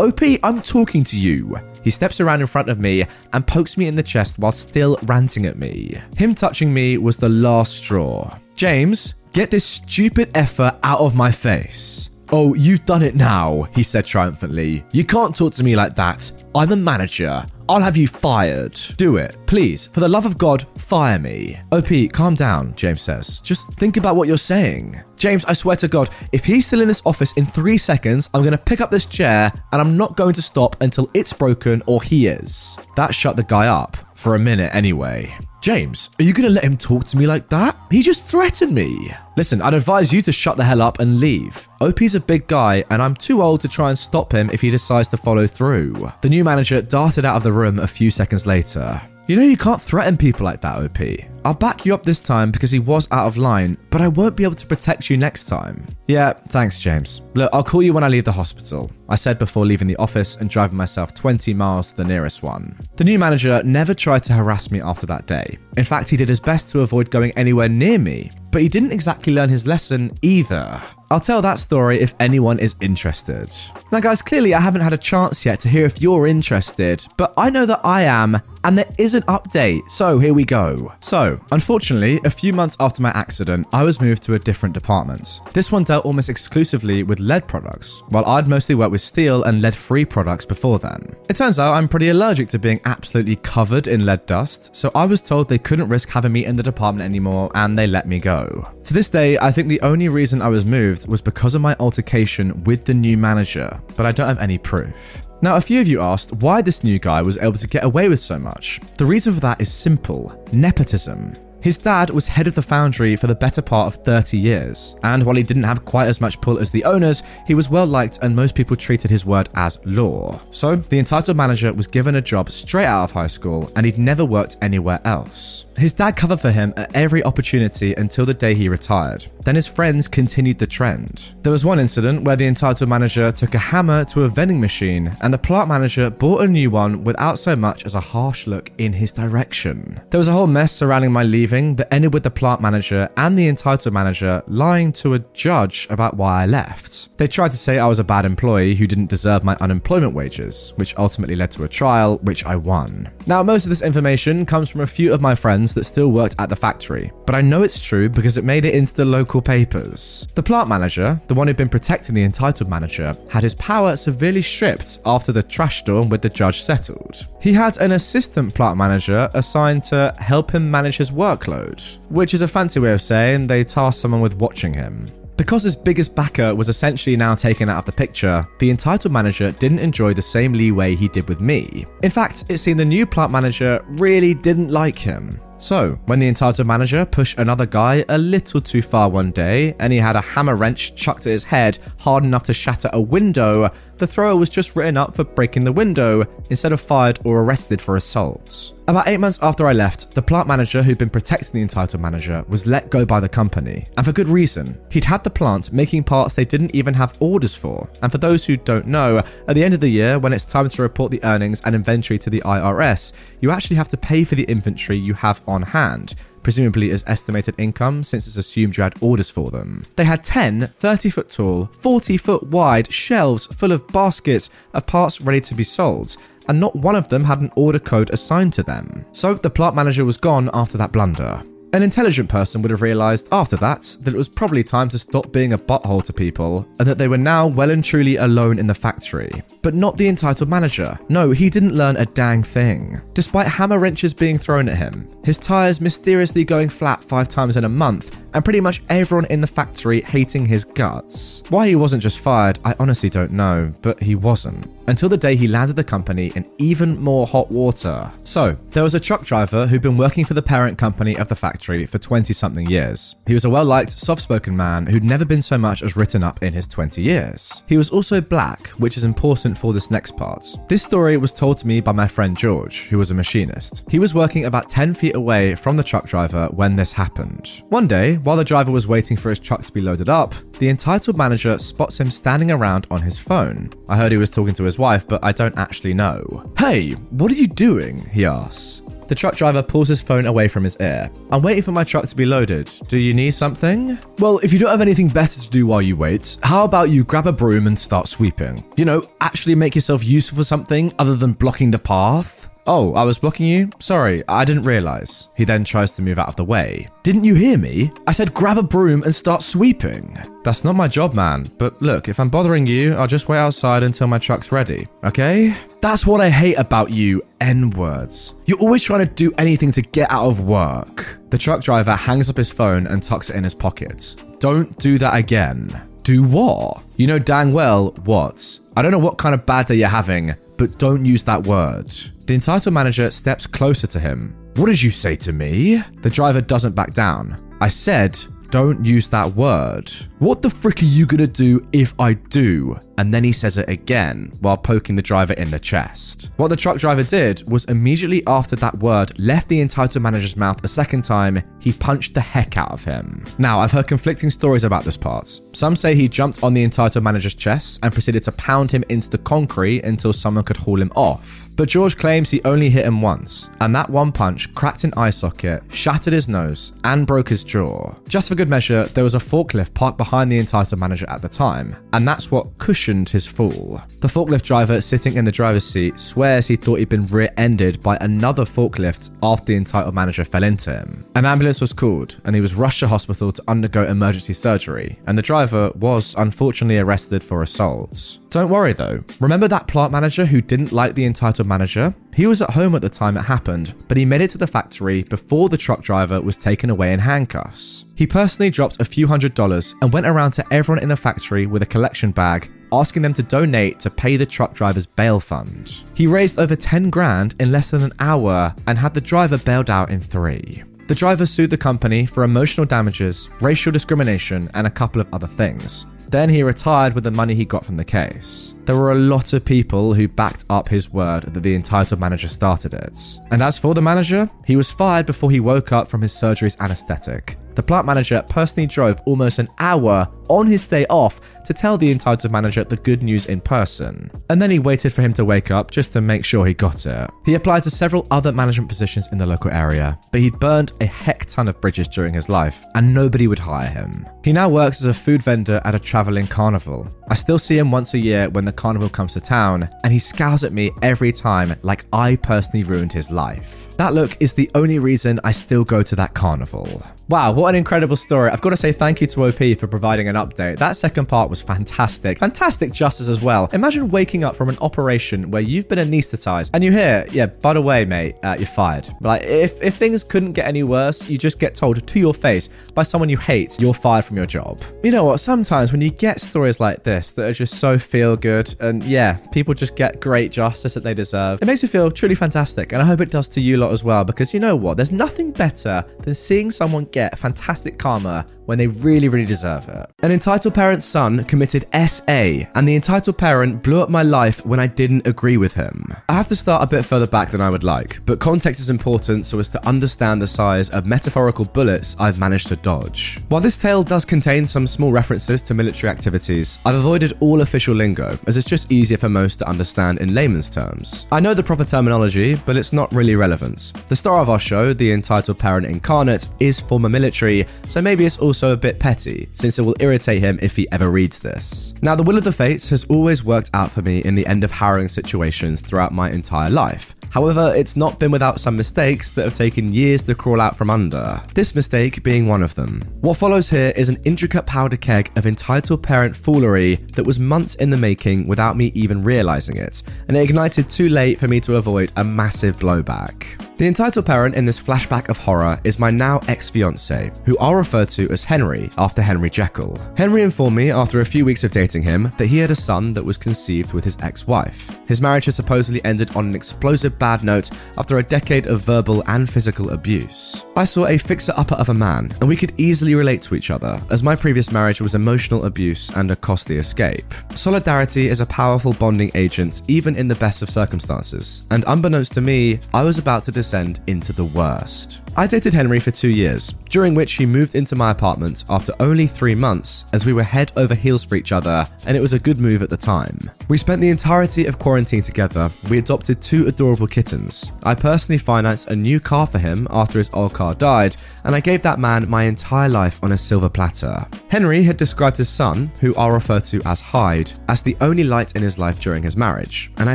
OP, 0.00 0.20
I'm 0.42 0.62
talking 0.62 1.04
to 1.04 1.16
you. 1.16 1.56
He 1.84 1.92
steps 1.92 2.18
around 2.18 2.40
in 2.40 2.48
front 2.48 2.70
of 2.70 2.80
me 2.80 3.06
and 3.32 3.46
pokes 3.46 3.76
me 3.76 3.86
in 3.86 3.94
the 3.94 4.02
chest 4.02 4.40
while 4.40 4.50
still 4.50 4.98
ranting 5.04 5.46
at 5.46 5.58
me. 5.60 5.96
Him 6.16 6.34
touching 6.34 6.74
me 6.74 6.98
was 6.98 7.16
the 7.16 7.28
last 7.28 7.76
straw. 7.76 8.36
James, 8.56 9.14
Get 9.34 9.50
this 9.50 9.64
stupid 9.64 10.30
effort 10.36 10.78
out 10.84 11.00
of 11.00 11.16
my 11.16 11.32
face. 11.32 12.08
Oh, 12.30 12.54
you've 12.54 12.86
done 12.86 13.02
it 13.02 13.16
now, 13.16 13.64
he 13.74 13.82
said 13.82 14.06
triumphantly. 14.06 14.84
You 14.92 15.04
can't 15.04 15.34
talk 15.34 15.52
to 15.54 15.64
me 15.64 15.74
like 15.74 15.96
that. 15.96 16.30
I'm 16.54 16.70
a 16.70 16.76
manager. 16.76 17.44
I'll 17.68 17.82
have 17.82 17.96
you 17.96 18.06
fired. 18.06 18.80
Do 18.96 19.16
it. 19.16 19.36
Please, 19.46 19.88
for 19.88 19.98
the 19.98 20.08
love 20.08 20.24
of 20.24 20.38
God, 20.38 20.64
fire 20.78 21.18
me. 21.18 21.58
OP, 21.72 21.88
calm 22.12 22.36
down, 22.36 22.76
James 22.76 23.02
says. 23.02 23.40
Just 23.40 23.72
think 23.72 23.96
about 23.96 24.14
what 24.14 24.28
you're 24.28 24.36
saying. 24.36 25.02
James, 25.16 25.44
I 25.46 25.52
swear 25.52 25.74
to 25.78 25.88
God, 25.88 26.10
if 26.30 26.44
he's 26.44 26.68
still 26.68 26.80
in 26.80 26.86
this 26.86 27.02
office 27.04 27.32
in 27.32 27.44
three 27.44 27.78
seconds, 27.78 28.30
I'm 28.34 28.42
going 28.42 28.52
to 28.52 28.58
pick 28.58 28.80
up 28.80 28.92
this 28.92 29.06
chair 29.06 29.52
and 29.72 29.80
I'm 29.80 29.96
not 29.96 30.16
going 30.16 30.34
to 30.34 30.42
stop 30.42 30.80
until 30.80 31.10
it's 31.12 31.32
broken 31.32 31.82
or 31.86 32.00
he 32.00 32.28
is. 32.28 32.78
That 32.94 33.12
shut 33.12 33.34
the 33.34 33.42
guy 33.42 33.66
up. 33.66 33.96
For 34.14 34.34
a 34.34 34.38
minute, 34.38 34.74
anyway. 34.74 35.36
James, 35.60 36.10
are 36.18 36.24
you 36.24 36.32
gonna 36.32 36.50
let 36.50 36.64
him 36.64 36.76
talk 36.76 37.04
to 37.06 37.16
me 37.16 37.26
like 37.26 37.48
that? 37.48 37.76
He 37.90 38.02
just 38.02 38.26
threatened 38.26 38.74
me. 38.74 39.14
Listen, 39.36 39.62
I'd 39.62 39.74
advise 39.74 40.12
you 40.12 40.20
to 40.22 40.32
shut 40.32 40.56
the 40.56 40.64
hell 40.64 40.82
up 40.82 41.00
and 41.00 41.20
leave. 41.20 41.68
OP's 41.80 42.14
a 42.14 42.20
big 42.20 42.46
guy, 42.46 42.84
and 42.90 43.00
I'm 43.00 43.14
too 43.14 43.42
old 43.42 43.60
to 43.62 43.68
try 43.68 43.88
and 43.88 43.98
stop 43.98 44.32
him 44.32 44.50
if 44.50 44.60
he 44.60 44.70
decides 44.70 45.08
to 45.08 45.16
follow 45.16 45.46
through. 45.46 46.12
The 46.20 46.28
new 46.28 46.44
manager 46.44 46.82
darted 46.82 47.24
out 47.24 47.36
of 47.36 47.42
the 47.42 47.52
room 47.52 47.78
a 47.78 47.86
few 47.86 48.10
seconds 48.10 48.46
later. 48.46 49.00
You 49.26 49.36
know, 49.36 49.42
you 49.42 49.56
can't 49.56 49.80
threaten 49.80 50.16
people 50.18 50.44
like 50.44 50.60
that, 50.60 50.82
OP. 50.82 51.33
I'll 51.44 51.52
back 51.52 51.84
you 51.84 51.92
up 51.92 52.04
this 52.04 52.20
time 52.20 52.50
because 52.50 52.70
he 52.70 52.78
was 52.78 53.06
out 53.10 53.26
of 53.26 53.36
line, 53.36 53.76
but 53.90 54.00
I 54.00 54.08
won't 54.08 54.34
be 54.34 54.44
able 54.44 54.54
to 54.54 54.66
protect 54.66 55.10
you 55.10 55.18
next 55.18 55.44
time. 55.46 55.86
Yeah, 56.08 56.32
thanks, 56.48 56.80
James. 56.80 57.20
Look, 57.34 57.50
I'll 57.52 57.62
call 57.62 57.82
you 57.82 57.92
when 57.92 58.02
I 58.02 58.08
leave 58.08 58.24
the 58.24 58.32
hospital, 58.32 58.90
I 59.10 59.16
said 59.16 59.38
before 59.38 59.66
leaving 59.66 59.86
the 59.86 59.96
office 59.96 60.36
and 60.36 60.48
driving 60.48 60.78
myself 60.78 61.12
20 61.14 61.52
miles 61.52 61.90
to 61.90 61.98
the 61.98 62.04
nearest 62.04 62.42
one. 62.42 62.74
The 62.96 63.04
new 63.04 63.18
manager 63.18 63.62
never 63.62 63.92
tried 63.92 64.24
to 64.24 64.32
harass 64.32 64.70
me 64.70 64.80
after 64.80 65.04
that 65.06 65.26
day. 65.26 65.58
In 65.76 65.84
fact, 65.84 66.08
he 66.08 66.16
did 66.16 66.30
his 66.30 66.40
best 66.40 66.70
to 66.70 66.80
avoid 66.80 67.10
going 67.10 67.32
anywhere 67.32 67.68
near 67.68 67.98
me, 67.98 68.30
but 68.50 68.62
he 68.62 68.68
didn't 68.68 68.92
exactly 68.92 69.34
learn 69.34 69.50
his 69.50 69.66
lesson 69.66 70.16
either. 70.22 70.80
I'll 71.10 71.20
tell 71.20 71.42
that 71.42 71.58
story 71.58 72.00
if 72.00 72.14
anyone 72.20 72.58
is 72.58 72.74
interested. 72.80 73.54
Now, 73.92 74.00
guys, 74.00 74.22
clearly 74.22 74.54
I 74.54 74.60
haven't 74.60 74.80
had 74.80 74.92
a 74.94 74.98
chance 74.98 75.44
yet 75.44 75.60
to 75.60 75.68
hear 75.68 75.84
if 75.84 76.00
you're 76.00 76.26
interested, 76.26 77.06
but 77.16 77.34
I 77.36 77.50
know 77.50 77.66
that 77.66 77.80
I 77.84 78.02
am, 78.02 78.40
and 78.64 78.78
there 78.78 78.92
is 78.98 79.14
an 79.14 79.22
update, 79.22 79.88
so 79.90 80.18
here 80.18 80.34
we 80.34 80.44
go. 80.44 80.92
So, 81.00 81.38
unfortunately, 81.52 82.20
a 82.24 82.30
few 82.30 82.52
months 82.52 82.76
after 82.80 83.02
my 83.02 83.10
accident, 83.10 83.66
I 83.72 83.84
was 83.84 84.00
moved 84.00 84.22
to 84.24 84.34
a 84.34 84.38
different 84.38 84.74
department. 84.74 85.40
This 85.52 85.70
one 85.70 85.84
dealt 85.84 86.04
almost 86.04 86.28
exclusively 86.28 87.02
with 87.02 87.20
lead 87.20 87.46
products, 87.46 88.02
while 88.08 88.24
I'd 88.24 88.48
mostly 88.48 88.74
worked 88.74 88.92
with 88.92 89.02
steel 89.02 89.44
and 89.44 89.60
lead 89.60 89.74
free 89.74 90.04
products 90.04 90.46
before 90.46 90.78
then. 90.78 91.14
It 91.28 91.36
turns 91.36 91.58
out 91.58 91.74
I'm 91.74 91.88
pretty 91.88 92.08
allergic 92.08 92.48
to 92.50 92.58
being 92.58 92.80
absolutely 92.86 93.36
covered 93.36 93.86
in 93.86 94.04
lead 94.04 94.26
dust, 94.26 94.74
so 94.74 94.90
I 94.94 95.04
was 95.04 95.20
told 95.20 95.48
they 95.48 95.58
couldn't 95.58 95.88
risk 95.88 96.08
having 96.08 96.32
me 96.32 96.46
in 96.46 96.56
the 96.56 96.62
department 96.62 97.04
anymore, 97.04 97.50
and 97.54 97.78
they 97.78 97.86
let 97.86 98.08
me 98.08 98.18
go. 98.18 98.68
To 98.84 98.94
this 98.94 99.08
day, 99.08 99.38
I 99.38 99.52
think 99.52 99.68
the 99.68 99.80
only 99.82 100.08
reason 100.08 100.40
I 100.40 100.48
was 100.48 100.64
moved 100.64 101.06
was 101.06 101.20
because 101.20 101.54
of 101.54 101.60
my 101.60 101.76
altercation 101.78 102.64
with 102.64 102.84
the 102.84 102.94
new 102.94 103.18
manager, 103.18 103.80
but 103.96 104.06
I 104.06 104.12
don't 104.12 104.26
have 104.26 104.38
any 104.38 104.58
proof. 104.58 105.22
Now, 105.42 105.56
a 105.56 105.60
few 105.60 105.80
of 105.80 105.88
you 105.88 106.00
asked 106.00 106.32
why 106.32 106.62
this 106.62 106.82
new 106.82 106.98
guy 106.98 107.20
was 107.20 107.36
able 107.38 107.54
to 107.54 107.68
get 107.68 107.84
away 107.84 108.08
with 108.08 108.20
so 108.20 108.38
much. 108.38 108.80
The 108.96 109.04
reason 109.04 109.34
for 109.34 109.40
that 109.40 109.60
is 109.60 109.72
simple 109.72 110.32
nepotism. 110.52 111.34
His 111.64 111.78
dad 111.78 112.10
was 112.10 112.28
head 112.28 112.46
of 112.46 112.54
the 112.54 112.60
foundry 112.60 113.16
for 113.16 113.26
the 113.26 113.34
better 113.34 113.62
part 113.62 113.86
of 113.86 114.04
30 114.04 114.36
years, 114.36 114.96
and 115.02 115.22
while 115.22 115.34
he 115.34 115.42
didn't 115.42 115.62
have 115.62 115.86
quite 115.86 116.08
as 116.08 116.20
much 116.20 116.38
pull 116.42 116.58
as 116.58 116.70
the 116.70 116.84
owners, 116.84 117.22
he 117.46 117.54
was 117.54 117.70
well 117.70 117.86
liked 117.86 118.18
and 118.20 118.36
most 118.36 118.54
people 118.54 118.76
treated 118.76 119.10
his 119.10 119.24
word 119.24 119.48
as 119.54 119.78
law. 119.86 120.38
So, 120.50 120.76
the 120.76 120.98
entitled 120.98 121.38
manager 121.38 121.72
was 121.72 121.86
given 121.86 122.16
a 122.16 122.20
job 122.20 122.50
straight 122.50 122.84
out 122.84 123.04
of 123.04 123.12
high 123.12 123.28
school, 123.28 123.72
and 123.76 123.86
he'd 123.86 123.96
never 123.96 124.26
worked 124.26 124.58
anywhere 124.60 125.00
else. 125.06 125.64
His 125.78 125.94
dad 125.94 126.16
covered 126.16 126.38
for 126.38 126.50
him 126.50 126.74
at 126.76 126.94
every 126.94 127.24
opportunity 127.24 127.94
until 127.94 128.26
the 128.26 128.34
day 128.34 128.54
he 128.54 128.68
retired. 128.68 129.26
Then 129.42 129.54
his 129.54 129.66
friends 129.66 130.06
continued 130.06 130.58
the 130.58 130.66
trend. 130.66 131.34
There 131.42 131.50
was 131.50 131.64
one 131.64 131.80
incident 131.80 132.24
where 132.24 132.36
the 132.36 132.46
entitled 132.46 132.90
manager 132.90 133.32
took 133.32 133.54
a 133.54 133.58
hammer 133.58 134.04
to 134.06 134.24
a 134.24 134.28
vending 134.28 134.60
machine, 134.60 135.16
and 135.22 135.32
the 135.32 135.38
plant 135.38 135.70
manager 135.70 136.10
bought 136.10 136.42
a 136.42 136.46
new 136.46 136.70
one 136.70 137.04
without 137.04 137.38
so 137.38 137.56
much 137.56 137.86
as 137.86 137.94
a 137.94 138.00
harsh 138.00 138.46
look 138.46 138.70
in 138.76 138.92
his 138.92 139.12
direction. 139.12 140.02
There 140.10 140.18
was 140.18 140.28
a 140.28 140.32
whole 140.32 140.46
mess 140.46 140.70
surrounding 140.70 141.10
my 141.10 141.22
leaving 141.22 141.53
that 141.54 141.92
ended 141.92 142.12
with 142.12 142.24
the 142.24 142.30
plant 142.30 142.60
manager 142.60 143.08
and 143.16 143.38
the 143.38 143.48
entitled 143.48 143.94
manager 143.94 144.42
lying 144.48 144.92
to 144.94 145.14
a 145.14 145.20
judge 145.32 145.86
about 145.88 146.16
why 146.16 146.42
I 146.42 146.46
left. 146.46 147.16
They 147.16 147.28
tried 147.28 147.52
to 147.52 147.56
say 147.56 147.78
I 147.78 147.86
was 147.86 148.00
a 148.00 148.04
bad 148.04 148.24
employee 148.24 148.74
who 148.74 148.86
didn't 148.86 149.06
deserve 149.10 149.44
my 149.44 149.56
unemployment 149.60 150.14
wages, 150.14 150.72
which 150.76 150.96
ultimately 150.96 151.36
led 151.36 151.52
to 151.52 151.64
a 151.64 151.68
trial, 151.68 152.18
which 152.18 152.44
I 152.44 152.56
won. 152.56 153.08
Now, 153.26 153.42
most 153.42 153.64
of 153.64 153.70
this 153.70 153.82
information 153.82 154.44
comes 154.44 154.68
from 154.68 154.80
a 154.80 154.86
few 154.86 155.14
of 155.14 155.20
my 155.20 155.34
friends 155.34 155.74
that 155.74 155.84
still 155.84 156.08
worked 156.08 156.34
at 156.38 156.48
the 156.48 156.56
factory, 156.56 157.12
but 157.26 157.34
I 157.34 157.40
know 157.40 157.62
it's 157.62 157.82
true 157.82 158.08
because 158.08 158.36
it 158.36 158.44
made 158.44 158.64
it 158.64 158.74
into 158.74 158.94
the 158.94 159.04
local 159.04 159.40
papers. 159.40 160.26
The 160.34 160.42
plant 160.42 160.68
manager, 160.68 161.20
the 161.28 161.34
one 161.34 161.46
who'd 161.46 161.56
been 161.56 161.68
protecting 161.68 162.14
the 162.14 162.24
entitled 162.24 162.68
manager, 162.68 163.16
had 163.30 163.44
his 163.44 163.54
power 163.54 163.94
severely 163.96 164.42
stripped 164.42 164.98
after 165.06 165.30
the 165.30 165.42
trash 165.42 165.78
storm 165.80 166.08
with 166.08 166.22
the 166.22 166.28
judge 166.28 166.62
settled. 166.62 167.26
He 167.40 167.52
had 167.52 167.78
an 167.78 167.92
assistant 167.92 168.54
plant 168.54 168.76
manager 168.76 169.30
assigned 169.34 169.84
to 169.84 170.14
help 170.18 170.50
him 170.50 170.70
manage 170.70 170.96
his 170.96 171.12
workload 171.44 171.98
which 172.08 172.34
is 172.34 172.42
a 172.42 172.48
fancy 172.48 172.80
way 172.80 172.92
of 172.92 173.02
saying 173.02 173.46
they 173.46 173.64
tasked 173.64 174.00
someone 174.00 174.20
with 174.20 174.36
watching 174.36 174.72
him. 174.74 175.06
Because 175.36 175.64
his 175.64 175.74
biggest 175.74 176.14
backer 176.14 176.54
was 176.54 176.68
essentially 176.68 177.16
now 177.16 177.34
taken 177.34 177.68
out 177.68 177.78
of 177.78 177.84
the 177.86 177.92
picture, 177.92 178.46
the 178.60 178.70
entitled 178.70 179.12
manager 179.12 179.50
didn't 179.50 179.80
enjoy 179.80 180.14
the 180.14 180.22
same 180.22 180.52
leeway 180.52 180.94
he 180.94 181.08
did 181.08 181.28
with 181.28 181.40
me. 181.40 181.86
In 182.04 182.10
fact, 182.10 182.44
it 182.48 182.58
seemed 182.58 182.78
the 182.78 182.84
new 182.84 183.04
plant 183.04 183.32
manager 183.32 183.84
really 183.88 184.32
didn't 184.34 184.70
like 184.70 184.96
him. 184.96 185.40
So, 185.58 185.98
when 186.06 186.18
the 186.18 186.28
entitled 186.28 186.68
manager 186.68 187.04
pushed 187.04 187.38
another 187.38 187.66
guy 187.66 188.04
a 188.08 188.18
little 188.18 188.60
too 188.60 188.82
far 188.82 189.08
one 189.08 189.32
day 189.32 189.74
and 189.80 189.92
he 189.92 189.98
had 189.98 190.14
a 190.14 190.20
hammer 190.20 190.54
wrench 190.54 190.94
chucked 190.94 191.26
at 191.26 191.30
his 191.30 191.42
head 191.42 191.78
hard 191.96 192.22
enough 192.22 192.44
to 192.44 192.54
shatter 192.54 192.90
a 192.92 193.00
window, 193.00 193.70
the 193.98 194.06
thrower 194.06 194.36
was 194.36 194.48
just 194.48 194.76
written 194.76 194.96
up 194.96 195.14
for 195.14 195.24
breaking 195.24 195.64
the 195.64 195.72
window 195.72 196.26
instead 196.50 196.72
of 196.72 196.80
fired 196.80 197.18
or 197.24 197.42
arrested 197.42 197.80
for 197.80 197.96
assault. 197.96 198.72
About 198.86 199.08
eight 199.08 199.18
months 199.18 199.38
after 199.40 199.66
I 199.66 199.72
left, 199.72 200.10
the 200.14 200.20
plant 200.20 200.46
manager 200.46 200.82
who'd 200.82 200.98
been 200.98 201.08
protecting 201.08 201.52
the 201.54 201.62
entitled 201.62 202.02
manager 202.02 202.44
was 202.48 202.66
let 202.66 202.90
go 202.90 203.06
by 203.06 203.18
the 203.18 203.28
company, 203.28 203.86
and 203.96 204.04
for 204.04 204.12
good 204.12 204.28
reason. 204.28 204.78
He'd 204.90 205.06
had 205.06 205.24
the 205.24 205.30
plant 205.30 205.72
making 205.72 206.04
parts 206.04 206.34
they 206.34 206.44
didn't 206.44 206.74
even 206.74 206.92
have 206.94 207.16
orders 207.20 207.54
for. 207.54 207.88
And 208.02 208.12
for 208.12 208.18
those 208.18 208.44
who 208.44 208.58
don't 208.58 208.86
know, 208.86 209.18
at 209.18 209.54
the 209.54 209.64
end 209.64 209.72
of 209.72 209.80
the 209.80 209.88
year, 209.88 210.18
when 210.18 210.34
it's 210.34 210.44
time 210.44 210.68
to 210.68 210.82
report 210.82 211.10
the 211.10 211.24
earnings 211.24 211.62
and 211.64 211.74
inventory 211.74 212.18
to 212.18 212.30
the 212.30 212.42
IRS, 212.42 213.12
you 213.40 213.50
actually 213.50 213.76
have 213.76 213.88
to 213.88 213.96
pay 213.96 214.22
for 214.24 214.34
the 214.34 214.44
inventory 214.44 214.98
you 214.98 215.14
have 215.14 215.40
on 215.48 215.62
hand 215.62 216.14
presumably 216.44 216.92
as 216.92 217.02
estimated 217.06 217.54
income 217.58 218.04
since 218.04 218.26
it's 218.26 218.36
assumed 218.36 218.76
you 218.76 218.84
had 218.84 218.94
orders 219.00 219.30
for 219.30 219.50
them. 219.50 219.84
They 219.96 220.04
had 220.04 220.24
10 220.24 220.68
30 220.68 221.10
foot 221.10 221.30
tall, 221.30 221.70
40 221.80 222.16
foot 222.16 222.42
wide 222.44 222.92
shelves 222.92 223.46
full 223.46 223.72
of 223.72 223.88
baskets 223.88 224.50
of 224.72 224.86
parts 224.86 225.20
ready 225.20 225.40
to 225.40 225.54
be 225.54 225.64
sold, 225.64 226.16
and 226.48 226.60
not 226.60 226.76
one 226.76 226.94
of 226.94 227.08
them 227.08 227.24
had 227.24 227.40
an 227.40 227.50
order 227.56 227.78
code 227.80 228.10
assigned 228.10 228.52
to 228.52 228.62
them. 228.62 229.04
So 229.12 229.34
the 229.34 229.50
plant 229.50 229.74
manager 229.74 230.04
was 230.04 230.16
gone 230.16 230.50
after 230.54 230.78
that 230.78 230.92
blunder. 230.92 231.42
An 231.74 231.82
intelligent 231.82 232.28
person 232.28 232.62
would 232.62 232.70
have 232.70 232.82
realised 232.82 233.26
after 233.32 233.56
that 233.56 233.96
that 234.02 234.14
it 234.14 234.16
was 234.16 234.28
probably 234.28 234.62
time 234.62 234.88
to 234.90 234.96
stop 234.96 235.32
being 235.32 235.54
a 235.54 235.58
butthole 235.58 236.04
to 236.04 236.12
people 236.12 236.64
and 236.78 236.86
that 236.86 236.98
they 236.98 237.08
were 237.08 237.18
now 237.18 237.48
well 237.48 237.72
and 237.72 237.84
truly 237.84 238.14
alone 238.14 238.60
in 238.60 238.68
the 238.68 238.74
factory. 238.74 239.42
But 239.60 239.74
not 239.74 239.96
the 239.96 240.06
entitled 240.06 240.48
manager. 240.48 240.96
No, 241.08 241.32
he 241.32 241.50
didn't 241.50 241.74
learn 241.76 241.96
a 241.96 242.06
dang 242.06 242.44
thing. 242.44 243.02
Despite 243.12 243.48
hammer 243.48 243.80
wrenches 243.80 244.14
being 244.14 244.38
thrown 244.38 244.68
at 244.68 244.76
him, 244.76 245.08
his 245.24 245.36
tyres 245.36 245.80
mysteriously 245.80 246.44
going 246.44 246.68
flat 246.68 247.02
five 247.02 247.28
times 247.28 247.56
in 247.56 247.64
a 247.64 247.68
month, 247.68 248.16
and 248.34 248.44
pretty 248.44 248.60
much 248.60 248.82
everyone 248.90 249.24
in 249.26 249.40
the 249.40 249.46
factory 249.46 250.02
hating 250.02 250.44
his 250.44 250.64
guts. 250.64 251.42
Why 251.48 251.68
he 251.68 251.76
wasn't 251.76 252.02
just 252.02 252.18
fired, 252.18 252.58
I 252.64 252.74
honestly 252.78 253.08
don't 253.08 253.32
know, 253.32 253.70
but 253.80 254.02
he 254.02 254.14
wasn't. 254.14 254.82
Until 254.88 255.08
the 255.08 255.16
day 255.16 255.36
he 255.36 255.48
landed 255.48 255.76
the 255.76 255.84
company 255.84 256.32
in 256.34 256.44
even 256.58 257.00
more 257.00 257.26
hot 257.26 257.50
water. 257.50 258.10
So, 258.18 258.52
there 258.72 258.82
was 258.82 258.94
a 258.94 259.00
truck 259.00 259.24
driver 259.24 259.66
who'd 259.66 259.82
been 259.82 259.96
working 259.96 260.24
for 260.24 260.34
the 260.34 260.42
parent 260.42 260.76
company 260.76 261.16
of 261.16 261.28
the 261.28 261.34
factory 261.34 261.86
for 261.86 261.98
20 261.98 262.34
something 262.34 262.68
years. 262.68 263.16
He 263.26 263.34
was 263.34 263.44
a 263.44 263.50
well 263.50 263.64
liked, 263.64 263.98
soft 263.98 264.20
spoken 264.20 264.56
man 264.56 264.86
who'd 264.86 265.04
never 265.04 265.24
been 265.24 265.42
so 265.42 265.56
much 265.56 265.82
as 265.82 265.96
written 265.96 266.22
up 266.22 266.42
in 266.42 266.52
his 266.52 266.66
20 266.66 267.00
years. 267.00 267.62
He 267.68 267.78
was 267.78 267.90
also 267.90 268.20
black, 268.20 268.68
which 268.78 268.96
is 268.96 269.04
important 269.04 269.56
for 269.56 269.72
this 269.72 269.90
next 269.90 270.16
part. 270.16 270.46
This 270.68 270.82
story 270.82 271.16
was 271.16 271.32
told 271.32 271.58
to 271.58 271.66
me 271.66 271.80
by 271.80 271.92
my 271.92 272.08
friend 272.08 272.36
George, 272.36 272.84
who 272.84 272.98
was 272.98 273.10
a 273.10 273.14
machinist. 273.14 273.84
He 273.88 273.98
was 273.98 274.14
working 274.14 274.46
about 274.46 274.68
10 274.68 274.94
feet 274.94 275.14
away 275.14 275.54
from 275.54 275.76
the 275.76 275.84
truck 275.84 276.06
driver 276.06 276.48
when 276.48 276.76
this 276.76 276.92
happened. 276.92 277.62
One 277.68 277.86
day, 277.86 278.18
while 278.24 278.38
the 278.38 278.44
driver 278.44 278.72
was 278.72 278.86
waiting 278.86 279.16
for 279.16 279.28
his 279.28 279.38
truck 279.38 279.64
to 279.64 279.72
be 279.72 279.82
loaded 279.82 280.08
up, 280.08 280.34
the 280.58 280.70
entitled 280.70 281.16
manager 281.16 281.58
spots 281.58 282.00
him 282.00 282.10
standing 282.10 282.50
around 282.50 282.86
on 282.90 283.02
his 283.02 283.18
phone. 283.18 283.70
I 283.88 283.96
heard 283.96 284.12
he 284.12 284.18
was 284.18 284.30
talking 284.30 284.54
to 284.54 284.64
his 284.64 284.78
wife, 284.78 285.06
but 285.06 285.22
I 285.22 285.32
don't 285.32 285.56
actually 285.58 285.92
know. 285.92 286.50
Hey, 286.58 286.92
what 287.10 287.30
are 287.30 287.34
you 287.34 287.46
doing? 287.46 288.08
he 288.10 288.24
asks. 288.24 288.80
The 289.08 289.14
truck 289.14 289.36
driver 289.36 289.62
pulls 289.62 289.88
his 289.88 290.00
phone 290.00 290.24
away 290.24 290.48
from 290.48 290.64
his 290.64 290.78
ear. 290.80 291.10
I'm 291.30 291.42
waiting 291.42 291.62
for 291.62 291.72
my 291.72 291.84
truck 291.84 292.08
to 292.08 292.16
be 292.16 292.24
loaded. 292.24 292.72
Do 292.88 292.96
you 292.96 293.12
need 293.12 293.32
something? 293.32 293.98
Well, 294.18 294.38
if 294.38 294.50
you 294.50 294.58
don't 294.58 294.70
have 294.70 294.80
anything 294.80 295.08
better 295.08 295.38
to 295.42 295.50
do 295.50 295.66
while 295.66 295.82
you 295.82 295.94
wait, 295.94 296.38
how 296.42 296.64
about 296.64 296.88
you 296.88 297.04
grab 297.04 297.26
a 297.26 297.32
broom 297.32 297.66
and 297.66 297.78
start 297.78 298.08
sweeping? 298.08 298.64
You 298.78 298.86
know, 298.86 299.02
actually 299.20 299.54
make 299.54 299.74
yourself 299.74 300.02
useful 300.02 300.36
for 300.36 300.44
something 300.44 300.94
other 300.98 301.16
than 301.16 301.34
blocking 301.34 301.70
the 301.70 301.78
path? 301.78 302.48
Oh, 302.66 302.94
I 302.94 303.02
was 303.02 303.18
blocking 303.18 303.46
you? 303.46 303.68
Sorry, 303.78 304.22
I 304.26 304.44
didn't 304.44 304.62
realize. 304.62 305.28
He 305.36 305.44
then 305.44 305.64
tries 305.64 305.92
to 305.92 306.02
move 306.02 306.18
out 306.18 306.28
of 306.28 306.36
the 306.36 306.44
way. 306.44 306.88
Didn't 307.02 307.24
you 307.24 307.34
hear 307.34 307.58
me? 307.58 307.92
I 308.06 308.12
said 308.12 308.32
grab 308.32 308.56
a 308.56 308.62
broom 308.62 309.02
and 309.02 309.14
start 309.14 309.42
sweeping. 309.42 310.18
That's 310.44 310.64
not 310.64 310.74
my 310.74 310.88
job, 310.88 311.14
man. 311.14 311.44
But 311.58 311.82
look, 311.82 312.08
if 312.08 312.18
I'm 312.18 312.30
bothering 312.30 312.66
you, 312.66 312.94
I'll 312.94 313.06
just 313.06 313.28
wait 313.28 313.36
outside 313.36 313.82
until 313.82 314.06
my 314.06 314.16
truck's 314.16 314.50
ready, 314.50 314.88
okay? 315.04 315.54
That's 315.82 316.06
what 316.06 316.22
I 316.22 316.30
hate 316.30 316.58
about 316.58 316.90
you, 316.90 317.22
N 317.42 317.68
words. 317.70 318.34
You're 318.46 318.60
always 318.60 318.82
trying 318.82 319.06
to 319.06 319.14
do 319.14 319.30
anything 319.36 319.70
to 319.72 319.82
get 319.82 320.10
out 320.10 320.26
of 320.26 320.40
work. 320.40 321.18
The 321.28 321.38
truck 321.38 321.60
driver 321.62 321.94
hangs 321.94 322.30
up 322.30 322.36
his 322.38 322.50
phone 322.50 322.86
and 322.86 323.02
tucks 323.02 323.28
it 323.28 323.36
in 323.36 323.44
his 323.44 323.54
pocket. 323.54 324.16
Don't 324.38 324.76
do 324.78 324.96
that 324.98 325.16
again. 325.16 325.86
Do 326.02 326.22
what? 326.22 326.82
You 326.96 327.08
know 327.08 327.18
dang 327.18 327.52
well 327.52 327.90
what. 328.04 328.58
I 328.74 328.80
don't 328.80 328.90
know 328.90 328.98
what 328.98 329.18
kind 329.18 329.34
of 329.34 329.44
bad 329.44 329.66
day 329.66 329.76
you're 329.76 329.88
having, 329.88 330.34
but 330.56 330.78
don't 330.78 331.04
use 331.04 331.24
that 331.24 331.46
word. 331.46 331.94
The 332.26 332.34
entitled 332.34 332.72
manager 332.72 333.10
steps 333.10 333.46
closer 333.46 333.86
to 333.88 334.00
him. 334.00 334.34
What 334.56 334.66
did 334.66 334.82
you 334.82 334.90
say 334.90 335.14
to 335.16 335.32
me? 335.32 335.82
The 336.00 336.10
driver 336.10 336.40
doesn't 336.40 336.74
back 336.74 336.94
down. 336.94 337.56
I 337.60 337.68
said, 337.68 338.18
don't 338.50 338.84
use 338.84 339.08
that 339.08 339.30
word. 339.34 339.90
What 340.20 340.40
the 340.40 340.48
frick 340.48 340.80
are 340.80 340.86
you 340.86 341.06
gonna 341.06 341.26
do 341.26 341.66
if 341.72 341.92
I 341.98 342.14
do? 342.14 342.78
And 342.98 343.12
then 343.12 343.24
he 343.24 343.32
says 343.32 343.58
it 343.58 343.68
again 343.68 344.32
while 344.40 344.56
poking 344.56 344.96
the 344.96 345.02
driver 345.02 345.32
in 345.34 345.50
the 345.50 345.58
chest. 345.58 346.30
What 346.36 346.48
the 346.48 346.56
truck 346.56 346.78
driver 346.78 347.02
did 347.02 347.42
was 347.50 347.64
immediately 347.66 348.24
after 348.26 348.56
that 348.56 348.78
word 348.78 349.18
left 349.18 349.48
the 349.48 349.60
entitled 349.60 350.02
manager's 350.02 350.36
mouth 350.36 350.62
a 350.64 350.68
second 350.68 351.04
time, 351.04 351.42
he 351.58 351.72
punched 351.72 352.14
the 352.14 352.20
heck 352.20 352.56
out 352.56 352.70
of 352.70 352.84
him. 352.84 353.24
Now, 353.38 353.60
I've 353.60 353.72
heard 353.72 353.88
conflicting 353.88 354.30
stories 354.30 354.64
about 354.64 354.84
this 354.84 354.96
part. 354.96 355.40
Some 355.52 355.76
say 355.76 355.94
he 355.94 356.08
jumped 356.08 356.42
on 356.42 356.54
the 356.54 356.64
entitled 356.64 357.04
manager's 357.04 357.34
chest 357.34 357.80
and 357.82 357.92
proceeded 357.92 358.22
to 358.24 358.32
pound 358.32 358.70
him 358.70 358.84
into 358.88 359.08
the 359.08 359.18
concrete 359.18 359.84
until 359.84 360.12
someone 360.12 360.44
could 360.44 360.56
haul 360.56 360.80
him 360.80 360.92
off. 360.94 361.44
But 361.56 361.68
George 361.68 361.96
claims 361.96 362.30
he 362.30 362.42
only 362.44 362.68
hit 362.68 362.84
him 362.84 363.00
once, 363.00 363.48
and 363.60 363.74
that 363.76 363.88
one 363.88 364.10
punch 364.10 364.52
cracked 364.54 364.82
an 364.82 364.92
eye 364.96 365.10
socket, 365.10 365.62
shattered 365.70 366.12
his 366.12 366.28
nose, 366.28 366.72
and 366.82 367.06
broke 367.06 367.28
his 367.28 367.44
jaw. 367.44 367.94
Just 368.08 368.28
for 368.28 368.34
good 368.34 368.48
measure, 368.48 368.86
there 368.86 369.04
was 369.04 369.14
a 369.14 369.20
forklift 369.20 369.72
parked 369.72 369.96
behind 369.96 370.32
the 370.32 370.38
entitled 370.38 370.80
manager 370.80 371.08
at 371.08 371.22
the 371.22 371.28
time, 371.28 371.76
and 371.92 372.08
that's 372.08 372.30
what 372.30 372.58
cushioned 372.58 372.83
his 372.84 373.26
fall. 373.26 373.80
The 374.00 374.08
forklift 374.08 374.42
driver 374.42 374.80
sitting 374.80 375.16
in 375.16 375.24
the 375.24 375.32
driver's 375.32 375.66
seat 375.66 375.98
swears 375.98 376.46
he 376.46 376.56
thought 376.56 376.78
he'd 376.78 376.88
been 376.88 377.06
rear 377.06 377.32
ended 377.36 377.82
by 377.82 377.96
another 378.00 378.44
forklift 378.44 379.10
after 379.22 379.46
the 379.46 379.56
entitled 379.56 379.94
manager 379.94 380.24
fell 380.24 380.42
into 380.42 380.72
him. 380.72 381.06
An 381.14 381.24
ambulance 381.24 381.60
was 381.60 381.72
called, 381.72 382.20
and 382.24 382.34
he 382.34 382.40
was 382.40 382.54
rushed 382.54 382.80
to 382.80 382.88
hospital 382.88 383.32
to 383.32 383.42
undergo 383.48 383.84
emergency 383.84 384.32
surgery, 384.32 384.98
and 385.06 385.16
the 385.16 385.22
driver 385.22 385.70
was 385.76 386.14
unfortunately 386.16 386.78
arrested 386.78 387.24
for 387.24 387.42
assault. 387.42 388.18
Don't 388.30 388.50
worry 388.50 388.72
though, 388.72 389.02
remember 389.20 389.46
that 389.48 389.68
plant 389.68 389.92
manager 389.92 390.26
who 390.26 390.40
didn't 390.40 390.72
like 390.72 390.94
the 390.94 391.04
entitled 391.04 391.46
manager? 391.46 391.94
He 392.14 392.26
was 392.26 392.42
at 392.42 392.50
home 392.50 392.74
at 392.74 392.82
the 392.82 392.88
time 392.88 393.16
it 393.16 393.22
happened, 393.22 393.74
but 393.88 393.96
he 393.96 394.04
made 394.04 394.20
it 394.20 394.30
to 394.30 394.38
the 394.38 394.46
factory 394.46 395.02
before 395.04 395.48
the 395.48 395.56
truck 395.56 395.82
driver 395.82 396.20
was 396.20 396.36
taken 396.36 396.70
away 396.70 396.92
in 396.92 397.00
handcuffs. 397.00 397.84
He 397.96 398.06
personally 398.06 398.50
dropped 398.50 398.80
a 398.80 398.84
few 398.84 399.06
hundred 399.06 399.34
dollars 399.34 399.74
and 399.82 399.92
went 399.92 400.06
around 400.06 400.32
to 400.32 400.44
everyone 400.52 400.82
in 400.82 400.88
the 400.88 400.96
factory 400.96 401.46
with 401.46 401.62
a 401.62 401.66
collection 401.66 402.10
bag 402.10 402.50
asking 402.80 403.02
them 403.02 403.14
to 403.14 403.22
donate 403.22 403.80
to 403.80 403.90
pay 403.90 404.16
the 404.16 404.26
truck 404.26 404.54
driver's 404.54 404.86
bail 404.86 405.20
fund. 405.20 405.84
He 405.94 406.06
raised 406.06 406.38
over 406.38 406.56
10 406.56 406.90
grand 406.90 407.34
in 407.40 407.52
less 407.52 407.70
than 407.70 407.82
an 407.82 407.92
hour 408.00 408.54
and 408.66 408.78
had 408.78 408.94
the 408.94 409.00
driver 409.00 409.38
bailed 409.38 409.70
out 409.70 409.90
in 409.90 410.00
three. 410.00 410.62
The 410.86 410.94
driver 410.94 411.24
sued 411.24 411.50
the 411.50 411.56
company 411.56 412.04
for 412.04 412.24
emotional 412.24 412.66
damages, 412.66 413.30
racial 413.40 413.72
discrimination, 413.72 414.50
and 414.52 414.66
a 414.66 414.70
couple 414.70 415.00
of 415.00 415.12
other 415.14 415.26
things. 415.26 415.86
Then 416.08 416.28
he 416.28 416.42
retired 416.42 416.94
with 416.94 417.04
the 417.04 417.10
money 417.10 417.34
he 417.34 417.44
got 417.44 417.64
from 417.64 417.76
the 417.76 417.84
case. 417.84 418.54
There 418.66 418.76
were 418.76 418.92
a 418.92 418.96
lot 418.96 419.32
of 419.32 419.44
people 419.44 419.94
who 419.94 420.06
backed 420.06 420.44
up 420.50 420.68
his 420.68 420.92
word 420.92 421.24
that 421.24 421.42
the 421.42 421.54
entitled 421.54 421.98
manager 421.98 422.28
started 422.28 422.74
it. 422.74 423.18
And 423.30 423.42
as 423.42 423.58
for 423.58 423.74
the 423.74 423.82
manager, 423.82 424.28
he 424.46 424.56
was 424.56 424.70
fired 424.70 425.06
before 425.06 425.30
he 425.30 425.40
woke 425.40 425.72
up 425.72 425.88
from 425.88 426.02
his 426.02 426.12
surgery's 426.12 426.56
anesthetic. 426.60 427.38
The 427.54 427.62
plant 427.62 427.86
manager 427.86 428.24
personally 428.28 428.66
drove 428.66 429.00
almost 429.06 429.38
an 429.38 429.48
hour 429.58 430.08
on 430.28 430.46
his 430.46 430.64
day 430.64 430.86
off 430.86 431.20
to 431.44 431.52
tell 431.52 431.76
the 431.76 431.90
entitled 431.90 432.32
manager 432.32 432.64
the 432.64 432.76
good 432.76 433.02
news 433.02 433.26
in 433.26 433.40
person. 433.40 434.10
And 434.30 434.40
then 434.40 434.50
he 434.50 434.58
waited 434.58 434.92
for 434.92 435.02
him 435.02 435.12
to 435.14 435.24
wake 435.24 435.50
up 435.50 435.70
just 435.70 435.92
to 435.92 436.00
make 436.00 436.24
sure 436.24 436.46
he 436.46 436.54
got 436.54 436.86
it. 436.86 437.10
He 437.24 437.34
applied 437.34 437.62
to 437.64 437.70
several 437.70 438.06
other 438.10 438.32
management 438.32 438.68
positions 438.68 439.08
in 439.12 439.18
the 439.18 439.26
local 439.26 439.50
area, 439.50 439.98
but 440.12 440.20
he'd 440.20 440.40
burned 440.40 440.72
a 440.80 440.86
heck 440.86 441.26
ton 441.26 441.48
of 441.48 441.60
bridges 441.60 441.88
during 441.88 442.14
his 442.14 442.28
life, 442.28 442.64
and 442.74 442.94
nobody 442.94 443.26
would 443.26 443.38
hire 443.38 443.68
him. 443.68 444.06
He 444.24 444.32
now 444.32 444.48
works 444.48 444.80
as 444.80 444.86
a 444.86 444.94
food 444.94 445.22
vendor 445.22 445.60
at 445.64 445.74
a 445.74 445.78
traveling 445.78 446.26
carnival. 446.26 446.88
I 447.08 447.14
still 447.14 447.38
see 447.38 447.58
him 447.58 447.70
once 447.70 447.94
a 447.94 447.98
year 447.98 448.30
when 448.30 448.44
the 448.44 448.52
carnival 448.52 448.88
comes 448.88 449.12
to 449.14 449.20
town, 449.20 449.68
and 449.84 449.92
he 449.92 449.98
scowls 449.98 450.44
at 450.44 450.52
me 450.52 450.70
every 450.82 451.12
time 451.12 451.54
like 451.62 451.84
I 451.92 452.16
personally 452.16 452.64
ruined 452.64 452.92
his 452.92 453.10
life. 453.10 453.68
That 453.76 453.94
look 453.94 454.16
is 454.20 454.32
the 454.32 454.50
only 454.54 454.78
reason 454.78 455.20
I 455.24 455.32
still 455.32 455.64
go 455.64 455.82
to 455.82 455.96
that 455.96 456.14
carnival. 456.14 456.82
Wow, 457.08 457.32
what 457.32 457.48
an 457.50 457.56
incredible 457.56 457.96
story. 457.96 458.30
I've 458.30 458.40
got 458.40 458.50
to 458.50 458.56
say 458.56 458.72
thank 458.72 459.00
you 459.00 459.06
to 459.08 459.26
OP 459.26 459.58
for 459.58 459.66
providing 459.66 460.08
an 460.08 460.14
update. 460.14 460.58
That 460.58 460.76
second 460.76 461.06
part 461.06 461.28
was 461.28 461.42
fantastic. 461.42 462.18
Fantastic 462.18 462.72
justice 462.72 463.08
as 463.08 463.20
well. 463.20 463.48
Imagine 463.52 463.90
waking 463.90 464.24
up 464.24 464.34
from 464.36 464.48
an 464.48 464.56
operation 464.60 465.30
where 465.30 465.42
you've 465.42 465.68
been 465.68 465.78
anesthetized 465.78 466.50
and 466.54 466.64
you 466.64 466.72
hear, 466.72 467.04
yeah, 467.10 467.26
by 467.26 467.52
the 467.52 467.60
way, 467.60 467.84
mate, 467.84 468.16
uh, 468.22 468.36
you're 468.38 468.46
fired. 468.46 468.88
Like, 469.00 469.22
if, 469.24 469.60
if 469.62 469.76
things 469.76 470.02
couldn't 470.02 470.32
get 470.32 470.46
any 470.46 470.62
worse, 470.62 471.08
you 471.08 471.18
just 471.18 471.38
get 471.38 471.54
told 471.54 471.86
to 471.86 471.98
your 471.98 472.14
face 472.14 472.48
by 472.74 472.84
someone 472.84 473.08
you 473.08 473.18
hate, 473.18 473.60
you're 473.60 473.74
fired 473.74 474.04
from 474.04 474.16
your 474.16 474.26
job. 474.26 474.62
You 474.82 474.90
know 474.90 475.04
what? 475.04 475.18
Sometimes 475.18 475.72
when 475.72 475.80
you 475.80 475.90
get 475.90 476.20
stories 476.20 476.60
like 476.60 476.84
this 476.84 477.10
that 477.12 477.28
are 477.28 477.34
just 477.34 477.56
so 477.58 477.78
feel 477.78 478.16
good 478.16 478.54
and 478.60 478.82
yeah, 478.84 479.18
people 479.32 479.52
just 479.52 479.76
get 479.76 480.00
great 480.00 480.32
justice 480.32 480.74
that 480.74 480.84
they 480.84 480.94
deserve, 480.94 481.42
it 481.42 481.46
makes 481.46 481.62
me 481.62 481.68
feel 481.68 481.90
truly 481.90 482.14
fantastic. 482.14 482.72
And 482.72 482.80
I 482.80 482.84
hope 482.84 483.00
it 483.00 483.10
does 483.10 483.28
to 483.30 483.40
you 483.40 483.58
lot 483.64 483.72
as 483.72 483.82
well 483.82 484.04
because 484.04 484.32
you 484.34 484.40
know 484.40 484.54
what? 484.54 484.76
There's 484.76 484.92
nothing 484.92 485.32
better 485.32 485.84
than 486.00 486.14
seeing 486.14 486.50
someone 486.50 486.84
get 486.86 487.18
fantastic 487.18 487.78
karma 487.78 488.26
when 488.46 488.58
they 488.58 488.66
really, 488.66 489.08
really 489.08 489.26
deserve 489.26 489.68
it. 489.68 489.90
An 490.02 490.12
entitled 490.12 490.54
parent's 490.54 490.86
son 490.86 491.24
committed 491.24 491.66
SA, 491.72 492.46
and 492.54 492.68
the 492.68 492.76
entitled 492.76 493.18
parent 493.18 493.62
blew 493.62 493.80
up 493.80 493.88
my 493.88 494.02
life 494.02 494.44
when 494.44 494.60
I 494.60 494.66
didn't 494.66 495.06
agree 495.06 495.36
with 495.36 495.54
him. 495.54 495.94
I 496.08 496.12
have 496.14 496.28
to 496.28 496.36
start 496.36 496.62
a 496.62 496.76
bit 496.76 496.84
further 496.84 497.06
back 497.06 497.30
than 497.30 497.40
I 497.40 497.50
would 497.50 497.64
like, 497.64 498.04
but 498.04 498.20
context 498.20 498.60
is 498.60 498.70
important 498.70 499.26
so 499.26 499.38
as 499.38 499.48
to 499.50 499.66
understand 499.66 500.20
the 500.20 500.26
size 500.26 500.70
of 500.70 500.86
metaphorical 500.86 501.44
bullets 501.44 501.96
I've 501.98 502.18
managed 502.18 502.48
to 502.48 502.56
dodge. 502.56 503.20
While 503.28 503.40
this 503.40 503.56
tale 503.56 503.82
does 503.82 504.04
contain 504.04 504.46
some 504.46 504.66
small 504.66 504.92
references 504.92 505.40
to 505.42 505.54
military 505.54 505.90
activities, 505.90 506.58
I've 506.64 506.74
avoided 506.74 507.16
all 507.20 507.40
official 507.40 507.74
lingo, 507.74 508.18
as 508.26 508.36
it's 508.36 508.48
just 508.48 508.70
easier 508.70 508.98
for 508.98 509.08
most 509.08 509.38
to 509.38 509.48
understand 509.48 509.98
in 509.98 510.14
layman's 510.14 510.50
terms. 510.50 511.06
I 511.10 511.20
know 511.20 511.34
the 511.34 511.42
proper 511.42 511.64
terminology, 511.64 512.34
but 512.34 512.56
it's 512.56 512.72
not 512.72 512.92
really 512.92 513.16
relevant. 513.16 513.72
The 513.88 513.96
star 513.96 514.20
of 514.20 514.28
our 514.28 514.40
show, 514.40 514.72
the 514.72 514.92
entitled 514.92 515.38
parent 515.38 515.66
incarnate, 515.66 516.28
is 516.40 516.60
former 516.60 516.88
military, 516.88 517.46
so 517.68 517.80
maybe 517.80 518.04
it's 518.04 518.18
also 518.18 518.33
a 518.42 518.56
bit 518.56 518.78
petty, 518.78 519.28
since 519.32 519.58
it 519.58 519.62
will 519.62 519.76
irritate 519.80 520.20
him 520.20 520.38
if 520.42 520.56
he 520.56 520.70
ever 520.72 520.90
reads 520.90 521.18
this. 521.18 521.74
Now, 521.82 521.94
the 521.94 522.02
will 522.02 522.18
of 522.18 522.24
the 522.24 522.32
fates 522.32 522.68
has 522.68 522.84
always 522.84 523.24
worked 523.24 523.50
out 523.54 523.70
for 523.70 523.82
me 523.82 524.00
in 524.00 524.14
the 524.14 524.26
end 524.26 524.44
of 524.44 524.50
harrowing 524.50 524.88
situations 524.88 525.60
throughout 525.60 525.92
my 525.92 526.10
entire 526.10 526.50
life. 526.50 526.94
However, 527.10 527.52
it's 527.54 527.76
not 527.76 528.00
been 528.00 528.10
without 528.10 528.40
some 528.40 528.56
mistakes 528.56 529.12
that 529.12 529.22
have 529.22 529.34
taken 529.34 529.72
years 529.72 530.02
to 530.02 530.16
crawl 530.16 530.40
out 530.40 530.56
from 530.56 530.68
under. 530.68 531.22
This 531.32 531.54
mistake 531.54 532.02
being 532.02 532.26
one 532.26 532.42
of 532.42 532.56
them. 532.56 532.82
What 533.02 533.16
follows 533.16 533.48
here 533.48 533.72
is 533.76 533.88
an 533.88 534.00
intricate 534.04 534.46
powder 534.46 534.76
keg 534.76 535.12
of 535.14 535.24
entitled 535.24 535.80
parent 535.80 536.16
foolery 536.16 536.74
that 536.96 537.06
was 537.06 537.20
months 537.20 537.54
in 537.54 537.70
the 537.70 537.76
making 537.76 538.26
without 538.26 538.56
me 538.56 538.72
even 538.74 539.04
realizing 539.04 539.56
it, 539.58 539.84
and 540.08 540.16
it 540.16 540.24
ignited 540.24 540.68
too 540.68 540.88
late 540.88 541.20
for 541.20 541.28
me 541.28 541.38
to 541.42 541.56
avoid 541.56 541.92
a 541.96 542.02
massive 542.02 542.56
blowback. 542.58 543.40
The 543.56 543.68
entitled 543.68 544.04
parent 544.04 544.34
in 544.34 544.44
this 544.44 544.58
flashback 544.58 545.08
of 545.08 545.16
horror 545.16 545.60
is 545.62 545.78
my 545.78 545.88
now 545.88 546.18
ex 546.26 546.50
fiance, 546.50 547.12
who 547.24 547.38
I'll 547.38 547.54
refer 547.54 547.84
to 547.84 548.10
as 548.10 548.24
Henry 548.24 548.68
after 548.76 549.00
Henry 549.00 549.30
Jekyll. 549.30 549.78
Henry 549.96 550.22
informed 550.22 550.56
me 550.56 550.72
after 550.72 550.98
a 550.98 551.04
few 551.04 551.24
weeks 551.24 551.44
of 551.44 551.52
dating 551.52 551.84
him 551.84 552.12
that 552.18 552.26
he 552.26 552.38
had 552.38 552.50
a 552.50 552.56
son 552.56 552.92
that 552.94 553.04
was 553.04 553.16
conceived 553.16 553.72
with 553.72 553.84
his 553.84 553.96
ex 554.00 554.26
wife. 554.26 554.76
His 554.88 555.00
marriage 555.00 555.26
had 555.26 555.34
supposedly 555.34 555.84
ended 555.84 556.16
on 556.16 556.26
an 556.26 556.34
explosive 556.34 556.98
bad 556.98 557.22
note 557.22 557.50
after 557.78 557.98
a 557.98 558.02
decade 558.02 558.48
of 558.48 558.62
verbal 558.62 559.04
and 559.06 559.30
physical 559.30 559.70
abuse. 559.70 560.44
I 560.56 560.64
saw 560.64 560.86
a 560.86 560.98
fixer 560.98 561.32
upper 561.36 561.54
of 561.54 561.68
a 561.68 561.74
man, 561.74 562.10
and 562.20 562.28
we 562.28 562.36
could 562.36 562.54
easily 562.58 562.96
relate 562.96 563.22
to 563.22 563.36
each 563.36 563.50
other, 563.50 563.80
as 563.88 564.02
my 564.02 564.16
previous 564.16 564.50
marriage 564.50 564.80
was 564.80 564.96
emotional 564.96 565.44
abuse 565.44 565.90
and 565.90 566.10
a 566.10 566.16
costly 566.16 566.56
escape. 566.56 567.14
Solidarity 567.36 568.08
is 568.08 568.20
a 568.20 568.26
powerful 568.26 568.72
bonding 568.72 569.12
agent, 569.14 569.62
even 569.68 569.94
in 569.94 570.08
the 570.08 570.14
best 570.16 570.42
of 570.42 570.50
circumstances, 570.50 571.46
and 571.52 571.64
unbeknownst 571.68 572.14
to 572.14 572.20
me, 572.20 572.58
I 572.72 572.82
was 572.82 572.98
about 572.98 573.22
to 573.24 573.32
descend 573.44 573.78
into 573.86 574.14
the 574.14 574.24
worst. 574.24 575.03
I 575.16 575.28
dated 575.28 575.54
Henry 575.54 575.78
for 575.78 575.92
two 575.92 576.08
years, 576.08 576.54
during 576.68 576.92
which 576.92 577.12
he 577.12 577.24
moved 577.24 577.54
into 577.54 577.76
my 577.76 577.92
apartment 577.92 578.44
after 578.50 578.74
only 578.80 579.06
three 579.06 579.36
months, 579.36 579.84
as 579.92 580.04
we 580.04 580.12
were 580.12 580.24
head 580.24 580.50
over 580.56 580.74
heels 580.74 581.04
for 581.04 581.14
each 581.14 581.30
other, 581.30 581.68
and 581.86 581.96
it 581.96 582.00
was 582.00 582.14
a 582.14 582.18
good 582.18 582.38
move 582.38 582.62
at 582.62 582.70
the 582.70 582.76
time. 582.76 583.30
We 583.48 583.56
spent 583.56 583.80
the 583.80 583.90
entirety 583.90 584.46
of 584.46 584.58
quarantine 584.58 585.02
together. 585.02 585.52
We 585.70 585.78
adopted 585.78 586.20
two 586.20 586.48
adorable 586.48 586.88
kittens. 586.88 587.52
I 587.62 587.76
personally 587.76 588.18
financed 588.18 588.70
a 588.70 588.76
new 588.76 588.98
car 588.98 589.28
for 589.28 589.38
him 589.38 589.68
after 589.70 589.98
his 589.98 590.10
old 590.14 590.34
car 590.34 590.52
died, 590.52 590.96
and 591.22 591.32
I 591.32 591.38
gave 591.38 591.62
that 591.62 591.78
man 591.78 592.10
my 592.10 592.24
entire 592.24 592.68
life 592.68 592.98
on 593.00 593.12
a 593.12 593.18
silver 593.18 593.48
platter. 593.48 594.04
Henry 594.28 594.64
had 594.64 594.76
described 594.76 595.16
his 595.16 595.28
son, 595.28 595.70
who 595.80 595.94
I'll 595.94 596.10
refer 596.10 596.40
to 596.40 596.60
as 596.64 596.80
Hyde, 596.80 597.30
as 597.48 597.62
the 597.62 597.76
only 597.80 598.02
light 598.02 598.34
in 598.34 598.42
his 598.42 598.58
life 598.58 598.80
during 598.80 599.04
his 599.04 599.16
marriage, 599.16 599.70
and 599.76 599.88
I 599.88 599.94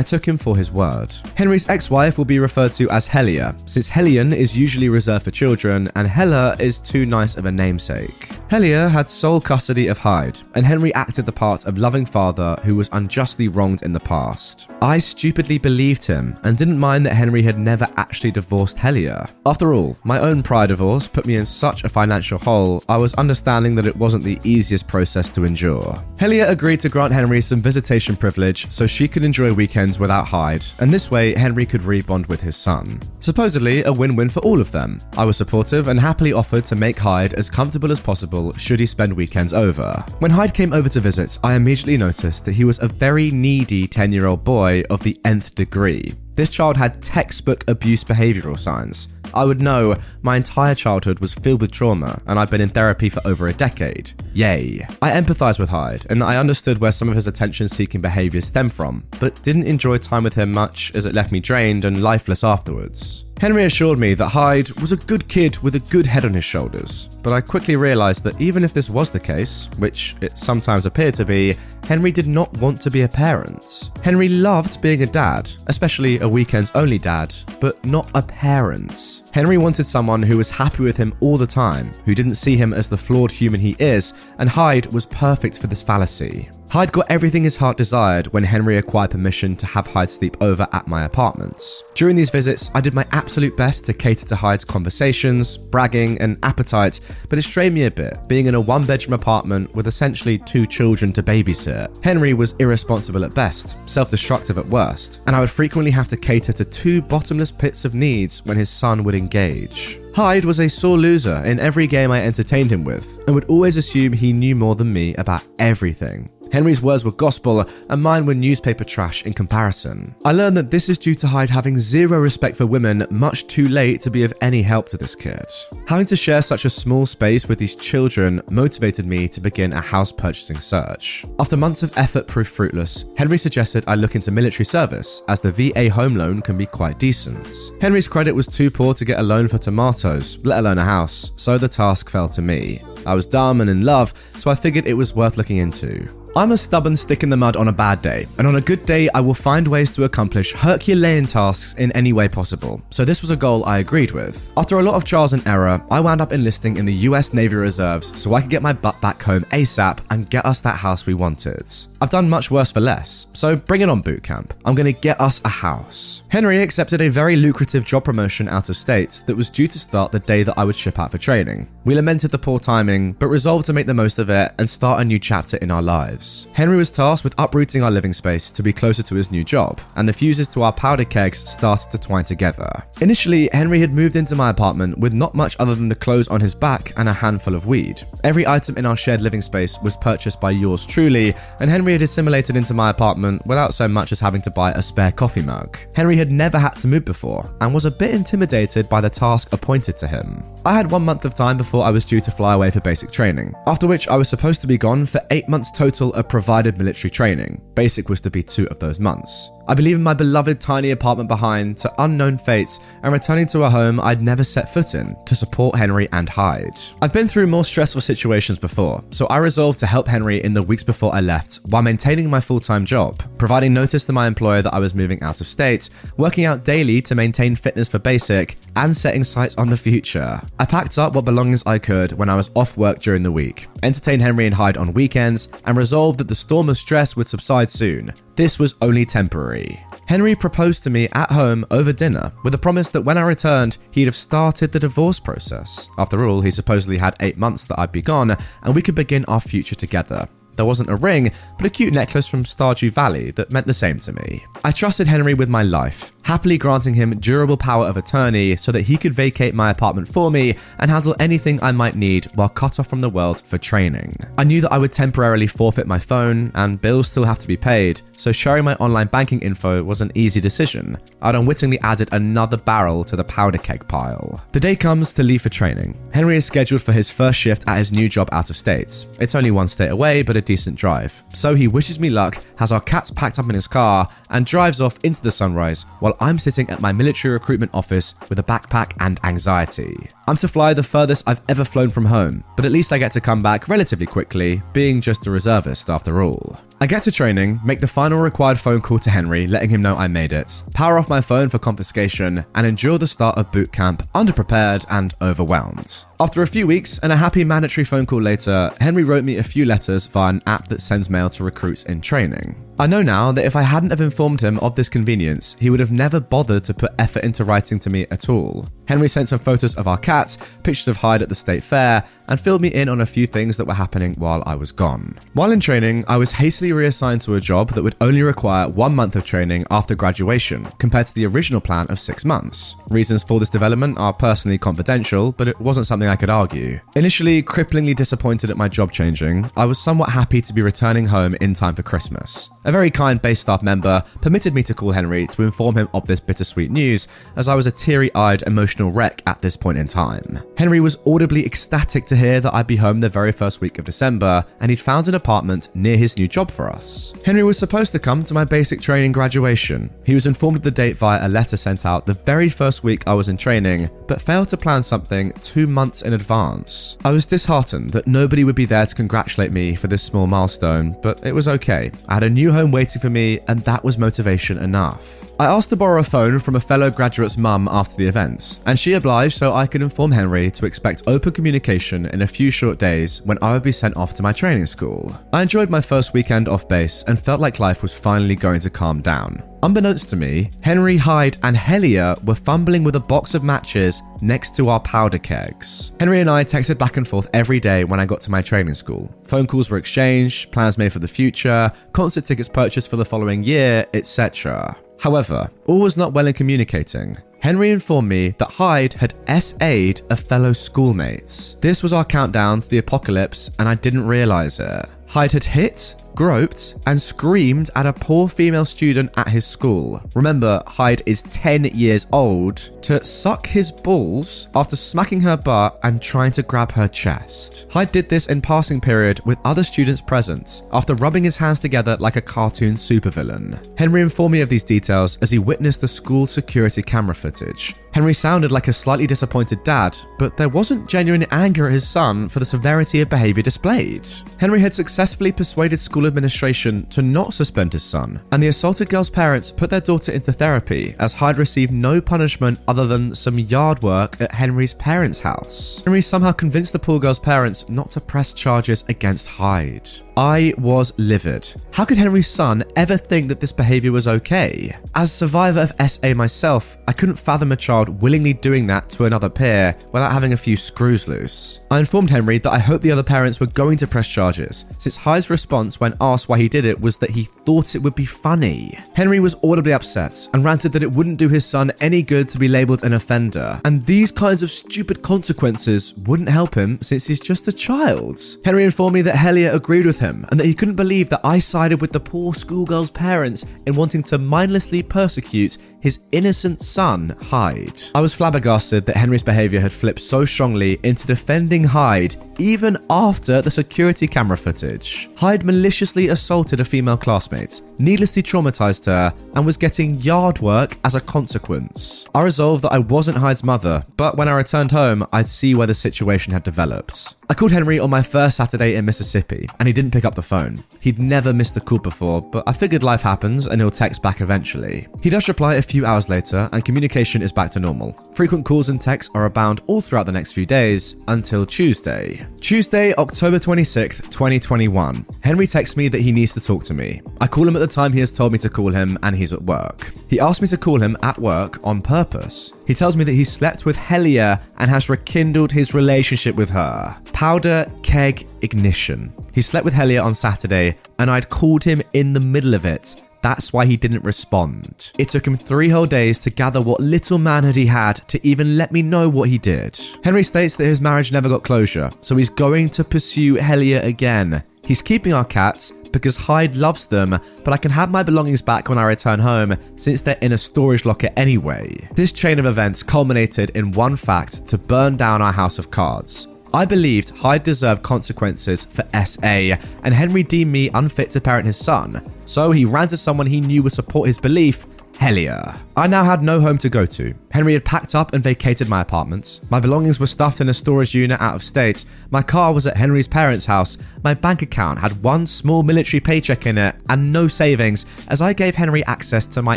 took 0.00 0.26
him 0.26 0.38
for 0.38 0.56
his 0.56 0.72
word. 0.72 1.14
Henry's 1.34 1.68
ex 1.68 1.90
wife 1.90 2.16
will 2.16 2.24
be 2.24 2.38
referred 2.38 2.72
to 2.74 2.88
as 2.88 3.06
Helia, 3.06 3.54
since 3.68 3.86
Hellion 3.86 4.32
is 4.32 4.56
usually 4.56 4.88
reserved 4.88 5.09
for 5.18 5.30
children, 5.30 5.90
and 5.96 6.06
Hella 6.06 6.56
is 6.58 6.78
too 6.78 7.06
nice 7.06 7.36
of 7.36 7.46
a 7.46 7.52
namesake. 7.52 8.39
Hellier 8.50 8.90
had 8.90 9.08
sole 9.08 9.40
custody 9.40 9.86
of 9.86 9.96
Hyde, 9.96 10.40
and 10.56 10.66
Henry 10.66 10.92
acted 10.94 11.24
the 11.24 11.30
part 11.30 11.66
of 11.66 11.78
loving 11.78 12.04
father 12.04 12.58
who 12.64 12.74
was 12.74 12.88
unjustly 12.90 13.46
wronged 13.46 13.82
in 13.82 13.92
the 13.92 14.00
past. 14.00 14.68
I 14.82 14.98
stupidly 14.98 15.56
believed 15.56 16.04
him 16.04 16.36
and 16.42 16.58
didn't 16.58 16.80
mind 16.80 17.06
that 17.06 17.14
Henry 17.14 17.42
had 17.42 17.60
never 17.60 17.86
actually 17.96 18.32
divorced 18.32 18.76
Hellier. 18.76 19.30
After 19.46 19.72
all, 19.72 19.96
my 20.02 20.18
own 20.18 20.42
prior 20.42 20.66
divorce 20.66 21.06
put 21.06 21.26
me 21.26 21.36
in 21.36 21.46
such 21.46 21.84
a 21.84 21.88
financial 21.88 22.40
hole, 22.40 22.82
I 22.88 22.96
was 22.96 23.14
understanding 23.14 23.76
that 23.76 23.86
it 23.86 23.94
wasn't 23.94 24.24
the 24.24 24.40
easiest 24.42 24.88
process 24.88 25.30
to 25.30 25.44
endure. 25.44 26.02
Hellier 26.16 26.48
agreed 26.48 26.80
to 26.80 26.88
grant 26.88 27.12
Henry 27.12 27.40
some 27.40 27.60
visitation 27.60 28.16
privilege 28.16 28.68
so 28.72 28.84
she 28.84 29.06
could 29.06 29.22
enjoy 29.22 29.52
weekends 29.52 30.00
without 30.00 30.26
Hyde, 30.26 30.64
and 30.80 30.92
this 30.92 31.08
way 31.08 31.36
Henry 31.36 31.66
could 31.66 31.82
rebond 31.82 32.26
with 32.26 32.40
his 32.40 32.56
son. 32.56 32.98
Supposedly 33.20 33.84
a 33.84 33.92
win 33.92 34.16
win 34.16 34.28
for 34.28 34.40
all 34.40 34.60
of 34.60 34.72
them. 34.72 34.98
I 35.16 35.24
was 35.24 35.36
supportive 35.36 35.86
and 35.86 36.00
happily 36.00 36.32
offered 36.32 36.66
to 36.66 36.74
make 36.74 36.98
Hyde 36.98 37.34
as 37.34 37.48
comfortable 37.48 37.92
as 37.92 38.00
possible 38.00 38.39
should 38.56 38.80
he 38.80 38.86
spend 38.86 39.12
weekends 39.12 39.52
over. 39.52 39.92
When 40.18 40.30
Hyde 40.30 40.54
came 40.54 40.72
over 40.72 40.88
to 40.88 41.00
visit, 41.00 41.38
I 41.44 41.54
immediately 41.54 41.96
noticed 41.96 42.44
that 42.44 42.52
he 42.52 42.64
was 42.64 42.80
a 42.80 42.88
very 42.88 43.30
needy 43.30 43.86
10 43.86 44.12
year 44.12 44.26
old 44.26 44.44
boy 44.44 44.82
of 44.90 45.02
the 45.02 45.18
nth 45.24 45.54
degree. 45.54 46.14
This 46.34 46.50
child 46.50 46.76
had 46.76 47.02
textbook 47.02 47.68
abuse 47.68 48.02
behavioral 48.02 48.58
signs. 48.58 49.08
I 49.34 49.44
would 49.44 49.60
know 49.60 49.94
my 50.22 50.36
entire 50.36 50.74
childhood 50.74 51.20
was 51.20 51.34
filled 51.34 51.60
with 51.60 51.70
trauma, 51.70 52.20
and 52.26 52.38
I've 52.38 52.50
been 52.50 52.60
in 52.60 52.68
therapy 52.68 53.08
for 53.08 53.20
over 53.26 53.48
a 53.48 53.52
decade. 53.52 54.12
Yay. 54.32 54.86
I 55.02 55.10
empathized 55.10 55.58
with 55.58 55.68
Hyde, 55.68 56.06
and 56.10 56.22
I 56.22 56.36
understood 56.36 56.78
where 56.78 56.92
some 56.92 57.08
of 57.08 57.14
his 57.14 57.26
attention 57.26 57.68
seeking 57.68 58.00
behaviors 58.00 58.46
stem 58.46 58.70
from, 58.70 59.04
but 59.20 59.40
didn't 59.42 59.66
enjoy 59.66 59.98
time 59.98 60.24
with 60.24 60.34
him 60.34 60.50
much 60.50 60.90
as 60.94 61.06
it 61.06 61.14
left 61.14 61.30
me 61.30 61.40
drained 61.40 61.84
and 61.84 62.02
lifeless 62.02 62.42
afterwards. 62.42 63.24
Henry 63.40 63.64
assured 63.64 63.98
me 63.98 64.12
that 64.12 64.28
Hyde 64.28 64.68
was 64.82 64.92
a 64.92 64.98
good 64.98 65.26
kid 65.26 65.56
with 65.60 65.74
a 65.74 65.78
good 65.78 66.06
head 66.06 66.26
on 66.26 66.34
his 66.34 66.44
shoulders, 66.44 67.08
but 67.22 67.32
I 67.32 67.40
quickly 67.40 67.74
realised 67.74 68.22
that 68.24 68.38
even 68.38 68.62
if 68.64 68.74
this 68.74 68.90
was 68.90 69.08
the 69.08 69.18
case, 69.18 69.70
which 69.78 70.14
it 70.20 70.38
sometimes 70.38 70.84
appeared 70.84 71.14
to 71.14 71.24
be, 71.24 71.56
Henry 71.84 72.12
did 72.12 72.26
not 72.26 72.52
want 72.58 72.82
to 72.82 72.90
be 72.90 73.00
a 73.00 73.08
parent. 73.08 73.92
Henry 74.04 74.28
loved 74.28 74.82
being 74.82 75.04
a 75.04 75.06
dad, 75.06 75.50
especially 75.68 76.20
a 76.20 76.28
weekends 76.28 76.70
only 76.74 76.98
dad, 76.98 77.34
but 77.60 77.82
not 77.82 78.10
a 78.14 78.20
parent. 78.20 79.22
Henry 79.32 79.58
wanted 79.58 79.86
someone 79.86 80.22
who 80.22 80.36
was 80.36 80.50
happy 80.50 80.82
with 80.82 80.96
him 80.96 81.14
all 81.20 81.38
the 81.38 81.46
time, 81.46 81.92
who 82.04 82.14
didn't 82.14 82.34
see 82.34 82.56
him 82.56 82.72
as 82.72 82.88
the 82.88 82.96
flawed 82.96 83.30
human 83.30 83.60
he 83.60 83.76
is, 83.78 84.12
and 84.38 84.48
Hyde 84.48 84.86
was 84.86 85.06
perfect 85.06 85.58
for 85.58 85.68
this 85.68 85.82
fallacy. 85.82 86.48
Hyde 86.70 86.92
got 86.92 87.10
everything 87.10 87.42
his 87.42 87.56
heart 87.56 87.76
desired 87.76 88.28
when 88.28 88.44
Henry 88.44 88.78
acquired 88.78 89.10
permission 89.10 89.56
to 89.56 89.66
have 89.66 89.88
Hyde 89.88 90.08
sleep 90.08 90.36
over 90.40 90.68
at 90.70 90.86
my 90.86 91.02
apartments. 91.02 91.82
During 91.94 92.14
these 92.14 92.30
visits, 92.30 92.70
I 92.76 92.80
did 92.80 92.94
my 92.94 93.04
absolute 93.10 93.56
best 93.56 93.84
to 93.86 93.92
cater 93.92 94.24
to 94.26 94.36
Hyde's 94.36 94.64
conversations, 94.64 95.58
bragging, 95.58 96.20
and 96.20 96.38
appetite, 96.44 97.00
but 97.28 97.40
it 97.40 97.42
strained 97.42 97.74
me 97.74 97.86
a 97.86 97.90
bit, 97.90 98.18
being 98.28 98.46
in 98.46 98.54
a 98.54 98.60
one 98.60 98.86
bedroom 98.86 99.14
apartment 99.14 99.74
with 99.74 99.88
essentially 99.88 100.38
two 100.38 100.64
children 100.64 101.12
to 101.14 101.24
babysit. 101.24 102.04
Henry 102.04 102.34
was 102.34 102.54
irresponsible 102.60 103.24
at 103.24 103.34
best, 103.34 103.76
self 103.86 104.08
destructive 104.08 104.56
at 104.56 104.66
worst, 104.66 105.22
and 105.26 105.34
I 105.34 105.40
would 105.40 105.50
frequently 105.50 105.90
have 105.90 106.06
to 106.08 106.16
cater 106.16 106.52
to 106.52 106.64
two 106.64 107.02
bottomless 107.02 107.50
pits 107.50 107.84
of 107.84 107.96
needs 107.96 108.44
when 108.44 108.56
his 108.56 108.70
son 108.70 109.02
would 109.02 109.16
engage. 109.20 110.00
Hyde 110.16 110.44
was 110.44 110.58
a 110.58 110.68
sore 110.68 110.98
loser 110.98 111.36
in 111.44 111.60
every 111.60 111.86
game 111.86 112.10
I 112.10 112.24
entertained 112.24 112.72
him 112.72 112.82
with, 112.82 113.06
and 113.26 113.34
would 113.36 113.44
always 113.44 113.76
assume 113.76 114.12
he 114.12 114.32
knew 114.32 114.56
more 114.56 114.74
than 114.74 114.92
me 114.92 115.14
about 115.14 115.46
everything. 115.60 116.28
Henry's 116.50 116.82
words 116.82 117.04
were 117.04 117.12
gospel, 117.12 117.64
and 117.88 118.02
mine 118.02 118.26
were 118.26 118.34
newspaper 118.34 118.84
trash 118.84 119.24
in 119.24 119.32
comparison. 119.32 120.14
I 120.24 120.32
learned 120.32 120.56
that 120.56 120.70
this 120.70 120.88
is 120.88 120.98
due 120.98 121.14
to 121.16 121.28
Hyde 121.28 121.50
having 121.50 121.78
zero 121.78 122.18
respect 122.18 122.56
for 122.56 122.66
women 122.66 123.06
much 123.10 123.46
too 123.46 123.68
late 123.68 124.00
to 124.02 124.10
be 124.10 124.24
of 124.24 124.34
any 124.40 124.62
help 124.62 124.88
to 124.88 124.96
this 124.96 125.14
kid. 125.14 125.46
Having 125.86 126.06
to 126.06 126.16
share 126.16 126.42
such 126.42 126.64
a 126.64 126.70
small 126.70 127.06
space 127.06 127.48
with 127.48 127.58
these 127.58 127.76
children 127.76 128.42
motivated 128.50 129.06
me 129.06 129.28
to 129.28 129.40
begin 129.40 129.72
a 129.72 129.80
house 129.80 130.10
purchasing 130.10 130.58
search. 130.58 131.24
After 131.38 131.56
months 131.56 131.82
of 131.82 131.96
effort 131.96 132.26
proved 132.26 132.50
fruitless, 132.50 133.04
Henry 133.16 133.38
suggested 133.38 133.84
I 133.86 133.94
look 133.94 134.14
into 134.16 134.30
military 134.30 134.64
service, 134.64 135.22
as 135.28 135.40
the 135.40 135.52
VA 135.52 135.88
home 135.88 136.16
loan 136.16 136.42
can 136.42 136.58
be 136.58 136.66
quite 136.66 136.98
decent. 136.98 137.48
Henry's 137.80 138.08
credit 138.08 138.32
was 138.32 138.46
too 138.46 138.70
poor 138.70 138.92
to 138.94 139.04
get 139.04 139.20
a 139.20 139.22
loan 139.22 139.46
for 139.46 139.58
tomatoes, 139.58 140.38
let 140.42 140.58
alone 140.58 140.78
a 140.78 140.84
house, 140.84 141.30
so 141.36 141.58
the 141.58 141.68
task 141.68 142.10
fell 142.10 142.28
to 142.28 142.42
me. 142.42 142.82
I 143.06 143.14
was 143.14 143.26
dumb 143.26 143.60
and 143.60 143.70
in 143.70 143.82
love, 143.82 144.12
so 144.38 144.50
I 144.50 144.54
figured 144.54 144.86
it 144.86 144.94
was 144.94 145.14
worth 145.14 145.36
looking 145.36 145.58
into. 145.58 146.08
I'm 146.36 146.52
a 146.52 146.56
stubborn 146.56 146.96
stick 146.96 147.24
in 147.24 147.28
the 147.28 147.36
mud 147.36 147.56
on 147.56 147.66
a 147.66 147.72
bad 147.72 148.02
day, 148.02 148.28
and 148.38 148.46
on 148.46 148.54
a 148.54 148.60
good 148.60 148.86
day, 148.86 149.08
I 149.14 149.20
will 149.20 149.34
find 149.34 149.66
ways 149.66 149.90
to 149.90 150.04
accomplish 150.04 150.52
Herculean 150.52 151.26
tasks 151.26 151.74
in 151.74 151.90
any 151.90 152.12
way 152.12 152.28
possible. 152.28 152.80
So, 152.90 153.04
this 153.04 153.20
was 153.20 153.30
a 153.30 153.36
goal 153.36 153.64
I 153.64 153.78
agreed 153.78 154.12
with. 154.12 154.48
After 154.56 154.78
a 154.78 154.82
lot 154.82 154.94
of 154.94 155.02
trials 155.02 155.32
and 155.32 155.44
error, 155.48 155.82
I 155.90 155.98
wound 155.98 156.20
up 156.20 156.32
enlisting 156.32 156.76
in 156.76 156.84
the 156.84 156.94
US 157.08 157.34
Navy 157.34 157.56
Reserves 157.56 158.18
so 158.20 158.34
I 158.34 158.42
could 158.42 158.50
get 158.50 158.62
my 158.62 158.72
butt 158.72 159.00
back 159.00 159.20
home 159.20 159.42
ASAP 159.50 159.98
and 160.10 160.30
get 160.30 160.46
us 160.46 160.60
that 160.60 160.76
house 160.76 161.04
we 161.04 161.14
wanted. 161.14 161.66
I've 162.00 162.10
done 162.10 162.30
much 162.30 162.48
worse 162.48 162.70
for 162.70 162.80
less, 162.80 163.26
so 163.32 163.56
bring 163.56 163.80
it 163.80 163.88
on, 163.88 164.00
boot 164.00 164.22
camp. 164.22 164.54
I'm 164.64 164.76
gonna 164.76 164.92
get 164.92 165.20
us 165.20 165.40
a 165.44 165.48
house. 165.48 166.22
Henry 166.28 166.62
accepted 166.62 167.00
a 167.00 167.08
very 167.08 167.34
lucrative 167.34 167.84
job 167.84 168.04
promotion 168.04 168.48
out 168.48 168.68
of 168.68 168.76
state 168.76 169.24
that 169.26 169.36
was 169.36 169.50
due 169.50 169.66
to 169.66 169.78
start 169.80 170.12
the 170.12 170.20
day 170.20 170.44
that 170.44 170.56
I 170.56 170.62
would 170.62 170.76
ship 170.76 171.00
out 171.00 171.10
for 171.10 171.18
training. 171.18 171.68
We 171.84 171.96
lamented 171.96 172.30
the 172.30 172.38
poor 172.38 172.60
timing, 172.60 173.14
but 173.14 173.26
resolved 173.26 173.66
to 173.66 173.72
make 173.72 173.86
the 173.86 173.94
most 173.94 174.20
of 174.20 174.30
it 174.30 174.54
and 174.60 174.70
start 174.70 175.00
a 175.00 175.04
new 175.04 175.18
chapter 175.18 175.56
in 175.56 175.72
our 175.72 175.82
lives. 175.82 176.19
Henry 176.52 176.76
was 176.76 176.90
tasked 176.90 177.24
with 177.24 177.34
uprooting 177.38 177.82
our 177.82 177.90
living 177.90 178.12
space 178.12 178.50
to 178.50 178.62
be 178.62 178.72
closer 178.72 179.02
to 179.02 179.14
his 179.14 179.30
new 179.30 179.44
job, 179.44 179.80
and 179.96 180.08
the 180.08 180.12
fuses 180.12 180.48
to 180.48 180.62
our 180.62 180.72
powder 180.72 181.04
kegs 181.04 181.48
started 181.48 181.90
to 181.90 181.98
twine 181.98 182.24
together. 182.24 182.70
Initially, 183.00 183.48
Henry 183.52 183.80
had 183.80 183.92
moved 183.92 184.16
into 184.16 184.34
my 184.34 184.50
apartment 184.50 184.98
with 184.98 185.12
not 185.12 185.34
much 185.34 185.56
other 185.58 185.74
than 185.74 185.88
the 185.88 185.94
clothes 185.94 186.28
on 186.28 186.40
his 186.40 186.54
back 186.54 186.92
and 186.96 187.08
a 187.08 187.12
handful 187.12 187.54
of 187.54 187.66
weed. 187.66 188.02
Every 188.24 188.46
item 188.46 188.76
in 188.76 188.86
our 188.86 188.96
shared 188.96 189.20
living 189.20 189.42
space 189.42 189.78
was 189.82 189.96
purchased 189.96 190.40
by 190.40 190.50
yours 190.50 190.84
truly, 190.86 191.34
and 191.60 191.70
Henry 191.70 191.92
had 191.92 192.02
assimilated 192.02 192.56
into 192.56 192.74
my 192.74 192.90
apartment 192.90 193.46
without 193.46 193.74
so 193.74 193.88
much 193.88 194.12
as 194.12 194.20
having 194.20 194.42
to 194.42 194.50
buy 194.50 194.72
a 194.72 194.82
spare 194.82 195.12
coffee 195.12 195.42
mug. 195.42 195.78
Henry 195.94 196.16
had 196.16 196.30
never 196.30 196.58
had 196.58 196.76
to 196.80 196.88
move 196.88 197.04
before, 197.04 197.50
and 197.60 197.72
was 197.72 197.84
a 197.84 197.90
bit 197.90 198.14
intimidated 198.14 198.88
by 198.88 199.00
the 199.00 199.10
task 199.10 199.52
appointed 199.52 199.96
to 199.96 200.06
him. 200.06 200.42
I 200.64 200.74
had 200.74 200.90
one 200.90 201.04
month 201.04 201.24
of 201.24 201.34
time 201.34 201.56
before 201.56 201.84
I 201.84 201.90
was 201.90 202.04
due 202.04 202.20
to 202.20 202.30
fly 202.30 202.54
away 202.54 202.70
for 202.70 202.80
basic 202.80 203.10
training, 203.10 203.54
after 203.66 203.86
which 203.86 204.08
I 204.08 204.16
was 204.16 204.28
supposed 204.28 204.60
to 204.60 204.66
be 204.66 204.76
gone 204.76 205.06
for 205.06 205.20
eight 205.30 205.48
months 205.48 205.70
total 205.70 206.09
of 206.14 206.28
provided 206.28 206.78
military 206.78 207.10
training. 207.10 207.60
Basic 207.74 208.08
was 208.08 208.20
to 208.22 208.30
be 208.30 208.42
two 208.42 208.66
of 208.68 208.78
those 208.78 209.00
months. 209.00 209.50
I 209.70 209.74
believe 209.74 209.94
in 209.94 210.02
my 210.02 210.14
beloved 210.14 210.60
tiny 210.60 210.90
apartment 210.90 211.28
behind 211.28 211.78
to 211.78 211.94
unknown 212.02 212.38
fates 212.38 212.80
and 213.04 213.12
returning 213.12 213.46
to 213.46 213.62
a 213.62 213.70
home 213.70 214.00
I'd 214.00 214.20
never 214.20 214.42
set 214.42 214.74
foot 214.74 214.96
in 214.96 215.16
to 215.26 215.36
support 215.36 215.76
Henry 215.76 216.08
and 216.10 216.28
Hyde. 216.28 216.76
I've 217.00 217.12
been 217.12 217.28
through 217.28 217.46
more 217.46 217.64
stressful 217.64 218.00
situations 218.00 218.58
before, 218.58 219.04
so 219.12 219.26
I 219.26 219.36
resolved 219.36 219.78
to 219.78 219.86
help 219.86 220.08
Henry 220.08 220.42
in 220.42 220.54
the 220.54 220.62
weeks 220.64 220.82
before 220.82 221.14
I 221.14 221.20
left 221.20 221.60
while 221.66 221.82
maintaining 221.82 222.28
my 222.28 222.40
full 222.40 222.58
time 222.58 222.84
job, 222.84 223.22
providing 223.38 223.72
notice 223.72 224.04
to 224.06 224.12
my 224.12 224.26
employer 224.26 224.60
that 224.60 224.74
I 224.74 224.80
was 224.80 224.92
moving 224.92 225.22
out 225.22 225.40
of 225.40 225.46
state, 225.46 225.88
working 226.16 226.46
out 226.46 226.64
daily 226.64 227.00
to 227.02 227.14
maintain 227.14 227.54
fitness 227.54 227.86
for 227.86 228.00
basic, 228.00 228.56
and 228.74 228.96
setting 228.96 229.22
sights 229.22 229.54
on 229.54 229.68
the 229.68 229.76
future. 229.76 230.40
I 230.58 230.64
packed 230.64 230.98
up 230.98 231.12
what 231.12 231.24
belongings 231.24 231.62
I 231.64 231.78
could 231.78 232.10
when 232.10 232.28
I 232.28 232.34
was 232.34 232.50
off 232.56 232.76
work 232.76 232.98
during 232.98 233.22
the 233.22 233.30
week, 233.30 233.68
entertained 233.84 234.22
Henry 234.22 234.46
and 234.46 234.54
Hyde 234.54 234.78
on 234.78 234.94
weekends, 234.94 235.46
and 235.64 235.76
resolved 235.76 236.18
that 236.18 236.26
the 236.26 236.34
storm 236.34 236.68
of 236.68 236.76
stress 236.76 237.14
would 237.14 237.28
subside 237.28 237.70
soon. 237.70 238.12
This 238.36 238.58
was 238.58 238.74
only 238.80 239.04
temporary. 239.04 239.84
Henry 240.06 240.34
proposed 240.34 240.82
to 240.82 240.90
me 240.90 241.08
at 241.12 241.30
home 241.30 241.64
over 241.70 241.92
dinner 241.92 242.32
with 242.42 242.54
a 242.54 242.58
promise 242.58 242.88
that 242.88 243.02
when 243.02 243.16
I 243.16 243.22
returned, 243.22 243.78
he'd 243.92 244.06
have 244.06 244.16
started 244.16 244.72
the 244.72 244.80
divorce 244.80 245.20
process. 245.20 245.88
After 245.98 246.26
all, 246.26 246.40
he 246.40 246.50
supposedly 246.50 246.98
had 246.98 247.16
eight 247.20 247.38
months 247.38 247.64
that 247.66 247.78
I'd 247.78 247.92
be 247.92 248.02
gone, 248.02 248.36
and 248.62 248.74
we 248.74 248.82
could 248.82 248.96
begin 248.96 249.24
our 249.26 249.40
future 249.40 249.76
together. 249.76 250.28
There 250.56 250.66
wasn't 250.66 250.90
a 250.90 250.96
ring, 250.96 251.32
but 251.56 251.66
a 251.66 251.70
cute 251.70 251.94
necklace 251.94 252.26
from 252.26 252.44
Stardew 252.44 252.90
Valley 252.90 253.30
that 253.32 253.52
meant 253.52 253.66
the 253.66 253.72
same 253.72 253.98
to 254.00 254.12
me. 254.12 254.44
I 254.64 254.72
trusted 254.72 255.06
Henry 255.06 255.32
with 255.34 255.48
my 255.48 255.62
life, 255.62 256.12
happily 256.30 256.56
granting 256.56 256.94
him 256.94 257.18
durable 257.18 257.56
power 257.56 257.86
of 257.86 257.96
attorney 257.96 258.54
so 258.54 258.70
that 258.70 258.82
he 258.82 258.96
could 258.96 259.12
vacate 259.12 259.52
my 259.52 259.68
apartment 259.68 260.06
for 260.06 260.30
me 260.30 260.54
and 260.78 260.88
handle 260.88 261.16
anything 261.18 261.60
I 261.60 261.72
might 261.72 261.96
need 261.96 262.26
while 262.36 262.48
cut 262.48 262.78
off 262.78 262.86
from 262.86 263.00
the 263.00 263.08
world 263.08 263.40
for 263.40 263.58
training. 263.58 264.16
I 264.38 264.44
knew 264.44 264.60
that 264.60 264.70
I 264.70 264.78
would 264.78 264.92
temporarily 264.92 265.48
forfeit 265.48 265.88
my 265.88 265.98
phone 265.98 266.52
and 266.54 266.80
bills 266.80 267.10
still 267.10 267.24
have 267.24 267.40
to 267.40 267.48
be 267.48 267.56
paid, 267.56 268.02
so 268.16 268.30
sharing 268.30 268.64
my 268.64 268.76
online 268.76 269.08
banking 269.08 269.40
info 269.40 269.82
was 269.82 270.00
an 270.00 270.12
easy 270.14 270.40
decision. 270.40 270.98
I'd 271.20 271.34
unwittingly 271.34 271.80
added 271.80 272.10
another 272.12 272.56
barrel 272.56 273.02
to 273.06 273.16
the 273.16 273.24
powder 273.24 273.58
keg 273.58 273.88
pile. 273.88 274.40
The 274.52 274.60
day 274.60 274.76
comes 274.76 275.12
to 275.14 275.24
leave 275.24 275.42
for 275.42 275.48
training. 275.48 275.98
Henry 276.14 276.36
is 276.36 276.44
scheduled 276.44 276.82
for 276.82 276.92
his 276.92 277.10
first 277.10 277.40
shift 277.40 277.64
at 277.66 277.78
his 277.78 277.90
new 277.90 278.08
job 278.08 278.28
out 278.30 278.50
of 278.50 278.56
state. 278.56 279.04
It's 279.18 279.34
only 279.34 279.50
one 279.50 279.66
state 279.66 279.90
away, 279.90 280.22
but 280.22 280.36
a 280.36 280.40
decent 280.40 280.76
drive. 280.76 281.24
So 281.34 281.56
he 281.56 281.66
wishes 281.66 281.98
me 281.98 282.08
luck, 282.08 282.40
has 282.54 282.70
our 282.70 282.80
cats 282.80 283.10
packed 283.10 283.40
up 283.40 283.48
in 283.48 283.56
his 283.56 283.66
car, 283.66 284.08
and 284.28 284.46
drives 284.46 284.80
off 284.80 284.96
into 285.02 285.22
the 285.22 285.32
sunrise 285.32 285.86
while 285.98 286.16
I'm 286.20 286.38
sitting 286.38 286.68
at 286.68 286.80
my 286.80 286.92
military 286.92 287.32
recruitment 287.32 287.74
office 287.74 288.14
with 288.28 288.38
a 288.38 288.42
backpack 288.42 288.92
and 289.00 289.18
anxiety. 289.24 289.96
I'm 290.28 290.36
to 290.36 290.48
fly 290.48 290.74
the 290.74 290.82
furthest 290.82 291.24
I've 291.26 291.40
ever 291.48 291.64
flown 291.64 291.90
from 291.90 292.04
home, 292.04 292.44
but 292.56 292.66
at 292.66 292.72
least 292.72 292.92
I 292.92 292.98
get 292.98 293.12
to 293.12 293.20
come 293.20 293.42
back 293.42 293.68
relatively 293.68 294.06
quickly, 294.06 294.62
being 294.72 295.00
just 295.00 295.26
a 295.26 295.30
reservist 295.30 295.88
after 295.88 296.22
all. 296.22 296.58
I 296.82 296.86
get 296.86 297.02
to 297.04 297.12
training, 297.12 297.60
make 297.64 297.80
the 297.80 297.86
final 297.86 298.18
required 298.18 298.58
phone 298.58 298.80
call 298.80 298.98
to 299.00 299.10
Henry, 299.10 299.46
letting 299.46 299.70
him 299.70 299.82
know 299.82 299.96
I 299.96 300.08
made 300.08 300.32
it, 300.32 300.62
power 300.74 300.98
off 300.98 301.08
my 301.08 301.20
phone 301.20 301.48
for 301.48 301.58
confiscation, 301.58 302.44
and 302.54 302.66
endure 302.66 302.98
the 302.98 303.06
start 303.06 303.38
of 303.38 303.52
boot 303.52 303.72
camp 303.72 304.08
underprepared 304.14 304.86
and 304.90 305.14
overwhelmed. 305.22 306.04
After 306.20 306.42
a 306.42 306.46
few 306.46 306.66
weeks 306.66 306.98
and 306.98 307.14
a 307.14 307.16
happy 307.16 307.44
mandatory 307.44 307.86
phone 307.86 308.04
call 308.04 308.20
later, 308.20 308.70
Henry 308.78 309.04
wrote 309.04 309.24
me 309.24 309.38
a 309.38 309.42
few 309.42 309.64
letters 309.64 310.04
via 310.06 310.28
an 310.28 310.42
app 310.46 310.68
that 310.68 310.82
sends 310.82 311.08
mail 311.08 311.30
to 311.30 311.42
recruits 311.42 311.84
in 311.84 312.02
training. 312.02 312.62
I 312.78 312.86
know 312.86 313.00
now 313.00 313.32
that 313.32 313.46
if 313.46 313.56
I 313.56 313.62
hadn't 313.62 313.88
have 313.88 314.02
informed 314.02 314.42
him 314.42 314.58
of 314.58 314.74
this 314.74 314.88
convenience, 314.90 315.56
he 315.58 315.70
would 315.70 315.80
have 315.80 315.92
never 315.92 316.20
bothered 316.20 316.64
to 316.64 316.74
put 316.74 316.92
effort 316.98 317.24
into 317.24 317.44
writing 317.44 317.78
to 317.80 317.90
me 317.90 318.06
at 318.10 318.28
all. 318.28 318.68
Henry 318.86 319.08
sent 319.08 319.28
some 319.28 319.38
photos 319.38 319.74
of 319.76 319.86
our 319.86 319.98
cats, 319.98 320.36
pictures 320.62 320.88
of 320.88 320.96
Hyde 320.96 321.22
at 321.22 321.28
the 321.28 321.34
state 321.34 321.62
fair, 321.62 322.04
and 322.26 322.40
filled 322.40 322.62
me 322.62 322.68
in 322.68 322.88
on 322.88 323.00
a 323.00 323.06
few 323.06 323.26
things 323.26 323.56
that 323.56 323.66
were 323.66 323.74
happening 323.74 324.14
while 324.14 324.42
I 324.46 324.54
was 324.54 324.72
gone. 324.72 325.18
While 325.34 325.52
in 325.52 325.60
training, 325.60 326.04
I 326.08 326.16
was 326.16 326.32
hastily 326.32 326.72
reassigned 326.72 327.22
to 327.22 327.34
a 327.34 327.40
job 327.40 327.70
that 327.74 327.82
would 327.82 327.96
only 328.00 328.22
require 328.22 328.68
one 328.68 328.94
month 328.94 329.14
of 329.14 329.24
training 329.24 329.64
after 329.70 329.94
graduation, 329.94 330.68
compared 330.78 331.06
to 331.08 331.14
the 331.14 331.26
original 331.26 331.60
plan 331.60 331.86
of 331.88 332.00
six 332.00 332.24
months. 332.24 332.76
Reasons 332.88 333.22
for 333.22 333.38
this 333.40 333.50
development 333.50 333.98
are 333.98 334.12
personally 334.12 334.58
confidential, 334.58 335.32
but 335.32 335.48
it 335.48 335.60
wasn't 335.60 335.86
something 335.86 336.08
I 336.10 336.16
could 336.16 336.28
argue. 336.28 336.80
Initially 336.96 337.42
cripplingly 337.42 337.96
disappointed 337.96 338.50
at 338.50 338.56
my 338.56 338.68
job 338.68 338.92
changing, 338.92 339.50
I 339.56 339.64
was 339.64 339.78
somewhat 339.78 340.10
happy 340.10 340.42
to 340.42 340.52
be 340.52 340.60
returning 340.60 341.06
home 341.06 341.34
in 341.40 341.54
time 341.54 341.74
for 341.74 341.82
Christmas. 341.82 342.50
A 342.64 342.72
very 342.72 342.90
kind 342.90 343.22
base 343.22 343.40
staff 343.40 343.62
member 343.62 344.04
permitted 344.20 344.54
me 344.54 344.62
to 344.64 344.74
call 344.74 344.92
Henry 344.92 345.26
to 345.28 345.42
inform 345.42 345.76
him 345.78 345.88
of 345.94 346.06
this 346.06 346.20
bittersweet 346.20 346.70
news, 346.70 347.08
as 347.36 347.48
I 347.48 347.54
was 347.54 347.66
a 347.66 347.70
teary 347.70 348.14
eyed, 348.14 348.42
emotional 348.42 348.90
wreck 348.90 349.22
at 349.26 349.40
this 349.40 349.56
point 349.56 349.78
in 349.78 349.88
time. 349.88 350.40
Henry 350.58 350.80
was 350.80 350.98
audibly 351.06 351.46
ecstatic 351.46 352.04
to 352.06 352.16
hear 352.16 352.40
that 352.40 352.52
I'd 352.52 352.66
be 352.66 352.76
home 352.76 352.98
the 352.98 353.08
very 353.08 353.32
first 353.32 353.60
week 353.60 353.78
of 353.78 353.86
December, 353.86 354.44
and 354.60 354.70
he'd 354.70 354.80
found 354.80 355.08
an 355.08 355.14
apartment 355.14 355.68
near 355.74 355.96
his 355.96 356.18
new 356.18 356.28
job 356.28 356.50
for 356.50 356.68
us. 356.68 357.14
Henry 357.24 357.42
was 357.42 357.58
supposed 357.58 357.92
to 357.92 357.98
come 357.98 358.22
to 358.24 358.34
my 358.34 358.44
basic 358.44 358.80
training 358.80 359.12
graduation. 359.12 359.90
He 360.04 360.14
was 360.14 360.26
informed 360.26 360.58
of 360.58 360.62
the 360.62 360.70
date 360.70 360.98
via 360.98 361.26
a 361.26 361.28
letter 361.28 361.56
sent 361.56 361.86
out 361.86 362.04
the 362.04 362.14
very 362.14 362.48
first 362.48 362.84
week 362.84 363.06
I 363.06 363.14
was 363.14 363.28
in 363.28 363.36
training, 363.36 363.88
but 364.06 364.20
failed 364.20 364.48
to 364.50 364.56
plan 364.56 364.82
something 364.82 365.32
two 365.40 365.66
months 365.66 365.99
in 366.02 366.12
advance. 366.12 366.96
I 367.04 367.10
was 367.10 367.26
disheartened 367.26 367.90
that 367.90 368.06
nobody 368.06 368.44
would 368.44 368.54
be 368.54 368.64
there 368.66 368.86
to 368.86 368.94
congratulate 368.94 369.52
me 369.52 369.74
for 369.74 369.88
this 369.88 370.02
small 370.02 370.26
milestone, 370.26 370.96
but 371.02 371.24
it 371.24 371.32
was 371.32 371.48
okay. 371.48 371.90
I 372.08 372.14
had 372.14 372.22
a 372.22 372.30
new 372.30 372.52
home 372.52 372.70
waiting 372.70 373.00
for 373.00 373.10
me, 373.10 373.40
and 373.48 373.64
that 373.64 373.84
was 373.84 373.98
motivation 373.98 374.58
enough. 374.58 375.24
I 375.40 375.46
asked 375.46 375.70
to 375.70 375.76
borrow 375.76 376.00
a 376.00 376.04
phone 376.04 376.38
from 376.38 376.56
a 376.56 376.60
fellow 376.60 376.90
graduate's 376.90 377.38
mum 377.38 377.66
after 377.70 377.96
the 377.96 378.06
event, 378.06 378.58
and 378.66 378.78
she 378.78 378.92
obliged 378.92 379.38
so 379.38 379.54
I 379.54 379.66
could 379.66 379.80
inform 379.80 380.12
Henry 380.12 380.50
to 380.50 380.66
expect 380.66 381.02
open 381.06 381.32
communication 381.32 382.04
in 382.06 382.22
a 382.22 382.26
few 382.26 382.50
short 382.50 382.78
days 382.78 383.22
when 383.22 383.38
I 383.40 383.54
would 383.54 383.62
be 383.62 383.72
sent 383.72 383.96
off 383.96 384.14
to 384.16 384.22
my 384.22 384.32
training 384.32 384.66
school. 384.66 385.18
I 385.32 385.40
enjoyed 385.42 385.70
my 385.70 385.80
first 385.80 386.12
weekend 386.12 386.46
off 386.46 386.68
base 386.68 387.04
and 387.04 387.18
felt 387.18 387.40
like 387.40 387.58
life 387.58 387.80
was 387.80 387.94
finally 387.94 388.36
going 388.36 388.60
to 388.60 388.70
calm 388.70 389.00
down. 389.00 389.42
Unbeknownst 389.62 390.08
to 390.08 390.16
me, 390.16 390.50
Henry 390.62 390.96
Hyde 390.96 391.36
and 391.42 391.54
Helia 391.54 392.22
were 392.24 392.34
fumbling 392.34 392.82
with 392.82 392.96
a 392.96 393.00
box 393.00 393.34
of 393.34 393.44
matches 393.44 394.00
next 394.22 394.56
to 394.56 394.70
our 394.70 394.80
powder 394.80 395.18
kegs. 395.18 395.92
Henry 396.00 396.20
and 396.20 396.30
I 396.30 396.44
texted 396.44 396.78
back 396.78 396.96
and 396.96 397.06
forth 397.06 397.28
every 397.34 397.60
day 397.60 397.84
when 397.84 398.00
I 398.00 398.06
got 398.06 398.22
to 398.22 398.30
my 398.30 398.40
training 398.40 398.74
school. 398.74 399.14
Phone 399.24 399.46
calls 399.46 399.68
were 399.68 399.76
exchanged, 399.76 400.50
plans 400.50 400.78
made 400.78 400.94
for 400.94 400.98
the 400.98 401.08
future, 401.08 401.70
concert 401.92 402.24
tickets 402.24 402.48
purchased 402.48 402.88
for 402.88 402.96
the 402.96 403.04
following 403.04 403.44
year, 403.44 403.84
etc. 403.92 404.76
However, 404.98 405.50
all 405.66 405.80
was 405.80 405.96
not 405.96 406.14
well 406.14 406.26
in 406.26 406.32
communicating. 406.32 407.18
Henry 407.40 407.70
informed 407.70 408.08
me 408.08 408.34
that 408.38 408.50
Hyde 408.50 408.94
had 408.94 409.14
SA'd 409.26 410.02
a 410.10 410.16
fellow 410.16 410.52
schoolmate. 410.52 411.56
This 411.60 411.82
was 411.82 411.92
our 411.92 412.04
countdown 412.04 412.60
to 412.60 412.68
the 412.68 412.78
apocalypse, 412.78 413.50
and 413.58 413.68
I 413.68 413.74
didn't 413.74 414.06
realize 414.06 414.60
it. 414.60 414.86
Hyde 415.06 415.32
had 415.32 415.44
hit, 415.44 415.96
groped, 416.14 416.74
and 416.86 417.00
screamed 417.00 417.70
at 417.76 417.86
a 417.86 417.92
poor 417.92 418.28
female 418.28 418.64
student 418.64 419.10
at 419.16 419.28
his 419.28 419.46
school. 419.46 420.00
Remember, 420.14 420.62
Hyde 420.66 421.02
is 421.06 421.22
10 421.22 421.64
years 421.64 422.06
old 422.12 422.56
to 422.82 423.04
suck 423.04 423.46
his 423.46 423.70
balls 423.70 424.48
after 424.54 424.76
smacking 424.76 425.20
her 425.20 425.36
butt 425.36 425.78
and 425.82 426.00
trying 426.00 426.32
to 426.32 426.42
grab 426.42 426.72
her 426.72 426.88
chest. 426.88 427.66
Hyde 427.70 427.92
did 427.92 428.08
this 428.08 428.26
in 428.26 428.40
passing 428.40 428.80
period 428.80 429.20
with 429.24 429.38
other 429.44 429.62
students 429.62 430.00
present 430.00 430.62
after 430.72 430.94
rubbing 430.94 431.24
his 431.24 431.36
hands 431.36 431.60
together 431.60 431.96
like 432.00 432.16
a 432.16 432.20
cartoon 432.20 432.74
supervillain. 432.74 433.58
Henry 433.78 434.02
informed 434.02 434.32
me 434.32 434.40
of 434.40 434.48
these 434.48 434.64
details 434.64 435.18
as 435.22 435.30
he 435.30 435.38
witnessed 435.38 435.80
the 435.80 435.88
school 435.88 436.26
security 436.26 436.82
camera 436.82 437.14
footage. 437.14 437.74
Henry 437.92 438.14
sounded 438.14 438.52
like 438.52 438.68
a 438.68 438.72
slightly 438.72 439.06
disappointed 439.06 439.62
dad, 439.64 439.96
but 440.18 440.36
there 440.36 440.48
wasn't 440.48 440.88
genuine 440.88 441.26
anger 441.32 441.66
at 441.66 441.72
his 441.72 441.88
son 441.88 442.28
for 442.28 442.38
the 442.38 442.44
severity 442.44 443.00
of 443.00 443.08
behavior 443.08 443.42
displayed. 443.42 444.08
Henry 444.38 444.60
had 444.60 444.72
successfully 444.72 445.32
persuaded 445.32 445.80
school 445.80 445.99
administration 446.06 446.86
to 446.86 447.02
not 447.02 447.34
suspend 447.34 447.72
his 447.72 447.82
son, 447.82 448.20
and 448.32 448.42
the 448.42 448.48
assaulted 448.48 448.88
girl's 448.88 449.10
parents 449.10 449.50
put 449.50 449.70
their 449.70 449.80
daughter 449.80 450.12
into 450.12 450.32
therapy 450.32 450.94
as 450.98 451.12
Hyde 451.12 451.38
received 451.38 451.72
no 451.72 452.00
punishment 452.00 452.58
other 452.68 452.86
than 452.86 453.14
some 453.14 453.38
yard 453.38 453.82
work 453.82 454.20
at 454.20 454.32
Henry's 454.32 454.74
parents' 454.74 455.20
house. 455.20 455.82
Henry 455.84 456.02
somehow 456.02 456.32
convinced 456.32 456.72
the 456.72 456.78
poor 456.78 456.98
girl's 456.98 457.18
parents 457.18 457.68
not 457.68 457.90
to 457.92 458.00
press 458.00 458.32
charges 458.32 458.84
against 458.88 459.26
Hyde. 459.26 459.88
I 460.16 460.52
was 460.58 460.92
livid. 460.98 461.54
How 461.72 461.84
could 461.84 461.96
Henry's 461.96 462.28
son 462.28 462.64
ever 462.76 462.96
think 462.96 463.28
that 463.28 463.40
this 463.40 463.52
behavior 463.52 463.92
was 463.92 464.06
okay? 464.06 464.76
As 464.94 465.08
a 465.08 465.14
survivor 465.14 465.60
of 465.60 465.90
SA 465.90 466.14
myself, 466.14 466.76
I 466.86 466.92
couldn't 466.92 467.16
fathom 467.16 467.52
a 467.52 467.56
child 467.56 468.02
willingly 468.02 468.34
doing 468.34 468.66
that 468.66 468.90
to 468.90 469.06
another 469.06 469.30
peer 469.30 469.74
without 469.92 470.12
having 470.12 470.32
a 470.32 470.36
few 470.36 470.56
screws 470.56 471.08
loose. 471.08 471.60
I 471.70 471.78
informed 471.78 472.10
Henry 472.10 472.38
that 472.38 472.52
I 472.52 472.58
hoped 472.58 472.82
the 472.82 472.92
other 472.92 473.02
parents 473.02 473.40
were 473.40 473.46
going 473.46 473.78
to 473.78 473.86
press 473.86 474.08
charges, 474.08 474.64
since 474.78 474.96
Hyde's 474.96 475.30
response 475.30 475.80
when 475.80 475.89
asked 476.00 476.28
why 476.28 476.38
he 476.38 476.48
did 476.48 476.66
it 476.66 476.80
was 476.80 476.96
that 476.98 477.10
he 477.10 477.24
thought 477.24 477.74
it 477.74 477.82
would 477.82 477.94
be 477.94 478.04
funny. 478.04 478.78
Henry 478.94 479.20
was 479.20 479.36
audibly 479.42 479.72
upset 479.72 480.28
and 480.32 480.44
ranted 480.44 480.72
that 480.72 480.82
it 480.82 480.92
wouldn't 480.92 481.18
do 481.18 481.28
his 481.28 481.44
son 481.44 481.72
any 481.80 482.02
good 482.02 482.28
to 482.30 482.38
be 482.38 482.48
labelled 482.48 482.84
an 482.84 482.92
offender, 482.92 483.60
and 483.64 483.84
these 483.86 484.12
kinds 484.12 484.42
of 484.42 484.50
stupid 484.50 485.02
consequences 485.02 485.94
wouldn't 486.06 486.28
help 486.28 486.54
him 486.54 486.80
since 486.82 487.06
he's 487.06 487.20
just 487.20 487.48
a 487.48 487.52
child. 487.52 488.20
Henry 488.44 488.64
informed 488.64 488.94
me 488.94 489.02
that 489.02 489.14
Helia 489.14 489.54
agreed 489.54 489.86
with 489.86 490.00
him 490.00 490.26
and 490.30 490.40
that 490.40 490.46
he 490.46 490.54
couldn't 490.54 490.76
believe 490.76 491.08
that 491.10 491.20
I 491.24 491.38
sided 491.38 491.80
with 491.80 491.92
the 491.92 492.00
poor 492.00 492.34
schoolgirl's 492.34 492.90
parents 492.90 493.44
in 493.66 493.74
wanting 493.74 494.02
to 494.04 494.18
mindlessly 494.18 494.82
persecute 494.82 495.58
his 495.80 496.06
innocent 496.12 496.62
son, 496.62 497.16
Hyde. 497.20 497.82
I 497.94 498.00
was 498.00 498.14
flabbergasted 498.14 498.86
that 498.86 498.96
Henry's 498.96 499.22
behaviour 499.22 499.60
had 499.60 499.72
flipped 499.72 500.00
so 500.00 500.24
strongly 500.24 500.78
into 500.82 501.06
defending 501.06 501.64
Hyde 501.64 502.16
even 502.40 502.78
after 502.88 503.42
the 503.42 503.50
security 503.50 504.06
camera 504.06 504.36
footage. 504.36 505.10
Hyde 505.16 505.44
maliciously 505.44 506.08
assaulted 506.08 506.60
a 506.60 506.64
female 506.64 506.96
classmate, 506.96 507.60
needlessly 507.78 508.22
traumatized 508.22 508.86
her, 508.86 509.14
and 509.34 509.44
was 509.44 509.58
getting 509.58 510.00
yard 510.00 510.38
work 510.40 510.78
as 510.84 510.94
a 510.94 511.00
consequence. 511.00 512.06
I 512.14 512.22
resolved 512.22 512.64
that 512.64 512.72
I 512.72 512.78
wasn't 512.78 513.18
Hyde's 513.18 513.44
mother, 513.44 513.84
but 513.96 514.16
when 514.16 514.28
I 514.28 514.32
returned 514.32 514.72
home, 514.72 515.06
I'd 515.12 515.28
see 515.28 515.54
where 515.54 515.66
the 515.66 515.74
situation 515.74 516.32
had 516.32 516.42
developed. 516.42 517.14
I 517.28 517.34
called 517.34 517.52
Henry 517.52 517.78
on 517.78 517.90
my 517.90 518.02
first 518.02 518.38
Saturday 518.38 518.74
in 518.74 518.84
Mississippi, 518.84 519.46
and 519.58 519.66
he 519.66 519.72
didn't 519.72 519.92
pick 519.92 520.04
up 520.04 520.14
the 520.14 520.22
phone. 520.22 520.64
He'd 520.80 520.98
never 520.98 521.32
missed 521.32 521.56
a 521.56 521.60
call 521.60 521.78
before, 521.78 522.22
but 522.22 522.42
I 522.46 522.52
figured 522.52 522.82
life 522.82 523.02
happens 523.02 523.46
and 523.46 523.60
he'll 523.60 523.70
text 523.70 524.02
back 524.02 524.20
eventually. 524.20 524.88
He 525.02 525.10
does 525.10 525.28
reply 525.28 525.54
a 525.54 525.62
few 525.70 525.86
hours 525.86 526.08
later, 526.08 526.48
and 526.52 526.64
communication 526.64 527.22
is 527.22 527.32
back 527.32 527.50
to 527.52 527.60
normal. 527.60 527.92
Frequent 528.14 528.44
calls 528.44 528.68
and 528.68 528.80
texts 528.80 529.10
are 529.14 529.26
abound 529.26 529.60
all 529.68 529.80
throughout 529.80 530.06
the 530.06 530.12
next 530.12 530.32
few 530.32 530.44
days 530.44 531.04
until 531.08 531.46
Tuesday. 531.46 532.26
Tuesday, 532.40 532.92
October 532.94 533.38
26th, 533.38 534.10
2021. 534.10 535.06
Henry 535.20 535.46
texts 535.46 535.76
me 535.76 535.86
that 535.88 536.00
he 536.00 536.10
needs 536.10 536.32
to 536.32 536.40
talk 536.40 536.64
to 536.64 536.74
me. 536.74 537.00
I 537.20 537.28
call 537.28 537.46
him 537.46 537.54
at 537.54 537.60
the 537.60 537.66
time 537.68 537.92
he 537.92 538.00
has 538.00 538.12
told 538.12 538.32
me 538.32 538.38
to 538.38 538.50
call 538.50 538.72
him, 538.72 538.98
and 539.02 539.14
he's 539.14 539.32
at 539.32 539.42
work. 539.42 539.92
He 540.08 540.18
asked 540.18 540.42
me 540.42 540.48
to 540.48 540.58
call 540.58 540.82
him 540.82 540.96
at 541.02 541.18
work 541.18 541.64
on 541.64 541.82
purpose. 541.82 542.52
He 542.66 542.74
tells 542.74 542.96
me 542.96 543.04
that 543.04 543.12
he 543.12 543.24
slept 543.24 543.64
with 543.64 543.76
Helia 543.76 544.42
and 544.58 544.68
has 544.70 544.88
rekindled 544.88 545.52
his 545.52 545.72
relationship 545.74 546.34
with 546.34 546.50
her. 546.50 546.96
Powder 547.12 547.70
keg 547.82 548.26
ignition. 548.42 549.12
He 549.34 549.42
slept 549.42 549.64
with 549.64 549.74
Helia 549.74 550.04
on 550.04 550.14
Saturday, 550.14 550.78
and 550.98 551.10
I'd 551.10 551.28
called 551.28 551.62
him 551.62 551.80
in 551.92 552.12
the 552.12 552.20
middle 552.20 552.54
of 552.54 552.64
it. 552.64 553.02
That's 553.22 553.52
why 553.52 553.66
he 553.66 553.76
didn't 553.76 554.04
respond. 554.04 554.92
It 554.98 555.08
took 555.08 555.26
him 555.26 555.36
three 555.36 555.68
whole 555.68 555.86
days 555.86 556.20
to 556.20 556.30
gather 556.30 556.60
what 556.60 556.80
little 556.80 557.18
manhood 557.18 557.56
he 557.56 557.66
had 557.66 557.96
to 558.08 558.26
even 558.26 558.56
let 558.56 558.72
me 558.72 558.82
know 558.82 559.08
what 559.08 559.28
he 559.28 559.38
did. 559.38 559.78
Henry 560.02 560.22
states 560.22 560.56
that 560.56 560.64
his 560.64 560.80
marriage 560.80 561.12
never 561.12 561.28
got 561.28 561.44
closure, 561.44 561.90
so 562.00 562.16
he's 562.16 562.30
going 562.30 562.68
to 562.70 562.84
pursue 562.84 563.36
Helia 563.36 563.84
again. 563.84 564.42
He's 564.66 564.82
keeping 564.82 565.12
our 565.12 565.24
cats 565.24 565.72
because 565.90 566.16
Hyde 566.16 566.54
loves 566.54 566.84
them, 566.84 567.10
but 567.44 567.52
I 567.52 567.56
can 567.56 567.70
have 567.70 567.90
my 567.90 568.02
belongings 568.02 568.42
back 568.42 568.68
when 568.68 568.78
I 568.78 568.84
return 568.84 569.18
home 569.18 569.56
since 569.76 570.00
they're 570.00 570.18
in 570.20 570.32
a 570.32 570.38
storage 570.38 570.84
locker 570.84 571.10
anyway. 571.16 571.88
This 571.94 572.12
chain 572.12 572.38
of 572.38 572.46
events 572.46 572.82
culminated 572.82 573.50
in 573.50 573.72
one 573.72 573.96
fact 573.96 574.46
to 574.48 574.58
burn 574.58 574.96
down 574.96 575.22
our 575.22 575.32
house 575.32 575.58
of 575.58 575.70
cards. 575.70 576.28
I 576.52 576.64
believed 576.64 577.10
Hyde 577.10 577.42
deserved 577.42 577.82
consequences 577.82 578.64
for 578.64 578.86
SA, 578.88 579.56
and 579.82 579.94
Henry 579.94 580.22
deemed 580.22 580.52
me 580.52 580.70
unfit 580.74 581.10
to 581.12 581.20
parent 581.20 581.46
his 581.46 581.56
son. 581.56 582.10
So 582.26 582.50
he 582.50 582.64
ran 582.64 582.88
to 582.88 582.96
someone 582.96 583.26
he 583.26 583.40
knew 583.40 583.62
would 583.62 583.72
support 583.72 584.08
his 584.08 584.18
belief 584.18 584.66
Hell 585.00 585.16
yeah. 585.16 585.56
I 585.78 585.86
now 585.86 586.04
had 586.04 586.20
no 586.20 586.42
home 586.42 586.58
to 586.58 586.68
go 586.68 586.84
to. 586.84 587.14
Henry 587.30 587.54
had 587.54 587.64
packed 587.64 587.94
up 587.94 588.12
and 588.12 588.22
vacated 588.22 588.68
my 588.68 588.82
apartment. 588.82 589.40
My 589.48 589.58
belongings 589.58 589.98
were 589.98 590.06
stuffed 590.06 590.42
in 590.42 590.50
a 590.50 590.52
storage 590.52 590.94
unit 590.94 591.18
out 591.22 591.34
of 591.34 591.42
state. 591.42 591.86
My 592.10 592.22
car 592.22 592.52
was 592.52 592.66
at 592.66 592.76
Henry's 592.76 593.08
parents' 593.08 593.46
house. 593.46 593.78
My 594.04 594.12
bank 594.12 594.42
account 594.42 594.78
had 594.78 595.02
one 595.02 595.26
small 595.26 595.62
military 595.62 596.00
paycheck 596.00 596.44
in 596.44 596.58
it 596.58 596.76
and 596.90 597.14
no 597.14 597.28
savings, 597.28 597.86
as 598.08 598.20
I 598.20 598.34
gave 598.34 598.54
Henry 598.54 598.84
access 598.84 599.26
to 599.28 599.40
my 599.40 599.56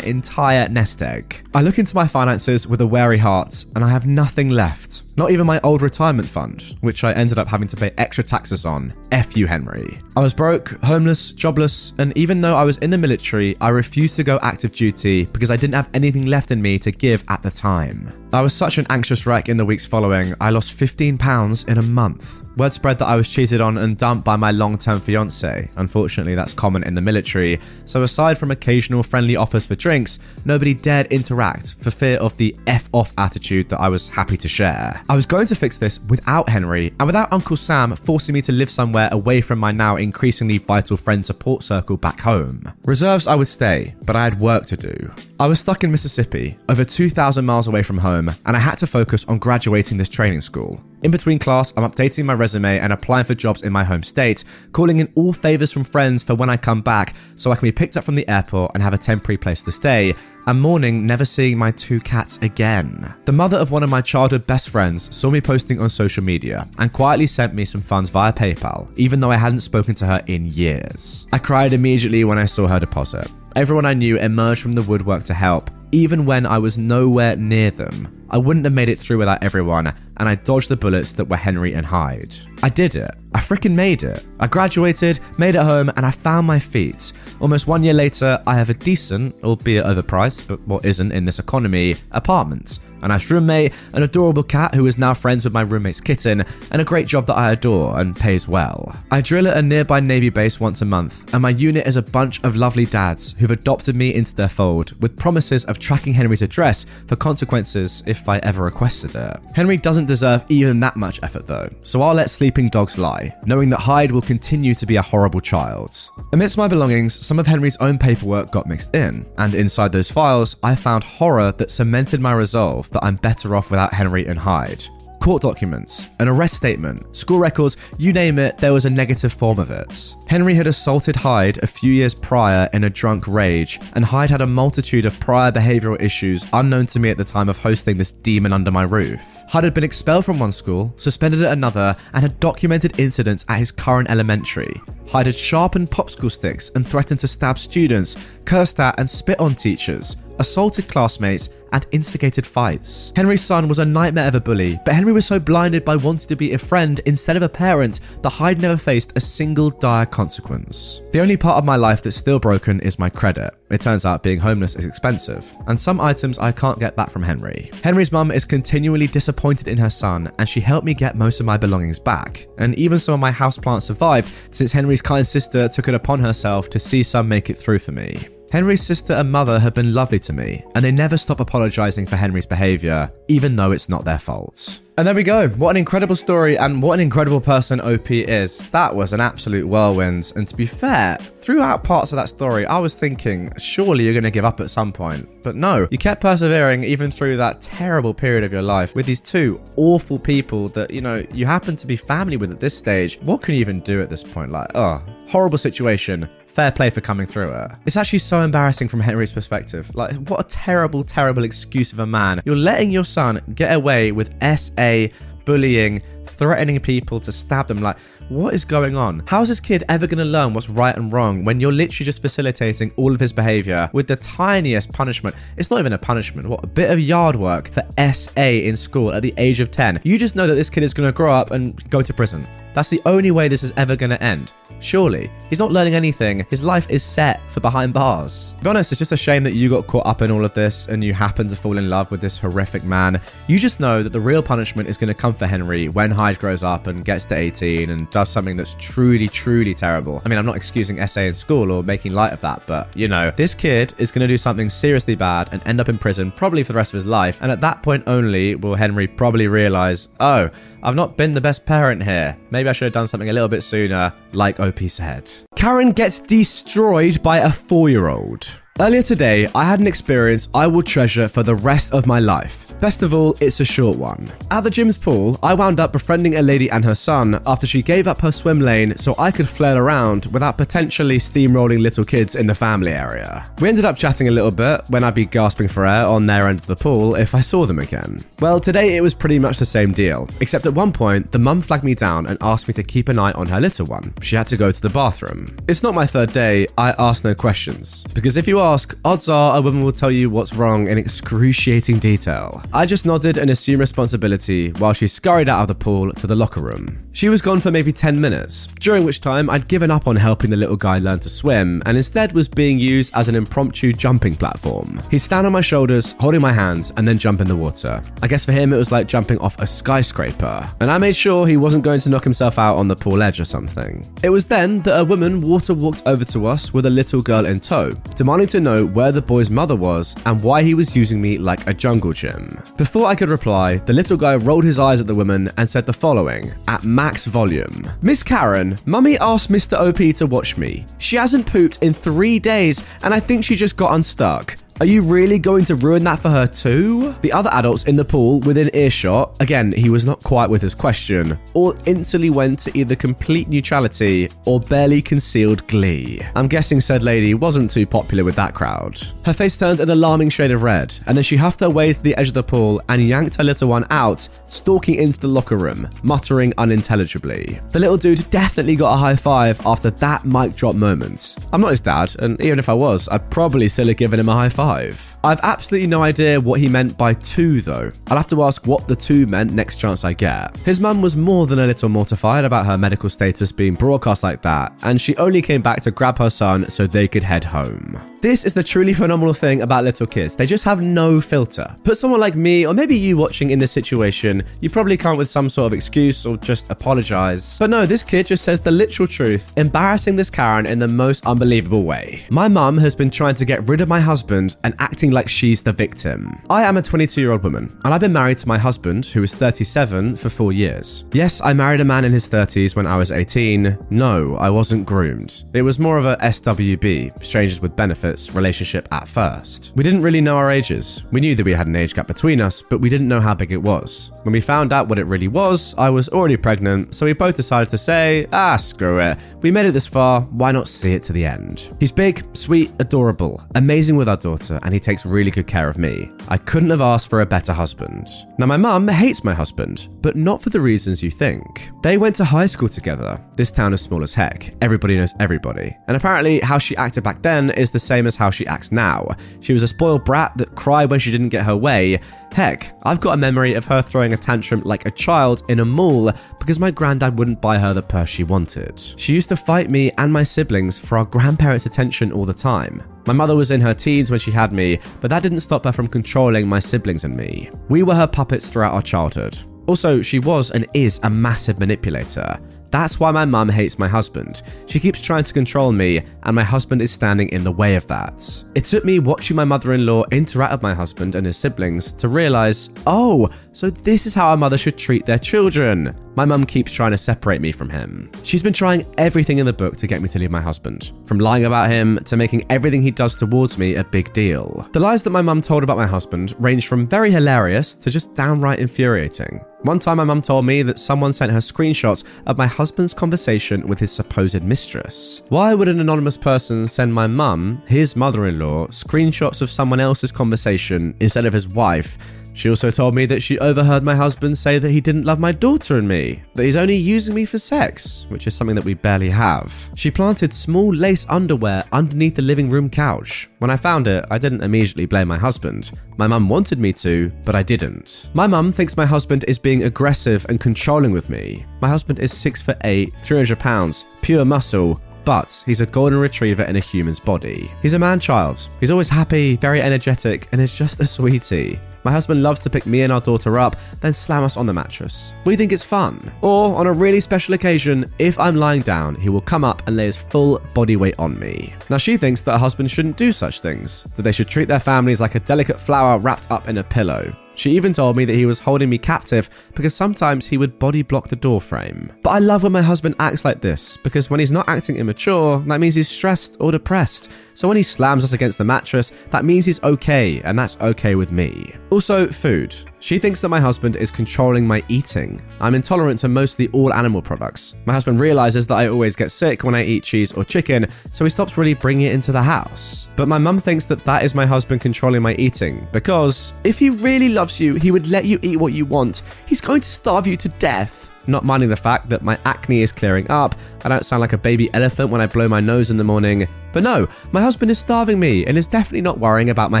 entire 0.00 0.66
nest 0.70 1.02
egg. 1.02 1.46
I 1.54 1.60
look 1.60 1.78
into 1.78 1.94
my 1.94 2.08
finances 2.08 2.66
with 2.66 2.80
a 2.80 2.86
wary 2.86 3.18
heart, 3.18 3.66
and 3.74 3.84
I 3.84 3.90
have 3.90 4.06
nothing 4.06 4.48
left. 4.48 5.02
Not 5.16 5.30
even 5.30 5.46
my 5.46 5.60
old 5.62 5.82
retirement 5.82 6.28
fund, 6.28 6.76
which 6.80 7.04
I 7.04 7.12
ended 7.12 7.38
up 7.38 7.46
having 7.46 7.68
to 7.68 7.76
pay 7.76 7.92
extra 7.98 8.24
taxes 8.24 8.64
on. 8.64 8.92
F 9.12 9.36
you, 9.36 9.46
Henry. 9.46 10.00
I 10.16 10.20
was 10.20 10.34
broke, 10.34 10.70
homeless, 10.82 11.30
jobless, 11.30 11.92
and 11.98 12.16
even 12.18 12.40
though 12.40 12.56
I 12.56 12.64
was 12.64 12.78
in 12.78 12.90
the 12.90 12.98
military, 12.98 13.56
I 13.60 13.68
refused 13.68 14.16
to 14.16 14.24
go 14.24 14.38
active 14.42 14.72
duty 14.72 15.26
because 15.26 15.50
I 15.50 15.56
didn't 15.56 15.74
have 15.74 15.90
anything 15.94 16.26
left 16.26 16.50
in 16.50 16.60
me 16.60 16.78
to 16.80 16.90
give 16.90 17.24
at 17.28 17.42
the 17.42 17.50
time. 17.50 18.12
I 18.34 18.40
was 18.40 18.52
such 18.52 18.78
an 18.78 18.86
anxious 18.90 19.26
wreck 19.26 19.48
in 19.48 19.58
the 19.58 19.64
weeks 19.64 19.86
following, 19.86 20.34
I 20.40 20.50
lost 20.50 20.72
15 20.72 21.18
pounds 21.18 21.62
in 21.64 21.78
a 21.78 21.82
month. 21.82 22.44
Word 22.56 22.72
spread 22.72 22.98
that 22.98 23.06
I 23.06 23.16
was 23.16 23.28
cheated 23.28 23.60
on 23.60 23.78
and 23.78 23.98
dumped 23.98 24.24
by 24.24 24.36
my 24.36 24.52
long 24.52 24.78
term 24.78 25.00
fiance. 25.00 25.68
Unfortunately, 25.76 26.36
that's 26.36 26.52
common 26.52 26.84
in 26.84 26.94
the 26.94 27.00
military, 27.00 27.60
so 27.84 28.02
aside 28.02 28.38
from 28.38 28.52
occasional 28.52 29.02
friendly 29.02 29.34
offers 29.34 29.66
for 29.66 29.74
drinks, 29.74 30.20
nobody 30.44 30.72
dared 30.72 31.08
interact 31.08 31.74
for 31.74 31.90
fear 31.90 32.16
of 32.18 32.36
the 32.36 32.56
F 32.68 32.88
off 32.92 33.12
attitude 33.18 33.68
that 33.70 33.80
I 33.80 33.88
was 33.88 34.08
happy 34.08 34.36
to 34.36 34.48
share. 34.48 35.02
I 35.08 35.16
was 35.16 35.26
going 35.26 35.46
to 35.48 35.56
fix 35.56 35.78
this 35.78 35.98
without 36.08 36.48
Henry 36.48 36.92
and 37.00 37.06
without 37.06 37.32
Uncle 37.32 37.56
Sam 37.56 37.96
forcing 37.96 38.34
me 38.34 38.42
to 38.42 38.52
live 38.52 38.70
somewhere 38.70 39.08
away 39.10 39.40
from 39.40 39.58
my 39.58 39.72
now 39.72 39.96
increasingly 39.96 40.58
vital 40.58 40.96
friend 40.96 41.26
support 41.26 41.64
circle 41.64 41.96
back 41.96 42.20
home. 42.20 42.72
Reserves, 42.84 43.26
I 43.26 43.34
would 43.34 43.48
stay, 43.48 43.94
but 44.02 44.14
I 44.14 44.22
had 44.22 44.38
work 44.38 44.66
to 44.66 44.76
do. 44.76 45.12
I 45.40 45.48
was 45.48 45.58
stuck 45.58 45.82
in 45.82 45.90
Mississippi, 45.90 46.56
over 46.68 46.84
2,000 46.84 47.44
miles 47.44 47.66
away 47.66 47.82
from 47.82 47.98
home, 47.98 48.23
and 48.46 48.56
I 48.56 48.60
had 48.60 48.76
to 48.78 48.86
focus 48.86 49.24
on 49.26 49.38
graduating 49.38 49.98
this 49.98 50.08
training 50.08 50.40
school. 50.40 50.80
In 51.02 51.10
between 51.10 51.38
class, 51.38 51.72
I'm 51.76 51.90
updating 51.90 52.24
my 52.24 52.32
resume 52.32 52.78
and 52.78 52.92
applying 52.92 53.26
for 53.26 53.34
jobs 53.34 53.62
in 53.62 53.72
my 53.72 53.84
home 53.84 54.02
state, 54.02 54.44
calling 54.72 55.00
in 55.00 55.12
all 55.14 55.32
favors 55.32 55.70
from 55.70 55.84
friends 55.84 56.22
for 56.22 56.34
when 56.34 56.48
I 56.48 56.56
come 56.56 56.80
back 56.80 57.14
so 57.36 57.52
I 57.52 57.56
can 57.56 57.66
be 57.66 57.72
picked 57.72 57.96
up 57.96 58.04
from 58.04 58.14
the 58.14 58.28
airport 58.28 58.72
and 58.74 58.82
have 58.82 58.94
a 58.94 58.98
temporary 58.98 59.36
place 59.36 59.62
to 59.64 59.72
stay, 59.72 60.14
and 60.46 60.60
mourning 60.60 61.06
never 61.06 61.24
seeing 61.24 61.58
my 61.58 61.70
two 61.72 62.00
cats 62.00 62.38
again. 62.42 63.14
The 63.24 63.32
mother 63.32 63.56
of 63.56 63.70
one 63.70 63.82
of 63.82 63.90
my 63.90 64.00
childhood 64.00 64.46
best 64.46 64.70
friends 64.70 65.14
saw 65.14 65.30
me 65.30 65.40
posting 65.40 65.80
on 65.80 65.90
social 65.90 66.24
media 66.24 66.68
and 66.78 66.92
quietly 66.92 67.26
sent 67.26 67.54
me 67.54 67.64
some 67.64 67.82
funds 67.82 68.10
via 68.10 68.32
PayPal, 68.32 68.90
even 68.96 69.20
though 69.20 69.30
I 69.30 69.36
hadn't 69.36 69.60
spoken 69.60 69.94
to 69.96 70.06
her 70.06 70.22
in 70.26 70.46
years. 70.46 71.26
I 71.32 71.38
cried 71.38 71.72
immediately 71.72 72.24
when 72.24 72.38
I 72.38 72.46
saw 72.46 72.66
her 72.66 72.80
deposit. 72.80 73.28
Everyone 73.56 73.86
I 73.86 73.94
knew 73.94 74.18
emerged 74.18 74.62
from 74.62 74.72
the 74.72 74.82
woodwork 74.82 75.22
to 75.24 75.34
help, 75.34 75.70
even 75.94 76.26
when 76.26 76.44
I 76.44 76.58
was 76.58 76.76
nowhere 76.76 77.36
near 77.36 77.70
them. 77.70 78.26
I 78.28 78.36
wouldn't 78.36 78.66
have 78.66 78.74
made 78.74 78.88
it 78.88 78.98
through 78.98 79.18
without 79.18 79.44
everyone, 79.44 79.94
and 80.16 80.28
I 80.28 80.34
dodged 80.34 80.68
the 80.68 80.76
bullets 80.76 81.12
that 81.12 81.26
were 81.26 81.36
Henry 81.36 81.74
and 81.74 81.86
Hyde. 81.86 82.34
I 82.64 82.68
did 82.68 82.96
it. 82.96 83.12
I 83.32 83.38
freaking 83.38 83.74
made 83.74 84.02
it. 84.02 84.26
I 84.40 84.48
graduated, 84.48 85.20
made 85.38 85.54
it 85.54 85.62
home, 85.62 85.92
and 85.96 86.04
I 86.04 86.10
found 86.10 86.48
my 86.48 86.58
feet. 86.58 87.12
Almost 87.40 87.68
one 87.68 87.84
year 87.84 87.94
later, 87.94 88.42
I 88.44 88.54
have 88.54 88.70
a 88.70 88.74
decent, 88.74 89.36
albeit 89.44 89.84
overpriced, 89.84 90.48
but 90.48 90.60
what 90.66 90.84
isn't 90.84 91.12
in 91.12 91.24
this 91.24 91.38
economy, 91.38 91.94
apartment 92.10 92.80
a 93.04 93.08
nice 93.08 93.30
roommate, 93.30 93.72
an 93.92 94.02
adorable 94.02 94.42
cat 94.42 94.74
who 94.74 94.86
is 94.86 94.98
now 94.98 95.14
friends 95.14 95.44
with 95.44 95.52
my 95.52 95.62
roommate's 95.62 96.00
kitten, 96.00 96.44
and 96.70 96.80
a 96.80 96.84
great 96.84 97.06
job 97.06 97.26
that 97.26 97.36
I 97.36 97.52
adore 97.52 97.98
and 97.98 98.16
pays 98.16 98.48
well. 98.48 98.96
I 99.10 99.20
drill 99.20 99.48
at 99.48 99.56
a 99.56 99.62
nearby 99.62 100.00
Navy 100.00 100.30
base 100.30 100.58
once 100.60 100.82
a 100.82 100.86
month, 100.86 101.32
and 101.34 101.42
my 101.42 101.50
unit 101.50 101.86
is 101.86 101.96
a 101.96 102.02
bunch 102.02 102.42
of 102.42 102.56
lovely 102.56 102.86
dads 102.86 103.32
who've 103.38 103.50
adopted 103.50 103.94
me 103.94 104.14
into 104.14 104.34
their 104.34 104.48
fold 104.48 105.00
with 105.00 105.18
promises 105.18 105.64
of 105.66 105.78
tracking 105.78 106.14
Henry's 106.14 106.42
address 106.42 106.86
for 107.06 107.16
consequences 107.16 108.02
if 108.06 108.28
I 108.28 108.38
ever 108.38 108.64
requested 108.64 109.14
it. 109.14 109.36
Henry 109.54 109.76
doesn't 109.76 110.06
deserve 110.06 110.44
even 110.48 110.80
that 110.80 110.96
much 110.96 111.20
effort 111.22 111.46
though, 111.46 111.68
so 111.82 112.02
I'll 112.02 112.14
let 112.14 112.30
sleeping 112.30 112.68
dogs 112.68 112.98
lie, 112.98 113.34
knowing 113.44 113.70
that 113.70 113.80
Hyde 113.80 114.12
will 114.12 114.22
continue 114.22 114.74
to 114.74 114.86
be 114.86 114.96
a 114.96 115.02
horrible 115.02 115.40
child. 115.40 116.10
Amidst 116.32 116.56
my 116.56 116.68
belongings, 116.68 117.24
some 117.24 117.38
of 117.38 117.46
Henry's 117.46 117.76
own 117.78 117.98
paperwork 117.98 118.50
got 118.50 118.66
mixed 118.66 118.94
in, 118.94 119.26
and 119.38 119.54
inside 119.54 119.92
those 119.92 120.10
files, 120.10 120.56
I 120.62 120.74
found 120.74 121.04
horror 121.04 121.52
that 121.52 121.70
cemented 121.70 122.20
my 122.20 122.32
resolve 122.32 122.90
that 122.94 123.04
I'm 123.04 123.16
better 123.16 123.54
off 123.54 123.70
without 123.70 123.92
Henry 123.92 124.26
and 124.26 124.38
Hyde. 124.38 124.86
Court 125.20 125.40
documents, 125.40 126.08
an 126.18 126.28
arrest 126.28 126.52
statement, 126.52 127.16
school 127.16 127.38
records, 127.38 127.78
you 127.96 128.12
name 128.12 128.38
it, 128.38 128.58
there 128.58 128.74
was 128.74 128.84
a 128.84 128.90
negative 128.90 129.32
form 129.32 129.58
of 129.58 129.70
it. 129.70 130.14
Henry 130.26 130.54
had 130.54 130.66
assaulted 130.66 131.16
Hyde 131.16 131.58
a 131.62 131.66
few 131.66 131.90
years 131.90 132.14
prior 132.14 132.68
in 132.74 132.84
a 132.84 132.90
drunk 132.90 133.26
rage, 133.26 133.80
and 133.94 134.04
Hyde 134.04 134.28
had 134.28 134.42
a 134.42 134.46
multitude 134.46 135.06
of 135.06 135.18
prior 135.20 135.50
behavioural 135.50 135.98
issues 135.98 136.44
unknown 136.52 136.86
to 136.88 137.00
me 137.00 137.08
at 137.08 137.16
the 137.16 137.24
time 137.24 137.48
of 137.48 137.56
hosting 137.56 137.96
this 137.96 138.10
demon 138.10 138.52
under 138.52 138.70
my 138.70 138.82
roof. 138.82 139.18
Hyde 139.48 139.64
had 139.64 139.72
been 139.72 139.82
expelled 139.82 140.26
from 140.26 140.38
one 140.38 140.52
school, 140.52 140.92
suspended 140.96 141.42
at 141.42 141.52
another, 141.52 141.96
and 142.12 142.20
had 142.20 142.38
documented 142.38 143.00
incidents 143.00 143.46
at 143.48 143.60
his 143.60 143.72
current 143.72 144.10
elementary. 144.10 144.78
Hyde 145.08 145.26
had 145.26 145.34
sharpened 145.34 145.90
popsicle 145.90 146.30
sticks 146.30 146.70
and 146.74 146.86
threatened 146.86 147.20
to 147.20 147.28
stab 147.28 147.58
students, 147.58 148.16
cursed 148.44 148.78
at 148.78 148.98
and 148.98 149.08
spit 149.08 149.40
on 149.40 149.54
teachers, 149.54 150.16
assaulted 150.38 150.88
classmates, 150.88 151.50
and 151.74 151.86
instigated 151.90 152.46
fights. 152.46 153.12
Henry's 153.16 153.42
son 153.42 153.66
was 153.66 153.80
a 153.80 153.84
nightmare 153.84 154.28
of 154.28 154.36
a 154.36 154.40
bully, 154.40 154.78
but 154.84 154.94
Henry 154.94 155.12
was 155.12 155.26
so 155.26 155.40
blinded 155.40 155.84
by 155.84 155.96
wanting 155.96 156.28
to 156.28 156.36
be 156.36 156.52
a 156.52 156.58
friend 156.58 157.00
instead 157.04 157.36
of 157.36 157.42
a 157.42 157.48
parent 157.48 157.98
that 158.22 158.30
Hyde 158.30 158.60
never 158.60 158.76
faced 158.76 159.12
a 159.16 159.20
single 159.20 159.70
dire 159.70 160.06
consequence. 160.06 161.02
The 161.12 161.20
only 161.20 161.36
part 161.36 161.58
of 161.58 161.64
my 161.64 161.74
life 161.74 162.00
that's 162.00 162.16
still 162.16 162.38
broken 162.38 162.78
is 162.80 162.98
my 162.98 163.10
credit. 163.10 163.50
It 163.70 163.80
turns 163.80 164.04
out 164.04 164.22
being 164.22 164.38
homeless 164.38 164.76
is 164.76 164.84
expensive, 164.84 165.52
and 165.66 165.78
some 165.78 166.00
items 166.00 166.38
I 166.38 166.52
can't 166.52 166.78
get 166.78 166.94
back 166.94 167.10
from 167.10 167.24
Henry. 167.24 167.72
Henry's 167.82 168.12
mum 168.12 168.30
is 168.30 168.44
continually 168.44 169.08
disappointed 169.08 169.66
in 169.66 169.78
her 169.78 169.90
son, 169.90 170.30
and 170.38 170.48
she 170.48 170.60
helped 170.60 170.86
me 170.86 170.94
get 170.94 171.16
most 171.16 171.40
of 171.40 171.46
my 171.46 171.56
belongings 171.56 171.98
back. 171.98 172.46
And 172.58 172.76
even 172.76 173.00
some 173.00 173.14
of 173.14 173.20
my 173.20 173.32
houseplants 173.32 173.82
survived, 173.82 174.30
since 174.52 174.70
Henry's 174.70 175.02
kind 175.02 175.26
sister 175.26 175.66
took 175.66 175.88
it 175.88 175.94
upon 175.94 176.20
herself 176.20 176.70
to 176.70 176.78
see 176.78 177.02
some 177.02 177.28
make 177.28 177.50
it 177.50 177.58
through 177.58 177.80
for 177.80 177.90
me. 177.90 178.28
Henry's 178.54 178.86
sister 178.86 179.14
and 179.14 179.32
mother 179.32 179.58
have 179.58 179.74
been 179.74 179.92
lovely 179.92 180.20
to 180.20 180.32
me, 180.32 180.62
and 180.76 180.84
they 180.84 180.92
never 180.92 181.16
stop 181.16 181.40
apologising 181.40 182.06
for 182.06 182.14
Henry's 182.14 182.46
behaviour, 182.46 183.12
even 183.26 183.56
though 183.56 183.72
it's 183.72 183.88
not 183.88 184.04
their 184.04 184.20
fault. 184.20 184.80
And 184.96 185.08
there 185.08 185.14
we 185.16 185.24
go. 185.24 185.48
What 185.48 185.70
an 185.70 185.76
incredible 185.76 186.14
story, 186.14 186.56
and 186.56 186.80
what 186.80 186.94
an 186.94 187.00
incredible 187.00 187.40
person 187.40 187.80
OP 187.80 188.12
is. 188.12 188.60
That 188.70 188.94
was 188.94 189.12
an 189.12 189.20
absolute 189.20 189.66
whirlwind. 189.66 190.32
And 190.36 190.46
to 190.46 190.54
be 190.54 190.66
fair, 190.66 191.18
throughout 191.40 191.82
parts 191.82 192.12
of 192.12 192.16
that 192.16 192.28
story, 192.28 192.64
I 192.64 192.78
was 192.78 192.94
thinking, 192.94 193.52
surely 193.58 194.04
you're 194.04 194.12
going 194.12 194.22
to 194.22 194.30
give 194.30 194.44
up 194.44 194.60
at 194.60 194.70
some 194.70 194.92
point. 194.92 195.28
But 195.42 195.56
no, 195.56 195.88
you 195.90 195.98
kept 195.98 196.20
persevering 196.20 196.84
even 196.84 197.10
through 197.10 197.38
that 197.38 197.60
terrible 197.60 198.14
period 198.14 198.44
of 198.44 198.52
your 198.52 198.62
life 198.62 198.94
with 198.94 199.06
these 199.06 199.18
two 199.18 199.60
awful 199.74 200.16
people 200.16 200.68
that, 200.68 200.92
you 200.92 201.00
know, 201.00 201.26
you 201.32 201.44
happen 201.44 201.74
to 201.74 201.88
be 201.88 201.96
family 201.96 202.36
with 202.36 202.52
at 202.52 202.60
this 202.60 202.78
stage. 202.78 203.18
What 203.22 203.42
can 203.42 203.54
you 203.54 203.60
even 203.62 203.80
do 203.80 204.00
at 204.00 204.10
this 204.10 204.22
point? 204.22 204.52
Like, 204.52 204.70
oh, 204.76 205.02
horrible 205.26 205.58
situation 205.58 206.30
fair 206.54 206.70
play 206.70 206.88
for 206.88 207.00
coming 207.00 207.26
through 207.26 207.48
it. 207.48 207.70
It's 207.84 207.96
actually 207.96 208.20
so 208.20 208.42
embarrassing 208.42 208.88
from 208.88 209.00
Henry's 209.00 209.32
perspective. 209.32 209.90
Like, 209.94 210.14
what 210.28 210.40
a 210.40 210.44
terrible, 210.44 211.02
terrible 211.02 211.42
excuse 211.42 211.92
of 211.92 211.98
a 211.98 212.06
man. 212.06 212.40
You're 212.44 212.54
letting 212.54 212.92
your 212.92 213.04
son 213.04 213.42
get 213.54 213.74
away 213.74 214.12
with 214.12 214.32
SA, 214.40 215.08
bullying, 215.44 216.00
threatening 216.24 216.78
people 216.78 217.18
to 217.20 217.32
stab 217.32 217.66
them. 217.66 217.78
Like, 217.78 217.96
what 218.28 218.54
is 218.54 218.64
going 218.64 218.96
on? 218.96 219.22
How 219.26 219.42
is 219.42 219.48
this 219.48 219.60
kid 219.60 219.82
ever 219.88 220.06
going 220.06 220.18
to 220.18 220.24
learn 220.24 220.54
what's 220.54 220.70
right 220.70 220.96
and 220.96 221.12
wrong 221.12 221.44
when 221.44 221.60
you're 221.60 221.72
literally 221.72 222.04
just 222.04 222.22
facilitating 222.22 222.92
all 222.96 223.12
of 223.12 223.20
his 223.20 223.32
behavior 223.32 223.90
with 223.92 224.06
the 224.06 224.16
tiniest 224.16 224.92
punishment? 224.92 225.34
It's 225.56 225.70
not 225.70 225.80
even 225.80 225.92
a 225.92 225.98
punishment. 225.98 226.48
What 226.48 226.62
a 226.62 226.68
bit 226.68 226.90
of 226.90 227.00
yard 227.00 227.34
work 227.34 227.68
for 227.68 227.82
SA 228.14 228.42
in 228.42 228.76
school 228.76 229.12
at 229.12 229.22
the 229.22 229.34
age 229.36 229.58
of 229.58 229.72
10. 229.72 230.00
You 230.04 230.18
just 230.18 230.36
know 230.36 230.46
that 230.46 230.54
this 230.54 230.70
kid 230.70 230.84
is 230.84 230.94
going 230.94 231.08
to 231.08 231.12
grow 231.12 231.34
up 231.34 231.50
and 231.50 231.90
go 231.90 232.00
to 232.00 232.14
prison. 232.14 232.46
That's 232.74 232.88
the 232.88 233.00
only 233.06 233.30
way 233.30 233.48
this 233.48 233.62
is 233.62 233.72
ever 233.76 233.96
going 233.96 234.10
to 234.10 234.22
end. 234.22 234.52
Surely. 234.80 235.30
He's 235.48 235.58
not 235.58 235.72
learning 235.72 235.94
anything. 235.94 236.44
His 236.50 236.62
life 236.62 236.90
is 236.90 237.02
set 237.02 237.40
for 237.50 237.60
behind 237.60 237.94
bars. 237.94 238.54
To 238.58 238.64
be 238.64 238.70
honest, 238.70 238.92
it's 238.92 238.98
just 238.98 239.12
a 239.12 239.16
shame 239.16 239.44
that 239.44 239.54
you 239.54 239.70
got 239.70 239.86
caught 239.86 240.06
up 240.06 240.20
in 240.20 240.30
all 240.30 240.44
of 240.44 240.52
this 240.52 240.88
and 240.88 241.02
you 241.02 241.14
happen 241.14 241.48
to 241.48 241.56
fall 241.56 241.78
in 241.78 241.88
love 241.88 242.10
with 242.10 242.20
this 242.20 242.36
horrific 242.36 242.84
man. 242.84 243.20
You 243.46 243.58
just 243.58 243.80
know 243.80 244.02
that 244.02 244.12
the 244.12 244.20
real 244.20 244.42
punishment 244.42 244.88
is 244.88 244.96
going 244.96 245.08
to 245.08 245.14
come 245.14 245.32
for 245.32 245.46
Henry 245.46 245.88
when 245.88 246.10
Hyde 246.10 246.38
grows 246.38 246.62
up 246.62 246.86
and 246.86 247.04
gets 247.04 247.24
to 247.26 247.36
18 247.36 247.90
and 247.90 248.10
does 248.10 248.28
something 248.28 248.56
that's 248.56 248.76
truly, 248.78 249.28
truly 249.28 249.74
terrible. 249.74 250.20
I 250.24 250.28
mean, 250.28 250.38
I'm 250.38 250.46
not 250.46 250.56
excusing 250.56 251.04
SA 251.06 251.20
in 251.20 251.34
school 251.34 251.70
or 251.70 251.82
making 251.82 252.12
light 252.12 252.32
of 252.32 252.40
that, 252.40 252.62
but 252.66 252.94
you 252.96 253.08
know, 253.08 253.30
this 253.36 253.54
kid 253.54 253.94
is 253.98 254.10
going 254.10 254.20
to 254.20 254.28
do 254.28 254.36
something 254.36 254.68
seriously 254.68 255.14
bad 255.14 255.48
and 255.52 255.62
end 255.66 255.80
up 255.80 255.88
in 255.88 255.96
prison 255.96 256.32
probably 256.32 256.64
for 256.64 256.72
the 256.72 256.76
rest 256.76 256.92
of 256.92 256.96
his 256.96 257.06
life. 257.06 257.38
And 257.40 257.52
at 257.52 257.60
that 257.60 257.82
point 257.82 258.04
only 258.06 258.56
will 258.56 258.74
Henry 258.74 259.06
probably 259.06 259.46
realize, 259.46 260.08
oh, 260.20 260.50
I've 260.84 260.94
not 260.94 261.16
been 261.16 261.32
the 261.32 261.40
best 261.40 261.64
parent 261.64 262.02
here. 262.02 262.36
Maybe 262.50 262.68
I 262.68 262.72
should 262.72 262.84
have 262.84 262.92
done 262.92 263.06
something 263.06 263.30
a 263.30 263.32
little 263.32 263.48
bit 263.48 263.62
sooner, 263.62 264.12
like 264.32 264.60
OP 264.60 264.80
said. 264.90 265.32
Karen 265.56 265.92
gets 265.92 266.20
destroyed 266.20 267.22
by 267.22 267.38
a 267.38 267.50
four 267.50 267.88
year 267.88 268.08
old. 268.08 268.60
Earlier 268.78 269.02
today, 269.02 269.48
I 269.54 269.64
had 269.64 269.80
an 269.80 269.86
experience 269.86 270.48
I 270.52 270.66
will 270.66 270.82
treasure 270.82 271.26
for 271.26 271.42
the 271.42 271.54
rest 271.54 271.94
of 271.94 272.06
my 272.06 272.18
life. 272.20 272.63
Best 272.84 273.02
of 273.02 273.14
all, 273.14 273.34
it's 273.40 273.60
a 273.60 273.64
short 273.64 273.96
one. 273.96 274.30
At 274.50 274.60
the 274.60 274.68
gym's 274.68 274.98
pool, 274.98 275.38
I 275.42 275.54
wound 275.54 275.80
up 275.80 275.90
befriending 275.90 276.34
a 276.34 276.42
lady 276.42 276.70
and 276.70 276.84
her 276.84 276.94
son 276.94 277.40
after 277.46 277.66
she 277.66 277.80
gave 277.80 278.06
up 278.06 278.20
her 278.20 278.30
swim 278.30 278.60
lane 278.60 278.94
so 278.98 279.14
I 279.18 279.30
could 279.30 279.48
flail 279.48 279.78
around 279.78 280.26
without 280.26 280.58
potentially 280.58 281.16
steamrolling 281.16 281.80
little 281.80 282.04
kids 282.04 282.34
in 282.34 282.46
the 282.46 282.54
family 282.54 282.92
area. 282.92 283.50
We 283.58 283.70
ended 283.70 283.86
up 283.86 283.96
chatting 283.96 284.28
a 284.28 284.32
little 284.32 284.50
bit 284.50 284.82
when 284.90 285.02
I'd 285.02 285.14
be 285.14 285.24
gasping 285.24 285.66
for 285.66 285.86
air 285.86 286.04
on 286.04 286.26
their 286.26 286.46
end 286.46 286.60
of 286.60 286.66
the 286.66 286.76
pool 286.76 287.14
if 287.14 287.34
I 287.34 287.40
saw 287.40 287.64
them 287.64 287.78
again. 287.78 288.22
Well, 288.40 288.60
today 288.60 288.98
it 288.98 289.00
was 289.00 289.14
pretty 289.14 289.38
much 289.38 289.56
the 289.56 289.64
same 289.64 289.92
deal, 289.92 290.28
except 290.42 290.66
at 290.66 290.74
one 290.74 290.92
point, 290.92 291.32
the 291.32 291.38
mum 291.38 291.62
flagged 291.62 291.84
me 291.84 291.94
down 291.94 292.26
and 292.26 292.36
asked 292.42 292.68
me 292.68 292.74
to 292.74 292.82
keep 292.82 293.08
an 293.08 293.18
eye 293.18 293.32
on 293.32 293.46
her 293.46 293.62
little 293.62 293.86
one. 293.86 294.12
She 294.20 294.36
had 294.36 294.48
to 294.48 294.58
go 294.58 294.70
to 294.70 294.82
the 294.82 294.90
bathroom. 294.90 295.56
It's 295.68 295.82
not 295.82 295.94
my 295.94 296.04
third 296.04 296.34
day, 296.34 296.66
I 296.76 296.94
ask 296.98 297.24
no 297.24 297.34
questions. 297.34 298.02
Because 298.12 298.36
if 298.36 298.46
you 298.46 298.60
ask, 298.60 298.94
odds 299.06 299.30
are 299.30 299.56
a 299.56 299.62
woman 299.62 299.82
will 299.82 299.90
tell 299.90 300.10
you 300.10 300.28
what's 300.28 300.52
wrong 300.52 300.88
in 300.88 300.98
excruciating 300.98 301.98
detail. 301.98 302.62
I 302.74 302.86
just 302.86 303.06
nodded 303.06 303.38
and 303.38 303.50
assumed 303.50 303.78
responsibility 303.78 304.70
while 304.72 304.92
she 304.92 305.06
scurried 305.06 305.48
out 305.48 305.60
of 305.60 305.68
the 305.68 305.76
pool 305.76 306.12
to 306.12 306.26
the 306.26 306.34
locker 306.34 306.60
room. 306.60 307.08
She 307.12 307.28
was 307.28 307.40
gone 307.40 307.60
for 307.60 307.70
maybe 307.70 307.92
10 307.92 308.20
minutes, 308.20 308.66
during 308.80 309.04
which 309.04 309.20
time 309.20 309.48
I'd 309.48 309.68
given 309.68 309.92
up 309.92 310.08
on 310.08 310.16
helping 310.16 310.50
the 310.50 310.56
little 310.56 310.74
guy 310.74 310.98
learn 310.98 311.20
to 311.20 311.28
swim 311.28 311.80
and 311.86 311.96
instead 311.96 312.32
was 312.32 312.48
being 312.48 312.80
used 312.80 313.14
as 313.14 313.28
an 313.28 313.36
impromptu 313.36 313.92
jumping 313.92 314.34
platform. 314.34 315.00
He'd 315.08 315.20
stand 315.20 315.46
on 315.46 315.52
my 315.52 315.60
shoulders, 315.60 316.16
holding 316.18 316.40
my 316.40 316.52
hands, 316.52 316.92
and 316.96 317.06
then 317.06 317.16
jump 317.16 317.40
in 317.40 317.46
the 317.46 317.54
water. 317.54 318.02
I 318.22 318.26
guess 318.26 318.44
for 318.44 318.50
him 318.50 318.72
it 318.72 318.76
was 318.76 318.90
like 318.90 319.06
jumping 319.06 319.38
off 319.38 319.56
a 319.60 319.68
skyscraper, 319.68 320.68
and 320.80 320.90
I 320.90 320.98
made 320.98 321.14
sure 321.14 321.46
he 321.46 321.56
wasn't 321.56 321.84
going 321.84 322.00
to 322.00 322.08
knock 322.08 322.24
himself 322.24 322.58
out 322.58 322.76
on 322.76 322.88
the 322.88 322.96
pool 322.96 323.22
edge 323.22 323.38
or 323.38 323.44
something. 323.44 324.04
It 324.24 324.30
was 324.30 324.46
then 324.46 324.82
that 324.82 324.98
a 324.98 325.04
woman 325.04 325.40
water 325.42 325.74
walked 325.74 326.02
over 326.06 326.24
to 326.24 326.46
us 326.48 326.74
with 326.74 326.86
a 326.86 326.90
little 326.90 327.22
girl 327.22 327.46
in 327.46 327.60
tow, 327.60 327.92
demanding 328.16 328.48
to 328.48 328.60
know 328.60 328.84
where 328.84 329.12
the 329.12 329.22
boy's 329.22 329.48
mother 329.48 329.76
was 329.76 330.16
and 330.26 330.42
why 330.42 330.64
he 330.64 330.74
was 330.74 330.96
using 330.96 331.22
me 331.22 331.38
like 331.38 331.68
a 331.68 331.74
jungle 331.74 332.12
gym. 332.12 332.63
Before 332.76 333.06
I 333.06 333.14
could 333.14 333.28
reply, 333.28 333.76
the 333.76 333.92
little 333.92 334.16
guy 334.16 334.36
rolled 334.36 334.64
his 334.64 334.78
eyes 334.78 335.00
at 335.00 335.06
the 335.06 335.14
woman 335.14 335.50
and 335.56 335.68
said 335.68 335.86
the 335.86 335.92
following 335.92 336.52
at 336.68 336.84
max 336.84 337.26
volume 337.26 337.90
Miss 338.02 338.22
Karen, 338.22 338.78
mummy 338.84 339.18
asked 339.18 339.50
Mr. 339.50 339.78
OP 339.78 340.16
to 340.16 340.26
watch 340.26 340.56
me. 340.56 340.84
She 340.98 341.16
hasn't 341.16 341.46
pooped 341.46 341.78
in 341.82 341.94
three 341.94 342.38
days, 342.38 342.82
and 343.02 343.14
I 343.14 343.20
think 343.20 343.44
she 343.44 343.56
just 343.56 343.76
got 343.76 343.94
unstuck. 343.94 344.56
Are 344.80 344.86
you 344.86 345.02
really 345.02 345.38
going 345.38 345.64
to 345.66 345.76
ruin 345.76 346.02
that 346.02 346.18
for 346.18 346.30
her 346.30 346.48
too? 346.48 347.14
The 347.20 347.32
other 347.32 347.48
adults 347.52 347.84
in 347.84 347.94
the 347.94 348.04
pool 348.04 348.40
within 348.40 348.74
earshot, 348.74 349.40
again, 349.40 349.70
he 349.70 349.88
was 349.88 350.04
not 350.04 350.20
quite 350.24 350.50
with 350.50 350.60
his 350.60 350.74
question, 350.74 351.38
all 351.54 351.76
instantly 351.86 352.28
went 352.28 352.58
to 352.60 352.76
either 352.76 352.96
complete 352.96 353.48
neutrality 353.48 354.28
or 354.46 354.58
barely 354.58 355.00
concealed 355.00 355.64
glee. 355.68 356.22
I'm 356.34 356.48
guessing 356.48 356.80
said 356.80 357.04
lady 357.04 357.34
wasn't 357.34 357.70
too 357.70 357.86
popular 357.86 358.24
with 358.24 358.34
that 358.34 358.52
crowd. 358.52 359.00
Her 359.24 359.32
face 359.32 359.56
turned 359.56 359.78
an 359.78 359.90
alarming 359.90 360.30
shade 360.30 360.50
of 360.50 360.62
red, 360.62 360.92
and 361.06 361.16
then 361.16 361.22
she 361.22 361.36
huffed 361.36 361.60
her 361.60 361.70
way 361.70 361.92
to 361.92 362.02
the 362.02 362.16
edge 362.16 362.28
of 362.28 362.34
the 362.34 362.42
pool 362.42 362.82
and 362.88 363.06
yanked 363.06 363.36
her 363.36 363.44
little 363.44 363.68
one 363.68 363.86
out, 363.90 364.28
stalking 364.48 364.96
into 364.96 365.20
the 365.20 365.28
locker 365.28 365.56
room, 365.56 365.88
muttering 366.02 366.52
unintelligibly. 366.58 367.60
The 367.68 367.78
little 367.78 367.96
dude 367.96 368.28
definitely 368.30 368.74
got 368.74 368.94
a 368.94 368.96
high 368.96 369.14
five 369.14 369.64
after 369.64 369.90
that 369.90 370.24
mic 370.24 370.56
drop 370.56 370.74
moment. 370.74 371.36
I'm 371.52 371.60
not 371.60 371.70
his 371.70 371.80
dad, 371.80 372.16
and 372.18 372.40
even 372.40 372.58
if 372.58 372.68
I 372.68 372.74
was, 372.74 373.08
I'd 373.08 373.30
probably 373.30 373.68
still 373.68 373.86
have 373.86 373.96
given 373.96 374.18
him 374.18 374.28
a 374.28 374.34
high 374.34 374.48
five 374.48 374.63
five. 374.64 375.13
I've 375.24 375.40
absolutely 375.42 375.86
no 375.86 376.02
idea 376.02 376.38
what 376.38 376.60
he 376.60 376.68
meant 376.68 376.98
by 376.98 377.14
two, 377.14 377.62
though. 377.62 377.90
I'll 378.08 378.18
have 378.18 378.28
to 378.28 378.42
ask 378.42 378.66
what 378.66 378.86
the 378.86 378.94
two 378.94 379.26
meant 379.26 379.54
next 379.54 379.76
chance 379.76 380.04
I 380.04 380.12
get. 380.12 380.54
His 380.58 380.80
mum 380.80 381.00
was 381.00 381.16
more 381.16 381.46
than 381.46 381.60
a 381.60 381.66
little 381.66 381.88
mortified 381.88 382.44
about 382.44 382.66
her 382.66 382.76
medical 382.76 383.08
status 383.08 383.50
being 383.50 383.72
broadcast 383.72 384.22
like 384.22 384.42
that, 384.42 384.78
and 384.82 385.00
she 385.00 385.16
only 385.16 385.40
came 385.40 385.62
back 385.62 385.80
to 385.80 385.90
grab 385.90 386.18
her 386.18 386.28
son 386.28 386.68
so 386.68 386.86
they 386.86 387.08
could 387.08 387.24
head 387.24 387.42
home. 387.42 387.98
This 388.20 388.46
is 388.46 388.54
the 388.54 388.62
truly 388.62 388.94
phenomenal 388.94 389.34
thing 389.34 389.60
about 389.60 389.84
little 389.84 390.06
kids. 390.06 390.34
They 390.34 390.46
just 390.46 390.64
have 390.64 390.80
no 390.80 391.20
filter. 391.20 391.76
Put 391.84 391.98
someone 391.98 392.20
like 392.20 392.34
me, 392.34 392.66
or 392.66 392.72
maybe 392.72 392.96
you 392.96 393.18
watching 393.18 393.50
in 393.50 393.58
this 393.58 393.70
situation, 393.70 394.42
you 394.62 394.70
probably 394.70 394.96
come 394.96 395.18
with 395.18 395.28
some 395.28 395.50
sort 395.50 395.66
of 395.66 395.74
excuse 395.74 396.24
or 396.24 396.38
just 396.38 396.70
apologize. 396.70 397.58
But 397.58 397.68
no, 397.68 397.84
this 397.84 398.02
kid 398.02 398.26
just 398.26 398.42
says 398.42 398.62
the 398.62 398.70
literal 398.70 399.06
truth, 399.06 399.52
embarrassing 399.58 400.16
this 400.16 400.30
Karen 400.30 400.64
in 400.64 400.78
the 400.78 400.88
most 400.88 401.26
unbelievable 401.26 401.82
way. 401.82 402.24
My 402.30 402.48
mum 402.48 402.78
has 402.78 402.94
been 402.96 403.10
trying 403.10 403.34
to 403.34 403.44
get 403.44 403.68
rid 403.68 403.82
of 403.82 403.88
my 403.88 404.00
husband 404.00 404.56
and 404.64 404.74
acting 404.78 405.10
like 405.14 405.28
she's 405.28 405.62
the 405.62 405.72
victim. 405.72 406.42
I 406.50 406.64
am 406.64 406.76
a 406.76 406.82
22 406.82 407.20
year 407.20 407.32
old 407.32 407.42
woman, 407.42 407.80
and 407.84 407.94
I've 407.94 408.00
been 408.00 408.12
married 408.12 408.38
to 408.38 408.48
my 408.48 408.58
husband, 408.58 409.06
who 409.06 409.22
is 409.22 409.34
37, 409.34 410.16
for 410.16 410.28
four 410.28 410.52
years. 410.52 411.04
Yes, 411.12 411.40
I 411.40 411.52
married 411.52 411.80
a 411.80 411.84
man 411.84 412.04
in 412.04 412.12
his 412.12 412.28
30s 412.28 412.76
when 412.76 412.86
I 412.86 412.96
was 412.96 413.10
18. 413.10 413.78
No, 413.90 414.36
I 414.36 414.50
wasn't 414.50 414.86
groomed. 414.86 415.44
It 415.54 415.62
was 415.62 415.78
more 415.78 415.96
of 415.96 416.04
a 416.04 416.16
SWB, 416.16 417.24
strangers 417.24 417.62
with 417.62 417.76
benefits 417.76 418.34
relationship 418.34 418.88
at 418.92 419.08
first. 419.08 419.72
We 419.76 419.84
didn't 419.84 420.02
really 420.02 420.20
know 420.20 420.36
our 420.36 420.50
ages. 420.50 421.04
We 421.12 421.20
knew 421.20 421.34
that 421.34 421.46
we 421.46 421.54
had 421.54 421.66
an 421.66 421.76
age 421.76 421.94
gap 421.94 422.06
between 422.06 422.40
us, 422.40 422.62
but 422.62 422.80
we 422.80 422.88
didn't 422.88 423.08
know 423.08 423.20
how 423.20 423.34
big 423.34 423.52
it 423.52 423.62
was. 423.62 424.10
When 424.24 424.32
we 424.32 424.40
found 424.40 424.72
out 424.72 424.88
what 424.88 424.98
it 424.98 425.06
really 425.06 425.28
was, 425.28 425.74
I 425.78 425.90
was 425.90 426.08
already 426.08 426.36
pregnant, 426.36 426.94
so 426.94 427.06
we 427.06 427.12
both 427.12 427.36
decided 427.36 427.68
to 427.70 427.78
say, 427.78 428.26
ah, 428.32 428.56
screw 428.56 428.98
it. 428.98 429.16
We 429.42 429.50
made 429.50 429.66
it 429.66 429.72
this 429.72 429.86
far, 429.86 430.22
why 430.22 430.52
not 430.52 430.68
see 430.68 430.94
it 430.94 431.02
to 431.04 431.12
the 431.12 431.24
end? 431.24 431.74
He's 431.78 431.92
big, 431.92 432.24
sweet, 432.36 432.72
adorable, 432.80 433.44
amazing 433.54 433.96
with 433.96 434.08
our 434.08 434.16
daughter, 434.16 434.58
and 434.62 434.74
he 434.74 434.80
takes 434.80 435.03
really 435.04 435.30
good 435.30 435.46
care 435.46 435.68
of 435.68 435.78
me. 435.78 436.10
I 436.28 436.36
couldn't 436.36 436.70
have 436.70 436.80
asked 436.80 437.08
for 437.08 437.20
a 437.20 437.26
better 437.26 437.52
husband. 437.52 438.08
Now, 438.38 438.46
my 438.46 438.56
mum 438.56 438.88
hates 438.88 439.24
my 439.24 439.34
husband, 439.34 439.88
but 440.00 440.16
not 440.16 440.42
for 440.42 440.50
the 440.50 440.60
reasons 440.60 441.02
you 441.02 441.10
think. 441.10 441.70
They 441.82 441.98
went 441.98 442.16
to 442.16 442.24
high 442.24 442.46
school 442.46 442.68
together. 442.68 443.22
This 443.36 443.50
town 443.50 443.72
is 443.72 443.80
small 443.80 444.02
as 444.02 444.14
heck. 444.14 444.54
Everybody 444.62 444.96
knows 444.96 445.14
everybody. 445.20 445.76
And 445.86 445.96
apparently, 445.96 446.40
how 446.40 446.58
she 446.58 446.76
acted 446.76 447.04
back 447.04 447.22
then 447.22 447.50
is 447.50 447.70
the 447.70 447.78
same 447.78 448.06
as 448.06 448.16
how 448.16 448.30
she 448.30 448.46
acts 448.46 448.72
now. 448.72 449.08
She 449.40 449.52
was 449.52 449.62
a 449.62 449.68
spoiled 449.68 450.04
brat 450.04 450.36
that 450.36 450.54
cried 450.54 450.90
when 450.90 451.00
she 451.00 451.10
didn't 451.10 451.28
get 451.30 451.44
her 451.44 451.56
way. 451.56 452.00
Heck, 452.34 452.76
I've 452.82 453.00
got 453.00 453.14
a 453.14 453.16
memory 453.16 453.54
of 453.54 453.64
her 453.66 453.80
throwing 453.80 454.12
a 454.12 454.16
tantrum 454.16 454.60
like 454.64 454.86
a 454.86 454.90
child 454.90 455.44
in 455.48 455.60
a 455.60 455.64
mall 455.64 456.10
because 456.40 456.58
my 456.58 456.72
granddad 456.72 457.16
wouldn't 457.16 457.40
buy 457.40 457.58
her 457.60 457.72
the 457.72 457.80
purse 457.80 458.08
she 458.08 458.24
wanted. 458.24 458.80
She 458.96 459.12
used 459.12 459.28
to 459.28 459.36
fight 459.36 459.70
me 459.70 459.92
and 459.98 460.12
my 460.12 460.24
siblings 460.24 460.76
for 460.76 460.98
our 460.98 461.04
grandparents' 461.04 461.66
attention 461.66 462.10
all 462.10 462.24
the 462.24 462.34
time. 462.34 462.82
My 463.06 463.12
mother 463.12 463.36
was 463.36 463.52
in 463.52 463.60
her 463.60 463.72
teens 463.72 464.10
when 464.10 464.18
she 464.18 464.32
had 464.32 464.52
me, 464.52 464.80
but 465.00 465.10
that 465.10 465.22
didn't 465.22 465.40
stop 465.40 465.64
her 465.64 465.70
from 465.70 465.86
controlling 465.86 466.48
my 466.48 466.58
siblings 466.58 467.04
and 467.04 467.16
me. 467.16 467.50
We 467.68 467.84
were 467.84 467.94
her 467.94 468.08
puppets 468.08 468.50
throughout 468.50 468.74
our 468.74 468.82
childhood. 468.82 469.38
Also, 469.68 470.02
she 470.02 470.18
was 470.18 470.50
and 470.50 470.66
is 470.74 470.98
a 471.04 471.10
massive 471.10 471.60
manipulator. 471.60 472.40
That's 472.74 472.98
why 472.98 473.12
my 473.12 473.24
mum 473.24 473.48
hates 473.50 473.78
my 473.78 473.86
husband. 473.86 474.42
She 474.66 474.80
keeps 474.80 475.00
trying 475.00 475.22
to 475.22 475.32
control 475.32 475.70
me, 475.70 476.02
and 476.24 476.34
my 476.34 476.42
husband 476.42 476.82
is 476.82 476.90
standing 476.90 477.28
in 477.28 477.44
the 477.44 477.52
way 477.52 477.76
of 477.76 477.86
that. 477.86 478.44
It 478.56 478.64
took 478.64 478.84
me 478.84 478.98
watching 478.98 479.36
my 479.36 479.44
mother 479.44 479.74
in 479.74 479.86
law 479.86 480.02
interact 480.10 480.50
with 480.50 480.62
my 480.62 480.74
husband 480.74 481.14
and 481.14 481.24
his 481.24 481.36
siblings 481.36 481.92
to 481.92 482.08
realize 482.08 482.70
oh, 482.88 483.30
so 483.52 483.70
this 483.70 484.06
is 484.06 484.14
how 484.14 484.34
a 484.34 484.36
mother 484.36 484.58
should 484.58 484.76
treat 484.76 485.06
their 485.06 485.20
children. 485.20 485.96
My 486.16 486.24
mum 486.24 486.44
keeps 486.44 486.72
trying 486.72 486.90
to 486.90 486.98
separate 486.98 487.40
me 487.40 487.52
from 487.52 487.70
him. 487.70 488.10
She's 488.24 488.42
been 488.42 488.52
trying 488.52 488.84
everything 488.98 489.38
in 489.38 489.46
the 489.46 489.52
book 489.52 489.76
to 489.76 489.86
get 489.86 490.02
me 490.02 490.08
to 490.08 490.18
leave 490.18 490.32
my 490.32 490.40
husband, 490.40 490.90
from 491.06 491.20
lying 491.20 491.44
about 491.44 491.70
him 491.70 492.00
to 492.06 492.16
making 492.16 492.44
everything 492.50 492.82
he 492.82 492.90
does 492.90 493.14
towards 493.14 493.56
me 493.56 493.76
a 493.76 493.84
big 493.84 494.12
deal. 494.12 494.68
The 494.72 494.80
lies 494.80 495.04
that 495.04 495.10
my 495.10 495.22
mum 495.22 495.42
told 495.42 495.62
about 495.62 495.76
my 495.76 495.86
husband 495.86 496.34
range 496.40 496.66
from 496.66 496.88
very 496.88 497.12
hilarious 497.12 497.72
to 497.76 497.90
just 497.90 498.14
downright 498.14 498.58
infuriating. 498.58 499.44
One 499.64 499.78
time, 499.78 499.96
my 499.96 500.04
mum 500.04 500.20
told 500.20 500.44
me 500.44 500.60
that 500.60 500.78
someone 500.78 501.14
sent 501.14 501.32
her 501.32 501.38
screenshots 501.38 502.04
of 502.26 502.36
my 502.36 502.46
husband's 502.46 502.92
conversation 502.92 503.66
with 503.66 503.78
his 503.78 503.90
supposed 503.90 504.42
mistress. 504.42 505.22
Why 505.30 505.54
would 505.54 505.68
an 505.68 505.80
anonymous 505.80 506.18
person 506.18 506.66
send 506.66 506.92
my 506.92 507.06
mum, 507.06 507.62
his 507.66 507.96
mother 507.96 508.26
in 508.26 508.38
law, 508.38 508.66
screenshots 508.66 509.40
of 509.40 509.50
someone 509.50 509.80
else's 509.80 510.12
conversation 510.12 510.94
instead 511.00 511.24
of 511.24 511.32
his 511.32 511.48
wife? 511.48 511.96
She 512.34 512.50
also 512.50 512.70
told 512.70 512.94
me 512.94 513.06
that 513.06 513.22
she 513.22 513.38
overheard 513.38 513.84
my 513.84 513.94
husband 513.94 514.36
say 514.36 514.58
that 514.58 514.70
he 514.70 514.80
didn't 514.80 515.04
love 515.06 515.20
my 515.20 515.32
daughter 515.32 515.78
and 515.78 515.88
me, 515.88 516.22
that 516.34 516.44
he's 516.44 516.56
only 516.56 516.74
using 516.74 517.14
me 517.14 517.24
for 517.24 517.38
sex, 517.38 518.06
which 518.08 518.26
is 518.26 518.34
something 518.34 518.56
that 518.56 518.64
we 518.64 518.74
barely 518.74 519.08
have. 519.08 519.70
She 519.76 519.90
planted 519.90 520.34
small 520.34 520.74
lace 520.74 521.06
underwear 521.08 521.64
underneath 521.72 522.16
the 522.16 522.22
living 522.22 522.50
room 522.50 522.68
couch. 522.68 523.30
When 523.38 523.50
I 523.50 523.56
found 523.56 523.86
it, 523.86 524.04
I 524.10 524.18
didn't 524.18 524.42
immediately 524.42 524.84
blame 524.84 525.08
my 525.08 525.16
husband. 525.16 525.70
My 525.96 526.08
mum 526.08 526.28
wanted 526.28 526.58
me 526.58 526.72
to, 526.74 527.10
but 527.24 527.36
I 527.36 527.44
didn't. 527.44 528.10
My 528.14 528.26
mum 528.26 528.52
thinks 528.52 528.76
my 528.76 528.86
husband 528.86 529.24
is 529.28 529.38
being 529.38 529.62
aggressive 529.62 530.26
and 530.28 530.40
controlling 530.40 530.90
with 530.90 531.08
me. 531.08 531.46
My 531.60 531.68
husband 531.68 532.00
is 532.00 532.12
6 532.12 532.42
foot 532.42 532.58
8, 532.64 532.92
300 532.98 533.38
pounds, 533.38 533.84
pure 534.02 534.24
muscle, 534.24 534.80
but 535.04 535.42
he's 535.46 535.60
a 535.60 535.66
golden 535.66 535.98
retriever 535.98 536.42
in 536.42 536.56
a 536.56 536.60
human's 536.60 536.98
body. 536.98 537.50
He's 537.62 537.74
a 537.74 537.78
man 537.78 538.00
child. 538.00 538.48
He's 538.58 538.70
always 538.70 538.88
happy, 538.88 539.36
very 539.36 539.62
energetic, 539.62 540.28
and 540.32 540.40
is 540.40 540.56
just 540.56 540.80
a 540.80 540.86
sweetie. 540.86 541.60
My 541.84 541.92
husband 541.92 542.22
loves 542.22 542.40
to 542.40 542.50
pick 542.50 542.64
me 542.64 542.82
and 542.82 542.92
our 542.92 543.00
daughter 543.00 543.38
up, 543.38 543.56
then 543.80 543.92
slam 543.92 544.24
us 544.24 544.36
on 544.36 544.46
the 544.46 544.52
mattress. 544.54 545.14
We 545.24 545.36
think 545.36 545.52
it's 545.52 545.62
fun. 545.62 546.12
Or, 546.22 546.56
on 546.56 546.66
a 546.66 546.72
really 546.72 547.00
special 547.00 547.34
occasion, 547.34 547.92
if 547.98 548.18
I'm 548.18 548.36
lying 548.36 548.62
down, 548.62 548.94
he 548.94 549.10
will 549.10 549.20
come 549.20 549.44
up 549.44 549.66
and 549.66 549.76
lay 549.76 549.84
his 549.84 549.96
full 549.96 550.38
body 550.54 550.76
weight 550.76 550.94
on 550.98 551.18
me. 551.18 551.54
Now, 551.68 551.76
she 551.76 551.96
thinks 551.96 552.22
that 552.22 552.36
a 552.36 552.38
husband 552.38 552.70
shouldn't 552.70 552.96
do 552.96 553.12
such 553.12 553.40
things, 553.40 553.84
that 553.96 554.02
they 554.02 554.12
should 554.12 554.28
treat 554.28 554.48
their 554.48 554.60
families 554.60 555.00
like 555.00 555.14
a 555.14 555.20
delicate 555.20 555.60
flower 555.60 555.98
wrapped 555.98 556.30
up 556.30 556.48
in 556.48 556.58
a 556.58 556.64
pillow. 556.64 557.14
She 557.36 557.50
even 557.50 557.72
told 557.72 557.96
me 557.96 558.04
that 558.04 558.14
he 558.14 558.26
was 558.26 558.38
holding 558.38 558.70
me 558.70 558.78
captive 558.78 559.28
because 559.54 559.74
sometimes 559.74 560.26
he 560.26 560.36
would 560.36 560.58
body 560.58 560.82
block 560.82 561.08
the 561.08 561.16
door 561.16 561.40
frame. 561.40 561.92
But 562.02 562.10
I 562.10 562.18
love 562.18 562.44
when 562.44 562.52
my 562.52 562.62
husband 562.62 562.94
acts 563.00 563.24
like 563.24 563.40
this 563.40 563.76
because 563.78 564.08
when 564.08 564.20
he's 564.20 564.32
not 564.32 564.48
acting 564.48 564.76
immature, 564.76 565.40
that 565.40 565.60
means 565.60 565.74
he's 565.74 565.88
stressed 565.88 566.36
or 566.38 566.52
depressed. 566.52 567.10
So 567.34 567.48
when 567.48 567.56
he 567.56 567.62
slams 567.62 568.04
us 568.04 568.12
against 568.12 568.38
the 568.38 568.44
mattress, 568.44 568.92
that 569.10 569.24
means 569.24 569.44
he's 569.44 569.62
okay 569.62 570.22
and 570.22 570.38
that's 570.38 570.56
okay 570.60 570.94
with 570.94 571.12
me. 571.12 571.54
Also, 571.70 572.06
food. 572.06 572.54
She 572.78 572.98
thinks 572.98 573.20
that 573.20 573.28
my 573.28 573.40
husband 573.40 573.76
is 573.76 573.90
controlling 573.90 574.46
my 574.46 574.62
eating. 574.68 575.20
I'm 575.40 575.54
intolerant 575.54 575.98
to 576.00 576.08
mostly 576.08 576.48
all 576.48 576.72
animal 576.72 577.02
products. 577.02 577.54
My 577.64 577.72
husband 577.72 577.98
realizes 577.98 578.46
that 578.46 578.54
I 578.54 578.68
always 578.68 578.94
get 578.94 579.10
sick 579.10 579.42
when 579.42 579.54
I 579.54 579.64
eat 579.64 579.82
cheese 579.82 580.12
or 580.12 580.24
chicken, 580.24 580.68
so 580.92 581.04
he 581.04 581.10
stops 581.10 581.36
really 581.36 581.54
bringing 581.54 581.86
it 581.86 581.94
into 581.94 582.12
the 582.12 582.22
house. 582.22 582.88
But 582.94 583.08
my 583.08 583.18
mum 583.18 583.40
thinks 583.40 583.66
that 583.66 583.84
that 583.84 584.04
is 584.04 584.14
my 584.14 584.26
husband 584.26 584.60
controlling 584.60 585.02
my 585.02 585.14
eating 585.14 585.66
because 585.72 586.32
if 586.44 586.58
he 586.58 586.70
really 586.70 587.08
loves 587.08 587.40
you, 587.40 587.54
he 587.54 587.70
would 587.70 587.88
let 587.88 588.04
you 588.04 588.18
eat 588.22 588.36
what 588.36 588.52
you 588.52 588.66
want. 588.66 589.02
He's 589.26 589.40
going 589.40 589.62
to 589.62 589.68
starve 589.68 590.06
you 590.06 590.16
to 590.18 590.28
death 590.28 590.90
not 591.06 591.24
minding 591.24 591.48
the 591.48 591.56
fact 591.56 591.88
that 591.88 592.02
my 592.02 592.18
acne 592.24 592.62
is 592.62 592.72
clearing 592.72 593.10
up, 593.10 593.34
I 593.64 593.68
don't 593.68 593.84
sound 593.84 594.00
like 594.00 594.12
a 594.12 594.18
baby 594.18 594.52
elephant 594.54 594.90
when 594.90 595.00
I 595.00 595.06
blow 595.06 595.28
my 595.28 595.40
nose 595.40 595.70
in 595.70 595.76
the 595.76 595.84
morning. 595.84 596.28
But 596.52 596.62
no, 596.62 596.88
my 597.12 597.20
husband 597.20 597.50
is 597.50 597.58
starving 597.58 597.98
me 597.98 598.26
and 598.26 598.38
is 598.38 598.46
definitely 598.46 598.82
not 598.82 598.98
worrying 598.98 599.30
about 599.30 599.50
my 599.50 599.60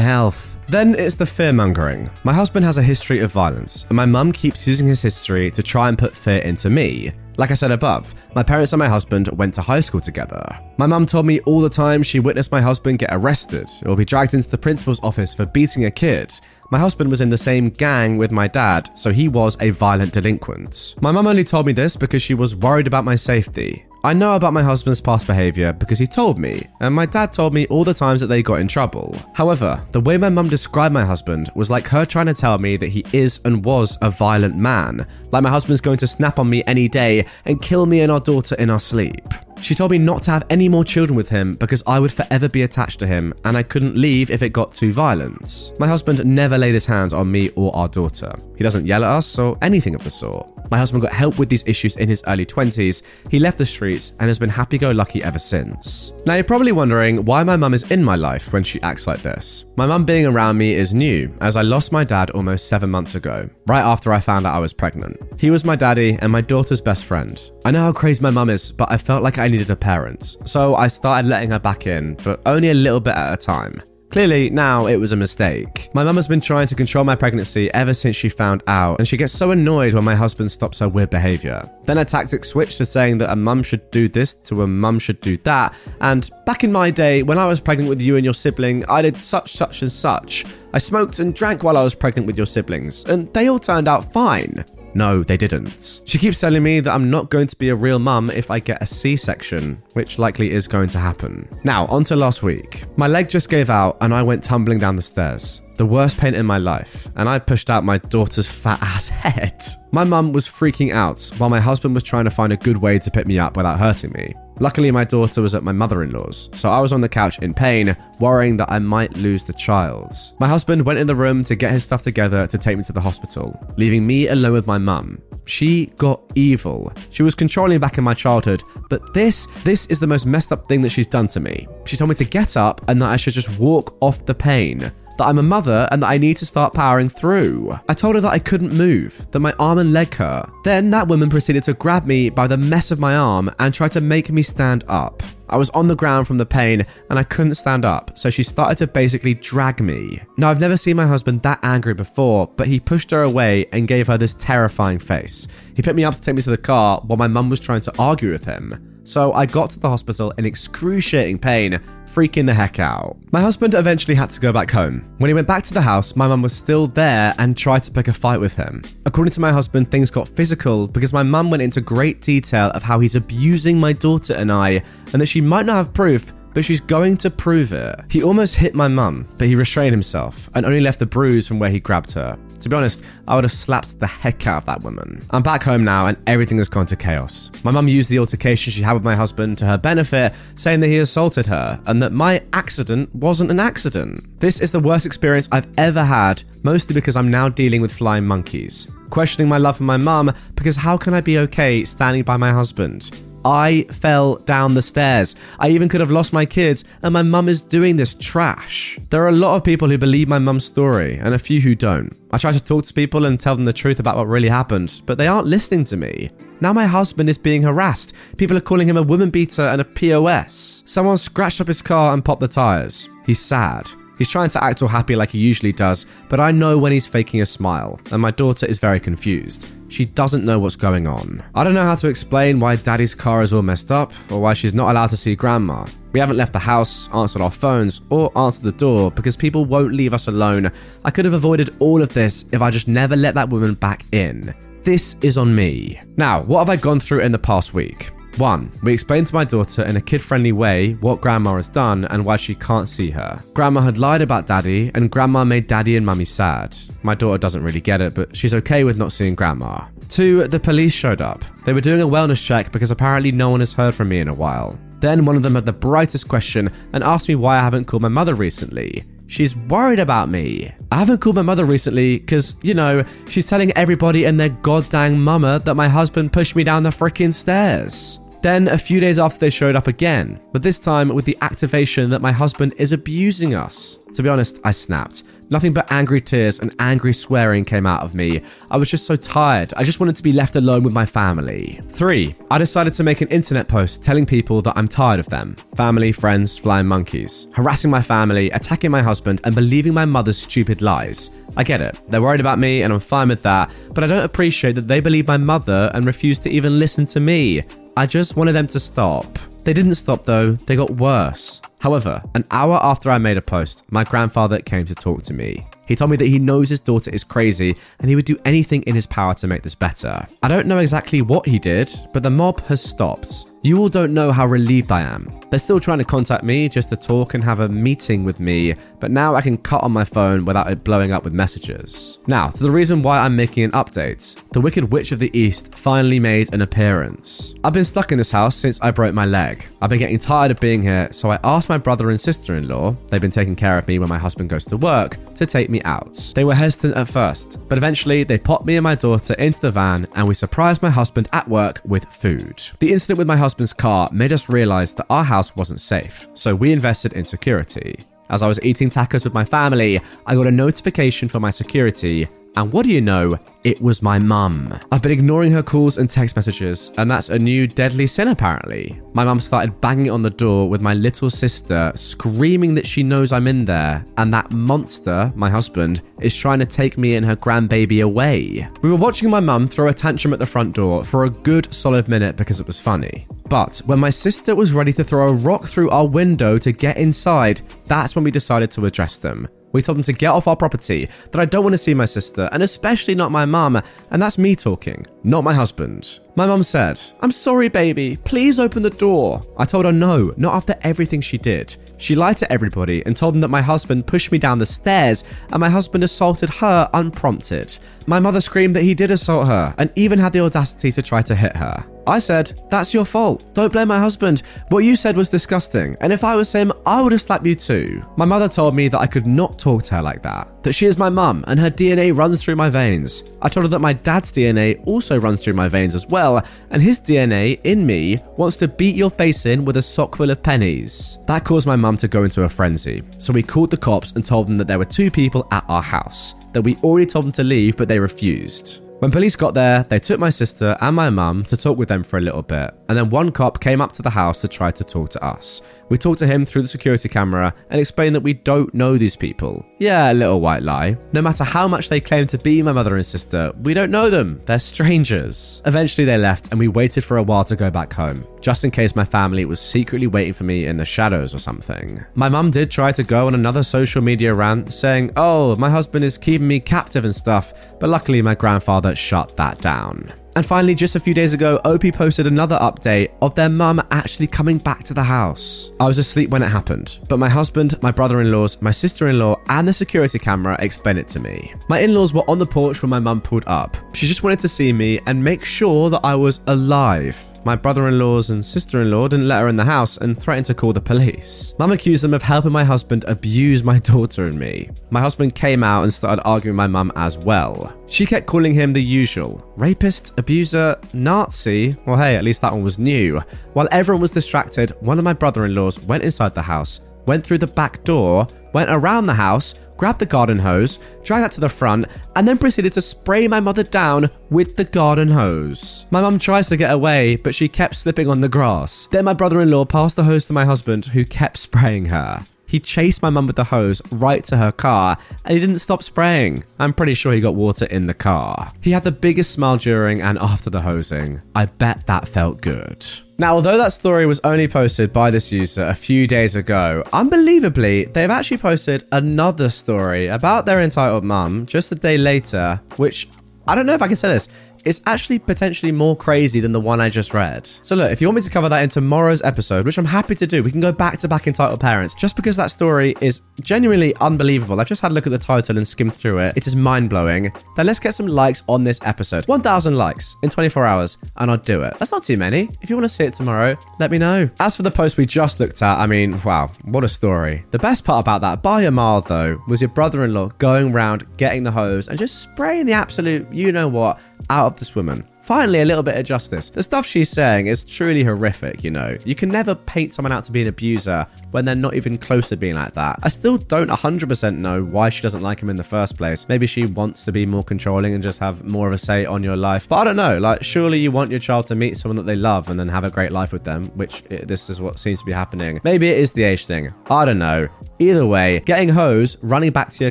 health. 0.00 0.56
Then 0.68 0.94
it's 0.94 1.16
the 1.16 1.26
fear 1.26 1.52
mongering. 1.52 2.08
My 2.22 2.32
husband 2.32 2.64
has 2.64 2.78
a 2.78 2.82
history 2.82 3.20
of 3.20 3.32
violence, 3.32 3.84
and 3.88 3.96
my 3.96 4.06
mum 4.06 4.32
keeps 4.32 4.66
using 4.66 4.86
his 4.86 5.02
history 5.02 5.50
to 5.50 5.62
try 5.62 5.88
and 5.88 5.98
put 5.98 6.16
fear 6.16 6.38
into 6.38 6.70
me. 6.70 7.12
Like 7.36 7.50
I 7.50 7.54
said 7.54 7.72
above, 7.72 8.14
my 8.36 8.44
parents 8.44 8.72
and 8.72 8.78
my 8.78 8.88
husband 8.88 9.28
went 9.36 9.54
to 9.54 9.62
high 9.62 9.80
school 9.80 10.00
together. 10.00 10.46
My 10.78 10.86
mum 10.86 11.04
told 11.04 11.26
me 11.26 11.40
all 11.40 11.60
the 11.60 11.68
time 11.68 12.02
she 12.02 12.20
witnessed 12.20 12.52
my 12.52 12.60
husband 12.60 13.00
get 13.00 13.10
arrested 13.12 13.68
or 13.84 13.96
be 13.96 14.04
dragged 14.04 14.34
into 14.34 14.48
the 14.48 14.56
principal's 14.56 15.02
office 15.02 15.34
for 15.34 15.44
beating 15.44 15.84
a 15.84 15.90
kid. 15.90 16.32
My 16.74 16.80
husband 16.80 17.08
was 17.08 17.20
in 17.20 17.30
the 17.30 17.38
same 17.38 17.70
gang 17.70 18.18
with 18.18 18.32
my 18.32 18.48
dad, 18.48 18.90
so 18.98 19.12
he 19.12 19.28
was 19.28 19.56
a 19.60 19.70
violent 19.70 20.12
delinquent. 20.12 20.96
My 21.00 21.12
mum 21.12 21.28
only 21.28 21.44
told 21.44 21.66
me 21.66 21.72
this 21.72 21.96
because 21.96 22.20
she 22.20 22.34
was 22.34 22.56
worried 22.56 22.88
about 22.88 23.04
my 23.04 23.14
safety. 23.14 23.86
I 24.02 24.12
know 24.12 24.34
about 24.34 24.52
my 24.54 24.62
husband's 24.62 25.00
past 25.00 25.28
behaviour 25.28 25.72
because 25.72 26.00
he 26.00 26.06
told 26.08 26.36
me, 26.36 26.66
and 26.80 26.92
my 26.92 27.06
dad 27.06 27.32
told 27.32 27.54
me 27.54 27.66
all 27.68 27.84
the 27.84 27.94
times 27.94 28.20
that 28.20 28.26
they 28.26 28.42
got 28.42 28.58
in 28.58 28.66
trouble. 28.66 29.16
However, 29.34 29.82
the 29.92 30.00
way 30.00 30.16
my 30.18 30.28
mum 30.28 30.48
described 30.48 30.92
my 30.92 31.04
husband 31.04 31.48
was 31.54 31.70
like 31.70 31.86
her 31.86 32.04
trying 32.04 32.26
to 32.26 32.34
tell 32.34 32.58
me 32.58 32.76
that 32.76 32.88
he 32.88 33.04
is 33.12 33.40
and 33.44 33.64
was 33.64 33.96
a 34.02 34.10
violent 34.10 34.56
man, 34.56 35.06
like 35.34 35.42
my 35.42 35.50
husband's 35.50 35.80
going 35.80 35.98
to 35.98 36.06
snap 36.06 36.38
on 36.38 36.48
me 36.48 36.62
any 36.68 36.88
day 36.88 37.26
and 37.44 37.60
kill 37.60 37.86
me 37.86 38.02
and 38.02 38.12
our 38.12 38.20
daughter 38.20 38.54
in 38.54 38.70
our 38.70 38.78
sleep. 38.78 39.26
She 39.60 39.74
told 39.74 39.90
me 39.90 39.98
not 39.98 40.22
to 40.24 40.30
have 40.30 40.44
any 40.50 40.68
more 40.68 40.84
children 40.84 41.16
with 41.16 41.28
him 41.28 41.52
because 41.54 41.82
I 41.86 41.98
would 41.98 42.12
forever 42.12 42.48
be 42.48 42.62
attached 42.62 43.00
to 43.00 43.06
him 43.06 43.34
and 43.44 43.56
I 43.56 43.62
couldn't 43.62 43.96
leave 43.96 44.30
if 44.30 44.42
it 44.42 44.50
got 44.50 44.74
too 44.74 44.92
violent. 44.92 45.72
My 45.80 45.88
husband 45.88 46.24
never 46.24 46.56
laid 46.58 46.74
his 46.74 46.86
hands 46.86 47.12
on 47.12 47.32
me 47.32 47.48
or 47.56 47.74
our 47.74 47.88
daughter. 47.88 48.32
He 48.56 48.62
doesn't 48.62 48.86
yell 48.86 49.04
at 49.04 49.10
us 49.10 49.38
or 49.38 49.58
anything 49.62 49.94
of 49.94 50.04
the 50.04 50.10
sort. 50.10 50.46
My 50.70 50.78
husband 50.78 51.02
got 51.02 51.12
help 51.12 51.38
with 51.38 51.48
these 51.48 51.66
issues 51.66 51.96
in 51.96 52.08
his 52.08 52.22
early 52.26 52.44
20s. 52.44 53.02
He 53.30 53.38
left 53.38 53.58
the 53.58 53.66
streets 53.66 54.12
and 54.18 54.28
has 54.28 54.38
been 54.38 54.50
happy 54.50 54.78
go 54.78 54.90
lucky 54.90 55.22
ever 55.22 55.38
since. 55.38 56.12
Now, 56.26 56.34
you're 56.34 56.44
probably 56.44 56.72
wondering 56.72 57.24
why 57.24 57.42
my 57.42 57.56
mum 57.56 57.74
is 57.74 57.90
in 57.90 58.02
my 58.02 58.16
life 58.16 58.52
when 58.52 58.64
she 58.64 58.80
acts 58.82 59.06
like 59.06 59.22
this. 59.22 59.64
My 59.76 59.86
mum 59.86 60.04
being 60.04 60.26
around 60.26 60.58
me 60.58 60.74
is 60.74 60.94
new, 60.94 61.34
as 61.40 61.56
I 61.56 61.62
lost 61.62 61.92
my 61.92 62.04
dad 62.04 62.30
almost 62.30 62.68
seven 62.68 62.90
months 62.90 63.14
ago, 63.14 63.48
right 63.66 63.82
after 63.82 64.12
I 64.12 64.20
found 64.20 64.46
out 64.46 64.54
I 64.54 64.58
was 64.58 64.72
pregnant. 64.72 65.16
He 65.38 65.50
was 65.50 65.64
my 65.64 65.76
daddy 65.76 66.18
and 66.20 66.30
my 66.30 66.40
daughter's 66.40 66.80
best 66.80 67.04
friend. 67.04 67.50
I 67.64 67.70
know 67.70 67.80
how 67.80 67.92
crazy 67.92 68.22
my 68.22 68.30
mum 68.30 68.50
is, 68.50 68.72
but 68.72 68.90
I 68.90 68.96
felt 68.96 69.22
like 69.22 69.38
I 69.38 69.48
needed 69.48 69.70
a 69.70 69.76
parent, 69.76 70.36
so 70.44 70.74
I 70.74 70.86
started 70.86 71.28
letting 71.28 71.50
her 71.50 71.58
back 71.58 71.86
in, 71.86 72.14
but 72.24 72.40
only 72.46 72.70
a 72.70 72.74
little 72.74 73.00
bit 73.00 73.14
at 73.14 73.32
a 73.32 73.36
time. 73.36 73.80
Clearly, 74.14 74.48
now 74.48 74.86
it 74.86 74.94
was 74.94 75.10
a 75.10 75.16
mistake. 75.16 75.88
My 75.92 76.04
mum 76.04 76.14
has 76.14 76.28
been 76.28 76.40
trying 76.40 76.68
to 76.68 76.76
control 76.76 77.04
my 77.04 77.16
pregnancy 77.16 77.68
ever 77.74 77.92
since 77.92 78.14
she 78.14 78.28
found 78.28 78.62
out, 78.68 79.00
and 79.00 79.08
she 79.08 79.16
gets 79.16 79.32
so 79.32 79.50
annoyed 79.50 79.92
when 79.92 80.04
my 80.04 80.14
husband 80.14 80.52
stops 80.52 80.78
her 80.78 80.88
weird 80.88 81.10
behaviour. 81.10 81.60
Then 81.84 81.96
her 81.96 82.04
tactics 82.04 82.50
switch 82.50 82.76
to 82.76 82.86
saying 82.86 83.18
that 83.18 83.32
a 83.32 83.34
mum 83.34 83.64
should 83.64 83.90
do 83.90 84.08
this 84.08 84.34
to 84.34 84.62
a 84.62 84.68
mum 84.68 85.00
should 85.00 85.20
do 85.20 85.36
that, 85.38 85.74
and 86.00 86.30
back 86.46 86.62
in 86.62 86.70
my 86.70 86.92
day, 86.92 87.24
when 87.24 87.38
I 87.38 87.46
was 87.46 87.58
pregnant 87.58 87.90
with 87.90 88.00
you 88.00 88.14
and 88.14 88.24
your 88.24 88.34
sibling, 88.34 88.84
I 88.88 89.02
did 89.02 89.16
such, 89.16 89.52
such, 89.52 89.82
and 89.82 89.90
such. 89.90 90.44
I 90.72 90.78
smoked 90.78 91.18
and 91.18 91.34
drank 91.34 91.64
while 91.64 91.76
I 91.76 91.82
was 91.82 91.96
pregnant 91.96 92.28
with 92.28 92.36
your 92.36 92.46
siblings, 92.46 93.04
and 93.06 93.32
they 93.34 93.48
all 93.48 93.58
turned 93.58 93.88
out 93.88 94.12
fine. 94.12 94.64
No, 94.94 95.22
they 95.22 95.36
didn't. 95.36 96.02
She 96.04 96.18
keeps 96.18 96.40
telling 96.40 96.62
me 96.62 96.80
that 96.80 96.92
I'm 96.94 97.10
not 97.10 97.30
going 97.30 97.48
to 97.48 97.56
be 97.56 97.68
a 97.68 97.74
real 97.74 97.98
mum 97.98 98.30
if 98.30 98.50
I 98.50 98.58
get 98.58 98.80
a 98.82 98.86
C 98.86 99.16
section, 99.16 99.82
which 99.94 100.18
likely 100.18 100.52
is 100.52 100.68
going 100.68 100.88
to 100.90 100.98
happen. 100.98 101.48
Now, 101.64 101.86
on 101.86 102.04
to 102.04 102.16
last 102.16 102.42
week. 102.42 102.84
My 102.96 103.08
leg 103.08 103.28
just 103.28 103.48
gave 103.48 103.70
out 103.70 103.96
and 104.00 104.14
I 104.14 104.22
went 104.22 104.44
tumbling 104.44 104.78
down 104.78 104.96
the 104.96 105.02
stairs. 105.02 105.60
The 105.76 105.86
worst 105.86 106.18
pain 106.18 106.34
in 106.34 106.46
my 106.46 106.58
life, 106.58 107.08
and 107.16 107.28
I 107.28 107.40
pushed 107.40 107.68
out 107.68 107.82
my 107.82 107.98
daughter's 107.98 108.46
fat 108.46 108.80
ass 108.80 109.08
head. 109.24 109.60
My 109.90 110.04
mum 110.04 110.32
was 110.32 110.46
freaking 110.46 110.92
out 110.92 111.20
while 111.38 111.50
my 111.50 111.58
husband 111.58 111.94
was 111.94 112.04
trying 112.04 112.26
to 112.26 112.30
find 112.30 112.52
a 112.52 112.56
good 112.56 112.76
way 112.76 113.00
to 113.00 113.10
pick 113.10 113.26
me 113.26 113.40
up 113.40 113.56
without 113.56 113.80
hurting 113.80 114.12
me. 114.12 114.34
Luckily, 114.60 114.90
my 114.90 115.04
daughter 115.04 115.42
was 115.42 115.54
at 115.54 115.62
my 115.62 115.72
mother 115.72 116.02
in 116.02 116.12
law's, 116.12 116.48
so 116.54 116.70
I 116.70 116.80
was 116.80 116.92
on 116.92 117.00
the 117.00 117.08
couch 117.08 117.38
in 117.40 117.52
pain, 117.52 117.96
worrying 118.20 118.56
that 118.58 118.70
I 118.70 118.78
might 118.78 119.16
lose 119.16 119.44
the 119.44 119.52
child. 119.52 120.12
My 120.38 120.48
husband 120.48 120.84
went 120.84 120.98
in 120.98 121.06
the 121.06 121.14
room 121.14 121.42
to 121.44 121.54
get 121.54 121.72
his 121.72 121.84
stuff 121.84 122.02
together 122.02 122.46
to 122.46 122.58
take 122.58 122.76
me 122.76 122.84
to 122.84 122.92
the 122.92 123.00
hospital, 123.00 123.58
leaving 123.76 124.06
me 124.06 124.28
alone 124.28 124.52
with 124.52 124.66
my 124.66 124.78
mum. 124.78 125.20
She 125.46 125.86
got 125.96 126.22
evil. 126.34 126.92
She 127.10 127.22
was 127.22 127.34
controlling 127.34 127.80
back 127.80 127.98
in 127.98 128.04
my 128.04 128.14
childhood, 128.14 128.62
but 128.88 129.12
this, 129.12 129.46
this 129.64 129.86
is 129.86 129.98
the 129.98 130.06
most 130.06 130.24
messed 130.26 130.52
up 130.52 130.66
thing 130.68 130.82
that 130.82 130.90
she's 130.90 131.06
done 131.06 131.28
to 131.28 131.40
me. 131.40 131.66
She 131.84 131.96
told 131.96 132.08
me 132.08 132.14
to 132.16 132.24
get 132.24 132.56
up 132.56 132.80
and 132.88 133.02
that 133.02 133.10
I 133.10 133.16
should 133.16 133.34
just 133.34 133.58
walk 133.58 133.96
off 134.00 134.24
the 134.24 134.34
pain 134.34 134.92
that 135.18 135.26
I'm 135.26 135.38
a 135.38 135.42
mother 135.42 135.88
and 135.90 136.02
that 136.02 136.08
I 136.08 136.18
need 136.18 136.36
to 136.38 136.46
start 136.46 136.74
powering 136.74 137.08
through. 137.08 137.78
I 137.88 137.94
told 137.94 138.14
her 138.14 138.20
that 138.20 138.32
I 138.32 138.38
couldn't 138.38 138.72
move, 138.72 139.26
that 139.30 139.40
my 139.40 139.52
arm 139.58 139.78
and 139.78 139.92
leg 139.92 140.14
hurt. 140.14 140.50
Then 140.64 140.90
that 140.90 141.08
woman 141.08 141.30
proceeded 141.30 141.64
to 141.64 141.74
grab 141.74 142.06
me 142.06 142.30
by 142.30 142.46
the 142.46 142.56
mess 142.56 142.90
of 142.90 143.00
my 143.00 143.16
arm 143.16 143.50
and 143.58 143.72
try 143.72 143.88
to 143.88 144.00
make 144.00 144.30
me 144.30 144.42
stand 144.42 144.84
up. 144.88 145.22
I 145.48 145.56
was 145.56 145.70
on 145.70 145.88
the 145.88 145.94
ground 145.94 146.26
from 146.26 146.38
the 146.38 146.46
pain 146.46 146.82
and 147.10 147.18
I 147.18 147.22
couldn't 147.22 147.54
stand 147.54 147.84
up, 147.84 148.18
so 148.18 148.30
she 148.30 148.42
started 148.42 148.78
to 148.78 148.86
basically 148.86 149.34
drag 149.34 149.80
me. 149.80 150.20
Now, 150.36 150.50
I've 150.50 150.60
never 150.60 150.76
seen 150.76 150.96
my 150.96 151.06
husband 151.06 151.42
that 151.42 151.60
angry 151.62 151.94
before, 151.94 152.48
but 152.56 152.66
he 152.66 152.80
pushed 152.80 153.10
her 153.10 153.22
away 153.22 153.66
and 153.72 153.86
gave 153.86 154.06
her 154.06 154.18
this 154.18 154.34
terrifying 154.34 154.98
face. 154.98 155.46
He 155.74 155.82
picked 155.82 155.96
me 155.96 156.04
up 156.04 156.14
to 156.14 156.20
take 156.20 156.34
me 156.34 156.42
to 156.42 156.50
the 156.50 156.56
car 156.56 157.00
while 157.04 157.18
my 157.18 157.28
mum 157.28 157.50
was 157.50 157.60
trying 157.60 157.82
to 157.82 157.94
argue 157.98 158.32
with 158.32 158.44
him. 158.44 158.90
So 159.04 159.34
I 159.34 159.44
got 159.44 159.68
to 159.70 159.78
the 159.78 159.88
hospital 159.90 160.32
in 160.38 160.46
excruciating 160.46 161.38
pain 161.38 161.78
freaking 162.14 162.46
the 162.46 162.54
heck 162.54 162.78
out. 162.78 163.16
My 163.32 163.40
husband 163.40 163.74
eventually 163.74 164.14
had 164.14 164.30
to 164.30 164.40
go 164.40 164.52
back 164.52 164.70
home. 164.70 165.04
When 165.18 165.28
he 165.28 165.34
went 165.34 165.48
back 165.48 165.64
to 165.64 165.74
the 165.74 165.82
house, 165.82 166.14
my 166.14 166.28
mum 166.28 166.42
was 166.42 166.54
still 166.54 166.86
there 166.86 167.34
and 167.38 167.56
tried 167.56 167.82
to 167.84 167.90
pick 167.90 168.06
a 168.06 168.12
fight 168.12 168.40
with 168.40 168.54
him. 168.54 168.82
According 169.04 169.32
to 169.32 169.40
my 169.40 169.50
husband, 169.50 169.90
things 169.90 170.10
got 170.10 170.28
physical 170.28 170.86
because 170.86 171.12
my 171.12 171.24
mum 171.24 171.50
went 171.50 171.62
into 171.62 171.80
great 171.80 172.20
detail 172.20 172.70
of 172.70 172.84
how 172.84 173.00
he's 173.00 173.16
abusing 173.16 173.78
my 173.78 173.92
daughter 173.92 174.34
and 174.34 174.52
I, 174.52 174.82
and 175.12 175.20
that 175.20 175.26
she 175.26 175.40
might 175.40 175.66
not 175.66 175.76
have 175.76 175.92
proof, 175.92 176.32
but 176.54 176.64
she's 176.64 176.80
going 176.80 177.16
to 177.16 177.30
prove 177.30 177.72
it. 177.72 178.00
He 178.08 178.22
almost 178.22 178.54
hit 178.54 178.74
my 178.74 178.86
mum, 178.86 179.26
but 179.36 179.48
he 179.48 179.56
restrained 179.56 179.92
himself 179.92 180.48
and 180.54 180.64
only 180.64 180.80
left 180.80 181.00
the 181.00 181.06
bruise 181.06 181.48
from 181.48 181.58
where 181.58 181.70
he 181.70 181.80
grabbed 181.80 182.12
her. 182.12 182.38
To 182.64 182.70
be 182.70 182.76
honest, 182.76 183.02
I 183.28 183.34
would 183.34 183.44
have 183.44 183.52
slapped 183.52 184.00
the 184.00 184.06
heck 184.06 184.46
out 184.46 184.56
of 184.56 184.64
that 184.64 184.80
woman. 184.80 185.22
I'm 185.28 185.42
back 185.42 185.62
home 185.62 185.84
now 185.84 186.06
and 186.06 186.16
everything 186.26 186.56
has 186.56 186.66
gone 186.66 186.86
to 186.86 186.96
chaos. 186.96 187.50
My 187.62 187.70
mum 187.70 187.88
used 187.88 188.08
the 188.08 188.18
altercation 188.18 188.72
she 188.72 188.80
had 188.80 188.94
with 188.94 189.02
my 189.02 189.14
husband 189.14 189.58
to 189.58 189.66
her 189.66 189.76
benefit, 189.76 190.32
saying 190.56 190.80
that 190.80 190.86
he 190.86 190.96
assaulted 190.96 191.46
her 191.46 191.78
and 191.84 192.02
that 192.02 192.12
my 192.12 192.42
accident 192.54 193.14
wasn't 193.14 193.50
an 193.50 193.60
accident. 193.60 194.40
This 194.40 194.62
is 194.62 194.70
the 194.70 194.80
worst 194.80 195.04
experience 195.04 195.46
I've 195.52 195.68
ever 195.76 196.02
had, 196.02 196.42
mostly 196.62 196.94
because 196.94 197.16
I'm 197.16 197.30
now 197.30 197.50
dealing 197.50 197.82
with 197.82 197.92
flying 197.92 198.24
monkeys. 198.24 198.88
Questioning 199.10 199.46
my 199.46 199.58
love 199.58 199.76
for 199.76 199.82
my 199.82 199.98
mum 199.98 200.32
because 200.54 200.74
how 200.74 200.96
can 200.96 201.12
I 201.12 201.20
be 201.20 201.36
okay 201.40 201.84
standing 201.84 202.22
by 202.22 202.38
my 202.38 202.50
husband? 202.50 203.10
I 203.44 203.86
fell 203.90 204.36
down 204.36 204.74
the 204.74 204.82
stairs. 204.82 205.34
I 205.58 205.68
even 205.68 205.88
could 205.88 206.00
have 206.00 206.10
lost 206.10 206.32
my 206.32 206.46
kids, 206.46 206.84
and 207.02 207.12
my 207.12 207.22
mum 207.22 207.48
is 207.48 207.60
doing 207.60 207.96
this 207.96 208.14
trash. 208.14 208.98
There 209.10 209.22
are 209.22 209.28
a 209.28 209.32
lot 209.32 209.56
of 209.56 209.64
people 209.64 209.88
who 209.88 209.98
believe 209.98 210.28
my 210.28 210.38
mum's 210.38 210.64
story, 210.64 211.16
and 211.16 211.34
a 211.34 211.38
few 211.38 211.60
who 211.60 211.74
don't. 211.74 212.16
I 212.30 212.38
try 212.38 212.52
to 212.52 212.62
talk 212.62 212.84
to 212.86 212.94
people 212.94 213.26
and 213.26 213.38
tell 213.38 213.54
them 213.54 213.64
the 213.64 213.72
truth 213.72 214.00
about 214.00 214.16
what 214.16 214.28
really 214.28 214.48
happened, 214.48 215.02
but 215.06 215.18
they 215.18 215.26
aren't 215.26 215.46
listening 215.46 215.84
to 215.84 215.96
me. 215.96 216.30
Now 216.60 216.72
my 216.72 216.86
husband 216.86 217.28
is 217.28 217.38
being 217.38 217.62
harassed. 217.62 218.14
People 218.38 218.56
are 218.56 218.62
calling 218.62 218.88
him 218.88 218.96
a 218.96 219.02
woman 219.02 219.30
beater 219.30 219.62
and 219.62 219.80
a 219.80 219.84
POS. 219.84 220.82
Someone 220.86 221.18
scratched 221.18 221.60
up 221.60 221.68
his 221.68 221.82
car 221.82 222.14
and 222.14 222.24
popped 222.24 222.40
the 222.40 222.48
tyres. 222.48 223.08
He's 223.26 223.40
sad. 223.40 223.90
He's 224.18 224.30
trying 224.30 224.50
to 224.50 224.62
act 224.62 224.80
all 224.80 224.88
happy 224.88 225.16
like 225.16 225.30
he 225.30 225.38
usually 225.38 225.72
does, 225.72 226.06
but 226.28 226.40
I 226.40 226.52
know 226.52 226.78
when 226.78 226.92
he's 226.92 227.06
faking 227.06 227.40
a 227.40 227.46
smile, 227.46 228.00
and 228.12 228.22
my 228.22 228.30
daughter 228.30 228.64
is 228.64 228.78
very 228.78 229.00
confused. 229.00 229.66
She 229.94 230.06
doesn't 230.06 230.44
know 230.44 230.58
what's 230.58 230.74
going 230.74 231.06
on. 231.06 231.40
I 231.54 231.62
don't 231.62 231.72
know 231.72 231.84
how 231.84 231.94
to 231.94 232.08
explain 232.08 232.58
why 232.58 232.74
daddy's 232.74 233.14
car 233.14 233.42
is 233.42 233.52
all 233.52 233.62
messed 233.62 233.92
up, 233.92 234.12
or 234.28 234.40
why 234.40 234.52
she's 234.52 234.74
not 234.74 234.90
allowed 234.90 235.10
to 235.10 235.16
see 235.16 235.36
grandma. 235.36 235.86
We 236.10 236.18
haven't 236.18 236.36
left 236.36 236.52
the 236.52 236.58
house, 236.58 237.08
answered 237.14 237.40
our 237.40 237.50
phones, 237.52 238.00
or 238.10 238.36
answered 238.36 238.64
the 238.64 238.72
door 238.72 239.12
because 239.12 239.36
people 239.36 239.64
won't 239.64 239.94
leave 239.94 240.12
us 240.12 240.26
alone. 240.26 240.72
I 241.04 241.12
could 241.12 241.24
have 241.24 241.34
avoided 241.34 241.76
all 241.78 242.02
of 242.02 242.12
this 242.12 242.44
if 242.50 242.60
I 242.60 242.72
just 242.72 242.88
never 242.88 243.14
let 243.14 243.36
that 243.36 243.50
woman 243.50 243.74
back 243.74 244.04
in. 244.10 244.52
This 244.82 245.14
is 245.22 245.38
on 245.38 245.54
me. 245.54 246.00
Now, 246.16 246.42
what 246.42 246.58
have 246.58 246.70
I 246.70 246.74
gone 246.74 246.98
through 246.98 247.20
in 247.20 247.30
the 247.30 247.38
past 247.38 247.72
week? 247.72 248.10
One, 248.36 248.72
we 248.82 248.92
explained 248.92 249.28
to 249.28 249.34
my 249.34 249.44
daughter 249.44 249.84
in 249.84 249.96
a 249.96 250.00
kid 250.00 250.20
friendly 250.20 250.50
way 250.50 250.94
what 250.94 251.20
grandma 251.20 251.54
has 251.54 251.68
done 251.68 252.04
and 252.06 252.24
why 252.24 252.34
she 252.34 252.56
can't 252.56 252.88
see 252.88 253.10
her. 253.10 253.40
Grandma 253.54 253.80
had 253.80 253.96
lied 253.96 254.22
about 254.22 254.48
daddy, 254.48 254.90
and 254.94 255.08
grandma 255.08 255.44
made 255.44 255.68
daddy 255.68 255.96
and 255.96 256.04
mummy 256.04 256.24
sad. 256.24 256.76
My 257.04 257.14
daughter 257.14 257.38
doesn't 257.38 257.62
really 257.62 257.80
get 257.80 258.00
it, 258.00 258.14
but 258.14 258.36
she's 258.36 258.52
okay 258.54 258.82
with 258.82 258.98
not 258.98 259.12
seeing 259.12 259.36
grandma. 259.36 259.84
Two, 260.08 260.48
the 260.48 260.58
police 260.58 260.92
showed 260.92 261.20
up. 261.20 261.44
They 261.64 261.72
were 261.72 261.80
doing 261.80 262.00
a 262.00 262.08
wellness 262.08 262.44
check 262.44 262.72
because 262.72 262.90
apparently 262.90 263.30
no 263.30 263.50
one 263.50 263.60
has 263.60 263.72
heard 263.72 263.94
from 263.94 264.08
me 264.08 264.18
in 264.18 264.28
a 264.28 264.34
while. 264.34 264.76
Then 264.98 265.26
one 265.26 265.36
of 265.36 265.42
them 265.42 265.54
had 265.54 265.66
the 265.66 265.72
brightest 265.72 266.26
question 266.28 266.72
and 266.92 267.04
asked 267.04 267.28
me 267.28 267.36
why 267.36 267.58
I 267.58 267.62
haven't 267.62 267.84
called 267.84 268.02
my 268.02 268.08
mother 268.08 268.34
recently. 268.34 269.04
she's 269.26 269.56
worried 269.56 269.98
about 269.98 270.28
me. 270.28 270.72
I 270.92 270.98
haven't 270.98 271.18
called 271.18 271.36
my 271.36 271.42
mother 271.42 271.64
recently 271.64 272.18
because, 272.18 272.56
you 272.62 272.74
know, 272.74 273.04
she's 273.28 273.46
telling 273.46 273.72
everybody 273.72 274.24
and 274.24 274.38
their 274.38 274.48
goddamn 274.50 275.22
mama 275.22 275.60
that 275.64 275.74
my 275.74 275.88
husband 275.88 276.32
pushed 276.32 276.56
me 276.56 276.64
down 276.64 276.82
the 276.82 276.90
freaking 276.90 277.34
stairs. 277.34 278.20
Then, 278.44 278.68
a 278.68 278.76
few 278.76 279.00
days 279.00 279.18
after, 279.18 279.38
they 279.38 279.48
showed 279.48 279.74
up 279.74 279.86
again, 279.86 280.38
but 280.52 280.62
this 280.62 280.78
time 280.78 281.08
with 281.08 281.24
the 281.24 281.38
activation 281.40 282.10
that 282.10 282.20
my 282.20 282.30
husband 282.30 282.74
is 282.76 282.92
abusing 282.92 283.54
us. 283.54 284.04
To 284.12 284.22
be 284.22 284.28
honest, 284.28 284.60
I 284.64 284.70
snapped. 284.70 285.22
Nothing 285.48 285.72
but 285.72 285.90
angry 285.90 286.20
tears 286.20 286.58
and 286.58 286.76
angry 286.78 287.14
swearing 287.14 287.64
came 287.64 287.86
out 287.86 288.02
of 288.02 288.14
me. 288.14 288.42
I 288.70 288.76
was 288.76 288.90
just 288.90 289.06
so 289.06 289.16
tired. 289.16 289.72
I 289.78 289.82
just 289.82 289.98
wanted 289.98 290.18
to 290.18 290.22
be 290.22 290.34
left 290.34 290.56
alone 290.56 290.82
with 290.82 290.92
my 290.92 291.06
family. 291.06 291.80
3. 291.84 292.34
I 292.50 292.58
decided 292.58 292.92
to 292.92 293.02
make 293.02 293.22
an 293.22 293.28
internet 293.28 293.66
post 293.66 294.02
telling 294.02 294.26
people 294.26 294.60
that 294.60 294.76
I'm 294.76 294.88
tired 294.88 295.20
of 295.20 295.28
them 295.30 295.56
family, 295.74 296.12
friends, 296.12 296.58
flying 296.58 296.86
monkeys, 296.86 297.48
harassing 297.52 297.90
my 297.90 298.02
family, 298.02 298.50
attacking 298.50 298.90
my 298.90 299.00
husband, 299.00 299.40
and 299.44 299.54
believing 299.54 299.94
my 299.94 300.04
mother's 300.04 300.36
stupid 300.36 300.82
lies. 300.82 301.30
I 301.56 301.64
get 301.64 301.80
it. 301.80 301.98
They're 302.08 302.20
worried 302.20 302.40
about 302.40 302.58
me, 302.58 302.82
and 302.82 302.92
I'm 302.92 303.00
fine 303.00 303.28
with 303.28 303.40
that, 303.44 303.70
but 303.94 304.04
I 304.04 304.06
don't 304.06 304.22
appreciate 304.22 304.74
that 304.74 304.86
they 304.86 305.00
believe 305.00 305.28
my 305.28 305.38
mother 305.38 305.90
and 305.94 306.04
refuse 306.04 306.38
to 306.40 306.50
even 306.50 306.78
listen 306.78 307.06
to 307.06 307.20
me. 307.20 307.62
I 307.96 308.06
just 308.06 308.34
wanted 308.36 308.52
them 308.52 308.66
to 308.68 308.80
stop. 308.80 309.38
They 309.62 309.72
didn't 309.72 309.94
stop 309.94 310.24
though, 310.24 310.52
they 310.52 310.74
got 310.74 310.90
worse. 310.90 311.60
However, 311.78 312.20
an 312.34 312.42
hour 312.50 312.80
after 312.82 313.10
I 313.10 313.18
made 313.18 313.36
a 313.36 313.42
post, 313.42 313.84
my 313.90 314.02
grandfather 314.02 314.58
came 314.58 314.84
to 314.84 314.94
talk 314.94 315.22
to 315.24 315.32
me. 315.32 315.66
He 315.86 315.94
told 315.94 316.10
me 316.10 316.16
that 316.16 316.26
he 316.26 316.38
knows 316.38 316.68
his 316.68 316.80
daughter 316.80 317.10
is 317.10 317.22
crazy 317.22 317.76
and 318.00 318.08
he 318.08 318.16
would 318.16 318.24
do 318.24 318.38
anything 318.44 318.82
in 318.82 318.94
his 318.96 319.06
power 319.06 319.34
to 319.34 319.46
make 319.46 319.62
this 319.62 319.74
better. 319.76 320.26
I 320.42 320.48
don't 320.48 320.66
know 320.66 320.78
exactly 320.78 321.22
what 321.22 321.46
he 321.46 321.58
did, 321.58 321.92
but 322.12 322.22
the 322.24 322.30
mob 322.30 322.66
has 322.66 322.82
stopped. 322.82 323.46
You 323.64 323.78
all 323.78 323.88
don't 323.88 324.12
know 324.12 324.30
how 324.30 324.44
relieved 324.44 324.92
I 324.92 325.00
am. 325.00 325.40
They're 325.48 325.58
still 325.58 325.80
trying 325.80 325.96
to 325.96 326.04
contact 326.04 326.44
me 326.44 326.68
just 326.68 326.90
to 326.90 326.96
talk 326.96 327.32
and 327.32 327.42
have 327.42 327.60
a 327.60 327.68
meeting 327.68 328.22
with 328.22 328.38
me, 328.38 328.74
but 329.00 329.10
now 329.10 329.34
I 329.34 329.40
can 329.40 329.56
cut 329.56 329.82
on 329.82 329.90
my 329.90 330.04
phone 330.04 330.44
without 330.44 330.70
it 330.70 330.84
blowing 330.84 331.12
up 331.12 331.24
with 331.24 331.32
messages. 331.32 332.18
Now, 332.26 332.48
to 332.48 332.62
the 332.62 332.70
reason 332.70 333.02
why 333.02 333.20
I'm 333.20 333.34
making 333.34 333.64
an 333.64 333.70
update. 333.70 334.36
The 334.52 334.60
Wicked 334.60 334.92
Witch 334.92 335.12
of 335.12 335.18
the 335.18 335.30
East 335.32 335.74
finally 335.74 336.18
made 336.18 336.52
an 336.52 336.60
appearance. 336.60 337.54
I've 337.64 337.72
been 337.72 337.84
stuck 337.84 338.12
in 338.12 338.18
this 338.18 338.30
house 338.32 338.54
since 338.54 338.78
I 338.82 338.90
broke 338.90 339.14
my 339.14 339.24
leg. 339.24 339.64
I've 339.80 339.88
been 339.88 339.98
getting 339.98 340.18
tired 340.18 340.50
of 340.50 340.60
being 340.60 340.82
here, 340.82 341.10
so 341.12 341.30
I 341.30 341.38
asked 341.42 341.70
my 341.70 341.78
brother 341.78 342.10
and 342.10 342.20
sister 342.20 342.52
in 342.52 342.68
law, 342.68 342.90
they've 343.08 343.18
been 343.18 343.30
taking 343.30 343.56
care 343.56 343.78
of 343.78 343.88
me 343.88 343.98
when 343.98 344.10
my 344.10 344.18
husband 344.18 344.50
goes 344.50 344.66
to 344.66 344.76
work, 344.76 345.16
to 345.36 345.46
take 345.46 345.70
me 345.70 345.80
out. 345.84 346.32
They 346.34 346.44
were 346.44 346.54
hesitant 346.54 346.96
at 346.96 347.08
first, 347.08 347.66
but 347.68 347.78
eventually 347.78 348.24
they 348.24 348.36
popped 348.36 348.66
me 348.66 348.76
and 348.76 348.84
my 348.84 348.94
daughter 348.94 349.32
into 349.34 349.60
the 349.60 349.70
van 349.70 350.06
and 350.14 350.28
we 350.28 350.34
surprised 350.34 350.82
my 350.82 350.90
husband 350.90 351.28
at 351.32 351.48
work 351.48 351.80
with 351.86 352.04
food. 352.12 352.62
The 352.80 352.92
incident 352.92 353.18
with 353.18 353.26
my 353.26 353.36
husband 353.36 353.53
husband's 353.54 353.72
car 353.72 354.08
made 354.10 354.32
us 354.32 354.48
realize 354.48 354.92
that 354.94 355.06
our 355.10 355.22
house 355.22 355.54
wasn't 355.54 355.80
safe, 355.80 356.26
so 356.34 356.56
we 356.56 356.72
invested 356.72 357.12
in 357.12 357.22
security. 357.22 357.94
As 358.28 358.42
I 358.42 358.48
was 358.48 358.58
eating 358.64 358.90
tacos 358.90 359.22
with 359.22 359.32
my 359.32 359.44
family, 359.44 360.00
I 360.26 360.34
got 360.34 360.48
a 360.48 360.50
notification 360.50 361.28
for 361.28 361.38
my 361.38 361.50
security 361.50 362.28
and 362.56 362.72
what 362.72 362.84
do 362.84 362.92
you 362.92 363.00
know? 363.00 363.30
It 363.64 363.80
was 363.80 364.02
my 364.02 364.18
mum. 364.18 364.78
I've 364.92 365.02
been 365.02 365.12
ignoring 365.12 365.50
her 365.52 365.62
calls 365.62 365.96
and 365.98 366.08
text 366.08 366.36
messages, 366.36 366.92
and 366.98 367.10
that's 367.10 367.30
a 367.30 367.38
new 367.38 367.66
deadly 367.66 368.06
sin 368.06 368.28
apparently. 368.28 369.00
My 369.14 369.24
mum 369.24 369.40
started 369.40 369.80
banging 369.80 370.10
on 370.10 370.22
the 370.22 370.30
door 370.30 370.68
with 370.68 370.80
my 370.82 370.94
little 370.94 371.30
sister, 371.30 371.90
screaming 371.94 372.74
that 372.74 372.86
she 372.86 373.02
knows 373.02 373.32
I'm 373.32 373.46
in 373.46 373.64
there, 373.64 374.04
and 374.18 374.32
that 374.34 374.50
monster, 374.52 375.32
my 375.34 375.48
husband, 375.48 376.02
is 376.20 376.34
trying 376.36 376.58
to 376.58 376.66
take 376.66 376.98
me 376.98 377.16
and 377.16 377.24
her 377.24 377.36
grandbaby 377.36 378.04
away. 378.04 378.68
We 378.82 378.90
were 378.90 378.96
watching 378.96 379.30
my 379.30 379.40
mum 379.40 379.66
throw 379.66 379.88
a 379.88 379.94
tantrum 379.94 380.32
at 380.32 380.38
the 380.38 380.46
front 380.46 380.74
door 380.74 381.04
for 381.04 381.24
a 381.24 381.30
good 381.30 381.72
solid 381.72 382.08
minute 382.08 382.36
because 382.36 382.60
it 382.60 382.66
was 382.66 382.80
funny. 382.80 383.26
But 383.48 383.78
when 383.86 383.98
my 383.98 384.10
sister 384.10 384.54
was 384.54 384.72
ready 384.72 384.92
to 384.94 385.04
throw 385.04 385.28
a 385.28 385.32
rock 385.32 385.64
through 385.66 385.90
our 385.90 386.06
window 386.06 386.58
to 386.58 386.72
get 386.72 386.98
inside, 386.98 387.62
that's 387.84 388.14
when 388.14 388.24
we 388.24 388.30
decided 388.30 388.70
to 388.72 388.86
address 388.86 389.16
them. 389.16 389.48
We 389.74 389.82
told 389.82 389.98
them 389.98 390.04
to 390.04 390.12
get 390.12 390.30
off 390.30 390.46
our 390.46 390.54
property, 390.54 391.08
that 391.32 391.40
I 391.40 391.46
don't 391.46 391.64
want 391.64 391.74
to 391.74 391.78
see 391.78 391.94
my 391.94 392.04
sister, 392.04 392.48
and 392.52 392.62
especially 392.62 393.16
not 393.16 393.32
my 393.32 393.44
mum, 393.44 393.82
and 394.12 394.22
that's 394.22 394.38
me 394.38 394.54
talking, 394.54 395.04
not 395.24 395.42
my 395.42 395.52
husband. 395.52 396.20
My 396.36 396.46
mum 396.46 396.62
said, 396.62 397.00
I'm 397.20 397.32
sorry, 397.32 397.68
baby, 397.68 398.16
please 398.18 398.60
open 398.60 398.84
the 398.84 398.90
door. 398.90 399.42
I 399.58 399.64
told 399.64 399.84
her 399.84 399.90
no, 399.90 400.32
not 400.36 400.54
after 400.54 400.76
everything 400.82 401.20
she 401.20 401.38
did. 401.38 401.74
She 401.98 402.14
lied 402.14 402.36
to 402.36 402.52
everybody 402.52 403.04
and 403.04 403.16
told 403.16 403.34
them 403.34 403.40
that 403.40 403.48
my 403.48 403.62
husband 403.62 404.06
pushed 404.06 404.30
me 404.30 404.38
down 404.38 404.58
the 404.58 404.66
stairs 404.66 405.24
and 405.50 405.58
my 405.58 405.68
husband 405.68 406.04
assaulted 406.04 406.50
her 406.50 406.88
unprompted. 406.94 407.76
My 408.06 408.20
mother 408.20 408.40
screamed 408.40 408.76
that 408.76 408.82
he 408.82 408.94
did 408.94 409.10
assault 409.10 409.46
her 409.46 409.74
and 409.78 409.90
even 409.96 410.18
had 410.18 410.32
the 410.32 410.40
audacity 410.40 410.92
to 410.92 411.02
try 411.02 411.22
to 411.22 411.34
hit 411.34 411.56
her. 411.56 411.84
I 412.06 412.18
said, 412.18 412.52
That's 412.68 412.92
your 412.92 413.04
fault. 413.04 413.44
Don't 413.54 413.72
blame 413.72 413.88
my 413.88 413.98
husband. 413.98 414.42
What 414.68 414.84
you 414.84 414.94
said 414.96 415.16
was 415.16 415.30
disgusting, 415.30 415.96
and 416.00 416.12
if 416.12 416.22
I 416.22 416.36
was 416.36 416.52
him, 416.52 416.72
I 416.84 417.00
would 417.00 417.12
have 417.12 417.22
slapped 417.22 417.46
you 417.46 417.54
too. 417.54 418.04
My 418.16 418.24
mother 418.24 418.48
told 418.48 418.74
me 418.74 418.88
that 418.88 419.00
I 419.00 419.06
could 419.06 419.26
not 419.26 419.58
talk 419.58 419.84
to 419.84 419.96
her 419.96 420.02
like 420.02 420.22
that, 420.22 420.50
that 420.64 420.74
she 420.74 420.86
is 420.86 420.98
my 420.98 421.08
mum 421.08 421.44
and 421.46 421.58
her 421.58 421.70
DNA 421.70 422.14
runs 422.14 422.42
through 422.42 422.56
my 422.56 422.68
veins. 422.68 423.22
I 423.40 423.48
told 423.48 423.64
her 423.64 423.68
that 423.68 423.78
my 423.78 423.94
dad's 423.94 424.32
DNA 424.32 424.86
also 424.86 425.18
runs 425.18 425.42
through 425.42 425.54
my 425.54 425.68
veins 425.68 425.94
as 425.94 426.06
well, 426.06 426.44
and 426.70 426.82
his 426.82 427.00
DNA 427.00 427.60
in 427.64 427.86
me 427.86 428.18
wants 428.36 428.56
to 428.58 428.68
beat 428.68 428.96
your 428.96 429.10
face 429.10 429.46
in 429.46 429.64
with 429.64 429.78
a 429.78 429.82
sock 429.82 430.16
full 430.16 430.30
of 430.30 430.42
pennies. 430.42 431.18
That 431.26 431.44
caused 431.44 431.66
my 431.66 431.76
mum 431.76 431.96
to 431.98 432.08
go 432.08 432.24
into 432.24 432.42
a 432.42 432.48
frenzy, 432.48 433.02
so 433.18 433.32
we 433.32 433.42
called 433.42 433.70
the 433.70 433.76
cops 433.76 434.12
and 434.12 434.24
told 434.24 434.48
them 434.48 434.58
that 434.58 434.66
there 434.66 434.78
were 434.78 434.84
two 434.84 435.10
people 435.10 435.48
at 435.50 435.64
our 435.68 435.82
house, 435.82 436.34
that 436.54 436.62
we 436.62 436.76
already 436.76 437.06
told 437.06 437.26
them 437.26 437.32
to 437.32 437.44
leave, 437.44 437.76
but 437.76 437.88
they 437.88 437.98
refused. 437.98 438.80
When 439.00 439.10
police 439.10 439.36
got 439.36 439.52
there, 439.52 439.82
they 439.82 439.98
took 439.98 440.18
my 440.18 440.30
sister 440.30 440.78
and 440.80 440.96
my 440.96 441.10
mum 441.10 441.44
to 441.46 441.56
talk 441.56 441.76
with 441.76 441.88
them 441.88 442.02
for 442.02 442.16
a 442.16 442.22
little 442.22 442.42
bit, 442.42 442.72
and 442.88 442.96
then 442.96 443.10
one 443.10 443.30
cop 443.30 443.60
came 443.60 443.82
up 443.82 443.92
to 443.92 444.02
the 444.02 444.08
house 444.08 444.40
to 444.40 444.48
try 444.48 444.70
to 444.70 444.84
talk 444.84 445.10
to 445.10 445.22
us. 445.22 445.60
We 445.88 445.96
talked 445.96 446.18
to 446.20 446.26
him 446.26 446.44
through 446.44 446.62
the 446.62 446.68
security 446.68 447.08
camera 447.08 447.54
and 447.70 447.80
explained 447.80 448.14
that 448.14 448.22
we 448.22 448.34
don't 448.34 448.72
know 448.74 448.96
these 448.96 449.16
people. 449.16 449.64
Yeah, 449.78 450.12
a 450.12 450.14
little 450.14 450.40
white 450.40 450.62
lie. 450.62 450.96
No 451.12 451.22
matter 451.22 451.44
how 451.44 451.68
much 451.68 451.88
they 451.88 452.00
claim 452.00 452.26
to 452.28 452.38
be 452.38 452.62
my 452.62 452.72
mother 452.72 452.96
and 452.96 453.04
sister, 453.04 453.52
we 453.62 453.74
don't 453.74 453.90
know 453.90 454.10
them. 454.10 454.40
They're 454.46 454.58
strangers. 454.58 455.62
Eventually, 455.66 456.04
they 456.04 456.18
left 456.18 456.48
and 456.50 456.58
we 456.58 456.68
waited 456.68 457.04
for 457.04 457.16
a 457.16 457.22
while 457.22 457.44
to 457.44 457.56
go 457.56 457.70
back 457.70 457.92
home, 457.92 458.26
just 458.40 458.64
in 458.64 458.70
case 458.70 458.96
my 458.96 459.04
family 459.04 459.44
was 459.44 459.60
secretly 459.60 460.06
waiting 460.06 460.32
for 460.32 460.44
me 460.44 460.66
in 460.66 460.76
the 460.76 460.84
shadows 460.84 461.34
or 461.34 461.38
something. 461.38 462.04
My 462.14 462.28
mum 462.28 462.50
did 462.50 462.70
try 462.70 462.92
to 462.92 463.02
go 463.02 463.26
on 463.26 463.34
another 463.34 463.62
social 463.62 464.02
media 464.02 464.34
rant 464.34 464.72
saying, 464.72 465.12
Oh, 465.16 465.54
my 465.56 465.70
husband 465.70 466.04
is 466.04 466.18
keeping 466.18 466.48
me 466.48 466.60
captive 466.60 467.04
and 467.04 467.14
stuff, 467.14 467.52
but 467.78 467.90
luckily 467.90 468.22
my 468.22 468.34
grandfather 468.34 468.94
shut 468.94 469.36
that 469.36 469.60
down. 469.60 470.12
And 470.36 470.44
finally, 470.44 470.74
just 470.74 470.96
a 470.96 471.00
few 471.00 471.14
days 471.14 471.32
ago, 471.32 471.60
OP 471.64 471.82
posted 471.92 472.26
another 472.26 472.58
update 472.58 473.12
of 473.22 473.34
their 473.36 473.48
mum 473.48 473.80
actually 473.90 474.26
coming 474.26 474.58
back 474.58 474.82
to 474.84 474.94
the 474.94 475.02
house. 475.02 475.70
I 475.78 475.84
was 475.84 475.98
asleep 475.98 476.30
when 476.30 476.42
it 476.42 476.48
happened, 476.48 476.98
but 477.08 477.18
my 477.18 477.28
husband, 477.28 477.80
my 477.82 477.92
brother 477.92 478.20
in 478.20 478.32
laws, 478.32 478.60
my 478.60 478.72
sister 478.72 479.08
in 479.08 479.18
law, 479.18 479.36
and 479.48 479.68
the 479.68 479.72
security 479.72 480.18
camera 480.18 480.56
explained 480.58 480.98
it 480.98 481.08
to 481.08 481.20
me. 481.20 481.54
My 481.68 481.78
in 481.78 481.94
laws 481.94 482.12
were 482.12 482.28
on 482.28 482.40
the 482.40 482.46
porch 482.46 482.82
when 482.82 482.90
my 482.90 482.98
mum 482.98 483.20
pulled 483.20 483.44
up. 483.46 483.76
She 483.92 484.08
just 484.08 484.24
wanted 484.24 484.40
to 484.40 484.48
see 484.48 484.72
me 484.72 485.00
and 485.06 485.22
make 485.22 485.44
sure 485.44 485.88
that 485.90 486.00
I 486.02 486.16
was 486.16 486.40
alive. 486.48 487.16
My 487.44 487.56
brother 487.56 487.88
in 487.88 487.98
laws 487.98 488.30
and 488.30 488.42
sister 488.42 488.80
in 488.80 488.90
law 488.90 489.06
didn't 489.06 489.28
let 489.28 489.42
her 489.42 489.48
in 489.48 489.56
the 489.56 489.66
house 489.66 489.98
and 489.98 490.18
threatened 490.18 490.46
to 490.46 490.54
call 490.54 490.72
the 490.72 490.80
police. 490.80 491.54
Mum 491.58 491.72
accused 491.72 492.02
them 492.02 492.14
of 492.14 492.22
helping 492.22 492.52
my 492.52 492.64
husband 492.64 493.04
abuse 493.06 493.62
my 493.62 493.78
daughter 493.90 494.28
and 494.28 494.38
me. 494.38 494.70
My 494.88 495.02
husband 495.02 495.34
came 495.34 495.62
out 495.62 495.82
and 495.82 495.92
started 495.92 496.22
arguing 496.24 496.54
with 496.56 496.62
my 496.62 496.66
mum 496.66 496.90
as 496.96 497.18
well. 497.18 497.76
She 497.86 498.06
kept 498.06 498.26
calling 498.26 498.54
him 498.54 498.72
the 498.72 498.82
usual 498.82 499.44
rapist, 499.56 500.18
abuser, 500.18 500.80
Nazi. 500.94 501.76
Well, 501.86 501.98
hey, 501.98 502.16
at 502.16 502.24
least 502.24 502.40
that 502.40 502.52
one 502.52 502.64
was 502.64 502.78
new. 502.78 503.20
While 503.52 503.68
everyone 503.70 504.00
was 504.00 504.12
distracted, 504.12 504.70
one 504.80 504.98
of 504.98 505.04
my 505.04 505.12
brother 505.12 505.44
in 505.44 505.54
laws 505.54 505.78
went 505.80 506.02
inside 506.02 506.34
the 506.34 506.40
house, 506.40 506.80
went 507.06 507.26
through 507.26 507.38
the 507.38 507.46
back 507.46 507.84
door, 507.84 508.26
went 508.54 508.70
around 508.70 509.04
the 509.04 509.12
house, 509.12 509.54
grabbed 509.76 509.98
the 509.98 510.06
garden 510.06 510.38
hose, 510.38 510.78
dragged 511.02 511.24
that 511.24 511.32
to 511.32 511.40
the 511.40 511.48
front, 511.48 511.86
and 512.16 512.26
then 512.26 512.38
proceeded 512.38 512.72
to 512.74 512.80
spray 512.80 513.28
my 513.28 513.40
mother 513.40 513.62
down 513.62 514.10
with 514.30 514.56
the 514.56 514.64
garden 514.64 515.08
hose. 515.08 515.86
My 515.90 516.00
mum 516.00 516.18
tries 516.18 516.48
to 516.48 516.56
get 516.56 516.72
away, 516.72 517.16
but 517.16 517.34
she 517.34 517.48
kept 517.48 517.76
slipping 517.76 518.08
on 518.08 518.20
the 518.20 518.28
grass. 518.28 518.88
Then 518.90 519.04
my 519.04 519.14
brother 519.14 519.40
in 519.40 519.50
law 519.50 519.64
passed 519.64 519.96
the 519.96 520.04
hose 520.04 520.26
to 520.26 520.32
my 520.32 520.44
husband, 520.44 520.86
who 520.86 521.04
kept 521.04 521.38
spraying 521.38 521.86
her. 521.86 522.26
He 522.46 522.60
chased 522.60 523.02
my 523.02 523.10
mum 523.10 523.26
with 523.26 523.36
the 523.36 523.44
hose 523.44 523.80
right 523.90 524.24
to 524.24 524.36
her 524.36 524.52
car 524.52 524.98
and 525.24 525.34
he 525.34 525.40
didn't 525.40 525.58
stop 525.58 525.82
spraying. 525.82 526.44
I'm 526.58 526.74
pretty 526.74 526.94
sure 526.94 527.12
he 527.12 527.20
got 527.20 527.34
water 527.34 527.64
in 527.66 527.86
the 527.86 527.94
car. 527.94 528.52
He 528.60 528.70
had 528.70 528.84
the 528.84 528.92
biggest 528.92 529.32
smile 529.32 529.56
during 529.56 530.00
and 530.00 530.18
after 530.18 530.50
the 530.50 530.60
hosing. 530.60 531.22
I 531.34 531.46
bet 531.46 531.86
that 531.86 532.08
felt 532.08 532.40
good. 532.40 532.84
Now, 533.16 533.34
although 533.34 533.58
that 533.58 533.72
story 533.72 534.06
was 534.06 534.20
only 534.24 534.48
posted 534.48 534.92
by 534.92 535.10
this 535.10 535.30
user 535.30 535.64
a 535.64 535.74
few 535.74 536.06
days 536.06 536.34
ago, 536.34 536.82
unbelievably, 536.92 537.86
they've 537.86 538.10
actually 538.10 538.38
posted 538.38 538.84
another 538.90 539.50
story 539.50 540.08
about 540.08 540.46
their 540.46 540.60
entitled 540.60 541.04
mum 541.04 541.46
just 541.46 541.70
a 541.70 541.76
day 541.76 541.96
later, 541.96 542.60
which 542.76 543.08
I 543.46 543.54
don't 543.54 543.66
know 543.66 543.74
if 543.74 543.82
I 543.82 543.88
can 543.88 543.96
say 543.96 544.08
this 544.08 544.28
it's 544.64 544.80
actually 544.86 545.18
potentially 545.18 545.72
more 545.72 545.96
crazy 545.96 546.40
than 546.40 546.52
the 546.52 546.60
one 546.60 546.80
I 546.80 546.88
just 546.88 547.14
read. 547.14 547.46
So, 547.62 547.76
look, 547.76 547.90
if 547.90 548.00
you 548.00 548.06
want 548.06 548.16
me 548.16 548.22
to 548.22 548.30
cover 548.30 548.48
that 548.48 548.62
in 548.62 548.68
tomorrow's 548.68 549.22
episode, 549.22 549.66
which 549.66 549.78
I'm 549.78 549.84
happy 549.84 550.14
to 550.14 550.26
do, 550.26 550.42
we 550.42 550.50
can 550.50 550.60
go 550.60 550.72
back 550.72 550.98
to 550.98 551.08
back 551.08 551.26
entitled 551.26 551.60
parents 551.60 551.94
just 551.94 552.16
because 552.16 552.36
that 552.36 552.50
story 552.50 552.94
is 553.00 553.22
genuinely 553.40 553.94
unbelievable. 553.96 554.60
I've 554.60 554.68
just 554.68 554.82
had 554.82 554.90
a 554.90 554.94
look 554.94 555.06
at 555.06 555.10
the 555.10 555.18
title 555.18 555.56
and 555.56 555.66
skimmed 555.66 555.94
through 555.94 556.18
it. 556.18 556.36
It 556.36 556.46
is 556.46 556.56
mind 556.56 556.90
blowing. 556.90 557.32
Then 557.56 557.66
let's 557.66 557.78
get 557.78 557.94
some 557.94 558.06
likes 558.06 558.42
on 558.48 558.64
this 558.64 558.80
episode 558.82 559.26
1,000 559.28 559.76
likes 559.76 560.16
in 560.22 560.30
24 560.30 560.66
hours, 560.66 560.98
and 561.16 561.30
I'll 561.30 561.36
do 561.36 561.62
it. 561.62 561.76
That's 561.78 561.92
not 561.92 562.04
too 562.04 562.16
many. 562.16 562.48
If 562.62 562.70
you 562.70 562.76
want 562.76 562.84
to 562.84 562.88
see 562.88 563.04
it 563.04 563.14
tomorrow, 563.14 563.56
let 563.78 563.90
me 563.90 563.98
know. 563.98 564.28
As 564.40 564.56
for 564.56 564.62
the 564.62 564.70
post 564.70 564.96
we 564.96 565.06
just 565.06 565.40
looked 565.40 565.62
at, 565.62 565.78
I 565.78 565.86
mean, 565.86 566.20
wow, 566.22 566.50
what 566.64 566.84
a 566.84 566.88
story. 566.88 567.44
The 567.50 567.58
best 567.58 567.84
part 567.84 568.00
about 568.04 568.20
that, 568.22 568.42
by 568.42 568.62
a 568.62 568.70
mile 568.70 569.00
though, 569.00 569.42
was 569.48 569.60
your 569.60 569.70
brother 569.70 570.04
in 570.04 570.14
law 570.14 570.28
going 570.38 570.72
round 570.72 571.06
getting 571.16 571.42
the 571.42 571.50
hose 571.50 571.88
and 571.88 571.98
just 571.98 572.22
spraying 572.22 572.66
the 572.66 572.72
absolute, 572.72 573.30
you 573.32 573.52
know 573.52 573.68
what, 573.68 573.98
out 574.30 574.52
of 574.52 574.58
this 574.58 574.74
woman. 574.74 575.06
Finally, 575.24 575.62
a 575.62 575.64
little 575.64 575.82
bit 575.82 575.96
of 575.96 576.04
justice. 576.04 576.50
The 576.50 576.62
stuff 576.62 576.84
she's 576.84 577.08
saying 577.08 577.46
is 577.46 577.64
truly 577.64 578.04
horrific, 578.04 578.62
you 578.62 578.70
know. 578.70 578.98
You 579.06 579.14
can 579.14 579.30
never 579.30 579.54
paint 579.54 579.94
someone 579.94 580.12
out 580.12 580.22
to 580.26 580.32
be 580.32 580.42
an 580.42 580.48
abuser 580.48 581.06
when 581.30 581.46
they're 581.46 581.54
not 581.54 581.74
even 581.74 581.96
close 581.96 582.28
to 582.28 582.36
being 582.36 582.56
like 582.56 582.74
that. 582.74 582.98
I 583.02 583.08
still 583.08 583.38
don't 583.38 583.70
100% 583.70 584.36
know 584.36 584.62
why 584.62 584.90
she 584.90 585.00
doesn't 585.00 585.22
like 585.22 585.40
him 585.40 585.48
in 585.48 585.56
the 585.56 585.64
first 585.64 585.96
place. 585.96 586.28
Maybe 586.28 586.46
she 586.46 586.66
wants 586.66 587.06
to 587.06 587.12
be 587.12 587.24
more 587.24 587.42
controlling 587.42 587.94
and 587.94 588.02
just 588.02 588.18
have 588.18 588.44
more 588.44 588.68
of 588.68 588.74
a 588.74 588.78
say 588.78 589.06
on 589.06 589.22
your 589.22 589.34
life. 589.34 589.66
But 589.66 589.76
I 589.76 589.84
don't 589.84 589.96
know, 589.96 590.18
like, 590.18 590.44
surely 590.44 590.78
you 590.78 590.90
want 590.90 591.10
your 591.10 591.20
child 591.20 591.46
to 591.46 591.54
meet 591.54 591.78
someone 591.78 591.96
that 591.96 592.04
they 592.04 592.16
love 592.16 592.50
and 592.50 592.60
then 592.60 592.68
have 592.68 592.84
a 592.84 592.90
great 592.90 593.10
life 593.10 593.32
with 593.32 593.44
them, 593.44 593.70
which 593.76 594.04
it, 594.10 594.28
this 594.28 594.50
is 594.50 594.60
what 594.60 594.78
seems 594.78 594.98
to 594.98 595.06
be 595.06 595.12
happening. 595.12 595.58
Maybe 595.64 595.88
it 595.88 595.96
is 595.96 596.12
the 596.12 596.24
age 596.24 596.44
thing. 596.44 596.74
I 596.90 597.06
don't 597.06 597.18
know. 597.18 597.48
Either 597.78 598.06
way, 598.06 598.40
getting 598.40 598.68
hose, 598.68 599.16
running 599.22 599.52
back 599.52 599.70
to 599.70 599.84
your 599.84 599.90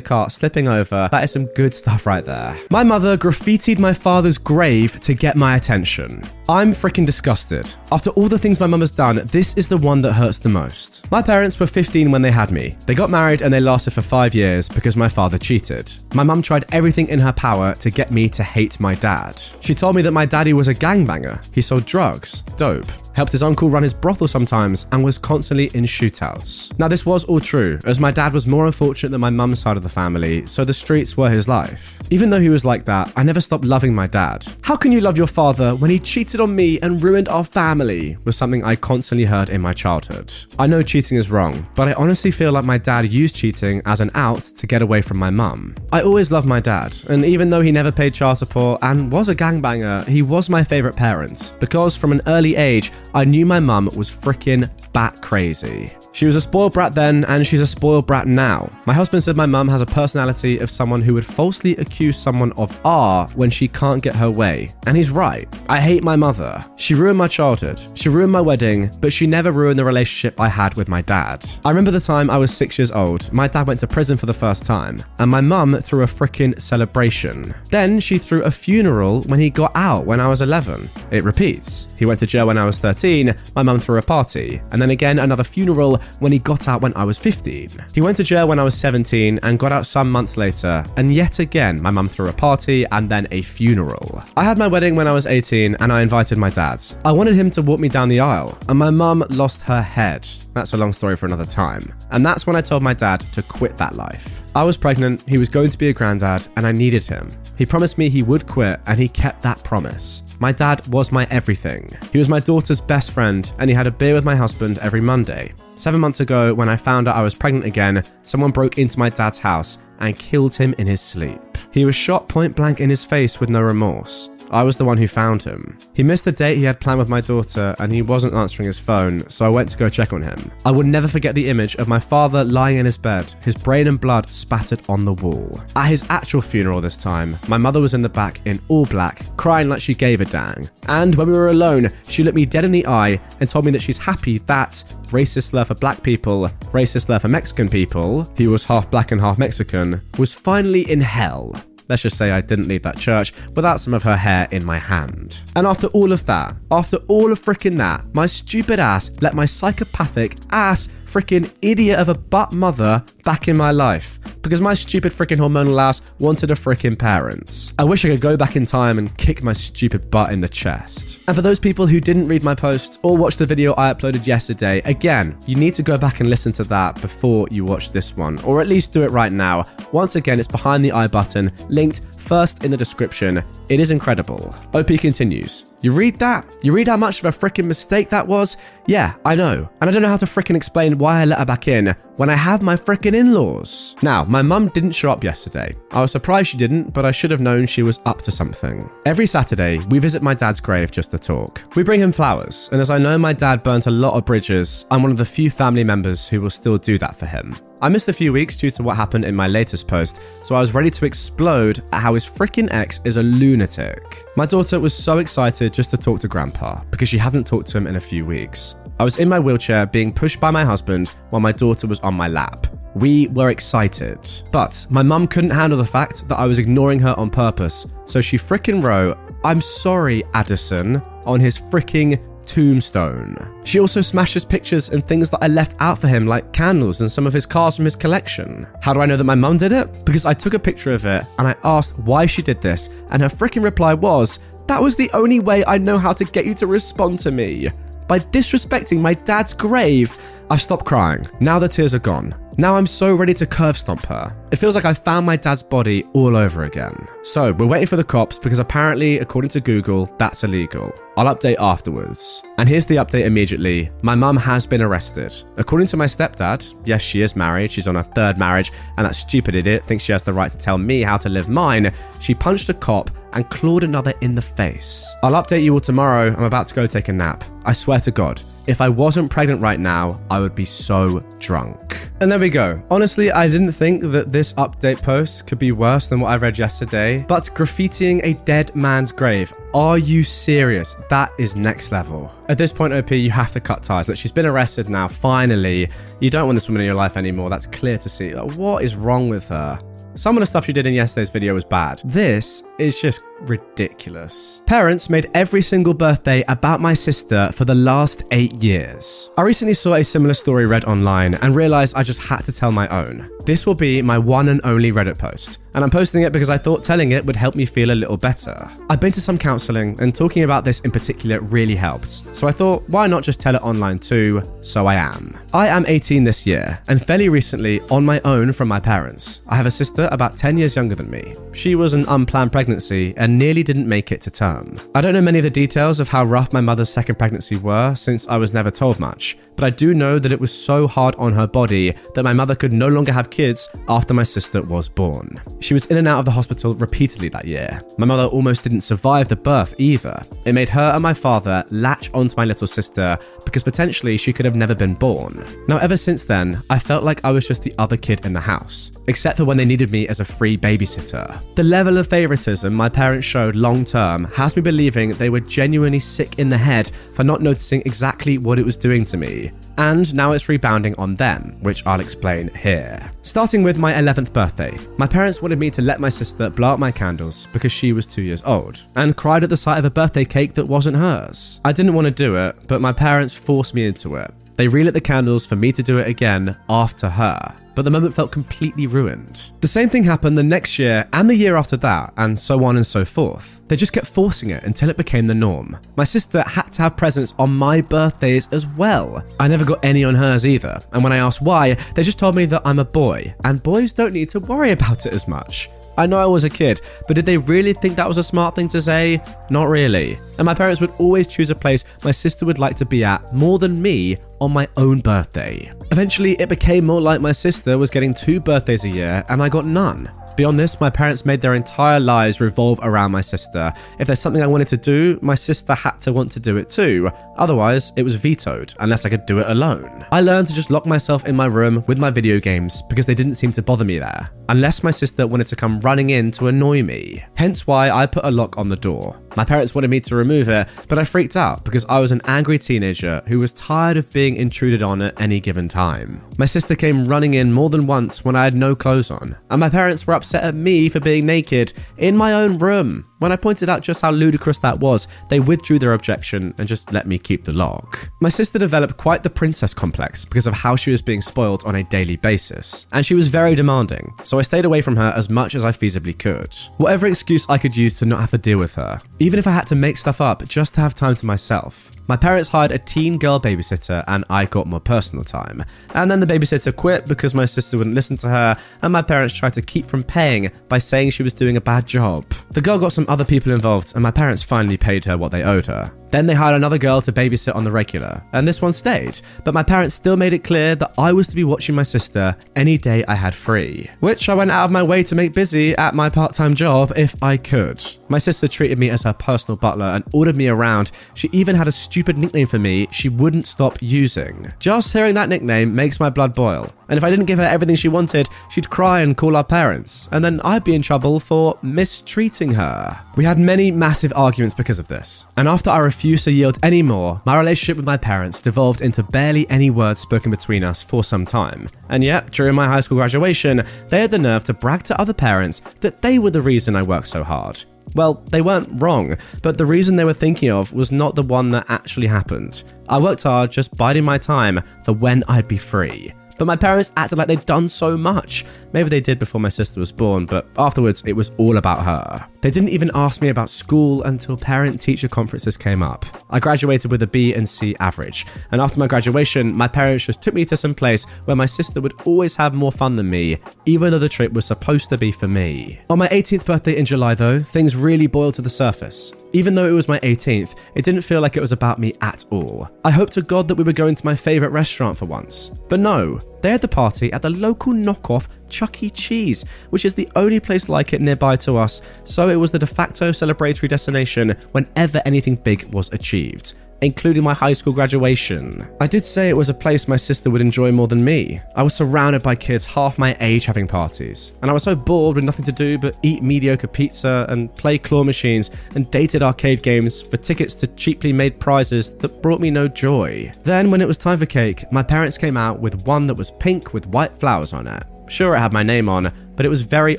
car, 0.00 0.30
slipping 0.30 0.68
over, 0.68 1.08
that 1.10 1.24
is 1.24 1.32
some 1.32 1.46
good 1.46 1.74
stuff 1.74 2.06
right 2.06 2.24
there. 2.24 2.56
My 2.70 2.84
mother 2.84 3.18
graffitied 3.18 3.80
my 3.80 3.92
father's 3.92 4.38
grave 4.38 5.00
to 5.00 5.14
get 5.24 5.36
my 5.36 5.56
attention. 5.56 6.22
I'm 6.50 6.72
freaking 6.72 7.06
disgusted. 7.06 7.74
After 7.90 8.10
all 8.10 8.28
the 8.28 8.38
things 8.38 8.60
my 8.60 8.66
mum 8.66 8.80
has 8.80 8.90
done, 8.90 9.22
this 9.32 9.56
is 9.56 9.66
the 9.66 9.78
one 9.78 10.02
that 10.02 10.12
hurts 10.12 10.36
the 10.36 10.50
most. 10.50 11.10
My 11.10 11.22
parents 11.22 11.58
were 11.58 11.66
15 11.66 12.10
when 12.10 12.20
they 12.20 12.30
had 12.30 12.50
me. 12.50 12.76
They 12.84 12.94
got 12.94 13.08
married 13.08 13.40
and 13.40 13.50
they 13.50 13.58
lasted 13.58 13.94
for 13.94 14.02
five 14.02 14.34
years 14.34 14.68
because 14.68 14.98
my 14.98 15.08
father 15.08 15.38
cheated. 15.38 15.90
My 16.12 16.24
mum 16.24 16.42
tried 16.42 16.66
everything 16.74 17.08
in 17.08 17.20
her 17.20 17.32
power 17.32 17.74
to 17.76 17.90
get 17.90 18.10
me 18.10 18.28
to 18.28 18.42
hate 18.42 18.78
my 18.80 18.94
dad. 18.94 19.42
She 19.60 19.72
told 19.72 19.96
me 19.96 20.02
that 20.02 20.10
my 20.10 20.26
daddy 20.26 20.52
was 20.52 20.68
a 20.68 20.74
gangbanger. 20.74 21.42
He 21.54 21.62
sold 21.62 21.86
drugs, 21.86 22.42
dope, 22.58 22.92
helped 23.14 23.32
his 23.32 23.42
uncle 23.42 23.70
run 23.70 23.82
his 23.82 23.94
brothel 23.94 24.28
sometimes, 24.28 24.86
and 24.92 25.02
was 25.02 25.18
constantly 25.18 25.70
in 25.74 25.84
shootouts. 25.84 26.76
Now, 26.78 26.88
this 26.88 27.06
was 27.06 27.24
all 27.24 27.40
true, 27.40 27.78
as 27.84 27.98
my 27.98 28.10
dad 28.10 28.32
was 28.32 28.46
more 28.46 28.66
unfortunate 28.66 29.10
than 29.10 29.20
my 29.20 29.30
mum's 29.30 29.60
side 29.60 29.76
of 29.76 29.82
the 29.82 29.88
family, 29.88 30.46
so 30.46 30.64
the 30.64 30.74
streets 30.74 31.16
were 31.16 31.30
his 31.30 31.48
life. 31.48 31.98
Even 32.10 32.30
though 32.30 32.40
he 32.40 32.48
was 32.48 32.64
like 32.64 32.84
that, 32.84 33.12
I 33.16 33.22
never 33.22 33.40
stopped 33.40 33.64
loving 33.64 33.94
my 33.94 34.06
dad. 34.06 34.46
How 34.62 34.76
can 34.76 34.92
you 34.92 35.00
love 35.00 35.16
your 35.16 35.26
father 35.26 35.74
when 35.74 35.90
he 35.90 35.98
cheated 35.98 36.40
on 36.40 36.54
me 36.54 36.78
and 36.80 37.02
ruined 37.02 37.28
our 37.28 37.44
family? 37.44 38.16
was 38.24 38.36
something 38.36 38.64
I 38.64 38.76
constantly 38.76 39.24
heard 39.24 39.48
in 39.48 39.60
my 39.60 39.72
childhood. 39.72 40.32
I 40.58 40.66
know 40.66 40.82
cheating 40.82 41.16
is 41.16 41.30
wrong, 41.30 41.66
but 41.74 41.88
I 41.88 41.92
honestly 41.94 42.30
feel 42.30 42.52
like 42.52 42.64
my 42.64 42.78
dad 42.78 43.08
used 43.08 43.36
cheating 43.36 43.80
as 43.86 44.00
an 44.00 44.10
out 44.14 44.42
to 44.42 44.66
get 44.66 44.82
away 44.82 45.02
from 45.02 45.16
my 45.16 45.30
mum. 45.30 45.74
I 45.92 46.02
always 46.02 46.30
loved 46.30 46.46
my 46.46 46.60
dad, 46.60 46.96
and 47.08 47.24
even 47.24 47.50
though 47.50 47.60
he 47.60 47.72
never 47.72 47.92
paid 47.92 48.14
child 48.14 48.38
support 48.38 48.80
and 48.82 49.10
was 49.10 49.28
a 49.28 49.34
gangbanger, 49.34 50.06
he 50.06 50.22
was 50.22 50.50
my 50.50 50.64
favourite 50.64 50.96
parent 50.96 51.54
because 51.60 51.96
from 51.96 52.12
an 52.12 52.22
early 52.26 52.56
age, 52.56 52.90
I 53.14 53.24
knew 53.24 53.46
my 53.46 53.60
mum 53.60 53.88
was 53.94 54.10
frickin' 54.10 54.68
bat 54.92 55.22
crazy. 55.22 55.92
She 56.14 56.26
was 56.26 56.36
a 56.36 56.40
spoiled 56.40 56.72
brat 56.72 56.94
then, 56.94 57.24
and 57.24 57.44
she's 57.44 57.60
a 57.60 57.66
spoiled 57.66 58.06
brat 58.06 58.28
now. 58.28 58.70
My 58.86 58.92
husband 58.92 59.22
said 59.22 59.36
my 59.36 59.46
mum 59.46 59.66
has 59.68 59.80
a 59.80 59.86
personality 59.86 60.58
of 60.58 60.70
someone 60.70 61.02
who 61.02 61.12
would 61.14 61.26
falsely 61.26 61.76
accuse 61.76 62.16
someone 62.16 62.52
of 62.52 62.78
R 62.84 63.28
when 63.34 63.50
she 63.50 63.66
can't 63.66 64.02
get 64.02 64.14
her 64.14 64.30
way. 64.30 64.70
And 64.86 64.96
he's 64.96 65.10
right. 65.10 65.48
I 65.68 65.80
hate 65.80 66.04
my 66.04 66.14
mother. 66.14 66.64
She 66.76 66.94
ruined 66.94 67.18
my 67.18 67.26
childhood. 67.26 67.82
She 67.94 68.08
ruined 68.08 68.30
my 68.30 68.40
wedding, 68.40 68.92
but 69.00 69.12
she 69.12 69.26
never 69.26 69.50
ruined 69.50 69.78
the 69.78 69.84
relationship 69.84 70.40
I 70.40 70.48
had 70.48 70.74
with 70.74 70.88
my 70.88 71.02
dad. 71.02 71.44
I 71.64 71.70
remember 71.70 71.90
the 71.90 72.00
time 72.00 72.30
I 72.30 72.38
was 72.38 72.56
six 72.56 72.78
years 72.78 72.92
old. 72.92 73.32
My 73.32 73.48
dad 73.48 73.66
went 73.66 73.80
to 73.80 73.88
prison 73.88 74.16
for 74.16 74.26
the 74.26 74.34
first 74.34 74.64
time, 74.64 75.02
and 75.18 75.28
my 75.28 75.40
mum 75.40 75.80
threw 75.80 76.02
a 76.02 76.06
frickin' 76.06 76.60
celebration. 76.60 77.54
Then 77.70 77.98
she 77.98 78.18
threw 78.18 78.44
a 78.44 78.50
funeral 78.52 79.22
when 79.22 79.40
he 79.40 79.50
got 79.50 79.72
out 79.74 80.06
when 80.06 80.20
I 80.20 80.28
was 80.28 80.42
11. 80.42 80.88
It 81.10 81.24
repeats. 81.24 81.88
He 81.96 82.06
went 82.06 82.20
to 82.20 82.26
jail 82.26 82.46
when 82.46 82.58
I 82.58 82.64
was 82.64 82.78
13, 82.78 83.03
my 83.04 83.62
mum 83.62 83.78
threw 83.78 83.98
a 83.98 84.02
party, 84.02 84.62
and 84.72 84.80
then 84.80 84.90
again 84.90 85.18
another 85.18 85.44
funeral 85.44 86.00
when 86.20 86.32
he 86.32 86.38
got 86.38 86.68
out 86.68 86.80
when 86.80 86.96
I 86.96 87.04
was 87.04 87.18
15. 87.18 87.68
He 87.92 88.00
went 88.00 88.16
to 88.16 88.24
jail 88.24 88.48
when 88.48 88.58
I 88.58 88.64
was 88.64 88.74
17 88.74 89.40
and 89.42 89.58
got 89.58 89.72
out 89.72 89.86
some 89.86 90.10
months 90.10 90.38
later, 90.38 90.82
and 90.96 91.12
yet 91.12 91.38
again, 91.38 91.82
my 91.82 91.90
mum 91.90 92.08
threw 92.08 92.28
a 92.28 92.32
party 92.32 92.86
and 92.92 93.06
then 93.08 93.28
a 93.30 93.42
funeral. 93.42 94.22
I 94.38 94.44
had 94.44 94.56
my 94.56 94.66
wedding 94.66 94.96
when 94.96 95.06
I 95.06 95.12
was 95.12 95.26
18 95.26 95.74
and 95.80 95.92
I 95.92 96.00
invited 96.00 96.38
my 96.38 96.48
dad. 96.48 96.82
I 97.04 97.12
wanted 97.12 97.34
him 97.34 97.50
to 97.50 97.62
walk 97.62 97.78
me 97.78 97.90
down 97.90 98.08
the 98.08 98.20
aisle, 98.20 98.56
and 98.68 98.78
my 98.78 98.88
mum 98.88 99.22
lost 99.28 99.60
her 99.62 99.82
head. 99.82 100.26
That's 100.54 100.72
a 100.72 100.78
long 100.78 100.94
story 100.94 101.16
for 101.16 101.26
another 101.26 101.44
time. 101.44 101.92
And 102.10 102.24
that's 102.24 102.46
when 102.46 102.56
I 102.56 102.62
told 102.62 102.82
my 102.82 102.94
dad 102.94 103.20
to 103.32 103.42
quit 103.42 103.76
that 103.76 103.96
life. 103.96 104.42
I 104.56 104.62
was 104.62 104.76
pregnant, 104.76 105.28
he 105.28 105.36
was 105.36 105.48
going 105.48 105.70
to 105.70 105.76
be 105.76 105.88
a 105.88 105.92
granddad, 105.92 106.46
and 106.56 106.64
I 106.66 106.72
needed 106.72 107.04
him. 107.04 107.28
He 107.56 107.66
promised 107.66 107.98
me 107.98 108.08
he 108.08 108.22
would 108.22 108.46
quit, 108.46 108.80
and 108.86 108.98
he 108.98 109.08
kept 109.08 109.42
that 109.42 109.62
promise. 109.62 110.22
My 110.40 110.52
dad 110.52 110.86
was 110.88 111.12
my 111.12 111.26
everything. 111.30 111.88
He 112.12 112.18
was 112.18 112.28
my 112.28 112.40
daughter's 112.40 112.80
best 112.80 113.12
friend, 113.12 113.50
and 113.58 113.70
he 113.70 113.74
had 113.74 113.86
a 113.86 113.90
beer 113.92 114.14
with 114.14 114.24
my 114.24 114.34
husband 114.34 114.78
every 114.78 115.00
Monday. 115.00 115.52
Seven 115.76 116.00
months 116.00 116.20
ago, 116.20 116.54
when 116.54 116.68
I 116.68 116.76
found 116.76 117.08
out 117.08 117.16
I 117.16 117.22
was 117.22 117.34
pregnant 117.34 117.66
again, 117.66 118.02
someone 118.22 118.50
broke 118.50 118.78
into 118.78 118.98
my 118.98 119.08
dad's 119.08 119.38
house 119.38 119.78
and 119.98 120.18
killed 120.18 120.54
him 120.54 120.74
in 120.78 120.86
his 120.86 121.00
sleep. 121.00 121.40
He 121.72 121.84
was 121.84 121.94
shot 121.96 122.28
point 122.28 122.54
blank 122.54 122.80
in 122.80 122.90
his 122.90 123.04
face 123.04 123.40
with 123.40 123.48
no 123.48 123.60
remorse. 123.60 124.30
I 124.54 124.62
was 124.62 124.76
the 124.76 124.84
one 124.84 124.98
who 124.98 125.08
found 125.08 125.42
him. 125.42 125.76
He 125.94 126.04
missed 126.04 126.24
the 126.24 126.30
date 126.30 126.58
he 126.58 126.62
had 126.62 126.78
planned 126.78 127.00
with 127.00 127.08
my 127.08 127.20
daughter 127.20 127.74
and 127.80 127.92
he 127.92 128.02
wasn't 128.02 128.34
answering 128.34 128.68
his 128.68 128.78
phone, 128.78 129.28
so 129.28 129.44
I 129.44 129.48
went 129.48 129.68
to 129.70 129.76
go 129.76 129.88
check 129.88 130.12
on 130.12 130.22
him. 130.22 130.52
I 130.64 130.70
will 130.70 130.84
never 130.84 131.08
forget 131.08 131.34
the 131.34 131.48
image 131.48 131.74
of 131.74 131.88
my 131.88 131.98
father 131.98 132.44
lying 132.44 132.78
in 132.78 132.86
his 132.86 132.96
bed, 132.96 133.34
his 133.42 133.56
brain 133.56 133.88
and 133.88 134.00
blood 134.00 134.30
spattered 134.30 134.80
on 134.88 135.04
the 135.04 135.14
wall. 135.14 135.60
At 135.74 135.88
his 135.88 136.04
actual 136.08 136.40
funeral 136.40 136.80
this 136.80 136.96
time, 136.96 137.36
my 137.48 137.58
mother 137.58 137.80
was 137.80 137.94
in 137.94 138.00
the 138.00 138.08
back 138.08 138.46
in 138.46 138.62
all 138.68 138.86
black, 138.86 139.24
crying 139.36 139.68
like 139.68 139.82
she 139.82 139.92
gave 139.92 140.20
a 140.20 140.24
dang. 140.24 140.70
And 140.86 141.16
when 141.16 141.32
we 141.32 141.36
were 141.36 141.48
alone, 141.48 141.90
she 142.06 142.22
looked 142.22 142.36
me 142.36 142.46
dead 142.46 142.64
in 142.64 142.70
the 142.70 142.86
eye 142.86 143.20
and 143.40 143.50
told 143.50 143.64
me 143.64 143.72
that 143.72 143.82
she's 143.82 143.98
happy 143.98 144.38
that 144.38 144.84
racist 145.06 145.50
slur 145.50 145.64
for 145.64 145.74
black 145.74 146.00
people, 146.04 146.48
racist 146.70 147.06
slur 147.06 147.18
for 147.18 147.26
Mexican 147.26 147.68
people, 147.68 148.32
he 148.36 148.46
was 148.46 148.62
half 148.62 148.88
black 148.88 149.10
and 149.10 149.20
half 149.20 149.36
Mexican, 149.36 150.00
was 150.16 150.32
finally 150.32 150.88
in 150.88 151.00
hell. 151.00 151.52
Let's 151.88 152.02
just 152.02 152.16
say 152.16 152.30
I 152.30 152.40
didn't 152.40 152.68
leave 152.68 152.82
that 152.82 152.98
church 152.98 153.34
without 153.54 153.80
some 153.80 153.92
of 153.92 154.02
her 154.04 154.16
hair 154.16 154.48
in 154.50 154.64
my 154.64 154.78
hand. 154.78 155.40
And 155.54 155.66
after 155.66 155.88
all 155.88 156.12
of 156.12 156.24
that, 156.26 156.56
after 156.70 156.96
all 157.08 157.30
of 157.30 157.42
fricking 157.42 157.76
that, 157.78 158.04
my 158.14 158.26
stupid 158.26 158.78
ass 158.80 159.10
let 159.20 159.34
my 159.34 159.44
psychopathic 159.44 160.38
ass 160.50 160.88
freaking 161.14 161.48
idiot 161.62 161.96
of 162.00 162.08
a 162.08 162.14
butt 162.14 162.52
mother 162.52 163.00
back 163.22 163.46
in 163.46 163.56
my 163.56 163.70
life 163.70 164.18
because 164.42 164.60
my 164.60 164.74
stupid 164.74 165.12
freaking 165.12 165.36
hormonal 165.36 165.80
ass 165.80 166.02
wanted 166.18 166.50
a 166.50 166.54
freaking 166.54 166.98
parent. 166.98 167.72
I 167.78 167.84
wish 167.84 168.04
I 168.04 168.08
could 168.08 168.20
go 168.20 168.36
back 168.36 168.56
in 168.56 168.66
time 168.66 168.98
and 168.98 169.16
kick 169.16 169.44
my 169.44 169.52
stupid 169.52 170.10
butt 170.10 170.32
in 170.32 170.40
the 170.40 170.48
chest. 170.48 171.20
And 171.28 171.36
for 171.36 171.40
those 171.40 171.60
people 171.60 171.86
who 171.86 172.00
didn't 172.00 172.26
read 172.26 172.42
my 172.42 172.56
post 172.56 172.98
or 173.04 173.16
watch 173.16 173.36
the 173.36 173.46
video 173.46 173.74
I 173.78 173.94
uploaded 173.94 174.26
yesterday, 174.26 174.82
again, 174.86 175.38
you 175.46 175.54
need 175.54 175.74
to 175.74 175.84
go 175.84 175.96
back 175.96 176.18
and 176.18 176.28
listen 176.28 176.52
to 176.54 176.64
that 176.64 177.00
before 177.00 177.46
you 177.48 177.64
watch 177.64 177.92
this 177.92 178.16
one, 178.16 178.40
or 178.40 178.60
at 178.60 178.66
least 178.66 178.92
do 178.92 179.04
it 179.04 179.12
right 179.12 179.32
now. 179.32 179.64
Once 179.92 180.16
again, 180.16 180.40
it's 180.40 180.48
behind 180.48 180.84
the 180.84 180.90
i 180.90 181.06
button, 181.06 181.52
linked 181.68 182.00
first 182.18 182.64
in 182.64 182.72
the 182.72 182.76
description. 182.76 183.44
It 183.68 183.78
is 183.78 183.92
incredible. 183.92 184.52
OP 184.74 184.88
continues. 184.98 185.73
You 185.84 185.92
read 185.92 186.18
that? 186.18 186.46
You 186.62 186.72
read 186.72 186.88
how 186.88 186.96
much 186.96 187.18
of 187.18 187.26
a 187.26 187.38
freaking 187.38 187.66
mistake 187.66 188.08
that 188.08 188.26
was? 188.26 188.56
Yeah, 188.86 189.16
I 189.26 189.34
know. 189.34 189.68
And 189.82 189.90
I 189.90 189.92
don't 189.92 190.00
know 190.00 190.08
how 190.08 190.16
to 190.16 190.24
freaking 190.24 190.56
explain 190.56 190.96
why 190.96 191.20
I 191.20 191.26
let 191.26 191.40
her 191.40 191.44
back 191.44 191.68
in 191.68 191.94
when 192.16 192.30
I 192.30 192.36
have 192.36 192.62
my 192.62 192.74
freaking 192.74 193.14
in 193.14 193.34
laws. 193.34 193.94
Now, 194.00 194.24
my 194.24 194.40
mum 194.40 194.68
didn't 194.68 194.92
show 194.92 195.10
up 195.10 195.22
yesterday. 195.22 195.76
I 195.90 196.00
was 196.00 196.10
surprised 196.10 196.48
she 196.48 196.56
didn't, 196.56 196.94
but 196.94 197.04
I 197.04 197.10
should 197.10 197.30
have 197.30 197.42
known 197.42 197.66
she 197.66 197.82
was 197.82 197.98
up 198.06 198.22
to 198.22 198.30
something. 198.30 198.88
Every 199.04 199.26
Saturday, 199.26 199.78
we 199.90 199.98
visit 199.98 200.22
my 200.22 200.32
dad's 200.32 200.58
grave 200.58 200.90
just 200.90 201.10
to 201.10 201.18
talk. 201.18 201.60
We 201.76 201.82
bring 201.82 202.00
him 202.00 202.12
flowers, 202.12 202.70
and 202.72 202.80
as 202.80 202.88
I 202.88 202.96
know 202.96 203.18
my 203.18 203.34
dad 203.34 203.62
burnt 203.62 203.86
a 203.86 203.90
lot 203.90 204.14
of 204.14 204.24
bridges, 204.24 204.86
I'm 204.90 205.02
one 205.02 205.12
of 205.12 205.18
the 205.18 205.24
few 205.26 205.50
family 205.50 205.84
members 205.84 206.26
who 206.26 206.40
will 206.40 206.48
still 206.48 206.78
do 206.78 206.96
that 206.96 207.16
for 207.16 207.26
him. 207.26 207.54
I 207.84 207.90
missed 207.90 208.08
a 208.08 208.14
few 208.14 208.32
weeks 208.32 208.56
due 208.56 208.70
to 208.70 208.82
what 208.82 208.96
happened 208.96 209.26
in 209.26 209.36
my 209.36 209.46
latest 209.46 209.86
post, 209.86 210.18
so 210.42 210.54
I 210.54 210.60
was 210.60 210.72
ready 210.72 210.90
to 210.90 211.04
explode 211.04 211.84
at 211.92 212.00
how 212.00 212.14
his 212.14 212.24
freaking 212.24 212.72
ex 212.72 212.98
is 213.04 213.18
a 213.18 213.22
lunatic. 213.22 214.24
My 214.38 214.46
daughter 214.46 214.80
was 214.80 214.94
so 214.94 215.18
excited 215.18 215.74
just 215.74 215.90
to 215.90 215.98
talk 215.98 216.18
to 216.20 216.28
Grandpa 216.28 216.82
because 216.90 217.10
she 217.10 217.18
hadn't 217.18 217.46
talked 217.46 217.68
to 217.68 217.76
him 217.76 217.86
in 217.86 217.96
a 217.96 218.00
few 218.00 218.24
weeks. 218.24 218.76
I 218.98 219.04
was 219.04 219.18
in 219.18 219.28
my 219.28 219.38
wheelchair 219.38 219.84
being 219.84 220.14
pushed 220.14 220.40
by 220.40 220.50
my 220.50 220.64
husband 220.64 221.10
while 221.28 221.40
my 221.40 221.52
daughter 221.52 221.86
was 221.86 222.00
on 222.00 222.14
my 222.14 222.26
lap. 222.26 222.66
We 222.94 223.26
were 223.26 223.50
excited. 223.50 224.18
But 224.50 224.86
my 224.88 225.02
mum 225.02 225.26
couldn't 225.26 225.50
handle 225.50 225.76
the 225.76 225.84
fact 225.84 226.26
that 226.28 226.38
I 226.38 226.46
was 226.46 226.58
ignoring 226.58 227.00
her 227.00 227.14
on 227.18 227.28
purpose, 227.28 227.84
so 228.06 228.22
she 228.22 228.38
fricking 228.38 228.82
wrote, 228.82 229.18
I'm 229.44 229.60
sorry, 229.60 230.24
Addison, 230.32 231.02
on 231.26 231.38
his 231.38 231.58
fricking 231.58 232.18
tombstone. 232.46 233.36
She 233.64 233.80
also 233.80 234.00
smashes 234.00 234.44
pictures 234.44 234.90
and 234.90 235.04
things 235.04 235.30
that 235.30 235.42
I 235.42 235.48
left 235.48 235.76
out 235.80 235.98
for 235.98 236.08
him, 236.08 236.26
like 236.26 236.52
candles 236.52 237.00
and 237.00 237.10
some 237.10 237.26
of 237.26 237.32
his 237.32 237.46
cars 237.46 237.76
from 237.76 237.84
his 237.84 237.96
collection. 237.96 238.66
How 238.80 238.92
do 238.92 239.00
I 239.00 239.06
know 239.06 239.16
that 239.16 239.24
my 239.24 239.34
mum 239.34 239.58
did 239.58 239.72
it? 239.72 240.04
Because 240.04 240.26
I 240.26 240.34
took 240.34 240.54
a 240.54 240.58
picture 240.58 240.92
of 240.92 241.04
it 241.04 241.24
and 241.38 241.48
I 241.48 241.56
asked 241.64 241.98
why 241.98 242.26
she 242.26 242.42
did 242.42 242.60
this, 242.60 242.90
and 243.10 243.22
her 243.22 243.28
freaking 243.28 243.64
reply 243.64 243.94
was, 243.94 244.38
That 244.66 244.82
was 244.82 244.96
the 244.96 245.10
only 245.12 245.40
way 245.40 245.64
I 245.64 245.78
know 245.78 245.98
how 245.98 246.12
to 246.12 246.24
get 246.24 246.46
you 246.46 246.54
to 246.54 246.66
respond 246.66 247.20
to 247.20 247.30
me. 247.30 247.70
By 248.06 248.18
disrespecting 248.18 249.00
my 249.00 249.14
dad's 249.14 249.54
grave. 249.54 250.18
I've 250.50 250.62
stopped 250.62 250.84
crying. 250.84 251.26
Now 251.40 251.58
the 251.58 251.68
tears 251.68 251.94
are 251.94 251.98
gone. 251.98 252.34
Now 252.56 252.76
I'm 252.76 252.86
so 252.86 253.16
ready 253.16 253.34
to 253.34 253.46
curve 253.46 253.76
stomp 253.76 254.06
her. 254.06 254.34
It 254.52 254.56
feels 254.56 254.76
like 254.76 254.84
I 254.84 254.94
found 254.94 255.26
my 255.26 255.36
dad's 255.36 255.62
body 255.62 256.04
all 256.12 256.36
over 256.36 256.64
again. 256.64 257.08
So 257.24 257.52
we're 257.52 257.66
waiting 257.66 257.88
for 257.88 257.96
the 257.96 258.04
cops 258.04 258.38
because 258.38 258.60
apparently, 258.60 259.18
according 259.18 259.48
to 259.50 259.60
Google, 259.60 260.08
that's 260.18 260.44
illegal. 260.44 260.92
I'll 261.16 261.34
update 261.34 261.56
afterwards. 261.58 262.42
And 262.58 262.68
here's 262.68 262.86
the 262.86 262.96
update 262.96 263.24
immediately. 263.24 263.90
My 264.02 264.14
mum 264.14 264.36
has 264.36 264.66
been 264.66 264.82
arrested. 264.82 265.34
According 265.56 265.88
to 265.88 265.96
my 265.96 266.06
stepdad, 266.06 266.72
yes, 266.84 267.02
she 267.02 267.22
is 267.22 267.34
married. 267.34 267.72
She's 267.72 267.88
on 267.88 267.96
her 267.96 268.02
third 268.04 268.38
marriage, 268.38 268.70
and 268.98 269.06
that 269.06 269.16
stupid 269.16 269.56
idiot 269.56 269.84
thinks 269.86 270.04
she 270.04 270.12
has 270.12 270.22
the 270.22 270.32
right 270.32 270.52
to 270.52 270.58
tell 270.58 270.78
me 270.78 271.02
how 271.02 271.16
to 271.16 271.28
live 271.28 271.48
mine. 271.48 271.92
She 272.20 272.34
punched 272.34 272.68
a 272.68 272.74
cop 272.74 273.10
and 273.32 273.50
clawed 273.50 273.82
another 273.82 274.14
in 274.20 274.36
the 274.36 274.42
face. 274.42 275.12
I'll 275.24 275.32
update 275.32 275.64
you 275.64 275.72
all 275.72 275.80
tomorrow. 275.80 276.32
I'm 276.32 276.44
about 276.44 276.68
to 276.68 276.74
go 276.74 276.86
take 276.86 277.08
a 277.08 277.12
nap. 277.12 277.42
I 277.64 277.72
swear 277.72 277.98
to 278.00 278.12
God. 278.12 278.40
If 278.66 278.80
I 278.80 278.88
wasn't 278.88 279.30
pregnant 279.30 279.60
right 279.60 279.78
now, 279.78 280.18
I 280.30 280.40
would 280.40 280.54
be 280.54 280.64
so 280.64 281.20
drunk. 281.38 282.08
And 282.20 282.32
there 282.32 282.38
we 282.38 282.48
go. 282.48 282.82
Honestly, 282.90 283.30
I 283.30 283.46
didn't 283.46 283.72
think 283.72 284.00
that 284.12 284.32
this 284.32 284.54
update 284.54 285.02
post 285.02 285.46
could 285.46 285.58
be 285.58 285.72
worse 285.72 286.08
than 286.08 286.20
what 286.20 286.28
I 286.28 286.36
read 286.36 286.56
yesterday, 286.56 287.26
but 287.28 287.42
graffitiing 287.54 288.24
a 288.24 288.32
dead 288.44 288.74
man's 288.74 289.12
grave. 289.12 289.52
Are 289.74 289.98
you 289.98 290.24
serious? 290.24 290.96
That 291.10 291.30
is 291.38 291.56
next 291.56 291.92
level. 291.92 292.32
At 292.48 292.56
this 292.56 292.72
point, 292.72 292.94
OP, 292.94 293.10
you 293.10 293.30
have 293.30 293.52
to 293.52 293.60
cut 293.60 293.82
ties. 293.82 294.06
That 294.06 294.16
she's 294.16 294.32
been 294.32 294.46
arrested 294.46 294.88
now, 294.88 295.08
finally. 295.08 295.90
You 296.20 296.30
don't 296.30 296.46
want 296.46 296.56
this 296.56 296.66
woman 296.66 296.80
in 296.80 296.86
your 296.86 296.94
life 296.94 297.18
anymore. 297.18 297.50
That's 297.50 297.66
clear 297.66 297.98
to 297.98 298.08
see. 298.08 298.34
Like, 298.34 298.54
what 298.54 298.82
is 298.82 298.96
wrong 298.96 299.28
with 299.28 299.46
her? 299.48 299.78
Some 300.16 300.36
of 300.36 300.40
the 300.40 300.46
stuff 300.46 300.64
she 300.64 300.72
did 300.72 300.86
in 300.86 300.94
yesterday's 300.94 301.28
video 301.28 301.54
was 301.54 301.64
bad. 301.64 302.00
This 302.04 302.62
is 302.78 303.00
just 303.00 303.20
ridiculous. 303.40 304.62
Parents 304.66 305.10
made 305.10 305.30
every 305.34 305.62
single 305.62 305.94
birthday 305.94 306.42
about 306.48 306.80
my 306.80 306.94
sister 306.94 307.50
for 307.52 307.64
the 307.64 307.74
last 307.74 308.22
eight 308.30 308.54
years. 308.54 309.30
I 309.36 309.42
recently 309.42 309.74
saw 309.74 309.94
a 309.94 310.04
similar 310.04 310.34
story 310.34 310.66
read 310.66 310.84
online 310.84 311.34
and 311.34 311.54
realized 311.54 311.96
I 311.96 312.02
just 312.02 312.22
had 312.22 312.44
to 312.44 312.52
tell 312.52 312.72
my 312.72 312.88
own. 312.88 313.30
This 313.44 313.66
will 313.66 313.74
be 313.74 314.00
my 314.00 314.16
one 314.16 314.48
and 314.48 314.60
only 314.64 314.90
Reddit 314.90 315.18
post, 315.18 315.58
and 315.74 315.84
I'm 315.84 315.90
posting 315.90 316.22
it 316.22 316.32
because 316.32 316.48
I 316.48 316.56
thought 316.56 316.82
telling 316.82 317.12
it 317.12 317.24
would 317.26 317.36
help 317.36 317.54
me 317.54 317.66
feel 317.66 317.90
a 317.90 317.92
little 317.92 318.16
better. 318.16 318.70
I've 318.88 319.00
been 319.00 319.12
to 319.12 319.20
some 319.20 319.36
counseling, 319.36 320.00
and 320.00 320.14
talking 320.14 320.44
about 320.44 320.64
this 320.64 320.80
in 320.80 320.90
particular 320.90 321.40
really 321.40 321.76
helped, 321.76 322.22
so 322.34 322.48
I 322.48 322.52
thought, 322.52 322.88
why 322.88 323.06
not 323.06 323.22
just 323.22 323.40
tell 323.40 323.54
it 323.54 323.62
online 323.62 323.98
too? 323.98 324.42
So 324.62 324.86
I 324.86 324.94
am. 324.94 325.38
I 325.52 325.66
am 325.66 325.84
18 325.86 326.24
this 326.24 326.46
year, 326.46 326.80
and 326.88 327.04
fairly 327.06 327.28
recently 327.28 327.80
on 327.90 328.06
my 328.06 328.18
own 328.20 328.54
from 328.54 328.68
my 328.68 328.80
parents. 328.80 329.42
I 329.46 329.56
have 329.56 329.66
a 329.66 329.70
sister 329.70 330.08
about 330.10 330.38
10 330.38 330.56
years 330.56 330.74
younger 330.74 330.94
than 330.94 331.10
me. 331.10 331.34
She 331.52 331.74
was 331.74 331.92
an 331.92 332.06
unplanned 332.08 332.50
pregnancy 332.50 332.63
and 332.68 333.38
nearly 333.38 333.62
didn't 333.62 333.88
make 333.88 334.12
it 334.12 334.20
to 334.22 334.30
term. 334.30 334.78
I 334.94 335.00
don't 335.00 335.14
know 335.14 335.20
many 335.20 335.38
of 335.38 335.44
the 335.44 335.50
details 335.50 336.00
of 336.00 336.08
how 336.08 336.24
rough 336.24 336.52
my 336.52 336.60
mother's 336.60 336.90
second 336.90 337.16
pregnancy 337.16 337.56
were, 337.56 337.94
since 337.94 338.28
I 338.28 338.36
was 338.36 338.54
never 338.54 338.70
told 338.70 338.98
much, 338.98 339.36
but 339.56 339.64
I 339.64 339.70
do 339.70 339.94
know 339.94 340.18
that 340.18 340.32
it 340.32 340.40
was 340.40 340.52
so 340.52 340.86
hard 340.86 341.14
on 341.16 341.32
her 341.32 341.46
body 341.46 341.94
that 342.14 342.22
my 342.22 342.32
mother 342.32 342.54
could 342.54 342.72
no 342.72 342.88
longer 342.88 343.12
have 343.12 343.30
kids 343.30 343.68
after 343.88 344.14
my 344.14 344.22
sister 344.22 344.62
was 344.62 344.88
born. 344.88 345.40
She 345.60 345.74
was 345.74 345.86
in 345.86 345.96
and 345.96 346.08
out 346.08 346.18
of 346.18 346.24
the 346.24 346.30
hospital 346.30 346.74
repeatedly 346.74 347.28
that 347.30 347.44
year. 347.44 347.82
My 347.98 348.06
mother 348.06 348.24
almost 348.24 348.62
didn't 348.62 348.80
survive 348.82 349.28
the 349.28 349.36
birth 349.36 349.74
either. 349.78 350.24
It 350.44 350.54
made 350.54 350.68
her 350.70 350.90
and 350.92 351.02
my 351.02 351.14
father 351.14 351.64
latch 351.70 352.10
onto 352.14 352.36
my 352.36 352.44
little 352.44 352.66
sister 352.66 353.18
because 353.44 353.62
potentially 353.62 354.16
she 354.16 354.32
could 354.32 354.44
have 354.44 354.56
never 354.56 354.74
been 354.74 354.94
born. 354.94 355.44
Now, 355.68 355.78
ever 355.78 355.96
since 355.96 356.24
then, 356.24 356.62
I 356.70 356.78
felt 356.78 357.04
like 357.04 357.24
I 357.24 357.30
was 357.30 357.46
just 357.46 357.62
the 357.62 357.74
other 357.78 357.96
kid 357.96 358.24
in 358.26 358.32
the 358.32 358.40
house, 358.40 358.90
except 359.06 359.38
for 359.38 359.44
when 359.44 359.56
they 359.56 359.64
needed 359.64 359.90
me 359.90 360.08
as 360.08 360.20
a 360.20 360.24
free 360.24 360.56
babysitter. 360.56 361.40
The 361.54 361.62
level 361.62 361.98
of 361.98 362.06
favoritism 362.06 362.74
my 362.74 362.88
parents 362.88 363.26
showed 363.26 363.56
long 363.56 363.84
term 363.84 364.24
has 364.32 364.56
me 364.56 364.62
believing 364.62 365.10
they 365.10 365.30
were 365.30 365.40
genuinely 365.40 366.00
sick 366.00 366.38
in 366.38 366.48
the 366.48 366.58
head 366.58 366.90
for 367.12 367.24
not 367.24 367.42
noticing 367.42 367.82
exactly 367.82 368.38
what 368.38 368.58
it 368.58 368.64
was 368.64 368.76
doing 368.76 369.04
to 369.06 369.16
me 369.16 369.52
and 369.78 370.14
now 370.14 370.32
it's 370.32 370.48
rebounding 370.48 370.94
on 370.96 371.16
them, 371.16 371.56
which 371.60 371.84
I'll 371.86 372.00
explain 372.00 372.48
here. 372.54 373.10
Starting 373.22 373.62
with 373.62 373.78
my 373.78 373.92
11th 373.92 374.32
birthday, 374.32 374.76
my 374.96 375.06
parents 375.06 375.42
wanted 375.42 375.58
me 375.58 375.70
to 375.70 375.82
let 375.82 376.00
my 376.00 376.08
sister 376.08 376.50
blow 376.50 376.70
out 376.70 376.78
my 376.78 376.92
candles 376.92 377.48
because 377.52 377.72
she 377.72 377.92
was 377.92 378.06
two 378.06 378.22
years 378.22 378.42
old, 378.44 378.82
and 378.96 379.16
cried 379.16 379.42
at 379.42 379.50
the 379.50 379.56
sight 379.56 379.78
of 379.78 379.84
a 379.84 379.90
birthday 379.90 380.24
cake 380.24 380.54
that 380.54 380.66
wasn't 380.66 380.96
hers. 380.96 381.60
I 381.64 381.72
didn't 381.72 381.94
want 381.94 382.06
to 382.06 382.10
do 382.10 382.36
it, 382.36 382.56
but 382.66 382.80
my 382.80 382.92
parents 382.92 383.34
forced 383.34 383.74
me 383.74 383.86
into 383.86 384.16
it. 384.16 384.32
They 384.56 384.68
relit 384.68 384.94
the 384.94 385.00
candles 385.00 385.46
for 385.46 385.56
me 385.56 385.72
to 385.72 385.82
do 385.82 385.98
it 385.98 386.06
again 386.06 386.56
after 386.68 387.08
her, 387.08 387.56
but 387.74 387.82
the 387.82 387.90
moment 387.90 388.14
felt 388.14 388.30
completely 388.30 388.86
ruined. 388.86 389.50
The 389.60 389.68
same 389.68 389.88
thing 389.88 390.04
happened 390.04 390.38
the 390.38 390.44
next 390.44 390.78
year 390.78 391.08
and 391.12 391.28
the 391.28 391.34
year 391.34 391.56
after 391.56 391.76
that, 391.78 392.12
and 392.16 392.38
so 392.38 392.64
on 392.64 392.76
and 392.76 392.86
so 392.86 393.04
forth. 393.04 393.60
They 393.66 393.76
just 393.76 393.92
kept 393.92 394.06
forcing 394.06 394.50
it 394.50 394.62
until 394.62 394.90
it 394.90 394.96
became 394.96 395.26
the 395.26 395.34
norm. 395.34 395.76
My 395.96 396.04
sister 396.04 396.42
had 396.46 396.72
to 396.74 396.82
have 396.82 396.96
presents 396.96 397.34
on 397.38 397.56
my 397.56 397.80
birthdays 397.80 398.46
as 398.52 398.66
well. 398.66 399.24
I 399.40 399.48
never 399.48 399.64
got 399.64 399.84
any 399.84 400.04
on 400.04 400.14
hers 400.14 400.46
either, 400.46 400.80
and 400.92 401.02
when 401.02 401.12
I 401.12 401.18
asked 401.18 401.42
why, 401.42 401.74
they 401.94 402.04
just 402.04 402.18
told 402.18 402.36
me 402.36 402.44
that 402.46 402.62
I'm 402.64 402.78
a 402.78 402.84
boy, 402.84 403.34
and 403.42 403.62
boys 403.62 403.92
don't 403.92 404.14
need 404.14 404.30
to 404.30 404.40
worry 404.40 404.70
about 404.70 405.06
it 405.06 405.12
as 405.12 405.26
much. 405.26 405.68
I 405.96 406.06
know 406.06 406.18
I 406.18 406.26
was 406.26 406.44
a 406.44 406.50
kid, 406.50 406.80
but 407.06 407.14
did 407.14 407.26
they 407.26 407.36
really 407.36 407.72
think 407.72 407.96
that 407.96 408.08
was 408.08 408.18
a 408.18 408.22
smart 408.22 408.54
thing 408.54 408.68
to 408.68 408.80
say? 408.80 409.22
Not 409.50 409.68
really. 409.68 410.18
And 410.38 410.46
my 410.46 410.54
parents 410.54 410.80
would 410.80 410.92
always 410.98 411.26
choose 411.26 411.50
a 411.50 411.54
place 411.54 411.84
my 412.02 412.10
sister 412.10 412.44
would 412.46 412.58
like 412.58 412.76
to 412.76 412.84
be 412.84 413.04
at 413.04 413.32
more 413.34 413.58
than 413.58 413.80
me 413.80 414.18
on 414.40 414.52
my 414.52 414.68
own 414.76 415.00
birthday. 415.00 415.72
Eventually, 415.90 416.32
it 416.32 416.48
became 416.48 416.84
more 416.84 417.00
like 417.00 417.20
my 417.20 417.32
sister 417.32 417.78
was 417.78 417.90
getting 417.90 418.12
two 418.12 418.40
birthdays 418.40 418.84
a 418.84 418.88
year 418.88 419.24
and 419.28 419.42
I 419.42 419.48
got 419.48 419.64
none. 419.66 420.10
Beyond 420.36 420.58
this, 420.58 420.80
my 420.80 420.90
parents 420.90 421.24
made 421.24 421.40
their 421.40 421.54
entire 421.54 422.00
lives 422.00 422.40
revolve 422.40 422.80
around 422.82 423.12
my 423.12 423.20
sister. 423.20 423.72
If 424.00 424.08
there's 424.08 424.18
something 424.18 424.42
I 424.42 424.48
wanted 424.48 424.66
to 424.68 424.76
do, 424.76 425.16
my 425.22 425.36
sister 425.36 425.74
had 425.74 426.00
to 426.02 426.12
want 426.12 426.32
to 426.32 426.40
do 426.40 426.56
it 426.56 426.68
too. 426.68 427.08
Otherwise, 427.36 427.92
it 427.96 428.02
was 428.02 428.16
vetoed, 428.16 428.74
unless 428.80 429.04
I 429.04 429.10
could 429.10 429.26
do 429.26 429.38
it 429.38 429.48
alone. 429.48 430.04
I 430.10 430.20
learned 430.20 430.48
to 430.48 430.54
just 430.54 430.70
lock 430.70 430.86
myself 430.86 431.26
in 431.26 431.36
my 431.36 431.46
room 431.46 431.84
with 431.86 431.98
my 431.98 432.10
video 432.10 432.40
games 432.40 432.82
because 432.82 433.06
they 433.06 433.14
didn't 433.14 433.36
seem 433.36 433.52
to 433.52 433.62
bother 433.62 433.84
me 433.84 434.00
there, 434.00 434.30
unless 434.48 434.82
my 434.82 434.90
sister 434.90 435.26
wanted 435.26 435.46
to 435.48 435.56
come 435.56 435.80
running 435.80 436.10
in 436.10 436.32
to 436.32 436.48
annoy 436.48 436.82
me. 436.82 437.24
Hence 437.34 437.66
why 437.66 437.90
I 437.90 438.06
put 438.06 438.24
a 438.24 438.30
lock 438.30 438.58
on 438.58 438.68
the 438.68 438.76
door. 438.76 439.20
My 439.36 439.44
parents 439.44 439.74
wanted 439.74 439.90
me 439.90 440.00
to 440.00 440.16
remove 440.16 440.48
it, 440.48 440.68
but 440.88 440.98
I 440.98 441.04
freaked 441.04 441.36
out 441.36 441.64
because 441.64 441.84
I 441.88 441.98
was 441.98 442.12
an 442.12 442.22
angry 442.24 442.58
teenager 442.58 443.22
who 443.26 443.38
was 443.38 443.52
tired 443.52 443.96
of 443.96 444.12
being 444.12 444.36
intruded 444.36 444.82
on 444.82 445.02
at 445.02 445.20
any 445.20 445.40
given 445.40 445.68
time. 445.68 446.24
My 446.38 446.46
sister 446.46 446.74
came 446.76 447.06
running 447.06 447.34
in 447.34 447.52
more 447.52 447.70
than 447.70 447.86
once 447.86 448.24
when 448.24 448.36
I 448.36 448.44
had 448.44 448.54
no 448.54 448.74
clothes 448.74 449.10
on, 449.10 449.36
and 449.50 449.60
my 449.60 449.68
parents 449.68 450.06
were 450.06 450.14
upset 450.24 450.42
at 450.42 450.54
me 450.54 450.88
for 450.88 451.00
being 451.00 451.26
naked 451.26 451.74
in 451.98 452.16
my 452.16 452.32
own 452.32 452.56
room. 452.56 453.04
When 453.24 453.32
I 453.32 453.36
pointed 453.36 453.70
out 453.70 453.80
just 453.80 454.02
how 454.02 454.10
ludicrous 454.10 454.58
that 454.58 454.80
was, 454.80 455.08
they 455.30 455.40
withdrew 455.40 455.78
their 455.78 455.94
objection 455.94 456.54
and 456.58 456.68
just 456.68 456.92
let 456.92 457.06
me 457.06 457.18
keep 457.18 457.42
the 457.42 457.54
lock. 457.54 458.10
My 458.20 458.28
sister 458.28 458.58
developed 458.58 458.98
quite 458.98 459.22
the 459.22 459.30
princess 459.30 459.72
complex 459.72 460.26
because 460.26 460.46
of 460.46 460.52
how 460.52 460.76
she 460.76 460.90
was 460.90 461.00
being 461.00 461.22
spoiled 461.22 461.64
on 461.64 461.76
a 461.76 461.84
daily 461.84 462.16
basis, 462.16 462.86
and 462.92 463.06
she 463.06 463.14
was 463.14 463.28
very 463.28 463.54
demanding, 463.54 464.12
so 464.24 464.38
I 464.38 464.42
stayed 464.42 464.66
away 464.66 464.82
from 464.82 464.96
her 464.96 465.10
as 465.16 465.30
much 465.30 465.54
as 465.54 465.64
I 465.64 465.72
feasibly 465.72 466.18
could. 466.18 466.54
Whatever 466.76 467.06
excuse 467.06 467.48
I 467.48 467.56
could 467.56 467.74
use 467.74 467.98
to 468.00 468.04
not 468.04 468.20
have 468.20 468.32
to 468.32 468.36
deal 468.36 468.58
with 468.58 468.74
her, 468.74 469.00
even 469.20 469.38
if 469.38 469.46
I 469.46 469.52
had 469.52 469.68
to 469.68 469.74
make 469.74 469.96
stuff 469.96 470.20
up 470.20 470.46
just 470.46 470.74
to 470.74 470.82
have 470.82 470.94
time 470.94 471.14
to 471.14 471.24
myself. 471.24 471.94
My 472.06 472.18
parents 472.18 472.50
hired 472.50 472.70
a 472.70 472.78
teen 472.78 473.16
girl 473.16 473.40
babysitter 473.40 474.04
and 474.06 474.26
I 474.28 474.44
got 474.44 474.66
more 474.66 474.80
personal 474.80 475.24
time. 475.24 475.64
And 475.94 476.10
then 476.10 476.20
the 476.20 476.26
babysitter 476.26 476.76
quit 476.76 477.06
because 477.06 477.32
my 477.32 477.46
sister 477.46 477.78
wouldn't 477.78 477.94
listen 477.96 478.18
to 478.18 478.28
her 478.28 478.58
and 478.82 478.92
my 478.92 479.00
parents 479.00 479.34
tried 479.34 479.54
to 479.54 479.62
keep 479.62 479.86
from 479.86 480.02
paying 480.02 480.50
by 480.68 480.76
saying 480.76 481.10
she 481.10 481.22
was 481.22 481.32
doing 481.32 481.56
a 481.56 481.62
bad 481.62 481.86
job. 481.86 482.26
The 482.50 482.60
girl 482.60 482.78
got 482.78 482.92
some 482.92 483.06
other 483.14 483.24
people 483.24 483.52
involved 483.52 483.94
and 483.94 484.02
my 484.02 484.10
parents 484.10 484.42
finally 484.42 484.76
paid 484.76 485.04
her 485.04 485.16
what 485.16 485.30
they 485.30 485.44
owed 485.44 485.66
her. 485.66 485.94
Then 486.14 486.26
they 486.26 486.34
hired 486.34 486.54
another 486.54 486.78
girl 486.78 487.02
to 487.02 487.12
babysit 487.12 487.56
on 487.56 487.64
the 487.64 487.72
regular, 487.72 488.22
and 488.32 488.46
this 488.46 488.62
one 488.62 488.72
stayed, 488.72 489.20
but 489.42 489.52
my 489.52 489.64
parents 489.64 489.96
still 489.96 490.16
made 490.16 490.32
it 490.32 490.44
clear 490.44 490.76
that 490.76 490.94
I 490.96 491.12
was 491.12 491.26
to 491.26 491.34
be 491.34 491.42
watching 491.42 491.74
my 491.74 491.82
sister 491.82 492.36
any 492.54 492.78
day 492.78 493.04
I 493.08 493.16
had 493.16 493.34
free, 493.34 493.90
which 493.98 494.28
I 494.28 494.34
went 494.34 494.52
out 494.52 494.66
of 494.66 494.70
my 494.70 494.84
way 494.84 495.02
to 495.02 495.16
make 495.16 495.34
busy 495.34 495.76
at 495.76 495.92
my 495.92 496.08
part 496.08 496.32
time 496.32 496.54
job 496.54 496.92
if 496.94 497.20
I 497.20 497.36
could. 497.36 497.84
My 498.08 498.18
sister 498.18 498.46
treated 498.46 498.78
me 498.78 498.90
as 498.90 499.02
her 499.02 499.12
personal 499.12 499.56
butler 499.56 499.86
and 499.86 500.04
ordered 500.12 500.36
me 500.36 500.46
around. 500.46 500.92
She 501.16 501.30
even 501.32 501.56
had 501.56 501.66
a 501.66 501.72
stupid 501.72 502.16
nickname 502.16 502.46
for 502.46 502.60
me 502.60 502.86
she 502.92 503.08
wouldn't 503.08 503.48
stop 503.48 503.82
using. 503.82 504.52
Just 504.60 504.92
hearing 504.92 505.16
that 505.16 505.28
nickname 505.28 505.74
makes 505.74 505.98
my 505.98 506.10
blood 506.10 506.32
boil. 506.32 506.72
And 506.88 506.96
if 506.96 507.02
I 507.02 507.10
didn't 507.10 507.24
give 507.24 507.38
her 507.38 507.44
everything 507.44 507.74
she 507.74 507.88
wanted, 507.88 508.28
she'd 508.50 508.70
cry 508.70 509.00
and 509.00 509.16
call 509.16 509.34
our 509.34 509.42
parents, 509.42 510.08
and 510.12 510.24
then 510.24 510.40
I'd 510.44 510.62
be 510.62 510.74
in 510.74 510.82
trouble 510.82 511.18
for 511.18 511.58
mistreating 511.62 512.52
her. 512.52 513.00
We 513.16 513.24
had 513.24 513.38
many 513.38 513.72
massive 513.72 514.12
arguments 514.14 514.54
because 514.54 514.78
of 514.78 514.86
this, 514.86 515.26
and 515.36 515.48
after 515.48 515.70
I 515.70 515.78
refused 515.78 516.03
to 516.04 516.30
yield 516.30 516.58
anymore, 516.62 517.22
my 517.24 517.38
relationship 517.38 517.78
with 517.78 517.86
my 517.86 517.96
parents 517.96 518.40
devolved 518.40 518.82
into 518.82 519.02
barely 519.02 519.48
any 519.48 519.70
words 519.70 520.02
spoken 520.02 520.30
between 520.30 520.62
us 520.62 520.82
for 520.82 521.02
some 521.02 521.24
time. 521.24 521.70
And 521.88 522.04
yet, 522.04 522.30
during 522.30 522.54
my 522.54 522.66
high 522.66 522.80
school 522.80 522.98
graduation, 522.98 523.64
they 523.88 524.02
had 524.02 524.10
the 524.10 524.18
nerve 524.18 524.44
to 524.44 524.52
brag 524.52 524.82
to 524.84 525.00
other 525.00 525.14
parents 525.14 525.62
that 525.80 526.02
they 526.02 526.18
were 526.18 526.30
the 526.30 526.42
reason 526.42 526.76
I 526.76 526.82
worked 526.82 527.08
so 527.08 527.24
hard. 527.24 527.64
Well, 527.94 528.22
they 528.30 528.42
weren't 528.42 528.82
wrong, 528.82 529.16
but 529.40 529.56
the 529.56 529.64
reason 529.64 529.96
they 529.96 530.04
were 530.04 530.12
thinking 530.12 530.50
of 530.50 530.72
was 530.74 530.92
not 530.92 531.14
the 531.14 531.22
one 531.22 531.50
that 531.52 531.66
actually 531.68 532.08
happened. 532.08 532.64
I 532.88 532.98
worked 532.98 533.22
hard 533.22 533.50
just 533.50 533.74
biding 533.74 534.04
my 534.04 534.18
time 534.18 534.60
for 534.84 534.92
when 534.92 535.24
I'd 535.26 535.48
be 535.48 535.58
free. 535.58 536.12
But 536.36 536.46
my 536.46 536.56
parents 536.56 536.92
acted 536.96 537.16
like 537.16 537.28
they'd 537.28 537.46
done 537.46 537.68
so 537.68 537.96
much. 537.96 538.44
Maybe 538.72 538.88
they 538.88 539.00
did 539.00 539.18
before 539.18 539.40
my 539.40 539.48
sister 539.48 539.80
was 539.80 539.92
born, 539.92 540.26
but 540.26 540.46
afterwards 540.58 541.02
it 541.06 541.12
was 541.12 541.30
all 541.38 541.56
about 541.56 541.84
her. 541.84 542.26
They 542.44 542.50
didn't 542.50 542.68
even 542.68 542.90
ask 542.94 543.22
me 543.22 543.30
about 543.30 543.48
school 543.48 544.02
until 544.02 544.36
parent 544.36 544.78
teacher 544.78 545.08
conferences 545.08 545.56
came 545.56 545.82
up. 545.82 546.04
I 546.28 546.40
graduated 546.40 546.90
with 546.90 547.00
a 547.00 547.06
B 547.06 547.32
and 547.32 547.48
C 547.48 547.74
average, 547.80 548.26
and 548.52 548.60
after 548.60 548.78
my 548.78 548.86
graduation, 548.86 549.54
my 549.54 549.66
parents 549.66 550.04
just 550.04 550.20
took 550.20 550.34
me 550.34 550.44
to 550.44 550.56
some 550.58 550.74
place 550.74 551.06
where 551.24 551.36
my 551.36 551.46
sister 551.46 551.80
would 551.80 551.94
always 552.04 552.36
have 552.36 552.52
more 552.52 552.70
fun 552.70 552.96
than 552.96 553.08
me, 553.08 553.38
even 553.64 553.92
though 553.92 553.98
the 553.98 554.10
trip 554.10 554.30
was 554.34 554.44
supposed 554.44 554.90
to 554.90 554.98
be 554.98 555.10
for 555.10 555.26
me. 555.26 555.80
On 555.88 555.98
my 555.98 556.08
18th 556.08 556.44
birthday 556.44 556.76
in 556.76 556.84
July, 556.84 557.14
though, 557.14 557.42
things 557.42 557.76
really 557.76 558.06
boiled 558.06 558.34
to 558.34 558.42
the 558.42 558.50
surface. 558.50 559.14
Even 559.32 559.54
though 559.54 559.66
it 559.66 559.72
was 559.72 559.88
my 559.88 559.98
18th, 560.00 560.54
it 560.74 560.84
didn't 560.84 561.00
feel 561.00 561.22
like 561.22 561.38
it 561.38 561.40
was 561.40 561.50
about 561.50 561.80
me 561.80 561.94
at 562.02 562.26
all. 562.30 562.68
I 562.84 562.90
hoped 562.90 563.14
to 563.14 563.22
God 563.22 563.48
that 563.48 563.56
we 563.56 563.64
were 563.64 563.72
going 563.72 563.94
to 563.94 564.06
my 564.06 564.14
favourite 564.14 564.52
restaurant 564.52 564.98
for 564.98 565.06
once. 565.06 565.50
But 565.70 565.80
no, 565.80 566.20
they 566.42 566.50
had 566.50 566.60
the 566.60 566.68
party 566.68 567.12
at 567.12 567.22
the 567.22 567.30
local 567.30 567.72
knockoff 567.72 568.28
Chuck 568.54 568.84
E. 568.84 568.88
Cheese, 568.88 569.44
which 569.70 569.84
is 569.84 569.94
the 569.94 570.08
only 570.14 570.38
place 570.38 570.68
like 570.68 570.92
it 570.92 571.00
nearby 571.00 571.34
to 571.38 571.56
us, 571.56 571.82
so 572.04 572.28
it 572.28 572.36
was 572.36 572.52
the 572.52 572.58
de 572.60 572.66
facto 572.66 573.10
celebratory 573.10 573.68
destination 573.68 574.36
whenever 574.52 575.02
anything 575.04 575.34
big 575.34 575.64
was 575.72 575.92
achieved 575.92 576.54
including 576.84 577.22
my 577.22 577.34
high 577.34 577.52
school 577.52 577.72
graduation. 577.72 578.66
I 578.80 578.86
did 578.86 579.04
say 579.04 579.28
it 579.28 579.36
was 579.36 579.48
a 579.48 579.54
place 579.54 579.88
my 579.88 579.96
sister 579.96 580.30
would 580.30 580.40
enjoy 580.40 580.70
more 580.70 580.86
than 580.86 581.04
me. 581.04 581.40
I 581.56 581.62
was 581.62 581.74
surrounded 581.74 582.22
by 582.22 582.36
kids 582.36 582.64
half 582.64 582.98
my 582.98 583.16
age 583.20 583.46
having 583.46 583.66
parties, 583.66 584.32
and 584.42 584.50
I 584.50 584.54
was 584.54 584.62
so 584.62 584.76
bored 584.76 585.16
with 585.16 585.24
nothing 585.24 585.44
to 585.46 585.52
do 585.52 585.78
but 585.78 585.96
eat 586.02 586.22
mediocre 586.22 586.66
pizza 586.66 587.26
and 587.28 587.54
play 587.56 587.78
claw 587.78 588.04
machines 588.04 588.50
and 588.74 588.90
dated 588.90 589.22
arcade 589.22 589.62
games 589.62 590.02
for 590.02 590.16
tickets 590.16 590.54
to 590.56 590.66
cheaply 590.68 591.12
made 591.12 591.40
prizes 591.40 591.94
that 591.94 592.22
brought 592.22 592.40
me 592.40 592.50
no 592.50 592.68
joy. 592.68 593.32
Then, 593.44 593.70
when 593.70 593.80
it 593.80 593.88
was 593.88 593.96
time 593.96 594.18
for 594.18 594.26
cake, 594.26 594.70
my 594.70 594.82
parents 594.82 595.18
came 595.18 595.36
out 595.36 595.60
with 595.60 595.86
one 595.86 596.06
that 596.06 596.14
was 596.14 596.30
pink 596.32 596.74
with 596.74 596.86
white 596.86 597.18
flowers 597.18 597.52
on 597.52 597.66
it. 597.66 597.84
Sure, 598.08 598.34
it 598.34 598.40
had 598.40 598.52
my 598.52 598.62
name 598.62 598.88
on, 598.88 599.12
but 599.36 599.46
it 599.46 599.48
was 599.48 599.62
very 599.62 599.98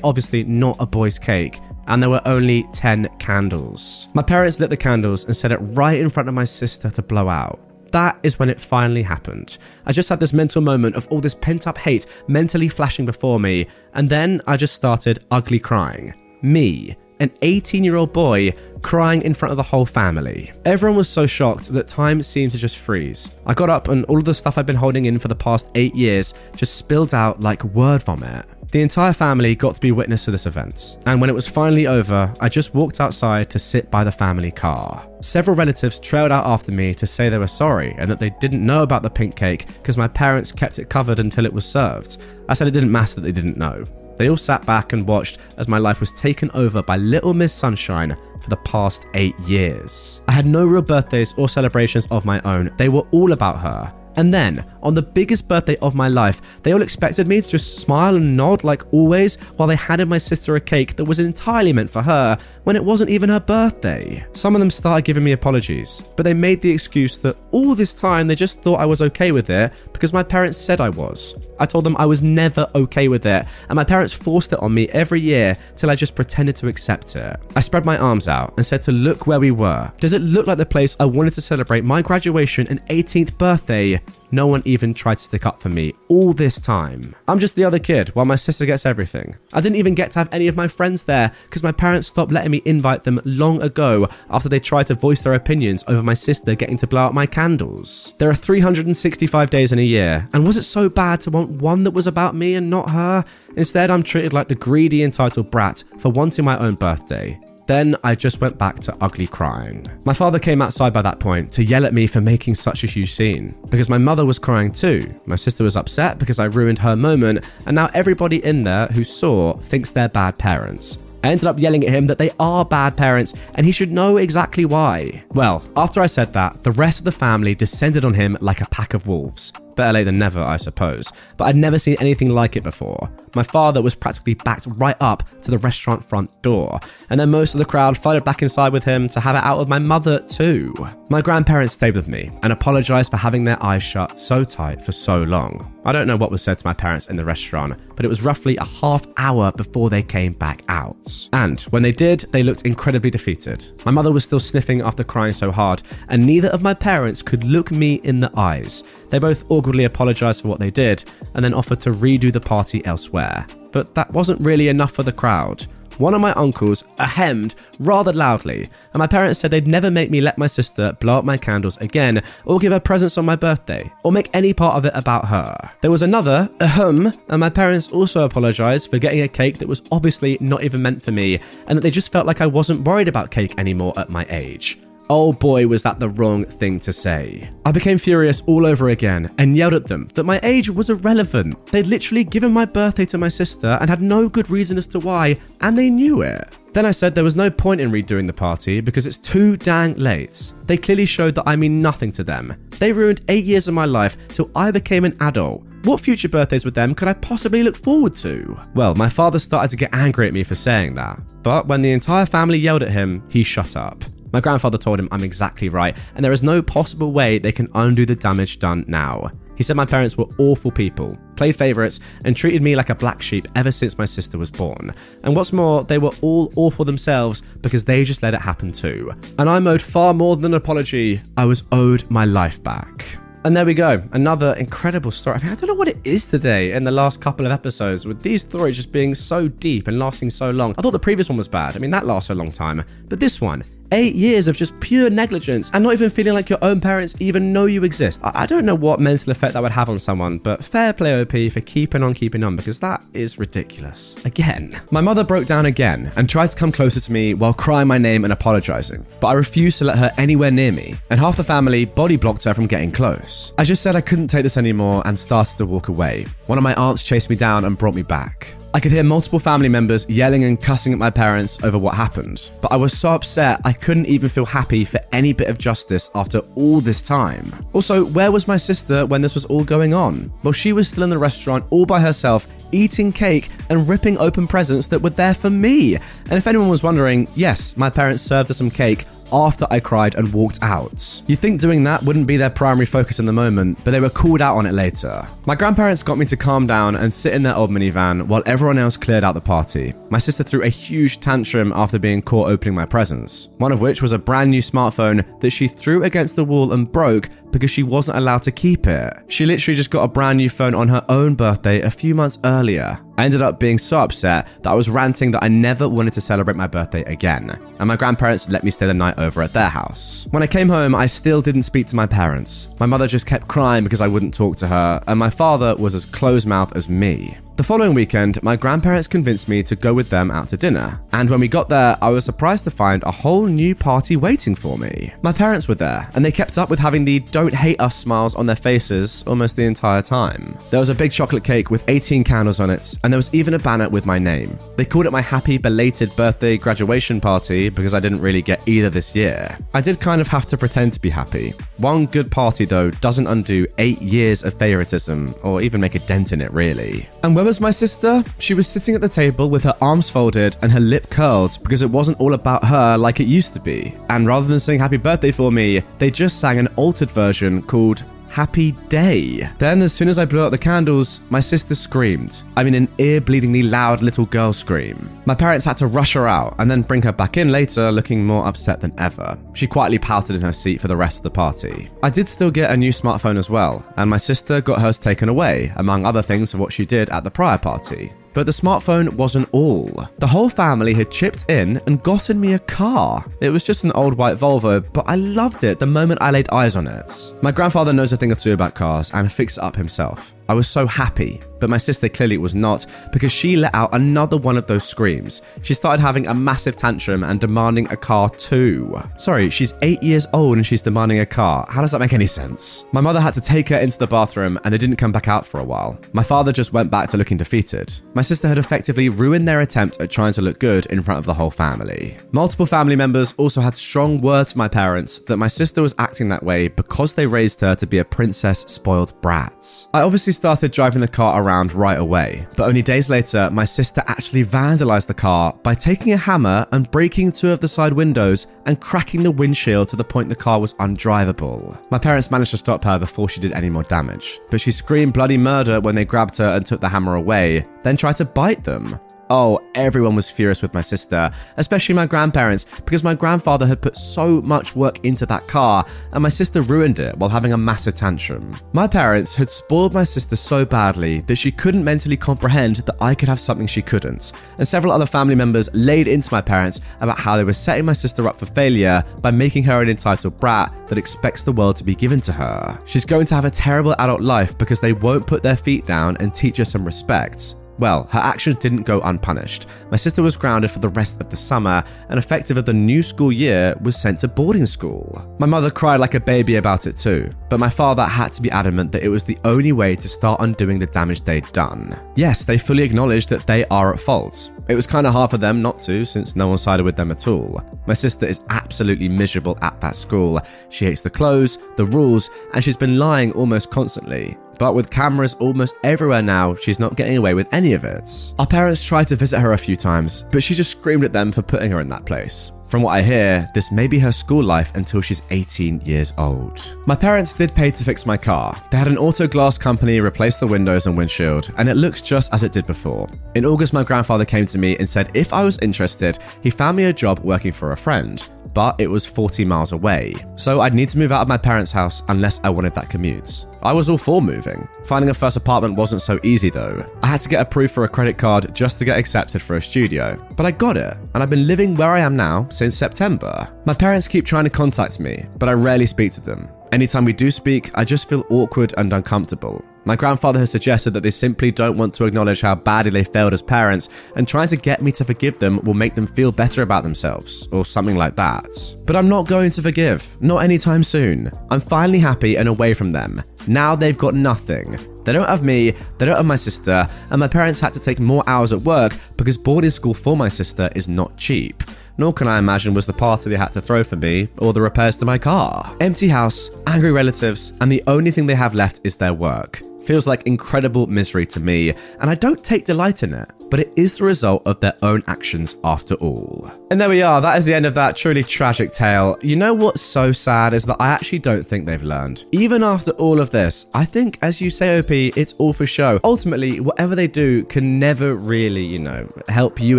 obviously 0.00 0.44
not 0.44 0.76
a 0.78 0.86
boy's 0.86 1.18
cake, 1.18 1.58
and 1.86 2.02
there 2.02 2.10
were 2.10 2.22
only 2.26 2.64
10 2.72 3.08
candles. 3.18 4.08
My 4.14 4.22
parents 4.22 4.58
lit 4.60 4.70
the 4.70 4.76
candles 4.76 5.24
and 5.24 5.36
set 5.36 5.52
it 5.52 5.58
right 5.58 6.00
in 6.00 6.08
front 6.08 6.28
of 6.28 6.34
my 6.34 6.44
sister 6.44 6.90
to 6.90 7.02
blow 7.02 7.28
out. 7.28 7.60
That 7.92 8.18
is 8.22 8.38
when 8.38 8.50
it 8.50 8.60
finally 8.60 9.02
happened. 9.02 9.58
I 9.86 9.92
just 9.92 10.08
had 10.08 10.20
this 10.20 10.32
mental 10.32 10.60
moment 10.60 10.96
of 10.96 11.06
all 11.08 11.20
this 11.20 11.34
pent 11.34 11.66
up 11.66 11.78
hate 11.78 12.06
mentally 12.28 12.68
flashing 12.68 13.06
before 13.06 13.38
me, 13.40 13.66
and 13.94 14.08
then 14.08 14.42
I 14.46 14.56
just 14.56 14.74
started 14.74 15.24
ugly 15.30 15.58
crying. 15.58 16.14
Me, 16.42 16.96
an 17.20 17.30
18 17.42 17.84
year 17.84 17.96
old 17.96 18.12
boy 18.12 18.54
crying 18.82 19.22
in 19.22 19.34
front 19.34 19.50
of 19.50 19.56
the 19.56 19.62
whole 19.62 19.86
family. 19.86 20.52
Everyone 20.64 20.96
was 20.96 21.08
so 21.08 21.26
shocked 21.26 21.72
that 21.72 21.88
time 21.88 22.22
seemed 22.22 22.52
to 22.52 22.58
just 22.58 22.76
freeze. 22.76 23.30
I 23.46 23.54
got 23.54 23.70
up 23.70 23.88
and 23.88 24.04
all 24.04 24.18
of 24.18 24.24
the 24.24 24.34
stuff 24.34 24.58
I'd 24.58 24.66
been 24.66 24.76
holding 24.76 25.06
in 25.06 25.18
for 25.18 25.28
the 25.28 25.34
past 25.34 25.68
eight 25.74 25.94
years 25.94 26.34
just 26.54 26.76
spilled 26.76 27.14
out 27.14 27.40
like 27.40 27.64
word 27.64 28.02
vomit. 28.02 28.46
The 28.72 28.82
entire 28.82 29.12
family 29.12 29.54
got 29.54 29.76
to 29.76 29.80
be 29.80 29.92
witness 29.92 30.24
to 30.24 30.32
this 30.32 30.44
event, 30.44 30.98
and 31.06 31.20
when 31.20 31.30
it 31.30 31.32
was 31.32 31.46
finally 31.46 31.86
over, 31.86 32.34
I 32.40 32.48
just 32.48 32.74
walked 32.74 33.00
outside 33.00 33.48
to 33.50 33.60
sit 33.60 33.92
by 33.92 34.02
the 34.02 34.10
family 34.10 34.50
car. 34.50 35.08
Several 35.20 35.56
relatives 35.56 36.00
trailed 36.00 36.32
out 36.32 36.46
after 36.46 36.72
me 36.72 36.92
to 36.96 37.06
say 37.06 37.28
they 37.28 37.38
were 37.38 37.46
sorry 37.46 37.94
and 37.96 38.10
that 38.10 38.18
they 38.18 38.30
didn't 38.40 38.66
know 38.66 38.82
about 38.82 39.02
the 39.02 39.08
pink 39.08 39.36
cake 39.36 39.66
because 39.68 39.96
my 39.96 40.08
parents 40.08 40.50
kept 40.50 40.80
it 40.80 40.90
covered 40.90 41.20
until 41.20 41.46
it 41.46 41.52
was 41.52 41.64
served. 41.64 42.18
I 42.48 42.54
said 42.54 42.66
it 42.66 42.72
didn't 42.72 42.92
matter 42.92 43.16
that 43.16 43.22
they 43.22 43.32
didn't 43.32 43.56
know. 43.56 43.84
They 44.16 44.28
all 44.30 44.36
sat 44.36 44.64
back 44.66 44.92
and 44.92 45.06
watched 45.06 45.38
as 45.56 45.68
my 45.68 45.78
life 45.78 46.00
was 46.00 46.12
taken 46.12 46.50
over 46.52 46.82
by 46.82 46.96
Little 46.96 47.34
Miss 47.34 47.52
Sunshine 47.52 48.16
for 48.40 48.50
the 48.50 48.56
past 48.56 49.06
eight 49.14 49.38
years. 49.40 50.20
I 50.28 50.32
had 50.32 50.46
no 50.46 50.64
real 50.64 50.82
birthdays 50.82 51.34
or 51.36 51.48
celebrations 51.48 52.06
of 52.10 52.24
my 52.24 52.40
own, 52.42 52.72
they 52.76 52.88
were 52.88 53.06
all 53.10 53.32
about 53.32 53.58
her. 53.60 53.92
And 54.16 54.32
then, 54.32 54.64
on 54.86 54.94
the 54.94 55.02
biggest 55.02 55.48
birthday 55.48 55.76
of 55.78 55.94
my 55.94 56.08
life, 56.08 56.40
they 56.62 56.72
all 56.72 56.82
expected 56.82 57.26
me 57.26 57.40
to 57.40 57.48
just 57.48 57.78
smile 57.78 58.16
and 58.16 58.36
nod 58.36 58.62
like 58.62 58.92
always 58.92 59.36
while 59.56 59.66
they 59.68 59.76
handed 59.76 60.08
my 60.08 60.18
sister 60.18 60.54
a 60.54 60.60
cake 60.60 60.96
that 60.96 61.04
was 61.04 61.18
entirely 61.18 61.72
meant 61.72 61.90
for 61.90 62.02
her 62.02 62.38
when 62.62 62.76
it 62.76 62.84
wasn't 62.84 63.10
even 63.10 63.28
her 63.28 63.40
birthday. 63.40 64.24
Some 64.32 64.54
of 64.54 64.60
them 64.60 64.70
started 64.70 65.04
giving 65.04 65.24
me 65.24 65.32
apologies, 65.32 66.02
but 66.16 66.22
they 66.22 66.34
made 66.34 66.60
the 66.60 66.70
excuse 66.70 67.18
that 67.18 67.36
all 67.50 67.74
this 67.74 67.94
time 67.94 68.26
they 68.26 68.34
just 68.34 68.62
thought 68.62 68.80
I 68.80 68.86
was 68.86 69.02
okay 69.02 69.32
with 69.32 69.50
it 69.50 69.72
because 69.92 70.12
my 70.12 70.22
parents 70.22 70.58
said 70.58 70.80
I 70.80 70.88
was. 70.88 71.34
I 71.58 71.66
told 71.66 71.84
them 71.84 71.96
I 71.96 72.06
was 72.06 72.22
never 72.22 72.68
okay 72.74 73.08
with 73.08 73.26
it, 73.26 73.46
and 73.68 73.76
my 73.76 73.84
parents 73.84 74.12
forced 74.12 74.52
it 74.52 74.58
on 74.60 74.74
me 74.74 74.88
every 74.90 75.20
year 75.20 75.56
till 75.76 75.90
I 75.90 75.94
just 75.94 76.14
pretended 76.14 76.56
to 76.56 76.68
accept 76.68 77.16
it. 77.16 77.40
I 77.54 77.60
spread 77.60 77.84
my 77.84 77.96
arms 77.96 78.28
out 78.28 78.54
and 78.56 78.66
said 78.66 78.82
to 78.84 78.92
look 78.92 79.26
where 79.26 79.40
we 79.40 79.50
were. 79.50 79.90
Does 79.98 80.12
it 80.12 80.22
look 80.22 80.46
like 80.46 80.58
the 80.58 80.66
place 80.66 80.96
I 81.00 81.06
wanted 81.06 81.34
to 81.34 81.40
celebrate 81.40 81.84
my 81.84 82.02
graduation 82.02 82.66
and 82.68 82.84
18th 82.86 83.38
birthday? 83.38 84.00
No 84.30 84.46
one 84.46 84.62
even 84.64 84.94
tried 84.94 85.18
to 85.18 85.24
stick 85.24 85.46
up 85.46 85.60
for 85.60 85.68
me 85.68 85.94
all 86.08 86.32
this 86.32 86.60
time. 86.60 87.14
I'm 87.28 87.38
just 87.38 87.54
the 87.54 87.64
other 87.64 87.78
kid 87.78 88.08
while 88.10 88.24
my 88.24 88.36
sister 88.36 88.66
gets 88.66 88.86
everything. 88.86 89.36
I 89.52 89.60
didn't 89.60 89.76
even 89.76 89.94
get 89.94 90.10
to 90.12 90.18
have 90.18 90.32
any 90.32 90.48
of 90.48 90.56
my 90.56 90.68
friends 90.68 91.04
there 91.04 91.32
because 91.44 91.62
my 91.62 91.72
parents 91.72 92.08
stopped 92.08 92.32
letting 92.32 92.50
me 92.50 92.62
invite 92.64 93.04
them 93.04 93.20
long 93.24 93.62
ago 93.62 94.08
after 94.30 94.48
they 94.48 94.60
tried 94.60 94.86
to 94.88 94.94
voice 94.94 95.20
their 95.22 95.34
opinions 95.34 95.84
over 95.88 96.02
my 96.02 96.14
sister 96.14 96.54
getting 96.54 96.76
to 96.78 96.86
blow 96.86 97.02
out 97.02 97.14
my 97.14 97.26
candles. 97.26 98.12
There 98.18 98.30
are 98.30 98.34
365 98.34 99.50
days 99.50 99.72
in 99.72 99.78
a 99.78 99.82
year, 99.82 100.28
and 100.34 100.46
was 100.46 100.56
it 100.56 100.64
so 100.64 100.88
bad 100.88 101.20
to 101.22 101.30
want 101.30 101.60
one 101.60 101.84
that 101.84 101.92
was 101.92 102.06
about 102.06 102.34
me 102.34 102.54
and 102.54 102.68
not 102.70 102.90
her? 102.90 103.24
Instead, 103.56 103.90
I'm 103.90 104.02
treated 104.02 104.32
like 104.32 104.48
the 104.48 104.54
greedy, 104.54 105.02
entitled 105.02 105.50
brat 105.50 105.84
for 105.98 106.10
wanting 106.10 106.44
my 106.44 106.58
own 106.58 106.74
birthday. 106.74 107.38
Then 107.66 107.96
I 108.04 108.14
just 108.14 108.40
went 108.40 108.58
back 108.58 108.78
to 108.80 108.96
ugly 109.00 109.26
crying. 109.26 109.86
My 110.04 110.14
father 110.14 110.38
came 110.38 110.62
outside 110.62 110.92
by 110.92 111.02
that 111.02 111.18
point 111.18 111.52
to 111.54 111.64
yell 111.64 111.84
at 111.84 111.94
me 111.94 112.06
for 112.06 112.20
making 112.20 112.54
such 112.54 112.84
a 112.84 112.86
huge 112.86 113.12
scene, 113.12 113.54
because 113.70 113.88
my 113.88 113.98
mother 113.98 114.24
was 114.24 114.38
crying 114.38 114.70
too. 114.70 115.12
My 115.26 115.36
sister 115.36 115.64
was 115.64 115.76
upset 115.76 116.18
because 116.18 116.38
I 116.38 116.44
ruined 116.44 116.78
her 116.78 116.96
moment, 116.96 117.44
and 117.66 117.74
now 117.74 117.90
everybody 117.92 118.44
in 118.44 118.62
there 118.62 118.86
who 118.86 119.04
saw 119.04 119.54
thinks 119.54 119.90
they're 119.90 120.08
bad 120.08 120.38
parents. 120.38 120.98
I 121.24 121.30
ended 121.30 121.48
up 121.48 121.58
yelling 121.58 121.84
at 121.84 121.92
him 121.92 122.06
that 122.06 122.18
they 122.18 122.30
are 122.38 122.64
bad 122.64 122.96
parents 122.96 123.34
and 123.54 123.66
he 123.66 123.72
should 123.72 123.90
know 123.90 124.18
exactly 124.18 124.64
why. 124.64 125.24
Well, 125.32 125.64
after 125.76 126.00
I 126.00 126.06
said 126.06 126.32
that, 126.34 126.62
the 126.62 126.70
rest 126.70 127.00
of 127.00 127.04
the 127.04 127.10
family 127.10 127.52
descended 127.56 128.04
on 128.04 128.14
him 128.14 128.38
like 128.40 128.60
a 128.60 128.68
pack 128.68 128.94
of 128.94 129.08
wolves. 129.08 129.52
Better 129.76 129.92
late 129.92 130.04
than 130.04 130.18
never, 130.18 130.40
I 130.40 130.56
suppose. 130.56 131.12
But 131.36 131.44
I'd 131.44 131.56
never 131.56 131.78
seen 131.78 131.96
anything 132.00 132.30
like 132.30 132.56
it 132.56 132.64
before. 132.64 133.08
My 133.34 133.42
father 133.42 133.82
was 133.82 133.94
practically 133.94 134.32
backed 134.32 134.66
right 134.78 134.96
up 135.00 135.22
to 135.42 135.50
the 135.50 135.58
restaurant 135.58 136.02
front 136.02 136.42
door, 136.42 136.80
and 137.10 137.20
then 137.20 137.30
most 137.30 137.54
of 137.54 137.58
the 137.58 137.66
crowd 137.66 137.98
flooded 137.98 138.24
back 138.24 138.40
inside 138.40 138.72
with 138.72 138.82
him 138.82 139.08
to 139.08 139.20
have 139.20 139.36
it 139.36 139.44
out 139.44 139.58
with 139.58 139.68
my 139.68 139.78
mother, 139.78 140.20
too. 140.20 140.72
My 141.10 141.20
grandparents 141.20 141.74
stayed 141.74 141.94
with 141.94 142.08
me 142.08 142.30
and 142.42 142.52
apologised 142.52 143.10
for 143.10 143.18
having 143.18 143.44
their 143.44 143.62
eyes 143.62 143.82
shut 143.82 144.18
so 144.18 144.42
tight 144.42 144.80
for 144.80 144.92
so 144.92 145.22
long. 145.22 145.70
I 145.84 145.92
don't 145.92 146.06
know 146.06 146.16
what 146.16 146.30
was 146.30 146.42
said 146.42 146.58
to 146.58 146.66
my 146.66 146.72
parents 146.72 147.08
in 147.08 147.16
the 147.16 147.24
restaurant, 147.24 147.78
but 147.94 148.04
it 148.04 148.08
was 148.08 148.22
roughly 148.22 148.56
a 148.56 148.64
half 148.64 149.06
hour 149.18 149.52
before 149.52 149.90
they 149.90 150.02
came 150.02 150.32
back 150.32 150.64
out. 150.68 151.28
And 151.34 151.60
when 151.60 151.82
they 151.82 151.92
did, 151.92 152.20
they 152.32 152.42
looked 152.42 152.62
incredibly 152.62 153.10
defeated. 153.10 153.64
My 153.84 153.92
mother 153.92 154.12
was 154.12 154.24
still 154.24 154.40
sniffing 154.40 154.80
after 154.80 155.04
crying 155.04 155.34
so 155.34 155.52
hard, 155.52 155.82
and 156.08 156.24
neither 156.24 156.48
of 156.48 156.62
my 156.62 156.72
parents 156.72 157.20
could 157.20 157.44
look 157.44 157.70
me 157.70 158.00
in 158.02 158.20
the 158.20 158.32
eyes. 158.36 158.82
They 159.10 159.18
both 159.18 159.44
awkwardly 159.66 159.84
apologised 159.84 160.42
for 160.42 160.48
what 160.48 160.60
they 160.60 160.70
did 160.70 161.04
and 161.34 161.44
then 161.44 161.52
offered 161.52 161.80
to 161.80 161.90
redo 161.90 162.32
the 162.32 162.40
party 162.40 162.86
elsewhere. 162.86 163.44
But 163.72 163.96
that 163.96 164.12
wasn't 164.12 164.40
really 164.40 164.68
enough 164.68 164.92
for 164.92 165.02
the 165.02 165.10
crowd. 165.10 165.66
One 165.98 166.14
of 166.14 166.20
my 166.20 166.32
uncles 166.34 166.84
ahemed 167.00 167.56
rather 167.80 168.12
loudly, 168.12 168.68
and 168.92 168.98
my 169.00 169.08
parents 169.08 169.40
said 169.40 169.50
they'd 169.50 169.66
never 169.66 169.90
make 169.90 170.08
me 170.08 170.20
let 170.20 170.38
my 170.38 170.46
sister 170.46 170.92
blow 171.00 171.18
up 171.18 171.24
my 171.24 171.36
candles 171.36 171.78
again, 171.78 172.22
or 172.44 172.60
give 172.60 172.70
her 172.70 172.78
presents 172.78 173.18
on 173.18 173.24
my 173.24 173.34
birthday, 173.34 173.90
or 174.04 174.12
make 174.12 174.30
any 174.34 174.52
part 174.52 174.76
of 174.76 174.84
it 174.84 174.92
about 174.94 175.26
her. 175.26 175.56
There 175.80 175.90
was 175.90 176.02
another 176.02 176.48
ahem, 176.60 177.12
and 177.28 177.40
my 177.40 177.50
parents 177.50 177.90
also 177.90 178.24
apologised 178.24 178.88
for 178.90 178.98
getting 178.98 179.22
a 179.22 179.28
cake 179.28 179.58
that 179.58 179.68
was 179.68 179.82
obviously 179.90 180.36
not 180.38 180.62
even 180.62 180.82
meant 180.82 181.02
for 181.02 181.12
me, 181.12 181.40
and 181.66 181.76
that 181.76 181.80
they 181.82 181.90
just 181.90 182.12
felt 182.12 182.26
like 182.26 182.40
I 182.42 182.46
wasn't 182.46 182.86
worried 182.86 183.08
about 183.08 183.32
cake 183.32 183.58
anymore 183.58 183.94
at 183.96 184.10
my 184.10 184.26
age. 184.28 184.78
Oh 185.08 185.32
boy, 185.32 185.68
was 185.68 185.84
that 185.84 186.00
the 186.00 186.08
wrong 186.08 186.44
thing 186.44 186.80
to 186.80 186.92
say. 186.92 187.48
I 187.64 187.70
became 187.70 187.96
furious 187.96 188.40
all 188.42 188.66
over 188.66 188.88
again 188.88 189.32
and 189.38 189.56
yelled 189.56 189.74
at 189.74 189.86
them 189.86 190.08
that 190.14 190.24
my 190.24 190.40
age 190.42 190.68
was 190.68 190.90
irrelevant. 190.90 191.66
They'd 191.68 191.86
literally 191.86 192.24
given 192.24 192.52
my 192.52 192.64
birthday 192.64 193.06
to 193.06 193.18
my 193.18 193.28
sister 193.28 193.78
and 193.80 193.88
had 193.88 194.02
no 194.02 194.28
good 194.28 194.50
reason 194.50 194.78
as 194.78 194.88
to 194.88 194.98
why, 194.98 195.36
and 195.60 195.78
they 195.78 195.90
knew 195.90 196.22
it. 196.22 196.48
Then 196.72 196.84
I 196.84 196.90
said 196.90 197.14
there 197.14 197.24
was 197.24 197.36
no 197.36 197.50
point 197.50 197.80
in 197.80 197.90
redoing 197.90 198.26
the 198.26 198.32
party 198.32 198.80
because 198.80 199.06
it's 199.06 199.18
too 199.18 199.56
dang 199.56 199.94
late. 199.94 200.52
They 200.64 200.76
clearly 200.76 201.06
showed 201.06 201.36
that 201.36 201.48
I 201.48 201.54
mean 201.54 201.80
nothing 201.80 202.10
to 202.12 202.24
them. 202.24 202.54
They 202.78 202.92
ruined 202.92 203.22
eight 203.28 203.44
years 203.44 203.68
of 203.68 203.74
my 203.74 203.84
life 203.84 204.16
till 204.28 204.50
I 204.56 204.72
became 204.72 205.04
an 205.04 205.16
adult. 205.20 205.64
What 205.84 206.00
future 206.00 206.28
birthdays 206.28 206.64
with 206.64 206.74
them 206.74 206.96
could 206.96 207.06
I 207.06 207.12
possibly 207.12 207.62
look 207.62 207.76
forward 207.76 208.16
to? 208.16 208.58
Well, 208.74 208.94
my 208.96 209.08
father 209.08 209.38
started 209.38 209.70
to 209.70 209.76
get 209.76 209.94
angry 209.94 210.26
at 210.26 210.34
me 210.34 210.42
for 210.42 210.56
saying 210.56 210.94
that, 210.94 211.20
but 211.42 211.68
when 211.68 211.80
the 211.80 211.92
entire 211.92 212.26
family 212.26 212.58
yelled 212.58 212.82
at 212.82 212.90
him, 212.90 213.22
he 213.30 213.44
shut 213.44 213.76
up. 213.76 214.04
My 214.36 214.40
grandfather 214.40 214.76
told 214.76 215.00
him 215.00 215.08
I'm 215.12 215.24
exactly 215.24 215.70
right, 215.70 215.96
and 216.14 216.22
there 216.22 216.30
is 216.30 216.42
no 216.42 216.60
possible 216.60 217.10
way 217.10 217.38
they 217.38 217.52
can 217.52 217.70
undo 217.74 218.04
the 218.04 218.14
damage 218.14 218.58
done 218.58 218.84
now. 218.86 219.30
He 219.54 219.62
said 219.62 219.76
my 219.76 219.86
parents 219.86 220.18
were 220.18 220.26
awful 220.36 220.70
people, 220.70 221.16
played 221.36 221.56
favourites, 221.56 222.00
and 222.26 222.36
treated 222.36 222.60
me 222.60 222.76
like 222.76 222.90
a 222.90 222.94
black 222.94 223.22
sheep 223.22 223.48
ever 223.54 223.72
since 223.72 223.96
my 223.96 224.04
sister 224.04 224.36
was 224.36 224.50
born. 224.50 224.94
And 225.22 225.34
what's 225.34 225.54
more, 225.54 225.84
they 225.84 225.96
were 225.96 226.12
all 226.20 226.52
awful 226.54 226.84
themselves 226.84 227.40
because 227.62 227.82
they 227.82 228.04
just 228.04 228.22
let 228.22 228.34
it 228.34 228.42
happen 228.42 228.72
too. 228.72 229.10
And 229.38 229.48
I'm 229.48 229.66
owed 229.66 229.80
far 229.80 230.12
more 230.12 230.36
than 230.36 230.52
an 230.52 230.58
apology, 230.58 231.22
I 231.38 231.46
was 231.46 231.62
owed 231.72 232.04
my 232.10 232.26
life 232.26 232.62
back. 232.62 233.06
And 233.46 233.56
there 233.56 233.64
we 233.64 233.74
go. 233.74 234.02
Another 234.10 234.54
incredible 234.54 235.12
story. 235.12 235.36
I 235.36 235.44
mean, 235.44 235.52
I 235.52 235.54
don't 235.54 235.68
know 235.68 235.74
what 235.74 235.86
it 235.86 235.98
is 236.02 236.26
today 236.26 236.72
in 236.72 236.82
the 236.82 236.90
last 236.90 237.20
couple 237.20 237.46
of 237.46 237.52
episodes 237.52 238.04
with 238.04 238.20
these 238.20 238.40
stories 238.40 238.74
just 238.74 238.90
being 238.90 239.14
so 239.14 239.46
deep 239.46 239.86
and 239.86 240.00
lasting 240.00 240.30
so 240.30 240.50
long. 240.50 240.74
I 240.76 240.82
thought 240.82 240.90
the 240.90 240.98
previous 240.98 241.28
one 241.28 241.38
was 241.38 241.46
bad. 241.46 241.76
I 241.76 241.78
mean, 241.78 241.92
that 241.92 242.06
lasted 242.06 242.32
a 242.32 242.34
long 242.34 242.50
time. 242.50 242.84
But 243.08 243.20
this 243.20 243.40
one, 243.40 243.62
Eight 243.92 244.14
years 244.14 244.48
of 244.48 244.56
just 244.56 244.78
pure 244.80 245.10
negligence 245.10 245.70
and 245.72 245.84
not 245.84 245.92
even 245.92 246.10
feeling 246.10 246.34
like 246.34 246.50
your 246.50 246.58
own 246.62 246.80
parents 246.80 247.14
even 247.20 247.52
know 247.52 247.66
you 247.66 247.84
exist. 247.84 248.20
I, 248.24 248.32
I 248.34 248.46
don't 248.46 248.66
know 248.66 248.74
what 248.74 249.00
mental 249.00 249.30
effect 249.30 249.54
that 249.54 249.62
would 249.62 249.72
have 249.72 249.88
on 249.88 249.98
someone, 249.98 250.38
but 250.38 250.64
fair 250.64 250.92
play 250.92 251.20
OP 251.20 251.52
for 251.52 251.60
keeping 251.60 252.02
on 252.02 252.14
keeping 252.14 252.42
on 252.42 252.56
because 252.56 252.78
that 252.80 253.04
is 253.14 253.38
ridiculous. 253.38 254.16
Again. 254.24 254.80
My 254.90 255.00
mother 255.00 255.24
broke 255.24 255.46
down 255.46 255.66
again 255.66 256.12
and 256.16 256.28
tried 256.28 256.50
to 256.50 256.56
come 256.56 256.72
closer 256.72 257.00
to 257.00 257.12
me 257.12 257.34
while 257.34 257.54
crying 257.54 257.88
my 257.88 257.98
name 257.98 258.24
and 258.24 258.32
apologizing, 258.32 259.06
but 259.20 259.28
I 259.28 259.32
refused 259.34 259.78
to 259.78 259.84
let 259.84 259.98
her 259.98 260.12
anywhere 260.18 260.50
near 260.50 260.72
me, 260.72 260.96
and 261.10 261.20
half 261.20 261.36
the 261.36 261.44
family 261.44 261.84
body 261.84 262.16
blocked 262.16 262.44
her 262.44 262.54
from 262.54 262.66
getting 262.66 262.90
close. 262.90 263.52
I 263.58 263.64
just 263.64 263.82
said 263.82 263.96
I 263.96 264.00
couldn't 264.00 264.28
take 264.28 264.42
this 264.42 264.56
anymore 264.56 265.02
and 265.06 265.18
started 265.18 265.56
to 265.58 265.66
walk 265.66 265.88
away. 265.88 266.26
One 266.46 266.58
of 266.58 266.64
my 266.64 266.74
aunts 266.74 267.02
chased 267.02 267.28
me 267.28 267.36
down 267.36 267.64
and 267.64 267.76
brought 267.76 267.94
me 267.94 268.02
back. 268.02 268.54
I 268.72 268.78
could 268.78 268.92
hear 268.92 269.02
multiple 269.02 269.38
family 269.38 269.68
members 269.68 270.06
yelling 270.08 270.44
and 270.44 270.60
cussing 270.60 270.92
at 270.92 270.98
my 270.98 271.08
parents 271.10 271.58
over 271.64 271.78
what 271.78 271.94
happened, 271.94 272.50
but 272.60 272.70
I 272.70 272.76
was 272.76 272.96
so 272.96 273.10
upset 273.10 273.60
I 273.64 273.72
couldn't 273.72 274.06
even 274.06 274.28
feel 274.28 274.44
happy 274.44 274.84
for 274.84 275.00
any 275.12 275.32
bit 275.32 275.48
of 275.48 275.56
justice 275.56 276.10
after 276.14 276.40
all 276.56 276.80
this 276.80 277.00
time. 277.00 277.66
Also, 277.72 278.04
where 278.04 278.30
was 278.30 278.46
my 278.46 278.58
sister 278.58 279.06
when 279.06 279.22
this 279.22 279.34
was 279.34 279.46
all 279.46 279.64
going 279.64 279.94
on? 279.94 280.30
Well, 280.42 280.52
she 280.52 280.74
was 280.74 280.88
still 280.88 281.04
in 281.04 281.10
the 281.10 281.18
restaurant 281.18 281.64
all 281.70 281.86
by 281.86 282.00
herself, 282.00 282.46
eating 282.70 283.12
cake 283.12 283.48
and 283.70 283.88
ripping 283.88 284.18
open 284.18 284.46
presents 284.46 284.86
that 284.88 285.00
were 285.00 285.10
there 285.10 285.34
for 285.34 285.48
me. 285.48 285.96
And 285.96 286.32
if 286.32 286.46
anyone 286.46 286.68
was 286.68 286.82
wondering, 286.82 287.28
yes, 287.34 287.76
my 287.78 287.88
parents 287.88 288.22
served 288.22 288.48
her 288.48 288.54
some 288.54 288.70
cake 288.70 289.06
after 289.32 289.66
I 289.70 289.80
cried 289.80 290.14
and 290.14 290.32
walked 290.32 290.58
out. 290.62 291.22
You 291.26 291.36
think 291.36 291.60
doing 291.60 291.84
that 291.84 292.02
wouldn't 292.02 292.26
be 292.26 292.36
their 292.36 292.50
primary 292.50 292.86
focus 292.86 293.18
in 293.18 293.26
the 293.26 293.32
moment, 293.32 293.78
but 293.84 293.90
they 293.90 294.00
were 294.00 294.10
called 294.10 294.40
out 294.40 294.56
on 294.56 294.66
it 294.66 294.72
later. 294.72 295.26
My 295.46 295.54
grandparents 295.54 296.02
got 296.02 296.18
me 296.18 296.26
to 296.26 296.36
calm 296.36 296.66
down 296.66 296.96
and 296.96 297.12
sit 297.12 297.34
in 297.34 297.42
their 297.42 297.56
old 297.56 297.70
minivan 297.70 298.26
while 298.26 298.42
everyone 298.46 298.78
else 298.78 298.96
cleared 298.96 299.24
out 299.24 299.34
the 299.34 299.40
party. 299.40 299.94
My 300.10 300.18
sister 300.18 300.42
threw 300.42 300.62
a 300.62 300.68
huge 300.68 301.20
tantrum 301.20 301.72
after 301.74 301.98
being 301.98 302.22
caught 302.22 302.48
opening 302.48 302.74
my 302.74 302.86
presents, 302.86 303.48
one 303.58 303.72
of 303.72 303.80
which 303.80 304.02
was 304.02 304.12
a 304.12 304.18
brand 304.18 304.50
new 304.50 304.62
smartphone 304.62 305.24
that 305.40 305.50
she 305.50 305.68
threw 305.68 306.04
against 306.04 306.36
the 306.36 306.44
wall 306.44 306.72
and 306.72 306.90
broke 306.90 307.28
because 307.50 307.70
she 307.70 307.82
wasn't 307.82 308.18
allowed 308.18 308.42
to 308.42 308.52
keep 308.52 308.86
it. 308.86 309.14
She 309.28 309.46
literally 309.46 309.76
just 309.76 309.90
got 309.90 310.02
a 310.02 310.08
brand 310.08 310.38
new 310.38 310.50
phone 310.50 310.74
on 310.74 310.88
her 310.88 311.04
own 311.08 311.34
birthday 311.34 311.80
a 311.80 311.90
few 311.90 312.14
months 312.14 312.38
earlier. 312.44 312.98
I 313.18 313.24
ended 313.24 313.40
up 313.42 313.58
being 313.58 313.78
so 313.78 313.98
upset 314.00 314.46
that 314.62 314.70
I 314.70 314.74
was 314.74 314.90
ranting 314.90 315.30
that 315.30 315.42
I 315.42 315.48
never 315.48 315.88
wanted 315.88 316.12
to 316.14 316.20
celebrate 316.20 316.56
my 316.56 316.66
birthday 316.66 317.02
again, 317.04 317.58
and 317.78 317.88
my 317.88 317.96
grandparents 317.96 318.48
let 318.48 318.62
me 318.62 318.70
stay 318.70 318.86
the 318.86 318.94
night 318.94 319.18
over 319.18 319.42
at 319.42 319.52
their 319.54 319.68
house. 319.68 320.26
When 320.30 320.42
I 320.42 320.46
came 320.46 320.68
home, 320.68 320.94
I 320.94 321.06
still 321.06 321.40
didn't 321.40 321.62
speak 321.62 321.86
to 321.88 321.96
my 321.96 322.06
parents. 322.06 322.68
My 322.78 322.86
mother 322.86 323.06
just 323.06 323.26
kept 323.26 323.48
crying 323.48 323.84
because 323.84 324.00
I 324.00 324.06
wouldn't 324.06 324.34
talk 324.34 324.56
to 324.58 324.68
her, 324.68 325.02
and 325.06 325.18
my 325.18 325.30
father 325.30 325.74
was 325.76 325.94
as 325.94 326.04
closed 326.04 326.46
mouthed 326.46 326.76
as 326.76 326.88
me. 326.88 327.38
The 327.56 327.64
following 327.64 327.94
weekend, 327.94 328.42
my 328.42 328.54
grandparents 328.54 329.08
convinced 329.08 329.48
me 329.48 329.62
to 329.62 329.74
go 329.74 329.94
with 329.94 330.10
them 330.10 330.30
out 330.30 330.50
to 330.50 330.58
dinner, 330.58 331.00
and 331.12 331.30
when 331.30 331.40
we 331.40 331.48
got 331.48 331.70
there, 331.70 331.96
I 332.02 332.10
was 332.10 332.22
surprised 332.22 332.64
to 332.64 332.70
find 332.70 333.02
a 333.02 333.10
whole 333.10 333.46
new 333.46 333.74
party 333.74 334.14
waiting 334.14 334.54
for 334.54 334.76
me. 334.76 335.14
My 335.22 335.32
parents 335.32 335.66
were 335.66 335.74
there, 335.74 336.10
and 336.12 336.22
they 336.22 336.30
kept 336.30 336.58
up 336.58 336.68
with 336.68 336.78
having 336.78 337.06
the 337.06 337.20
don't 337.20 337.54
hate 337.54 337.80
us 337.80 337.96
smiles 337.96 338.34
on 338.34 338.44
their 338.44 338.56
faces 338.56 339.24
almost 339.26 339.56
the 339.56 339.64
entire 339.64 340.02
time. 340.02 340.58
There 340.70 340.80
was 340.80 340.90
a 340.90 340.94
big 340.94 341.12
chocolate 341.12 341.44
cake 341.44 341.70
with 341.70 341.82
18 341.88 342.24
candles 342.24 342.60
on 342.60 342.68
it, 342.68 342.94
and 343.02 343.10
there 343.10 343.16
was 343.16 343.32
even 343.32 343.54
a 343.54 343.58
banner 343.58 343.88
with 343.88 344.04
my 344.04 344.18
name. 344.18 344.58
They 344.76 344.84
called 344.84 345.06
it 345.06 345.10
my 345.10 345.22
happy 345.22 345.56
belated 345.56 346.14
birthday 346.14 346.58
graduation 346.58 347.22
party 347.22 347.70
because 347.70 347.94
I 347.94 348.00
didn't 348.00 348.20
really 348.20 348.42
get 348.42 348.68
either 348.68 348.90
this 348.90 349.16
year. 349.16 349.56
I 349.72 349.80
did 349.80 349.98
kind 349.98 350.20
of 350.20 350.28
have 350.28 350.44
to 350.48 350.58
pretend 350.58 350.92
to 350.92 351.00
be 351.00 351.08
happy. 351.08 351.54
One 351.78 352.04
good 352.04 352.30
party, 352.30 352.66
though, 352.66 352.90
doesn't 352.90 353.26
undo 353.26 353.66
eight 353.78 354.02
years 354.02 354.42
of 354.42 354.52
favoritism, 354.58 355.34
or 355.42 355.62
even 355.62 355.80
make 355.80 355.94
a 355.94 356.00
dent 356.00 356.32
in 356.32 356.42
it, 356.42 356.52
really. 356.52 357.08
And 357.22 357.34
where 357.34 357.45
was 357.46 357.60
my 357.60 357.70
sister? 357.70 358.24
She 358.40 358.54
was 358.54 358.66
sitting 358.66 358.96
at 358.96 359.00
the 359.00 359.08
table 359.08 359.48
with 359.48 359.62
her 359.62 359.76
arms 359.80 360.10
folded 360.10 360.56
and 360.62 360.72
her 360.72 360.80
lip 360.80 361.08
curled 361.10 361.58
because 361.62 361.82
it 361.82 361.88
wasn't 361.88 362.18
all 362.18 362.34
about 362.34 362.64
her 362.64 362.98
like 362.98 363.20
it 363.20 363.28
used 363.28 363.54
to 363.54 363.60
be. 363.60 363.94
And 364.08 364.26
rather 364.26 364.48
than 364.48 364.58
saying 364.58 364.80
happy 364.80 364.96
birthday 364.96 365.30
for 365.30 365.52
me, 365.52 365.84
they 365.98 366.10
just 366.10 366.40
sang 366.40 366.58
an 366.58 366.66
altered 366.74 367.10
version 367.10 367.62
called 367.62 368.02
Happy 368.36 368.72
Day. 368.90 369.48
Then, 369.56 369.80
as 369.80 369.94
soon 369.94 370.10
as 370.10 370.18
I 370.18 370.26
blew 370.26 370.42
out 370.42 370.50
the 370.50 370.58
candles, 370.58 371.22
my 371.30 371.40
sister 371.40 371.74
screamed. 371.74 372.42
I 372.54 372.64
mean, 372.64 372.74
an 372.74 372.86
ear 372.98 373.18
bleedingly 373.18 373.62
loud 373.62 374.02
little 374.02 374.26
girl 374.26 374.52
scream. 374.52 375.08
My 375.24 375.34
parents 375.34 375.64
had 375.64 375.78
to 375.78 375.86
rush 375.86 376.12
her 376.12 376.28
out 376.28 376.54
and 376.58 376.70
then 376.70 376.82
bring 376.82 377.00
her 377.00 377.12
back 377.12 377.38
in 377.38 377.50
later, 377.50 377.90
looking 377.90 378.26
more 378.26 378.46
upset 378.46 378.82
than 378.82 378.92
ever. 378.98 379.38
She 379.54 379.66
quietly 379.66 379.98
pouted 379.98 380.36
in 380.36 380.42
her 380.42 380.52
seat 380.52 380.82
for 380.82 380.88
the 380.88 380.96
rest 380.98 381.20
of 381.20 381.22
the 381.22 381.30
party. 381.30 381.88
I 382.02 382.10
did 382.10 382.28
still 382.28 382.50
get 382.50 382.70
a 382.70 382.76
new 382.76 382.90
smartphone 382.92 383.38
as 383.38 383.48
well, 383.48 383.82
and 383.96 384.10
my 384.10 384.18
sister 384.18 384.60
got 384.60 384.82
hers 384.82 384.98
taken 384.98 385.30
away, 385.30 385.72
among 385.76 386.04
other 386.04 386.20
things 386.20 386.52
of 386.52 386.60
what 386.60 386.74
she 386.74 386.84
did 386.84 387.08
at 387.08 387.24
the 387.24 387.30
prior 387.30 387.56
party. 387.56 388.12
But 388.36 388.44
the 388.44 388.52
smartphone 388.52 389.14
wasn't 389.14 389.48
all. 389.52 390.06
The 390.18 390.26
whole 390.26 390.50
family 390.50 390.92
had 390.92 391.10
chipped 391.10 391.48
in 391.48 391.80
and 391.86 392.02
gotten 392.02 392.38
me 392.38 392.52
a 392.52 392.58
car. 392.58 393.24
It 393.40 393.48
was 393.48 393.64
just 393.64 393.82
an 393.84 393.92
old 393.92 394.12
white 394.12 394.36
Volvo, 394.36 394.84
but 394.92 395.08
I 395.08 395.14
loved 395.14 395.64
it 395.64 395.78
the 395.78 395.86
moment 395.86 396.20
I 396.20 396.30
laid 396.30 396.50
eyes 396.50 396.76
on 396.76 396.86
it. 396.86 397.32
My 397.40 397.50
grandfather 397.50 397.94
knows 397.94 398.12
a 398.12 398.18
thing 398.18 398.30
or 398.30 398.34
two 398.34 398.52
about 398.52 398.74
cars 398.74 399.10
and 399.14 399.32
fixed 399.32 399.56
it 399.56 399.64
up 399.64 399.74
himself. 399.74 400.35
I 400.48 400.54
was 400.54 400.68
so 400.68 400.86
happy, 400.86 401.40
but 401.58 401.70
my 401.70 401.76
sister 401.76 402.08
clearly 402.08 402.38
was 402.38 402.54
not 402.54 402.86
because 403.12 403.32
she 403.32 403.56
let 403.56 403.74
out 403.74 403.94
another 403.94 404.36
one 404.36 404.56
of 404.56 404.66
those 404.66 404.84
screams. 404.84 405.42
She 405.62 405.74
started 405.74 406.00
having 406.00 406.26
a 406.26 406.34
massive 406.34 406.76
tantrum 406.76 407.24
and 407.24 407.40
demanding 407.40 407.90
a 407.90 407.96
car 407.96 408.30
too. 408.30 409.00
Sorry, 409.16 409.50
she's 409.50 409.74
eight 409.82 410.02
years 410.02 410.26
old 410.32 410.56
and 410.56 410.66
she's 410.66 410.82
demanding 410.82 411.20
a 411.20 411.26
car. 411.26 411.66
How 411.68 411.80
does 411.80 411.90
that 411.90 411.98
make 411.98 412.12
any 412.12 412.26
sense? 412.26 412.84
My 412.92 413.00
mother 413.00 413.20
had 413.20 413.34
to 413.34 413.40
take 413.40 413.68
her 413.70 413.76
into 413.76 413.98
the 413.98 414.06
bathroom 414.06 414.58
and 414.62 414.72
they 414.72 414.78
didn't 414.78 414.96
come 414.96 415.12
back 415.12 415.28
out 415.28 415.44
for 415.44 415.58
a 415.58 415.64
while. 415.64 415.98
My 416.12 416.22
father 416.22 416.52
just 416.52 416.72
went 416.72 416.90
back 416.90 417.08
to 417.10 417.16
looking 417.16 417.36
defeated. 417.36 417.98
My 418.14 418.22
sister 418.22 418.46
had 418.46 418.58
effectively 418.58 419.08
ruined 419.08 419.48
their 419.48 419.62
attempt 419.62 420.00
at 420.00 420.10
trying 420.10 420.32
to 420.34 420.42
look 420.42 420.60
good 420.60 420.86
in 420.86 421.02
front 421.02 421.18
of 421.18 421.26
the 421.26 421.34
whole 421.34 421.50
family. 421.50 422.16
Multiple 422.30 422.66
family 422.66 422.96
members 422.96 423.34
also 423.36 423.60
had 423.60 423.74
strong 423.74 424.20
words 424.20 424.52
to 424.52 424.58
my 424.58 424.68
parents 424.68 425.18
that 425.20 425.38
my 425.38 425.48
sister 425.48 425.82
was 425.82 425.94
acting 425.98 426.28
that 426.28 426.44
way 426.44 426.68
because 426.68 427.14
they 427.14 427.26
raised 427.26 427.60
her 427.62 427.74
to 427.74 427.86
be 427.86 427.98
a 427.98 428.04
princess 428.04 428.60
spoiled 428.68 429.20
brat. 429.20 429.86
I 429.92 430.02
obviously 430.02 430.35
started 430.36 430.70
driving 430.70 431.00
the 431.00 431.08
car 431.08 431.42
around 431.42 431.72
right 431.72 431.98
away, 431.98 432.46
but 432.56 432.68
only 432.68 432.82
days 432.82 433.10
later, 433.10 433.50
my 433.50 433.64
sister 433.64 434.02
actually 434.06 434.44
vandalized 434.44 435.06
the 435.06 435.14
car 435.14 435.52
by 435.62 435.74
taking 435.74 436.12
a 436.12 436.16
hammer 436.16 436.66
and 436.72 436.90
breaking 436.90 437.32
two 437.32 437.50
of 437.50 437.60
the 437.60 437.66
side 437.66 437.92
windows 437.92 438.46
and 438.66 438.80
cracking 438.80 439.22
the 439.22 439.30
windshield 439.30 439.88
to 439.88 439.96
the 439.96 440.04
point 440.04 440.28
the 440.28 440.36
car 440.36 440.60
was 440.60 440.74
undrivable. 440.74 441.76
My 441.90 441.98
parents 441.98 442.30
managed 442.30 442.52
to 442.52 442.58
stop 442.58 442.84
her 442.84 442.98
before 442.98 443.28
she 443.28 443.40
did 443.40 443.52
any 443.52 443.70
more 443.70 443.82
damage, 443.84 444.38
but 444.50 444.60
she 444.60 444.70
screamed 444.70 445.14
bloody 445.14 445.38
murder 445.38 445.80
when 445.80 445.94
they 445.94 446.04
grabbed 446.04 446.36
her 446.36 446.54
and 446.54 446.64
took 446.64 446.80
the 446.80 446.88
hammer 446.88 447.14
away, 447.14 447.64
then 447.82 447.96
tried 447.96 448.16
to 448.16 448.24
bite 448.24 448.62
them. 448.62 449.00
Oh, 449.28 449.60
everyone 449.74 450.14
was 450.14 450.30
furious 450.30 450.62
with 450.62 450.72
my 450.72 450.80
sister, 450.80 451.32
especially 451.56 451.96
my 451.96 452.06
grandparents, 452.06 452.64
because 452.84 453.02
my 453.02 453.14
grandfather 453.14 453.66
had 453.66 453.80
put 453.80 453.96
so 453.96 454.40
much 454.42 454.76
work 454.76 455.04
into 455.04 455.26
that 455.26 455.48
car, 455.48 455.84
and 456.12 456.22
my 456.22 456.28
sister 456.28 456.62
ruined 456.62 457.00
it 457.00 457.16
while 457.18 457.28
having 457.28 457.52
a 457.52 457.58
massive 457.58 457.96
tantrum. 457.96 458.54
My 458.72 458.86
parents 458.86 459.34
had 459.34 459.50
spoiled 459.50 459.94
my 459.94 460.04
sister 460.04 460.36
so 460.36 460.64
badly 460.64 461.22
that 461.22 461.36
she 461.36 461.50
couldn't 461.50 461.82
mentally 461.82 462.16
comprehend 462.16 462.76
that 462.76 463.02
I 463.02 463.16
could 463.16 463.28
have 463.28 463.40
something 463.40 463.66
she 463.66 463.82
couldn't, 463.82 464.30
and 464.58 464.68
several 464.68 464.92
other 464.92 465.06
family 465.06 465.34
members 465.34 465.68
laid 465.74 466.06
into 466.06 466.32
my 466.32 466.40
parents 466.40 466.80
about 467.00 467.18
how 467.18 467.36
they 467.36 467.44
were 467.44 467.52
setting 467.52 467.84
my 467.84 467.94
sister 467.94 468.28
up 468.28 468.38
for 468.38 468.46
failure 468.46 469.02
by 469.22 469.32
making 469.32 469.64
her 469.64 469.82
an 469.82 469.88
entitled 469.88 470.36
brat 470.36 470.72
that 470.86 470.98
expects 470.98 471.42
the 471.42 471.52
world 471.52 471.76
to 471.76 471.84
be 471.84 471.96
given 471.96 472.20
to 472.20 472.32
her. 472.32 472.78
She's 472.86 473.04
going 473.04 473.26
to 473.26 473.34
have 473.34 473.44
a 473.44 473.50
terrible 473.50 473.96
adult 473.98 474.20
life 474.20 474.56
because 474.56 474.80
they 474.80 474.92
won't 474.92 475.26
put 475.26 475.42
their 475.42 475.56
feet 475.56 475.84
down 475.84 476.16
and 476.20 476.32
teach 476.32 476.58
her 476.58 476.64
some 476.64 476.84
respect. 476.84 477.56
Well, 477.78 478.08
her 478.10 478.18
actions 478.18 478.56
didn't 478.56 478.82
go 478.82 479.00
unpunished. 479.02 479.66
My 479.90 479.96
sister 479.96 480.22
was 480.22 480.36
grounded 480.36 480.70
for 480.70 480.78
the 480.78 480.88
rest 480.88 481.20
of 481.20 481.28
the 481.28 481.36
summer, 481.36 481.84
and 482.08 482.18
effective 482.18 482.56
of 482.56 482.64
the 482.64 482.72
new 482.72 483.02
school 483.02 483.32
year, 483.32 483.76
was 483.82 483.96
sent 483.96 484.20
to 484.20 484.28
boarding 484.28 484.66
school. 484.66 485.26
My 485.38 485.46
mother 485.46 485.70
cried 485.70 486.00
like 486.00 486.14
a 486.14 486.20
baby 486.20 486.56
about 486.56 486.86
it 486.86 486.96
too, 486.96 487.30
but 487.50 487.60
my 487.60 487.70
father 487.70 488.04
had 488.04 488.32
to 488.34 488.42
be 488.42 488.50
adamant 488.50 488.92
that 488.92 489.02
it 489.02 489.08
was 489.08 489.24
the 489.24 489.38
only 489.44 489.72
way 489.72 489.96
to 489.96 490.08
start 490.08 490.40
undoing 490.40 490.78
the 490.78 490.86
damage 490.86 491.22
they'd 491.22 491.50
done. 491.52 491.94
Yes, 492.14 492.44
they 492.44 492.58
fully 492.58 492.82
acknowledged 492.82 493.28
that 493.28 493.46
they 493.46 493.64
are 493.66 493.92
at 493.92 494.00
fault. 494.00 494.50
It 494.68 494.74
was 494.74 494.86
kind 494.86 495.06
of 495.06 495.12
hard 495.12 495.30
for 495.30 495.38
them 495.38 495.62
not 495.62 495.80
to, 495.82 496.04
since 496.04 496.34
no 496.34 496.48
one 496.48 496.58
sided 496.58 496.82
with 496.84 496.96
them 496.96 497.12
at 497.12 497.28
all. 497.28 497.60
My 497.86 497.94
sister 497.94 498.26
is 498.26 498.40
absolutely 498.48 499.08
miserable 499.08 499.56
at 499.62 499.80
that 499.80 499.94
school. 499.94 500.40
She 500.70 500.86
hates 500.86 501.02
the 501.02 501.10
clothes, 501.10 501.58
the 501.76 501.84
rules, 501.84 502.30
and 502.52 502.64
she's 502.64 502.76
been 502.76 502.98
lying 502.98 503.30
almost 503.32 503.70
constantly. 503.70 504.36
But 504.58 504.74
with 504.74 504.90
cameras 504.90 505.34
almost 505.34 505.74
everywhere 505.84 506.22
now, 506.22 506.54
she's 506.54 506.78
not 506.78 506.96
getting 506.96 507.16
away 507.16 507.34
with 507.34 507.52
any 507.52 507.72
of 507.72 507.84
it. 507.84 508.08
Our 508.38 508.46
parents 508.46 508.84
tried 508.84 509.08
to 509.08 509.16
visit 509.16 509.40
her 509.40 509.52
a 509.52 509.58
few 509.58 509.76
times, 509.76 510.24
but 510.32 510.42
she 510.42 510.54
just 510.54 510.70
screamed 510.70 511.04
at 511.04 511.12
them 511.12 511.32
for 511.32 511.42
putting 511.42 511.70
her 511.70 511.80
in 511.80 511.88
that 511.88 512.04
place. 512.06 512.52
From 512.68 512.82
what 512.82 512.96
I 512.96 513.02
hear, 513.02 513.48
this 513.54 513.70
may 513.70 513.86
be 513.86 513.98
her 514.00 514.10
school 514.10 514.42
life 514.42 514.74
until 514.74 515.00
she's 515.00 515.22
18 515.30 515.82
years 515.82 516.12
old. 516.18 516.76
My 516.86 516.96
parents 516.96 517.32
did 517.32 517.54
pay 517.54 517.70
to 517.70 517.84
fix 517.84 518.06
my 518.06 518.16
car. 518.16 518.60
They 518.70 518.76
had 518.76 518.88
an 518.88 518.98
auto 518.98 519.28
glass 519.28 519.56
company 519.56 520.00
replace 520.00 520.38
the 520.38 520.48
windows 520.48 520.86
and 520.86 520.96
windshield, 520.96 521.52
and 521.58 521.68
it 521.68 521.76
looks 521.76 522.00
just 522.00 522.34
as 522.34 522.42
it 522.42 522.50
did 522.50 522.66
before. 522.66 523.08
In 523.36 523.46
August, 523.46 523.72
my 523.72 523.84
grandfather 523.84 524.24
came 524.24 524.46
to 524.46 524.58
me 524.58 524.76
and 524.78 524.88
said 524.88 525.12
if 525.14 525.32
I 525.32 525.44
was 525.44 525.58
interested, 525.58 526.18
he 526.42 526.50
found 526.50 526.76
me 526.76 526.84
a 526.84 526.92
job 526.92 527.20
working 527.20 527.52
for 527.52 527.70
a 527.70 527.76
friend. 527.76 528.28
But 528.56 528.80
it 528.80 528.86
was 528.86 529.04
40 529.04 529.44
miles 529.44 529.72
away. 529.72 530.14
So 530.36 530.62
I'd 530.62 530.72
need 530.72 530.88
to 530.88 530.98
move 530.98 531.12
out 531.12 531.20
of 531.20 531.28
my 531.28 531.36
parents' 531.36 531.70
house 531.70 532.02
unless 532.08 532.40
I 532.42 532.48
wanted 532.48 532.74
that 532.74 532.88
commute. 532.88 533.44
I 533.62 533.74
was 533.74 533.90
all 533.90 533.98
for 533.98 534.22
moving. 534.22 534.66
Finding 534.86 535.10
a 535.10 535.14
first 535.14 535.36
apartment 535.36 535.76
wasn't 535.76 536.00
so 536.00 536.18
easy 536.22 536.48
though. 536.48 536.82
I 537.02 537.06
had 537.06 537.20
to 537.20 537.28
get 537.28 537.42
approved 537.42 537.74
for 537.74 537.84
a 537.84 537.88
credit 537.88 538.16
card 538.16 538.54
just 538.54 538.78
to 538.78 538.86
get 538.86 538.98
accepted 538.98 539.42
for 539.42 539.56
a 539.56 539.62
studio. 539.62 540.16
But 540.36 540.46
I 540.46 540.52
got 540.52 540.78
it, 540.78 540.96
and 541.12 541.22
I've 541.22 541.28
been 541.28 541.46
living 541.46 541.74
where 541.74 541.90
I 541.90 542.00
am 542.00 542.16
now 542.16 542.48
since 542.48 542.78
September. 542.78 543.46
My 543.66 543.74
parents 543.74 544.08
keep 544.08 544.24
trying 544.24 544.44
to 544.44 544.50
contact 544.50 545.00
me, 545.00 545.26
but 545.36 545.50
I 545.50 545.52
rarely 545.52 545.84
speak 545.84 546.12
to 546.12 546.22
them. 546.22 546.48
Anytime 546.72 547.04
we 547.04 547.12
do 547.12 547.30
speak, 547.30 547.70
I 547.74 547.84
just 547.84 548.08
feel 548.08 548.24
awkward 548.30 548.72
and 548.78 548.90
uncomfortable. 548.90 549.62
My 549.86 549.94
grandfather 549.94 550.40
has 550.40 550.50
suggested 550.50 550.90
that 550.94 551.04
they 551.04 551.10
simply 551.10 551.52
don't 551.52 551.76
want 551.76 551.94
to 551.94 552.06
acknowledge 552.06 552.40
how 552.40 552.56
badly 552.56 552.90
they 552.90 553.04
failed 553.04 553.32
as 553.32 553.40
parents, 553.40 553.88
and 554.16 554.26
trying 554.26 554.48
to 554.48 554.56
get 554.56 554.82
me 554.82 554.90
to 554.90 555.04
forgive 555.04 555.38
them 555.38 555.60
will 555.62 555.74
make 555.74 555.94
them 555.94 556.08
feel 556.08 556.32
better 556.32 556.62
about 556.62 556.82
themselves, 556.82 557.46
or 557.52 557.64
something 557.64 557.94
like 557.94 558.16
that. 558.16 558.48
But 558.84 558.96
I'm 558.96 559.08
not 559.08 559.28
going 559.28 559.52
to 559.52 559.62
forgive, 559.62 560.20
not 560.20 560.42
anytime 560.42 560.82
soon. 560.82 561.30
I'm 561.52 561.60
finally 561.60 562.00
happy 562.00 562.36
and 562.36 562.48
away 562.48 562.74
from 562.74 562.90
them. 562.90 563.22
Now 563.46 563.76
they've 563.76 563.96
got 563.96 564.16
nothing. 564.16 564.76
They 565.04 565.12
don't 565.12 565.28
have 565.28 565.44
me, 565.44 565.70
they 565.98 566.06
don't 566.06 566.16
have 566.16 566.26
my 566.26 566.34
sister, 566.34 566.88
and 567.10 567.20
my 567.20 567.28
parents 567.28 567.60
had 567.60 567.72
to 567.74 567.80
take 567.80 568.00
more 568.00 568.24
hours 568.26 568.52
at 568.52 568.62
work 568.62 568.92
because 569.16 569.38
boarding 569.38 569.70
school 569.70 569.94
for 569.94 570.16
my 570.16 570.28
sister 570.28 570.68
is 570.74 570.88
not 570.88 571.16
cheap 571.16 571.62
nor 571.98 572.12
can 572.12 572.28
I 572.28 572.38
imagine 572.38 572.74
was 572.74 572.84
the 572.84 572.92
party 572.92 573.30
they 573.30 573.36
had 573.36 573.52
to 573.52 573.62
throw 573.62 573.82
for 573.82 573.96
me 573.96 574.28
or 574.36 574.52
the 574.52 574.60
repairs 574.60 574.98
to 574.98 575.06
my 575.06 575.16
car. 575.16 575.74
Empty 575.80 576.08
house, 576.08 576.50
angry 576.66 576.92
relatives, 576.92 577.54
and 577.62 577.72
the 577.72 577.82
only 577.86 578.10
thing 578.10 578.26
they 578.26 578.34
have 578.34 578.54
left 578.54 578.80
is 578.84 578.96
their 578.96 579.14
work 579.14 579.62
feels 579.86 580.06
like 580.06 580.22
incredible 580.24 580.86
misery 580.86 581.26
to 581.26 581.40
me, 581.40 581.70
and 582.00 582.10
I 582.10 582.14
don't 582.14 582.42
take 582.44 582.64
delight 582.64 583.02
in 583.02 583.14
it 583.14 583.30
but 583.50 583.60
it 583.60 583.72
is 583.76 583.98
the 583.98 584.04
result 584.04 584.42
of 584.46 584.60
their 584.60 584.76
own 584.82 585.02
actions 585.06 585.56
after 585.64 585.94
all. 585.94 586.50
And 586.70 586.80
there 586.80 586.88
we 586.88 587.02
are, 587.02 587.20
that 587.20 587.38
is 587.38 587.44
the 587.44 587.54
end 587.54 587.66
of 587.66 587.74
that 587.74 587.96
truly 587.96 588.22
tragic 588.22 588.72
tale. 588.72 589.16
You 589.22 589.36
know 589.36 589.54
what's 589.54 589.80
so 589.80 590.12
sad 590.12 590.52
is 590.52 590.64
that 590.64 590.76
I 590.80 590.88
actually 590.88 591.20
don't 591.20 591.46
think 591.46 591.66
they've 591.66 591.82
learned. 591.82 592.24
Even 592.32 592.62
after 592.62 592.90
all 592.92 593.20
of 593.20 593.30
this, 593.30 593.66
I 593.74 593.84
think, 593.84 594.18
as 594.22 594.40
you 594.40 594.50
say, 594.50 594.78
OP, 594.78 594.90
it's 594.90 595.34
all 595.34 595.52
for 595.52 595.66
show. 595.66 596.00
Ultimately, 596.04 596.60
whatever 596.60 596.94
they 596.94 597.06
do 597.06 597.44
can 597.44 597.78
never 597.78 598.16
really, 598.16 598.64
you 598.64 598.80
know, 598.80 599.10
help 599.28 599.60
you 599.60 599.78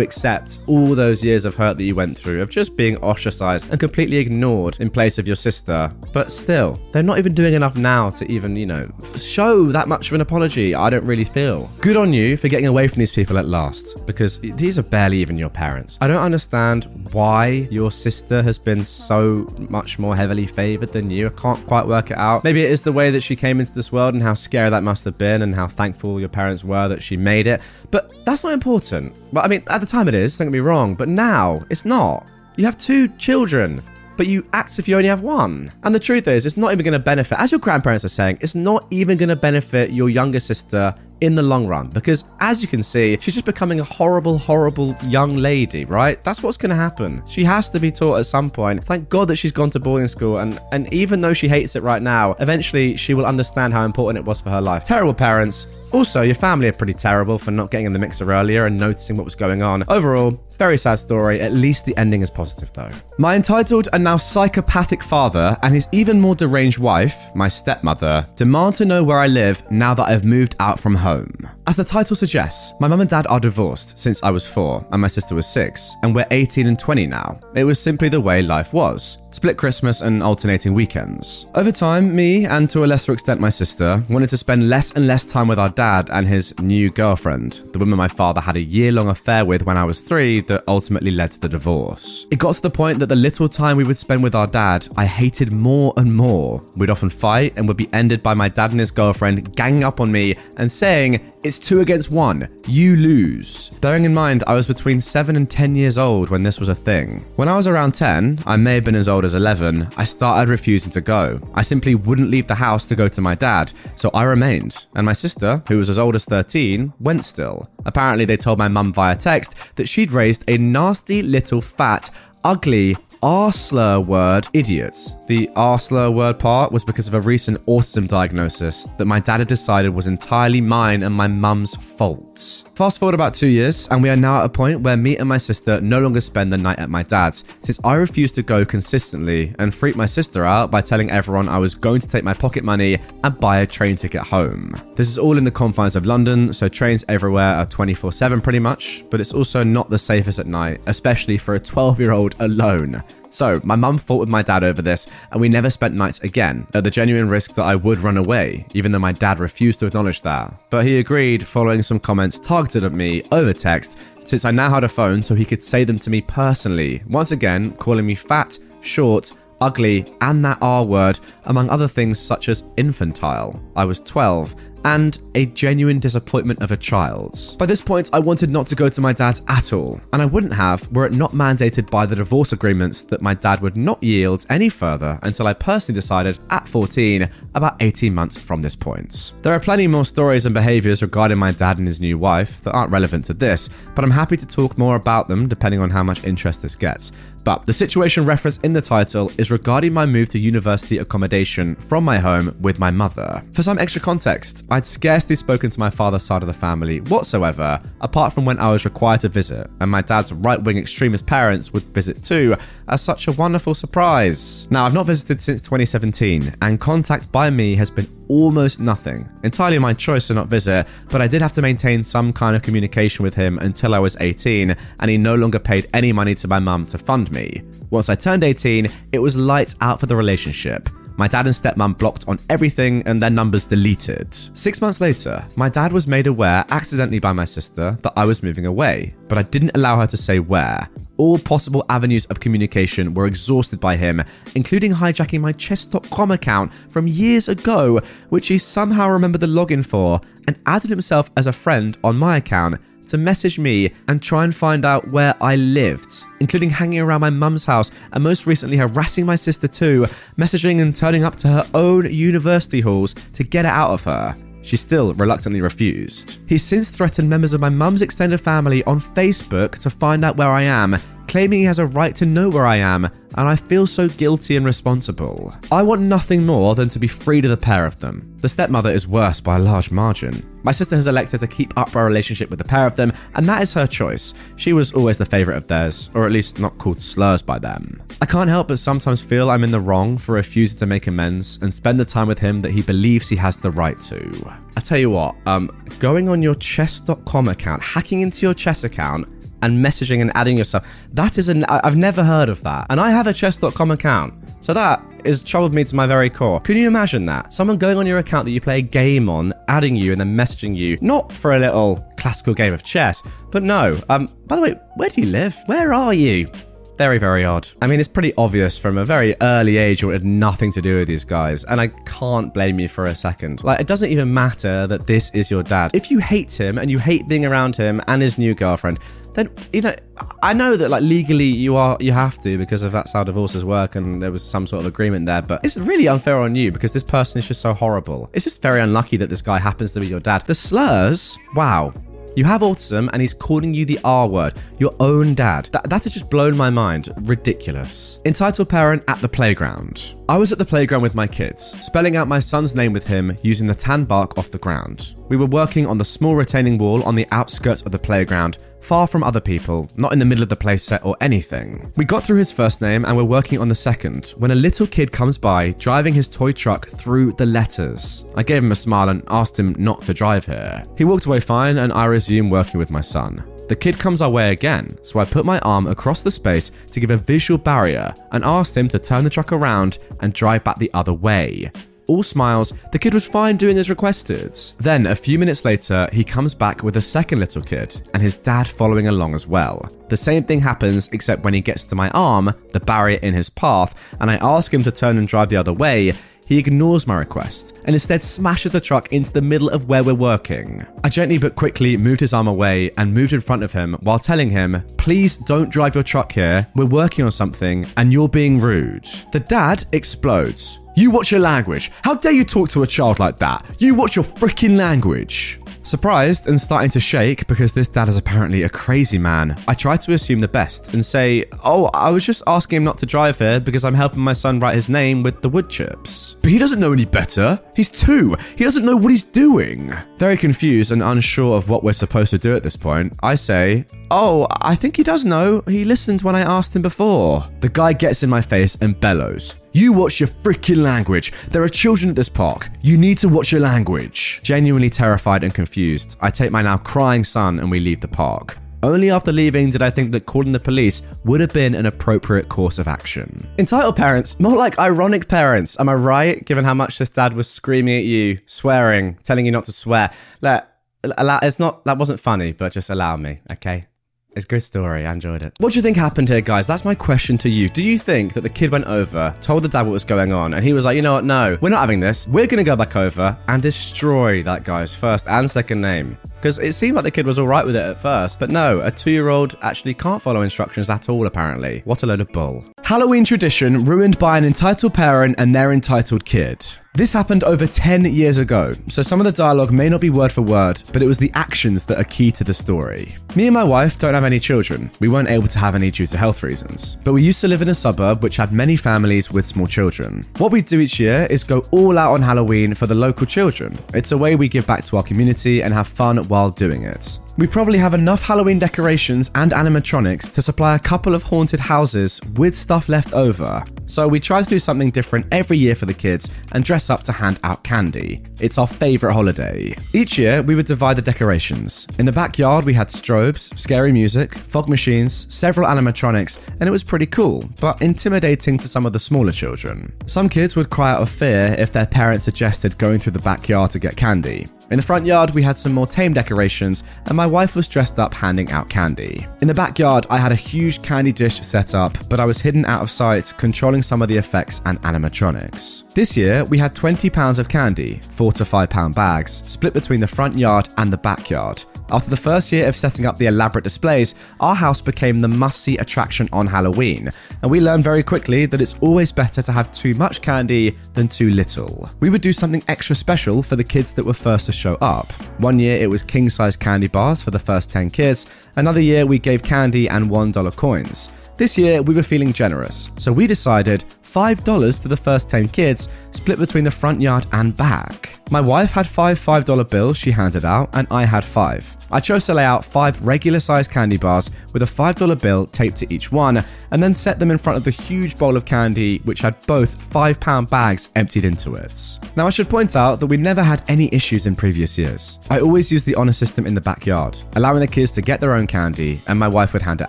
accept 0.00 0.60
all 0.66 0.94
those 0.94 1.22
years 1.22 1.44
of 1.44 1.54
hurt 1.54 1.76
that 1.76 1.84
you 1.84 1.94
went 1.94 2.16
through, 2.16 2.40
of 2.40 2.50
just 2.50 2.76
being 2.76 2.96
ostracized 2.98 3.70
and 3.70 3.78
completely 3.78 4.16
ignored 4.16 4.78
in 4.80 4.88
place 4.90 5.18
of 5.18 5.26
your 5.26 5.36
sister. 5.36 5.92
But 6.12 6.32
still, 6.32 6.80
they're 6.92 7.02
not 7.02 7.18
even 7.18 7.34
doing 7.34 7.54
enough 7.54 7.76
now 7.76 8.10
to 8.10 8.30
even, 8.30 8.56
you 8.56 8.66
know, 8.66 8.90
show 9.16 9.70
that 9.72 9.88
much 9.88 10.08
of 10.08 10.14
an 10.14 10.20
apology, 10.20 10.74
I 10.74 10.88
don't 10.90 11.04
really 11.04 11.24
feel. 11.24 11.70
Good 11.80 11.96
on 11.96 12.12
you 12.12 12.36
for 12.36 12.48
getting 12.48 12.66
away 12.66 12.88
from 12.88 13.00
these 13.00 13.12
people 13.12 13.36
at 13.38 13.46
last 13.46 13.57
last 13.58 14.06
because 14.06 14.38
these 14.40 14.78
are 14.78 14.82
barely 14.96 15.18
even 15.18 15.36
your 15.36 15.48
parents. 15.48 15.98
I 16.00 16.06
don't 16.06 16.22
understand 16.22 16.84
why 17.12 17.68
your 17.78 17.90
sister 17.90 18.42
has 18.42 18.58
been 18.58 18.84
so 18.84 19.46
much 19.76 19.98
more 19.98 20.14
heavily 20.14 20.46
favored 20.46 20.92
than 20.92 21.10
you. 21.10 21.26
I 21.26 21.30
can't 21.30 21.66
quite 21.66 21.86
work 21.86 22.10
it 22.10 22.18
out. 22.18 22.44
Maybe 22.44 22.62
it 22.64 22.70
is 22.70 22.82
the 22.82 22.92
way 22.92 23.10
that 23.10 23.22
she 23.22 23.34
came 23.34 23.60
into 23.60 23.72
this 23.72 23.90
world 23.90 24.14
and 24.14 24.22
how 24.22 24.34
scary 24.34 24.70
that 24.70 24.84
must 24.84 25.04
have 25.04 25.18
been 25.18 25.42
and 25.42 25.54
how 25.54 25.66
thankful 25.66 26.20
your 26.20 26.28
parents 26.28 26.62
were 26.62 26.88
that 26.88 27.02
she 27.02 27.16
made 27.16 27.46
it. 27.46 27.60
But 27.90 28.02
that's 28.24 28.44
not 28.44 28.52
important. 28.52 29.14
Well, 29.32 29.44
I 29.44 29.48
mean, 29.48 29.62
at 29.68 29.80
the 29.80 29.86
time 29.86 30.08
it 30.08 30.14
is, 30.14 30.38
don't 30.38 30.48
get 30.48 30.52
me 30.52 30.60
wrong, 30.60 30.94
but 30.94 31.08
now 31.08 31.64
it's 31.70 31.84
not. 31.84 32.26
You 32.56 32.64
have 32.64 32.78
two 32.78 33.08
children 33.26 33.82
but 34.18 34.26
you 34.26 34.44
act 34.52 34.70
as 34.70 34.78
if 34.80 34.88
you 34.88 34.96
only 34.96 35.08
have 35.08 35.20
one. 35.20 35.70
And 35.84 35.94
the 35.94 36.00
truth 36.00 36.26
is, 36.26 36.44
it's 36.44 36.56
not 36.56 36.72
even 36.72 36.82
going 36.82 36.92
to 36.92 36.98
benefit, 36.98 37.38
as 37.38 37.52
your 37.52 37.60
grandparents 37.60 38.04
are 38.04 38.08
saying, 38.08 38.38
it's 38.40 38.56
not 38.56 38.84
even 38.90 39.16
going 39.16 39.28
to 39.28 39.36
benefit 39.36 39.92
your 39.92 40.10
younger 40.10 40.40
sister 40.40 40.92
in 41.20 41.34
the 41.34 41.42
long 41.42 41.66
run 41.66 41.88
because 41.88 42.24
as 42.40 42.62
you 42.62 42.68
can 42.68 42.82
see 42.82 43.18
she's 43.20 43.34
just 43.34 43.46
becoming 43.46 43.80
a 43.80 43.84
horrible 43.84 44.38
horrible 44.38 44.96
young 45.06 45.36
lady 45.36 45.84
right 45.84 46.22
that's 46.24 46.42
what's 46.42 46.56
going 46.56 46.70
to 46.70 46.76
happen 46.76 47.22
she 47.26 47.44
has 47.44 47.68
to 47.70 47.80
be 47.80 47.90
taught 47.90 48.18
at 48.18 48.26
some 48.26 48.50
point 48.50 48.82
thank 48.84 49.08
god 49.08 49.28
that 49.28 49.36
she's 49.36 49.52
gone 49.52 49.70
to 49.70 49.80
boarding 49.80 50.08
school 50.08 50.38
and 50.38 50.60
and 50.72 50.92
even 50.92 51.20
though 51.20 51.34
she 51.34 51.48
hates 51.48 51.76
it 51.76 51.82
right 51.82 52.02
now 52.02 52.34
eventually 52.40 52.96
she 52.96 53.14
will 53.14 53.26
understand 53.26 53.72
how 53.72 53.84
important 53.84 54.22
it 54.22 54.26
was 54.26 54.40
for 54.40 54.50
her 54.50 54.60
life 54.60 54.84
terrible 54.84 55.14
parents 55.14 55.66
also, 55.90 56.20
your 56.20 56.34
family 56.34 56.68
are 56.68 56.72
pretty 56.72 56.92
terrible 56.92 57.38
for 57.38 57.50
not 57.50 57.70
getting 57.70 57.86
in 57.86 57.92
the 57.92 57.98
mixer 57.98 58.30
earlier 58.30 58.66
and 58.66 58.76
noticing 58.76 59.16
what 59.16 59.24
was 59.24 59.34
going 59.34 59.62
on. 59.62 59.84
Overall, 59.88 60.38
very 60.58 60.76
sad 60.76 60.96
story. 60.96 61.40
At 61.40 61.52
least 61.52 61.86
the 61.86 61.96
ending 61.96 62.20
is 62.20 62.30
positive, 62.30 62.70
though. 62.74 62.90
My 63.16 63.34
entitled 63.34 63.88
and 63.92 64.04
now 64.04 64.18
psychopathic 64.18 65.02
father 65.02 65.56
and 65.62 65.72
his 65.72 65.88
even 65.92 66.20
more 66.20 66.34
deranged 66.34 66.78
wife, 66.78 67.16
my 67.34 67.48
stepmother, 67.48 68.26
demand 68.36 68.76
to 68.76 68.84
know 68.84 69.02
where 69.02 69.18
I 69.18 69.28
live 69.28 69.68
now 69.70 69.94
that 69.94 70.08
I've 70.08 70.24
moved 70.24 70.56
out 70.60 70.78
from 70.78 70.94
home. 71.08 71.48
As 71.66 71.76
the 71.76 71.84
title 71.84 72.16
suggests, 72.16 72.74
my 72.80 72.88
mum 72.88 73.00
and 73.00 73.10
dad 73.10 73.26
are 73.28 73.40
divorced 73.40 73.96
since 73.96 74.22
I 74.22 74.30
was 74.30 74.46
four 74.46 74.86
and 74.90 75.00
my 75.00 75.08
sister 75.08 75.34
was 75.34 75.46
six, 75.46 75.94
and 76.02 76.14
we're 76.14 76.26
18 76.30 76.66
and 76.66 76.78
20 76.78 77.06
now. 77.06 77.40
It 77.54 77.64
was 77.64 77.80
simply 77.80 78.08
the 78.08 78.20
way 78.20 78.42
life 78.42 78.72
was 78.72 79.18
split 79.30 79.56
Christmas 79.56 80.00
and 80.00 80.22
alternating 80.22 80.74
weekends. 80.74 81.46
Over 81.54 81.70
time, 81.70 82.14
me, 82.14 82.46
and 82.46 82.68
to 82.70 82.84
a 82.84 82.86
lesser 82.86 83.12
extent 83.12 83.40
my 83.40 83.50
sister, 83.50 84.02
wanted 84.08 84.30
to 84.30 84.36
spend 84.36 84.68
less 84.68 84.92
and 84.92 85.06
less 85.06 85.24
time 85.24 85.48
with 85.48 85.58
our 85.58 85.68
dad 85.68 86.10
and 86.10 86.26
his 86.26 86.58
new 86.60 86.90
girlfriend, 86.90 87.68
the 87.72 87.78
woman 87.78 87.96
my 87.96 88.08
father 88.08 88.40
had 88.40 88.56
a 88.56 88.60
year 88.60 88.90
long 88.90 89.08
affair 89.08 89.44
with 89.44 89.62
when 89.62 89.76
I 89.76 89.84
was 89.84 90.00
three 90.00 90.40
that 90.42 90.64
ultimately 90.66 91.10
led 91.10 91.30
to 91.30 91.40
the 91.40 91.48
divorce. 91.48 92.26
It 92.30 92.38
got 92.38 92.56
to 92.56 92.62
the 92.62 92.70
point 92.70 92.98
that 92.98 93.06
the 93.06 93.16
little 93.16 93.48
time 93.48 93.76
we 93.76 93.84
would 93.84 93.98
spend 93.98 94.22
with 94.22 94.34
our 94.34 94.46
dad, 94.46 94.88
I 94.96 95.04
hated 95.04 95.52
more 95.52 95.92
and 95.96 96.12
more. 96.14 96.60
We'd 96.76 96.90
often 96.90 97.10
fight 97.10 97.52
and 97.56 97.68
would 97.68 97.76
be 97.76 97.92
ended 97.92 98.22
by 98.22 98.34
my 98.34 98.48
dad 98.48 98.70
and 98.70 98.80
his 98.80 98.90
girlfriend 98.90 99.54
ganging 99.54 99.84
up 99.84 100.00
on 100.00 100.10
me 100.10 100.34
and 100.56 100.70
saying, 100.98 101.32
It's 101.44 101.60
two 101.60 101.80
against 101.80 102.10
one, 102.10 102.48
you 102.66 102.96
lose. 102.96 103.68
Bearing 103.80 104.04
in 104.04 104.12
mind, 104.12 104.42
I 104.48 104.54
was 104.54 104.66
between 104.66 105.00
7 105.00 105.36
and 105.36 105.48
10 105.48 105.76
years 105.76 105.96
old 105.96 106.28
when 106.28 106.42
this 106.42 106.58
was 106.58 106.68
a 106.68 106.74
thing. 106.74 107.24
When 107.36 107.48
I 107.48 107.56
was 107.56 107.68
around 107.68 107.92
10, 107.92 108.42
I 108.44 108.56
may 108.56 108.74
have 108.74 108.84
been 108.84 108.96
as 108.96 109.08
old 109.08 109.24
as 109.24 109.34
11, 109.34 109.88
I 109.96 110.02
started 110.02 110.50
refusing 110.50 110.90
to 110.92 111.00
go. 111.00 111.40
I 111.54 111.62
simply 111.62 111.94
wouldn't 111.94 112.30
leave 112.30 112.48
the 112.48 112.56
house 112.66 112.84
to 112.88 112.96
go 112.96 113.06
to 113.06 113.20
my 113.20 113.36
dad, 113.36 113.70
so 113.94 114.10
I 114.12 114.24
remained. 114.24 114.86
And 114.96 115.06
my 115.06 115.12
sister, 115.12 115.62
who 115.68 115.78
was 115.78 115.88
as 115.88 116.00
old 116.00 116.16
as 116.16 116.24
13, 116.24 116.92
went 116.98 117.24
still. 117.24 117.70
Apparently, 117.86 118.24
they 118.24 118.36
told 118.36 118.58
my 118.58 118.66
mum 118.66 118.92
via 118.92 119.14
text 119.14 119.54
that 119.76 119.88
she'd 119.88 120.10
raised 120.10 120.42
a 120.50 120.58
nasty 120.58 121.22
little 121.22 121.62
fat, 121.62 122.10
ugly, 122.42 122.96
R 123.22 123.52
word 124.00 124.46
idiots. 124.52 125.14
The 125.26 125.50
R 125.56 126.10
word 126.10 126.38
part 126.38 126.70
was 126.70 126.84
because 126.84 127.08
of 127.08 127.14
a 127.14 127.20
recent 127.20 127.60
autism 127.64 128.06
diagnosis 128.06 128.84
that 128.96 129.06
my 129.06 129.18
dad 129.18 129.40
had 129.40 129.48
decided 129.48 129.92
was 129.92 130.06
entirely 130.06 130.60
mine 130.60 131.02
and 131.02 131.14
my 131.14 131.26
mum's 131.26 131.74
fault. 131.74 132.27
Fast 132.38 133.00
forward 133.00 133.14
about 133.14 133.34
two 133.34 133.48
years, 133.48 133.88
and 133.88 134.00
we 134.00 134.08
are 134.08 134.16
now 134.16 134.38
at 134.38 134.46
a 134.46 134.48
point 134.48 134.80
where 134.80 134.96
me 134.96 135.16
and 135.16 135.28
my 135.28 135.38
sister 135.38 135.80
no 135.80 135.98
longer 135.98 136.20
spend 136.20 136.52
the 136.52 136.56
night 136.56 136.78
at 136.78 136.88
my 136.88 137.02
dad's, 137.02 137.42
since 137.60 137.80
I 137.82 137.94
refused 137.94 138.36
to 138.36 138.42
go 138.42 138.64
consistently 138.64 139.52
and 139.58 139.74
freaked 139.74 139.96
my 139.96 140.06
sister 140.06 140.44
out 140.44 140.70
by 140.70 140.80
telling 140.80 141.10
everyone 141.10 141.48
I 141.48 141.58
was 141.58 141.74
going 141.74 142.00
to 142.00 142.06
take 142.06 142.22
my 142.22 142.34
pocket 142.34 142.64
money 142.64 142.98
and 143.24 143.40
buy 143.40 143.58
a 143.58 143.66
train 143.66 143.96
ticket 143.96 144.22
home. 144.22 144.80
This 144.94 145.08
is 145.08 145.18
all 145.18 145.36
in 145.36 145.42
the 145.42 145.50
confines 145.50 145.96
of 145.96 146.06
London, 146.06 146.52
so 146.52 146.68
trains 146.68 147.04
everywhere 147.08 147.56
are 147.56 147.66
24 147.66 148.12
7 148.12 148.40
pretty 148.40 148.60
much, 148.60 149.04
but 149.10 149.20
it's 149.20 149.34
also 149.34 149.64
not 149.64 149.90
the 149.90 149.98
safest 149.98 150.38
at 150.38 150.46
night, 150.46 150.80
especially 150.86 151.38
for 151.38 151.56
a 151.56 151.60
12 151.60 151.98
year 151.98 152.12
old 152.12 152.36
alone. 152.38 153.02
So, 153.30 153.60
my 153.62 153.76
mum 153.76 153.98
fought 153.98 154.20
with 154.20 154.28
my 154.28 154.42
dad 154.42 154.64
over 154.64 154.82
this, 154.82 155.06
and 155.30 155.40
we 155.40 155.48
never 155.48 155.70
spent 155.70 155.94
nights 155.94 156.20
again, 156.20 156.66
at 156.74 156.84
the 156.84 156.90
genuine 156.90 157.28
risk 157.28 157.54
that 157.54 157.64
I 157.64 157.74
would 157.74 157.98
run 157.98 158.16
away, 158.16 158.66
even 158.74 158.92
though 158.92 158.98
my 158.98 159.12
dad 159.12 159.38
refused 159.38 159.80
to 159.80 159.86
acknowledge 159.86 160.22
that. 160.22 160.52
But 160.70 160.84
he 160.84 160.98
agreed 160.98 161.46
following 161.46 161.82
some 161.82 162.00
comments 162.00 162.38
targeted 162.38 162.84
at 162.84 162.92
me 162.92 163.22
over 163.32 163.52
text, 163.52 163.98
since 164.24 164.44
I 164.44 164.50
now 164.50 164.70
had 164.70 164.84
a 164.84 164.88
phone 164.88 165.22
so 165.22 165.34
he 165.34 165.44
could 165.44 165.62
say 165.62 165.84
them 165.84 165.98
to 165.98 166.10
me 166.10 166.20
personally, 166.20 167.02
once 167.08 167.30
again 167.30 167.72
calling 167.72 168.06
me 168.06 168.14
fat, 168.14 168.58
short, 168.82 169.32
ugly, 169.60 170.04
and 170.20 170.44
that 170.44 170.58
R 170.60 170.84
word, 170.84 171.18
among 171.44 171.68
other 171.70 171.88
things 171.88 172.18
such 172.18 172.48
as 172.48 172.64
infantile. 172.76 173.60
I 173.76 173.84
was 173.84 174.00
12 174.00 174.54
and 174.84 175.18
a 175.34 175.46
genuine 175.46 175.98
disappointment 175.98 176.60
of 176.62 176.70
a 176.70 176.76
child's. 176.76 177.56
By 177.56 177.66
this 177.66 177.82
point, 177.82 178.10
I 178.12 178.18
wanted 178.18 178.50
not 178.50 178.66
to 178.68 178.74
go 178.74 178.88
to 178.88 179.00
my 179.00 179.12
dad's 179.12 179.42
at 179.48 179.72
all, 179.72 180.00
and 180.12 180.22
I 180.22 180.26
wouldn't 180.26 180.54
have 180.54 180.90
were 180.92 181.06
it 181.06 181.12
not 181.12 181.32
mandated 181.32 181.90
by 181.90 182.06
the 182.06 182.16
divorce 182.16 182.52
agreements 182.52 183.02
that 183.02 183.22
my 183.22 183.34
dad 183.34 183.60
would 183.60 183.76
not 183.76 184.02
yield 184.02 184.46
any 184.50 184.68
further 184.68 185.18
until 185.22 185.46
I 185.46 185.54
personally 185.54 185.98
decided 185.98 186.38
at 186.50 186.68
14, 186.68 187.28
about 187.54 187.76
18 187.80 188.14
months 188.14 188.36
from 188.36 188.62
this 188.62 188.76
point. 188.76 189.32
There 189.42 189.52
are 189.52 189.60
plenty 189.60 189.86
more 189.86 190.04
stories 190.04 190.46
and 190.46 190.54
behaviours 190.54 191.02
regarding 191.02 191.38
my 191.38 191.52
dad 191.52 191.78
and 191.78 191.86
his 191.86 192.00
new 192.00 192.18
wife 192.18 192.62
that 192.62 192.72
aren't 192.72 192.92
relevant 192.92 193.24
to 193.26 193.34
this, 193.34 193.68
but 193.94 194.04
I'm 194.04 194.10
happy 194.10 194.36
to 194.36 194.46
talk 194.46 194.78
more 194.78 194.96
about 194.96 195.28
them 195.28 195.48
depending 195.48 195.80
on 195.80 195.90
how 195.90 196.02
much 196.02 196.24
interest 196.24 196.62
this 196.62 196.74
gets. 196.74 197.12
But 197.48 197.64
the 197.64 197.72
situation 197.72 198.26
referenced 198.26 198.62
in 198.62 198.74
the 198.74 198.82
title 198.82 199.32
is 199.38 199.50
regarding 199.50 199.94
my 199.94 200.04
move 200.04 200.28
to 200.28 200.38
university 200.38 200.98
accommodation 200.98 201.76
from 201.76 202.04
my 202.04 202.18
home 202.18 202.54
with 202.60 202.78
my 202.78 202.90
mother. 202.90 203.42
For 203.54 203.62
some 203.62 203.78
extra 203.78 204.02
context, 204.02 204.66
I'd 204.70 204.84
scarcely 204.84 205.34
spoken 205.34 205.70
to 205.70 205.80
my 205.80 205.88
father's 205.88 206.22
side 206.22 206.42
of 206.42 206.46
the 206.46 206.52
family 206.52 207.00
whatsoever, 207.00 207.80
apart 208.02 208.34
from 208.34 208.44
when 208.44 208.58
I 208.58 208.70
was 208.70 208.84
required 208.84 209.20
to 209.20 209.30
visit, 209.30 209.66
and 209.80 209.90
my 209.90 210.02
dad's 210.02 210.30
right 210.30 210.62
wing 210.62 210.76
extremist 210.76 211.24
parents 211.24 211.72
would 211.72 211.84
visit 211.84 212.22
too, 212.22 212.54
as 212.88 213.02
such 213.02 213.28
a 213.28 213.32
wonderful 213.32 213.74
surprise. 213.74 214.66
Now, 214.70 214.84
I've 214.86 214.94
not 214.94 215.06
visited 215.06 215.40
since 215.40 215.60
2017, 215.60 216.54
and 216.62 216.80
contact 216.80 217.30
by 217.30 217.50
me 217.50 217.76
has 217.76 217.90
been 217.90 218.08
almost 218.28 218.80
nothing. 218.80 219.28
Entirely 219.42 219.78
my 219.78 219.94
choice 219.94 220.26
to 220.28 220.34
not 220.34 220.48
visit, 220.48 220.86
but 221.08 221.20
I 221.20 221.26
did 221.26 221.42
have 221.42 221.52
to 221.54 221.62
maintain 221.62 222.02
some 222.04 222.32
kind 222.32 222.56
of 222.56 222.62
communication 222.62 223.22
with 223.22 223.34
him 223.34 223.58
until 223.58 223.94
I 223.94 223.98
was 223.98 224.16
18, 224.20 224.76
and 225.00 225.10
he 225.10 225.18
no 225.18 225.34
longer 225.34 225.58
paid 225.58 225.88
any 225.94 226.12
money 226.12 226.34
to 226.36 226.48
my 226.48 226.58
mum 226.58 226.86
to 226.86 226.98
fund 226.98 227.30
me. 227.30 227.62
Once 227.90 228.08
I 228.08 228.14
turned 228.14 228.44
18, 228.44 228.90
it 229.12 229.18
was 229.18 229.36
lights 229.36 229.76
out 229.80 230.00
for 230.00 230.06
the 230.06 230.16
relationship. 230.16 230.88
My 231.18 231.26
dad 231.26 231.46
and 231.46 231.54
stepmom 231.54 231.98
blocked 231.98 232.28
on 232.28 232.38
everything 232.48 233.02
and 233.04 233.20
their 233.20 233.28
numbers 233.28 233.64
deleted. 233.64 234.32
Six 234.32 234.80
months 234.80 235.00
later, 235.00 235.44
my 235.56 235.68
dad 235.68 235.90
was 235.92 236.06
made 236.06 236.28
aware 236.28 236.64
accidentally 236.70 237.18
by 237.18 237.32
my 237.32 237.44
sister 237.44 237.98
that 238.02 238.12
I 238.16 238.24
was 238.24 238.40
moving 238.44 238.66
away, 238.66 239.16
but 239.26 239.36
I 239.36 239.42
didn't 239.42 239.72
allow 239.74 239.98
her 239.98 240.06
to 240.06 240.16
say 240.16 240.38
where. 240.38 240.88
All 241.18 241.36
possible 241.36 241.84
avenues 241.90 242.24
of 242.26 242.40
communication 242.40 243.12
were 243.12 243.26
exhausted 243.26 243.80
by 243.80 243.96
him, 243.96 244.22
including 244.54 244.94
hijacking 244.94 245.40
my 245.40 245.52
chess.com 245.52 246.30
account 246.30 246.72
from 246.90 247.08
years 247.08 247.48
ago, 247.48 248.00
which 248.28 248.48
he 248.48 248.56
somehow 248.56 249.10
remembered 249.10 249.40
the 249.40 249.48
login 249.48 249.84
for, 249.84 250.20
and 250.46 250.58
added 250.64 250.90
himself 250.90 251.28
as 251.36 251.46
a 251.46 251.52
friend 251.52 251.98
on 252.02 252.16
my 252.16 252.36
account 252.36 252.80
to 253.08 253.18
message 253.18 253.58
me 253.58 253.92
and 254.06 254.22
try 254.22 254.44
and 254.44 254.54
find 254.54 254.84
out 254.84 255.08
where 255.10 255.34
I 255.40 255.56
lived, 255.56 256.24
including 256.40 256.70
hanging 256.70 257.00
around 257.00 257.20
my 257.20 257.30
mum's 257.30 257.64
house 257.64 257.90
and 258.12 258.22
most 258.22 258.46
recently 258.46 258.76
harassing 258.76 259.26
my 259.26 259.34
sister 259.34 259.66
too, 259.66 260.06
messaging 260.38 260.80
and 260.80 260.94
turning 260.94 261.24
up 261.24 261.36
to 261.36 261.48
her 261.48 261.66
own 261.74 262.12
university 262.12 262.80
halls 262.80 263.14
to 263.32 263.42
get 263.42 263.64
it 263.64 263.72
out 263.72 263.90
of 263.90 264.04
her. 264.04 264.36
She 264.68 264.76
still 264.76 265.14
reluctantly 265.14 265.62
refused. 265.62 266.40
He's 266.46 266.62
since 266.62 266.90
threatened 266.90 267.30
members 267.30 267.54
of 267.54 267.60
my 267.62 267.70
mum's 267.70 268.02
extended 268.02 268.38
family 268.38 268.84
on 268.84 269.00
Facebook 269.00 269.78
to 269.78 269.88
find 269.88 270.26
out 270.26 270.36
where 270.36 270.50
I 270.50 270.60
am, 270.60 270.98
claiming 271.28 271.60
he 271.60 271.64
has 271.66 271.78
a 271.78 271.86
right 271.86 272.16
to 272.16 272.26
know 272.26 272.48
where 272.48 272.66
I 272.66 272.76
am, 272.76 273.04
and 273.04 273.48
I 273.48 273.54
feel 273.54 273.86
so 273.86 274.08
guilty 274.08 274.56
and 274.56 274.64
responsible. 274.64 275.54
I 275.70 275.82
want 275.82 276.00
nothing 276.00 276.44
more 276.44 276.74
than 276.74 276.88
to 276.88 276.98
be 276.98 277.06
freed 277.06 277.44
of 277.44 277.50
the 277.50 277.56
pair 277.56 277.86
of 277.86 278.00
them. 278.00 278.34
The 278.38 278.48
stepmother 278.48 278.90
is 278.90 279.06
worse 279.06 279.40
by 279.40 279.56
a 279.56 279.60
large 279.60 279.90
margin. 279.90 280.42
My 280.62 280.72
sister 280.72 280.96
has 280.96 281.06
elected 281.06 281.40
to 281.40 281.46
keep 281.46 281.76
up 281.78 281.94
our 281.94 282.06
relationship 282.06 282.50
with 282.50 282.58
the 282.58 282.64
pair 282.64 282.86
of 282.86 282.96
them, 282.96 283.12
and 283.34 283.46
that 283.46 283.62
is 283.62 283.72
her 283.74 283.86
choice. 283.86 284.34
She 284.56 284.72
was 284.72 284.92
always 284.92 285.18
the 285.18 285.26
favourite 285.26 285.58
of 285.58 285.68
theirs, 285.68 286.10
or 286.14 286.24
at 286.24 286.32
least 286.32 286.58
not 286.58 286.78
called 286.78 287.00
slurs 287.00 287.42
by 287.42 287.58
them. 287.58 288.02
I 288.22 288.26
can't 288.26 288.50
help 288.50 288.68
but 288.68 288.78
sometimes 288.78 289.20
feel 289.20 289.50
I'm 289.50 289.64
in 289.64 289.70
the 289.70 289.80
wrong 289.80 290.18
for 290.18 290.32
refusing 290.32 290.78
to 290.78 290.86
make 290.86 291.06
amends 291.06 291.58
and 291.62 291.72
spend 291.72 292.00
the 292.00 292.04
time 292.04 292.28
with 292.28 292.38
him 292.38 292.60
that 292.60 292.72
he 292.72 292.82
believes 292.82 293.28
he 293.28 293.36
has 293.36 293.56
the 293.56 293.70
right 293.70 294.00
to. 294.02 294.54
I 294.76 294.80
tell 294.80 294.98
you 294.98 295.10
what, 295.10 295.36
um, 295.46 295.70
going 295.98 296.28
on 296.28 296.42
your 296.42 296.54
chess.com 296.54 297.48
account, 297.48 297.82
hacking 297.82 298.20
into 298.20 298.46
your 298.46 298.54
chess 298.54 298.84
account, 298.84 299.37
and 299.62 299.84
messaging 299.84 300.20
and 300.20 300.30
adding 300.34 300.58
yourself. 300.58 300.86
That 301.12 301.38
is 301.38 301.48
an 301.48 301.64
I've 301.64 301.96
never 301.96 302.24
heard 302.24 302.48
of 302.48 302.62
that. 302.62 302.86
And 302.90 303.00
I 303.00 303.10
have 303.10 303.26
a 303.26 303.32
chess.com 303.32 303.90
account. 303.90 304.34
So 304.60 304.74
that 304.74 305.02
is 305.24 305.42
troubled 305.44 305.74
me 305.74 305.84
to 305.84 305.96
my 305.96 306.06
very 306.06 306.30
core. 306.30 306.60
Can 306.60 306.76
you 306.76 306.86
imagine 306.86 307.26
that? 307.26 307.52
Someone 307.52 307.76
going 307.76 307.96
on 307.96 308.06
your 308.06 308.18
account 308.18 308.44
that 308.44 308.52
you 308.52 308.60
play 308.60 308.78
a 308.78 308.82
game 308.82 309.28
on, 309.28 309.52
adding 309.68 309.96
you 309.96 310.12
and 310.12 310.20
then 310.20 310.34
messaging 310.34 310.76
you, 310.76 310.96
not 311.00 311.32
for 311.32 311.54
a 311.54 311.58
little 311.58 312.04
classical 312.16 312.54
game 312.54 312.74
of 312.74 312.82
chess, 312.82 313.22
but 313.50 313.62
no. 313.62 314.00
Um 314.08 314.28
by 314.46 314.56
the 314.56 314.62
way, 314.62 314.80
where 314.96 315.08
do 315.08 315.20
you 315.20 315.28
live? 315.28 315.56
Where 315.66 315.92
are 315.92 316.14
you? 316.14 316.50
Very, 316.98 317.18
very 317.18 317.44
odd. 317.44 317.68
I 317.80 317.86
mean, 317.86 318.00
it's 318.00 318.08
pretty 318.08 318.34
obvious 318.36 318.76
from 318.76 318.98
a 318.98 319.04
very 319.04 319.36
early 319.40 319.76
age 319.76 320.02
it 320.02 320.10
had 320.10 320.24
nothing 320.24 320.72
to 320.72 320.82
do 320.82 320.96
with 320.96 321.06
these 321.06 321.22
guys, 321.22 321.62
and 321.62 321.80
I 321.80 321.86
can't 321.86 322.52
blame 322.52 322.80
you 322.80 322.88
for 322.88 323.06
a 323.06 323.14
second. 323.14 323.62
Like, 323.62 323.78
it 323.78 323.86
doesn't 323.86 324.10
even 324.10 324.34
matter 324.34 324.88
that 324.88 325.06
this 325.06 325.30
is 325.32 325.48
your 325.48 325.62
dad. 325.62 325.92
If 325.94 326.10
you 326.10 326.18
hate 326.18 326.52
him 326.52 326.76
and 326.76 326.90
you 326.90 326.98
hate 326.98 327.28
being 327.28 327.46
around 327.46 327.76
him 327.76 328.02
and 328.08 328.20
his 328.20 328.36
new 328.36 328.52
girlfriend, 328.52 328.98
then 329.38 329.50
you 329.72 329.80
know 329.80 329.94
I 330.42 330.52
know 330.52 330.76
that 330.76 330.90
like 330.90 331.02
legally 331.02 331.44
you 331.44 331.76
are 331.76 331.96
you 332.00 332.12
have 332.12 332.42
to 332.42 332.58
because 332.58 332.82
of 332.82 332.92
that's 332.92 333.12
how 333.12 333.22
divorces 333.22 333.64
work 333.64 333.94
and 333.94 334.20
there 334.20 334.32
was 334.32 334.42
some 334.42 334.66
sort 334.66 334.80
of 334.80 334.86
agreement 334.86 335.26
there, 335.26 335.42
but 335.42 335.64
it's 335.64 335.76
really 335.76 336.08
unfair 336.08 336.38
on 336.38 336.56
you 336.56 336.72
because 336.72 336.92
this 336.92 337.04
person 337.04 337.38
is 337.38 337.46
just 337.46 337.60
so 337.60 337.72
horrible. 337.72 338.28
It's 338.32 338.44
just 338.44 338.60
very 338.60 338.80
unlucky 338.80 339.16
that 339.18 339.30
this 339.30 339.42
guy 339.42 339.58
happens 339.58 339.92
to 339.92 340.00
be 340.00 340.08
your 340.08 340.20
dad. 340.20 340.44
The 340.46 340.54
slurs, 340.54 341.38
wow. 341.54 341.92
You 342.36 342.44
have 342.44 342.60
autism 342.60 343.08
and 343.12 343.20
he's 343.20 343.34
calling 343.34 343.74
you 343.74 343.84
the 343.84 343.98
R 344.04 344.28
word, 344.28 344.58
your 344.78 344.94
own 345.00 345.34
dad. 345.34 345.68
That, 345.72 345.88
that 345.90 346.04
has 346.04 346.12
just 346.12 346.30
blown 346.30 346.56
my 346.56 346.70
mind. 346.70 347.12
Ridiculous. 347.22 348.20
Entitled 348.24 348.68
parent 348.68 349.02
at 349.08 349.20
the 349.20 349.28
playground. 349.28 350.14
I 350.28 350.36
was 350.36 350.52
at 350.52 350.58
the 350.58 350.64
playground 350.64 351.02
with 351.02 351.16
my 351.16 351.26
kids, 351.26 351.76
spelling 351.84 352.16
out 352.16 352.28
my 352.28 352.38
son's 352.38 352.76
name 352.76 352.92
with 352.92 353.06
him 353.06 353.36
using 353.42 353.66
the 353.66 353.74
tan 353.74 354.04
bark 354.04 354.38
off 354.38 354.52
the 354.52 354.58
ground. 354.58 355.16
We 355.28 355.36
were 355.36 355.46
working 355.46 355.86
on 355.86 355.98
the 355.98 356.04
small 356.04 356.36
retaining 356.36 356.78
wall 356.78 357.02
on 357.02 357.16
the 357.16 357.26
outskirts 357.32 357.82
of 357.82 357.90
the 357.90 357.98
playground 357.98 358.58
far 358.88 359.06
from 359.06 359.22
other 359.22 359.40
people, 359.40 359.86
not 359.98 360.14
in 360.14 360.18
the 360.18 360.24
middle 360.24 360.42
of 360.42 360.48
the 360.48 360.56
playset 360.56 361.04
or 361.04 361.14
anything. 361.20 361.92
We 361.96 362.06
got 362.06 362.24
through 362.24 362.38
his 362.38 362.50
first 362.50 362.80
name 362.80 363.04
and 363.04 363.14
we're 363.14 363.22
working 363.22 363.60
on 363.60 363.68
the 363.68 363.74
second 363.74 364.30
when 364.38 364.50
a 364.50 364.54
little 364.54 364.86
kid 364.86 365.12
comes 365.12 365.36
by 365.36 365.72
driving 365.72 366.14
his 366.14 366.26
toy 366.26 366.52
truck 366.52 366.88
through 366.92 367.32
the 367.32 367.44
letters. 367.44 368.24
I 368.34 368.42
gave 368.42 368.64
him 368.64 368.72
a 368.72 368.74
smile 368.74 369.10
and 369.10 369.22
asked 369.28 369.58
him 369.58 369.76
not 369.78 370.00
to 370.04 370.14
drive 370.14 370.46
here. 370.46 370.86
He 370.96 371.04
walked 371.04 371.26
away 371.26 371.40
fine 371.40 371.76
and 371.76 371.92
I 371.92 372.06
resumed 372.06 372.50
working 372.50 372.78
with 372.78 372.90
my 372.90 373.02
son. 373.02 373.44
The 373.68 373.76
kid 373.76 373.98
comes 373.98 374.22
our 374.22 374.30
way 374.30 374.52
again, 374.52 374.96
so 375.02 375.20
I 375.20 375.26
put 375.26 375.44
my 375.44 375.58
arm 375.58 375.86
across 375.88 376.22
the 376.22 376.30
space 376.30 376.70
to 376.90 377.00
give 377.00 377.10
a 377.10 377.18
visual 377.18 377.58
barrier 377.58 378.14
and 378.32 378.42
asked 378.42 378.74
him 378.74 378.88
to 378.88 378.98
turn 378.98 379.22
the 379.22 379.28
truck 379.28 379.52
around 379.52 379.98
and 380.20 380.32
drive 380.32 380.64
back 380.64 380.78
the 380.78 380.90
other 380.94 381.12
way 381.12 381.70
all 382.08 382.22
smiles, 382.22 382.72
the 382.92 382.98
kid 382.98 383.14
was 383.14 383.26
fine 383.26 383.56
doing 383.56 383.78
as 383.78 383.90
requested. 383.90 384.58
Then, 384.78 385.06
a 385.06 385.14
few 385.14 385.38
minutes 385.38 385.64
later, 385.64 386.08
he 386.12 386.24
comes 386.24 386.54
back 386.54 386.82
with 386.82 386.96
a 386.96 387.02
second 387.02 387.38
little 387.38 387.62
kid, 387.62 388.00
and 388.14 388.22
his 388.22 388.34
dad 388.34 388.66
following 388.66 389.08
along 389.08 389.34
as 389.34 389.46
well. 389.46 389.88
The 390.08 390.16
same 390.16 390.44
thing 390.44 390.60
happens, 390.60 391.08
except 391.12 391.44
when 391.44 391.54
he 391.54 391.60
gets 391.60 391.84
to 391.84 391.94
my 391.94 392.10
arm, 392.10 392.52
the 392.72 392.80
barrier 392.80 393.18
in 393.20 393.34
his 393.34 393.50
path, 393.50 393.94
and 394.20 394.30
I 394.30 394.36
ask 394.36 394.72
him 394.72 394.82
to 394.82 394.90
turn 394.90 395.18
and 395.18 395.28
drive 395.28 395.50
the 395.50 395.56
other 395.56 395.72
way, 395.72 396.14
he 396.48 396.56
ignores 396.56 397.06
my 397.06 397.16
request 397.16 397.78
and 397.84 397.94
instead 397.94 398.22
smashes 398.22 398.72
the 398.72 398.80
truck 398.80 399.12
into 399.12 399.30
the 399.30 399.42
middle 399.42 399.68
of 399.68 399.86
where 399.86 400.02
we're 400.02 400.14
working. 400.14 400.86
I 401.04 401.10
gently 401.10 401.36
but 401.36 401.56
quickly 401.56 401.98
moved 401.98 402.20
his 402.20 402.32
arm 402.32 402.48
away 402.48 402.90
and 402.96 403.12
moved 403.12 403.34
in 403.34 403.42
front 403.42 403.62
of 403.62 403.72
him 403.72 403.98
while 404.00 404.18
telling 404.18 404.48
him, 404.48 404.82
Please 404.96 405.36
don't 405.36 405.68
drive 405.68 405.94
your 405.94 406.04
truck 406.04 406.32
here, 406.32 406.66
we're 406.74 406.86
working 406.86 407.26
on 407.26 407.32
something 407.32 407.86
and 407.98 408.14
you're 408.14 408.30
being 408.30 408.58
rude. 408.58 409.04
The 409.30 409.40
dad 409.40 409.84
explodes. 409.92 410.78
You 410.98 411.12
watch 411.12 411.30
your 411.30 411.38
language. 411.38 411.92
How 412.02 412.16
dare 412.16 412.32
you 412.32 412.42
talk 412.42 412.70
to 412.70 412.82
a 412.82 412.86
child 412.86 413.20
like 413.20 413.38
that? 413.38 413.64
You 413.78 413.94
watch 413.94 414.16
your 414.16 414.24
freaking 414.24 414.76
language. 414.76 415.60
Surprised 415.84 416.48
and 416.48 416.60
starting 416.60 416.90
to 416.90 416.98
shake 416.98 417.46
because 417.46 417.72
this 417.72 417.86
dad 417.86 418.08
is 418.08 418.16
apparently 418.16 418.64
a 418.64 418.68
crazy 418.68 419.16
man, 419.16 419.56
I 419.68 419.74
try 419.74 419.96
to 419.96 420.14
assume 420.14 420.40
the 420.40 420.48
best 420.48 420.92
and 420.94 421.04
say, 421.04 421.44
Oh, 421.64 421.88
I 421.94 422.10
was 422.10 422.26
just 422.26 422.42
asking 422.48 422.78
him 422.78 422.84
not 422.84 422.98
to 422.98 423.06
drive 423.06 423.38
here 423.38 423.60
because 423.60 423.84
I'm 423.84 423.94
helping 423.94 424.20
my 424.20 424.32
son 424.32 424.58
write 424.58 424.74
his 424.74 424.88
name 424.88 425.22
with 425.22 425.40
the 425.40 425.48
wood 425.48 425.70
chips. 425.70 426.34
But 426.42 426.50
he 426.50 426.58
doesn't 426.58 426.80
know 426.80 426.92
any 426.92 427.04
better. 427.04 427.60
He's 427.76 427.90
two. 427.90 428.36
He 428.56 428.64
doesn't 428.64 428.84
know 428.84 428.96
what 428.96 429.12
he's 429.12 429.22
doing. 429.22 429.92
Very 430.18 430.36
confused 430.36 430.90
and 430.90 431.00
unsure 431.00 431.56
of 431.56 431.70
what 431.70 431.84
we're 431.84 431.92
supposed 431.92 432.30
to 432.30 432.38
do 432.38 432.56
at 432.56 432.64
this 432.64 432.76
point, 432.76 433.12
I 433.22 433.36
say, 433.36 433.86
Oh, 434.10 434.48
I 434.50 434.74
think 434.74 434.96
he 434.96 435.04
does 435.04 435.24
know. 435.24 435.62
He 435.68 435.84
listened 435.84 436.22
when 436.22 436.34
I 436.34 436.40
asked 436.40 436.74
him 436.74 436.82
before. 436.82 437.48
The 437.60 437.68
guy 437.68 437.92
gets 437.92 438.24
in 438.24 438.28
my 438.28 438.42
face 438.42 438.76
and 438.80 438.98
bellows. 438.98 439.54
You 439.72 439.92
watch 439.92 440.18
your 440.18 440.28
freaking 440.28 440.82
language. 440.82 441.32
There 441.50 441.62
are 441.62 441.68
children 441.68 442.10
at 442.10 442.16
this 442.16 442.28
park. 442.28 442.70
You 442.82 442.96
need 442.96 443.18
to 443.18 443.28
watch 443.28 443.52
your 443.52 443.60
language. 443.60 444.40
Genuinely 444.42 444.90
terrified 444.90 445.44
and 445.44 445.52
confused, 445.52 446.16
I 446.20 446.30
take 446.30 446.50
my 446.50 446.62
now 446.62 446.78
crying 446.78 447.22
son 447.24 447.58
and 447.58 447.70
we 447.70 447.78
leave 447.78 448.00
the 448.00 448.08
park. 448.08 448.58
Only 448.82 449.10
after 449.10 449.32
leaving 449.32 449.70
did 449.70 449.82
I 449.82 449.90
think 449.90 450.12
that 450.12 450.26
calling 450.26 450.52
the 450.52 450.60
police 450.60 451.02
would 451.24 451.40
have 451.40 451.52
been 451.52 451.74
an 451.74 451.86
appropriate 451.86 452.48
course 452.48 452.78
of 452.78 452.86
action. 452.86 453.46
Entitled 453.58 453.96
parents, 453.96 454.38
more 454.38 454.56
like 454.56 454.78
ironic 454.78 455.28
parents, 455.28 455.78
am 455.80 455.88
I 455.88 455.94
right? 455.94 456.44
Given 456.44 456.64
how 456.64 456.74
much 456.74 456.98
this 456.98 457.10
dad 457.10 457.34
was 457.34 457.50
screaming 457.50 457.98
at 457.98 458.04
you, 458.04 458.38
swearing, 458.46 459.18
telling 459.24 459.46
you 459.46 459.52
not 459.52 459.64
to 459.64 459.72
swear. 459.72 460.12
Let, 460.40 460.76
allow, 461.02 461.40
it's 461.42 461.58
not, 461.58 461.84
that 461.86 461.98
wasn't 461.98 462.20
funny, 462.20 462.52
but 462.52 462.72
just 462.72 462.88
allow 462.88 463.16
me, 463.16 463.40
okay? 463.52 463.88
It's 464.32 464.44
a 464.44 464.48
good 464.48 464.60
story. 464.60 465.06
I 465.06 465.12
enjoyed 465.12 465.42
it. 465.42 465.54
What 465.58 465.72
do 465.72 465.78
you 465.78 465.82
think 465.82 465.96
happened 465.96 466.28
here, 466.28 466.40
guys? 466.42 466.66
That's 466.66 466.84
my 466.84 466.94
question 466.94 467.38
to 467.38 467.48
you. 467.48 467.68
Do 467.68 467.82
you 467.82 467.98
think 467.98 468.34
that 468.34 468.42
the 468.42 468.50
kid 468.50 468.70
went 468.70 468.84
over, 468.84 469.34
told 469.40 469.64
the 469.64 469.68
dad 469.68 469.82
what 469.82 469.92
was 469.92 470.04
going 470.04 470.32
on, 470.32 470.54
and 470.54 470.64
he 470.64 470.72
was 470.72 470.84
like, 470.84 470.96
you 470.96 471.02
know 471.02 471.14
what? 471.14 471.24
No, 471.24 471.56
we're 471.60 471.70
not 471.70 471.80
having 471.80 471.98
this. 471.98 472.28
We're 472.28 472.46
going 472.46 472.58
to 472.58 472.64
go 472.64 472.76
back 472.76 472.94
over 472.94 473.36
and 473.48 473.62
destroy 473.62 474.42
that 474.42 474.64
guy's 474.64 474.94
first 474.94 475.26
and 475.26 475.50
second 475.50 475.80
name. 475.80 476.18
Because 476.36 476.58
it 476.58 476.74
seemed 476.74 476.94
like 476.94 477.04
the 477.04 477.10
kid 477.10 477.26
was 477.26 477.38
all 477.38 477.48
right 477.48 477.64
with 477.66 477.74
it 477.74 477.84
at 477.84 478.00
first, 478.00 478.38
but 478.38 478.50
no, 478.50 478.80
a 478.80 478.90
two 478.90 479.10
year 479.10 479.28
old 479.28 479.56
actually 479.62 479.94
can't 479.94 480.22
follow 480.22 480.42
instructions 480.42 480.90
at 480.90 481.08
all, 481.08 481.26
apparently. 481.26 481.80
What 481.84 482.02
a 482.02 482.06
load 482.06 482.20
of 482.20 482.30
bull. 482.30 482.64
Halloween 482.84 483.24
tradition 483.24 483.84
ruined 483.86 484.18
by 484.18 484.38
an 484.38 484.44
entitled 484.44 484.94
parent 484.94 485.36
and 485.38 485.54
their 485.54 485.72
entitled 485.72 486.24
kid. 486.24 486.64
This 486.94 487.12
happened 487.12 487.44
over 487.44 487.66
10 487.66 488.06
years 488.06 488.38
ago, 488.38 488.72
so 488.88 489.02
some 489.02 489.20
of 489.20 489.24
the 489.24 489.30
dialogue 489.30 489.70
may 489.70 489.88
not 489.88 490.00
be 490.00 490.10
word 490.10 490.32
for 490.32 490.42
word, 490.42 490.82
but 490.92 491.00
it 491.00 491.06
was 491.06 491.18
the 491.18 491.30
actions 491.34 491.84
that 491.84 491.98
are 491.98 492.04
key 492.04 492.32
to 492.32 492.42
the 492.42 492.52
story. 492.52 493.14
Me 493.36 493.46
and 493.46 493.54
my 493.54 493.62
wife 493.62 493.98
don't 493.98 494.14
have 494.14 494.24
any 494.24 494.40
children. 494.40 494.90
We 494.98 495.08
weren't 495.08 495.28
able 495.28 495.46
to 495.48 495.58
have 495.60 495.76
any 495.76 495.92
due 495.92 496.06
to 496.08 496.16
health 496.16 496.42
reasons. 496.42 496.96
But 497.04 497.12
we 497.12 497.22
used 497.22 497.40
to 497.42 497.48
live 497.48 497.62
in 497.62 497.68
a 497.68 497.74
suburb 497.74 498.22
which 498.22 498.36
had 498.36 498.52
many 498.52 498.74
families 498.74 499.30
with 499.30 499.46
small 499.46 499.66
children. 499.68 500.24
What 500.38 500.50
we 500.50 500.60
do 500.60 500.80
each 500.80 500.98
year 500.98 501.28
is 501.30 501.44
go 501.44 501.60
all 501.70 501.98
out 501.98 502.14
on 502.14 502.22
Halloween 502.22 502.74
for 502.74 502.86
the 502.88 502.96
local 502.96 503.26
children. 503.26 503.78
It's 503.94 504.10
a 504.12 504.18
way 504.18 504.34
we 504.34 504.48
give 504.48 504.66
back 504.66 504.84
to 504.86 504.96
our 504.96 505.04
community 505.04 505.62
and 505.62 505.72
have 505.72 505.86
fun 505.86 506.16
while 506.28 506.50
doing 506.50 506.82
it. 506.82 507.20
We 507.38 507.46
probably 507.46 507.78
have 507.78 507.94
enough 507.94 508.20
Halloween 508.20 508.58
decorations 508.58 509.30
and 509.36 509.52
animatronics 509.52 510.34
to 510.34 510.42
supply 510.42 510.74
a 510.74 510.78
couple 510.80 511.14
of 511.14 511.22
haunted 511.22 511.60
houses 511.60 512.20
with 512.34 512.58
stuff 512.58 512.88
left 512.88 513.12
over. 513.12 513.62
So 513.86 514.08
we 514.08 514.18
try 514.18 514.42
to 514.42 514.48
do 514.50 514.58
something 514.58 514.90
different 514.90 515.26
every 515.30 515.56
year 515.56 515.76
for 515.76 515.86
the 515.86 515.94
kids 515.94 516.30
and 516.50 516.64
dress 516.64 516.90
up 516.90 517.04
to 517.04 517.12
hand 517.12 517.38
out 517.44 517.62
candy. 517.62 518.24
It's 518.40 518.58
our 518.58 518.66
favourite 518.66 519.14
holiday. 519.14 519.76
Each 519.94 520.18
year, 520.18 520.42
we 520.42 520.56
would 520.56 520.66
divide 520.66 520.96
the 520.96 521.02
decorations. 521.02 521.86
In 522.00 522.06
the 522.06 522.12
backyard, 522.12 522.64
we 522.64 522.74
had 522.74 522.88
strobes, 522.88 523.56
scary 523.56 523.92
music, 523.92 524.36
fog 524.36 524.68
machines, 524.68 525.32
several 525.32 525.68
animatronics, 525.68 526.40
and 526.58 526.66
it 526.68 526.72
was 526.72 526.82
pretty 526.82 527.06
cool, 527.06 527.48
but 527.60 527.80
intimidating 527.80 528.58
to 528.58 528.66
some 528.66 528.84
of 528.84 528.92
the 528.92 528.98
smaller 528.98 529.30
children. 529.30 529.92
Some 530.06 530.28
kids 530.28 530.56
would 530.56 530.70
cry 530.70 530.90
out 530.90 531.02
of 531.02 531.08
fear 531.08 531.54
if 531.56 531.70
their 531.70 531.86
parents 531.86 532.24
suggested 532.24 532.76
going 532.78 532.98
through 532.98 533.12
the 533.12 533.20
backyard 533.20 533.70
to 533.70 533.78
get 533.78 533.96
candy. 533.96 534.48
In 534.70 534.76
the 534.76 534.82
front 534.82 535.06
yard, 535.06 535.30
we 535.30 535.42
had 535.42 535.56
some 535.56 535.72
more 535.72 535.86
tame 535.86 536.12
decorations, 536.12 536.84
and 537.06 537.16
my 537.16 537.26
wife 537.26 537.56
was 537.56 537.68
dressed 537.68 537.98
up 537.98 538.12
handing 538.12 538.50
out 538.50 538.68
candy. 538.68 539.26
In 539.40 539.48
the 539.48 539.54
backyard, 539.54 540.06
I 540.10 540.18
had 540.18 540.30
a 540.30 540.36
huge 540.36 540.82
candy 540.82 541.10
dish 541.10 541.40
set 541.40 541.74
up, 541.74 541.96
but 542.10 542.20
I 542.20 542.26
was 542.26 542.40
hidden 542.40 542.66
out 542.66 542.82
of 542.82 542.90
sight, 542.90 543.32
controlling 543.38 543.80
some 543.80 544.02
of 544.02 544.08
the 544.08 544.16
effects 544.18 544.60
and 544.66 544.80
animatronics. 544.82 545.90
This 545.94 546.18
year, 546.18 546.44
we 546.44 546.58
had 546.58 546.74
20 546.74 547.08
pounds 547.08 547.38
of 547.38 547.48
candy, 547.48 548.00
4 548.16 548.32
to 548.32 548.44
5 548.44 548.68
pound 548.68 548.94
bags, 548.94 549.42
split 549.46 549.72
between 549.72 550.00
the 550.00 550.06
front 550.06 550.36
yard 550.36 550.68
and 550.76 550.92
the 550.92 550.98
backyard. 550.98 551.64
After 551.90 552.10
the 552.10 552.16
first 552.18 552.52
year 552.52 552.68
of 552.68 552.76
setting 552.76 553.06
up 553.06 553.16
the 553.16 553.26
elaborate 553.26 553.64
displays, 553.64 554.14
our 554.40 554.54
house 554.54 554.82
became 554.82 555.22
the 555.22 555.28
must 555.28 555.62
see 555.62 555.78
attraction 555.78 556.28
on 556.32 556.46
Halloween, 556.46 557.10
and 557.40 557.50
we 557.50 557.60
learned 557.60 557.82
very 557.82 558.02
quickly 558.02 558.44
that 558.44 558.60
it's 558.60 558.76
always 558.80 559.10
better 559.10 559.40
to 559.40 559.52
have 559.52 559.72
too 559.72 559.94
much 559.94 560.20
candy 560.20 560.76
than 560.92 561.08
too 561.08 561.30
little. 561.30 561.88
We 562.00 562.10
would 562.10 562.20
do 562.20 562.34
something 562.34 562.62
extra 562.68 562.94
special 562.94 563.42
for 563.42 563.56
the 563.56 563.64
kids 563.64 563.92
that 563.92 564.04
were 564.04 564.12
first 564.12 564.44
to 564.46 564.52
show 564.52 564.74
up. 564.82 565.10
One 565.38 565.58
year 565.58 565.76
it 565.76 565.88
was 565.88 566.02
king 566.02 566.28
size 566.28 566.58
candy 566.58 566.88
bars 566.88 567.22
for 567.22 567.30
the 567.30 567.38
first 567.38 567.70
10 567.70 567.88
kids, 567.88 568.26
another 568.56 568.80
year 568.80 569.06
we 569.06 569.18
gave 569.18 569.42
candy 569.42 569.88
and 569.88 570.10
$1 570.10 570.56
coins. 570.56 571.12
This 571.38 571.56
year, 571.56 571.82
we 571.82 571.94
were 571.94 572.02
feeling 572.02 572.32
generous, 572.32 572.90
so 572.98 573.12
we 573.12 573.28
decided 573.28 573.84
$5 574.08 574.82
to 574.82 574.88
the 574.88 574.96
first 574.96 575.28
10 575.28 575.48
kids, 575.48 575.88
split 576.12 576.38
between 576.38 576.64
the 576.64 576.70
front 576.70 577.00
yard 577.00 577.26
and 577.32 577.56
back. 577.56 578.18
My 578.30 578.40
wife 578.40 578.72
had 578.72 578.86
five 578.86 579.18
$5 579.18 579.70
bills 579.70 579.96
she 579.96 580.10
handed 580.10 580.44
out, 580.44 580.70
and 580.72 580.86
I 580.90 581.04
had 581.04 581.24
five. 581.24 581.76
I 581.90 582.00
chose 582.00 582.26
to 582.26 582.34
lay 582.34 582.44
out 582.44 582.64
five 582.64 583.00
regular 583.04 583.40
sized 583.40 583.70
candy 583.70 583.96
bars 583.96 584.30
with 584.52 584.62
a 584.62 584.66
$5 584.66 585.20
bill 585.20 585.46
taped 585.46 585.76
to 585.78 585.92
each 585.92 586.12
one, 586.12 586.44
and 586.70 586.82
then 586.82 586.94
set 586.94 587.18
them 587.18 587.30
in 587.30 587.38
front 587.38 587.56
of 587.56 587.64
the 587.64 587.70
huge 587.70 588.18
bowl 588.18 588.36
of 588.36 588.44
candy, 588.44 588.98
which 589.04 589.20
had 589.20 589.34
both 589.46 589.90
£5 589.90 590.50
bags 590.50 590.90
emptied 590.96 591.24
into 591.24 591.54
it. 591.54 591.98
Now, 592.16 592.26
I 592.26 592.30
should 592.30 592.50
point 592.50 592.76
out 592.76 593.00
that 593.00 593.06
we 593.06 593.16
never 593.16 593.42
had 593.42 593.62
any 593.68 593.88
issues 593.92 594.26
in 594.26 594.34
previous 594.34 594.76
years. 594.76 595.18
I 595.30 595.40
always 595.40 595.72
used 595.72 595.86
the 595.86 595.94
honor 595.94 596.12
system 596.12 596.46
in 596.46 596.54
the 596.54 596.60
backyard, 596.60 597.18
allowing 597.36 597.60
the 597.60 597.66
kids 597.66 597.92
to 597.92 598.02
get 598.02 598.20
their 598.20 598.34
own 598.34 598.46
candy, 598.46 599.00
and 599.06 599.18
my 599.18 599.28
wife 599.28 599.52
would 599.52 599.62
hand 599.62 599.80
it 599.80 599.88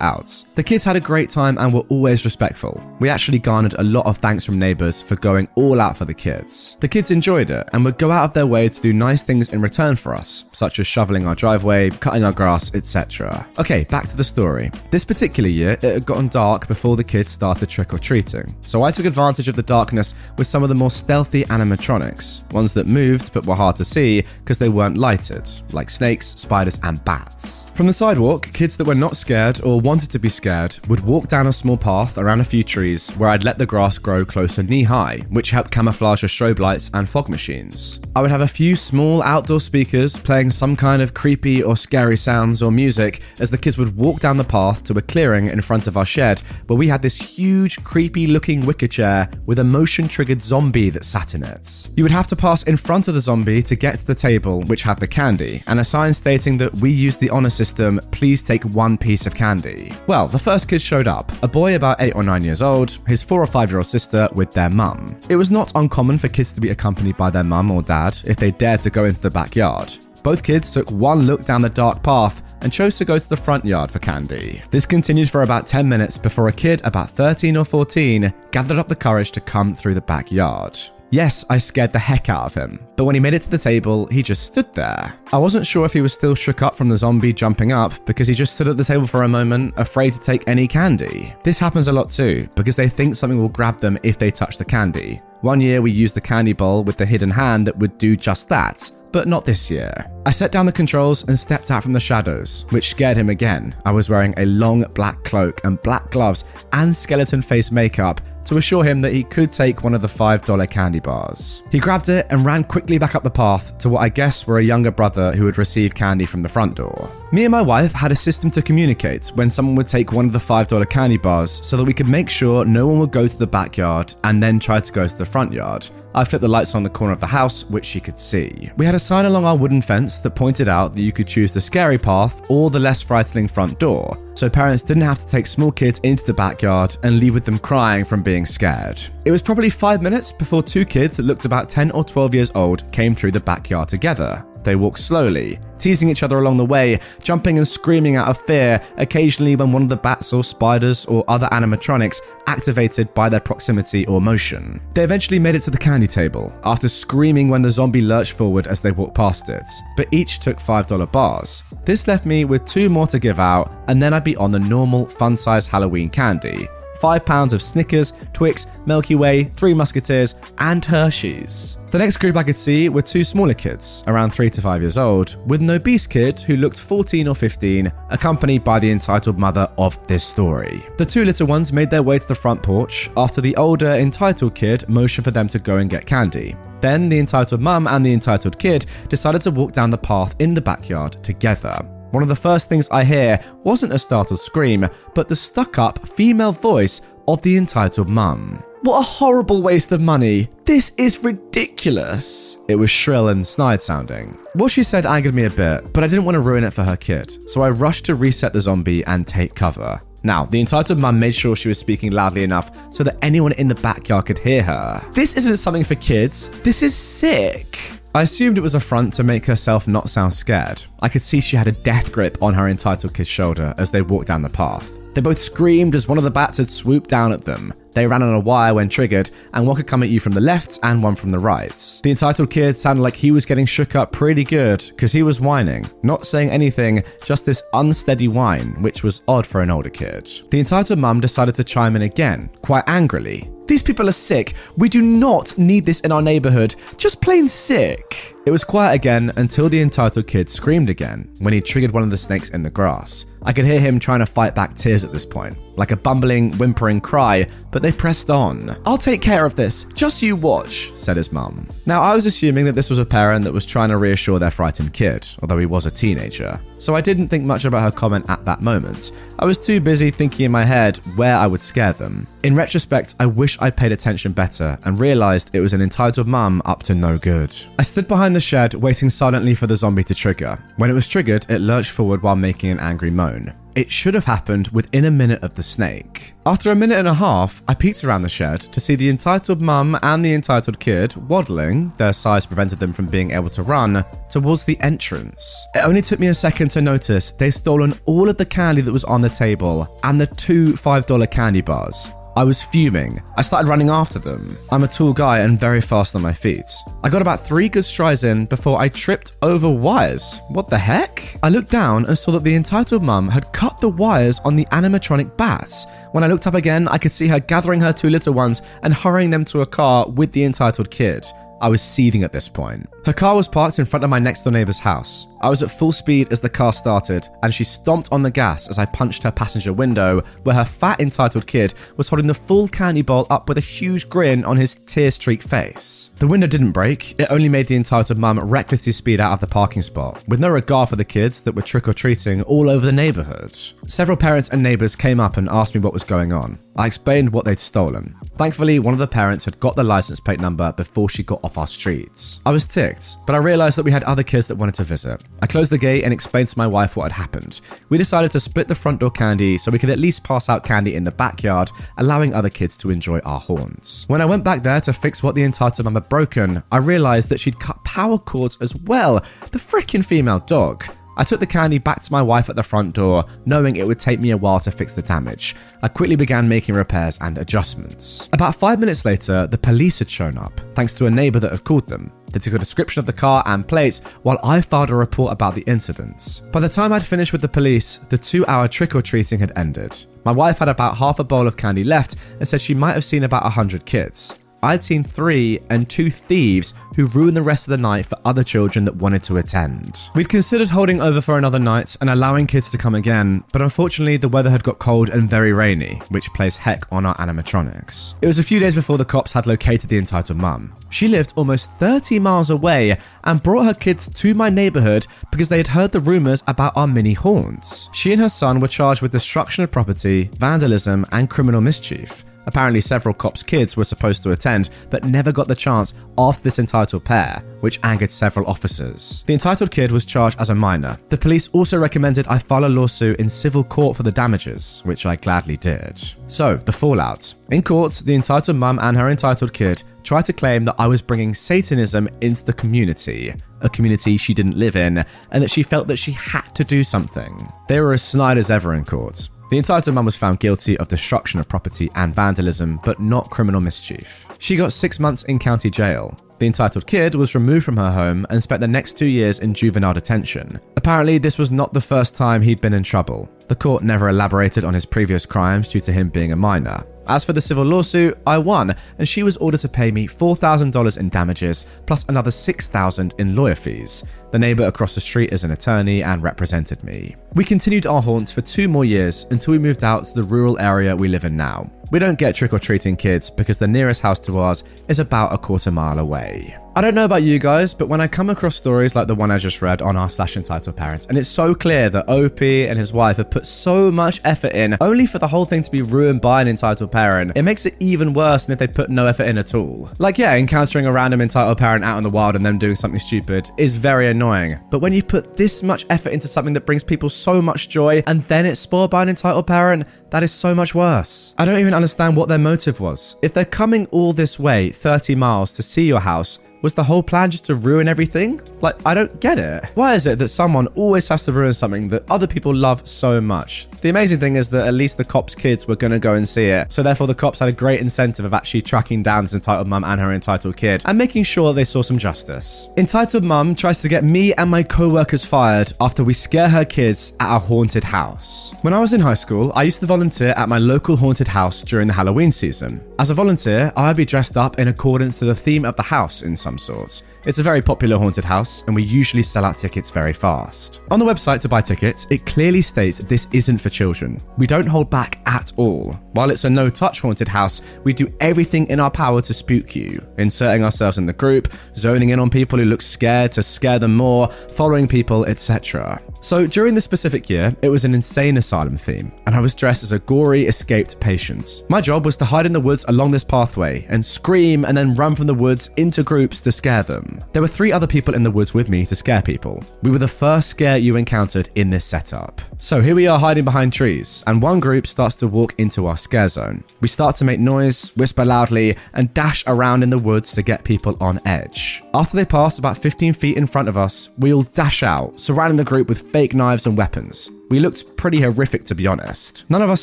out. 0.00 0.44
The 0.54 0.62
kids 0.62 0.84
had 0.84 0.96
a 0.96 1.00
great 1.00 1.28
time 1.28 1.58
and 1.58 1.72
were 1.72 1.84
always 1.90 2.24
respectful. 2.24 2.82
We 2.98 3.10
actually 3.10 3.38
garnered 3.38 3.74
a 3.78 3.84
lot 3.84 4.06
of 4.06 4.09
thanks 4.12 4.44
from 4.44 4.58
neighbours 4.58 5.02
for 5.02 5.16
going 5.16 5.48
all 5.54 5.80
out 5.80 5.96
for 5.96 6.04
the 6.04 6.14
kids. 6.14 6.76
The 6.80 6.88
kids 6.88 7.10
enjoyed 7.10 7.50
it 7.50 7.68
and 7.72 7.84
would 7.84 7.98
go 7.98 8.10
out 8.10 8.24
of 8.24 8.34
their 8.34 8.46
way 8.46 8.68
to 8.68 8.80
do 8.80 8.92
nice 8.92 9.22
things 9.22 9.52
in 9.52 9.60
return 9.60 9.96
for 9.96 10.14
us, 10.14 10.44
such 10.52 10.78
as 10.78 10.86
shoveling 10.86 11.26
our 11.26 11.34
driveway, 11.34 11.90
cutting 11.90 12.24
our 12.24 12.32
grass, 12.32 12.74
etc. 12.74 13.46
Okay, 13.58 13.84
back 13.84 14.06
to 14.08 14.16
the 14.16 14.24
story. 14.24 14.70
This 14.90 15.04
particular 15.04 15.48
year, 15.48 15.72
it 15.72 15.82
had 15.82 16.06
gotten 16.06 16.28
dark 16.28 16.68
before 16.68 16.96
the 16.96 17.04
kids 17.04 17.32
started 17.32 17.68
trick 17.68 17.92
or 17.92 17.98
treating, 17.98 18.54
so 18.60 18.82
I 18.82 18.90
took 18.90 19.06
advantage 19.06 19.48
of 19.48 19.56
the 19.56 19.62
darkness 19.62 20.14
with 20.38 20.46
some 20.46 20.62
of 20.62 20.68
the 20.68 20.74
more 20.74 20.90
stealthy 20.90 21.44
animatronics, 21.44 22.50
ones 22.52 22.72
that 22.74 22.86
moved 22.86 23.32
but 23.32 23.46
were 23.46 23.54
hard 23.54 23.76
to 23.76 23.84
see 23.84 24.22
because 24.38 24.58
they 24.58 24.68
weren't 24.68 24.98
lighted, 24.98 25.48
like 25.72 25.90
snakes, 25.90 26.28
spiders, 26.28 26.78
and 26.82 27.04
bats. 27.04 27.70
From 27.74 27.86
the 27.86 27.92
sidewalk, 27.92 28.52
kids 28.52 28.76
that 28.76 28.86
were 28.86 28.94
not 28.94 29.16
scared 29.16 29.62
or 29.62 29.80
wanted 29.80 30.10
to 30.10 30.18
be 30.18 30.28
scared 30.28 30.78
would 30.88 31.00
walk 31.00 31.28
down 31.28 31.46
a 31.46 31.52
small 31.52 31.76
path 31.76 32.18
around 32.18 32.40
a 32.40 32.44
few 32.44 32.62
trees 32.62 33.10
where 33.10 33.30
I'd 33.30 33.44
let 33.44 33.58
the 33.58 33.66
grass 33.66 33.98
grow 34.02 34.24
closer 34.24 34.62
knee 34.62 34.82
high, 34.82 35.18
which 35.30 35.50
helped 35.50 35.70
camouflage 35.70 36.22
the 36.22 36.26
strobe 36.26 36.58
lights 36.58 36.90
and 36.94 37.08
fog 37.08 37.28
machines. 37.28 38.00
I 38.16 38.22
would 38.22 38.30
have 38.30 38.40
a 38.40 38.48
few 38.48 38.76
small 38.76 39.22
outdoor 39.22 39.60
speakers 39.60 40.18
playing 40.18 40.50
some 40.50 40.74
kind 40.76 41.00
of 41.00 41.14
creepy 41.14 41.62
or 41.62 41.76
scary 41.76 42.16
sounds 42.16 42.62
or 42.62 42.70
music 42.70 43.22
as 43.38 43.50
the 43.50 43.58
kids 43.58 43.78
would 43.78 43.96
walk 43.96 44.20
down 44.20 44.36
the 44.36 44.44
path 44.44 44.82
to 44.84 44.98
a 44.98 45.02
clearing 45.02 45.46
in 45.46 45.62
front 45.62 45.86
of 45.86 45.96
our 45.96 46.06
shed 46.06 46.40
where 46.66 46.76
we 46.76 46.88
had 46.88 47.02
this 47.02 47.16
huge, 47.16 47.82
creepy 47.84 48.26
looking 48.26 48.66
wicker 48.66 48.88
chair 48.88 49.30
with 49.46 49.58
a 49.58 49.64
motion 49.64 50.08
triggered 50.08 50.42
zombie 50.42 50.90
that 50.90 51.04
sat 51.04 51.34
in 51.34 51.42
it. 51.42 51.88
You 51.96 52.02
would 52.04 52.12
have 52.12 52.28
to 52.28 52.36
pass 52.36 52.62
in 52.64 52.76
front 52.76 53.08
of 53.08 53.14
the 53.14 53.20
zombie 53.20 53.62
to 53.62 53.76
get 53.76 53.98
to 53.98 54.06
the 54.06 54.14
table 54.14 54.62
which 54.62 54.82
had 54.82 54.98
the 54.98 55.06
candy, 55.06 55.62
and 55.66 55.80
a 55.80 55.84
sign 55.84 56.12
stating 56.14 56.58
that 56.58 56.74
we 56.76 56.90
used 56.90 57.20
the 57.20 57.30
honor 57.30 57.50
system, 57.50 58.00
please 58.10 58.42
take 58.42 58.64
one 58.64 58.98
piece 58.98 59.26
of 59.26 59.34
candy. 59.34 59.92
Well, 60.06 60.28
the 60.28 60.38
first 60.38 60.68
kids 60.68 60.82
showed 60.82 61.06
up 61.06 61.30
a 61.42 61.48
boy 61.48 61.76
about 61.76 62.00
8 62.00 62.14
or 62.14 62.22
9 62.22 62.44
years 62.44 62.62
old, 62.62 62.98
his 63.06 63.22
4 63.22 63.42
or 63.42 63.46
5 63.46 63.70
year 63.70 63.78
old 63.78 63.86
sister 63.90 64.28
with 64.34 64.52
their 64.52 64.70
mum. 64.70 65.18
It 65.28 65.36
was 65.36 65.50
not 65.50 65.72
uncommon 65.74 66.18
for 66.18 66.28
kids 66.28 66.52
to 66.52 66.60
be 66.60 66.70
accompanied 66.70 67.16
by 67.16 67.30
their 67.30 67.44
mum 67.44 67.70
or 67.70 67.82
dad 67.82 68.18
if 68.24 68.36
they 68.36 68.50
dared 68.52 68.82
to 68.82 68.90
go 68.90 69.04
into 69.04 69.20
the 69.20 69.30
backyard. 69.30 69.96
Both 70.22 70.42
kids 70.42 70.72
took 70.72 70.90
one 70.90 71.20
look 71.22 71.44
down 71.44 71.62
the 71.62 71.68
dark 71.68 72.02
path 72.02 72.42
and 72.62 72.72
chose 72.72 72.98
to 72.98 73.04
go 73.04 73.18
to 73.18 73.28
the 73.28 73.36
front 73.36 73.64
yard 73.64 73.90
for 73.90 73.98
candy. 73.98 74.62
This 74.70 74.86
continued 74.86 75.30
for 75.30 75.42
about 75.42 75.66
10 75.66 75.88
minutes 75.88 76.18
before 76.18 76.48
a 76.48 76.52
kid 76.52 76.82
about 76.84 77.10
13 77.10 77.56
or 77.56 77.64
14 77.64 78.32
gathered 78.50 78.78
up 78.78 78.88
the 78.88 78.96
courage 78.96 79.32
to 79.32 79.40
come 79.40 79.74
through 79.74 79.94
the 79.94 80.00
backyard. 80.00 80.78
Yes, 81.12 81.44
I 81.50 81.58
scared 81.58 81.92
the 81.92 81.98
heck 81.98 82.28
out 82.28 82.46
of 82.46 82.54
him, 82.54 82.78
but 82.96 83.04
when 83.04 83.16
he 83.16 83.20
made 83.20 83.34
it 83.34 83.42
to 83.42 83.50
the 83.50 83.58
table, 83.58 84.06
he 84.06 84.22
just 84.22 84.44
stood 84.44 84.72
there. 84.74 85.12
I 85.32 85.38
wasn't 85.38 85.66
sure 85.66 85.84
if 85.84 85.92
he 85.92 86.00
was 86.00 86.12
still 86.12 86.36
shook 86.36 86.62
up 86.62 86.74
from 86.74 86.88
the 86.88 86.96
zombie 86.96 87.32
jumping 87.32 87.72
up 87.72 88.06
because 88.06 88.28
he 88.28 88.34
just 88.34 88.54
stood 88.54 88.68
at 88.68 88.76
the 88.76 88.84
table 88.84 89.08
for 89.08 89.24
a 89.24 89.28
moment, 89.28 89.74
afraid 89.76 90.12
to 90.12 90.20
take 90.20 90.46
any 90.46 90.68
candy. 90.68 91.34
This 91.42 91.58
happens 91.58 91.88
a 91.88 91.92
lot 91.92 92.10
too, 92.10 92.48
because 92.54 92.76
they 92.76 92.88
think 92.88 93.16
something 93.16 93.40
will 93.40 93.48
grab 93.48 93.80
them 93.80 93.98
if 94.04 94.18
they 94.18 94.30
touch 94.30 94.56
the 94.56 94.64
candy. 94.64 95.18
One 95.40 95.60
year 95.60 95.82
we 95.82 95.90
used 95.90 96.14
the 96.14 96.20
candy 96.20 96.52
bowl 96.52 96.84
with 96.84 96.96
the 96.96 97.06
hidden 97.06 97.30
hand 97.30 97.66
that 97.66 97.76
would 97.78 97.98
do 97.98 98.14
just 98.14 98.48
that, 98.50 98.88
but 99.12 99.28
not 99.28 99.44
this 99.44 99.70
year. 99.70 99.92
I 100.26 100.30
set 100.30 100.52
down 100.52 100.66
the 100.66 100.72
controls 100.72 101.24
and 101.26 101.38
stepped 101.38 101.70
out 101.70 101.82
from 101.82 101.92
the 101.92 102.00
shadows, 102.00 102.66
which 102.70 102.90
scared 102.90 103.16
him 103.16 103.30
again. 103.30 103.74
I 103.84 103.92
was 103.92 104.10
wearing 104.10 104.34
a 104.36 104.44
long 104.44 104.82
black 104.94 105.24
cloak 105.24 105.60
and 105.64 105.80
black 105.80 106.10
gloves 106.10 106.44
and 106.72 106.94
skeleton 106.94 107.42
face 107.42 107.70
makeup 107.70 108.20
to 108.50 108.56
assure 108.56 108.82
him 108.82 109.00
that 109.00 109.12
he 109.12 109.22
could 109.22 109.52
take 109.52 109.84
one 109.84 109.94
of 109.94 110.02
the 110.02 110.08
$5 110.08 110.70
candy 110.70 110.98
bars. 110.98 111.62
He 111.70 111.78
grabbed 111.78 112.08
it 112.08 112.26
and 112.30 112.44
ran 112.44 112.64
quickly 112.64 112.98
back 112.98 113.14
up 113.14 113.22
the 113.22 113.30
path 113.30 113.78
to 113.78 113.88
what 113.88 114.00
I 114.00 114.08
guess 114.08 114.46
were 114.46 114.58
a 114.58 114.64
younger 114.64 114.90
brother 114.90 115.32
who 115.32 115.46
had 115.46 115.56
received 115.56 115.94
candy 115.94 116.26
from 116.26 116.42
the 116.42 116.48
front 116.48 116.74
door. 116.74 117.08
Me 117.32 117.44
and 117.44 117.52
my 117.52 117.62
wife 117.62 117.92
had 117.92 118.10
a 118.10 118.16
system 118.16 118.50
to 118.52 118.62
communicate 118.62 119.28
when 119.36 119.50
someone 119.50 119.76
would 119.76 119.88
take 119.88 120.12
one 120.12 120.26
of 120.26 120.32
the 120.32 120.38
$5 120.38 120.90
candy 120.90 121.16
bars 121.16 121.60
so 121.64 121.76
that 121.76 121.84
we 121.84 121.94
could 121.94 122.08
make 122.08 122.28
sure 122.28 122.64
no 122.64 122.88
one 122.88 122.98
would 122.98 123.12
go 123.12 123.28
to 123.28 123.38
the 123.38 123.46
backyard 123.46 124.14
and 124.24 124.42
then 124.42 124.58
try 124.58 124.80
to 124.80 124.92
go 124.92 125.06
to 125.06 125.16
the 125.16 125.24
front 125.24 125.52
yard. 125.52 125.88
I 126.14 126.24
flipped 126.24 126.42
the 126.42 126.48
lights 126.48 126.74
on 126.74 126.82
the 126.82 126.90
corner 126.90 127.12
of 127.12 127.20
the 127.20 127.26
house, 127.26 127.64
which 127.64 127.84
she 127.84 128.00
could 128.00 128.18
see. 128.18 128.70
We 128.76 128.86
had 128.86 128.94
a 128.94 128.98
sign 128.98 129.26
along 129.26 129.44
our 129.44 129.56
wooden 129.56 129.82
fence 129.82 130.18
that 130.18 130.30
pointed 130.30 130.68
out 130.68 130.94
that 130.94 131.02
you 131.02 131.12
could 131.12 131.26
choose 131.26 131.52
the 131.52 131.60
scary 131.60 131.98
path 131.98 132.42
or 132.50 132.70
the 132.70 132.78
less 132.78 133.00
frightening 133.00 133.46
front 133.46 133.78
door, 133.78 134.16
so 134.34 134.50
parents 134.50 134.82
didn't 134.82 135.02
have 135.02 135.20
to 135.20 135.26
take 135.26 135.46
small 135.46 135.70
kids 135.70 136.00
into 136.00 136.24
the 136.24 136.34
backyard 136.34 136.96
and 137.02 137.20
leave 137.20 137.34
with 137.34 137.44
them 137.44 137.58
crying 137.58 138.04
from 138.04 138.22
being 138.22 138.46
scared. 138.46 139.00
It 139.24 139.30
was 139.30 139.42
probably 139.42 139.70
five 139.70 140.02
minutes 140.02 140.32
before 140.32 140.62
two 140.62 140.84
kids 140.84 141.16
that 141.16 141.26
looked 141.26 141.44
about 141.44 141.70
10 141.70 141.92
or 141.92 142.04
12 142.04 142.34
years 142.34 142.50
old 142.54 142.90
came 142.92 143.14
through 143.14 143.32
the 143.32 143.40
backyard 143.40 143.88
together. 143.88 144.44
They 144.62 144.76
walked 144.76 145.00
slowly, 145.00 145.58
teasing 145.80 146.08
each 146.08 146.22
other 146.22 146.38
along 146.38 146.56
the 146.56 146.64
way, 146.64 147.00
jumping 147.22 147.58
and 147.58 147.66
screaming 147.66 148.16
out 148.16 148.28
of 148.28 148.40
fear, 148.42 148.82
occasionally 148.96 149.56
when 149.56 149.72
one 149.72 149.82
of 149.82 149.88
the 149.88 149.96
bats 149.96 150.32
or 150.32 150.44
spiders 150.44 151.06
or 151.06 151.24
other 151.28 151.48
animatronics 151.48 152.20
activated 152.46 153.12
by 153.14 153.28
their 153.28 153.40
proximity 153.40 154.06
or 154.06 154.20
motion. 154.20 154.80
They 154.94 155.04
eventually 155.04 155.38
made 155.38 155.54
it 155.54 155.62
to 155.62 155.70
the 155.70 155.78
candy 155.78 156.06
table, 156.06 156.52
after 156.64 156.88
screaming 156.88 157.48
when 157.48 157.62
the 157.62 157.70
zombie 157.70 158.02
lurched 158.02 158.32
forward 158.32 158.66
as 158.66 158.80
they 158.80 158.92
walked 158.92 159.14
past 159.14 159.48
it, 159.48 159.68
but 159.96 160.08
each 160.10 160.40
took 160.40 160.58
$5 160.58 161.10
bars. 161.10 161.62
This 161.84 162.06
left 162.06 162.26
me 162.26 162.44
with 162.44 162.66
two 162.66 162.88
more 162.88 163.06
to 163.06 163.18
give 163.18 163.38
out, 163.40 163.72
and 163.88 164.02
then 164.02 164.12
I'd 164.12 164.24
be 164.24 164.36
on 164.36 164.50
the 164.52 164.58
normal 164.58 165.06
fun 165.06 165.36
size 165.36 165.66
Halloween 165.66 166.08
candy. 166.08 166.68
Five 167.00 167.24
pounds 167.24 167.52
of 167.52 167.62
Snickers, 167.62 168.12
Twix, 168.34 168.66
Milky 168.84 169.14
Way, 169.14 169.44
Three 169.44 169.72
Musketeers, 169.72 170.34
and 170.58 170.84
Hershey's. 170.84 171.78
The 171.90 171.98
next 171.98 172.18
group 172.18 172.36
I 172.36 172.44
could 172.44 172.56
see 172.56 172.88
were 172.88 173.02
two 173.02 173.24
smaller 173.24 173.54
kids, 173.54 174.04
around 174.06 174.30
3 174.30 174.48
to 174.50 174.60
5 174.60 174.80
years 174.80 174.96
old, 174.96 175.36
with 175.48 175.60
an 175.60 175.70
obese 175.70 176.06
kid 176.06 176.38
who 176.40 176.56
looked 176.56 176.78
14 176.78 177.26
or 177.26 177.34
15, 177.34 177.90
accompanied 178.10 178.62
by 178.62 178.78
the 178.78 178.90
entitled 178.90 179.40
mother 179.40 179.68
of 179.76 179.98
this 180.06 180.22
story. 180.22 180.82
The 180.98 181.06
two 181.06 181.24
little 181.24 181.48
ones 181.48 181.72
made 181.72 181.90
their 181.90 182.04
way 182.04 182.20
to 182.20 182.28
the 182.28 182.34
front 182.34 182.62
porch 182.62 183.10
after 183.16 183.40
the 183.40 183.56
older 183.56 183.90
entitled 183.94 184.54
kid 184.54 184.88
motioned 184.88 185.24
for 185.24 185.32
them 185.32 185.48
to 185.48 185.58
go 185.58 185.78
and 185.78 185.90
get 185.90 186.06
candy. 186.06 186.54
Then 186.80 187.08
the 187.08 187.18
entitled 187.18 187.60
mum 187.60 187.88
and 187.88 188.06
the 188.06 188.12
entitled 188.12 188.56
kid 188.56 188.86
decided 189.08 189.42
to 189.42 189.50
walk 189.50 189.72
down 189.72 189.90
the 189.90 189.98
path 189.98 190.36
in 190.38 190.54
the 190.54 190.60
backyard 190.60 191.20
together. 191.24 191.84
One 192.10 192.22
of 192.22 192.28
the 192.28 192.36
first 192.36 192.68
things 192.68 192.88
I 192.90 193.04
hear 193.04 193.38
wasn't 193.62 193.92
a 193.92 193.98
startled 193.98 194.40
scream, 194.40 194.88
but 195.14 195.28
the 195.28 195.36
stuck 195.36 195.78
up 195.78 196.08
female 196.16 196.52
voice 196.52 197.02
of 197.28 197.40
the 197.42 197.56
entitled 197.56 198.08
mum. 198.08 198.62
What 198.82 198.98
a 198.98 199.02
horrible 199.02 199.62
waste 199.62 199.92
of 199.92 200.00
money. 200.00 200.48
This 200.64 200.90
is 200.96 201.22
ridiculous. 201.22 202.56
It 202.68 202.76
was 202.76 202.90
shrill 202.90 203.28
and 203.28 203.46
snide 203.46 203.82
sounding. 203.82 204.38
What 204.54 204.72
she 204.72 204.82
said 204.82 205.06
angered 205.06 205.34
me 205.34 205.44
a 205.44 205.50
bit, 205.50 205.92
but 205.92 206.02
I 206.02 206.06
didn't 206.06 206.24
want 206.24 206.34
to 206.34 206.40
ruin 206.40 206.64
it 206.64 206.72
for 206.72 206.82
her 206.82 206.96
kid, 206.96 207.48
so 207.48 207.62
I 207.62 207.70
rushed 207.70 208.06
to 208.06 208.14
reset 208.14 208.52
the 208.52 208.60
zombie 208.60 209.04
and 209.04 209.26
take 209.26 209.54
cover. 209.54 210.00
Now, 210.22 210.46
the 210.46 210.60
entitled 210.60 210.98
mum 210.98 211.20
made 211.20 211.34
sure 211.34 211.56
she 211.56 211.68
was 211.68 211.78
speaking 211.78 212.10
loudly 212.10 212.42
enough 212.42 212.70
so 212.92 213.04
that 213.04 213.18
anyone 213.22 213.52
in 213.52 213.68
the 213.68 213.74
backyard 213.76 214.26
could 214.26 214.38
hear 214.38 214.62
her. 214.62 215.06
This 215.12 215.36
isn't 215.36 215.58
something 215.58 215.84
for 215.84 215.94
kids, 215.94 216.48
this 216.62 216.82
is 216.82 216.94
sick. 216.94 217.99
I 218.12 218.22
assumed 218.22 218.58
it 218.58 218.62
was 218.62 218.74
a 218.74 218.80
front 218.80 219.14
to 219.14 219.22
make 219.22 219.46
herself 219.46 219.86
not 219.86 220.10
sound 220.10 220.34
scared. 220.34 220.82
I 221.00 221.08
could 221.08 221.22
see 221.22 221.40
she 221.40 221.56
had 221.56 221.68
a 221.68 221.72
death 221.72 222.10
grip 222.10 222.42
on 222.42 222.54
her 222.54 222.66
entitled 222.66 223.14
kid's 223.14 223.28
shoulder 223.28 223.72
as 223.78 223.92
they 223.92 224.02
walked 224.02 224.26
down 224.26 224.42
the 224.42 224.48
path. 224.48 224.90
They 225.14 225.20
both 225.20 225.40
screamed 225.40 225.94
as 225.94 226.08
one 226.08 226.18
of 226.18 226.24
the 226.24 226.30
bats 226.30 226.58
had 226.58 226.72
swooped 226.72 227.08
down 227.08 227.32
at 227.32 227.44
them. 227.44 227.72
They 227.92 228.06
ran 228.06 228.22
on 228.22 228.34
a 228.34 228.40
wire 228.40 228.74
when 228.74 228.88
triggered, 228.88 229.30
and 229.52 229.66
one 229.66 229.76
could 229.76 229.86
come 229.86 230.02
at 230.02 230.08
you 230.08 230.20
from 230.20 230.32
the 230.32 230.40
left 230.40 230.78
and 230.82 231.02
one 231.02 231.16
from 231.16 231.30
the 231.30 231.38
right. 231.38 232.00
The 232.02 232.10
entitled 232.10 232.50
kid 232.50 232.76
sounded 232.76 233.02
like 233.02 233.14
he 233.14 233.30
was 233.30 233.44
getting 233.44 233.66
shook 233.66 233.94
up 233.94 234.12
pretty 234.12 234.44
good 234.44 234.84
because 234.88 235.12
he 235.12 235.22
was 235.22 235.40
whining, 235.40 235.84
not 236.02 236.26
saying 236.26 236.50
anything, 236.50 237.02
just 237.24 237.44
this 237.46 237.62
unsteady 237.74 238.28
whine, 238.28 238.80
which 238.82 239.02
was 239.02 239.22
odd 239.26 239.46
for 239.46 239.62
an 239.62 239.70
older 239.70 239.90
kid. 239.90 240.30
The 240.50 240.60
entitled 240.60 240.98
mum 240.98 241.20
decided 241.20 241.56
to 241.56 241.64
chime 241.64 241.96
in 241.96 242.02
again, 242.02 242.50
quite 242.62 242.84
angrily. 242.88 243.50
These 243.70 243.84
people 243.84 244.08
are 244.08 244.12
sick. 244.12 244.54
We 244.76 244.88
do 244.88 245.00
not 245.00 245.56
need 245.56 245.86
this 245.86 246.00
in 246.00 246.10
our 246.10 246.20
neighborhood. 246.20 246.74
Just 246.96 247.22
plain 247.22 247.46
sick. 247.46 248.34
It 248.44 248.50
was 248.50 248.64
quiet 248.64 248.94
again 248.96 249.32
until 249.36 249.68
the 249.68 249.80
entitled 249.80 250.26
kid 250.26 250.50
screamed 250.50 250.90
again 250.90 251.32
when 251.38 251.54
he 251.54 251.60
triggered 251.60 251.92
one 251.92 252.02
of 252.02 252.10
the 252.10 252.16
snakes 252.16 252.48
in 252.48 252.64
the 252.64 252.70
grass. 252.70 253.26
I 253.42 253.52
could 253.52 253.64
hear 253.64 253.78
him 253.78 254.00
trying 254.00 254.18
to 254.18 254.26
fight 254.26 254.56
back 254.56 254.74
tears 254.74 255.04
at 255.04 255.12
this 255.12 255.24
point, 255.24 255.56
like 255.76 255.92
a 255.92 255.96
bumbling, 255.96 256.50
whimpering 256.54 257.00
cry, 257.00 257.46
but 257.70 257.80
they 257.80 257.92
pressed 257.92 258.28
on. 258.28 258.76
I'll 258.86 258.98
take 258.98 259.22
care 259.22 259.46
of 259.46 259.54
this, 259.54 259.84
just 259.94 260.20
you 260.20 260.34
watch, 260.34 260.90
said 260.96 261.16
his 261.16 261.30
mum. 261.30 261.68
Now, 261.86 262.02
I 262.02 262.16
was 262.16 262.26
assuming 262.26 262.64
that 262.64 262.74
this 262.74 262.90
was 262.90 262.98
a 262.98 263.06
parent 263.06 263.44
that 263.44 263.52
was 263.52 263.64
trying 263.64 263.90
to 263.90 263.98
reassure 263.98 264.40
their 264.40 264.50
frightened 264.50 264.94
kid, 264.94 265.28
although 265.42 265.58
he 265.58 265.66
was 265.66 265.86
a 265.86 265.92
teenager. 265.92 266.58
So 266.80 266.96
I 266.96 267.00
didn't 267.00 267.28
think 267.28 267.44
much 267.44 267.64
about 267.66 267.82
her 267.82 267.90
comment 267.90 268.24
at 268.28 268.44
that 268.46 268.62
moment. 268.62 269.12
I 269.38 269.44
was 269.44 269.58
too 269.58 269.80
busy 269.80 270.10
thinking 270.10 270.46
in 270.46 270.50
my 270.50 270.64
head 270.64 270.96
where 271.14 271.36
I 271.36 271.46
would 271.46 271.62
scare 271.62 271.92
them. 271.92 272.26
In 272.42 272.56
retrospect, 272.56 273.14
I 273.20 273.26
wish 273.26 273.60
I'd 273.60 273.76
paid 273.76 273.92
attention 273.92 274.32
better 274.32 274.78
and 274.84 274.98
realised 274.98 275.50
it 275.52 275.60
was 275.60 275.74
an 275.74 275.82
entitled 275.82 276.26
mum 276.26 276.62
up 276.64 276.82
to 276.84 276.94
no 276.94 277.18
good. 277.18 277.54
I 277.78 277.82
stood 277.82 278.08
behind 278.08 278.34
the 278.34 278.40
shed 278.40 278.74
waiting 278.74 279.10
silently 279.10 279.54
for 279.54 279.66
the 279.66 279.76
zombie 279.76 280.04
to 280.04 280.14
trigger. 280.14 280.58
When 280.76 280.90
it 280.90 280.94
was 280.94 281.06
triggered, 281.06 281.46
it 281.50 281.60
lurched 281.60 281.90
forward 281.90 282.22
while 282.22 282.36
making 282.36 282.70
an 282.70 282.80
angry 282.80 283.10
moan. 283.10 283.52
It 283.74 283.90
should 283.90 284.14
have 284.14 284.24
happened 284.24 284.68
within 284.68 285.04
a 285.04 285.10
minute 285.10 285.42
of 285.42 285.54
the 285.54 285.62
snake. 285.62 286.34
After 286.44 286.70
a 286.70 286.74
minute 286.74 286.98
and 286.98 287.06
a 287.06 287.14
half, 287.14 287.62
I 287.68 287.74
peeked 287.74 288.02
around 288.02 288.22
the 288.22 288.28
shed 288.28 288.60
to 288.60 288.80
see 288.80 288.94
the 288.94 289.08
entitled 289.08 289.60
mum 289.60 289.98
and 290.02 290.24
the 290.24 290.34
entitled 290.34 290.80
kid 290.80 291.14
waddling, 291.28 291.92
their 291.96 292.12
size 292.12 292.46
prevented 292.46 292.78
them 292.78 292.92
from 292.92 293.06
being 293.06 293.30
able 293.30 293.50
to 293.50 293.62
run, 293.62 294.04
towards 294.30 294.64
the 294.64 294.80
entrance. 294.80 295.66
It 295.74 295.84
only 295.84 296.02
took 296.02 296.18
me 296.18 296.28
a 296.28 296.34
second 296.34 296.70
to 296.70 296.80
notice 296.80 297.30
they'd 297.30 297.50
stolen 297.50 297.94
all 298.06 298.28
of 298.28 298.36
the 298.36 298.46
candy 298.46 298.82
that 298.82 298.92
was 298.92 299.04
on 299.04 299.20
the 299.20 299.28
table 299.28 299.98
and 300.02 300.20
the 300.20 300.26
two 300.26 300.72
$5 300.72 301.30
candy 301.30 301.60
bars. 301.60 302.10
I 302.36 302.44
was 302.44 302.62
fuming. 302.62 303.20
I 303.36 303.42
started 303.42 303.68
running 303.68 303.90
after 303.90 304.18
them. 304.18 304.56
I'm 304.70 304.84
a 304.84 304.88
tall 304.88 305.12
guy 305.12 305.40
and 305.40 305.58
very 305.58 305.80
fast 305.80 306.14
on 306.14 306.22
my 306.22 306.32
feet. 306.32 306.70
I 307.02 307.08
got 307.08 307.22
about 307.22 307.44
three 307.44 307.68
good 307.68 307.84
strides 307.84 308.24
in 308.24 308.46
before 308.46 308.78
I 308.78 308.88
tripped 308.88 309.32
over 309.42 309.68
wires. 309.68 310.38
What 310.48 310.68
the 310.68 310.78
heck? 310.78 311.36
I 311.42 311.48
looked 311.48 311.70
down 311.70 312.06
and 312.06 312.16
saw 312.16 312.32
that 312.32 312.44
the 312.44 312.54
entitled 312.54 313.02
mum 313.02 313.28
had 313.28 313.52
cut 313.52 313.78
the 313.80 313.88
wires 313.88 314.38
on 314.44 314.54
the 314.54 314.66
animatronic 314.66 315.36
bats. 315.36 315.86
When 316.12 316.22
I 316.22 316.28
looked 316.28 316.46
up 316.46 316.54
again, 316.54 316.86
I 316.88 316.98
could 316.98 317.12
see 317.12 317.26
her 317.28 317.40
gathering 317.40 317.80
her 317.80 317.92
two 317.92 318.10
little 318.10 318.34
ones 318.34 318.62
and 318.82 318.94
hurrying 318.94 319.30
them 319.30 319.44
to 319.46 319.62
a 319.62 319.66
car 319.66 320.08
with 320.08 320.32
the 320.32 320.44
entitled 320.44 320.90
kid. 320.90 321.26
I 321.60 321.68
was 321.68 321.82
seething 321.82 322.22
at 322.22 322.32
this 322.32 322.48
point. 322.48 322.88
Her 323.04 323.12
car 323.12 323.36
was 323.36 323.48
parked 323.48 323.78
in 323.78 323.86
front 323.86 324.04
of 324.04 324.10
my 324.10 324.18
next 324.18 324.44
door 324.44 324.52
neighbor's 324.52 324.78
house. 324.78 325.26
I 325.40 325.48
was 325.48 325.62
at 325.62 325.70
full 325.70 325.92
speed 325.92 326.32
as 326.32 326.40
the 326.40 326.48
car 326.48 326.72
started, 326.72 327.28
and 327.42 327.54
she 327.54 327.64
stomped 327.64 328.08
on 328.12 328.22
the 328.22 328.30
gas 328.30 328.68
as 328.68 328.78
I 328.78 328.84
punched 328.84 329.22
her 329.22 329.30
passenger 329.30 329.72
window, 329.72 330.20
where 330.42 330.54
her 330.54 330.64
fat, 330.64 331.00
entitled 331.00 331.46
kid 331.46 331.74
was 331.96 332.08
holding 332.08 332.26
the 332.26 332.34
full 332.34 332.68
candy 332.68 333.02
bowl 333.02 333.26
up 333.30 333.48
with 333.48 333.56
a 333.58 333.62
huge 333.62 334.08
grin 334.08 334.44
on 334.44 334.56
his 334.56 334.76
tear 334.76 335.10
streaked 335.10 335.48
face. 335.48 336.10
The 336.18 336.26
window 336.26 336.46
didn't 336.46 336.72
break, 336.72 337.18
it 337.18 337.30
only 337.30 337.48
made 337.48 337.68
the 337.68 337.76
entitled 337.76 338.18
mum 338.18 338.38
recklessly 338.38 338.92
speed 338.92 339.20
out 339.20 339.32
of 339.32 339.40
the 339.40 339.46
parking 339.46 339.82
spot, 339.82 340.22
with 340.28 340.40
no 340.40 340.48
regard 340.48 340.88
for 340.88 340.96
the 340.96 341.04
kids 341.04 341.40
that 341.42 341.54
were 341.54 341.62
trick 341.62 341.88
or 341.88 341.94
treating 341.94 342.42
all 342.42 342.68
over 342.68 342.84
the 342.84 342.92
neighborhood. 342.92 343.58
Several 343.86 344.16
parents 344.16 344.50
and 344.50 344.62
neighbors 344.62 344.94
came 344.94 345.20
up 345.20 345.36
and 345.36 345.48
asked 345.48 345.74
me 345.74 345.80
what 345.80 345.92
was 345.94 346.04
going 346.04 346.32
on. 346.32 346.58
I 346.76 346.86
explained 346.86 347.32
what 347.32 347.44
they'd 347.44 347.58
stolen. 347.58 348.14
Thankfully, 348.36 348.78
one 348.78 348.94
of 348.94 349.00
the 349.00 349.06
parents 349.06 349.44
had 349.44 349.58
got 349.58 349.76
the 349.76 349.84
license 349.84 350.20
plate 350.20 350.40
number 350.40 350.72
before 350.72 351.08
she 351.08 351.22
got 351.22 351.42
off 351.42 351.58
our 351.58 351.66
streets. 351.66 352.40
I 352.46 352.50
was 352.50 352.66
ticked, 352.66 353.16
but 353.26 353.34
I 353.34 353.38
realized 353.38 353.76
that 353.76 353.84
we 353.84 353.90
had 353.90 354.04
other 354.04 354.22
kids 354.22 354.46
that 354.46 354.56
wanted 354.56 354.76
to 354.76 354.84
visit. 354.84 355.22
I 355.42 355.46
closed 355.46 355.72
the 355.72 355.78
gate 355.78 356.04
and 356.04 356.12
explained 356.12 356.50
to 356.50 356.58
my 356.58 356.66
wife 356.66 356.96
what 356.96 357.10
had 357.10 357.20
happened. 357.20 357.60
We 357.88 357.96
decided 357.96 358.30
to 358.32 358.40
split 358.40 358.68
the 358.68 358.74
front 358.74 359.00
door 359.00 359.10
candy 359.10 359.56
so 359.56 359.70
we 359.70 359.78
could 359.78 359.90
at 359.90 359.98
least 359.98 360.22
pass 360.22 360.48
out 360.48 360.64
candy 360.64 360.94
in 360.94 361.04
the 361.04 361.10
backyard, 361.10 361.70
allowing 361.96 362.34
other 362.34 362.50
kids 362.50 362.76
to 362.78 362.90
enjoy 362.90 363.20
our 363.20 363.40
horns. 363.40 364.04
When 364.08 364.20
I 364.20 364.26
went 364.26 364.44
back 364.44 364.62
there 364.62 364.80
to 364.82 364.92
fix 364.92 365.22
what 365.22 365.34
the 365.34 365.42
entitled 365.42 365.84
mum 365.84 365.94
had 365.94 366.08
broken, 366.08 366.62
I 366.70 366.76
realized 366.76 367.30
that 367.30 367.40
she'd 367.40 367.58
cut 367.58 367.82
power 367.84 368.18
cords 368.18 368.58
as 368.60 368.76
well. 368.76 369.24
The 369.50 369.58
freaking 369.58 370.04
female 370.04 370.40
dog. 370.40 370.84
I 371.20 371.22
took 371.22 371.38
the 371.38 371.46
candy 371.46 371.76
back 371.76 372.02
to 372.02 372.12
my 372.12 372.22
wife 372.22 372.48
at 372.48 372.56
the 372.56 372.62
front 372.62 372.94
door, 372.94 373.26
knowing 373.44 373.76
it 373.76 373.86
would 373.86 374.00
take 374.00 374.20
me 374.20 374.30
a 374.30 374.38
while 374.38 374.58
to 374.60 374.70
fix 374.70 374.94
the 374.94 375.02
damage. 375.02 375.54
I 375.82 375.88
quickly 375.88 376.16
began 376.16 376.48
making 376.48 376.74
repairs 376.74 377.18
and 377.20 377.36
adjustments. 377.36 378.30
About 378.32 378.54
five 378.54 378.80
minutes 378.80 379.04
later, 379.04 379.46
the 379.46 379.58
police 379.58 379.98
had 379.98 380.08
shown 380.08 380.38
up, 380.38 380.58
thanks 380.74 380.94
to 380.94 381.04
a 381.04 381.10
neighbour 381.10 381.38
that 381.40 381.50
had 381.50 381.62
called 381.62 381.86
them. 381.86 382.10
They 382.32 382.38
took 382.38 382.54
a 382.54 382.58
description 382.58 383.00
of 383.00 383.04
the 383.04 383.12
car 383.12 383.42
and 383.44 383.68
plates 383.68 383.98
while 384.22 384.38
I 384.42 384.62
filed 384.62 384.88
a 384.88 384.94
report 384.94 385.30
about 385.30 385.54
the 385.54 385.64
incidents. 385.66 386.40
By 386.52 386.60
the 386.60 386.70
time 386.70 386.90
I'd 386.90 387.04
finished 387.04 387.32
with 387.32 387.42
the 387.42 387.48
police, 387.48 387.98
the 387.98 388.16
two 388.16 388.46
hour 388.46 388.66
trick 388.66 388.94
or 388.94 389.02
treating 389.02 389.40
had 389.40 389.52
ended. 389.56 390.06
My 390.24 390.32
wife 390.32 390.56
had 390.56 390.70
about 390.70 390.96
half 390.96 391.18
a 391.18 391.24
bowl 391.24 391.46
of 391.46 391.58
candy 391.58 391.84
left 391.84 392.16
and 392.38 392.48
said 392.48 392.62
she 392.62 392.72
might 392.72 392.94
have 392.94 393.04
seen 393.04 393.24
about 393.24 393.44
a 393.44 393.50
hundred 393.50 393.84
kids. 393.84 394.36
I'd 394.62 394.82
seen 394.82 395.02
three 395.02 395.60
and 395.70 395.88
two 395.88 396.10
thieves 396.10 396.74
who 396.96 397.06
ruined 397.06 397.36
the 397.36 397.42
rest 397.42 397.66
of 397.66 397.70
the 397.70 397.78
night 397.78 398.06
for 398.06 398.18
other 398.24 398.44
children 398.44 398.84
that 398.84 398.96
wanted 398.96 399.22
to 399.24 399.38
attend. 399.38 400.00
We'd 400.14 400.28
considered 400.28 400.68
holding 400.68 401.00
over 401.00 401.20
for 401.20 401.38
another 401.38 401.58
night 401.58 401.96
and 402.00 402.10
allowing 402.10 402.46
kids 402.46 402.70
to 402.70 402.78
come 402.78 402.94
again, 402.94 403.44
but 403.52 403.62
unfortunately 403.62 404.16
the 404.18 404.28
weather 404.28 404.50
had 404.50 404.62
got 404.62 404.78
cold 404.78 405.08
and 405.08 405.30
very 405.30 405.52
rainy, 405.52 406.00
which 406.10 406.32
plays 406.34 406.56
heck 406.56 406.90
on 406.92 407.06
our 407.06 407.16
animatronics. 407.16 408.14
It 408.20 408.26
was 408.26 408.38
a 408.38 408.44
few 408.44 408.58
days 408.58 408.74
before 408.74 408.98
the 408.98 409.04
cops 409.04 409.32
had 409.32 409.46
located 409.46 409.88
the 409.88 409.98
entitled 409.98 410.38
mum. 410.38 410.74
She 410.90 411.08
lived 411.08 411.32
almost 411.36 411.70
30 411.78 412.18
miles 412.18 412.50
away 412.50 412.98
and 413.24 413.42
brought 413.42 413.64
her 413.64 413.74
kids 413.74 414.08
to 414.08 414.34
my 414.34 414.50
neighborhood 414.50 415.06
because 415.30 415.48
they 415.48 415.56
had 415.56 415.68
heard 415.68 415.92
the 415.92 416.00
rumors 416.00 416.42
about 416.46 416.76
our 416.76 416.86
mini 416.86 417.14
haunts. 417.14 417.88
She 417.92 418.12
and 418.12 418.20
her 418.20 418.28
son 418.28 418.60
were 418.60 418.68
charged 418.68 419.00
with 419.00 419.12
destruction 419.12 419.64
of 419.64 419.70
property, 419.70 420.30
vandalism, 420.36 421.06
and 421.12 421.30
criminal 421.30 421.60
mischief. 421.60 422.24
Apparently, 422.50 422.80
several 422.80 423.14
cops' 423.14 423.44
kids 423.44 423.76
were 423.76 423.84
supposed 423.84 424.24
to 424.24 424.32
attend, 424.32 424.70
but 424.90 425.04
never 425.04 425.30
got 425.30 425.46
the 425.46 425.54
chance 425.54 425.94
after 426.18 426.42
this 426.42 426.58
entitled 426.58 427.04
pair, 427.04 427.44
which 427.60 427.78
angered 427.84 428.10
several 428.10 428.44
officers. 428.48 429.22
The 429.28 429.34
entitled 429.34 429.70
kid 429.70 429.92
was 429.92 430.04
charged 430.04 430.40
as 430.40 430.50
a 430.50 430.54
minor. 430.56 430.98
The 431.10 431.16
police 431.16 431.46
also 431.50 431.78
recommended 431.78 432.26
I 432.26 432.38
file 432.38 432.64
a 432.64 432.66
lawsuit 432.66 433.20
in 433.20 433.28
civil 433.28 433.62
court 433.62 433.96
for 433.96 434.02
the 434.02 434.10
damages, 434.10 434.80
which 434.84 435.06
I 435.06 435.14
gladly 435.14 435.58
did. 435.58 436.02
So, 436.26 436.56
the 436.56 436.72
fallout. 436.72 437.32
In 437.52 437.62
court, 437.62 438.02
the 438.04 438.16
entitled 438.16 438.56
mum 438.56 438.80
and 438.82 438.96
her 438.96 439.10
entitled 439.10 439.52
kid 439.52 439.84
tried 440.02 440.24
to 440.24 440.32
claim 440.32 440.64
that 440.64 440.74
I 440.76 440.88
was 440.88 441.00
bringing 441.00 441.32
Satanism 441.32 442.08
into 442.20 442.44
the 442.44 442.52
community, 442.52 443.32
a 443.60 443.68
community 443.68 444.16
she 444.16 444.34
didn't 444.34 444.58
live 444.58 444.74
in, 444.74 445.04
and 445.30 445.40
that 445.40 445.52
she 445.52 445.62
felt 445.62 445.86
that 445.86 445.98
she 445.98 446.10
had 446.10 446.52
to 446.56 446.64
do 446.64 446.82
something. 446.82 447.48
They 447.68 447.80
were 447.80 447.92
as 447.92 448.02
snide 448.02 448.38
as 448.38 448.50
ever 448.50 448.74
in 448.74 448.84
court. 448.84 449.28
The 449.50 449.58
entitled 449.58 449.96
man 449.96 450.04
was 450.04 450.14
found 450.14 450.38
guilty 450.38 450.78
of 450.78 450.86
destruction 450.86 451.40
of 451.40 451.48
property 451.48 451.90
and 451.96 452.14
vandalism, 452.14 452.78
but 452.84 453.00
not 453.00 453.30
criminal 453.30 453.60
mischief. 453.60 454.28
She 454.38 454.54
got 454.54 454.72
six 454.72 455.00
months 455.00 455.24
in 455.24 455.40
county 455.40 455.70
jail. 455.70 456.16
The 456.38 456.46
entitled 456.46 456.86
kid 456.86 457.16
was 457.16 457.34
removed 457.34 457.64
from 457.64 457.76
her 457.76 457.90
home 457.90 458.24
and 458.30 458.40
spent 458.40 458.60
the 458.60 458.68
next 458.68 458.96
two 458.96 459.08
years 459.08 459.40
in 459.40 459.52
juvenile 459.52 459.92
detention. 459.92 460.60
Apparently, 460.76 461.18
this 461.18 461.36
was 461.36 461.50
not 461.50 461.72
the 461.72 461.80
first 461.80 462.14
time 462.14 462.42
he'd 462.42 462.60
been 462.60 462.72
in 462.74 462.84
trouble. 462.84 463.28
The 463.50 463.56
court 463.56 463.82
never 463.82 464.08
elaborated 464.10 464.64
on 464.64 464.74
his 464.74 464.86
previous 464.86 465.26
crimes 465.26 465.70
due 465.70 465.80
to 465.80 465.90
him 465.90 466.08
being 466.08 466.30
a 466.30 466.36
minor. 466.36 466.84
As 467.08 467.24
for 467.24 467.32
the 467.32 467.40
civil 467.40 467.64
lawsuit, 467.64 468.16
I 468.24 468.38
won, 468.38 468.76
and 468.96 469.08
she 469.08 469.24
was 469.24 469.36
ordered 469.38 469.58
to 469.62 469.68
pay 469.68 469.90
me 469.90 470.06
$4,000 470.06 470.96
in 470.96 471.08
damages, 471.08 471.66
plus 471.84 472.04
another 472.08 472.30
$6,000 472.30 473.18
in 473.18 473.34
lawyer 473.34 473.56
fees. 473.56 474.04
The 474.30 474.38
neighbour 474.38 474.66
across 474.66 474.94
the 474.94 475.00
street 475.00 475.32
is 475.32 475.42
an 475.42 475.50
attorney 475.50 476.04
and 476.04 476.22
represented 476.22 476.84
me. 476.84 477.16
We 477.34 477.42
continued 477.42 477.86
our 477.86 478.00
haunts 478.00 478.30
for 478.30 478.40
two 478.40 478.68
more 478.68 478.84
years 478.84 479.26
until 479.32 479.50
we 479.50 479.58
moved 479.58 479.82
out 479.82 480.06
to 480.06 480.14
the 480.14 480.22
rural 480.22 480.56
area 480.60 480.94
we 480.94 481.08
live 481.08 481.24
in 481.24 481.36
now. 481.36 481.68
We 481.90 481.98
don't 481.98 482.20
get 482.20 482.36
trick 482.36 482.52
or 482.52 482.60
treating 482.60 482.94
kids 482.94 483.30
because 483.30 483.58
the 483.58 483.66
nearest 483.66 484.00
house 484.00 484.20
to 484.20 484.38
ours 484.38 484.62
is 484.86 485.00
about 485.00 485.32
a 485.32 485.38
quarter 485.38 485.72
mile 485.72 485.98
away. 485.98 486.56
I 486.76 486.80
don't 486.80 486.94
know 486.94 487.04
about 487.04 487.24
you 487.24 487.40
guys, 487.40 487.74
but 487.74 487.88
when 487.88 488.00
I 488.00 488.06
come 488.06 488.30
across 488.30 488.54
stories 488.54 488.94
like 488.94 489.08
the 489.08 489.14
one 489.16 489.32
I 489.32 489.38
just 489.38 489.60
read 489.60 489.82
on 489.82 489.96
r 489.96 490.08
slash 490.08 490.36
entitled 490.36 490.76
parents, 490.76 491.06
and 491.06 491.18
it's 491.18 491.28
so 491.28 491.52
clear 491.52 491.90
that 491.90 492.08
OP 492.08 492.40
and 492.42 492.78
his 492.78 492.92
wife 492.92 493.16
have 493.16 493.28
put 493.28 493.44
so 493.44 493.90
much 493.90 494.20
effort 494.22 494.52
in 494.52 494.76
only 494.80 495.04
for 495.04 495.18
the 495.18 495.26
whole 495.26 495.44
thing 495.44 495.64
to 495.64 495.70
be 495.70 495.82
ruined 495.82 496.20
by 496.20 496.40
an 496.40 496.46
entitled 496.46 496.92
parent, 496.92 497.32
it 497.34 497.42
makes 497.42 497.66
it 497.66 497.74
even 497.80 498.12
worse 498.12 498.46
than 498.46 498.52
if 498.52 498.60
they 498.60 498.68
put 498.68 498.88
no 498.88 499.06
effort 499.06 499.24
in 499.24 499.36
at 499.36 499.52
all. 499.52 499.90
Like, 499.98 500.16
yeah, 500.16 500.36
encountering 500.36 500.86
a 500.86 500.92
random 500.92 501.20
entitled 501.20 501.58
parent 501.58 501.84
out 501.84 501.96
in 501.96 502.04
the 502.04 502.08
wild 502.08 502.36
and 502.36 502.46
them 502.46 502.56
doing 502.56 502.76
something 502.76 503.00
stupid 503.00 503.50
is 503.56 503.74
very 503.74 504.06
annoying. 504.06 504.60
But 504.70 504.78
when 504.78 504.92
you 504.92 505.02
put 505.02 505.36
this 505.36 505.64
much 505.64 505.86
effort 505.90 506.10
into 506.10 506.28
something 506.28 506.54
that 506.54 506.66
brings 506.66 506.84
people 506.84 507.10
so 507.10 507.42
much 507.42 507.68
joy 507.68 508.04
and 508.06 508.22
then 508.24 508.46
it's 508.46 508.60
spoiled 508.60 508.92
by 508.92 509.02
an 509.02 509.08
entitled 509.08 509.48
parent, 509.48 509.88
that 510.10 510.22
is 510.22 510.30
so 510.30 510.54
much 510.54 510.72
worse. 510.76 511.34
I 511.36 511.46
don't 511.46 511.58
even 511.58 511.74
understand 511.74 512.16
what 512.16 512.28
their 512.28 512.38
motive 512.38 512.78
was. 512.78 513.16
If 513.22 513.32
they're 513.32 513.44
coming 513.44 513.86
all 513.86 514.12
this 514.12 514.38
way, 514.38 514.70
30 514.70 515.16
miles, 515.16 515.52
to 515.54 515.64
see 515.64 515.86
your 515.86 516.00
house, 516.00 516.38
was 516.62 516.74
the 516.74 516.84
whole 516.84 517.02
plan 517.02 517.30
just 517.30 517.46
to 517.46 517.54
ruin 517.54 517.88
everything? 517.88 518.40
Like, 518.60 518.76
I 518.84 518.94
don't 518.94 519.20
get 519.20 519.38
it. 519.38 519.64
Why 519.74 519.94
is 519.94 520.06
it 520.06 520.18
that 520.18 520.28
someone 520.28 520.66
always 520.68 521.08
has 521.08 521.24
to 521.24 521.32
ruin 521.32 521.52
something 521.52 521.88
that 521.88 522.04
other 522.10 522.26
people 522.26 522.54
love 522.54 522.86
so 522.86 523.20
much? 523.20 523.68
The 523.80 523.88
amazing 523.88 524.20
thing 524.20 524.36
is 524.36 524.48
that 524.50 524.66
at 524.66 524.74
least 524.74 524.98
the 524.98 525.04
cops' 525.04 525.34
kids 525.34 525.66
were 525.66 525.76
going 525.76 525.92
to 525.92 525.98
go 525.98 526.14
and 526.14 526.28
see 526.28 526.46
it, 526.46 526.72
so 526.72 526.82
therefore 526.82 527.06
the 527.06 527.14
cops 527.14 527.38
had 527.38 527.48
a 527.48 527.52
great 527.52 527.80
incentive 527.80 528.26
of 528.26 528.34
actually 528.34 528.62
tracking 528.62 529.02
down 529.02 529.24
this 529.24 529.34
entitled 529.34 529.68
mum 529.68 529.84
and 529.84 530.00
her 530.00 530.12
entitled 530.12 530.56
kid 530.56 530.82
and 530.84 530.98
making 530.98 531.24
sure 531.24 531.54
they 531.54 531.64
saw 531.64 531.80
some 531.80 531.98
justice. 531.98 532.68
Entitled 532.76 533.24
mum 533.24 533.54
tries 533.54 533.80
to 533.80 533.88
get 533.88 534.04
me 534.04 534.34
and 534.34 534.50
my 534.50 534.62
co 534.62 534.88
workers 534.88 535.24
fired 535.24 535.72
after 535.80 536.04
we 536.04 536.12
scare 536.12 536.48
her 536.48 536.64
kids 536.64 537.14
at 537.20 537.36
a 537.36 537.38
haunted 537.38 537.84
house. 537.84 538.52
When 538.60 538.74
I 538.74 538.80
was 538.80 538.92
in 538.92 539.00
high 539.00 539.14
school, 539.14 539.50
I 539.54 539.62
used 539.62 539.80
to 539.80 539.86
volunteer 539.86 540.34
at 540.36 540.48
my 540.48 540.58
local 540.58 540.96
haunted 540.96 541.28
house 541.28 541.62
during 541.64 541.86
the 541.86 541.94
Halloween 541.94 542.32
season. 542.32 542.84
As 542.98 543.08
a 543.08 543.14
volunteer, 543.14 543.72
I'd 543.76 543.96
be 543.96 544.04
dressed 544.04 544.36
up 544.36 544.58
in 544.58 544.68
accordance 544.68 545.18
to 545.20 545.24
the 545.24 545.34
theme 545.34 545.64
of 545.64 545.76
the 545.76 545.82
house 545.82 546.20
in 546.20 546.36
sorts. 546.58 547.02
It's 547.26 547.38
a 547.38 547.42
very 547.42 547.60
popular 547.60 547.98
haunted 547.98 548.24
house, 548.24 548.64
and 548.66 548.74
we 548.74 548.82
usually 548.82 549.22
sell 549.22 549.44
out 549.44 549.58
tickets 549.58 549.90
very 549.90 550.14
fast. 550.14 550.80
On 550.90 550.98
the 550.98 551.04
website 551.04 551.40
to 551.40 551.50
buy 551.50 551.60
tickets, 551.60 552.06
it 552.08 552.24
clearly 552.24 552.62
states 552.62 552.96
this 552.96 553.28
isn't 553.32 553.58
for 553.58 553.68
children. 553.68 554.22
We 554.38 554.46
don't 554.46 554.66
hold 554.66 554.88
back 554.88 555.20
at 555.26 555.52
all. 555.58 555.92
While 556.12 556.30
it's 556.30 556.44
a 556.44 556.50
no 556.50 556.70
touch 556.70 557.02
haunted 557.02 557.28
house, 557.28 557.60
we 557.84 557.92
do 557.92 558.10
everything 558.20 558.66
in 558.68 558.80
our 558.80 558.90
power 558.90 559.20
to 559.20 559.34
spook 559.34 559.76
you, 559.76 560.02
inserting 560.16 560.64
ourselves 560.64 560.96
in 560.96 561.04
the 561.04 561.12
group, 561.12 561.52
zoning 561.76 562.08
in 562.08 562.20
on 562.20 562.30
people 562.30 562.58
who 562.58 562.64
look 562.64 562.80
scared 562.80 563.32
to 563.32 563.42
scare 563.42 563.78
them 563.78 563.94
more, 563.94 564.30
following 564.54 564.88
people, 564.88 565.26
etc. 565.26 566.00
So 566.22 566.46
during 566.46 566.74
this 566.74 566.84
specific 566.84 567.28
year, 567.28 567.54
it 567.60 567.68
was 567.68 567.84
an 567.84 567.94
insane 567.94 568.38
asylum 568.38 568.78
theme, 568.78 569.12
and 569.26 569.34
I 569.34 569.40
was 569.40 569.54
dressed 569.54 569.82
as 569.82 569.92
a 569.92 569.98
gory, 569.98 570.46
escaped 570.46 570.98
patient. 571.00 571.64
My 571.68 571.82
job 571.82 572.06
was 572.06 572.16
to 572.18 572.24
hide 572.24 572.46
in 572.46 572.52
the 572.52 572.60
woods 572.60 572.86
along 572.88 573.10
this 573.10 573.24
pathway 573.24 573.86
and 573.90 574.04
scream 574.04 574.64
and 574.64 574.76
then 574.76 574.94
run 574.94 575.14
from 575.14 575.26
the 575.26 575.34
woods 575.34 575.68
into 575.76 576.02
groups 576.02 576.40
to 576.42 576.52
scare 576.52 576.82
them. 576.82 577.09
There 577.32 577.42
were 577.42 577.48
three 577.48 577.72
other 577.72 577.86
people 577.86 578.14
in 578.14 578.22
the 578.22 578.30
woods 578.30 578.54
with 578.54 578.68
me 578.68 578.84
to 578.86 578.94
scare 578.94 579.22
people. 579.22 579.64
We 579.82 579.90
were 579.90 579.98
the 579.98 580.08
first 580.08 580.48
scare 580.48 580.76
you 580.78 580.96
encountered 580.96 581.48
in 581.54 581.70
this 581.70 581.84
setup. 581.84 582.40
So 582.58 582.80
here 582.80 582.94
we 582.94 583.06
are 583.06 583.18
hiding 583.18 583.44
behind 583.44 583.72
trees, 583.72 584.22
and 584.26 584.42
one 584.42 584.60
group 584.60 584.86
starts 584.86 585.16
to 585.16 585.28
walk 585.28 585.54
into 585.58 585.86
our 585.86 585.96
scare 585.96 586.28
zone. 586.28 586.62
We 586.80 586.88
start 586.88 587.16
to 587.16 587.24
make 587.24 587.40
noise, 587.40 587.90
whisper 587.96 588.24
loudly, 588.24 588.76
and 588.92 589.12
dash 589.14 589.44
around 589.46 589.82
in 589.82 589.90
the 589.90 589.98
woods 589.98 590.32
to 590.32 590.42
get 590.42 590.64
people 590.64 590.96
on 591.00 591.20
edge. 591.26 591.82
After 591.94 592.16
they 592.16 592.24
pass 592.24 592.58
about 592.58 592.78
15 592.78 593.14
feet 593.14 593.36
in 593.36 593.46
front 593.46 593.68
of 593.68 593.78
us, 593.78 594.10
we 594.18 594.32
all 594.34 594.42
dash 594.42 594.82
out, 594.82 595.20
surrounding 595.20 595.56
the 595.56 595.64
group 595.64 595.88
with 595.88 596.10
fake 596.10 596.34
knives 596.34 596.66
and 596.66 596.76
weapons. 596.76 597.30
We 597.50 597.58
looked 597.60 597.96
pretty 597.96 598.20
horrific 598.20 598.64
to 598.66 598.74
be 598.74 598.86
honest. 598.86 599.44
None 599.50 599.60
of 599.60 599.70
us 599.70 599.82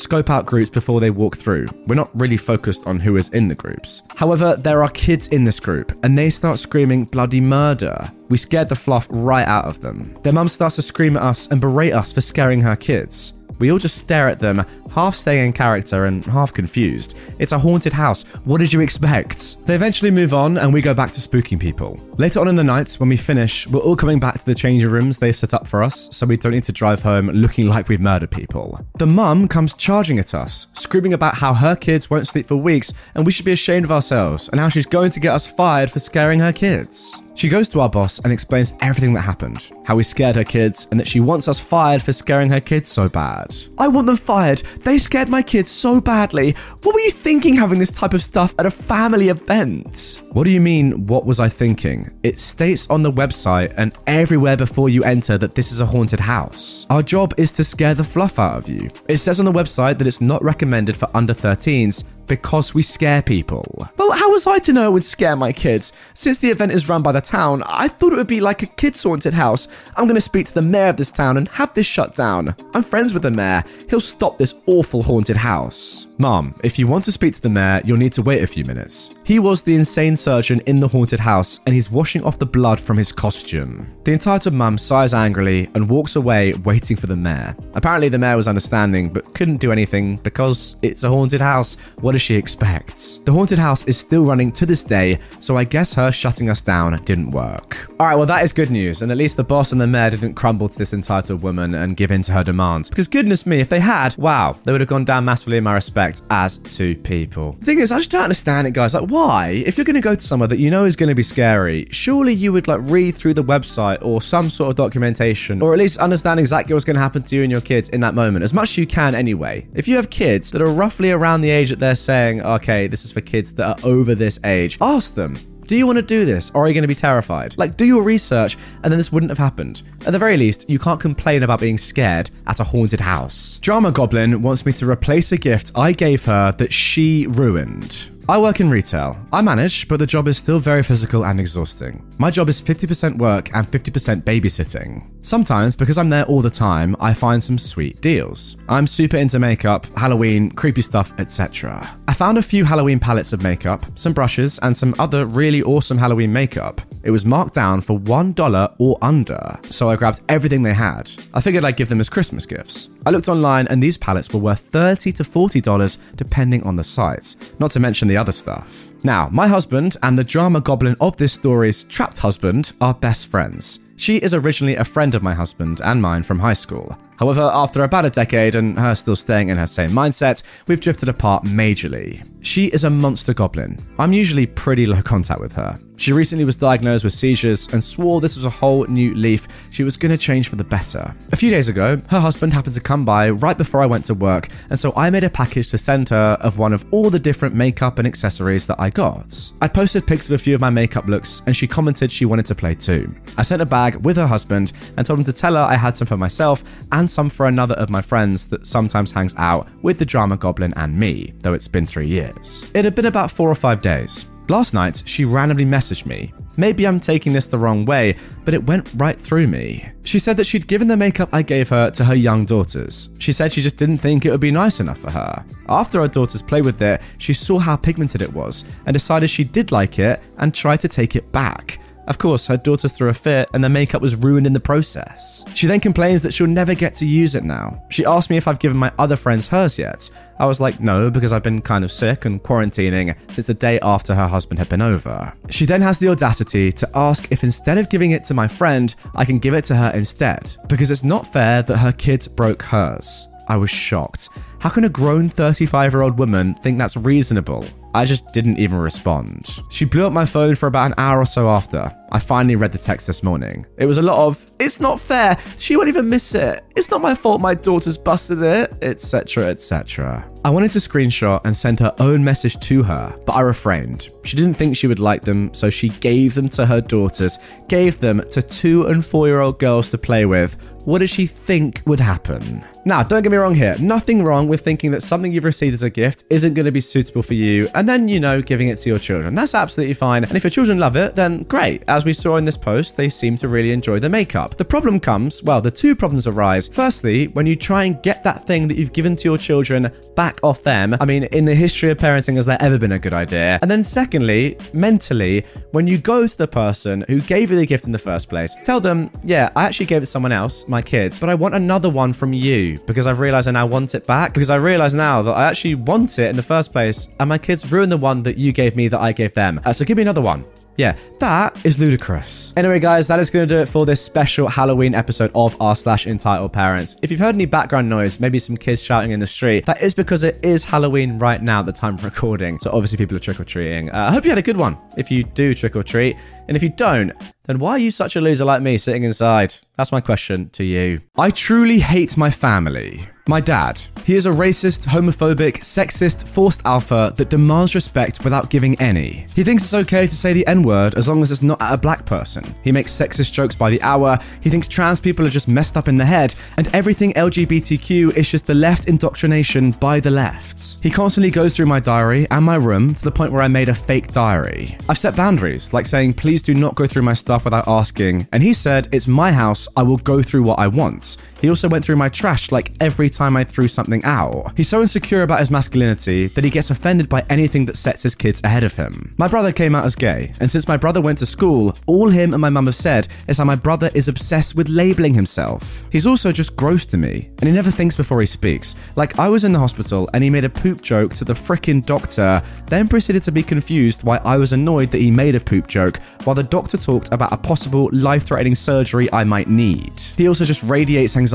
scope 0.00 0.30
out 0.30 0.46
groups 0.46 0.70
before 0.70 1.00
they 1.00 1.10
walk 1.10 1.36
through. 1.36 1.68
We're 1.86 1.94
not 1.94 2.10
really 2.18 2.38
focused 2.38 2.86
on 2.86 2.98
who 2.98 3.16
is 3.16 3.28
in 3.28 3.46
the 3.46 3.54
groups. 3.54 4.02
However, 4.16 4.56
there 4.56 4.82
are 4.82 4.90
kids 4.90 5.28
in 5.28 5.44
this 5.44 5.60
group, 5.60 5.92
and 6.02 6.18
they 6.18 6.30
start 6.30 6.58
screaming 6.58 7.04
bloody 7.04 7.42
murder. 7.42 8.10
We 8.30 8.38
scared 8.38 8.70
the 8.70 8.74
fluff 8.74 9.06
right 9.10 9.46
out 9.46 9.66
of 9.66 9.80
them. 9.80 10.18
Their 10.22 10.32
mum 10.32 10.48
starts 10.48 10.76
to 10.76 10.82
scream 10.82 11.16
at 11.16 11.22
us 11.22 11.46
and 11.48 11.60
berate 11.60 11.92
us 11.92 12.12
for 12.12 12.22
scaring 12.22 12.62
her 12.62 12.74
kids. 12.74 13.37
We 13.58 13.70
all 13.72 13.78
just 13.78 13.98
stare 13.98 14.28
at 14.28 14.38
them, 14.38 14.64
half 14.92 15.14
staying 15.14 15.46
in 15.46 15.52
character 15.52 16.04
and 16.04 16.24
half 16.24 16.52
confused. 16.52 17.16
It's 17.38 17.52
a 17.52 17.58
haunted 17.58 17.92
house. 17.92 18.22
What 18.44 18.58
did 18.58 18.72
you 18.72 18.80
expect? 18.80 19.64
They 19.66 19.74
eventually 19.74 20.10
move 20.10 20.34
on 20.34 20.58
and 20.58 20.72
we 20.72 20.80
go 20.80 20.94
back 20.94 21.12
to 21.12 21.20
spooking 21.20 21.60
people. 21.60 21.98
Later 22.18 22.40
on 22.40 22.48
in 22.48 22.56
the 22.56 22.64
night, 22.64 22.92
when 22.94 23.08
we 23.08 23.16
finish, 23.16 23.66
we're 23.66 23.80
all 23.80 23.96
coming 23.96 24.18
back 24.18 24.38
to 24.38 24.44
the 24.44 24.54
changing 24.54 24.88
rooms 24.88 25.18
they've 25.18 25.36
set 25.36 25.54
up 25.54 25.66
for 25.66 25.82
us, 25.82 26.08
so 26.12 26.26
we 26.26 26.36
don't 26.36 26.52
need 26.52 26.64
to 26.64 26.72
drive 26.72 27.02
home 27.02 27.28
looking 27.28 27.68
like 27.68 27.88
we've 27.88 28.00
murdered 28.00 28.30
people. 28.30 28.80
The 28.98 29.06
mum 29.06 29.48
comes 29.48 29.74
charging 29.74 30.18
at 30.18 30.34
us, 30.34 30.68
screaming 30.74 31.12
about 31.12 31.34
how 31.36 31.54
her 31.54 31.76
kids 31.76 32.10
won't 32.10 32.26
sleep 32.26 32.46
for 32.46 32.56
weeks 32.56 32.92
and 33.14 33.24
we 33.24 33.32
should 33.32 33.44
be 33.44 33.52
ashamed 33.52 33.84
of 33.84 33.92
ourselves, 33.92 34.48
and 34.48 34.60
how 34.60 34.68
she's 34.68 34.86
going 34.86 35.10
to 35.12 35.20
get 35.20 35.34
us 35.34 35.46
fired 35.46 35.90
for 35.90 36.00
scaring 36.00 36.40
her 36.40 36.52
kids. 36.52 37.22
She 37.38 37.48
goes 37.48 37.68
to 37.68 37.80
our 37.80 37.88
boss 37.88 38.18
and 38.18 38.32
explains 38.32 38.72
everything 38.80 39.14
that 39.14 39.20
happened 39.20 39.70
how 39.88 39.96
we 39.96 40.02
scared 40.02 40.36
her 40.36 40.44
kids, 40.44 40.86
and 40.90 41.00
that 41.00 41.08
she 41.08 41.18
wants 41.18 41.48
us 41.48 41.58
fired 41.58 42.02
for 42.02 42.12
scaring 42.12 42.50
her 42.50 42.60
kids 42.60 42.90
so 42.90 43.08
bad. 43.08 43.56
I 43.78 43.88
want 43.88 44.06
them 44.06 44.18
fired. 44.18 44.58
They 44.84 44.98
scared 44.98 45.30
my 45.30 45.40
kids 45.40 45.70
so 45.70 45.98
badly. 45.98 46.52
What 46.82 46.94
were 46.94 47.00
you 47.00 47.10
thinking 47.10 47.54
having 47.54 47.78
this 47.78 47.90
type 47.90 48.12
of 48.12 48.22
stuff 48.22 48.54
at 48.58 48.66
a 48.66 48.70
family 48.70 49.30
event? 49.30 50.20
What 50.32 50.44
do 50.44 50.50
you 50.50 50.60
mean, 50.60 51.06
what 51.06 51.24
was 51.24 51.40
I 51.40 51.48
thinking? 51.48 52.06
It 52.22 52.38
states 52.38 52.86
on 52.90 53.02
the 53.02 53.10
website 53.10 53.72
and 53.78 53.96
everywhere 54.06 54.58
before 54.58 54.90
you 54.90 55.04
enter 55.04 55.38
that 55.38 55.54
this 55.54 55.72
is 55.72 55.80
a 55.80 55.86
haunted 55.86 56.20
house. 56.20 56.86
Our 56.90 57.02
job 57.02 57.32
is 57.38 57.50
to 57.52 57.64
scare 57.64 57.94
the 57.94 58.04
fluff 58.04 58.38
out 58.38 58.58
of 58.58 58.68
you. 58.68 58.90
It 59.08 59.16
says 59.16 59.38
on 59.38 59.46
the 59.46 59.52
website 59.52 59.96
that 59.98 60.06
it's 60.06 60.20
not 60.20 60.44
recommended 60.44 60.98
for 60.98 61.08
under 61.14 61.32
13s 61.32 62.04
because 62.28 62.74
we 62.74 62.82
scare 62.82 63.22
people. 63.22 63.88
Well, 63.96 64.12
how 64.12 64.30
was 64.30 64.46
I 64.46 64.58
to 64.60 64.72
know 64.72 64.88
it 64.88 64.92
would 64.92 65.04
scare 65.04 65.36
my 65.36 65.52
kids? 65.52 65.92
Since 66.14 66.38
the 66.38 66.50
event 66.50 66.72
is 66.72 66.88
run 66.88 67.02
by 67.02 67.12
the 67.12 67.20
town, 67.20 67.62
I 67.66 67.88
thought 67.88 68.12
it 68.12 68.16
would 68.16 68.26
be 68.26 68.40
like 68.40 68.62
a 68.62 68.66
kids' 68.66 69.02
haunted 69.02 69.34
house. 69.34 69.68
I'm 69.96 70.06
to 70.14 70.20
speak 70.20 70.46
to 70.46 70.54
the 70.54 70.62
mayor 70.62 70.88
of 70.88 70.96
this 70.96 71.10
town 71.10 71.36
and 71.36 71.48
have 71.48 71.72
this 71.74 71.86
shut 71.86 72.14
down. 72.14 72.54
I'm 72.74 72.82
friends 72.82 73.14
with 73.14 73.22
the 73.22 73.30
mayor. 73.30 73.64
He'll 73.88 74.00
stop 74.00 74.38
this 74.38 74.54
awful 74.66 75.02
haunted 75.02 75.36
house. 75.36 76.07
Mom, 76.20 76.52
if 76.64 76.80
you 76.80 76.88
want 76.88 77.04
to 77.04 77.12
speak 77.12 77.32
to 77.32 77.40
the 77.40 77.48
mayor, 77.48 77.80
you'll 77.84 77.96
need 77.96 78.12
to 78.12 78.22
wait 78.22 78.42
a 78.42 78.46
few 78.46 78.64
minutes. 78.64 79.14
He 79.22 79.38
was 79.38 79.62
the 79.62 79.76
insane 79.76 80.16
surgeon 80.16 80.60
in 80.66 80.80
the 80.80 80.88
haunted 80.88 81.20
house, 81.20 81.60
and 81.64 81.72
he's 81.72 81.92
washing 81.92 82.24
off 82.24 82.40
the 82.40 82.44
blood 82.44 82.80
from 82.80 82.96
his 82.96 83.12
costume. 83.12 83.86
The 84.02 84.14
entitled 84.14 84.52
mum 84.52 84.78
sighs 84.78 85.14
angrily 85.14 85.70
and 85.76 85.88
walks 85.88 86.16
away, 86.16 86.54
waiting 86.64 86.96
for 86.96 87.06
the 87.06 87.14
mayor. 87.14 87.54
Apparently, 87.74 88.08
the 88.08 88.18
mayor 88.18 88.36
was 88.36 88.48
understanding, 88.48 89.10
but 89.12 89.32
couldn't 89.32 89.58
do 89.58 89.70
anything 89.70 90.16
because 90.16 90.74
it's 90.82 91.04
a 91.04 91.08
haunted 91.08 91.40
house. 91.40 91.76
What 92.00 92.12
does 92.12 92.20
she 92.22 92.34
expect? 92.34 93.24
The 93.24 93.32
haunted 93.32 93.60
house 93.60 93.84
is 93.84 93.96
still 93.96 94.24
running 94.24 94.50
to 94.52 94.66
this 94.66 94.82
day, 94.82 95.20
so 95.38 95.56
I 95.56 95.62
guess 95.62 95.94
her 95.94 96.10
shutting 96.10 96.50
us 96.50 96.62
down 96.62 97.00
didn't 97.04 97.30
work. 97.30 97.92
Alright, 98.00 98.16
well, 98.16 98.26
that 98.26 98.42
is 98.42 98.52
good 98.52 98.72
news, 98.72 99.02
and 99.02 99.12
at 99.12 99.18
least 99.18 99.36
the 99.36 99.44
boss 99.44 99.70
and 99.70 99.80
the 99.80 99.86
mayor 99.86 100.10
didn't 100.10 100.34
crumble 100.34 100.68
to 100.68 100.78
this 100.78 100.94
entitled 100.94 101.42
woman 101.42 101.74
and 101.76 101.96
give 101.96 102.10
in 102.10 102.22
to 102.22 102.32
her 102.32 102.42
demands. 102.42 102.90
Because 102.90 103.06
goodness 103.06 103.46
me, 103.46 103.60
if 103.60 103.68
they 103.68 103.78
had, 103.78 104.16
wow, 104.16 104.58
they 104.64 104.72
would 104.72 104.80
have 104.80 104.90
gone 104.90 105.04
down 105.04 105.24
massively 105.24 105.58
in 105.58 105.64
my 105.64 105.74
respect 105.74 106.07
as 106.30 106.58
two 106.58 106.96
people. 106.96 107.52
The 107.60 107.66
thing 107.66 107.80
is, 107.80 107.92
I 107.92 107.98
just 107.98 108.10
don't 108.10 108.22
understand 108.22 108.66
it, 108.66 108.72
guys. 108.72 108.94
Like, 108.94 109.08
why? 109.08 109.62
If 109.66 109.76
you're 109.76 109.84
going 109.84 109.94
to 109.94 110.00
go 110.00 110.14
to 110.14 110.20
somewhere 110.20 110.48
that 110.48 110.58
you 110.58 110.70
know 110.70 110.84
is 110.84 110.96
going 110.96 111.08
to 111.08 111.14
be 111.14 111.22
scary, 111.22 111.88
surely 111.90 112.34
you 112.34 112.52
would 112.52 112.68
like 112.68 112.80
read 112.82 113.16
through 113.16 113.34
the 113.34 113.44
website 113.44 113.98
or 114.04 114.22
some 114.22 114.50
sort 114.50 114.70
of 114.70 114.76
documentation, 114.76 115.62
or 115.62 115.72
at 115.72 115.78
least 115.78 115.98
understand 115.98 116.40
exactly 116.40 116.74
what's 116.74 116.84
going 116.84 116.96
to 116.96 117.00
happen 117.00 117.22
to 117.22 117.36
you 117.36 117.42
and 117.42 117.50
your 117.50 117.60
kids 117.60 117.88
in 117.90 118.00
that 118.00 118.14
moment, 118.14 118.42
as 118.42 118.54
much 118.54 118.70
as 118.70 118.78
you 118.78 118.86
can 118.86 119.14
anyway. 119.14 119.66
If 119.74 119.88
you 119.88 119.96
have 119.96 120.10
kids 120.10 120.50
that 120.50 120.62
are 120.62 120.70
roughly 120.70 121.10
around 121.10 121.40
the 121.40 121.50
age 121.50 121.70
that 121.70 121.78
they're 121.78 121.94
saying, 121.94 122.42
okay, 122.42 122.86
this 122.86 123.04
is 123.04 123.12
for 123.12 123.20
kids 123.20 123.52
that 123.54 123.66
are 123.66 123.86
over 123.86 124.14
this 124.14 124.38
age, 124.44 124.78
ask 124.80 125.14
them. 125.14 125.36
Do 125.68 125.76
you 125.76 125.86
want 125.86 125.96
to 125.96 126.02
do 126.02 126.24
this 126.24 126.50
or 126.54 126.64
are 126.64 126.68
you 126.68 126.72
going 126.72 126.80
to 126.80 126.88
be 126.88 126.94
terrified? 126.94 127.54
Like, 127.58 127.76
do 127.76 127.84
your 127.84 128.02
research 128.02 128.56
and 128.82 128.90
then 128.90 128.96
this 128.98 129.12
wouldn't 129.12 129.28
have 129.28 129.36
happened. 129.36 129.82
At 130.06 130.12
the 130.12 130.18
very 130.18 130.38
least, 130.38 130.68
you 130.68 130.78
can't 130.78 130.98
complain 130.98 131.42
about 131.42 131.60
being 131.60 131.76
scared 131.76 132.30
at 132.46 132.58
a 132.58 132.64
haunted 132.64 133.00
house. 133.00 133.58
Drama 133.58 133.92
Goblin 133.92 134.40
wants 134.40 134.64
me 134.64 134.72
to 134.72 134.88
replace 134.88 135.30
a 135.32 135.36
gift 135.36 135.72
I 135.74 135.92
gave 135.92 136.24
her 136.24 136.52
that 136.52 136.72
she 136.72 137.26
ruined. 137.26 138.08
I 138.30 138.36
work 138.36 138.60
in 138.60 138.68
retail. 138.68 139.16
I 139.32 139.40
manage, 139.40 139.88
but 139.88 139.98
the 139.98 140.06
job 140.06 140.28
is 140.28 140.36
still 140.36 140.58
very 140.58 140.82
physical 140.82 141.24
and 141.24 141.40
exhausting. 141.40 142.04
My 142.18 142.30
job 142.30 142.50
is 142.50 142.60
50% 142.60 143.16
work 143.16 143.48
and 143.54 143.66
50% 143.66 144.22
babysitting. 144.22 145.08
Sometimes, 145.22 145.74
because 145.74 145.96
I'm 145.96 146.10
there 146.10 146.26
all 146.26 146.42
the 146.42 146.50
time, 146.50 146.94
I 147.00 147.14
find 147.14 147.42
some 147.42 147.56
sweet 147.56 148.02
deals. 148.02 148.58
I'm 148.68 148.86
super 148.86 149.16
into 149.16 149.38
makeup, 149.38 149.86
Halloween, 149.96 150.50
creepy 150.50 150.82
stuff, 150.82 151.10
etc. 151.18 151.88
I 152.06 152.12
found 152.12 152.36
a 152.36 152.42
few 152.42 152.66
Halloween 152.66 152.98
palettes 152.98 153.32
of 153.32 153.42
makeup, 153.42 153.86
some 153.94 154.12
brushes, 154.12 154.58
and 154.58 154.76
some 154.76 154.94
other 154.98 155.24
really 155.24 155.62
awesome 155.62 155.96
Halloween 155.96 156.30
makeup. 156.30 156.82
It 157.04 157.10
was 157.10 157.24
marked 157.24 157.54
down 157.54 157.80
for 157.80 157.98
$1 157.98 158.74
or 158.78 158.98
under, 159.00 159.58
so 159.70 159.88
I 159.88 159.96
grabbed 159.96 160.20
everything 160.28 160.62
they 160.62 160.74
had. 160.74 161.10
I 161.32 161.40
figured 161.40 161.64
I'd 161.64 161.78
give 161.78 161.88
them 161.88 162.00
as 162.00 162.10
Christmas 162.10 162.44
gifts. 162.44 162.90
I 163.06 163.10
looked 163.10 163.28
online 163.28 163.66
and 163.68 163.82
these 163.82 163.96
palettes 163.96 164.30
were 164.34 164.40
worth 164.40 164.60
30 164.60 165.12
to 165.12 165.22
$40 165.22 165.98
depending 166.16 166.62
on 166.64 166.76
the 166.76 166.84
sites, 166.84 167.36
not 167.58 167.70
to 167.70 167.80
mention 167.80 168.06
the 168.06 168.17
other 168.18 168.32
stuff. 168.32 168.88
Now, 169.02 169.28
my 169.32 169.46
husband 169.46 169.96
and 170.02 170.18
the 170.18 170.24
drama 170.24 170.60
goblin 170.60 170.96
of 171.00 171.16
this 171.16 171.32
story's 171.32 171.84
trapped 171.84 172.18
husband 172.18 172.72
are 172.80 172.92
best 172.92 173.28
friends. 173.28 173.80
She 173.96 174.18
is 174.18 174.34
originally 174.34 174.76
a 174.76 174.84
friend 174.84 175.14
of 175.14 175.22
my 175.22 175.34
husband 175.34 175.80
and 175.82 176.02
mine 176.02 176.22
from 176.22 176.38
high 176.38 176.54
school. 176.54 176.96
However, 177.18 177.50
after 177.52 177.82
about 177.82 178.04
a 178.04 178.10
decade 178.10 178.54
and 178.54 178.78
her 178.78 178.94
still 178.94 179.16
staying 179.16 179.48
in 179.48 179.58
her 179.58 179.66
same 179.66 179.90
mindset, 179.90 180.42
we've 180.66 180.80
drifted 180.80 181.08
apart 181.08 181.44
majorly. 181.44 182.24
She 182.40 182.66
is 182.66 182.84
a 182.84 182.90
monster 182.90 183.34
goblin. 183.34 183.78
I'm 183.98 184.12
usually 184.12 184.46
pretty 184.46 184.86
low 184.86 185.02
contact 185.02 185.40
with 185.40 185.52
her. 185.54 185.78
She 185.96 186.12
recently 186.12 186.44
was 186.44 186.54
diagnosed 186.54 187.02
with 187.02 187.12
seizures 187.12 187.66
and 187.72 187.82
swore 187.82 188.20
this 188.20 188.36
was 188.36 188.44
a 188.44 188.50
whole 188.50 188.84
new 188.86 189.12
leaf 189.16 189.48
she 189.70 189.82
was 189.82 189.96
going 189.96 190.12
to 190.12 190.16
change 190.16 190.48
for 190.48 190.54
the 190.54 190.62
better. 190.62 191.12
A 191.32 191.36
few 191.36 191.50
days 191.50 191.66
ago, 191.66 192.00
her 192.08 192.20
husband 192.20 192.52
happened 192.52 192.74
to 192.74 192.80
come 192.80 193.04
by 193.04 193.30
right 193.30 193.58
before 193.58 193.82
I 193.82 193.86
went 193.86 194.04
to 194.04 194.14
work, 194.14 194.48
and 194.70 194.78
so 194.78 194.92
I 194.96 195.10
made 195.10 195.24
a 195.24 195.30
package 195.30 195.70
to 195.70 195.78
send 195.78 196.08
her 196.10 196.38
of 196.40 196.56
one 196.56 196.72
of 196.72 196.86
all 196.92 197.10
the 197.10 197.18
different 197.18 197.56
makeup 197.56 197.98
and 197.98 198.06
accessories 198.06 198.64
that 198.68 198.78
I 198.78 198.90
got. 198.90 199.52
I 199.60 199.66
posted 199.66 200.06
pics 200.06 200.28
of 200.28 200.34
a 200.34 200.38
few 200.38 200.54
of 200.54 200.60
my 200.60 200.70
makeup 200.70 201.08
looks, 201.08 201.42
and 201.46 201.56
she 201.56 201.66
commented 201.66 202.12
she 202.12 202.26
wanted 202.26 202.46
to 202.46 202.54
play 202.54 202.76
too. 202.76 203.12
I 203.36 203.42
sent 203.42 203.60
a 203.60 203.66
bag 203.66 203.96
with 203.96 204.16
her 204.18 204.26
husband 204.26 204.72
and 204.96 205.04
told 205.04 205.18
him 205.18 205.24
to 205.24 205.32
tell 205.32 205.54
her 205.54 205.62
I 205.62 205.74
had 205.74 205.96
some 205.96 206.06
for 206.06 206.16
myself 206.16 206.62
and 206.92 207.07
some 207.08 207.30
for 207.30 207.46
another 207.46 207.74
of 207.74 207.90
my 207.90 208.00
friends 208.00 208.46
that 208.48 208.66
sometimes 208.66 209.10
hangs 209.10 209.34
out 209.36 209.68
with 209.82 209.98
the 209.98 210.04
drama 210.04 210.36
goblin 210.36 210.74
and 210.76 210.98
me, 210.98 211.32
though 211.40 211.54
it's 211.54 211.68
been 211.68 211.86
three 211.86 212.06
years. 212.06 212.70
It 212.74 212.84
had 212.84 212.94
been 212.94 213.06
about 213.06 213.30
four 213.30 213.50
or 213.50 213.54
five 213.54 213.82
days. 213.82 214.28
Last 214.48 214.72
night, 214.72 215.02
she 215.04 215.26
randomly 215.26 215.66
messaged 215.66 216.06
me. 216.06 216.32
Maybe 216.56 216.86
I'm 216.86 217.00
taking 217.00 217.34
this 217.34 217.46
the 217.46 217.58
wrong 217.58 217.84
way, 217.84 218.16
but 218.44 218.54
it 218.54 218.64
went 218.64 218.90
right 218.96 219.16
through 219.16 219.46
me. 219.46 219.88
She 220.04 220.18
said 220.18 220.38
that 220.38 220.44
she'd 220.44 220.66
given 220.66 220.88
the 220.88 220.96
makeup 220.96 221.28
I 221.32 221.42
gave 221.42 221.68
her 221.68 221.90
to 221.90 222.04
her 222.04 222.14
young 222.14 222.46
daughters. 222.46 223.10
She 223.18 223.30
said 223.30 223.52
she 223.52 223.60
just 223.60 223.76
didn't 223.76 223.98
think 223.98 224.24
it 224.24 224.30
would 224.30 224.40
be 224.40 224.50
nice 224.50 224.80
enough 224.80 224.98
for 224.98 225.10
her. 225.10 225.44
After 225.68 226.00
her 226.00 226.08
daughters 226.08 226.40
played 226.40 226.64
with 226.64 226.80
it, 226.80 227.02
she 227.18 227.34
saw 227.34 227.58
how 227.58 227.76
pigmented 227.76 228.22
it 228.22 228.32
was 228.32 228.64
and 228.86 228.94
decided 228.94 229.28
she 229.28 229.44
did 229.44 229.70
like 229.70 229.98
it 229.98 230.20
and 230.38 230.52
tried 230.52 230.80
to 230.80 230.88
take 230.88 231.14
it 231.14 231.30
back. 231.30 231.78
Of 232.08 232.16
course, 232.16 232.46
her 232.46 232.56
daughter 232.56 232.88
threw 232.88 233.10
a 233.10 233.14
fit 233.14 233.50
and 233.52 233.62
the 233.62 233.68
makeup 233.68 234.00
was 234.00 234.16
ruined 234.16 234.46
in 234.46 234.54
the 234.54 234.60
process. 234.60 235.44
She 235.54 235.66
then 235.66 235.78
complains 235.78 236.22
that 236.22 236.32
she'll 236.32 236.46
never 236.46 236.74
get 236.74 236.94
to 236.96 237.06
use 237.06 237.34
it 237.34 237.44
now. 237.44 237.84
She 237.90 238.06
asked 238.06 238.30
me 238.30 238.38
if 238.38 238.48
I've 238.48 238.58
given 238.58 238.78
my 238.78 238.90
other 238.98 239.14
friends 239.14 239.46
hers 239.46 239.78
yet. 239.78 240.08
I 240.38 240.46
was 240.46 240.58
like, 240.58 240.80
no, 240.80 241.10
because 241.10 241.34
I've 241.34 241.42
been 241.42 241.60
kind 241.60 241.84
of 241.84 241.92
sick 241.92 242.24
and 242.24 242.42
quarantining 242.42 243.14
since 243.30 243.46
the 243.46 243.52
day 243.52 243.78
after 243.80 244.14
her 244.14 244.26
husband 244.26 244.58
had 244.58 244.70
been 244.70 244.80
over. 244.80 245.34
She 245.50 245.66
then 245.66 245.82
has 245.82 245.98
the 245.98 246.08
audacity 246.08 246.72
to 246.72 246.90
ask 246.94 247.30
if 247.30 247.44
instead 247.44 247.76
of 247.76 247.90
giving 247.90 248.12
it 248.12 248.24
to 248.24 248.34
my 248.34 248.48
friend, 248.48 248.94
I 249.14 249.26
can 249.26 249.38
give 249.38 249.52
it 249.52 249.64
to 249.66 249.76
her 249.76 249.92
instead, 249.94 250.56
because 250.66 250.90
it's 250.90 251.04
not 251.04 251.30
fair 251.30 251.62
that 251.62 251.76
her 251.76 251.92
kids 251.92 252.26
broke 252.26 252.62
hers. 252.62 253.28
I 253.48 253.56
was 253.56 253.70
shocked. 253.70 254.30
How 254.60 254.70
can 254.70 254.82
a 254.82 254.88
grown 254.88 255.28
35 255.28 255.92
year 255.92 256.02
old 256.02 256.18
woman 256.18 256.54
think 256.54 256.78
that's 256.78 256.96
reasonable? 256.96 257.64
I 257.94 258.04
just 258.04 258.32
didn't 258.32 258.58
even 258.58 258.78
respond. 258.78 259.60
She 259.70 259.84
blew 259.84 260.04
up 260.04 260.12
my 260.12 260.26
phone 260.26 260.56
for 260.56 260.66
about 260.66 260.86
an 260.86 260.94
hour 260.98 261.20
or 261.20 261.26
so 261.26 261.48
after. 261.48 261.90
I 262.10 262.18
finally 262.18 262.56
read 262.56 262.72
the 262.72 262.78
text 262.78 263.06
this 263.06 263.22
morning. 263.22 263.66
It 263.76 263.86
was 263.86 263.98
a 263.98 264.02
lot 264.02 264.18
of, 264.18 264.44
it's 264.58 264.80
not 264.80 265.00
fair, 265.00 265.38
she 265.58 265.76
won't 265.76 265.88
even 265.88 266.08
miss 266.08 266.34
it, 266.34 266.64
it's 266.76 266.90
not 266.90 267.00
my 267.00 267.14
fault 267.14 267.40
my 267.40 267.54
daughter's 267.54 267.96
busted 267.96 268.42
it, 268.42 268.72
etc., 268.82 269.46
etc. 269.46 270.28
I 270.44 270.50
wanted 270.50 270.70
to 270.72 270.78
screenshot 270.78 271.40
and 271.44 271.56
send 271.56 271.80
her 271.80 271.94
own 271.98 272.22
message 272.22 272.58
to 272.60 272.82
her, 272.82 273.16
but 273.26 273.34
I 273.34 273.40
refrained. 273.40 274.10
She 274.24 274.36
didn't 274.36 274.54
think 274.54 274.76
she 274.76 274.86
would 274.86 275.00
like 275.00 275.22
them, 275.22 275.52
so 275.54 275.70
she 275.70 275.88
gave 275.88 276.34
them 276.34 276.48
to 276.50 276.66
her 276.66 276.80
daughters, 276.80 277.38
gave 277.68 277.98
them 278.00 278.22
to 278.30 278.42
two 278.42 278.86
and 278.86 279.04
four 279.04 279.28
year 279.28 279.40
old 279.40 279.58
girls 279.58 279.90
to 279.90 279.98
play 279.98 280.24
with. 280.26 280.56
What 280.84 281.00
did 281.00 281.10
she 281.10 281.26
think 281.26 281.82
would 281.84 282.00
happen? 282.00 282.64
Now, 282.88 283.02
don't 283.02 283.20
get 283.20 283.30
me 283.30 283.36
wrong 283.36 283.54
here. 283.54 283.76
Nothing 283.78 284.24
wrong 284.24 284.48
with 284.48 284.62
thinking 284.62 284.92
that 284.92 285.02
something 285.02 285.30
you've 285.30 285.44
received 285.44 285.74
as 285.74 285.82
a 285.82 285.90
gift 285.90 286.24
isn't 286.30 286.54
going 286.54 286.64
to 286.64 286.72
be 286.72 286.80
suitable 286.80 287.22
for 287.22 287.34
you, 287.34 287.68
and 287.74 287.86
then, 287.86 288.08
you 288.08 288.18
know, 288.18 288.40
giving 288.40 288.68
it 288.68 288.78
to 288.78 288.88
your 288.88 288.98
children. 288.98 289.34
That's 289.34 289.54
absolutely 289.54 289.92
fine. 289.92 290.24
And 290.24 290.34
if 290.34 290.42
your 290.42 290.50
children 290.50 290.78
love 290.78 290.96
it, 290.96 291.14
then 291.14 291.42
great. 291.42 291.82
As 291.86 292.06
we 292.06 292.14
saw 292.14 292.36
in 292.36 292.46
this 292.46 292.56
post, 292.56 292.96
they 292.96 293.10
seem 293.10 293.36
to 293.36 293.48
really 293.48 293.72
enjoy 293.72 293.98
the 293.98 294.08
makeup. 294.08 294.56
The 294.56 294.64
problem 294.64 295.00
comes, 295.00 295.42
well, 295.42 295.60
the 295.60 295.70
two 295.70 295.94
problems 295.94 296.26
arise. 296.26 296.66
Firstly, 296.66 297.26
when 297.26 297.44
you 297.44 297.56
try 297.56 297.84
and 297.84 298.02
get 298.02 298.24
that 298.24 298.46
thing 298.46 298.66
that 298.68 298.78
you've 298.78 298.94
given 298.94 299.16
to 299.16 299.24
your 299.24 299.36
children 299.36 299.92
back 300.16 300.40
off 300.42 300.62
them. 300.62 300.96
I 300.98 301.04
mean, 301.04 301.24
in 301.24 301.44
the 301.44 301.54
history 301.54 301.90
of 301.90 301.98
parenting, 301.98 302.36
has 302.36 302.46
there 302.46 302.56
ever 302.58 302.78
been 302.78 302.92
a 302.92 302.98
good 302.98 303.12
idea? 303.12 303.58
And 303.60 303.70
then, 303.70 303.84
secondly, 303.84 304.56
mentally, 304.72 305.44
when 305.72 305.86
you 305.86 305.98
go 305.98 306.26
to 306.26 306.38
the 306.38 306.48
person 306.48 307.04
who 307.06 307.20
gave 307.20 307.50
you 307.50 307.56
the 307.56 307.66
gift 307.66 307.84
in 307.84 307.92
the 307.92 307.98
first 307.98 308.30
place, 308.30 308.56
tell 308.64 308.80
them, 308.80 309.10
yeah, 309.24 309.50
I 309.56 309.66
actually 309.66 309.86
gave 309.86 309.98
it 309.98 310.06
to 310.06 310.10
someone 310.10 310.32
else, 310.32 310.66
my 310.68 310.80
kids, 310.80 311.20
but 311.20 311.28
I 311.28 311.34
want 311.34 311.54
another 311.54 311.90
one 311.90 312.14
from 312.14 312.32
you 312.32 312.77
because 312.86 313.06
I've 313.06 313.18
realized 313.18 313.48
I 313.48 313.52
now 313.52 313.66
want 313.66 313.94
it 313.94 314.06
back. 314.06 314.34
Because 314.34 314.50
I 314.50 314.56
realize 314.56 314.94
now 314.94 315.22
that 315.22 315.32
I 315.32 315.44
actually 315.44 315.74
want 315.74 316.18
it 316.18 316.28
in 316.28 316.36
the 316.36 316.42
first 316.42 316.72
place, 316.72 317.08
and 317.20 317.28
my 317.28 317.38
kids 317.38 317.70
ruined 317.70 317.92
the 317.92 317.96
one 317.96 318.22
that 318.22 318.36
you 318.36 318.52
gave 318.52 318.76
me 318.76 318.88
that 318.88 319.00
I 319.00 319.12
gave 319.12 319.34
them. 319.34 319.60
Uh, 319.64 319.72
so 319.72 319.84
give 319.84 319.96
me 319.96 320.02
another 320.02 320.20
one. 320.22 320.44
Yeah, 320.78 320.96
that 321.18 321.66
is 321.66 321.80
ludicrous. 321.80 322.52
Anyway, 322.56 322.78
guys, 322.78 323.08
that 323.08 323.18
is 323.18 323.30
going 323.30 323.48
to 323.48 323.52
do 323.52 323.60
it 323.60 323.68
for 323.68 323.84
this 323.84 324.00
special 324.00 324.46
Halloween 324.46 324.94
episode 324.94 325.32
of 325.34 325.56
r 325.60 325.74
slash 325.74 326.06
entitled 326.06 326.52
parents. 326.52 326.94
If 327.02 327.10
you've 327.10 327.18
heard 327.18 327.34
any 327.34 327.46
background 327.46 327.88
noise, 327.88 328.20
maybe 328.20 328.38
some 328.38 328.56
kids 328.56 328.80
shouting 328.80 329.10
in 329.10 329.18
the 329.18 329.26
street, 329.26 329.66
that 329.66 329.82
is 329.82 329.92
because 329.92 330.22
it 330.22 330.38
is 330.44 330.62
Halloween 330.62 331.18
right 331.18 331.42
now 331.42 331.58
at 331.60 331.66
the 331.66 331.72
time 331.72 331.96
of 331.96 332.04
recording. 332.04 332.60
So 332.60 332.70
obviously 332.70 332.96
people 332.96 333.16
are 333.16 333.20
trick 333.20 333.40
or 333.40 333.44
treating. 333.44 333.90
Uh, 333.90 334.06
I 334.08 334.12
hope 334.12 334.22
you 334.22 334.30
had 334.30 334.38
a 334.38 334.42
good 334.42 334.56
one. 334.56 334.78
If 334.96 335.10
you 335.10 335.24
do 335.24 335.52
trick 335.52 335.74
or 335.74 335.82
treat, 335.82 336.16
and 336.46 336.56
if 336.56 336.62
you 336.62 336.68
don't, 336.68 337.12
then 337.46 337.58
why 337.58 337.72
are 337.72 337.78
you 337.78 337.90
such 337.90 338.14
a 338.14 338.20
loser 338.20 338.44
like 338.44 338.62
me 338.62 338.78
sitting 338.78 339.02
inside? 339.02 339.56
That's 339.76 339.90
my 339.90 340.00
question 340.00 340.48
to 340.50 340.64
you. 340.64 341.00
I 341.18 341.32
truly 341.32 341.80
hate 341.80 342.16
my 342.16 342.30
family. 342.30 343.08
My 343.28 343.42
dad. 343.42 343.78
He 344.06 344.16
is 344.16 344.24
a 344.24 344.30
racist, 344.30 344.86
homophobic, 344.86 345.58
sexist, 345.58 346.26
forced 346.26 346.62
alpha 346.64 347.12
that 347.16 347.28
demands 347.28 347.74
respect 347.74 348.24
without 348.24 348.48
giving 348.48 348.80
any. 348.80 349.26
He 349.34 349.44
thinks 349.44 349.64
it's 349.64 349.74
okay 349.74 350.06
to 350.06 350.16
say 350.16 350.32
the 350.32 350.46
N 350.46 350.62
word 350.62 350.94
as 350.94 351.08
long 351.08 351.20
as 351.20 351.30
it's 351.30 351.42
not 351.42 351.60
at 351.60 351.74
a 351.74 351.76
black 351.76 352.06
person. 352.06 352.54
He 352.64 352.72
makes 352.72 352.90
sexist 352.90 353.34
jokes 353.34 353.54
by 353.54 353.68
the 353.68 353.82
hour. 353.82 354.18
He 354.40 354.48
thinks 354.48 354.66
trans 354.66 354.98
people 354.98 355.26
are 355.26 355.30
just 355.30 355.46
messed 355.46 355.76
up 355.76 355.88
in 355.88 355.96
the 355.96 356.06
head, 356.06 356.34
and 356.56 356.74
everything 356.74 357.12
LGBTQ 357.12 358.16
is 358.16 358.30
just 358.30 358.46
the 358.46 358.54
left 358.54 358.88
indoctrination 358.88 359.72
by 359.72 360.00
the 360.00 360.10
left. 360.10 360.82
He 360.82 360.90
constantly 360.90 361.30
goes 361.30 361.54
through 361.54 361.66
my 361.66 361.80
diary 361.80 362.26
and 362.30 362.42
my 362.42 362.56
room 362.56 362.94
to 362.94 363.04
the 363.04 363.12
point 363.12 363.32
where 363.32 363.42
I 363.42 363.48
made 363.48 363.68
a 363.68 363.74
fake 363.74 364.10
diary. 364.10 364.78
I've 364.88 364.96
set 364.96 365.14
boundaries, 365.14 365.74
like 365.74 365.84
saying, 365.84 366.14
please 366.14 366.40
do 366.40 366.54
not 366.54 366.76
go 366.76 366.86
through 366.86 367.02
my 367.02 367.12
stuff 367.12 367.44
without 367.44 367.68
asking, 367.68 368.26
and 368.32 368.42
he 368.42 368.54
said, 368.54 368.88
it's 368.90 369.06
my 369.06 369.32
house, 369.32 369.68
I 369.76 369.82
will 369.82 369.98
go 369.98 370.22
through 370.22 370.44
what 370.44 370.58
I 370.58 370.66
want. 370.66 371.18
He 371.40 371.48
also 371.48 371.68
went 371.68 371.84
through 371.84 371.96
my 371.96 372.08
trash 372.08 372.50
like 372.50 372.72
every 372.80 373.08
time 373.08 373.36
I 373.36 373.44
threw 373.44 373.68
something 373.68 374.04
out. 374.04 374.52
He's 374.56 374.68
so 374.68 374.80
insecure 374.80 375.22
about 375.22 375.38
his 375.38 375.50
masculinity 375.50 376.26
that 376.28 376.44
he 376.44 376.50
gets 376.50 376.70
offended 376.70 377.08
by 377.08 377.24
anything 377.30 377.64
that 377.66 377.76
sets 377.76 378.02
his 378.02 378.14
kids 378.14 378.40
ahead 378.42 378.64
of 378.64 378.74
him. 378.74 379.14
My 379.18 379.28
brother 379.28 379.52
came 379.52 379.74
out 379.74 379.84
as 379.84 379.94
gay, 379.94 380.32
and 380.40 380.50
since 380.50 380.66
my 380.66 380.76
brother 380.76 381.00
went 381.00 381.18
to 381.18 381.26
school, 381.26 381.76
all 381.86 382.08
him 382.08 382.34
and 382.34 382.40
my 382.40 382.50
mum 382.50 382.66
have 382.66 382.74
said 382.74 383.06
is 383.28 383.38
how 383.38 383.44
my 383.44 383.54
brother 383.54 383.90
is 383.94 384.08
obsessed 384.08 384.56
with 384.56 384.68
labeling 384.68 385.14
himself. 385.14 385.84
He's 385.90 386.06
also 386.06 386.32
just 386.32 386.56
gross 386.56 386.84
to 386.86 386.96
me, 386.96 387.30
and 387.38 387.48
he 387.48 387.54
never 387.54 387.70
thinks 387.70 387.96
before 387.96 388.20
he 388.20 388.26
speaks. 388.26 388.74
Like, 388.96 389.18
I 389.18 389.28
was 389.28 389.44
in 389.44 389.52
the 389.52 389.58
hospital 389.58 390.08
and 390.12 390.24
he 390.24 390.30
made 390.30 390.44
a 390.44 390.50
poop 390.50 390.82
joke 390.82 391.14
to 391.14 391.24
the 391.24 391.34
frickin' 391.34 391.86
doctor, 391.86 392.42
then 392.66 392.88
proceeded 392.88 393.22
to 393.24 393.32
be 393.32 393.42
confused 393.42 394.02
why 394.02 394.16
I 394.24 394.36
was 394.36 394.52
annoyed 394.52 394.90
that 394.90 395.00
he 395.00 395.10
made 395.10 395.36
a 395.36 395.40
poop 395.40 395.68
joke 395.68 396.00
while 396.24 396.34
the 396.34 396.42
doctor 396.42 396.76
talked 396.76 397.12
about 397.12 397.32
a 397.32 397.36
possible 397.36 397.88
life 397.92 398.26
threatening 398.26 398.54
surgery 398.56 399.12
I 399.12 399.24
might 399.24 399.48
need. 399.48 399.98
He 400.16 400.26
also 400.26 400.44
just 400.44 400.64
radiates 400.64 401.16
anxiety. 401.16 401.27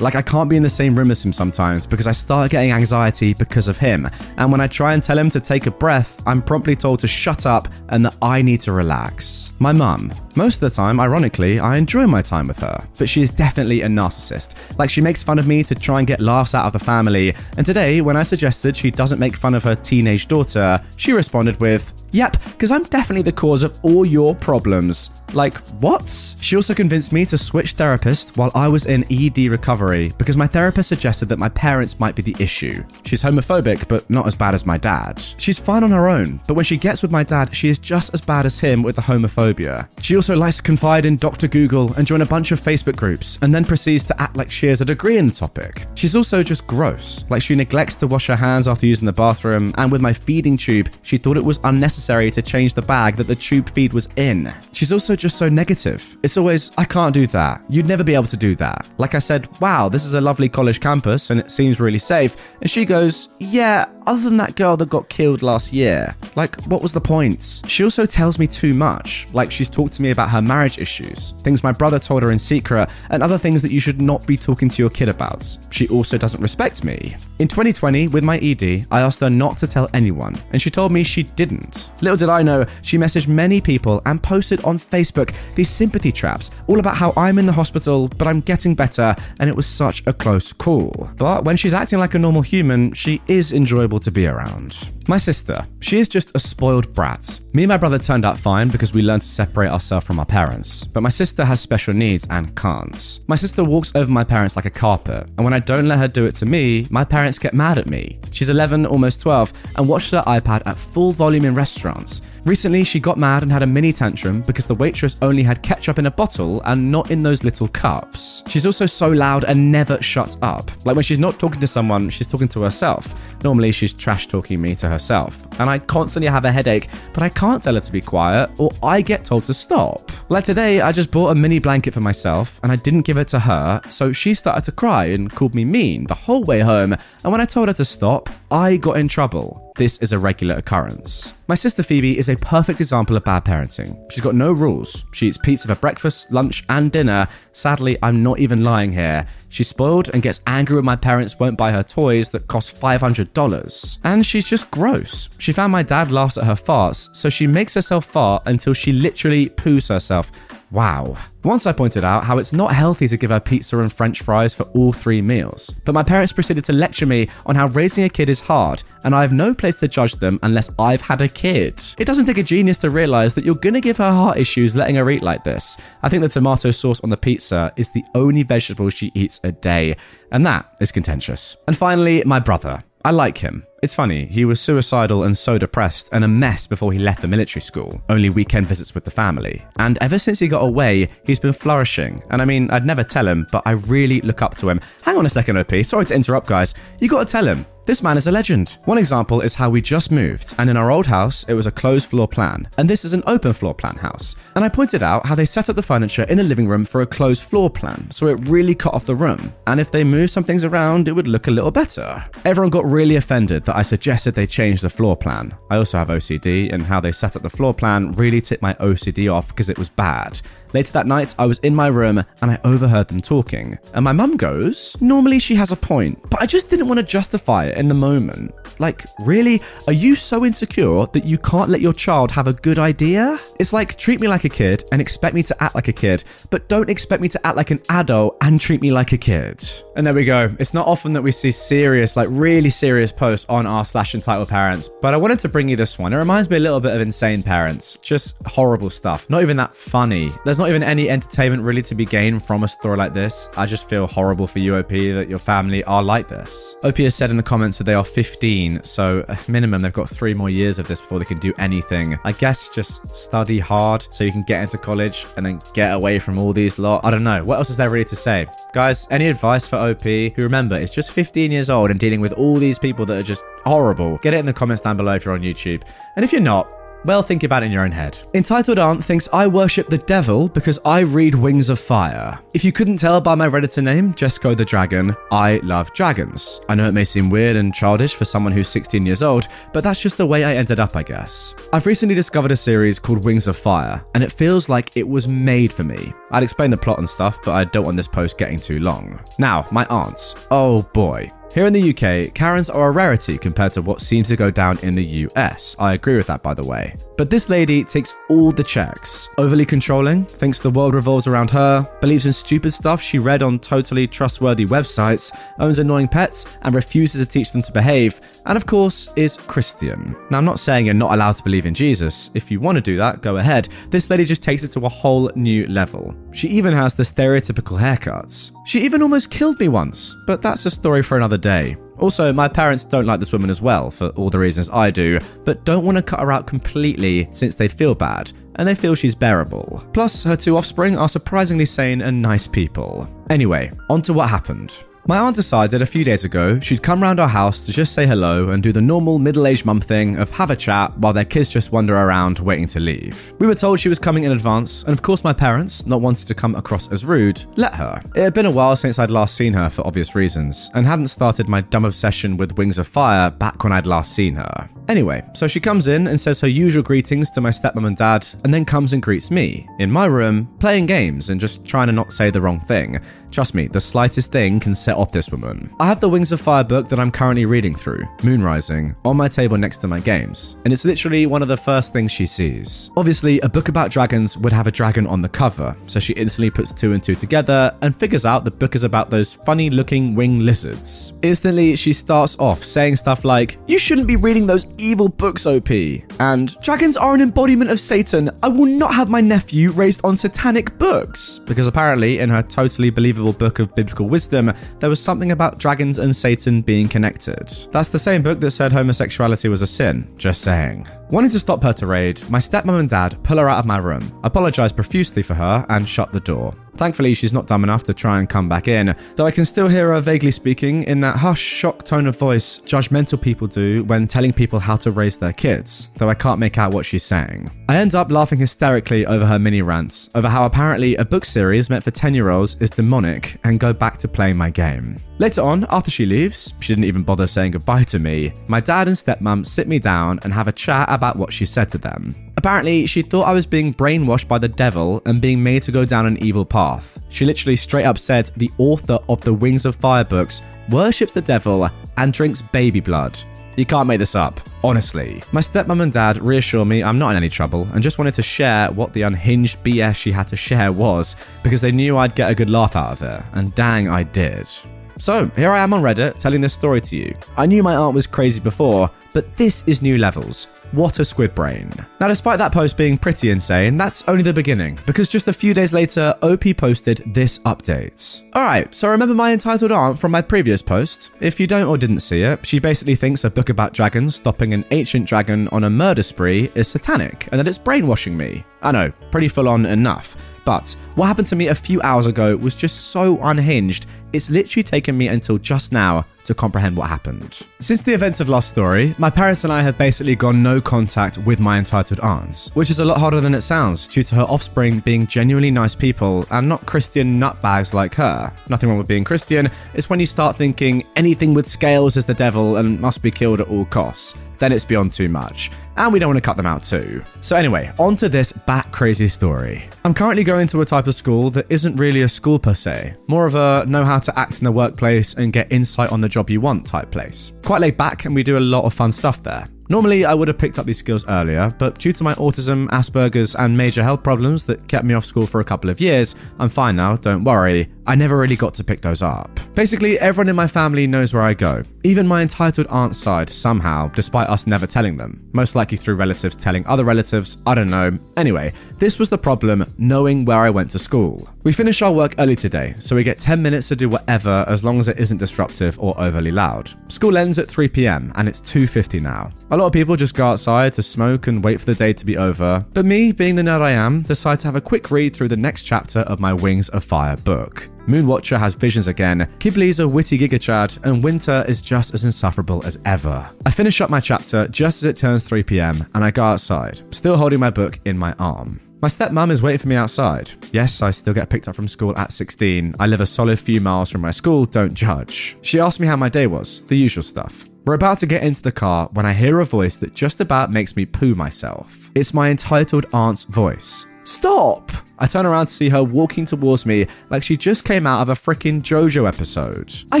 Like, 0.00 0.14
I 0.14 0.22
can't 0.22 0.48
be 0.48 0.56
in 0.56 0.62
the 0.62 0.68
same 0.68 0.96
room 0.96 1.10
as 1.10 1.24
him 1.24 1.32
sometimes 1.32 1.86
because 1.86 2.06
I 2.06 2.12
start 2.12 2.50
getting 2.50 2.72
anxiety 2.72 3.34
because 3.34 3.68
of 3.68 3.76
him. 3.76 4.08
And 4.36 4.50
when 4.50 4.60
I 4.60 4.66
try 4.66 4.94
and 4.94 5.02
tell 5.02 5.18
him 5.18 5.30
to 5.30 5.40
take 5.40 5.66
a 5.66 5.70
breath, 5.70 6.22
I'm 6.26 6.42
promptly 6.42 6.76
told 6.76 7.00
to 7.00 7.08
shut 7.08 7.46
up 7.46 7.68
and 7.88 8.04
that 8.04 8.16
I 8.22 8.42
need 8.42 8.60
to 8.62 8.72
relax. 8.72 9.52
My 9.58 9.72
mum. 9.72 10.12
Most 10.36 10.56
of 10.56 10.60
the 10.60 10.70
time, 10.70 11.00
ironically, 11.00 11.58
I 11.58 11.76
enjoy 11.76 12.06
my 12.06 12.22
time 12.22 12.46
with 12.46 12.58
her, 12.58 12.86
but 12.98 13.08
she 13.08 13.22
is 13.22 13.30
definitely 13.30 13.82
a 13.82 13.88
narcissist. 13.88 14.54
Like, 14.78 14.90
she 14.90 15.00
makes 15.00 15.24
fun 15.24 15.38
of 15.38 15.46
me 15.46 15.62
to 15.64 15.74
try 15.74 15.98
and 15.98 16.06
get 16.06 16.20
laughs 16.20 16.54
out 16.54 16.66
of 16.66 16.72
the 16.72 16.78
family. 16.78 17.34
And 17.56 17.66
today, 17.66 18.00
when 18.00 18.16
I 18.16 18.22
suggested 18.22 18.76
she 18.76 18.90
doesn't 18.90 19.18
make 19.18 19.36
fun 19.36 19.54
of 19.54 19.64
her 19.64 19.74
teenage 19.74 20.28
daughter, 20.28 20.80
she 20.96 21.12
responded 21.12 21.58
with, 21.60 21.92
Yep, 22.12 22.42
because 22.44 22.70
I'm 22.70 22.84
definitely 22.84 23.22
the 23.22 23.32
cause 23.32 23.62
of 23.62 23.78
all 23.82 24.04
your 24.04 24.34
problems. 24.34 25.10
Like, 25.32 25.56
what? 25.80 26.08
She 26.40 26.56
also 26.56 26.74
convinced 26.74 27.12
me 27.12 27.24
to 27.26 27.38
switch 27.38 27.72
therapist 27.72 28.36
while 28.36 28.50
I 28.54 28.66
was 28.66 28.86
in 28.86 29.04
ED 29.10 29.50
recovery 29.50 30.10
because 30.18 30.36
my 30.36 30.46
therapist 30.46 30.88
suggested 30.88 31.28
that 31.28 31.38
my 31.38 31.48
parents 31.50 32.00
might 32.00 32.16
be 32.16 32.22
the 32.22 32.34
issue. 32.40 32.82
She's 33.04 33.22
homophobic, 33.22 33.86
but 33.86 34.08
not 34.10 34.26
as 34.26 34.34
bad 34.34 34.54
as 34.54 34.66
my 34.66 34.76
dad. 34.76 35.22
She's 35.38 35.58
fine 35.58 35.84
on 35.84 35.92
her 35.92 36.08
own, 36.08 36.40
but 36.48 36.54
when 36.54 36.64
she 36.64 36.76
gets 36.76 37.02
with 37.02 37.12
my 37.12 37.22
dad, 37.22 37.54
she 37.54 37.68
is 37.68 37.78
just 37.78 38.12
as 38.12 38.20
bad 38.20 38.44
as 38.44 38.58
him 38.58 38.82
with 38.82 38.96
the 38.96 39.02
homophobia. 39.02 39.88
She 40.02 40.16
also 40.16 40.36
likes 40.36 40.56
to 40.56 40.62
confide 40.64 41.06
in 41.06 41.16
Dr. 41.16 41.46
Google 41.46 41.94
and 41.94 42.06
join 42.06 42.22
a 42.22 42.26
bunch 42.26 42.50
of 42.50 42.60
Facebook 42.60 42.96
groups, 42.96 43.38
and 43.42 43.54
then 43.54 43.64
proceeds 43.64 44.04
to 44.04 44.20
act 44.20 44.36
like 44.36 44.50
she 44.50 44.66
has 44.66 44.80
a 44.80 44.84
degree 44.84 45.16
in 45.16 45.26
the 45.26 45.32
topic. 45.32 45.86
She's 45.94 46.16
also 46.16 46.42
just 46.42 46.66
gross, 46.66 47.24
like 47.30 47.42
she 47.42 47.54
neglects 47.54 47.94
to 47.96 48.08
wash 48.08 48.26
her 48.26 48.36
hands 48.36 48.66
after 48.66 48.86
using 48.86 49.06
the 49.06 49.12
bathroom, 49.12 49.72
and 49.78 49.92
with 49.92 50.00
my 50.00 50.12
feeding 50.12 50.56
tube, 50.56 50.88
she 51.02 51.16
thought 51.16 51.36
it 51.36 51.44
was 51.44 51.60
unnecessary 51.62 51.99
necessary 52.00 52.30
to 52.30 52.40
change 52.40 52.72
the 52.72 52.80
bag 52.80 53.14
that 53.16 53.26
the 53.26 53.36
tube 53.36 53.68
feed 53.74 53.92
was 53.92 54.08
in. 54.16 54.50
She's 54.72 54.90
also 54.90 55.14
just 55.14 55.36
so 55.36 55.50
negative. 55.50 56.16
It's 56.22 56.38
always, 56.38 56.70
I 56.78 56.84
can't 56.86 57.12
do 57.12 57.26
that. 57.26 57.62
You'd 57.68 57.86
never 57.86 58.02
be 58.02 58.14
able 58.14 58.24
to 58.28 58.38
do 58.38 58.56
that. 58.56 58.88
Like 58.96 59.14
I 59.14 59.18
said, 59.18 59.46
wow, 59.60 59.90
this 59.90 60.06
is 60.06 60.14
a 60.14 60.20
lovely 60.20 60.48
college 60.48 60.80
campus 60.80 61.28
and 61.28 61.38
it 61.38 61.50
seems 61.50 61.78
really 61.78 61.98
safe. 61.98 62.36
And 62.62 62.70
she 62.70 62.86
goes, 62.86 63.28
yeah, 63.38 63.84
other 64.06 64.22
than 64.22 64.38
that 64.38 64.56
girl 64.56 64.78
that 64.78 64.88
got 64.88 65.10
killed 65.10 65.42
last 65.42 65.74
year. 65.74 66.14
Like, 66.36 66.58
what 66.64 66.80
was 66.80 66.94
the 66.94 67.00
point? 67.02 67.62
She 67.66 67.84
also 67.84 68.06
tells 68.06 68.38
me 68.38 68.46
too 68.46 68.72
much. 68.72 69.26
Like, 69.34 69.52
she's 69.52 69.68
talked 69.68 69.92
to 69.94 70.02
me 70.02 70.10
about 70.10 70.30
her 70.30 70.40
marriage 70.40 70.78
issues, 70.78 71.32
things 71.42 71.62
my 71.62 71.72
brother 71.72 71.98
told 71.98 72.22
her 72.22 72.32
in 72.32 72.38
secret, 72.38 72.88
and 73.10 73.22
other 73.22 73.38
things 73.38 73.60
that 73.62 73.72
you 73.72 73.80
should 73.80 74.00
not 74.00 74.26
be 74.26 74.36
talking 74.36 74.68
to 74.70 74.82
your 74.82 74.90
kid 74.90 75.08
about. 75.10 75.46
She 75.70 75.86
also 75.88 76.16
doesn't 76.16 76.40
respect 76.40 76.82
me. 76.82 77.16
In 77.38 77.48
2020, 77.48 78.08
with 78.08 78.24
my 78.24 78.38
ED, 78.38 78.86
I 78.90 79.00
asked 79.00 79.20
her 79.20 79.30
not 79.30 79.58
to 79.58 79.66
tell 79.66 79.88
anyone, 79.92 80.36
and 80.52 80.60
she 80.60 80.70
told 80.70 80.92
me 80.92 81.02
she 81.02 81.22
didn't. 81.22 81.89
Little 82.00 82.16
did 82.16 82.28
I 82.28 82.42
know, 82.42 82.64
she 82.82 82.98
messaged 82.98 83.28
many 83.28 83.60
people 83.60 84.00
and 84.06 84.22
posted 84.22 84.62
on 84.64 84.78
Facebook 84.78 85.34
these 85.54 85.68
sympathy 85.68 86.12
traps, 86.12 86.50
all 86.66 86.78
about 86.78 86.96
how 86.96 87.12
I'm 87.16 87.38
in 87.38 87.46
the 87.46 87.52
hospital, 87.52 88.08
but 88.08 88.26
I'm 88.26 88.40
getting 88.40 88.74
better, 88.74 89.14
and 89.38 89.50
it 89.50 89.56
was 89.56 89.66
such 89.66 90.02
a 90.06 90.12
close 90.12 90.52
call. 90.52 91.10
But 91.16 91.44
when 91.44 91.56
she's 91.56 91.74
acting 91.74 91.98
like 91.98 92.14
a 92.14 92.18
normal 92.18 92.42
human, 92.42 92.92
she 92.94 93.20
is 93.26 93.52
enjoyable 93.52 94.00
to 94.00 94.10
be 94.10 94.26
around. 94.26 94.76
My 95.10 95.16
sister, 95.16 95.66
she 95.80 95.98
is 95.98 96.08
just 96.08 96.30
a 96.36 96.38
spoiled 96.38 96.94
brat. 96.94 97.40
Me 97.52 97.64
and 97.64 97.68
my 97.68 97.76
brother 97.76 97.98
turned 97.98 98.24
out 98.24 98.38
fine 98.38 98.68
because 98.68 98.94
we 98.94 99.02
learned 99.02 99.22
to 99.22 99.26
separate 99.26 99.68
ourselves 99.68 100.06
from 100.06 100.20
our 100.20 100.24
parents, 100.24 100.84
but 100.84 101.00
my 101.00 101.08
sister 101.08 101.44
has 101.44 101.60
special 101.60 101.92
needs 101.92 102.28
and 102.30 102.54
can't. 102.54 103.18
My 103.26 103.34
sister 103.34 103.64
walks 103.64 103.90
over 103.96 104.08
my 104.08 104.22
parents 104.22 104.54
like 104.54 104.66
a 104.66 104.70
carpet, 104.70 105.26
and 105.36 105.42
when 105.42 105.52
I 105.52 105.58
don't 105.58 105.88
let 105.88 105.98
her 105.98 106.06
do 106.06 106.26
it 106.26 106.36
to 106.36 106.46
me, 106.46 106.86
my 106.90 107.02
parents 107.02 107.40
get 107.40 107.54
mad 107.54 107.76
at 107.76 107.90
me. 107.90 108.20
She's 108.30 108.50
11, 108.50 108.86
almost 108.86 109.20
12, 109.22 109.52
and 109.74 109.88
watches 109.88 110.12
her 110.12 110.22
iPad 110.28 110.62
at 110.64 110.78
full 110.78 111.10
volume 111.10 111.44
in 111.44 111.56
restaurants. 111.56 112.22
Recently, 112.44 112.84
she 112.84 113.00
got 113.00 113.18
mad 113.18 113.42
and 113.42 113.52
had 113.52 113.62
a 113.62 113.66
mini 113.66 113.92
tantrum 113.92 114.40
because 114.42 114.66
the 114.66 114.74
waitress 114.74 115.16
only 115.20 115.42
had 115.42 115.62
ketchup 115.62 115.98
in 115.98 116.06
a 116.06 116.10
bottle 116.10 116.62
and 116.64 116.90
not 116.90 117.10
in 117.10 117.22
those 117.22 117.44
little 117.44 117.68
cups. 117.68 118.42
She's 118.46 118.64
also 118.64 118.86
so 118.86 119.08
loud 119.08 119.44
and 119.44 119.70
never 119.70 120.00
shuts 120.00 120.38
up. 120.40 120.70
Like 120.86 120.96
when 120.96 121.02
she's 121.02 121.18
not 121.18 121.38
talking 121.38 121.60
to 121.60 121.66
someone, 121.66 122.08
she's 122.08 122.26
talking 122.26 122.48
to 122.48 122.62
herself. 122.62 123.14
Normally, 123.44 123.72
she's 123.72 123.92
trash 123.92 124.26
talking 124.26 124.60
me 124.60 124.74
to 124.76 124.88
herself. 124.88 125.46
And 125.60 125.68
I 125.68 125.78
constantly 125.78 126.30
have 126.30 126.46
a 126.46 126.52
headache, 126.52 126.88
but 127.12 127.22
I 127.22 127.28
can't 127.28 127.62
tell 127.62 127.74
her 127.74 127.80
to 127.80 127.92
be 127.92 128.00
quiet 128.00 128.50
or 128.58 128.70
I 128.82 129.02
get 129.02 129.24
told 129.24 129.44
to 129.44 129.54
stop. 129.54 130.10
Like 130.30 130.44
today, 130.44 130.80
I 130.80 130.92
just 130.92 131.10
bought 131.10 131.30
a 131.30 131.34
mini 131.34 131.58
blanket 131.58 131.92
for 131.92 132.00
myself 132.00 132.58
and 132.62 132.72
I 132.72 132.76
didn't 132.76 133.02
give 133.02 133.18
it 133.18 133.28
to 133.28 133.38
her, 133.38 133.82
so 133.90 134.12
she 134.12 134.32
started 134.32 134.64
to 134.64 134.72
cry 134.72 135.06
and 135.06 135.30
called 135.30 135.54
me 135.54 135.64
mean 135.64 136.06
the 136.06 136.14
whole 136.14 136.44
way 136.44 136.60
home. 136.60 136.92
And 136.92 137.32
when 137.32 137.40
I 137.40 137.44
told 137.44 137.68
her 137.68 137.74
to 137.74 137.84
stop, 137.84 138.30
I 138.50 138.78
got 138.78 138.96
in 138.96 139.08
trouble. 139.08 139.69
This 139.76 139.98
is 139.98 140.12
a 140.12 140.18
regular 140.18 140.56
occurrence. 140.56 141.32
My 141.48 141.54
sister 141.54 141.82
Phoebe 141.82 142.18
is 142.18 142.28
a 142.28 142.36
perfect 142.36 142.80
example 142.80 143.16
of 143.16 143.24
bad 143.24 143.44
parenting. 143.44 144.10
She's 144.12 144.22
got 144.22 144.34
no 144.34 144.52
rules. 144.52 145.04
She 145.12 145.26
eats 145.26 145.38
pizza 145.38 145.68
for 145.68 145.74
breakfast, 145.74 146.30
lunch, 146.30 146.64
and 146.68 146.92
dinner. 146.92 147.26
Sadly, 147.52 147.96
I'm 148.02 148.22
not 148.22 148.38
even 148.38 148.62
lying 148.62 148.92
here. 148.92 149.26
She's 149.48 149.68
spoiled 149.68 150.10
and 150.12 150.22
gets 150.22 150.40
angry 150.46 150.76
when 150.76 150.84
my 150.84 150.96
parents 150.96 151.38
won't 151.40 151.58
buy 151.58 151.72
her 151.72 151.82
toys 151.82 152.30
that 152.30 152.46
cost 152.46 152.80
$500. 152.80 153.98
And 154.04 154.24
she's 154.24 154.48
just 154.48 154.70
gross. 154.70 155.28
She 155.38 155.52
found 155.52 155.72
my 155.72 155.82
dad 155.82 156.12
laughs 156.12 156.36
at 156.36 156.44
her 156.44 156.54
farts, 156.54 157.14
so 157.16 157.28
she 157.28 157.46
makes 157.46 157.74
herself 157.74 158.04
fart 158.04 158.42
until 158.46 158.74
she 158.74 158.92
literally 158.92 159.48
poos 159.48 159.88
herself. 159.88 160.30
Wow. 160.72 161.16
Once 161.42 161.66
I 161.66 161.72
pointed 161.72 162.04
out 162.04 162.24
how 162.24 162.38
it's 162.38 162.52
not 162.52 162.74
healthy 162.74 163.08
to 163.08 163.16
give 163.16 163.30
her 163.30 163.40
pizza 163.40 163.78
and 163.80 163.92
french 163.92 164.22
fries 164.22 164.54
for 164.54 164.64
all 164.64 164.92
three 164.92 165.20
meals, 165.20 165.70
but 165.84 165.94
my 165.94 166.02
parents 166.04 166.32
proceeded 166.32 166.64
to 166.66 166.72
lecture 166.72 167.06
me 167.06 167.28
on 167.46 167.56
how 167.56 167.66
raising 167.68 168.04
a 168.04 168.08
kid 168.08 168.28
is 168.28 168.40
hard, 168.40 168.82
and 169.02 169.14
I 169.14 169.22
have 169.22 169.32
no 169.32 169.52
place 169.52 169.78
to 169.78 169.88
judge 169.88 170.12
them 170.14 170.38
unless 170.42 170.70
I've 170.78 171.00
had 171.00 171.22
a 171.22 171.28
kid. 171.28 171.82
It 171.98 172.04
doesn't 172.04 172.26
take 172.26 172.38
a 172.38 172.42
genius 172.42 172.76
to 172.78 172.90
realize 172.90 173.34
that 173.34 173.44
you're 173.44 173.56
gonna 173.56 173.80
give 173.80 173.96
her 173.96 174.10
heart 174.10 174.38
issues 174.38 174.76
letting 174.76 174.94
her 174.94 175.10
eat 175.10 175.22
like 175.22 175.42
this. 175.42 175.76
I 176.02 176.08
think 176.08 176.22
the 176.22 176.28
tomato 176.28 176.70
sauce 176.70 177.00
on 177.00 177.10
the 177.10 177.16
pizza 177.16 177.72
is 177.76 177.90
the 177.90 178.04
only 178.14 178.44
vegetable 178.44 178.90
she 178.90 179.10
eats 179.14 179.40
a 179.42 179.50
day, 179.50 179.96
and 180.30 180.46
that 180.46 180.76
is 180.80 180.92
contentious. 180.92 181.56
And 181.66 181.76
finally, 181.76 182.22
my 182.24 182.38
brother. 182.38 182.84
I 183.02 183.12
like 183.12 183.38
him. 183.38 183.64
It's 183.82 183.94
funny, 183.94 184.26
he 184.26 184.44
was 184.44 184.60
suicidal 184.60 185.22
and 185.22 185.36
so 185.36 185.56
depressed 185.56 186.10
and 186.12 186.22
a 186.22 186.28
mess 186.28 186.66
before 186.66 186.92
he 186.92 186.98
left 186.98 187.22
the 187.22 187.28
military 187.28 187.62
school, 187.62 188.02
only 188.10 188.28
weekend 188.28 188.66
visits 188.66 188.94
with 188.94 189.06
the 189.06 189.10
family. 189.10 189.64
And 189.78 189.96
ever 190.02 190.18
since 190.18 190.38
he 190.38 190.48
got 190.48 190.62
away, 190.62 191.08
he's 191.24 191.40
been 191.40 191.54
flourishing. 191.54 192.22
And 192.28 192.42
I 192.42 192.44
mean, 192.44 192.70
I'd 192.70 192.84
never 192.84 193.02
tell 193.02 193.26
him, 193.26 193.46
but 193.50 193.62
I 193.64 193.70
really 193.70 194.20
look 194.20 194.42
up 194.42 194.56
to 194.58 194.68
him. 194.68 194.82
Hang 195.02 195.16
on 195.16 195.24
a 195.24 195.30
second, 195.30 195.56
OP. 195.56 195.72
Sorry 195.82 196.04
to 196.04 196.14
interrupt, 196.14 196.46
guys. 196.46 196.74
You 196.98 197.08
gotta 197.08 197.24
tell 197.24 197.46
him. 197.46 197.64
This 197.90 198.04
man 198.04 198.16
is 198.16 198.28
a 198.28 198.30
legend. 198.30 198.78
One 198.84 198.98
example 198.98 199.40
is 199.40 199.56
how 199.56 199.68
we 199.68 199.82
just 199.82 200.12
moved, 200.12 200.54
and 200.58 200.70
in 200.70 200.76
our 200.76 200.92
old 200.92 201.08
house, 201.08 201.42
it 201.48 201.54
was 201.54 201.66
a 201.66 201.72
closed 201.72 202.08
floor 202.08 202.28
plan, 202.28 202.68
and 202.78 202.88
this 202.88 203.04
is 203.04 203.14
an 203.14 203.24
open 203.26 203.52
floor 203.52 203.74
plan 203.74 203.96
house. 203.96 204.36
And 204.54 204.64
I 204.64 204.68
pointed 204.68 205.02
out 205.02 205.26
how 205.26 205.34
they 205.34 205.44
set 205.44 205.68
up 205.68 205.74
the 205.74 205.82
furniture 205.82 206.22
in 206.22 206.36
the 206.36 206.44
living 206.44 206.68
room 206.68 206.84
for 206.84 207.02
a 207.02 207.06
closed 207.06 207.42
floor 207.42 207.68
plan, 207.68 208.08
so 208.12 208.28
it 208.28 208.48
really 208.48 208.76
cut 208.76 208.94
off 208.94 209.06
the 209.06 209.16
room. 209.16 209.52
And 209.66 209.80
if 209.80 209.90
they 209.90 210.04
moved 210.04 210.30
some 210.30 210.44
things 210.44 210.62
around, 210.62 211.08
it 211.08 211.12
would 211.16 211.26
look 211.26 211.48
a 211.48 211.50
little 211.50 211.72
better. 211.72 212.24
Everyone 212.44 212.70
got 212.70 212.84
really 212.84 213.16
offended 213.16 213.64
that 213.64 213.74
I 213.74 213.82
suggested 213.82 214.36
they 214.36 214.46
change 214.46 214.82
the 214.82 214.88
floor 214.88 215.16
plan. 215.16 215.52
I 215.68 215.76
also 215.76 215.98
have 215.98 216.10
OCD, 216.10 216.72
and 216.72 216.84
how 216.84 217.00
they 217.00 217.10
set 217.10 217.34
up 217.34 217.42
the 217.42 217.50
floor 217.50 217.74
plan 217.74 218.12
really 218.12 218.40
tipped 218.40 218.62
my 218.62 218.74
OCD 218.74 219.34
off 219.34 219.48
because 219.48 219.68
it 219.68 219.78
was 219.80 219.88
bad. 219.88 220.40
Later 220.72 220.92
that 220.92 221.06
night, 221.06 221.34
I 221.38 221.46
was 221.46 221.58
in 221.58 221.74
my 221.74 221.88
room 221.88 222.24
and 222.42 222.50
I 222.50 222.58
overheard 222.64 223.08
them 223.08 223.20
talking. 223.20 223.78
And 223.94 224.04
my 224.04 224.12
mum 224.12 224.36
goes, 224.36 224.96
Normally 225.00 225.38
she 225.38 225.54
has 225.54 225.72
a 225.72 225.76
point, 225.76 226.18
but 226.30 226.40
I 226.40 226.46
just 226.46 226.70
didn't 226.70 226.88
want 226.88 226.98
to 226.98 227.04
justify 227.04 227.66
it 227.66 227.78
in 227.78 227.88
the 227.88 227.94
moment. 227.94 228.54
Like, 228.78 229.04
really? 229.20 229.60
Are 229.86 229.92
you 229.92 230.14
so 230.14 230.44
insecure 230.44 231.06
that 231.06 231.26
you 231.26 231.38
can't 231.38 231.68
let 231.70 231.80
your 231.80 231.92
child 231.92 232.30
have 232.30 232.46
a 232.46 232.52
good 232.52 232.78
idea? 232.78 233.38
It's 233.58 233.72
like 233.72 233.98
treat 233.98 234.20
me 234.20 234.28
like 234.28 234.44
a 234.44 234.48
kid 234.48 234.84
and 234.92 235.00
expect 235.00 235.34
me 235.34 235.42
to 235.42 235.62
act 235.62 235.74
like 235.74 235.88
a 235.88 235.92
kid, 235.92 236.24
but 236.50 236.68
don't 236.68 236.88
expect 236.88 237.20
me 237.20 237.28
to 237.28 237.46
act 237.46 237.56
like 237.56 237.70
an 237.70 237.82
adult 237.90 238.36
and 238.40 238.60
treat 238.60 238.80
me 238.80 238.90
like 238.92 239.12
a 239.12 239.18
kid. 239.18 239.62
And 239.96 240.06
there 240.06 240.14
we 240.14 240.24
go. 240.24 240.54
It's 240.58 240.72
not 240.72 240.86
often 240.86 241.12
that 241.12 241.22
we 241.22 241.32
see 241.32 241.50
serious, 241.50 242.16
like 242.16 242.28
really 242.30 242.70
serious 242.70 243.12
posts 243.12 243.46
on 243.48 243.66
r 243.66 243.84
slash 243.84 244.14
entitled 244.14 244.48
parents, 244.48 244.88
but 244.88 245.12
I 245.12 245.16
wanted 245.16 245.40
to 245.40 245.48
bring 245.48 245.68
you 245.68 245.76
this 245.76 245.98
one. 245.98 246.12
It 246.12 246.16
reminds 246.16 246.48
me 246.48 246.56
a 246.56 246.60
little 246.60 246.80
bit 246.80 246.94
of 246.94 247.00
insane 247.00 247.42
parents. 247.42 247.98
Just 248.02 248.36
horrible 248.46 248.90
stuff. 248.90 249.28
Not 249.28 249.42
even 249.42 249.56
that 249.58 249.74
funny. 249.74 250.30
There's 250.44 250.58
not 250.60 250.68
even 250.68 250.82
any 250.82 251.08
entertainment 251.08 251.62
really 251.62 251.80
to 251.80 251.94
be 251.94 252.04
gained 252.04 252.44
from 252.44 252.64
a 252.64 252.68
story 252.68 252.98
like 252.98 253.14
this. 253.14 253.48
I 253.56 253.64
just 253.64 253.88
feel 253.88 254.06
horrible 254.06 254.46
for 254.46 254.58
you, 254.58 254.76
OP, 254.76 254.90
that 254.90 255.26
your 255.26 255.38
family 255.38 255.82
are 255.84 256.02
like 256.02 256.28
this. 256.28 256.76
OP 256.84 256.98
has 256.98 257.14
said 257.14 257.30
in 257.30 257.38
the 257.38 257.42
comments 257.42 257.78
that 257.78 257.84
they 257.84 257.94
are 257.94 258.04
15, 258.04 258.82
so 258.82 259.24
minimum 259.48 259.80
they've 259.80 259.90
got 259.90 260.10
three 260.10 260.34
more 260.34 260.50
years 260.50 260.78
of 260.78 260.86
this 260.86 261.00
before 261.00 261.18
they 261.18 261.24
can 261.24 261.38
do 261.38 261.54
anything. 261.58 262.18
I 262.24 262.32
guess 262.32 262.68
just 262.68 263.16
study 263.16 263.58
hard 263.58 264.06
so 264.10 264.22
you 264.22 264.32
can 264.32 264.42
get 264.42 264.62
into 264.62 264.76
college 264.76 265.24
and 265.38 265.46
then 265.46 265.62
get 265.72 265.94
away 265.94 266.18
from 266.18 266.38
all 266.38 266.52
these 266.52 266.78
lot. 266.78 267.02
I 267.06 267.10
don't 267.10 267.24
know. 267.24 267.42
What 267.42 267.56
else 267.56 267.70
is 267.70 267.78
there 267.78 267.88
really 267.88 268.04
to 268.04 268.16
say? 268.16 268.46
Guys, 268.74 269.08
any 269.10 269.28
advice 269.28 269.66
for 269.66 269.76
OP, 269.76 270.02
who 270.02 270.42
remember, 270.42 270.76
is 270.76 270.90
just 270.90 271.12
15 271.12 271.50
years 271.50 271.70
old 271.70 271.90
and 271.90 271.98
dealing 271.98 272.20
with 272.20 272.34
all 272.34 272.56
these 272.56 272.78
people 272.78 273.06
that 273.06 273.16
are 273.16 273.22
just 273.22 273.44
horrible? 273.64 274.18
Get 274.18 274.34
it 274.34 274.38
in 274.38 274.46
the 274.46 274.52
comments 274.52 274.82
down 274.82 274.98
below 274.98 275.14
if 275.14 275.24
you're 275.24 275.32
on 275.32 275.40
YouTube. 275.40 275.84
And 276.16 276.24
if 276.24 276.32
you're 276.32 276.42
not, 276.42 276.70
well, 277.04 277.22
think 277.22 277.42
about 277.42 277.62
it 277.62 277.66
in 277.66 277.72
your 277.72 277.84
own 277.84 277.92
head. 277.92 278.18
Entitled 278.34 278.78
Aunt 278.78 279.04
thinks 279.04 279.28
I 279.32 279.46
worship 279.46 279.88
the 279.88 279.98
devil 279.98 280.48
because 280.48 280.78
I 280.84 281.00
read 281.00 281.34
Wings 281.34 281.68
of 281.68 281.78
Fire. 281.78 282.38
If 282.54 282.64
you 282.64 282.72
couldn't 282.72 282.98
tell 282.98 283.20
by 283.20 283.34
my 283.34 283.48
Redditor 283.48 283.82
name, 283.82 284.14
Jesco 284.14 284.56
the 284.56 284.64
Dragon, 284.64 285.16
I 285.30 285.58
love 285.58 285.92
dragons. 285.94 286.60
I 286.68 286.74
know 286.74 286.88
it 286.88 286.92
may 286.92 287.04
seem 287.04 287.30
weird 287.30 287.56
and 287.56 287.74
childish 287.74 288.14
for 288.14 288.24
someone 288.24 288.52
who's 288.52 288.68
16 288.68 289.04
years 289.06 289.22
old, 289.22 289.48
but 289.72 289.84
that's 289.84 290.02
just 290.02 290.16
the 290.16 290.26
way 290.26 290.44
I 290.44 290.54
ended 290.54 290.80
up, 290.80 290.96
I 290.96 291.02
guess. 291.02 291.54
I've 291.72 291.86
recently 291.86 292.14
discovered 292.14 292.52
a 292.52 292.56
series 292.56 292.98
called 292.98 293.24
Wings 293.24 293.46
of 293.46 293.56
Fire, 293.56 294.04
and 294.14 294.22
it 294.22 294.32
feels 294.32 294.68
like 294.68 294.96
it 294.96 295.08
was 295.08 295.26
made 295.28 295.72
for 295.72 295.84
me. 295.84 296.12
I'd 296.30 296.42
explain 296.42 296.70
the 296.70 296.76
plot 296.76 296.98
and 296.98 297.08
stuff, 297.08 297.38
but 297.44 297.52
I 297.52 297.64
don't 297.64 297.84
want 297.84 297.96
this 297.96 298.08
post 298.08 298.38
getting 298.38 298.58
too 298.58 298.80
long. 298.80 299.20
Now, 299.38 299.66
my 299.70 299.86
aunts. 299.86 300.34
Oh 300.50 300.82
boy. 300.82 301.32
Here 301.52 301.66
in 301.66 301.72
the 301.72 301.90
UK, 301.90 302.32
Karens 302.32 302.70
are 302.70 302.90
a 302.90 302.92
rarity 302.92 303.36
compared 303.36 303.72
to 303.72 303.82
what 303.82 304.00
seems 304.00 304.28
to 304.28 304.36
go 304.36 304.52
down 304.52 304.78
in 304.84 304.94
the 304.94 305.04
US. 305.26 305.74
I 305.80 305.94
agree 305.94 306.16
with 306.16 306.28
that, 306.28 306.44
by 306.44 306.54
the 306.54 306.64
way. 306.64 306.94
But 307.18 307.28
this 307.28 307.48
lady 307.48 307.82
takes 307.82 308.14
all 308.28 308.52
the 308.52 308.62
checks. 308.62 309.28
Overly 309.36 309.66
controlling, 309.66 310.26
thinks 310.26 310.60
the 310.60 310.70
world 310.70 310.94
revolves 310.94 311.26
around 311.26 311.50
her, 311.50 311.82
believes 312.00 312.24
in 312.24 312.32
stupid 312.32 312.72
stuff 312.72 313.02
she 313.02 313.18
read 313.18 313.42
on 313.42 313.58
totally 313.58 314.06
trustworthy 314.06 314.64
websites, 314.64 315.36
owns 315.58 315.80
annoying 315.80 316.06
pets, 316.06 316.46
and 316.62 316.72
refuses 316.72 317.20
to 317.20 317.26
teach 317.26 317.50
them 317.50 317.62
to 317.62 317.72
behave, 317.72 318.20
and 318.46 318.56
of 318.56 318.66
course, 318.66 319.08
is 319.16 319.36
Christian. 319.36 320.16
Now, 320.30 320.38
I'm 320.38 320.44
not 320.44 320.60
saying 320.60 320.86
you're 320.86 320.94
not 320.94 321.12
allowed 321.12 321.36
to 321.36 321.42
believe 321.42 321.66
in 321.66 321.74
Jesus. 321.74 322.30
If 322.32 322.50
you 322.50 322.60
want 322.60 322.76
to 322.76 322.80
do 322.80 322.96
that, 322.96 323.22
go 323.22 323.38
ahead. 323.38 323.68
This 323.90 324.08
lady 324.08 324.24
just 324.24 324.42
takes 324.42 324.62
it 324.62 324.68
to 324.68 324.86
a 324.86 324.88
whole 324.88 325.30
new 325.34 325.66
level. 325.66 326.14
She 326.32 326.48
even 326.48 326.72
has 326.72 326.94
the 326.94 327.02
stereotypical 327.02 327.78
haircuts. 327.78 328.52
She 328.64 328.82
even 328.82 329.02
almost 329.02 329.30
killed 329.30 329.58
me 329.58 329.68
once, 329.68 330.16
but 330.26 330.42
that's 330.42 330.66
a 330.66 330.70
story 330.70 331.02
for 331.02 331.16
another 331.16 331.38
day. 331.38 331.76
Also, 331.98 332.32
my 332.32 332.48
parents 332.48 332.84
don't 332.84 333.04
like 333.04 333.20
this 333.20 333.32
woman 333.32 333.50
as 333.50 333.60
well, 333.60 333.90
for 333.90 334.08
all 334.10 334.30
the 334.30 334.38
reasons 334.38 334.70
I 334.70 334.90
do, 334.90 335.18
but 335.44 335.64
don't 335.64 335.84
want 335.84 335.96
to 335.98 336.02
cut 336.02 336.20
her 336.20 336.32
out 336.32 336.46
completely 336.46 337.28
since 337.30 337.54
they'd 337.54 337.72
feel 337.72 337.94
bad, 337.94 338.32
and 338.54 338.66
they 338.66 338.74
feel 338.74 338.94
she's 338.94 339.14
bearable. 339.14 339.84
Plus, 339.92 340.24
her 340.24 340.36
two 340.36 340.56
offspring 340.56 340.96
are 340.96 341.08
surprisingly 341.08 341.66
sane 341.66 342.00
and 342.00 342.22
nice 342.22 342.48
people. 342.48 343.06
Anyway, 343.28 343.70
on 343.90 344.00
to 344.02 344.14
what 344.14 344.30
happened. 344.30 344.82
My 345.06 345.18
aunt 345.18 345.34
decided 345.34 345.82
a 345.82 345.86
few 345.86 346.04
days 346.04 346.24
ago 346.24 346.60
she'd 346.60 346.82
come 346.82 347.02
round 347.02 347.18
our 347.18 347.28
house 347.28 347.64
to 347.66 347.72
just 347.72 347.94
say 347.94 348.06
hello 348.06 348.50
and 348.50 348.62
do 348.62 348.70
the 348.70 348.80
normal 348.80 349.18
middle 349.18 349.46
aged 349.46 349.64
mum 349.64 349.80
thing 349.80 350.16
of 350.16 350.30
have 350.30 350.50
a 350.50 350.56
chat 350.56 350.96
while 350.98 351.12
their 351.12 351.24
kids 351.24 351.48
just 351.48 351.72
wander 351.72 351.96
around 351.96 352.38
waiting 352.38 352.68
to 352.68 352.80
leave. 352.80 353.32
We 353.38 353.46
were 353.46 353.54
told 353.54 353.80
she 353.80 353.88
was 353.88 353.98
coming 353.98 354.24
in 354.24 354.32
advance, 354.32 354.82
and 354.84 354.92
of 354.92 355.02
course, 355.02 355.24
my 355.24 355.32
parents, 355.32 355.86
not 355.86 356.00
wanting 356.00 356.26
to 356.26 356.34
come 356.34 356.54
across 356.54 356.88
as 356.92 357.04
rude, 357.04 357.44
let 357.56 357.74
her. 357.74 358.00
It 358.14 358.22
had 358.22 358.34
been 358.34 358.46
a 358.46 358.50
while 358.50 358.76
since 358.76 358.98
I'd 358.98 359.10
last 359.10 359.36
seen 359.36 359.54
her 359.54 359.70
for 359.70 359.86
obvious 359.86 360.14
reasons, 360.14 360.70
and 360.74 360.86
hadn't 360.86 361.08
started 361.08 361.48
my 361.48 361.62
dumb 361.62 361.86
obsession 361.86 362.36
with 362.36 362.56
Wings 362.56 362.78
of 362.78 362.86
Fire 362.86 363.30
back 363.30 363.64
when 363.64 363.72
I'd 363.72 363.86
last 363.86 364.12
seen 364.12 364.34
her. 364.34 364.68
Anyway, 364.88 365.22
so 365.34 365.48
she 365.48 365.60
comes 365.60 365.88
in 365.88 366.08
and 366.08 366.20
says 366.20 366.40
her 366.40 366.48
usual 366.48 366.82
greetings 366.82 367.30
to 367.30 367.40
my 367.40 367.50
stepmom 367.50 367.86
and 367.86 367.96
dad, 367.96 368.26
and 368.44 368.52
then 368.52 368.64
comes 368.64 368.92
and 368.92 369.02
greets 369.02 369.30
me 369.30 369.68
in 369.78 369.90
my 369.90 370.04
room, 370.04 370.48
playing 370.58 370.86
games 370.86 371.30
and 371.30 371.40
just 371.40 371.64
trying 371.64 371.86
to 371.86 371.92
not 371.92 372.12
say 372.12 372.28
the 372.30 372.40
wrong 372.40 372.60
thing. 372.60 373.00
Trust 373.30 373.54
me, 373.54 373.68
the 373.68 373.80
slightest 373.80 374.32
thing 374.32 374.58
can 374.58 374.74
set 374.74 374.96
off 374.96 375.12
this 375.12 375.30
woman. 375.30 375.72
I 375.78 375.86
have 375.86 376.00
the 376.00 376.08
Wings 376.08 376.32
of 376.32 376.40
Fire 376.40 376.64
book 376.64 376.88
that 376.88 376.98
I'm 376.98 377.12
currently 377.12 377.46
reading 377.46 377.74
through, 377.74 378.06
Moon 378.24 378.42
Rising, 378.42 378.96
on 379.04 379.16
my 379.16 379.28
table 379.28 379.56
next 379.56 379.78
to 379.78 379.88
my 379.88 380.00
games, 380.00 380.56
and 380.64 380.72
it's 380.72 380.84
literally 380.84 381.26
one 381.26 381.42
of 381.42 381.48
the 381.48 381.56
first 381.56 381.92
things 381.92 382.10
she 382.10 382.26
sees. 382.26 382.90
Obviously, 382.96 383.38
a 383.40 383.48
book 383.48 383.68
about 383.68 383.90
dragons 383.90 384.36
would 384.36 384.52
have 384.52 384.66
a 384.66 384.72
dragon 384.72 385.06
on 385.06 385.22
the 385.22 385.28
cover, 385.28 385.76
so 385.86 386.00
she 386.00 386.12
instantly 386.14 386.50
puts 386.50 386.72
two 386.72 386.92
and 386.92 387.02
two 387.02 387.14
together 387.14 387.76
and 387.82 387.94
figures 387.94 388.26
out 388.26 388.44
the 388.44 388.50
book 388.50 388.74
is 388.74 388.84
about 388.84 389.10
those 389.10 389.34
funny 389.34 389.70
looking 389.70 390.14
wing 390.16 390.40
lizards. 390.40 391.12
Instantly, 391.22 391.76
she 391.76 391.92
starts 391.92 392.36
off 392.38 392.64
saying 392.64 392.96
stuff 392.96 393.24
like, 393.24 393.58
You 393.68 393.78
shouldn't 393.78 394.08
be 394.08 394.16
reading 394.16 394.46
those 394.46 394.66
evil 394.78 395.08
books, 395.08 395.46
OP, 395.46 395.70
and 396.18 396.56
Dragons 396.62 396.96
are 396.96 397.14
an 397.14 397.20
embodiment 397.20 397.70
of 397.70 397.78
Satan. 397.78 398.30
I 398.42 398.48
will 398.48 398.66
not 398.66 398.94
have 398.94 399.08
my 399.08 399.20
nephew 399.20 399.70
raised 399.70 400.00
on 400.04 400.16
satanic 400.16 400.76
books. 400.78 401.38
Because 401.38 401.66
apparently, 401.66 402.18
in 402.18 402.28
her 402.30 402.42
totally 402.42 402.90
believable 402.90 403.19
book 403.24 403.58
of 403.58 403.74
biblical 403.74 404.08
wisdom, 404.08 404.52
there 404.78 404.88
was 404.88 405.02
something 405.02 405.32
about 405.32 405.58
dragons 405.58 405.98
and 405.98 406.14
Satan 406.14 406.62
being 406.62 406.88
connected. 406.88 407.48
That's 407.72 407.90
the 407.90 407.98
same 407.98 408.22
book 408.22 408.40
that 408.40 408.50
said 408.52 408.72
homosexuality 408.72 409.48
was 409.48 409.62
a 409.62 409.66
sin, 409.66 410.12
just 410.16 410.40
saying. 410.42 410.88
Wanting 411.10 411.30
to 411.32 411.40
stop 411.40 411.62
her 411.62 411.72
to 411.74 411.80
tirade, 411.80 412.28
my 412.30 412.38
stepmom 412.38 412.80
and 412.80 412.88
dad 412.88 413.16
pull 413.22 413.38
her 413.38 413.48
out 413.48 413.58
of 413.58 413.66
my 413.66 413.78
room, 413.78 414.18
apologise 414.24 414.72
profusely 414.72 415.22
for 415.22 415.34
her, 415.34 415.66
and 415.68 415.88
shut 415.88 416.12
the 416.12 416.20
door. 416.20 416.54
Thankfully, 416.80 417.12
she's 417.12 417.34
not 417.34 417.46
dumb 417.46 417.62
enough 417.62 417.84
to 417.84 417.92
try 417.92 418.20
and 418.20 418.26
come 418.26 418.48
back 418.48 418.66
in, 418.66 418.96
though 419.14 419.26
I 419.26 419.30
can 419.30 419.44
still 419.44 419.68
hear 419.68 419.92
her 419.92 420.00
vaguely 420.00 420.30
speaking 420.30 420.84
in 420.84 421.02
that 421.02 421.14
hush, 421.14 421.38
shocked 421.38 421.84
tone 421.84 422.06
of 422.06 422.16
voice 422.16 422.60
judgmental 422.60 423.20
people 423.20 423.46
do 423.46 423.84
when 423.84 424.08
telling 424.08 424.32
people 424.32 424.58
how 424.58 424.76
to 424.76 424.90
raise 424.90 425.18
their 425.18 425.34
kids, 425.34 425.90
though 425.98 426.08
I 426.08 426.14
can't 426.14 426.40
make 426.40 426.56
out 426.56 426.72
what 426.72 426.86
she's 426.86 427.04
saying. 427.04 427.50
I 427.68 427.76
end 427.76 427.94
up 427.94 428.10
laughing 428.10 428.38
hysterically 428.38 429.04
over 429.04 429.26
her 429.26 429.38
mini 429.38 429.60
rants, 429.60 430.08
over 430.14 430.30
how 430.30 430.46
apparently 430.46 430.96
a 430.96 431.04
book 431.04 431.26
series 431.26 431.68
meant 431.68 431.84
for 431.84 431.90
10 431.90 432.14
year 432.14 432.30
olds 432.30 432.56
is 432.60 432.70
demonic, 432.70 433.38
and 433.44 433.60
go 433.60 433.74
back 433.74 433.98
to 433.98 434.08
playing 434.08 434.38
my 434.38 434.48
game. 434.48 434.96
Later 435.18 435.42
on, 435.42 435.66
after 435.68 435.90
she 435.90 436.06
leaves, 436.06 436.54
she 436.60 436.72
didn't 436.72 436.86
even 436.86 437.02
bother 437.02 437.26
saying 437.26 437.50
goodbye 437.50 437.84
to 437.84 437.98
me. 437.98 438.32
My 438.48 438.58
dad 438.58 438.88
and 438.88 438.96
stepmom 438.96 439.46
sit 439.46 439.68
me 439.68 439.78
down 439.78 440.18
and 440.22 440.32
have 440.32 440.48
a 440.48 440.52
chat 440.52 440.88
about 440.90 441.16
what 441.16 441.30
she 441.30 441.44
said 441.44 441.68
to 441.68 441.78
them. 441.78 442.14
Apparently, 442.40 442.86
she 442.86 443.02
thought 443.02 443.24
I 443.24 443.34
was 443.34 443.44
being 443.44 443.74
brainwashed 443.74 444.26
by 444.26 444.38
the 444.38 444.48
devil 444.48 445.02
and 445.04 445.20
being 445.20 445.42
made 445.42 445.62
to 445.64 445.72
go 445.72 445.84
down 445.84 446.06
an 446.06 446.16
evil 446.24 446.46
path. 446.46 446.98
She 447.10 447.26
literally 447.26 447.54
straight 447.54 447.84
up 447.84 447.98
said 447.98 448.30
the 448.34 448.50
author 448.56 448.98
of 449.10 449.20
the 449.20 449.34
Wings 449.34 449.66
of 449.66 449.76
Fire 449.76 450.04
books 450.04 450.40
worships 450.70 451.12
the 451.12 451.20
devil 451.20 451.68
and 451.98 452.14
drinks 452.14 452.40
baby 452.40 452.80
blood. 452.80 453.20
You 453.58 453.66
can't 453.66 453.86
make 453.86 453.98
this 453.98 454.14
up, 454.14 454.40
honestly. 454.64 455.22
My 455.32 455.42
stepmom 455.42 455.82
and 455.82 455.92
dad 455.92 456.16
reassure 456.16 456.64
me 456.64 456.82
I'm 456.82 456.98
not 456.98 457.10
in 457.10 457.18
any 457.18 457.28
trouble 457.28 457.68
and 457.74 457.82
just 457.82 457.98
wanted 457.98 458.14
to 458.14 458.22
share 458.22 458.72
what 458.72 458.94
the 458.94 459.02
unhinged 459.02 459.62
BS 459.62 459.96
she 459.96 460.10
had 460.10 460.26
to 460.28 460.36
share 460.36 460.72
was 460.72 461.16
because 461.42 461.60
they 461.60 461.72
knew 461.72 461.98
I'd 461.98 462.14
get 462.14 462.30
a 462.30 462.34
good 462.34 462.48
laugh 462.48 462.74
out 462.74 462.92
of 462.92 463.02
it, 463.02 463.22
and 463.34 463.54
dang, 463.54 463.90
I 463.90 464.04
did. 464.04 464.48
So, 464.96 465.26
here 465.36 465.50
I 465.50 465.62
am 465.62 465.74
on 465.74 465.82
Reddit 465.82 466.16
telling 466.16 466.40
this 466.40 466.54
story 466.54 466.80
to 466.80 466.96
you. 466.96 467.14
I 467.36 467.44
knew 467.44 467.62
my 467.62 467.76
aunt 467.76 467.94
was 467.94 468.06
crazy 468.06 468.40
before, 468.40 468.90
but 469.12 469.36
this 469.36 469.62
is 469.66 469.82
new 469.82 469.98
levels. 469.98 470.46
What 470.72 471.00
a 471.00 471.04
squid 471.04 471.34
brain. 471.34 471.68
Now, 471.98 472.06
despite 472.06 472.38
that 472.38 472.52
post 472.52 472.76
being 472.76 472.96
pretty 472.96 473.30
insane, 473.30 473.76
that's 473.76 474.04
only 474.06 474.22
the 474.22 474.32
beginning, 474.32 474.78
because 474.86 475.08
just 475.08 475.26
a 475.26 475.32
few 475.32 475.52
days 475.52 475.72
later, 475.72 476.14
OP 476.22 476.56
posted 476.56 477.02
this 477.06 477.40
update. 477.40 478.22
Alright, 478.36 478.72
so 478.72 478.88
remember 478.88 479.14
my 479.14 479.32
entitled 479.32 479.72
aunt 479.72 479.98
from 479.98 480.12
my 480.12 480.22
previous 480.22 480.62
post? 480.62 481.10
If 481.18 481.40
you 481.40 481.48
don't 481.48 481.66
or 481.66 481.76
didn't 481.76 482.00
see 482.00 482.22
it, 482.22 482.46
she 482.46 482.60
basically 482.60 482.94
thinks 482.94 483.24
a 483.24 483.30
book 483.30 483.48
about 483.48 483.72
dragons 483.72 484.14
stopping 484.14 484.54
an 484.54 484.64
ancient 484.70 485.06
dragon 485.06 485.48
on 485.48 485.64
a 485.64 485.70
murder 485.70 486.04
spree 486.04 486.52
is 486.54 486.68
satanic, 486.68 487.28
and 487.32 487.40
that 487.40 487.48
it's 487.48 487.58
brainwashing 487.58 488.16
me. 488.16 488.44
I 488.62 488.70
know, 488.70 488.92
pretty 489.10 489.28
full 489.28 489.48
on 489.48 489.66
enough. 489.66 490.16
But 490.44 490.74
what 490.94 491.06
happened 491.06 491.28
to 491.28 491.36
me 491.36 491.48
a 491.48 491.54
few 491.54 491.82
hours 491.82 492.06
ago 492.06 492.36
was 492.36 492.54
just 492.54 492.90
so 492.90 493.20
unhinged, 493.22 493.86
it's 494.12 494.30
literally 494.30 494.62
taken 494.62 494.96
me 494.96 495.08
until 495.08 495.38
just 495.38 495.72
now 495.72 496.04
to 496.24 496.34
comprehend 496.34 496.76
what 496.76 496.88
happened. 496.88 497.40
Since 497.60 497.82
the 497.82 497.94
events 497.94 498.20
of 498.20 498.28
last 498.28 498.50
story, 498.50 498.94
my 498.98 499.10
parents 499.10 499.44
and 499.44 499.52
I 499.52 499.62
have 499.62 499.78
basically 499.78 500.14
gone 500.14 500.42
no 500.42 500.60
contact 500.60 501.18
with 501.18 501.40
my 501.40 501.58
entitled 501.58 502.00
aunts, 502.00 502.54
which 502.54 502.70
is 502.70 502.80
a 502.80 502.84
lot 502.84 502.98
harder 502.98 503.20
than 503.20 503.34
it 503.34 503.40
sounds 503.40 503.88
due 503.88 504.02
to 504.02 504.14
her 504.16 504.22
offspring 504.22 504.80
being 504.80 505.06
genuinely 505.06 505.50
nice 505.50 505.74
people 505.74 506.26
and 506.30 506.48
not 506.48 506.66
Christian 506.66 507.18
nutbags 507.18 507.74
like 507.74 507.94
her. 507.94 508.32
Nothing 508.48 508.68
wrong 508.68 508.78
with 508.78 508.88
being 508.88 509.04
Christian, 509.04 509.50
it's 509.74 509.90
when 509.90 510.00
you 510.00 510.06
start 510.06 510.36
thinking 510.36 510.86
anything 510.96 511.34
with 511.34 511.48
scales 511.48 511.96
is 511.96 512.04
the 512.04 512.14
devil 512.14 512.56
and 512.56 512.80
must 512.80 513.02
be 513.02 513.10
killed 513.10 513.40
at 513.40 513.48
all 513.48 513.64
costs 513.64 514.14
then 514.40 514.52
it's 514.52 514.64
beyond 514.64 514.92
too 514.92 515.08
much. 515.08 515.50
And 515.76 515.92
we 515.92 515.98
don't 515.98 516.08
want 516.08 516.16
to 516.16 516.22
cut 516.22 516.36
them 516.36 516.46
out 516.46 516.64
too. 516.64 517.04
So, 517.20 517.36
anyway, 517.36 517.72
on 517.78 517.96
to 517.96 518.08
this 518.08 518.32
bat 518.32 518.70
crazy 518.72 519.06
story. 519.06 519.68
I'm 519.84 519.94
currently 519.94 520.24
going 520.24 520.48
to 520.48 520.60
a 520.60 520.64
type 520.64 520.86
of 520.88 520.94
school 520.94 521.30
that 521.30 521.46
isn't 521.48 521.76
really 521.76 522.02
a 522.02 522.08
school 522.08 522.38
per 522.38 522.54
se, 522.54 522.96
more 523.06 523.26
of 523.26 523.34
a 523.34 523.64
know 523.66 523.84
how 523.84 523.98
to 524.04 524.18
act 524.18 524.38
in 524.38 524.44
the 524.44 524.52
workplace 524.52 525.14
and 525.14 525.32
get 525.32 525.50
insight 525.52 525.92
on 525.92 526.00
the 526.00 526.08
job 526.08 526.30
you 526.30 526.40
want 526.40 526.66
type 526.66 526.90
place. 526.90 527.32
Quite 527.44 527.60
laid 527.60 527.76
back, 527.76 528.04
and 528.04 528.14
we 528.14 528.22
do 528.22 528.38
a 528.38 528.40
lot 528.40 528.64
of 528.64 528.74
fun 528.74 528.92
stuff 528.92 529.22
there. 529.22 529.48
Normally, 529.70 530.04
I 530.04 530.14
would 530.14 530.26
have 530.26 530.36
picked 530.36 530.58
up 530.58 530.66
these 530.66 530.78
skills 530.78 531.04
earlier, 531.06 531.54
but 531.56 531.78
due 531.78 531.92
to 531.92 532.02
my 532.02 532.12
autism, 532.14 532.68
Asperger's, 532.70 533.36
and 533.36 533.56
major 533.56 533.84
health 533.84 534.02
problems 534.02 534.42
that 534.46 534.66
kept 534.66 534.84
me 534.84 534.94
off 534.94 535.04
school 535.04 535.28
for 535.28 535.40
a 535.40 535.44
couple 535.44 535.70
of 535.70 535.80
years, 535.80 536.16
I'm 536.40 536.48
fine 536.48 536.74
now, 536.74 536.96
don't 536.96 537.22
worry. 537.22 537.70
I 537.86 537.94
never 537.94 538.18
really 538.18 538.34
got 538.34 538.52
to 538.54 538.64
pick 538.64 538.80
those 538.80 539.00
up. 539.00 539.38
Basically, 539.54 539.96
everyone 540.00 540.28
in 540.28 540.34
my 540.34 540.48
family 540.48 540.88
knows 540.88 541.14
where 541.14 541.22
I 541.22 541.34
go, 541.34 541.62
even 541.84 542.04
my 542.04 542.22
entitled 542.22 542.66
aunt's 542.66 542.98
side 542.98 543.30
somehow, 543.30 543.88
despite 543.88 544.28
us 544.28 544.44
never 544.44 544.66
telling 544.66 544.96
them. 544.96 545.28
Most 545.32 545.54
likely 545.54 545.78
through 545.78 545.94
relatives 545.94 546.34
telling 546.34 546.66
other 546.66 546.84
relatives, 546.84 547.36
I 547.46 547.54
don't 547.54 547.70
know. 547.70 547.96
Anyway, 548.16 548.52
this 548.78 548.98
was 548.98 549.08
the 549.08 549.18
problem 549.18 549.72
knowing 549.78 550.24
where 550.24 550.38
I 550.38 550.50
went 550.50 550.70
to 550.72 550.80
school. 550.80 551.28
We 551.44 551.52
finish 551.52 551.80
our 551.80 551.92
work 551.92 552.16
early 552.18 552.36
today, 552.36 552.74
so 552.80 552.96
we 552.96 553.04
get 553.04 553.18
10 553.18 553.40
minutes 553.40 553.68
to 553.68 553.76
do 553.76 553.88
whatever 553.88 554.44
as 554.48 554.64
long 554.64 554.78
as 554.80 554.88
it 554.88 554.98
isn't 554.98 555.18
disruptive 555.18 555.78
or 555.78 555.98
overly 556.00 556.32
loud. 556.32 556.70
School 556.88 557.16
ends 557.16 557.38
at 557.38 557.48
3 557.48 557.68
pm 557.68 558.12
and 558.16 558.28
it's 558.28 558.40
2:50 558.40 559.00
now. 559.00 559.30
A 559.50 559.59
lot 559.60 559.66
of 559.66 559.72
people 559.74 559.94
just 559.94 560.14
go 560.14 560.26
outside 560.26 560.72
to 560.72 560.82
smoke 560.82 561.26
and 561.26 561.44
wait 561.44 561.60
for 561.60 561.66
the 561.66 561.74
day 561.74 561.92
to 561.92 562.06
be 562.06 562.16
over, 562.16 562.64
but 562.72 562.86
me, 562.86 563.12
being 563.12 563.36
the 563.36 563.42
nerd 563.42 563.60
I 563.60 563.72
am, 563.72 564.02
decide 564.02 564.40
to 564.40 564.46
have 564.46 564.56
a 564.56 564.60
quick 564.60 564.90
read 564.90 565.14
through 565.14 565.28
the 565.28 565.36
next 565.36 565.64
chapter 565.64 566.00
of 566.00 566.18
my 566.18 566.32
Wings 566.32 566.70
of 566.70 566.82
Fire 566.82 567.16
book. 567.16 567.68
Moonwatcher 567.86 568.38
has 568.38 568.54
visions 568.54 568.88
again, 568.88 569.28
Qibli's 569.38 569.78
a 569.78 569.86
witty 569.86 570.16
gigachad, 570.18 570.82
and 570.84 571.04
Winter 571.04 571.44
is 571.46 571.60
just 571.60 571.92
as 571.92 572.04
insufferable 572.04 572.64
as 572.64 572.78
ever. 572.86 573.28
I 573.44 573.50
finish 573.50 573.82
up 573.82 573.90
my 573.90 574.00
chapter 574.00 574.48
just 574.48 574.78
as 574.78 574.84
it 574.84 574.96
turns 574.96 575.28
3pm, 575.28 575.90
and 575.94 576.04
I 576.04 576.10
go 576.10 576.24
outside, 576.24 576.80
still 576.94 577.18
holding 577.18 577.40
my 577.40 577.50
book 577.50 577.78
in 577.84 577.98
my 577.98 578.14
arm. 578.14 578.60
My 578.80 578.88
stepmom 578.88 579.30
is 579.30 579.42
waiting 579.42 579.58
for 579.58 579.68
me 579.68 579.76
outside. 579.76 580.30
Yes, 580.52 580.80
I 580.80 580.90
still 580.90 581.12
get 581.12 581.28
picked 581.28 581.48
up 581.48 581.54
from 581.54 581.68
school 581.68 581.94
at 581.98 582.14
16. 582.14 582.76
I 582.80 582.86
live 582.86 583.02
a 583.02 583.06
solid 583.06 583.38
few 583.38 583.60
miles 583.60 583.90
from 583.90 584.00
my 584.00 584.10
school, 584.10 584.46
don't 584.46 584.72
judge. 584.72 585.36
She 585.42 585.60
asked 585.60 585.80
me 585.80 585.86
how 585.86 585.96
my 585.96 586.08
day 586.08 586.26
was, 586.26 586.62
the 586.62 586.78
usual 586.78 587.02
stuff. 587.02 587.49
We're 587.66 587.74
about 587.74 587.98
to 588.00 588.06
get 588.06 588.22
into 588.22 588.42
the 588.42 588.52
car 588.52 588.88
when 588.92 589.04
I 589.04 589.12
hear 589.12 589.40
a 589.40 589.44
voice 589.44 589.76
that 589.78 589.94
just 589.94 590.20
about 590.20 590.50
makes 590.50 590.76
me 590.76 590.86
poo 590.86 591.14
myself. 591.14 591.90
It's 591.94 592.14
my 592.14 592.30
entitled 592.30 592.86
aunt's 592.94 593.24
voice. 593.24 593.86
Stop! 594.04 594.72
I 595.00 595.06
turn 595.06 595.24
around 595.24 595.46
to 595.46 595.52
see 595.52 595.70
her 595.70 595.82
walking 595.82 596.26
towards 596.26 596.66
me 596.66 596.86
like 597.08 597.22
she 597.22 597.36
just 597.36 597.64
came 597.64 597.86
out 597.86 598.02
of 598.02 598.10
a 598.10 598.12
freaking 598.12 598.60
JoJo 598.60 599.08
episode. 599.08 599.74
I 599.90 600.00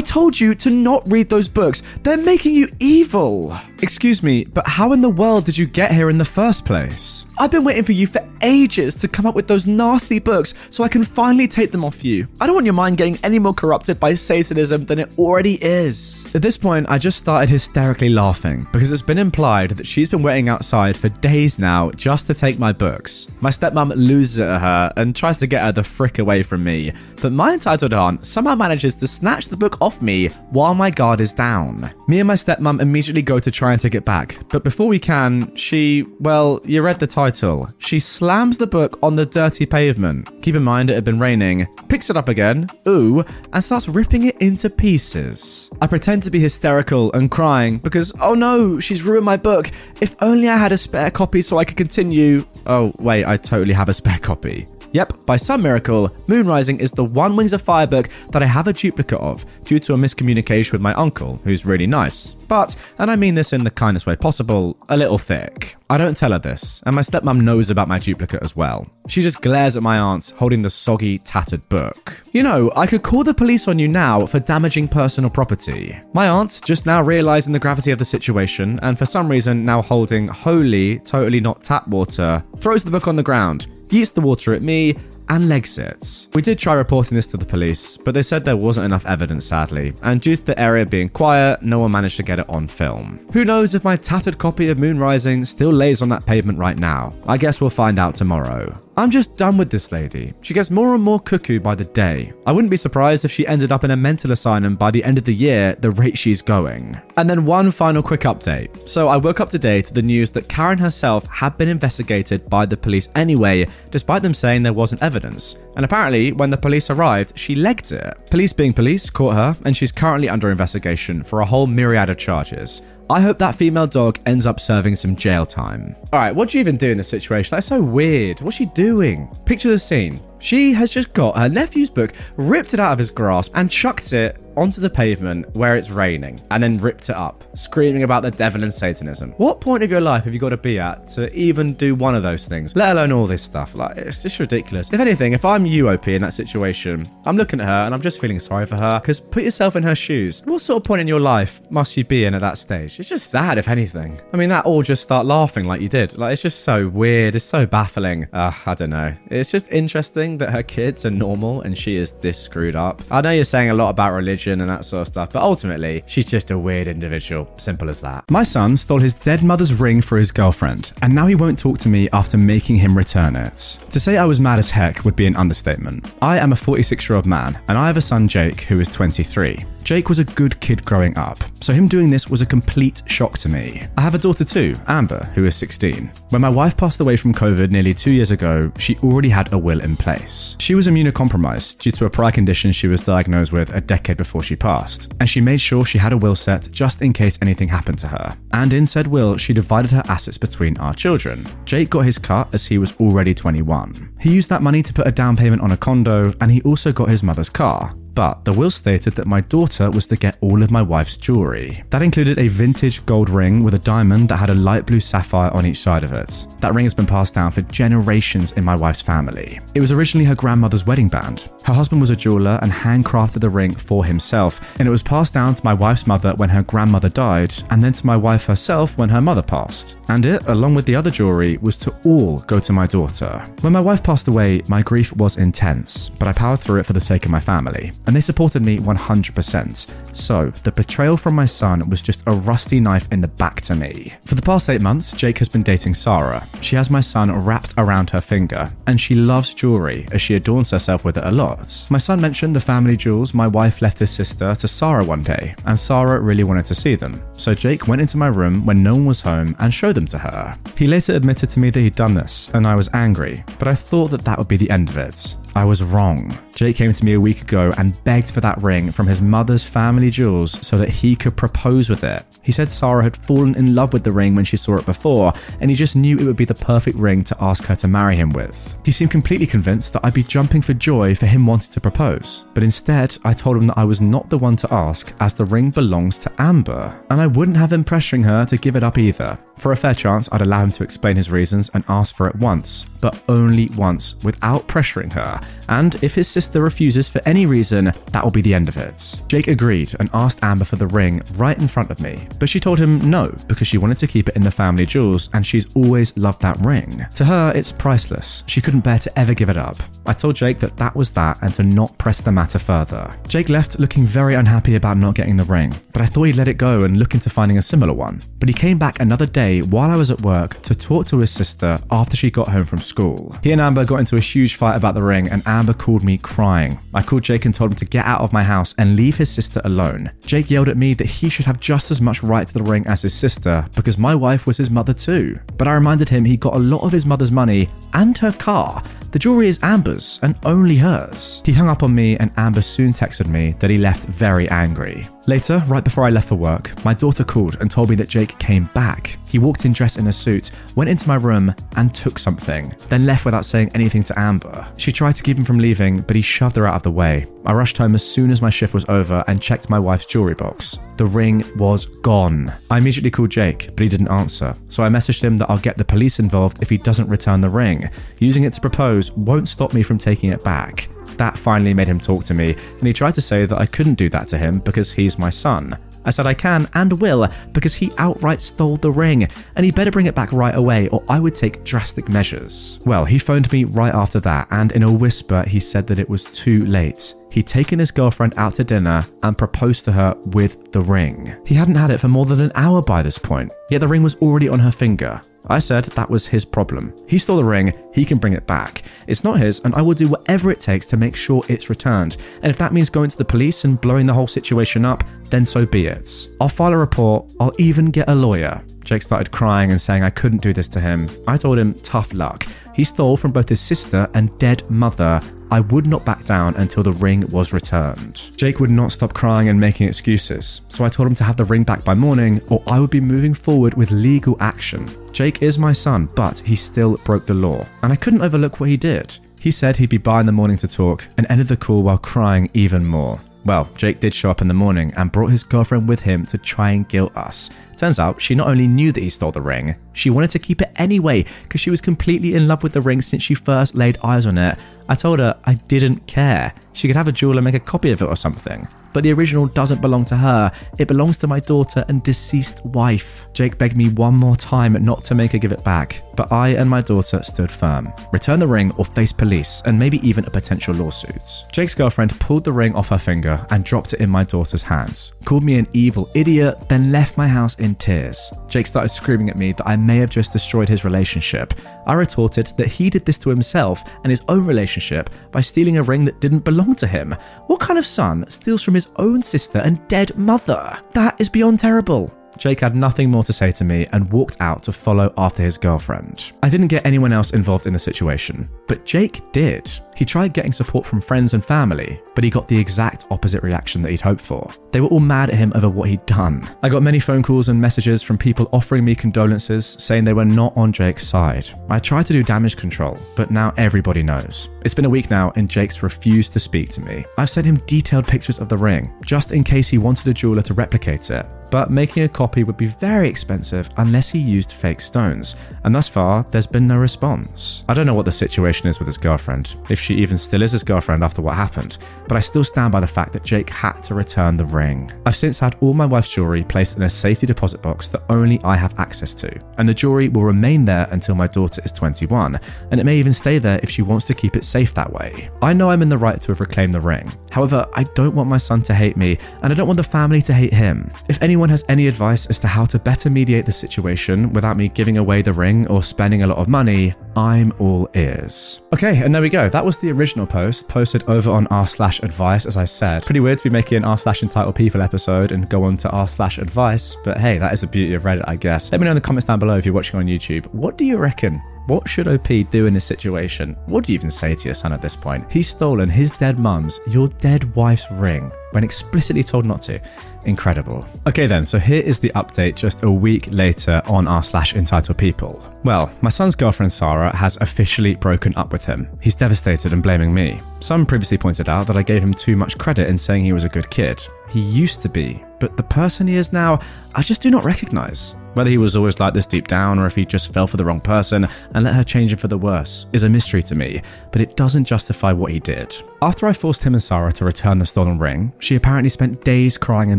told 0.00 0.38
you 0.38 0.54
to 0.56 0.68
not 0.68 1.10
read 1.10 1.30
those 1.30 1.48
books. 1.48 1.82
They're 2.02 2.18
making 2.18 2.54
you 2.54 2.68
evil. 2.80 3.56
Excuse 3.80 4.22
me, 4.22 4.44
but 4.44 4.66
how 4.66 4.92
in 4.92 5.00
the 5.00 5.08
world 5.08 5.46
did 5.46 5.56
you 5.56 5.66
get 5.66 5.90
here 5.92 6.10
in 6.10 6.18
the 6.18 6.24
first 6.24 6.66
place? 6.66 7.24
I've 7.38 7.50
been 7.50 7.64
waiting 7.64 7.84
for 7.84 7.92
you 7.92 8.06
for 8.06 8.20
ages 8.42 8.94
to 8.96 9.08
come 9.08 9.24
up 9.24 9.34
with 9.34 9.48
those 9.48 9.66
nasty 9.66 10.18
books 10.18 10.52
so 10.68 10.84
I 10.84 10.88
can 10.88 11.02
finally 11.02 11.48
take 11.48 11.70
them 11.70 11.84
off 11.84 12.04
you. 12.04 12.28
I 12.38 12.46
don't 12.46 12.54
want 12.54 12.66
your 12.66 12.74
mind 12.74 12.98
getting 12.98 13.18
any 13.24 13.38
more 13.38 13.54
corrupted 13.54 13.98
by 13.98 14.12
Satanism 14.14 14.84
than 14.84 14.98
it 14.98 15.18
already 15.18 15.62
is. 15.64 16.26
At 16.34 16.42
this 16.42 16.58
point, 16.58 16.90
I 16.90 16.98
just 16.98 17.16
started 17.16 17.48
hysterically 17.48 18.10
laughing 18.10 18.66
because 18.72 18.92
it's 18.92 19.00
been 19.00 19.16
implied 19.16 19.70
that 19.70 19.86
she's 19.86 20.10
been 20.10 20.22
waiting 20.22 20.50
outside 20.50 20.98
for 20.98 21.08
days 21.08 21.58
now 21.58 21.90
just 21.92 22.26
to 22.26 22.34
take 22.34 22.58
my 22.58 22.72
books. 22.72 23.28
My 23.40 23.50
stepmom 23.50 23.94
loses 23.96 24.40
at 24.40 24.60
her 24.60 24.89
and 24.96 25.14
tries 25.14 25.38
to 25.38 25.46
get 25.46 25.62
her 25.62 25.72
the 25.72 25.82
frick 25.82 26.18
away 26.18 26.42
from 26.42 26.64
me. 26.64 26.92
But 27.20 27.32
my 27.32 27.52
entitled 27.52 27.92
aunt 27.92 28.26
somehow 28.26 28.54
manages 28.54 28.94
to 28.96 29.06
snatch 29.06 29.48
the 29.48 29.56
book 29.56 29.76
off 29.80 30.00
me 30.00 30.28
while 30.50 30.74
my 30.74 30.90
guard 30.90 31.20
is 31.20 31.32
down. 31.32 31.90
Me 32.08 32.20
and 32.20 32.28
my 32.28 32.34
stepmom 32.34 32.80
immediately 32.80 33.22
go 33.22 33.38
to 33.38 33.50
try 33.50 33.72
and 33.72 33.80
take 33.80 33.94
it 33.94 34.04
back, 34.04 34.38
but 34.48 34.64
before 34.64 34.86
we 34.86 34.98
can, 34.98 35.54
she, 35.56 36.04
well, 36.20 36.60
you 36.64 36.82
read 36.82 36.98
the 36.98 37.06
title. 37.06 37.68
She 37.78 37.98
slams 37.98 38.58
the 38.58 38.66
book 38.66 38.98
on 39.02 39.16
the 39.16 39.26
dirty 39.26 39.66
pavement. 39.66 40.28
Keep 40.42 40.56
in 40.56 40.62
mind 40.62 40.90
it 40.90 40.94
had 40.94 41.04
been 41.04 41.18
raining, 41.18 41.66
picks 41.88 42.10
it 42.10 42.16
up 42.16 42.28
again, 42.28 42.68
ooh, 42.88 43.24
and 43.52 43.62
starts 43.62 43.88
ripping 43.88 44.24
it 44.24 44.36
into 44.38 44.70
pieces. 44.70 45.70
I 45.80 45.86
pretend 45.86 46.22
to 46.24 46.30
be 46.30 46.40
hysterical 46.40 47.12
and 47.12 47.30
crying 47.30 47.78
because, 47.78 48.12
oh 48.20 48.34
no, 48.34 48.80
she's 48.80 49.02
ruined 49.02 49.24
my 49.24 49.36
book. 49.36 49.70
If 50.00 50.14
only 50.20 50.48
I 50.48 50.56
had 50.56 50.72
a 50.72 50.78
spare 50.78 51.10
copy 51.10 51.42
so 51.42 51.58
I 51.58 51.64
could 51.64 51.76
continue. 51.76 52.44
Oh, 52.66 52.92
wait, 52.98 53.24
I 53.24 53.36
totally 53.36 53.74
have 53.74 53.88
a 53.88 53.94
spare 53.94 54.18
copy. 54.18 54.64
Yep, 54.92 55.24
by 55.24 55.36
some 55.36 55.62
miracle, 55.62 56.12
Moon 56.26 56.46
Rising 56.46 56.80
is 56.80 56.90
the 56.90 57.04
one 57.04 57.36
Wings 57.36 57.52
of 57.52 57.62
Fire 57.62 57.86
book 57.86 58.08
that 58.32 58.42
I 58.42 58.46
have 58.46 58.66
a 58.66 58.72
duplicate 58.72 59.20
of 59.20 59.44
due 59.64 59.78
to 59.78 59.94
a 59.94 59.96
miscommunication 59.96 60.72
with 60.72 60.80
my 60.80 60.92
uncle, 60.94 61.40
who's 61.44 61.64
really 61.64 61.86
nice. 61.86 62.32
But, 62.32 62.74
and 62.98 63.10
I 63.10 63.16
mean 63.16 63.36
this 63.36 63.52
in 63.52 63.62
the 63.62 63.70
kindest 63.70 64.06
way 64.06 64.16
possible, 64.16 64.76
a 64.88 64.96
little 64.96 65.18
thick. 65.18 65.76
I 65.88 65.96
don't 65.96 66.16
tell 66.16 66.32
her 66.32 66.38
this, 66.40 66.82
and 66.86 66.96
my 66.96 67.02
stepmom 67.02 67.40
knows 67.40 67.70
about 67.70 67.86
my 67.88 68.00
duplicate 68.00 68.42
as 68.42 68.56
well. 68.56 68.88
She 69.08 69.22
just 69.22 69.42
glares 69.42 69.76
at 69.76 69.82
my 69.82 69.98
aunt 69.98 70.32
holding 70.36 70.62
the 70.62 70.70
soggy, 70.70 71.18
tattered 71.18 71.68
book. 71.68 72.20
You 72.32 72.42
know, 72.42 72.70
I 72.76 72.86
could 72.86 73.02
call 73.02 73.24
the 73.24 73.34
police 73.34 73.66
on 73.66 73.78
you 73.78 73.88
now 73.88 74.26
for 74.26 74.38
damaging 74.38 74.88
personal 74.88 75.30
property. 75.30 75.98
My 76.12 76.28
aunt, 76.28 76.60
just 76.64 76.86
now 76.86 77.02
realizing 77.02 77.52
the 77.52 77.58
gravity 77.58 77.90
of 77.90 77.98
the 77.98 78.04
situation, 78.04 78.78
and 78.82 78.98
for 78.98 79.06
some 79.06 79.28
reason 79.28 79.64
now 79.64 79.82
holding 79.82 80.28
holy, 80.28 81.00
totally 81.00 81.40
not 81.40 81.64
tap 81.64 81.88
water, 81.88 82.44
throws 82.58 82.84
the 82.84 82.90
book 82.90 83.08
on 83.08 83.16
the 83.16 83.22
ground, 83.22 83.66
yeets 83.88 84.14
the 84.14 84.20
water 84.20 84.54
at 84.54 84.62
me, 84.62 84.96
and 85.30 85.48
Legsits. 85.48 86.26
We 86.34 86.42
did 86.42 86.58
try 86.58 86.74
reporting 86.74 87.14
this 87.14 87.28
to 87.28 87.36
the 87.36 87.44
police, 87.44 87.96
but 87.96 88.14
they 88.14 88.22
said 88.22 88.44
there 88.44 88.56
wasn't 88.56 88.86
enough 88.86 89.06
evidence, 89.06 89.46
sadly, 89.46 89.94
and 90.02 90.20
due 90.20 90.34
to 90.34 90.44
the 90.44 90.60
area 90.60 90.84
being 90.84 91.08
quiet, 91.08 91.62
no 91.62 91.78
one 91.78 91.92
managed 91.92 92.16
to 92.16 92.24
get 92.24 92.40
it 92.40 92.48
on 92.48 92.66
film. 92.66 93.24
Who 93.32 93.44
knows 93.44 93.74
if 93.74 93.84
my 93.84 93.94
tattered 93.94 94.38
copy 94.38 94.70
of 94.70 94.78
Moon 94.78 94.98
Rising 94.98 95.44
still 95.44 95.72
lays 95.72 96.02
on 96.02 96.08
that 96.08 96.26
pavement 96.26 96.58
right 96.58 96.76
now? 96.76 97.14
I 97.28 97.38
guess 97.38 97.60
we'll 97.60 97.70
find 97.70 98.00
out 98.00 98.16
tomorrow. 98.16 98.72
I'm 98.96 99.12
just 99.12 99.36
done 99.36 99.56
with 99.56 99.70
this 99.70 99.92
lady. 99.92 100.34
She 100.42 100.52
gets 100.52 100.70
more 100.70 100.94
and 100.94 101.02
more 101.02 101.20
cuckoo 101.20 101.60
by 101.60 101.76
the 101.76 101.84
day. 101.84 102.32
I 102.44 102.52
wouldn't 102.52 102.72
be 102.72 102.76
surprised 102.76 103.24
if 103.24 103.30
she 103.30 103.46
ended 103.46 103.70
up 103.70 103.84
in 103.84 103.92
a 103.92 103.96
mental 103.96 104.32
asylum 104.32 104.74
by 104.74 104.90
the 104.90 105.04
end 105.04 105.16
of 105.16 105.24
the 105.24 105.32
year, 105.32 105.76
the 105.78 105.92
rate 105.92 106.18
she's 106.18 106.42
going. 106.42 107.00
And 107.16 107.30
then 107.30 107.46
one 107.46 107.70
final 107.70 108.02
quick 108.02 108.22
update. 108.22 108.88
So 108.88 109.08
I 109.08 109.16
woke 109.16 109.38
up 109.38 109.48
today 109.48 109.80
to 109.80 109.94
the 109.94 110.02
news 110.02 110.30
that 110.32 110.48
Karen 110.48 110.78
herself 110.78 111.24
had 111.26 111.56
been 111.56 111.68
investigated 111.68 112.50
by 112.50 112.66
the 112.66 112.76
police 112.76 113.08
anyway, 113.14 113.68
despite 113.92 114.22
them 114.22 114.34
saying 114.34 114.64
there 114.64 114.72
wasn't 114.72 115.02
evidence 115.02 115.19
evidence. 115.20 115.56
And 115.76 115.84
apparently, 115.84 116.32
when 116.32 116.50
the 116.50 116.56
police 116.56 116.90
arrived, 116.90 117.38
she 117.38 117.54
legged 117.54 117.92
it. 117.92 118.30
Police 118.30 118.52
being 118.52 118.72
police 118.72 119.10
caught 119.10 119.34
her, 119.34 119.56
and 119.64 119.76
she's 119.76 119.92
currently 119.92 120.28
under 120.28 120.50
investigation 120.50 121.22
for 121.22 121.40
a 121.40 121.46
whole 121.46 121.66
myriad 121.66 122.10
of 122.10 122.18
charges. 122.18 122.82
I 123.08 123.20
hope 123.20 123.38
that 123.38 123.56
female 123.56 123.88
dog 123.88 124.20
ends 124.24 124.46
up 124.46 124.60
serving 124.60 124.94
some 124.94 125.16
jail 125.16 125.44
time. 125.44 125.96
Alright, 126.12 126.34
what 126.34 126.48
do 126.48 126.58
you 126.58 126.60
even 126.60 126.76
do 126.76 126.92
in 126.92 126.98
this 126.98 127.08
situation? 127.08 127.56
That's 127.56 127.66
so 127.66 127.82
weird. 127.82 128.40
What's 128.40 128.56
she 128.56 128.66
doing? 128.66 129.26
Picture 129.44 129.68
the 129.68 129.80
scene. 129.80 130.20
She 130.38 130.72
has 130.72 130.92
just 130.92 131.12
got 131.12 131.36
her 131.36 131.48
nephew's 131.48 131.90
book, 131.90 132.12
ripped 132.36 132.72
it 132.72 132.80
out 132.80 132.92
of 132.92 132.98
his 132.98 133.10
grasp, 133.10 133.52
and 133.56 133.68
chucked 133.70 134.12
it 134.12 134.40
onto 134.60 134.80
the 134.80 134.90
pavement 134.90 135.48
where 135.56 135.74
it's 135.74 135.90
raining, 135.90 136.38
and 136.50 136.62
then 136.62 136.76
ripped 136.78 137.08
it 137.08 137.16
up, 137.16 137.42
screaming 137.54 138.02
about 138.02 138.22
the 138.22 138.30
devil 138.30 138.62
and 138.62 138.72
Satanism. 138.72 139.32
What 139.38 139.60
point 139.60 139.82
of 139.82 139.90
your 139.90 140.02
life 140.02 140.24
have 140.24 140.34
you 140.34 140.38
got 140.38 140.50
to 140.50 140.58
be 140.58 140.78
at 140.78 141.08
to 141.08 141.32
even 141.34 141.72
do 141.72 141.94
one 141.94 142.14
of 142.14 142.22
those 142.22 142.46
things, 142.46 142.76
let 142.76 142.92
alone 142.92 143.10
all 143.10 143.26
this 143.26 143.42
stuff? 143.42 143.74
Like, 143.74 143.96
it's 143.96 144.22
just 144.22 144.38
ridiculous. 144.38 144.92
If 144.92 145.00
anything, 145.00 145.32
if 145.32 145.46
I'm 145.46 145.64
UOP 145.64 146.08
in 146.08 146.20
that 146.20 146.34
situation, 146.34 147.10
I'm 147.24 147.38
looking 147.38 147.58
at 147.58 147.66
her 147.66 147.86
and 147.86 147.94
I'm 147.94 148.02
just 148.02 148.20
feeling 148.20 148.38
sorry 148.38 148.66
for 148.66 148.76
her, 148.76 149.00
because 149.00 149.18
put 149.18 149.44
yourself 149.44 149.76
in 149.76 149.82
her 149.82 149.94
shoes. 149.94 150.42
What 150.44 150.60
sort 150.60 150.82
of 150.82 150.84
point 150.84 151.00
in 151.00 151.08
your 151.08 151.20
life 151.20 151.62
must 151.70 151.96
you 151.96 152.04
be 152.04 152.26
in 152.26 152.34
at 152.34 152.42
that 152.42 152.58
stage? 152.58 153.00
It's 153.00 153.08
just 153.08 153.30
sad, 153.30 153.56
if 153.56 153.66
anything. 153.66 154.20
I 154.34 154.36
mean, 154.36 154.50
that 154.50 154.66
all 154.66 154.82
just 154.82 155.02
start 155.02 155.24
laughing 155.24 155.64
like 155.64 155.80
you 155.80 155.88
did. 155.88 156.18
Like, 156.18 156.34
it's 156.34 156.42
just 156.42 156.64
so 156.64 156.86
weird. 156.86 157.34
It's 157.34 157.46
so 157.46 157.64
baffling. 157.64 158.28
Ugh, 158.34 158.54
I 158.66 158.74
don't 158.74 158.90
know. 158.90 159.14
It's 159.30 159.50
just 159.50 159.72
interesting 159.72 160.36
that 160.36 160.50
her 160.50 160.62
kids 160.62 161.06
are 161.06 161.10
normal 161.10 161.62
and 161.62 161.78
she 161.78 161.96
is 161.96 162.12
this 162.14 162.38
screwed 162.38 162.76
up. 162.76 163.00
I 163.10 163.22
know 163.22 163.30
you're 163.30 163.44
saying 163.44 163.70
a 163.70 163.74
lot 163.74 163.88
about 163.88 164.12
religion 164.12 164.49
and 164.58 164.68
that 164.68 164.84
sort 164.84 165.02
of 165.02 165.08
stuff, 165.08 165.32
but 165.32 165.42
ultimately, 165.42 166.02
she's 166.06 166.26
just 166.26 166.50
a 166.50 166.58
weird 166.58 166.88
individual. 166.88 167.48
Simple 167.56 167.88
as 167.88 168.00
that. 168.00 168.28
My 168.30 168.42
son 168.42 168.76
stole 168.76 168.98
his 168.98 169.14
dead 169.14 169.42
mother's 169.42 169.74
ring 169.74 170.00
for 170.02 170.18
his 170.18 170.32
girlfriend, 170.32 170.92
and 171.02 171.14
now 171.14 171.26
he 171.26 171.34
won't 171.34 171.58
talk 171.58 171.78
to 171.78 171.88
me 171.88 172.08
after 172.12 172.36
making 172.38 172.76
him 172.76 172.96
return 172.96 173.36
it. 173.36 173.78
To 173.90 174.00
say 174.00 174.16
I 174.16 174.24
was 174.24 174.40
mad 174.40 174.58
as 174.58 174.70
heck 174.70 175.04
would 175.04 175.16
be 175.16 175.26
an 175.26 175.36
understatement. 175.36 176.12
I 176.22 176.38
am 176.38 176.52
a 176.52 176.56
46 176.56 177.08
year 177.08 177.16
old 177.16 177.26
man, 177.26 177.60
and 177.68 177.78
I 177.78 177.86
have 177.86 177.96
a 177.96 178.00
son, 178.00 178.26
Jake, 178.26 178.62
who 178.62 178.80
is 178.80 178.88
23. 178.88 179.64
Jake 179.82 180.08
was 180.08 180.18
a 180.18 180.24
good 180.24 180.60
kid 180.60 180.84
growing 180.84 181.16
up, 181.16 181.38
so 181.60 181.72
him 181.72 181.88
doing 181.88 182.10
this 182.10 182.28
was 182.28 182.42
a 182.42 182.46
complete 182.46 183.02
shock 183.06 183.38
to 183.38 183.48
me. 183.48 183.86
I 183.96 184.02
have 184.02 184.14
a 184.14 184.18
daughter 184.18 184.44
too, 184.44 184.74
Amber, 184.86 185.24
who 185.34 185.44
is 185.44 185.56
16. 185.56 186.10
When 186.30 186.40
my 186.40 186.48
wife 186.48 186.76
passed 186.76 187.00
away 187.00 187.16
from 187.16 187.34
COVID 187.34 187.70
nearly 187.70 187.94
two 187.94 188.12
years 188.12 188.30
ago, 188.30 188.70
she 188.78 188.96
already 188.98 189.28
had 189.28 189.52
a 189.52 189.58
will 189.58 189.80
in 189.80 189.96
place. 189.96 190.56
She 190.58 190.74
was 190.74 190.86
immunocompromised 190.86 191.78
due 191.78 191.92
to 191.92 192.04
a 192.04 192.10
prior 192.10 192.32
condition 192.32 192.72
she 192.72 192.88
was 192.88 193.00
diagnosed 193.00 193.52
with 193.52 193.74
a 193.74 193.80
decade 193.80 194.16
before 194.16 194.42
she 194.42 194.56
passed, 194.56 195.12
and 195.20 195.28
she 195.28 195.40
made 195.40 195.60
sure 195.60 195.84
she 195.84 195.98
had 195.98 196.12
a 196.12 196.16
will 196.16 196.36
set 196.36 196.68
just 196.70 197.02
in 197.02 197.12
case 197.12 197.38
anything 197.42 197.68
happened 197.68 197.98
to 197.98 198.08
her. 198.08 198.36
And 198.52 198.72
in 198.72 198.86
said 198.86 199.06
will, 199.06 199.36
she 199.36 199.52
divided 199.52 199.90
her 199.90 200.04
assets 200.06 200.38
between 200.38 200.76
our 200.78 200.94
children. 200.94 201.46
Jake 201.64 201.90
got 201.90 202.04
his 202.04 202.18
cut 202.18 202.48
as 202.52 202.66
he 202.66 202.78
was 202.78 202.94
already 203.00 203.34
21. 203.34 204.16
He 204.20 204.32
used 204.32 204.50
that 204.50 204.62
money 204.62 204.82
to 204.82 204.92
put 204.92 205.06
a 205.06 205.12
down 205.12 205.36
payment 205.36 205.62
on 205.62 205.72
a 205.72 205.76
condo, 205.76 206.32
and 206.40 206.50
he 206.50 206.62
also 206.62 206.92
got 206.92 207.08
his 207.08 207.22
mother's 207.22 207.50
car 207.50 207.94
but 208.20 208.44
the 208.44 208.52
will 208.52 208.70
stated 208.70 209.14
that 209.14 209.26
my 209.26 209.40
daughter 209.40 209.90
was 209.90 210.06
to 210.06 210.14
get 210.14 210.36
all 210.42 210.62
of 210.62 210.70
my 210.70 210.82
wife's 210.82 211.16
jewelry. 211.16 211.82
That 211.88 212.02
included 212.02 212.38
a 212.38 212.48
vintage 212.48 213.06
gold 213.06 213.30
ring 213.30 213.64
with 213.64 213.72
a 213.72 213.78
diamond 213.78 214.28
that 214.28 214.36
had 214.36 214.50
a 214.50 214.54
light 214.54 214.84
blue 214.84 215.00
sapphire 215.00 215.50
on 215.52 215.64
each 215.64 215.78
side 215.78 216.04
of 216.04 216.12
it. 216.12 216.44
That 216.60 216.74
ring 216.74 216.84
has 216.84 216.92
been 216.92 217.06
passed 217.06 217.32
down 217.32 217.50
for 217.50 217.62
generations 217.62 218.52
in 218.52 218.62
my 218.62 218.74
wife's 218.74 219.00
family. 219.00 219.58
It 219.74 219.80
was 219.80 219.90
originally 219.90 220.26
her 220.26 220.34
grandmother's 220.34 220.84
wedding 220.84 221.08
band. 221.08 221.50
Her 221.64 221.72
husband 221.72 221.98
was 222.02 222.10
a 222.10 222.14
jeweler 222.14 222.58
and 222.60 222.70
handcrafted 222.70 223.40
the 223.40 223.48
ring 223.48 223.74
for 223.74 224.04
himself, 224.04 224.60
and 224.78 224.86
it 224.86 224.90
was 224.90 225.02
passed 225.02 225.32
down 225.32 225.54
to 225.54 225.64
my 225.64 225.72
wife's 225.72 226.06
mother 226.06 226.34
when 226.34 226.50
her 226.50 226.62
grandmother 226.62 227.08
died, 227.08 227.54
and 227.70 227.80
then 227.82 227.94
to 227.94 228.04
my 228.04 228.18
wife 228.18 228.44
herself 228.44 228.98
when 228.98 229.08
her 229.08 229.22
mother 229.22 229.42
passed. 229.42 229.96
And 230.08 230.26
it, 230.26 230.46
along 230.46 230.74
with 230.74 230.84
the 230.84 230.94
other 230.94 231.10
jewelry, 231.10 231.56
was 231.62 231.78
to 231.78 231.96
all 232.04 232.40
go 232.40 232.60
to 232.60 232.72
my 232.74 232.86
daughter. 232.86 233.42
When 233.62 233.72
my 233.72 233.80
wife 233.80 234.02
passed 234.02 234.28
away, 234.28 234.60
my 234.68 234.82
grief 234.82 235.16
was 235.16 235.38
intense, 235.38 236.10
but 236.10 236.28
I 236.28 236.32
powered 236.32 236.60
through 236.60 236.80
it 236.80 236.86
for 236.86 236.92
the 236.92 237.00
sake 237.00 237.24
of 237.24 237.30
my 237.30 237.40
family 237.40 237.92
and 238.10 238.16
they 238.16 238.20
supported 238.20 238.66
me 238.66 238.76
100%. 238.76 240.16
So, 240.16 240.50
the 240.64 240.72
betrayal 240.72 241.16
from 241.16 241.36
my 241.36 241.44
son 241.44 241.88
was 241.88 242.02
just 242.02 242.24
a 242.26 242.32
rusty 242.32 242.80
knife 242.80 243.06
in 243.12 243.20
the 243.20 243.28
back 243.28 243.60
to 243.60 243.76
me. 243.76 244.14
For 244.24 244.34
the 244.34 244.42
past 244.42 244.68
eight 244.68 244.80
months, 244.80 245.12
Jake 245.12 245.38
has 245.38 245.48
been 245.48 245.62
dating 245.62 245.94
Sarah. 245.94 246.44
She 246.60 246.74
has 246.74 246.90
my 246.90 247.02
son 247.02 247.30
wrapped 247.44 247.74
around 247.78 248.10
her 248.10 248.20
finger, 248.20 248.68
and 248.88 249.00
she 249.00 249.14
loves 249.14 249.54
jewelry 249.54 250.08
as 250.10 250.20
she 250.20 250.34
adorns 250.34 250.72
herself 250.72 251.04
with 251.04 251.18
it 251.18 251.24
a 251.24 251.30
lot. 251.30 251.86
My 251.88 251.98
son 251.98 252.20
mentioned 252.20 252.56
the 252.56 252.58
family 252.58 252.96
jewels 252.96 253.32
my 253.32 253.46
wife 253.46 253.80
left 253.80 254.00
his 254.00 254.10
sister 254.10 254.56
to 254.56 254.66
Sarah 254.66 255.04
one 255.04 255.22
day, 255.22 255.54
and 255.66 255.78
Sarah 255.78 256.18
really 256.18 256.42
wanted 256.42 256.64
to 256.64 256.74
see 256.74 256.96
them. 256.96 257.22
So 257.34 257.54
Jake 257.54 257.86
went 257.86 258.02
into 258.02 258.16
my 258.16 258.26
room 258.26 258.66
when 258.66 258.82
no 258.82 258.94
one 258.94 259.06
was 259.06 259.20
home 259.20 259.54
and 259.60 259.72
showed 259.72 259.94
them 259.94 260.06
to 260.06 260.18
her. 260.18 260.58
He 260.76 260.88
later 260.88 261.14
admitted 261.14 261.50
to 261.50 261.60
me 261.60 261.70
that 261.70 261.80
he'd 261.80 261.94
done 261.94 262.14
this, 262.14 262.50
and 262.54 262.66
I 262.66 262.74
was 262.74 262.90
angry, 262.92 263.44
but 263.60 263.68
I 263.68 263.74
thought 263.76 264.10
that 264.10 264.24
that 264.24 264.36
would 264.36 264.48
be 264.48 264.56
the 264.56 264.70
end 264.70 264.88
of 264.88 264.96
it. 264.96 265.36
I 265.54 265.64
was 265.64 265.82
wrong. 265.82 266.36
Jake 266.54 266.76
came 266.76 266.92
to 266.92 267.04
me 267.04 267.14
a 267.14 267.20
week 267.20 267.42
ago 267.42 267.72
and 267.78 268.02
begged 268.04 268.30
for 268.30 268.40
that 268.40 268.62
ring 268.62 268.92
from 268.92 269.06
his 269.06 269.20
mother's 269.20 269.64
family 269.64 270.10
jewels 270.10 270.64
so 270.66 270.76
that 270.76 270.88
he 270.88 271.16
could 271.16 271.36
propose 271.36 271.88
with 271.88 272.04
it. 272.04 272.24
He 272.42 272.52
said 272.52 272.70
Sarah 272.70 273.02
had 273.02 273.16
fallen 273.16 273.54
in 273.54 273.74
love 273.74 273.92
with 273.92 274.04
the 274.04 274.12
ring 274.12 274.34
when 274.34 274.44
she 274.44 274.56
saw 274.56 274.76
it 274.76 274.86
before, 274.86 275.32
and 275.60 275.70
he 275.70 275.76
just 275.76 275.96
knew 275.96 276.18
it 276.18 276.24
would 276.24 276.36
be 276.36 276.44
the 276.44 276.54
perfect 276.54 276.96
ring 276.98 277.24
to 277.24 277.36
ask 277.40 277.64
her 277.64 277.76
to 277.76 277.88
marry 277.88 278.16
him 278.16 278.30
with. 278.30 278.76
He 278.84 278.92
seemed 278.92 279.10
completely 279.10 279.46
convinced 279.46 279.92
that 279.92 280.04
I'd 280.04 280.14
be 280.14 280.22
jumping 280.22 280.62
for 280.62 280.74
joy 280.74 281.14
for 281.14 281.26
him 281.26 281.46
wanting 281.46 281.72
to 281.72 281.80
propose, 281.80 282.44
but 282.54 282.62
instead, 282.62 283.16
I 283.24 283.32
told 283.32 283.56
him 283.56 283.66
that 283.68 283.78
I 283.78 283.84
was 283.84 284.00
not 284.00 284.28
the 284.28 284.38
one 284.38 284.56
to 284.56 284.72
ask, 284.72 285.14
as 285.20 285.34
the 285.34 285.44
ring 285.44 285.70
belongs 285.70 286.18
to 286.20 286.32
Amber, 286.38 287.00
and 287.10 287.20
I 287.20 287.26
wouldn't 287.26 287.56
have 287.56 287.72
him 287.72 287.84
pressuring 287.84 288.24
her 288.24 288.44
to 288.46 288.56
give 288.56 288.76
it 288.76 288.82
up 288.82 288.98
either. 288.98 289.38
For 289.58 289.72
a 289.72 289.76
fair 289.76 289.94
chance, 289.94 290.28
I'd 290.32 290.40
allow 290.42 290.62
him 290.62 290.72
to 290.72 290.82
explain 290.82 291.16
his 291.16 291.30
reasons 291.30 291.70
and 291.74 291.84
ask 291.88 292.14
for 292.14 292.26
it 292.26 292.36
once, 292.36 292.86
but 293.00 293.22
only 293.28 293.68
once, 293.76 294.16
without 294.24 294.66
pressuring 294.66 295.12
her. 295.12 295.39
And 295.68 296.02
if 296.02 296.14
his 296.14 296.28
sister 296.28 296.62
refuses 296.62 297.08
for 297.08 297.20
any 297.24 297.46
reason, 297.46 297.92
that 298.12 298.24
will 298.24 298.30
be 298.30 298.42
the 298.42 298.54
end 298.54 298.68
of 298.68 298.76
it. 298.76 299.20
Jake 299.28 299.48
agreed 299.48 299.94
and 300.00 300.10
asked 300.12 300.42
Amber 300.42 300.64
for 300.64 300.76
the 300.76 300.86
ring 300.86 301.22
right 301.34 301.58
in 301.58 301.68
front 301.68 301.90
of 301.90 302.00
me, 302.00 302.26
but 302.38 302.48
she 302.48 302.60
told 302.60 302.78
him 302.78 303.10
no 303.10 303.34
because 303.46 303.68
she 303.68 303.78
wanted 303.78 303.98
to 303.98 304.06
keep 304.06 304.28
it 304.28 304.36
in 304.36 304.42
the 304.42 304.50
family 304.50 304.86
jewels 304.86 305.30
and 305.32 305.46
she's 305.46 305.74
always 305.74 306.16
loved 306.16 306.42
that 306.42 306.58
ring. 306.60 307.06
To 307.14 307.24
her, 307.24 307.52
it's 307.54 307.72
priceless. 307.72 308.42
She 308.46 308.60
couldn't 308.60 308.80
bear 308.80 308.98
to 308.98 309.18
ever 309.18 309.34
give 309.34 309.48
it 309.48 309.56
up. 309.56 309.76
I 310.06 310.12
told 310.12 310.36
Jake 310.36 310.58
that 310.60 310.76
that 310.76 310.94
was 310.94 311.10
that 311.12 311.38
and 311.42 311.54
to 311.54 311.62
not 311.62 311.96
press 311.98 312.20
the 312.20 312.32
matter 312.32 312.58
further. 312.58 313.14
Jake 313.28 313.48
left 313.48 313.78
looking 313.78 314.04
very 314.04 314.34
unhappy 314.34 314.74
about 314.74 314.96
not 314.96 315.14
getting 315.14 315.36
the 315.36 315.44
ring, 315.44 315.74
but 315.92 316.02
I 316.02 316.06
thought 316.06 316.24
he'd 316.24 316.36
let 316.36 316.48
it 316.48 316.54
go 316.54 316.84
and 316.84 316.98
look 316.98 317.14
into 317.14 317.30
finding 317.30 317.58
a 317.58 317.62
similar 317.62 317.92
one. 317.92 318.20
But 318.38 318.48
he 318.48 318.54
came 318.54 318.78
back 318.78 319.00
another 319.00 319.26
day 319.26 319.62
while 319.62 319.90
I 319.90 319.96
was 319.96 320.10
at 320.10 320.20
work 320.20 320.60
to 320.62 320.74
talk 320.74 321.06
to 321.08 321.18
his 321.18 321.30
sister 321.30 321.78
after 321.90 322.16
she 322.16 322.30
got 322.30 322.48
home 322.48 322.64
from 322.64 322.80
school. 322.80 323.34
He 323.42 323.52
and 323.52 323.60
Amber 323.60 323.84
got 323.84 324.00
into 324.00 324.16
a 324.16 324.20
huge 324.20 324.56
fight 324.56 324.76
about 324.76 324.94
the 324.94 325.02
ring, 325.02 325.28
and 325.30 325.42
Amber 325.46 325.72
called 325.72 326.04
me 326.04 326.18
crying. 326.18 326.78
I 326.94 327.02
called 327.02 327.22
Jake 327.22 327.44
and 327.44 327.54
told 327.54 327.70
him 327.70 327.76
to 327.76 327.84
get 327.84 328.06
out 328.06 328.20
of 328.20 328.32
my 328.32 328.42
house 328.42 328.74
and 328.78 328.96
leave 328.96 329.16
his 329.16 329.30
sister 329.30 329.60
alone. 329.64 330.10
Jake 330.26 330.50
yelled 330.50 330.68
at 330.68 330.76
me 330.76 330.94
that 330.94 331.06
he 331.06 331.28
should 331.28 331.46
have 331.46 331.60
just 331.60 331.90
as 331.90 332.00
much 332.00 332.22
right 332.22 332.46
to 332.46 332.54
the 332.54 332.62
ring 332.62 332.86
as 332.86 333.02
his 333.02 333.14
sister 333.14 333.66
because 333.74 333.98
my 333.98 334.14
wife 334.14 334.46
was 334.46 334.56
his 334.56 334.70
mother 334.70 334.92
too. 334.92 335.38
But 335.56 335.68
I 335.68 335.74
reminded 335.74 336.08
him 336.08 336.24
he 336.24 336.36
got 336.36 336.56
a 336.56 336.58
lot 336.58 336.82
of 336.82 336.92
his 336.92 337.06
mother's 337.06 337.32
money 337.32 337.68
and 337.94 338.16
her 338.18 338.32
car. 338.32 338.82
The 339.12 339.18
jewelry 339.18 339.48
is 339.48 339.58
Amber's 339.62 340.20
and 340.22 340.38
only 340.44 340.76
hers. 340.76 341.42
He 341.44 341.52
hung 341.52 341.68
up 341.68 341.82
on 341.82 341.92
me, 341.94 342.16
and 342.18 342.30
Amber 342.36 342.62
soon 342.62 342.92
texted 342.92 343.26
me 343.26 343.56
that 343.58 343.68
he 343.68 343.76
left 343.76 344.04
very 344.04 344.48
angry. 344.50 345.08
Later, 345.26 345.62
right 345.66 345.84
before 345.84 346.04
I 346.04 346.10
left 346.10 346.28
for 346.28 346.36
work, 346.36 346.82
my 346.84 346.94
daughter 346.94 347.24
called 347.24 347.56
and 347.60 347.70
told 347.70 347.90
me 347.90 347.96
that 347.96 348.08
Jake 348.08 348.38
came 348.38 348.70
back. 348.74 349.18
He 349.26 349.38
walked 349.38 349.66
in 349.66 349.72
dressed 349.72 349.98
in 349.98 350.06
a 350.06 350.12
suit, 350.12 350.50
went 350.76 350.88
into 350.88 351.06
my 351.06 351.16
room, 351.16 351.54
and 351.76 351.94
took 351.94 352.18
something, 352.18 352.74
then 352.88 353.04
left 353.04 353.26
without 353.26 353.44
saying 353.44 353.70
anything 353.74 354.02
to 354.04 354.18
Amber. 354.18 354.66
She 354.78 354.92
tried 354.92 355.16
to 355.16 355.22
keep 355.22 355.36
him 355.36 355.44
from 355.44 355.58
leaving, 355.58 356.00
but 356.00 356.16
he 356.16 356.22
shoved 356.22 356.56
her 356.56 356.66
out 356.66 356.76
of 356.76 356.82
the 356.82 356.90
way. 356.90 357.26
I 357.44 357.52
rushed 357.52 357.76
home 357.76 357.94
as 357.94 358.08
soon 358.08 358.30
as 358.30 358.40
my 358.40 358.50
shift 358.50 358.72
was 358.72 358.86
over 358.88 359.22
and 359.28 359.42
checked 359.42 359.70
my 359.70 359.78
wife's 359.78 360.06
jewelry 360.06 360.34
box. 360.34 360.78
The 360.96 361.06
ring 361.06 361.44
was 361.56 361.84
gone. 361.86 362.52
I 362.70 362.78
immediately 362.78 363.10
called 363.10 363.30
Jake, 363.30 363.70
but 363.76 363.82
he 363.82 363.88
didn't 363.88 364.08
answer, 364.08 364.54
so 364.68 364.82
I 364.82 364.88
messaged 364.88 365.22
him 365.22 365.36
that 365.36 365.50
I'll 365.50 365.58
get 365.58 365.76
the 365.76 365.84
police 365.84 366.18
involved 366.18 366.62
if 366.62 366.70
he 366.70 366.78
doesn't 366.78 367.08
return 367.08 367.40
the 367.42 367.48
ring. 367.50 367.90
Using 368.18 368.44
it 368.44 368.54
to 368.54 368.60
propose 368.60 369.12
won't 369.12 369.48
stop 369.48 369.74
me 369.74 369.82
from 369.82 369.98
taking 369.98 370.30
it 370.30 370.42
back. 370.42 370.88
That 371.20 371.36
finally 371.36 371.74
made 371.74 371.86
him 371.86 372.00
talk 372.00 372.24
to 372.24 372.34
me, 372.34 372.56
and 372.78 372.86
he 372.86 372.94
tried 372.94 373.14
to 373.16 373.20
say 373.20 373.44
that 373.44 373.60
I 373.60 373.66
couldn't 373.66 373.96
do 373.96 374.08
that 374.08 374.26
to 374.28 374.38
him 374.38 374.60
because 374.60 374.90
he's 374.90 375.18
my 375.18 375.28
son. 375.28 375.76
I 376.02 376.08
said 376.08 376.26
I 376.26 376.32
can 376.32 376.66
and 376.72 376.98
will 376.98 377.28
because 377.52 377.74
he 377.74 377.92
outright 377.98 378.40
stole 378.40 378.78
the 378.78 378.90
ring, 378.90 379.28
and 379.54 379.62
he 379.62 379.70
better 379.70 379.90
bring 379.90 380.06
it 380.06 380.14
back 380.14 380.32
right 380.32 380.54
away 380.54 380.88
or 380.88 381.04
I 381.10 381.20
would 381.20 381.34
take 381.34 381.62
drastic 381.62 382.08
measures. 382.08 382.80
Well, 382.86 383.04
he 383.04 383.18
phoned 383.18 383.52
me 383.52 383.64
right 383.64 383.94
after 383.94 384.18
that, 384.20 384.48
and 384.50 384.72
in 384.72 384.82
a 384.82 384.90
whisper, 384.90 385.42
he 385.46 385.60
said 385.60 385.86
that 385.88 385.98
it 385.98 386.08
was 386.08 386.24
too 386.24 386.64
late. 386.64 387.12
He'd 387.30 387.46
taken 387.46 387.78
his 387.78 387.90
girlfriend 387.90 388.34
out 388.36 388.54
to 388.56 388.64
dinner 388.64 389.04
and 389.22 389.38
proposed 389.38 389.84
to 389.84 389.92
her 389.92 390.14
with 390.26 390.72
the 390.72 390.80
ring. 390.80 391.34
He 391.46 391.54
hadn't 391.54 391.76
had 391.76 391.90
it 391.90 392.00
for 392.00 392.08
more 392.08 392.26
than 392.26 392.40
an 392.40 392.52
hour 392.54 392.82
by 392.82 393.02
this 393.02 393.18
point, 393.18 393.52
yet 393.70 393.80
the 393.80 393.88
ring 393.88 394.02
was 394.02 394.16
already 394.16 394.48
on 394.48 394.58
her 394.58 394.72
finger. 394.72 395.20
I 395.46 395.58
said 395.58 395.84
that 395.84 396.10
was 396.10 396.26
his 396.26 396.44
problem. 396.44 396.92
He 397.08 397.18
stole 397.18 397.36
the 397.36 397.44
ring, 397.44 397.72
he 397.94 398.04
can 398.04 398.18
bring 398.18 398.34
it 398.34 398.46
back. 398.46 398.82
It's 399.06 399.24
not 399.24 399.40
his, 399.40 399.60
and 399.60 399.74
I 399.74 399.82
will 399.82 399.94
do 399.94 400.08
whatever 400.08 400.50
it 400.50 400.60
takes 400.60 400.86
to 400.88 400.96
make 400.96 401.16
sure 401.16 401.42
it's 401.48 401.70
returned. 401.70 402.18
And 402.42 402.50
if 402.50 402.58
that 402.58 402.72
means 402.72 402.90
going 402.90 403.10
to 403.10 403.18
the 403.18 403.24
police 403.24 403.64
and 403.64 403.80
blowing 403.80 404.06
the 404.06 404.14
whole 404.14 404.26
situation 404.26 404.84
up, 404.84 405.02
then 405.30 405.46
so 405.46 405.64
be 405.64 405.86
it. 405.86 406.28
I'll 406.40 406.48
file 406.48 406.72
a 406.72 406.76
report, 406.76 407.32
I'll 407.40 407.54
even 407.58 407.86
get 407.86 408.08
a 408.08 408.14
lawyer. 408.14 408.62
Jake 408.84 409.02
started 409.02 409.30
crying 409.30 409.70
and 409.70 409.80
saying 409.80 410.02
I 410.02 410.10
couldn't 410.10 410.42
do 410.42 410.52
this 410.52 410.68
to 410.70 410.80
him. 410.80 411.08
I 411.26 411.36
told 411.36 411.58
him, 411.58 411.74
tough 411.74 412.12
luck. 412.12 412.46
He 412.74 412.84
stole 412.84 413.16
from 413.16 413.32
both 413.32 413.48
his 413.48 413.60
sister 413.60 414.08
and 414.14 414.36
dead 414.38 414.68
mother. 414.70 415.22
I 415.50 415.60
would 415.60 415.86
not 415.86 416.04
back 416.04 416.24
down 416.24 416.54
until 416.56 416.82
the 416.82 416.92
ring 416.92 417.26
was 417.28 417.52
returned. 417.52 418.30
Jake 418.36 418.60
would 418.60 418.70
not 418.70 418.92
stop 418.92 419.12
crying 419.12 419.48
and 419.48 419.58
making 419.58 419.88
excuses, 419.88 420.60
so 420.68 420.84
I 420.84 420.88
told 420.88 421.08
him 421.08 421.14
to 421.16 421.24
have 421.24 421.36
the 421.36 421.44
ring 421.44 421.64
back 421.64 421.84
by 421.84 421.94
morning 421.94 422.40
or 422.48 422.62
I 422.66 422.78
would 422.78 422.90
be 422.90 423.00
moving 423.00 423.34
forward 423.34 423.74
with 423.74 423.90
legal 423.90 424.36
action. 424.40 424.88
Jake 425.12 425.42
is 425.42 425.58
my 425.58 425.72
son, 425.72 426.08
but 426.14 426.38
he 426.38 426.54
still 426.54 426.96
broke 426.98 427.26
the 427.26 427.34
law, 427.34 427.66
and 427.82 427.92
I 427.92 427.96
couldn't 427.96 428.22
overlook 428.22 428.60
what 428.60 428.68
he 428.68 428.76
did. 428.76 429.18
He 429.40 429.50
said 429.50 429.76
he'd 429.76 429.88
be 429.88 429.98
by 429.98 430.20
in 430.20 430.26
the 430.26 430.32
morning 430.32 430.58
to 430.58 430.68
talk 430.68 431.06
and 431.16 431.26
ended 431.28 431.48
the 431.48 431.56
call 431.56 431.82
while 431.82 431.98
crying 431.98 432.50
even 432.54 432.84
more. 432.84 433.20
Well, 433.44 433.70
Jake 433.76 434.00
did 434.00 434.14
show 434.14 434.30
up 434.30 434.42
in 434.42 434.48
the 434.48 434.54
morning 434.54 434.92
and 434.96 435.10
brought 435.10 435.30
his 435.30 435.42
girlfriend 435.42 435.88
with 435.88 436.00
him 436.00 436.26
to 436.26 436.38
try 436.38 436.72
and 436.72 436.86
guilt 436.86 437.16
us. 437.16 437.48
Turns 437.80 437.98
out 437.98 438.20
she 438.20 438.34
not 438.34 438.46
only 438.46 438.66
knew 438.66 438.92
that 438.92 439.02
he 439.02 439.08
stole 439.08 439.32
the 439.32 439.40
ring, 439.40 439.74
she 439.94 440.10
wanted 440.10 440.28
to 440.32 440.38
keep 440.38 440.60
it 440.60 440.70
anyway 440.76 441.24
because 441.44 441.62
she 441.62 441.70
was 441.70 441.80
completely 441.80 442.34
in 442.34 442.46
love 442.46 442.62
with 442.62 442.74
the 442.74 442.80
ring 442.82 443.00
since 443.00 443.22
she 443.22 443.32
first 443.32 443.74
laid 443.74 443.96
eyes 444.04 444.26
on 444.26 444.36
it. 444.36 444.58
I 444.86 444.94
told 444.94 445.18
her 445.18 445.40
I 445.44 445.54
didn't 445.54 446.06
care. 446.06 446.52
She 446.74 446.88
could 446.88 446.96
have 446.96 447.08
a 447.08 447.12
jeweler 447.12 447.40
make 447.40 447.54
a 447.54 447.58
copy 447.58 447.90
of 447.90 448.02
it 448.02 448.04
or 448.04 448.16
something 448.16 448.68
but 448.92 449.02
the 449.02 449.12
original 449.12 449.46
doesn't 449.46 449.80
belong 449.80 450.04
to 450.06 450.16
her. 450.16 450.52
It 450.78 450.88
belongs 450.88 451.18
to 451.18 451.26
my 451.26 451.40
daughter 451.40 451.84
and 451.88 452.02
deceased 452.02 452.64
wife. 452.64 453.26
Jake 453.32 453.58
begged 453.58 453.76
me 453.76 453.88
one 453.88 454.14
more 454.14 454.36
time 454.36 454.72
not 454.84 455.04
to 455.06 455.14
make 455.14 455.32
her 455.32 455.38
give 455.38 455.52
it 455.52 455.64
back, 455.64 456.02
but 456.16 456.30
I 456.32 456.50
and 456.50 456.68
my 456.68 456.80
daughter 456.80 457.22
stood 457.22 457.50
firm. 457.50 457.92
Return 458.12 458.40
the 458.40 458.46
ring 458.46 458.72
or 458.76 458.84
face 458.84 459.12
police 459.12 459.62
and 459.66 459.78
maybe 459.78 460.06
even 460.06 460.24
a 460.24 460.30
potential 460.30 460.74
lawsuit. 460.74 461.44
Jake's 461.52 461.74
girlfriend 461.74 462.18
pulled 462.20 462.44
the 462.44 462.52
ring 462.52 462.74
off 462.74 462.88
her 462.88 462.98
finger 462.98 463.44
and 463.50 463.64
dropped 463.64 463.92
it 463.92 464.00
in 464.00 464.10
my 464.10 464.24
daughter's 464.24 464.62
hands, 464.62 465.12
called 465.24 465.44
me 465.44 465.56
an 465.58 465.68
evil 465.72 466.10
idiot, 466.14 466.68
then 466.68 466.92
left 466.92 467.16
my 467.16 467.28
house 467.28 467.58
in 467.58 467.69
tears. 467.74 468.32
Jake 468.48 468.66
started 468.66 468.88
screaming 468.90 469.30
at 469.30 469.38
me 469.38 469.52
that 469.52 469.66
I 469.66 469.76
may 469.76 469.98
have 469.98 470.10
just 470.10 470.32
destroyed 470.32 470.68
his 470.68 470.84
relationship. 470.84 471.54
I 471.86 471.94
retorted 471.94 472.48
that 472.56 472.68
he 472.68 472.90
did 472.90 473.04
this 473.04 473.18
to 473.18 473.30
himself 473.30 473.82
and 474.04 474.10
his 474.10 474.22
own 474.28 474.44
relationship 474.46 475.10
by 475.30 475.40
stealing 475.40 475.78
a 475.78 475.82
ring 475.82 476.04
that 476.04 476.20
didn't 476.20 476.44
belong 476.44 476.74
to 476.76 476.86
him. 476.86 477.14
What 477.46 477.60
kind 477.60 477.78
of 477.78 477.86
son 477.86 478.28
steals 478.28 478.62
from 478.62 478.74
his 478.74 478.88
own 478.96 479.22
sister 479.22 479.58
and 479.58 479.86
dead 479.88 480.16
mother? 480.16 480.78
That 480.92 481.20
is 481.20 481.28
beyond 481.28 481.60
terrible. 481.60 482.12
Jake 482.40 482.60
had 482.60 482.74
nothing 482.74 483.10
more 483.10 483.22
to 483.22 483.34
say 483.34 483.52
to 483.52 483.64
me 483.64 483.86
and 483.92 484.10
walked 484.10 484.38
out 484.40 484.62
to 484.62 484.72
follow 484.72 485.12
after 485.18 485.42
his 485.42 485.58
girlfriend. 485.58 486.32
I 486.42 486.48
didn't 486.48 486.68
get 486.68 486.86
anyone 486.86 487.12
else 487.12 487.32
involved 487.32 487.66
in 487.66 487.74
the 487.74 487.78
situation, 487.78 488.48
but 488.66 488.86
Jake 488.86 489.20
did. 489.30 489.70
He 489.94 490.06
tried 490.06 490.32
getting 490.32 490.52
support 490.52 490.86
from 490.86 491.02
friends 491.02 491.34
and 491.34 491.44
family, 491.44 492.00
but 492.14 492.24
he 492.24 492.30
got 492.30 492.48
the 492.48 492.56
exact 492.56 493.04
opposite 493.10 493.42
reaction 493.42 493.82
that 493.82 493.90
he'd 493.90 494.00
hoped 494.00 494.22
for. 494.22 494.50
They 494.72 494.80
were 494.80 494.88
all 494.88 495.00
mad 495.00 495.28
at 495.28 495.36
him 495.36 495.52
over 495.54 495.68
what 495.68 495.90
he'd 495.90 496.06
done. 496.06 496.48
I 496.62 496.70
got 496.70 496.82
many 496.82 496.98
phone 496.98 497.22
calls 497.22 497.50
and 497.50 497.60
messages 497.60 498.02
from 498.02 498.16
people 498.16 498.48
offering 498.54 498.86
me 498.86 498.94
condolences, 498.94 499.76
saying 499.78 500.04
they 500.04 500.14
were 500.14 500.24
not 500.24 500.56
on 500.56 500.72
Jake's 500.72 501.06
side. 501.06 501.50
I 501.68 501.78
tried 501.78 502.06
to 502.06 502.14
do 502.14 502.22
damage 502.22 502.56
control, 502.56 502.96
but 503.16 503.30
now 503.30 503.52
everybody 503.58 504.02
knows. 504.02 504.48
It's 504.64 504.72
been 504.72 504.86
a 504.86 504.90
week 504.90 505.10
now, 505.10 505.30
and 505.36 505.50
Jake's 505.50 505.82
refused 505.82 506.32
to 506.32 506.40
speak 506.40 506.70
to 506.70 506.80
me. 506.80 507.04
I've 507.18 507.28
sent 507.28 507.46
him 507.46 507.60
detailed 507.66 508.06
pictures 508.06 508.38
of 508.38 508.48
the 508.48 508.56
ring, 508.56 508.90
just 509.04 509.32
in 509.32 509.44
case 509.44 509.68
he 509.68 509.76
wanted 509.76 510.08
a 510.08 510.14
jeweler 510.14 510.40
to 510.42 510.54
replicate 510.54 511.10
it 511.10 511.26
but 511.50 511.70
making 511.70 512.02
a 512.04 512.08
copy 512.08 512.44
would 512.44 512.56
be 512.56 512.66
very 512.66 513.08
expensive 513.08 513.68
unless 513.76 514.08
he 514.08 514.18
used 514.18 514.52
fake 514.52 514.80
stones, 514.80 515.36
and 515.64 515.74
thus 515.74 515.88
far, 515.88 516.24
there's 516.30 516.46
been 516.46 516.66
no 516.66 516.76
response. 516.78 517.64
I 517.68 517.74
don't 517.74 517.86
know 517.86 517.94
what 517.94 518.04
the 518.04 518.12
situation 518.12 518.68
is 518.68 518.78
with 518.78 518.86
his 518.86 518.98
girlfriend, 518.98 519.56
if 519.68 519.80
she 519.80 519.94
even 519.96 520.18
still 520.18 520.42
is 520.42 520.52
his 520.52 520.62
girlfriend 520.62 521.04
after 521.04 521.22
what 521.22 521.34
happened, 521.34 521.78
but 522.06 522.16
I 522.16 522.20
still 522.20 522.44
stand 522.44 522.72
by 522.72 522.80
the 522.80 522.86
fact 522.86 523.12
that 523.12 523.24
Jake 523.24 523.50
had 523.50 523.82
to 523.84 523.94
return 523.94 524.36
the 524.36 524.44
ring. 524.44 524.90
I've 525.06 525.16
since 525.16 525.38
had 525.38 525.56
all 525.60 525.74
my 525.74 525.86
wife's 525.86 526.12
jewelry 526.12 526.44
placed 526.44 526.76
in 526.76 526.82
a 526.82 526.90
safety 526.90 527.26
deposit 527.26 527.62
box 527.62 527.88
that 527.88 528.02
only 528.08 528.40
I 528.42 528.56
have 528.56 528.78
access 528.78 529.14
to, 529.14 529.40
and 529.58 529.68
the 529.68 529.74
jewelry 529.74 530.08
will 530.08 530.24
remain 530.24 530.64
there 530.64 530.88
until 530.90 531.14
my 531.14 531.26
daughter 531.26 531.62
is 531.64 531.72
21, 531.72 532.38
and 532.70 532.80
it 532.80 532.84
may 532.84 532.96
even 532.96 533.12
stay 533.12 533.38
there 533.38 533.60
if 533.62 533.70
she 533.70 533.82
wants 533.82 534.06
to 534.06 534.14
keep 534.14 534.36
it 534.36 534.44
safe 534.44 534.74
that 534.74 534.92
way. 534.92 535.30
I 535.42 535.52
know 535.52 535.70
I'm 535.70 535.82
in 535.82 535.88
the 535.88 535.98
right 535.98 536.20
to 536.20 536.28
have 536.28 536.40
reclaimed 536.40 536.74
the 536.74 536.80
ring. 536.80 537.10
However, 537.30 537.66
I 537.74 537.84
don't 537.84 538.14
want 538.14 538.30
my 538.30 538.36
son 538.36 538.62
to 538.62 538.74
hate 538.74 538.96
me, 538.96 539.18
and 539.42 539.52
I 539.52 539.56
don't 539.56 539.66
want 539.66 539.78
the 539.78 539.82
family 539.82 540.22
to 540.22 540.32
hate 540.32 540.52
him. 540.52 540.90
If 541.08 541.22
anyone 541.22 541.39
has 541.48 541.64
any 541.68 541.86
advice 541.86 542.26
as 542.26 542.38
to 542.40 542.46
how 542.46 542.64
to 542.66 542.78
better 542.78 543.08
mediate 543.08 543.46
the 543.46 543.52
situation 543.52 544.30
without 544.30 544.56
me 544.56 544.68
giving 544.68 544.98
away 544.98 545.22
the 545.22 545.32
ring 545.32 545.66
or 545.68 545.82
spending 545.82 546.22
a 546.22 546.26
lot 546.26 546.38
of 546.38 546.48
money, 546.48 546.94
I'm 547.16 547.52
all 547.58 547.88
ears. 547.94 548.60
Okay, 548.74 549.02
and 549.02 549.14
there 549.14 549.22
we 549.22 549.28
go. 549.30 549.48
That 549.48 549.64
was 549.64 549.78
the 549.78 549.90
original 549.90 550.26
post 550.26 550.68
posted 550.68 551.02
over 551.04 551.30
on 551.30 551.46
r 551.46 551.66
slash 551.66 552.00
advice, 552.02 552.44
as 552.44 552.56
I 552.56 552.64
said. 552.64 553.04
Pretty 553.04 553.20
weird 553.20 553.38
to 553.38 553.44
be 553.44 553.50
making 553.50 553.78
an 553.78 553.84
r 553.84 553.96
slash 553.96 554.22
entitled 554.22 554.54
people 554.54 554.82
episode 554.82 555.32
and 555.32 555.48
go 555.48 555.64
on 555.64 555.76
to 555.78 555.90
r 555.90 556.06
slash 556.06 556.38
advice, 556.38 556.96
but 557.04 557.18
hey, 557.18 557.38
that 557.38 557.52
is 557.52 557.62
the 557.62 557.66
beauty 557.66 557.94
of 557.94 558.02
Reddit, 558.02 558.24
I 558.26 558.36
guess. 558.36 558.70
Let 558.70 558.80
me 558.80 558.84
know 558.84 558.90
in 558.90 558.96
the 558.96 559.00
comments 559.00 559.24
down 559.24 559.38
below 559.38 559.56
if 559.56 559.64
you're 559.64 559.74
watching 559.74 559.98
on 559.98 560.06
YouTube. 560.06 560.46
What 560.52 560.76
do 560.76 560.84
you 560.84 560.98
reckon? 560.98 561.40
What 561.70 561.88
should 561.88 562.08
OP 562.08 562.26
do 562.50 562.66
in 562.66 562.74
this 562.74 562.84
situation? 562.84 563.56
What 563.66 563.84
do 563.84 563.92
you 563.92 563.94
even 563.96 564.10
say 564.10 564.34
to 564.34 564.44
your 564.48 564.56
son 564.56 564.72
at 564.72 564.82
this 564.82 564.96
point? 564.96 565.30
He's 565.30 565.46
stolen 565.46 565.88
his 565.88 566.10
dead 566.10 566.36
mum's, 566.36 566.80
your 566.88 567.06
dead 567.06 567.54
wife's 567.54 567.88
ring, 567.92 568.32
when 568.50 568.64
explicitly 568.64 569.22
told 569.22 569.44
not 569.44 569.62
to. 569.62 569.80
Incredible. 570.24 570.84
Okay, 571.06 571.28
then, 571.28 571.46
so 571.46 571.60
here 571.60 571.80
is 571.80 572.00
the 572.00 572.10
update 572.16 572.56
just 572.56 572.82
a 572.82 572.90
week 572.90 573.28
later 573.30 573.80
on 573.86 574.08
r 574.08 574.24
slash 574.24 574.56
entitled 574.56 574.98
people. 574.98 575.40
Well, 575.62 575.92
my 576.00 576.08
son's 576.08 576.34
girlfriend 576.34 576.72
Sarah 576.72 577.14
has 577.14 577.36
officially 577.36 577.94
broken 577.94 578.34
up 578.34 578.50
with 578.50 578.64
him. 578.64 578.88
He's 579.00 579.14
devastated 579.14 579.72
and 579.72 579.80
blaming 579.80 580.12
me. 580.12 580.40
Some 580.58 580.84
previously 580.84 581.18
pointed 581.18 581.48
out 581.48 581.68
that 581.68 581.76
I 581.76 581.82
gave 581.82 582.02
him 582.02 582.12
too 582.12 582.34
much 582.34 582.58
credit 582.58 582.88
in 582.88 582.98
saying 582.98 583.24
he 583.24 583.32
was 583.32 583.44
a 583.44 583.48
good 583.48 583.70
kid. 583.70 584.04
He 584.28 584.40
used 584.40 584.82
to 584.82 584.88
be, 584.88 585.22
but 585.40 585.56
the 585.56 585.62
person 585.64 586.06
he 586.06 586.16
is 586.16 586.32
now, 586.32 586.60
I 586.94 587.02
just 587.02 587.22
do 587.22 587.30
not 587.30 587.44
recognize. 587.44 588.14
Whether 588.34 588.50
he 588.50 588.58
was 588.58 588.76
always 588.76 589.00
like 589.00 589.12
this 589.12 589.26
deep 589.26 589.48
down 589.48 589.80
or 589.80 589.86
if 589.86 589.96
he 589.96 590.06
just 590.06 590.32
fell 590.32 590.46
for 590.46 590.56
the 590.56 590.64
wrong 590.64 590.78
person 590.78 591.26
and 591.54 591.64
let 591.64 591.74
her 591.74 591.82
change 591.82 592.12
him 592.12 592.18
for 592.18 592.28
the 592.28 592.38
worse 592.38 592.86
is 592.92 593.02
a 593.02 593.08
mystery 593.08 593.42
to 593.42 593.56
me, 593.56 593.82
but 594.12 594.20
it 594.20 594.36
doesn't 594.36 594.66
justify 594.66 595.12
what 595.12 595.32
he 595.32 595.40
did. 595.40 595.74
After 596.00 596.28
I 596.28 596.32
forced 596.32 596.62
him 596.62 596.74
and 596.74 596.82
Sarah 596.82 597.12
to 597.14 597.24
return 597.24 597.58
the 597.58 597.66
stolen 597.66 597.98
ring, 597.98 598.32
she 598.38 598.54
apparently 598.54 598.88
spent 598.88 599.24
days 599.24 599.58
crying 599.58 599.90
in 599.90 599.98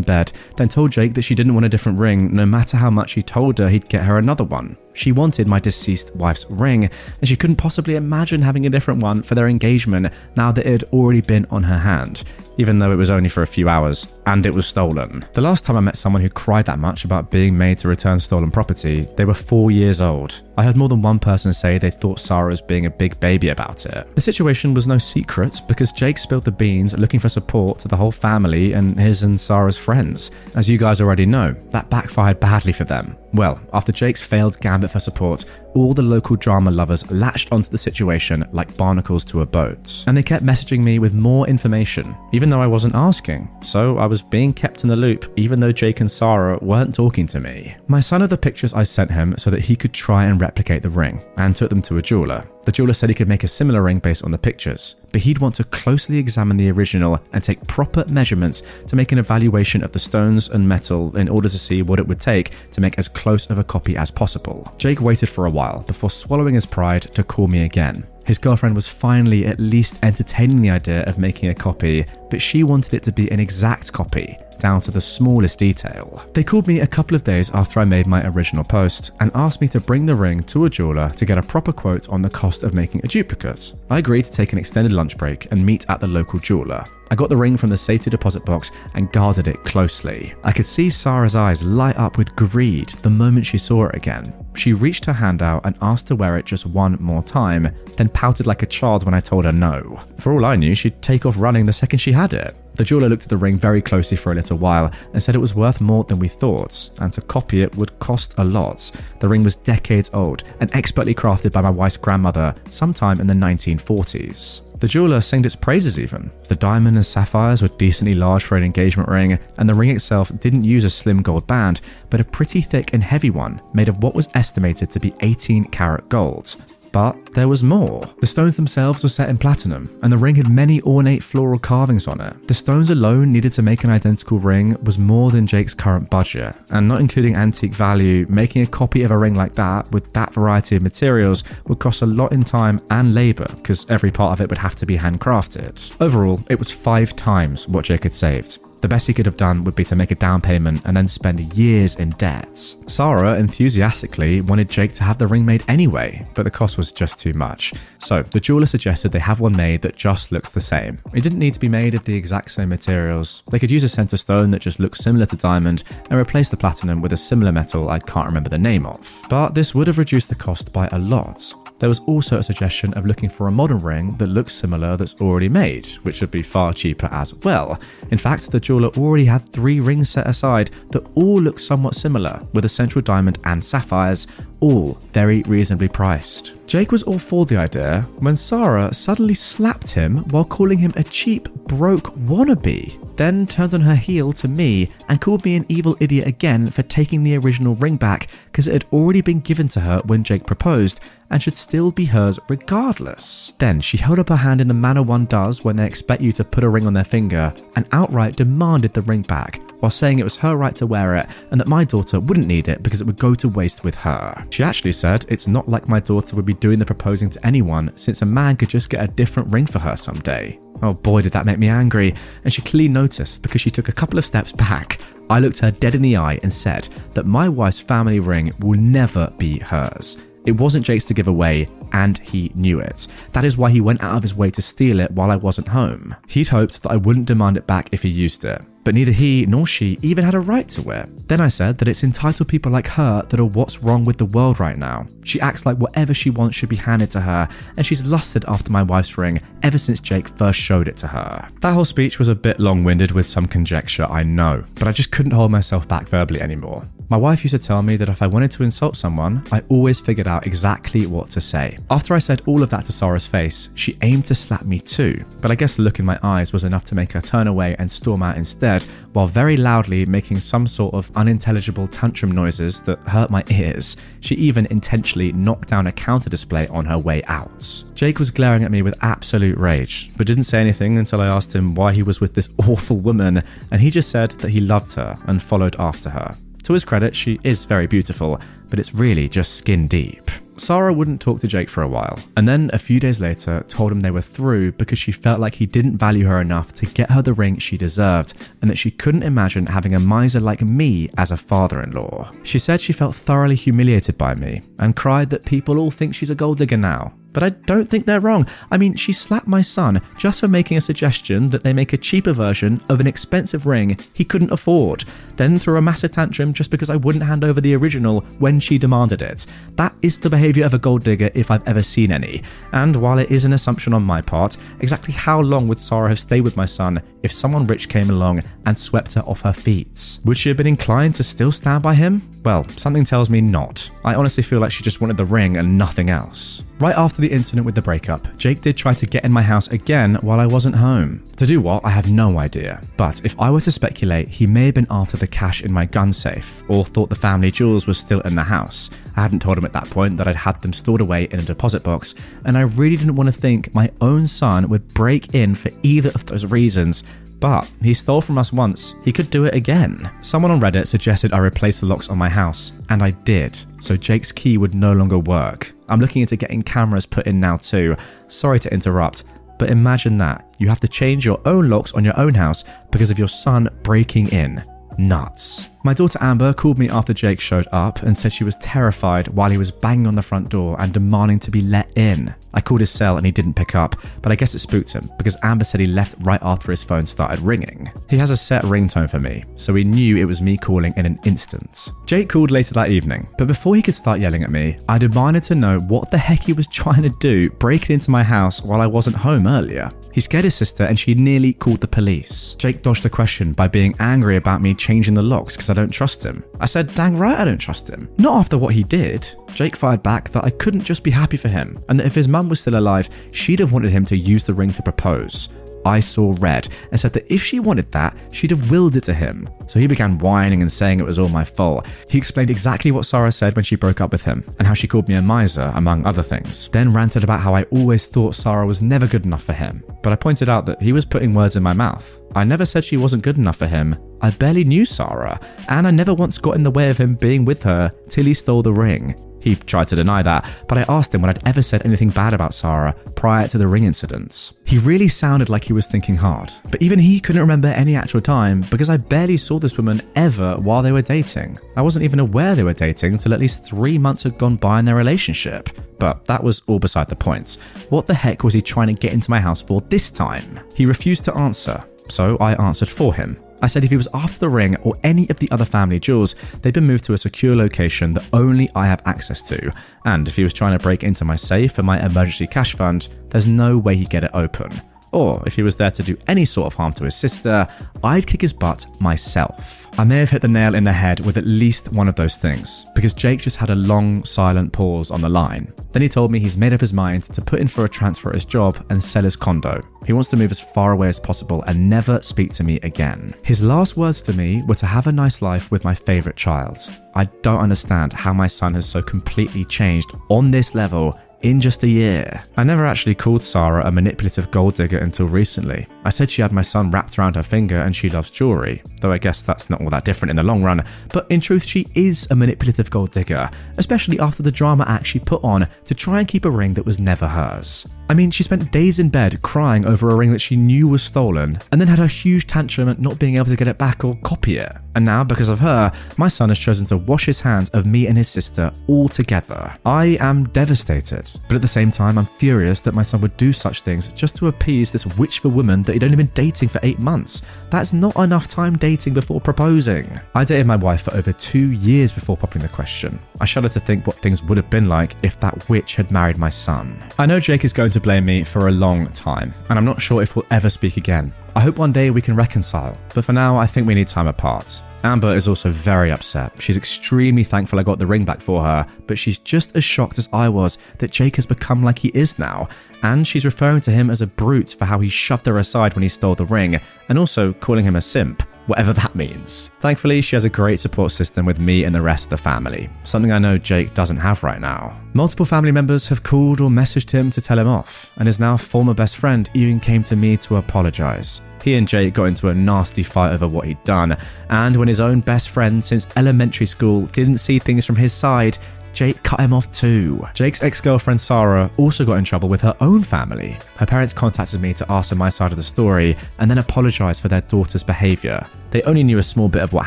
bed, 0.00 0.32
then 0.56 0.68
told 0.68 0.92
Jake 0.92 1.12
that 1.14 1.22
she 1.22 1.34
didn't 1.34 1.52
want 1.52 1.66
a 1.66 1.68
different 1.68 1.98
ring 1.98 2.34
no 2.34 2.46
matter 2.46 2.78
how 2.78 2.88
much 2.88 3.12
he 3.12 3.22
told 3.22 3.58
her 3.58 3.68
he'd 3.68 3.88
get 3.88 4.04
her 4.04 4.16
another 4.16 4.44
one. 4.44 4.78
She 4.94 5.12
wanted 5.12 5.46
my 5.46 5.58
deceased 5.58 6.14
wife's 6.16 6.46
ring, 6.50 6.90
and 7.20 7.28
she 7.28 7.36
couldn't 7.36 7.56
possibly 7.56 7.96
imagine 7.96 8.42
having 8.42 8.66
a 8.66 8.70
different 8.70 9.02
one 9.02 9.22
for 9.22 9.34
their 9.34 9.48
engagement 9.48 10.12
now 10.36 10.52
that 10.52 10.66
it 10.66 10.72
had 10.72 10.84
already 10.92 11.20
been 11.20 11.46
on 11.50 11.62
her 11.62 11.78
hand, 11.78 12.24
even 12.58 12.78
though 12.78 12.92
it 12.92 12.96
was 12.96 13.10
only 13.10 13.28
for 13.28 13.42
a 13.42 13.46
few 13.46 13.68
hours. 13.68 14.06
And 14.26 14.46
it 14.46 14.54
was 14.54 14.66
stolen. 14.66 15.24
The 15.32 15.40
last 15.40 15.64
time 15.64 15.76
I 15.76 15.80
met 15.80 15.96
someone 15.96 16.22
who 16.22 16.28
cried 16.28 16.66
that 16.66 16.78
much 16.78 17.04
about 17.04 17.30
being 17.30 17.56
made 17.56 17.78
to 17.78 17.88
return 17.88 18.18
stolen 18.18 18.50
property, 18.50 19.08
they 19.16 19.24
were 19.24 19.34
four 19.34 19.70
years 19.70 20.00
old. 20.00 20.42
I 20.56 20.64
heard 20.64 20.76
more 20.76 20.88
than 20.88 21.02
one 21.02 21.18
person 21.18 21.52
say 21.52 21.78
they 21.78 21.90
thought 21.90 22.20
Sarah 22.20 22.50
was 22.50 22.60
being 22.60 22.86
a 22.86 22.90
big 22.90 23.18
baby 23.20 23.48
about 23.48 23.86
it. 23.86 24.14
The 24.14 24.20
situation 24.20 24.74
was 24.74 24.86
no 24.86 24.98
secret 24.98 25.60
because 25.66 25.92
Jake 25.92 26.18
spilled 26.18 26.44
the 26.44 26.52
beans 26.52 26.96
looking 26.96 27.20
for 27.20 27.28
support 27.28 27.78
to 27.80 27.88
the 27.88 27.96
whole 27.96 28.12
family 28.12 28.72
and 28.72 28.98
his 28.98 29.22
and 29.22 29.40
Sarah's 29.40 29.78
friends. 29.78 30.30
As 30.54 30.68
you 30.68 30.78
guys 30.78 31.00
already 31.00 31.26
know, 31.26 31.54
that 31.70 31.90
backfired 31.90 32.40
badly 32.40 32.72
for 32.72 32.84
them. 32.84 33.16
Well, 33.32 33.58
after 33.72 33.92
Jake's 33.92 34.20
failed 34.20 34.60
gambit 34.60 34.90
for 34.90 35.00
support, 35.00 35.46
all 35.74 35.94
the 35.94 36.02
local 36.02 36.36
drama 36.36 36.70
lovers 36.70 37.10
latched 37.10 37.50
onto 37.50 37.70
the 37.70 37.78
situation 37.78 38.44
like 38.52 38.76
barnacles 38.76 39.24
to 39.26 39.40
a 39.40 39.46
boat. 39.46 40.04
And 40.06 40.14
they 40.14 40.22
kept 40.22 40.44
messaging 40.44 40.84
me 40.84 40.98
with 40.98 41.14
more 41.14 41.48
information, 41.48 42.14
even 42.32 42.50
though 42.50 42.60
I 42.60 42.66
wasn't 42.66 42.94
asking. 42.94 43.48
So 43.62 43.96
I 43.96 44.04
was 44.04 44.11
being 44.20 44.52
kept 44.52 44.82
in 44.82 44.88
the 44.88 44.96
loop, 44.96 45.32
even 45.36 45.60
though 45.60 45.72
Jake 45.72 46.00
and 46.00 46.10
Sarah 46.10 46.58
weren't 46.60 46.94
talking 46.94 47.26
to 47.28 47.40
me. 47.40 47.74
My 47.86 48.00
son 48.00 48.20
had 48.20 48.30
the 48.30 48.36
pictures 48.36 48.74
I 48.74 48.82
sent 48.82 49.10
him 49.10 49.34
so 49.38 49.48
that 49.50 49.62
he 49.62 49.76
could 49.76 49.94
try 49.94 50.24
and 50.24 50.40
replicate 50.40 50.82
the 50.82 50.90
ring, 50.90 51.22
and 51.38 51.56
took 51.56 51.70
them 51.70 51.82
to 51.82 51.98
a 51.98 52.02
jeweler. 52.02 52.46
The 52.64 52.72
jeweler 52.72 52.92
said 52.92 53.08
he 53.08 53.14
could 53.14 53.28
make 53.28 53.44
a 53.44 53.48
similar 53.48 53.82
ring 53.82 53.98
based 53.98 54.24
on 54.24 54.30
the 54.30 54.38
pictures, 54.38 54.96
but 55.10 55.20
he'd 55.20 55.38
want 55.38 55.54
to 55.56 55.64
closely 55.64 56.18
examine 56.18 56.56
the 56.56 56.70
original 56.70 57.20
and 57.32 57.42
take 57.42 57.66
proper 57.66 58.04
measurements 58.08 58.62
to 58.86 58.96
make 58.96 59.12
an 59.12 59.18
evaluation 59.18 59.82
of 59.82 59.92
the 59.92 59.98
stones 59.98 60.48
and 60.48 60.68
metal 60.68 61.16
in 61.16 61.28
order 61.28 61.48
to 61.48 61.58
see 61.58 61.82
what 61.82 61.98
it 61.98 62.06
would 62.06 62.20
take 62.20 62.52
to 62.72 62.80
make 62.80 62.98
as 62.98 63.08
close 63.08 63.46
of 63.48 63.58
a 63.58 63.64
copy 63.64 63.96
as 63.96 64.10
possible. 64.10 64.72
Jake 64.78 65.00
waited 65.00 65.28
for 65.28 65.46
a 65.46 65.50
while 65.50 65.82
before 65.82 66.10
swallowing 66.10 66.54
his 66.54 66.66
pride 66.66 67.02
to 67.14 67.24
call 67.24 67.48
me 67.48 67.62
again. 67.62 68.04
His 68.24 68.38
girlfriend 68.38 68.74
was 68.74 68.88
finally 68.88 69.46
at 69.46 69.58
least 69.58 69.98
entertaining 70.02 70.62
the 70.62 70.70
idea 70.70 71.02
of 71.04 71.18
making 71.18 71.48
a 71.48 71.54
copy, 71.54 72.06
but 72.30 72.40
she 72.40 72.62
wanted 72.62 72.94
it 72.94 73.02
to 73.04 73.12
be 73.12 73.30
an 73.30 73.40
exact 73.40 73.92
copy, 73.92 74.38
down 74.58 74.80
to 74.82 74.90
the 74.90 75.00
smallest 75.00 75.58
detail. 75.58 76.24
They 76.32 76.44
called 76.44 76.68
me 76.68 76.80
a 76.80 76.86
couple 76.86 77.16
of 77.16 77.24
days 77.24 77.50
after 77.50 77.80
I 77.80 77.84
made 77.84 78.06
my 78.06 78.26
original 78.28 78.64
post 78.64 79.10
and 79.20 79.30
asked 79.34 79.60
me 79.60 79.68
to 79.68 79.80
bring 79.80 80.06
the 80.06 80.14
ring 80.14 80.40
to 80.44 80.64
a 80.64 80.70
jeweler 80.70 81.10
to 81.10 81.24
get 81.24 81.38
a 81.38 81.42
proper 81.42 81.72
quote 81.72 82.08
on 82.08 82.22
the 82.22 82.30
cost 82.30 82.62
of 82.62 82.74
making 82.74 83.00
a 83.04 83.08
duplicate. 83.08 83.72
I 83.90 83.98
agreed 83.98 84.26
to 84.26 84.32
take 84.32 84.52
an 84.52 84.58
extended 84.58 84.92
lunch 84.92 85.16
break 85.16 85.50
and 85.50 85.66
meet 85.66 85.84
at 85.88 86.00
the 86.00 86.06
local 86.06 86.38
jeweler. 86.38 86.84
I 87.10 87.14
got 87.14 87.28
the 87.28 87.36
ring 87.36 87.56
from 87.56 87.70
the 87.70 87.76
safety 87.76 88.08
deposit 88.08 88.44
box 88.46 88.70
and 88.94 89.12
guarded 89.12 89.48
it 89.48 89.64
closely. 89.64 90.32
I 90.44 90.52
could 90.52 90.64
see 90.64 90.88
Sarah's 90.88 91.36
eyes 91.36 91.62
light 91.62 91.96
up 91.96 92.16
with 92.16 92.34
greed 92.36 92.88
the 93.02 93.10
moment 93.10 93.44
she 93.44 93.58
saw 93.58 93.86
it 93.86 93.94
again. 93.94 94.32
She 94.54 94.72
reached 94.72 95.04
her 95.06 95.12
hand 95.12 95.42
out 95.42 95.64
and 95.64 95.76
asked 95.80 96.08
to 96.08 96.16
wear 96.16 96.36
it 96.36 96.46
just 96.46 96.66
one 96.66 96.96
more 97.00 97.22
time, 97.22 97.74
then 97.96 98.08
pouted 98.08 98.46
like 98.46 98.62
a 98.62 98.66
child 98.66 99.04
when 99.04 99.14
I 99.14 99.20
told 99.20 99.44
her 99.44 99.52
no. 99.52 100.00
For 100.18 100.32
all 100.32 100.44
I 100.44 100.56
knew, 100.56 100.74
she'd 100.74 101.00
take 101.02 101.26
off 101.26 101.38
running 101.38 101.66
the 101.66 101.72
second 101.72 101.98
she 101.98 102.12
had 102.12 102.34
it. 102.34 102.56
The 102.74 102.84
jeweler 102.84 103.08
looked 103.08 103.24
at 103.24 103.28
the 103.28 103.36
ring 103.36 103.58
very 103.58 103.82
closely 103.82 104.16
for 104.16 104.32
a 104.32 104.34
little 104.34 104.56
while 104.56 104.90
and 105.12 105.22
said 105.22 105.34
it 105.34 105.38
was 105.40 105.54
worth 105.54 105.80
more 105.80 106.04
than 106.04 106.18
we 106.18 106.28
thought, 106.28 106.90
and 107.00 107.12
to 107.12 107.20
copy 107.20 107.62
it 107.62 107.74
would 107.76 107.98
cost 107.98 108.34
a 108.38 108.44
lot. 108.44 108.90
The 109.20 109.28
ring 109.28 109.42
was 109.42 109.56
decades 109.56 110.10
old 110.14 110.44
and 110.60 110.74
expertly 110.74 111.14
crafted 111.14 111.52
by 111.52 111.60
my 111.60 111.70
wife's 111.70 111.98
grandmother 111.98 112.54
sometime 112.70 113.20
in 113.20 113.26
the 113.26 113.34
1940s. 113.34 114.62
The 114.82 114.88
jeweler 114.88 115.20
sang 115.20 115.44
its 115.44 115.54
praises 115.54 115.96
even. 115.96 116.28
The 116.48 116.56
diamond 116.56 116.96
and 116.96 117.06
sapphires 117.06 117.62
were 117.62 117.68
decently 117.68 118.16
large 118.16 118.42
for 118.42 118.56
an 118.56 118.64
engagement 118.64 119.08
ring, 119.08 119.38
and 119.56 119.68
the 119.68 119.74
ring 119.74 119.90
itself 119.90 120.32
didn't 120.40 120.64
use 120.64 120.84
a 120.84 120.90
slim 120.90 121.22
gold 121.22 121.46
band, 121.46 121.80
but 122.10 122.18
a 122.18 122.24
pretty 122.24 122.60
thick 122.60 122.92
and 122.92 123.00
heavy 123.00 123.30
one 123.30 123.60
made 123.74 123.88
of 123.88 124.02
what 124.02 124.16
was 124.16 124.28
estimated 124.34 124.90
to 124.90 124.98
be 124.98 125.14
18 125.20 125.66
karat 125.66 126.08
gold. 126.08 126.56
But 126.92 127.32
there 127.34 127.48
was 127.48 127.64
more. 127.64 128.02
The 128.20 128.26
stones 128.26 128.56
themselves 128.56 129.02
were 129.02 129.08
set 129.08 129.30
in 129.30 129.38
platinum, 129.38 129.88
and 130.02 130.12
the 130.12 130.18
ring 130.18 130.34
had 130.34 130.50
many 130.50 130.82
ornate 130.82 131.22
floral 131.22 131.58
carvings 131.58 132.06
on 132.06 132.20
it. 132.20 132.46
The 132.46 132.54
stones 132.54 132.90
alone 132.90 133.32
needed 133.32 133.52
to 133.54 133.62
make 133.62 133.84
an 133.84 133.90
identical 133.90 134.38
ring 134.38 134.76
was 134.84 134.98
more 134.98 135.30
than 135.30 135.46
Jake's 135.46 135.74
current 135.74 136.10
budget, 136.10 136.54
and 136.70 136.86
not 136.86 137.00
including 137.00 137.34
antique 137.34 137.74
value, 137.74 138.26
making 138.28 138.62
a 138.62 138.66
copy 138.66 139.02
of 139.02 139.10
a 139.10 139.18
ring 139.18 139.34
like 139.34 139.54
that 139.54 139.90
with 139.92 140.12
that 140.12 140.34
variety 140.34 140.76
of 140.76 140.82
materials 140.82 141.44
would 141.66 141.78
cost 141.78 142.02
a 142.02 142.06
lot 142.06 142.32
in 142.32 142.42
time 142.42 142.80
and 142.90 143.14
labour, 143.14 143.48
because 143.56 143.90
every 143.90 144.10
part 144.10 144.32
of 144.32 144.42
it 144.42 144.50
would 144.50 144.58
have 144.58 144.76
to 144.76 144.86
be 144.86 144.98
handcrafted. 144.98 145.92
Overall, 146.00 146.40
it 146.50 146.58
was 146.58 146.70
five 146.70 147.16
times 147.16 147.66
what 147.66 147.86
Jake 147.86 148.02
had 148.02 148.14
saved. 148.14 148.58
The 148.82 148.88
best 148.88 149.06
he 149.06 149.14
could 149.14 149.26
have 149.26 149.36
done 149.36 149.62
would 149.62 149.76
be 149.76 149.84
to 149.84 149.94
make 149.94 150.10
a 150.10 150.16
down 150.16 150.40
payment 150.40 150.82
and 150.84 150.96
then 150.96 151.06
spend 151.06 151.54
years 151.56 151.94
in 151.94 152.10
debt. 152.10 152.58
Sarah 152.88 153.38
enthusiastically 153.38 154.40
wanted 154.40 154.68
Jake 154.68 154.92
to 154.94 155.04
have 155.04 155.18
the 155.18 155.26
ring 155.28 155.46
made 155.46 155.62
anyway, 155.68 156.26
but 156.34 156.42
the 156.42 156.50
cost 156.50 156.76
was 156.76 156.90
just 156.90 157.20
too 157.20 157.32
much. 157.32 157.72
So 158.00 158.24
the 158.24 158.40
jeweler 158.40 158.66
suggested 158.66 159.12
they 159.12 159.20
have 159.20 159.38
one 159.38 159.56
made 159.56 159.82
that 159.82 159.94
just 159.94 160.32
looks 160.32 160.50
the 160.50 160.60
same. 160.60 160.98
It 161.14 161.22
didn't 161.22 161.38
need 161.38 161.54
to 161.54 161.60
be 161.60 161.68
made 161.68 161.94
of 161.94 162.02
the 162.02 162.16
exact 162.16 162.50
same 162.50 162.70
materials. 162.70 163.44
They 163.52 163.60
could 163.60 163.70
use 163.70 163.84
a 163.84 163.88
center 163.88 164.16
stone 164.16 164.50
that 164.50 164.62
just 164.62 164.80
looks 164.80 164.98
similar 164.98 165.26
to 165.26 165.36
diamond 165.36 165.84
and 166.10 166.18
replace 166.18 166.48
the 166.48 166.56
platinum 166.56 167.00
with 167.00 167.12
a 167.12 167.16
similar 167.16 167.52
metal 167.52 167.88
I 167.88 168.00
can't 168.00 168.26
remember 168.26 168.50
the 168.50 168.58
name 168.58 168.84
of. 168.84 169.24
But 169.30 169.54
this 169.54 169.76
would 169.76 169.86
have 169.86 169.98
reduced 169.98 170.28
the 170.28 170.34
cost 170.34 170.72
by 170.72 170.88
a 170.88 170.98
lot. 170.98 171.54
There 171.78 171.88
was 171.88 172.00
also 172.00 172.38
a 172.38 172.42
suggestion 172.44 172.94
of 172.94 173.06
looking 173.06 173.28
for 173.28 173.48
a 173.48 173.52
modern 173.52 173.80
ring 173.80 174.16
that 174.18 174.28
looks 174.28 174.54
similar 174.54 174.96
that's 174.96 175.20
already 175.20 175.48
made, 175.48 175.86
which 176.04 176.20
would 176.20 176.30
be 176.30 176.42
far 176.42 176.72
cheaper 176.72 177.08
as 177.10 177.34
well. 177.42 177.80
In 178.12 178.18
fact, 178.18 178.50
the 178.52 178.60
already 178.72 179.24
had 179.24 179.48
three 179.48 179.80
rings 179.80 180.10
set 180.10 180.26
aside 180.26 180.70
that 180.90 181.06
all 181.14 181.40
look 181.40 181.58
somewhat 181.58 181.94
similar, 181.94 182.40
with 182.52 182.64
a 182.64 182.68
central 182.68 183.02
diamond 183.02 183.38
and 183.44 183.62
sapphires, 183.62 184.26
all 184.60 184.96
very 185.12 185.42
reasonably 185.42 185.88
priced. 185.88 186.56
Jake 186.66 186.92
was 186.92 187.02
all 187.02 187.18
for 187.18 187.44
the 187.44 187.56
idea 187.56 188.02
when 188.18 188.36
Sarah 188.36 188.94
suddenly 188.94 189.34
slapped 189.34 189.90
him 189.90 190.18
while 190.30 190.44
calling 190.44 190.78
him 190.78 190.92
a 190.96 191.04
cheap, 191.04 191.48
broke 191.66 192.14
wannabe, 192.26 192.98
then 193.16 193.46
turned 193.46 193.74
on 193.74 193.80
her 193.80 193.94
heel 193.94 194.32
to 194.32 194.48
me 194.48 194.90
and 195.08 195.20
called 195.20 195.44
me 195.44 195.56
an 195.56 195.66
evil 195.68 195.96
idiot 196.00 196.26
again 196.26 196.66
for 196.66 196.82
taking 196.82 197.22
the 197.22 197.36
original 197.36 197.74
ring 197.76 197.96
back 197.96 198.28
because 198.46 198.68
it 198.68 198.72
had 198.72 198.86
already 198.92 199.20
been 199.20 199.40
given 199.40 199.68
to 199.68 199.80
her 199.80 200.00
when 200.06 200.24
Jake 200.24 200.46
proposed 200.46 201.00
and 201.32 201.42
should 201.42 201.56
still 201.56 201.90
be 201.90 202.04
hers 202.04 202.38
regardless. 202.48 203.54
Then 203.58 203.80
she 203.80 203.96
held 203.96 204.18
up 204.18 204.28
her 204.28 204.36
hand 204.36 204.60
in 204.60 204.68
the 204.68 204.74
manner 204.74 205.02
one 205.02 205.24
does 205.24 205.64
when 205.64 205.76
they 205.76 205.86
expect 205.86 206.22
you 206.22 206.30
to 206.32 206.44
put 206.44 206.62
a 206.62 206.68
ring 206.68 206.86
on 206.86 206.92
their 206.92 207.02
finger 207.02 207.52
and 207.74 207.86
outright 207.92 208.36
demanded 208.36 208.92
the 208.92 209.02
ring 209.02 209.22
back, 209.22 209.60
while 209.80 209.90
saying 209.90 210.18
it 210.18 210.24
was 210.24 210.36
her 210.36 210.54
right 210.56 210.74
to 210.76 210.86
wear 210.86 211.16
it 211.16 211.26
and 211.50 211.58
that 211.58 211.68
my 211.68 211.84
daughter 211.84 212.20
wouldn't 212.20 212.46
need 212.46 212.68
it 212.68 212.82
because 212.82 213.00
it 213.00 213.06
would 213.06 213.18
go 213.18 213.34
to 213.34 213.48
waste 213.48 213.82
with 213.82 213.94
her. 213.96 214.46
She 214.50 214.62
actually 214.62 214.92
said 214.92 215.26
it's 215.28 215.48
not 215.48 215.68
like 215.68 215.88
my 215.88 216.00
daughter 216.00 216.36
would 216.36 216.46
be 216.46 216.54
doing 216.54 216.78
the 216.78 216.86
proposing 216.86 217.30
to 217.30 217.46
anyone 217.46 217.90
since 217.96 218.22
a 218.22 218.26
man 218.26 218.56
could 218.56 218.68
just 218.68 218.90
get 218.90 219.02
a 219.02 219.12
different 219.12 219.50
ring 219.50 219.66
for 219.66 219.78
her 219.78 219.96
someday. 219.96 220.60
Oh 220.82 220.92
boy, 220.92 221.22
did 221.22 221.32
that 221.32 221.46
make 221.46 221.58
me 221.58 221.68
angry, 221.68 222.14
and 222.44 222.52
she 222.52 222.60
clearly 222.60 222.88
noticed 222.88 223.42
because 223.42 223.60
she 223.60 223.70
took 223.70 223.88
a 223.88 223.92
couple 223.92 224.18
of 224.18 224.26
steps 224.26 224.50
back. 224.52 225.00
I 225.30 225.38
looked 225.38 225.60
her 225.60 225.70
dead 225.70 225.94
in 225.94 226.02
the 226.02 226.16
eye 226.16 226.38
and 226.42 226.52
said 226.52 226.88
that 227.14 227.24
my 227.24 227.48
wife's 227.48 227.80
family 227.80 228.20
ring 228.20 228.52
will 228.58 228.78
never 228.78 229.32
be 229.38 229.60
hers. 229.60 230.18
It 230.44 230.52
wasn't 230.52 230.84
Jake's 230.84 231.04
to 231.06 231.14
give 231.14 231.28
away, 231.28 231.68
and 231.92 232.18
he 232.18 232.50
knew 232.54 232.80
it. 232.80 233.06
That 233.30 233.44
is 233.44 233.56
why 233.56 233.70
he 233.70 233.80
went 233.80 234.02
out 234.02 234.16
of 234.16 234.22
his 234.22 234.34
way 234.34 234.50
to 234.50 234.62
steal 234.62 235.00
it 235.00 235.10
while 235.12 235.30
I 235.30 235.36
wasn't 235.36 235.68
home. 235.68 236.16
He'd 236.26 236.48
hoped 236.48 236.82
that 236.82 236.90
I 236.90 236.96
wouldn't 236.96 237.26
demand 237.26 237.56
it 237.56 237.66
back 237.66 237.88
if 237.92 238.02
he 238.02 238.08
used 238.08 238.44
it, 238.44 238.60
but 238.84 238.94
neither 238.94 239.12
he 239.12 239.46
nor 239.46 239.66
she 239.66 239.98
even 240.02 240.24
had 240.24 240.34
a 240.34 240.40
right 240.40 240.68
to 240.68 240.90
it. 240.90 241.28
Then 241.28 241.40
I 241.40 241.48
said 241.48 241.78
that 241.78 241.88
it's 241.88 242.04
entitled 242.04 242.48
people 242.48 242.72
like 242.72 242.86
her 242.88 243.22
that 243.28 243.40
are 243.40 243.44
what's 243.44 243.82
wrong 243.82 244.04
with 244.04 244.18
the 244.18 244.24
world 244.24 244.60
right 244.60 244.76
now. 244.76 245.06
She 245.24 245.40
acts 245.40 245.64
like 245.64 245.78
whatever 245.78 246.12
she 246.12 246.30
wants 246.30 246.56
should 246.56 246.68
be 246.68 246.76
handed 246.76 247.10
to 247.12 247.20
her, 247.20 247.48
and 247.76 247.86
she's 247.86 248.04
lusted 248.04 248.44
after 248.46 248.72
my 248.72 248.82
wife's 248.82 249.16
ring 249.16 249.40
ever 249.62 249.78
since 249.78 250.00
Jake 250.00 250.28
first 250.28 250.58
showed 250.58 250.88
it 250.88 250.96
to 250.98 251.06
her. 251.06 251.48
That 251.60 251.74
whole 251.74 251.84
speech 251.84 252.18
was 252.18 252.28
a 252.28 252.34
bit 252.34 252.58
long 252.58 252.84
winded 252.84 253.12
with 253.12 253.28
some 253.28 253.46
conjecture, 253.46 254.06
I 254.06 254.22
know, 254.22 254.64
but 254.74 254.88
I 254.88 254.92
just 254.92 255.12
couldn't 255.12 255.32
hold 255.32 255.50
myself 255.50 255.86
back 255.86 256.08
verbally 256.08 256.40
anymore. 256.40 256.88
My 257.12 257.18
wife 257.18 257.44
used 257.44 257.54
to 257.54 257.58
tell 257.58 257.82
me 257.82 257.96
that 257.96 258.08
if 258.08 258.22
I 258.22 258.26
wanted 258.26 258.50
to 258.52 258.62
insult 258.62 258.96
someone, 258.96 259.46
I 259.52 259.62
always 259.68 260.00
figured 260.00 260.26
out 260.26 260.46
exactly 260.46 261.06
what 261.06 261.28
to 261.30 261.42
say. 261.42 261.76
After 261.90 262.14
I 262.14 262.18
said 262.18 262.40
all 262.46 262.62
of 262.62 262.70
that 262.70 262.86
to 262.86 262.92
Sarah's 262.92 263.26
face, 263.26 263.68
she 263.74 263.98
aimed 264.00 264.24
to 264.26 264.34
slap 264.34 264.64
me 264.64 264.80
too, 264.80 265.22
but 265.42 265.50
I 265.50 265.54
guess 265.54 265.76
the 265.76 265.82
look 265.82 265.98
in 265.98 266.06
my 266.06 266.18
eyes 266.22 266.54
was 266.54 266.64
enough 266.64 266.86
to 266.86 266.94
make 266.94 267.12
her 267.12 267.20
turn 267.20 267.48
away 267.48 267.76
and 267.78 267.90
storm 267.90 268.22
out 268.22 268.38
instead, 268.38 268.71
while 269.12 269.26
very 269.26 269.56
loudly 269.56 270.06
making 270.06 270.40
some 270.40 270.66
sort 270.66 270.94
of 270.94 271.10
unintelligible 271.16 271.88
tantrum 271.88 272.30
noises 272.30 272.80
that 272.82 272.98
hurt 273.00 273.30
my 273.30 273.44
ears. 273.50 273.96
She 274.20 274.34
even 274.36 274.66
intentionally 274.66 275.32
knocked 275.32 275.68
down 275.68 275.86
a 275.86 275.92
counter 275.92 276.30
display 276.30 276.68
on 276.68 276.84
her 276.86 276.98
way 276.98 277.22
out. 277.24 277.84
Jake 277.94 278.18
was 278.18 278.30
glaring 278.30 278.64
at 278.64 278.70
me 278.70 278.82
with 278.82 278.96
absolute 279.02 279.58
rage, 279.58 280.10
but 280.16 280.26
didn't 280.26 280.44
say 280.44 280.60
anything 280.60 280.98
until 280.98 281.20
I 281.20 281.26
asked 281.26 281.54
him 281.54 281.74
why 281.74 281.92
he 281.92 282.02
was 282.02 282.20
with 282.20 282.34
this 282.34 282.48
awful 282.58 282.98
woman, 282.98 283.42
and 283.70 283.80
he 283.80 283.90
just 283.90 284.10
said 284.10 284.32
that 284.32 284.50
he 284.50 284.60
loved 284.60 284.92
her 284.94 285.18
and 285.26 285.42
followed 285.42 285.76
after 285.78 286.10
her. 286.10 286.36
To 286.64 286.72
his 286.72 286.84
credit, 286.84 287.16
she 287.16 287.40
is 287.42 287.64
very 287.64 287.86
beautiful, 287.86 288.40
but 288.70 288.78
it's 288.78 288.94
really 288.94 289.28
just 289.28 289.54
skin 289.54 289.88
deep. 289.88 290.30
Sarah 290.62 290.92
wouldn't 290.92 291.20
talk 291.20 291.40
to 291.40 291.48
Jake 291.48 291.68
for 291.68 291.82
a 291.82 291.88
while, 291.88 292.20
and 292.36 292.46
then 292.46 292.70
a 292.72 292.78
few 292.78 293.00
days 293.00 293.18
later 293.18 293.64
told 293.66 293.90
him 293.90 293.98
they 293.98 294.12
were 294.12 294.22
through 294.22 294.70
because 294.72 294.96
she 294.96 295.10
felt 295.10 295.40
like 295.40 295.56
he 295.56 295.66
didn't 295.66 295.98
value 295.98 296.26
her 296.26 296.40
enough 296.40 296.72
to 296.74 296.86
get 296.86 297.10
her 297.10 297.20
the 297.20 297.32
ring 297.32 297.58
she 297.58 297.76
deserved, 297.76 298.34
and 298.60 298.70
that 298.70 298.78
she 298.78 298.92
couldn't 298.92 299.24
imagine 299.24 299.66
having 299.66 299.92
a 299.92 299.98
miser 299.98 300.38
like 300.38 300.62
me 300.62 301.10
as 301.18 301.32
a 301.32 301.36
father 301.36 301.82
in 301.82 301.90
law. 301.90 302.30
She 302.44 302.60
said 302.60 302.80
she 302.80 302.92
felt 302.92 303.16
thoroughly 303.16 303.56
humiliated 303.56 304.16
by 304.16 304.36
me, 304.36 304.62
and 304.78 304.94
cried 304.94 305.30
that 305.30 305.44
people 305.44 305.80
all 305.80 305.90
think 305.90 306.14
she's 306.14 306.30
a 306.30 306.36
gold 306.36 306.58
digger 306.58 306.76
now, 306.76 307.12
but 307.32 307.42
I 307.42 307.50
don't 307.50 307.88
think 307.88 308.06
they're 308.06 308.20
wrong. 308.20 308.46
I 308.70 308.78
mean, 308.78 308.94
she 308.94 309.12
slapped 309.12 309.46
my 309.46 309.62
son 309.62 310.00
just 310.18 310.40
for 310.40 310.48
making 310.48 310.76
a 310.76 310.80
suggestion 310.80 311.50
that 311.50 311.64
they 311.64 311.72
make 311.72 311.92
a 311.92 311.98
cheaper 311.98 312.32
version 312.32 312.80
of 312.88 313.00
an 313.00 313.06
expensive 313.06 313.66
ring 313.66 313.98
he 314.12 314.24
couldn't 314.24 314.52
afford, 314.52 315.04
then 315.36 315.58
threw 315.58 315.76
a 315.76 315.82
massive 315.82 316.12
tantrum 316.12 316.52
just 316.52 316.70
because 316.70 316.90
I 316.90 316.96
wouldn't 316.96 317.24
hand 317.24 317.44
over 317.44 317.60
the 317.60 317.74
original 317.74 318.20
when 318.38 318.60
she 318.60 318.78
demanded 318.78 319.22
it. 319.22 319.46
That 319.76 319.94
is 320.02 320.18
the 320.18 320.30
behaviour 320.30 320.64
of 320.64 320.74
a 320.74 320.78
gold 320.78 321.04
digger 321.04 321.30
if 321.34 321.50
I've 321.50 321.66
ever 321.66 321.82
seen 321.82 322.12
any. 322.12 322.42
And 322.72 322.96
while 322.96 323.18
it 323.18 323.30
is 323.30 323.44
an 323.44 323.52
assumption 323.52 323.94
on 323.94 324.02
my 324.02 324.20
part, 324.20 324.56
exactly 324.80 325.14
how 325.14 325.40
long 325.40 325.68
would 325.68 325.80
Sarah 325.80 326.08
have 326.08 326.20
stayed 326.20 326.42
with 326.42 326.56
my 326.56 326.66
son 326.66 327.02
if 327.22 327.32
someone 327.32 327.66
rich 327.66 327.88
came 327.88 328.10
along 328.10 328.42
and 328.66 328.78
swept 328.78 329.14
her 329.14 329.22
off 329.22 329.42
her 329.42 329.52
feet? 329.52 330.18
Would 330.24 330.36
she 330.36 330.48
have 330.48 330.58
been 330.58 330.66
inclined 330.66 331.14
to 331.16 331.22
still 331.22 331.52
stand 331.52 331.82
by 331.82 331.94
him? 331.94 332.22
Well, 332.44 332.66
something 332.76 333.04
tells 333.04 333.30
me 333.30 333.40
not. 333.40 333.88
I 334.04 334.14
honestly 334.14 334.42
feel 334.42 334.58
like 334.58 334.72
she 334.72 334.82
just 334.82 335.00
wanted 335.00 335.16
the 335.16 335.24
ring 335.24 335.56
and 335.58 335.78
nothing 335.78 336.10
else. 336.10 336.62
Right 336.80 336.96
after 336.96 337.22
the 337.22 337.30
incident 337.30 337.64
with 337.64 337.76
the 337.76 337.82
breakup, 337.82 338.26
Jake 338.36 338.60
did 338.60 338.76
try 338.76 338.94
to 338.94 339.06
get 339.06 339.24
in 339.24 339.30
my 339.30 339.42
house 339.42 339.68
again 339.68 340.16
while 340.16 340.40
I 340.40 340.46
wasn't 340.46 340.74
home. 340.74 341.22
To 341.36 341.46
do 341.46 341.60
what, 341.60 341.84
I 341.84 341.90
have 341.90 342.10
no 342.10 342.40
idea. 342.40 342.82
But 342.96 343.24
if 343.24 343.38
I 343.40 343.50
were 343.50 343.60
to 343.60 343.70
speculate, 343.70 344.26
he 344.26 344.48
may 344.48 344.66
have 344.66 344.74
been 344.74 344.88
after 344.90 345.16
the 345.16 345.28
cash 345.28 345.62
in 345.62 345.72
my 345.72 345.84
gun 345.84 346.12
safe, 346.12 346.64
or 346.66 346.84
thought 346.84 347.08
the 347.08 347.14
family 347.14 347.52
jewels 347.52 347.86
were 347.86 347.94
still 347.94 348.20
in 348.22 348.34
the 348.34 348.42
house. 348.42 348.90
I 349.16 349.22
hadn't 349.22 349.42
told 349.42 349.58
him 349.58 349.64
at 349.64 349.72
that 349.74 349.90
point 349.90 350.16
that 350.16 350.26
I'd 350.26 350.34
had 350.34 350.60
them 350.60 350.72
stored 350.72 351.00
away 351.00 351.28
in 351.30 351.38
a 351.38 351.44
deposit 351.44 351.84
box, 351.84 352.16
and 352.44 352.58
I 352.58 352.62
really 352.62 352.96
didn't 352.96 353.14
want 353.14 353.32
to 353.32 353.40
think 353.40 353.72
my 353.72 353.92
own 354.00 354.26
son 354.26 354.68
would 354.68 354.92
break 354.92 355.34
in 355.34 355.54
for 355.54 355.70
either 355.84 356.10
of 356.16 356.26
those 356.26 356.46
reasons 356.46 357.04
but 357.42 357.68
he 357.82 357.92
stole 357.92 358.20
from 358.20 358.38
us 358.38 358.52
once, 358.52 358.94
he 359.04 359.10
could 359.10 359.28
do 359.28 359.46
it 359.46 359.54
again. 359.54 360.08
Someone 360.20 360.52
on 360.52 360.60
Reddit 360.60 360.86
suggested 360.86 361.32
I 361.32 361.38
replace 361.38 361.80
the 361.80 361.86
locks 361.86 362.08
on 362.08 362.16
my 362.16 362.28
house, 362.28 362.70
and 362.88 363.02
I 363.02 363.10
did, 363.10 363.58
so 363.80 363.96
Jake's 363.96 364.30
key 364.30 364.58
would 364.58 364.76
no 364.76 364.92
longer 364.92 365.18
work. 365.18 365.72
I'm 365.88 365.98
looking 365.98 366.22
into 366.22 366.36
getting 366.36 366.62
cameras 366.62 367.04
put 367.04 367.26
in 367.26 367.40
now 367.40 367.56
too. 367.56 367.96
Sorry 368.28 368.60
to 368.60 368.72
interrupt, 368.72 369.24
but 369.58 369.70
imagine 369.70 370.18
that. 370.18 370.54
You 370.58 370.68
have 370.68 370.78
to 370.80 370.88
change 370.88 371.26
your 371.26 371.40
own 371.44 371.68
locks 371.68 371.94
on 371.94 372.04
your 372.04 372.16
own 372.16 372.32
house 372.32 372.62
because 372.92 373.10
of 373.10 373.18
your 373.18 373.26
son 373.26 373.68
breaking 373.82 374.28
in. 374.28 374.64
Nuts. 374.96 375.66
My 375.84 375.94
daughter 375.94 376.18
Amber 376.22 376.52
called 376.52 376.78
me 376.78 376.88
after 376.88 377.12
Jake 377.12 377.40
showed 377.40 377.66
up 377.72 378.02
and 378.02 378.16
said 378.16 378.32
she 378.32 378.44
was 378.44 378.54
terrified 378.56 379.26
while 379.28 379.50
he 379.50 379.58
was 379.58 379.72
banging 379.72 380.06
on 380.06 380.14
the 380.14 380.22
front 380.22 380.48
door 380.48 380.80
and 380.80 380.92
demanding 380.92 381.40
to 381.40 381.50
be 381.50 381.60
let 381.60 381.90
in. 381.98 382.32
I 382.54 382.60
called 382.60 382.80
his 382.80 382.90
cell 382.90 383.16
and 383.16 383.26
he 383.26 383.32
didn't 383.32 383.54
pick 383.54 383.74
up, 383.74 383.96
but 384.20 384.30
I 384.30 384.36
guess 384.36 384.54
it 384.54 384.60
spooked 384.60 384.92
him 384.92 385.10
because 385.18 385.36
Amber 385.42 385.64
said 385.64 385.80
he 385.80 385.86
left 385.86 386.14
right 386.20 386.42
after 386.42 386.70
his 386.70 386.84
phone 386.84 387.04
started 387.04 387.40
ringing. 387.40 387.90
He 388.08 388.16
has 388.18 388.30
a 388.30 388.36
set 388.36 388.62
ringtone 388.62 389.10
for 389.10 389.18
me, 389.18 389.44
so 389.56 389.74
he 389.74 389.82
knew 389.82 390.16
it 390.16 390.24
was 390.24 390.40
me 390.40 390.56
calling 390.56 390.92
in 390.96 391.04
an 391.04 391.18
instant. 391.24 391.90
Jake 392.06 392.28
called 392.28 392.52
later 392.52 392.74
that 392.74 392.90
evening, 392.90 393.28
but 393.36 393.48
before 393.48 393.74
he 393.74 393.82
could 393.82 393.94
start 393.94 394.20
yelling 394.20 394.44
at 394.44 394.50
me, 394.50 394.76
I 394.88 394.98
demanded 394.98 395.42
to 395.44 395.56
know 395.56 395.78
what 395.80 396.12
the 396.12 396.18
heck 396.18 396.42
he 396.42 396.52
was 396.52 396.66
trying 396.72 397.02
to 397.02 397.08
do 397.08 397.50
breaking 397.50 397.94
into 397.94 398.10
my 398.12 398.22
house 398.22 398.62
while 398.62 398.80
I 398.80 398.86
wasn't 398.86 399.16
home 399.16 399.48
earlier. 399.48 399.90
He 400.12 400.20
scared 400.20 400.44
his 400.44 400.54
sister 400.54 400.84
and 400.84 400.98
she 400.98 401.14
nearly 401.14 401.54
called 401.54 401.80
the 401.80 401.88
police. 401.88 402.54
Jake 402.58 402.82
dodged 402.82 403.02
the 403.02 403.10
question 403.10 403.52
by 403.52 403.66
being 403.66 403.94
angry 403.98 404.36
about 404.36 404.60
me 404.60 404.74
changing 404.74 405.14
the 405.14 405.22
locks 405.22 405.56
because 405.56 405.70
I 405.72 405.74
don't 405.74 405.90
trust 405.90 406.22
him. 406.22 406.44
I 406.60 406.66
said, 406.66 406.94
dang 406.94 407.16
right 407.16 407.40
I 407.40 407.44
don't 407.46 407.58
trust 407.58 407.88
him. 407.88 408.08
Not 408.18 408.38
after 408.38 408.58
what 408.58 408.74
he 408.74 408.82
did. 408.82 409.28
Jake 409.54 409.74
fired 409.74 410.02
back 410.02 410.28
that 410.30 410.44
I 410.44 410.50
couldn't 410.50 410.84
just 410.84 411.02
be 411.02 411.10
happy 411.10 411.38
for 411.38 411.48
him, 411.48 411.82
and 411.88 411.98
that 411.98 412.06
if 412.06 412.14
his 412.14 412.28
mum 412.28 412.48
was 412.50 412.60
still 412.60 412.76
alive, 412.76 413.08
she'd 413.30 413.58
have 413.60 413.72
wanted 413.72 413.90
him 413.90 414.04
to 414.06 414.16
use 414.16 414.44
the 414.44 414.54
ring 414.54 414.72
to 414.74 414.82
propose. 414.82 415.48
I 415.84 416.00
saw 416.00 416.34
red 416.38 416.68
and 416.90 416.98
said 416.98 417.12
that 417.14 417.32
if 417.32 417.42
she 417.42 417.60
wanted 417.60 417.90
that, 417.92 418.16
she'd 418.32 418.50
have 418.50 418.70
willed 418.70 418.96
it 418.96 419.04
to 419.04 419.14
him. 419.14 419.48
So 419.66 419.78
he 419.78 419.86
began 419.86 420.18
whining 420.18 420.62
and 420.62 420.70
saying 420.70 421.00
it 421.00 421.06
was 421.06 421.18
all 421.18 421.28
my 421.28 421.44
fault. 421.44 421.86
He 422.08 422.18
explained 422.18 422.50
exactly 422.50 422.90
what 422.90 423.06
Sarah 423.06 423.32
said 423.32 423.56
when 423.56 423.64
she 423.64 423.76
broke 423.76 424.00
up 424.00 424.12
with 424.12 424.22
him, 424.22 424.44
and 424.58 424.66
how 424.66 424.74
she 424.74 424.88
called 424.88 425.08
me 425.08 425.14
a 425.14 425.22
miser, 425.22 425.72
among 425.74 426.04
other 426.06 426.22
things. 426.22 426.68
Then 426.68 426.92
ranted 426.92 427.24
about 427.24 427.40
how 427.40 427.54
I 427.54 427.64
always 427.64 428.06
thought 428.06 428.34
Sarah 428.34 428.66
was 428.66 428.82
never 428.82 429.06
good 429.06 429.24
enough 429.24 429.44
for 429.44 429.52
him. 429.52 429.82
But 430.02 430.12
I 430.12 430.16
pointed 430.16 430.48
out 430.48 430.66
that 430.66 430.82
he 430.82 430.92
was 430.92 431.04
putting 431.04 431.34
words 431.34 431.56
in 431.56 431.62
my 431.62 431.72
mouth. 431.72 432.20
I 432.34 432.44
never 432.44 432.64
said 432.64 432.84
she 432.84 432.96
wasn't 432.96 433.24
good 433.24 433.36
enough 433.36 433.56
for 433.56 433.66
him. 433.66 433.96
I 434.20 434.30
barely 434.30 434.64
knew 434.64 434.84
Sarah, 434.84 435.40
and 435.68 435.86
I 435.86 435.90
never 435.90 436.14
once 436.14 436.38
got 436.38 436.54
in 436.56 436.62
the 436.62 436.70
way 436.70 436.90
of 436.90 436.98
him 436.98 437.16
being 437.16 437.44
with 437.44 437.62
her 437.64 437.92
till 438.08 438.24
he 438.24 438.34
stole 438.34 438.62
the 438.62 438.72
ring. 438.72 439.14
He 439.42 439.56
tried 439.56 439.88
to 439.88 439.96
deny 439.96 440.22
that, 440.22 440.48
but 440.68 440.78
I 440.78 440.84
asked 440.88 441.14
him 441.14 441.20
when 441.20 441.30
I'd 441.30 441.46
ever 441.46 441.62
said 441.62 441.84
anything 441.84 442.10
bad 442.10 442.32
about 442.32 442.54
Sarah 442.54 442.94
prior 443.16 443.48
to 443.48 443.58
the 443.58 443.66
ring 443.66 443.84
incidents. 443.84 444.52
He 444.64 444.78
really 444.78 445.08
sounded 445.08 445.48
like 445.48 445.64
he 445.64 445.72
was 445.72 445.86
thinking 445.86 446.14
hard, 446.14 446.52
but 446.70 446.80
even 446.80 446.98
he 446.98 447.20
couldn't 447.20 447.42
remember 447.42 447.68
any 447.68 447.96
actual 447.96 448.20
time 448.20 448.62
because 448.70 448.88
I 448.88 448.96
barely 448.96 449.36
saw 449.36 449.58
this 449.58 449.76
woman 449.76 450.00
ever 450.14 450.54
while 450.56 450.82
they 450.82 450.92
were 450.92 451.02
dating. 451.02 451.58
I 451.76 451.82
wasn't 451.82 452.04
even 452.04 452.20
aware 452.20 452.54
they 452.54 452.62
were 452.62 452.72
dating 452.72 453.14
until 453.14 453.34
at 453.34 453.40
least 453.40 453.66
three 453.66 453.98
months 453.98 454.22
had 454.22 454.38
gone 454.38 454.56
by 454.56 454.78
in 454.78 454.84
their 454.84 454.94
relationship. 454.94 455.68
But 455.98 456.24
that 456.26 456.42
was 456.42 456.62
all 456.66 456.78
beside 456.78 457.08
the 457.08 457.16
point. 457.16 457.58
What 457.88 458.06
the 458.06 458.14
heck 458.14 458.44
was 458.44 458.54
he 458.54 458.62
trying 458.62 458.88
to 458.88 459.00
get 459.00 459.12
into 459.12 459.30
my 459.30 459.40
house 459.40 459.62
for 459.62 459.80
this 459.82 460.10
time? 460.10 460.60
He 460.74 460.86
refused 460.86 461.24
to 461.24 461.36
answer, 461.36 461.82
so 462.08 462.36
I 462.38 462.54
answered 462.54 462.90
for 462.90 463.14
him. 463.14 463.41
I 463.62 463.68
said 463.68 463.84
if 463.84 463.90
he 463.90 463.96
was 463.96 464.08
after 464.12 464.40
the 464.40 464.48
ring 464.48 464.76
or 464.82 464.94
any 465.04 465.30
of 465.30 465.38
the 465.38 465.50
other 465.52 465.64
family 465.64 466.00
jewels, 466.00 466.34
they'd 466.60 466.74
been 466.74 466.86
moved 466.86 467.04
to 467.04 467.12
a 467.12 467.18
secure 467.18 467.54
location 467.54 468.12
that 468.14 468.28
only 468.32 468.68
I 468.74 468.86
have 468.86 469.02
access 469.06 469.40
to. 469.48 469.72
And 470.04 470.26
if 470.26 470.34
he 470.34 470.42
was 470.42 470.52
trying 470.52 470.76
to 470.76 470.82
break 470.82 471.04
into 471.04 471.24
my 471.24 471.36
safe 471.36 471.78
and 471.78 471.86
my 471.86 472.04
emergency 472.04 472.48
cash 472.48 472.74
fund, 472.74 473.06
there's 473.30 473.46
no 473.46 473.78
way 473.78 473.94
he'd 473.96 474.10
get 474.10 474.24
it 474.24 474.32
open. 474.34 474.82
Or 475.12 475.42
if 475.46 475.54
he 475.54 475.62
was 475.62 475.76
there 475.76 475.90
to 475.90 476.02
do 476.02 476.16
any 476.26 476.44
sort 476.44 476.66
of 476.66 476.74
harm 476.74 476.92
to 476.94 477.04
his 477.04 477.16
sister, 477.16 477.68
I'd 478.02 478.26
kick 478.26 478.40
his 478.40 478.52
butt 478.52 478.86
myself. 479.00 479.86
I 479.98 480.04
may 480.04 480.18
have 480.18 480.30
hit 480.30 480.40
the 480.40 480.48
nail 480.48 480.74
in 480.74 480.84
the 480.84 480.92
head 480.92 481.20
with 481.20 481.36
at 481.36 481.46
least 481.46 481.92
one 481.92 482.08
of 482.08 482.14
those 482.14 482.38
things, 482.38 482.86
because 482.94 483.12
Jake 483.12 483.40
just 483.40 483.58
had 483.58 483.68
a 483.68 483.74
long, 483.74 484.24
silent 484.24 484.72
pause 484.72 485.10
on 485.10 485.20
the 485.20 485.28
line. 485.28 485.70
Then 485.92 486.00
he 486.00 486.08
told 486.08 486.32
me 486.32 486.38
he's 486.38 486.56
made 486.56 486.72
up 486.72 486.80
his 486.80 486.94
mind 486.94 487.24
to 487.24 487.42
put 487.42 487.60
in 487.60 487.68
for 487.68 487.84
a 487.84 487.88
transfer 487.88 488.30
at 488.30 488.36
his 488.36 488.46
job 488.46 488.84
and 488.88 489.04
sell 489.04 489.22
his 489.22 489.36
condo. 489.36 489.82
He 490.06 490.14
wants 490.14 490.30
to 490.30 490.36
move 490.38 490.50
as 490.50 490.62
far 490.62 490.92
away 490.92 491.08
as 491.08 491.20
possible 491.20 491.62
and 491.66 491.90
never 491.90 492.22
speak 492.22 492.52
to 492.54 492.64
me 492.64 492.80
again. 492.82 493.34
His 493.44 493.62
last 493.62 493.98
words 493.98 494.22
to 494.22 494.32
me 494.32 494.62
were 494.66 494.74
to 494.76 494.86
have 494.86 495.06
a 495.06 495.12
nice 495.12 495.42
life 495.42 495.70
with 495.70 495.84
my 495.84 495.94
favourite 495.94 496.36
child. 496.36 496.78
I 497.14 497.24
don't 497.42 497.60
understand 497.60 498.14
how 498.14 498.32
my 498.32 498.46
son 498.46 498.72
has 498.74 498.88
so 498.88 499.02
completely 499.02 499.66
changed 499.66 500.12
on 500.30 500.50
this 500.50 500.74
level 500.74 501.18
in 501.42 501.60
just 501.60 501.82
a 501.82 501.88
year. 501.88 502.42
I 502.56 502.64
never 502.64 502.86
actually 502.86 503.14
called 503.14 503.42
Sarah 503.42 503.86
a 503.86 503.92
manipulative 503.92 504.50
gold 504.50 504.74
digger 504.74 504.98
until 504.98 505.26
recently. 505.26 505.86
I 506.04 506.10
said 506.10 506.30
she 506.30 506.42
had 506.42 506.52
my 506.52 506.62
son 506.62 506.90
wrapped 506.90 507.18
around 507.18 507.36
her 507.36 507.42
finger 507.42 507.80
and 507.80 507.94
she 507.94 508.10
loves 508.10 508.30
jewellery, 508.30 508.82
though 509.00 509.12
I 509.12 509.18
guess 509.18 509.42
that's 509.42 509.70
not 509.70 509.80
all 509.80 509.90
that 509.90 510.04
different 510.04 510.30
in 510.30 510.36
the 510.36 510.42
long 510.42 510.62
run. 510.62 510.84
But 511.12 511.30
in 511.30 511.40
truth, 511.40 511.64
she 511.64 511.86
is 511.94 512.28
a 512.30 512.34
manipulative 512.34 512.90
gold 512.90 513.12
digger, 513.12 513.50
especially 513.76 514.18
after 514.18 514.42
the 514.42 514.52
drama 514.52 514.84
act 514.88 515.06
she 515.06 515.18
put 515.18 515.42
on 515.44 515.68
to 515.84 515.94
try 515.94 516.18
and 516.18 516.28
keep 516.28 516.44
a 516.44 516.50
ring 516.50 516.74
that 516.74 516.86
was 516.86 516.98
never 516.98 517.26
hers. 517.26 517.86
I 518.12 518.14
mean, 518.14 518.30
she 518.30 518.42
spent 518.42 518.70
days 518.72 518.98
in 518.98 519.08
bed 519.08 519.40
crying 519.40 519.86
over 519.86 520.10
a 520.10 520.14
ring 520.14 520.32
that 520.32 520.40
she 520.40 520.54
knew 520.54 520.86
was 520.86 521.02
stolen, 521.02 521.58
and 521.70 521.80
then 521.80 521.88
had 521.88 521.98
a 521.98 522.06
huge 522.06 522.46
tantrum 522.46 522.90
at 522.90 522.98
not 522.98 523.18
being 523.18 523.36
able 523.36 523.46
to 523.46 523.56
get 523.56 523.68
it 523.68 523.78
back 523.78 524.04
or 524.04 524.16
copy 524.22 524.58
it. 524.58 524.70
And 524.94 525.04
now, 525.04 525.24
because 525.24 525.48
of 525.48 525.60
her, 525.60 525.90
my 526.18 526.28
son 526.28 526.50
has 526.50 526.58
chosen 526.58 526.84
to 526.88 526.98
wash 526.98 527.24
his 527.24 527.40
hands 527.40 527.70
of 527.70 527.86
me 527.86 528.06
and 528.06 528.18
his 528.18 528.28
sister 528.28 528.70
all 528.86 529.08
together. 529.08 529.74
I 529.86 530.18
am 530.20 530.44
devastated, 530.44 531.30
but 531.48 531.54
at 531.54 531.62
the 531.62 531.68
same 531.68 531.90
time, 531.90 532.18
I'm 532.18 532.26
furious 532.26 532.80
that 532.80 532.92
my 532.92 533.00
son 533.00 533.22
would 533.22 533.36
do 533.38 533.50
such 533.50 533.80
things 533.80 534.12
just 534.12 534.36
to 534.36 534.48
appease 534.48 534.92
this 534.92 535.06
witch 535.06 535.38
of 535.38 535.46
a 535.46 535.56
woman 535.56 535.82
that 535.84 535.91
he'd 535.92 536.04
only 536.04 536.16
been 536.16 536.30
dating 536.34 536.68
for 536.68 536.80
eight 536.82 536.98
months. 536.98 537.42
That's 537.70 537.92
not 537.92 538.16
enough 538.16 538.48
time 538.48 538.76
dating 538.76 539.14
before 539.14 539.40
proposing. 539.40 540.20
I 540.34 540.44
dated 540.44 540.66
my 540.66 540.76
wife 540.76 541.02
for 541.02 541.14
over 541.14 541.32
two 541.32 541.72
years 541.72 542.12
before 542.12 542.36
popping 542.36 542.62
the 542.62 542.68
question. 542.68 543.18
I 543.40 543.44
shudder 543.44 543.68
to 543.70 543.80
think 543.80 544.06
what 544.06 544.20
things 544.22 544.42
would 544.42 544.58
have 544.58 544.70
been 544.70 544.88
like 544.88 545.14
if 545.22 545.38
that 545.40 545.68
witch 545.68 545.96
had 545.96 546.10
married 546.10 546.38
my 546.38 546.48
son. 546.48 547.02
I 547.18 547.26
know 547.26 547.40
Jake 547.40 547.64
is 547.64 547.72
going 547.72 547.90
to 547.90 548.00
blame 548.00 548.24
me 548.24 548.44
for 548.44 548.68
a 548.68 548.72
long 548.72 549.06
time, 549.12 549.54
and 549.68 549.78
I'm 549.78 549.84
not 549.84 550.00
sure 550.00 550.22
if 550.22 550.36
we'll 550.36 550.46
ever 550.50 550.70
speak 550.70 550.96
again. 550.96 551.32
I 551.54 551.60
hope 551.60 551.78
one 551.78 551.92
day 551.92 552.10
we 552.10 552.22
can 552.22 552.34
reconcile, 552.34 552.96
but 553.14 553.24
for 553.24 553.32
now, 553.32 553.58
I 553.58 553.66
think 553.66 553.86
we 553.86 553.94
need 553.94 554.08
time 554.08 554.28
apart. 554.28 554.82
Amber 555.04 555.34
is 555.34 555.48
also 555.48 555.70
very 555.70 556.10
upset. 556.10 556.52
She's 556.60 556.76
extremely 556.76 557.44
thankful 557.44 557.78
I 557.78 557.82
got 557.82 557.98
the 557.98 558.06
ring 558.06 558.24
back 558.24 558.40
for 558.40 558.62
her, 558.62 558.86
but 559.06 559.18
she's 559.18 559.38
just 559.38 559.74
as 559.76 559.84
shocked 559.84 560.18
as 560.18 560.28
I 560.32 560.48
was 560.48 560.78
that 560.98 561.10
Jake 561.10 561.36
has 561.36 561.46
become 561.46 561.82
like 561.82 561.98
he 561.98 562.08
is 562.08 562.38
now, 562.38 562.68
and 563.02 563.26
she's 563.26 563.44
referring 563.44 563.80
to 563.82 563.90
him 563.90 564.10
as 564.10 564.20
a 564.20 564.26
brute 564.26 564.76
for 564.78 564.84
how 564.84 565.00
he 565.00 565.08
shoved 565.08 565.46
her 565.46 565.58
aside 565.58 565.94
when 565.94 566.02
he 566.02 566.08
stole 566.08 566.34
the 566.34 566.44
ring, 566.44 566.80
and 567.08 567.18
also 567.18 567.52
calling 567.54 567.84
him 567.84 567.96
a 567.96 568.02
simp 568.02 568.42
whatever 568.66 568.92
that 568.92 569.14
means. 569.14 569.68
Thankfully, 569.80 570.20
she 570.20 570.36
has 570.36 570.44
a 570.44 570.50
great 570.50 570.80
support 570.80 571.12
system 571.12 571.46
with 571.46 571.58
me 571.58 571.84
and 571.84 571.94
the 571.94 572.02
rest 572.02 572.24
of 572.24 572.30
the 572.30 572.36
family, 572.36 572.88
something 573.04 573.32
I 573.32 573.38
know 573.38 573.58
Jake 573.58 573.94
doesn't 573.94 574.18
have 574.18 574.42
right 574.42 574.60
now. 574.60 574.98
Multiple 575.14 575.46
family 575.46 575.72
members 575.72 576.08
have 576.08 576.22
called 576.22 576.60
or 576.60 576.70
messaged 576.70 577.10
him 577.10 577.30
to 577.30 577.40
tell 577.40 577.58
him 577.58 577.68
off, 577.68 578.12
and 578.16 578.26
his 578.26 578.40
now 578.40 578.56
former 578.56 578.94
best 578.94 579.16
friend 579.16 579.50
even 579.54 579.80
came 579.80 580.02
to 580.04 580.16
me 580.16 580.36
to 580.38 580.56
apologise. 580.56 581.40
He 581.62 581.74
and 581.74 581.86
Jake 581.86 582.14
got 582.14 582.24
into 582.24 582.48
a 582.48 582.54
nasty 582.54 583.02
fight 583.02 583.32
over 583.32 583.46
what 583.46 583.66
he'd 583.66 583.82
done, 583.84 584.16
and 584.50 584.76
when 584.76 584.88
his 584.88 585.00
own 585.00 585.20
best 585.20 585.50
friend 585.50 585.82
since 585.82 586.06
elementary 586.16 586.66
school 586.66 587.06
didn't 587.06 587.38
see 587.38 587.58
things 587.58 587.84
from 587.84 587.96
his 587.96 588.12
side, 588.12 588.58
Jake 588.92 589.22
cut 589.22 589.40
him 589.40 589.52
off 589.52 589.70
too. 589.72 590.26
Jake's 590.34 590.62
ex 590.62 590.80
girlfriend 590.80 591.20
Sarah 591.20 591.70
also 591.76 592.04
got 592.04 592.14
in 592.14 592.24
trouble 592.24 592.48
with 592.48 592.60
her 592.60 592.76
own 592.80 593.02
family. 593.02 593.58
Her 593.76 593.86
parents 593.86 594.12
contacted 594.12 594.60
me 594.60 594.74
to 594.74 594.90
ask 594.90 595.10
them 595.10 595.18
my 595.18 595.28
side 595.28 595.50
of 595.50 595.56
the 595.56 595.62
story 595.62 596.16
and 596.38 596.50
then 596.50 596.58
apologised 596.58 597.22
for 597.22 597.28
their 597.28 597.40
daughter's 597.42 597.82
behaviour. 597.82 598.46
They 598.70 598.82
only 598.82 599.04
knew 599.04 599.18
a 599.18 599.22
small 599.22 599.48
bit 599.48 599.62
of 599.62 599.72
what 599.72 599.86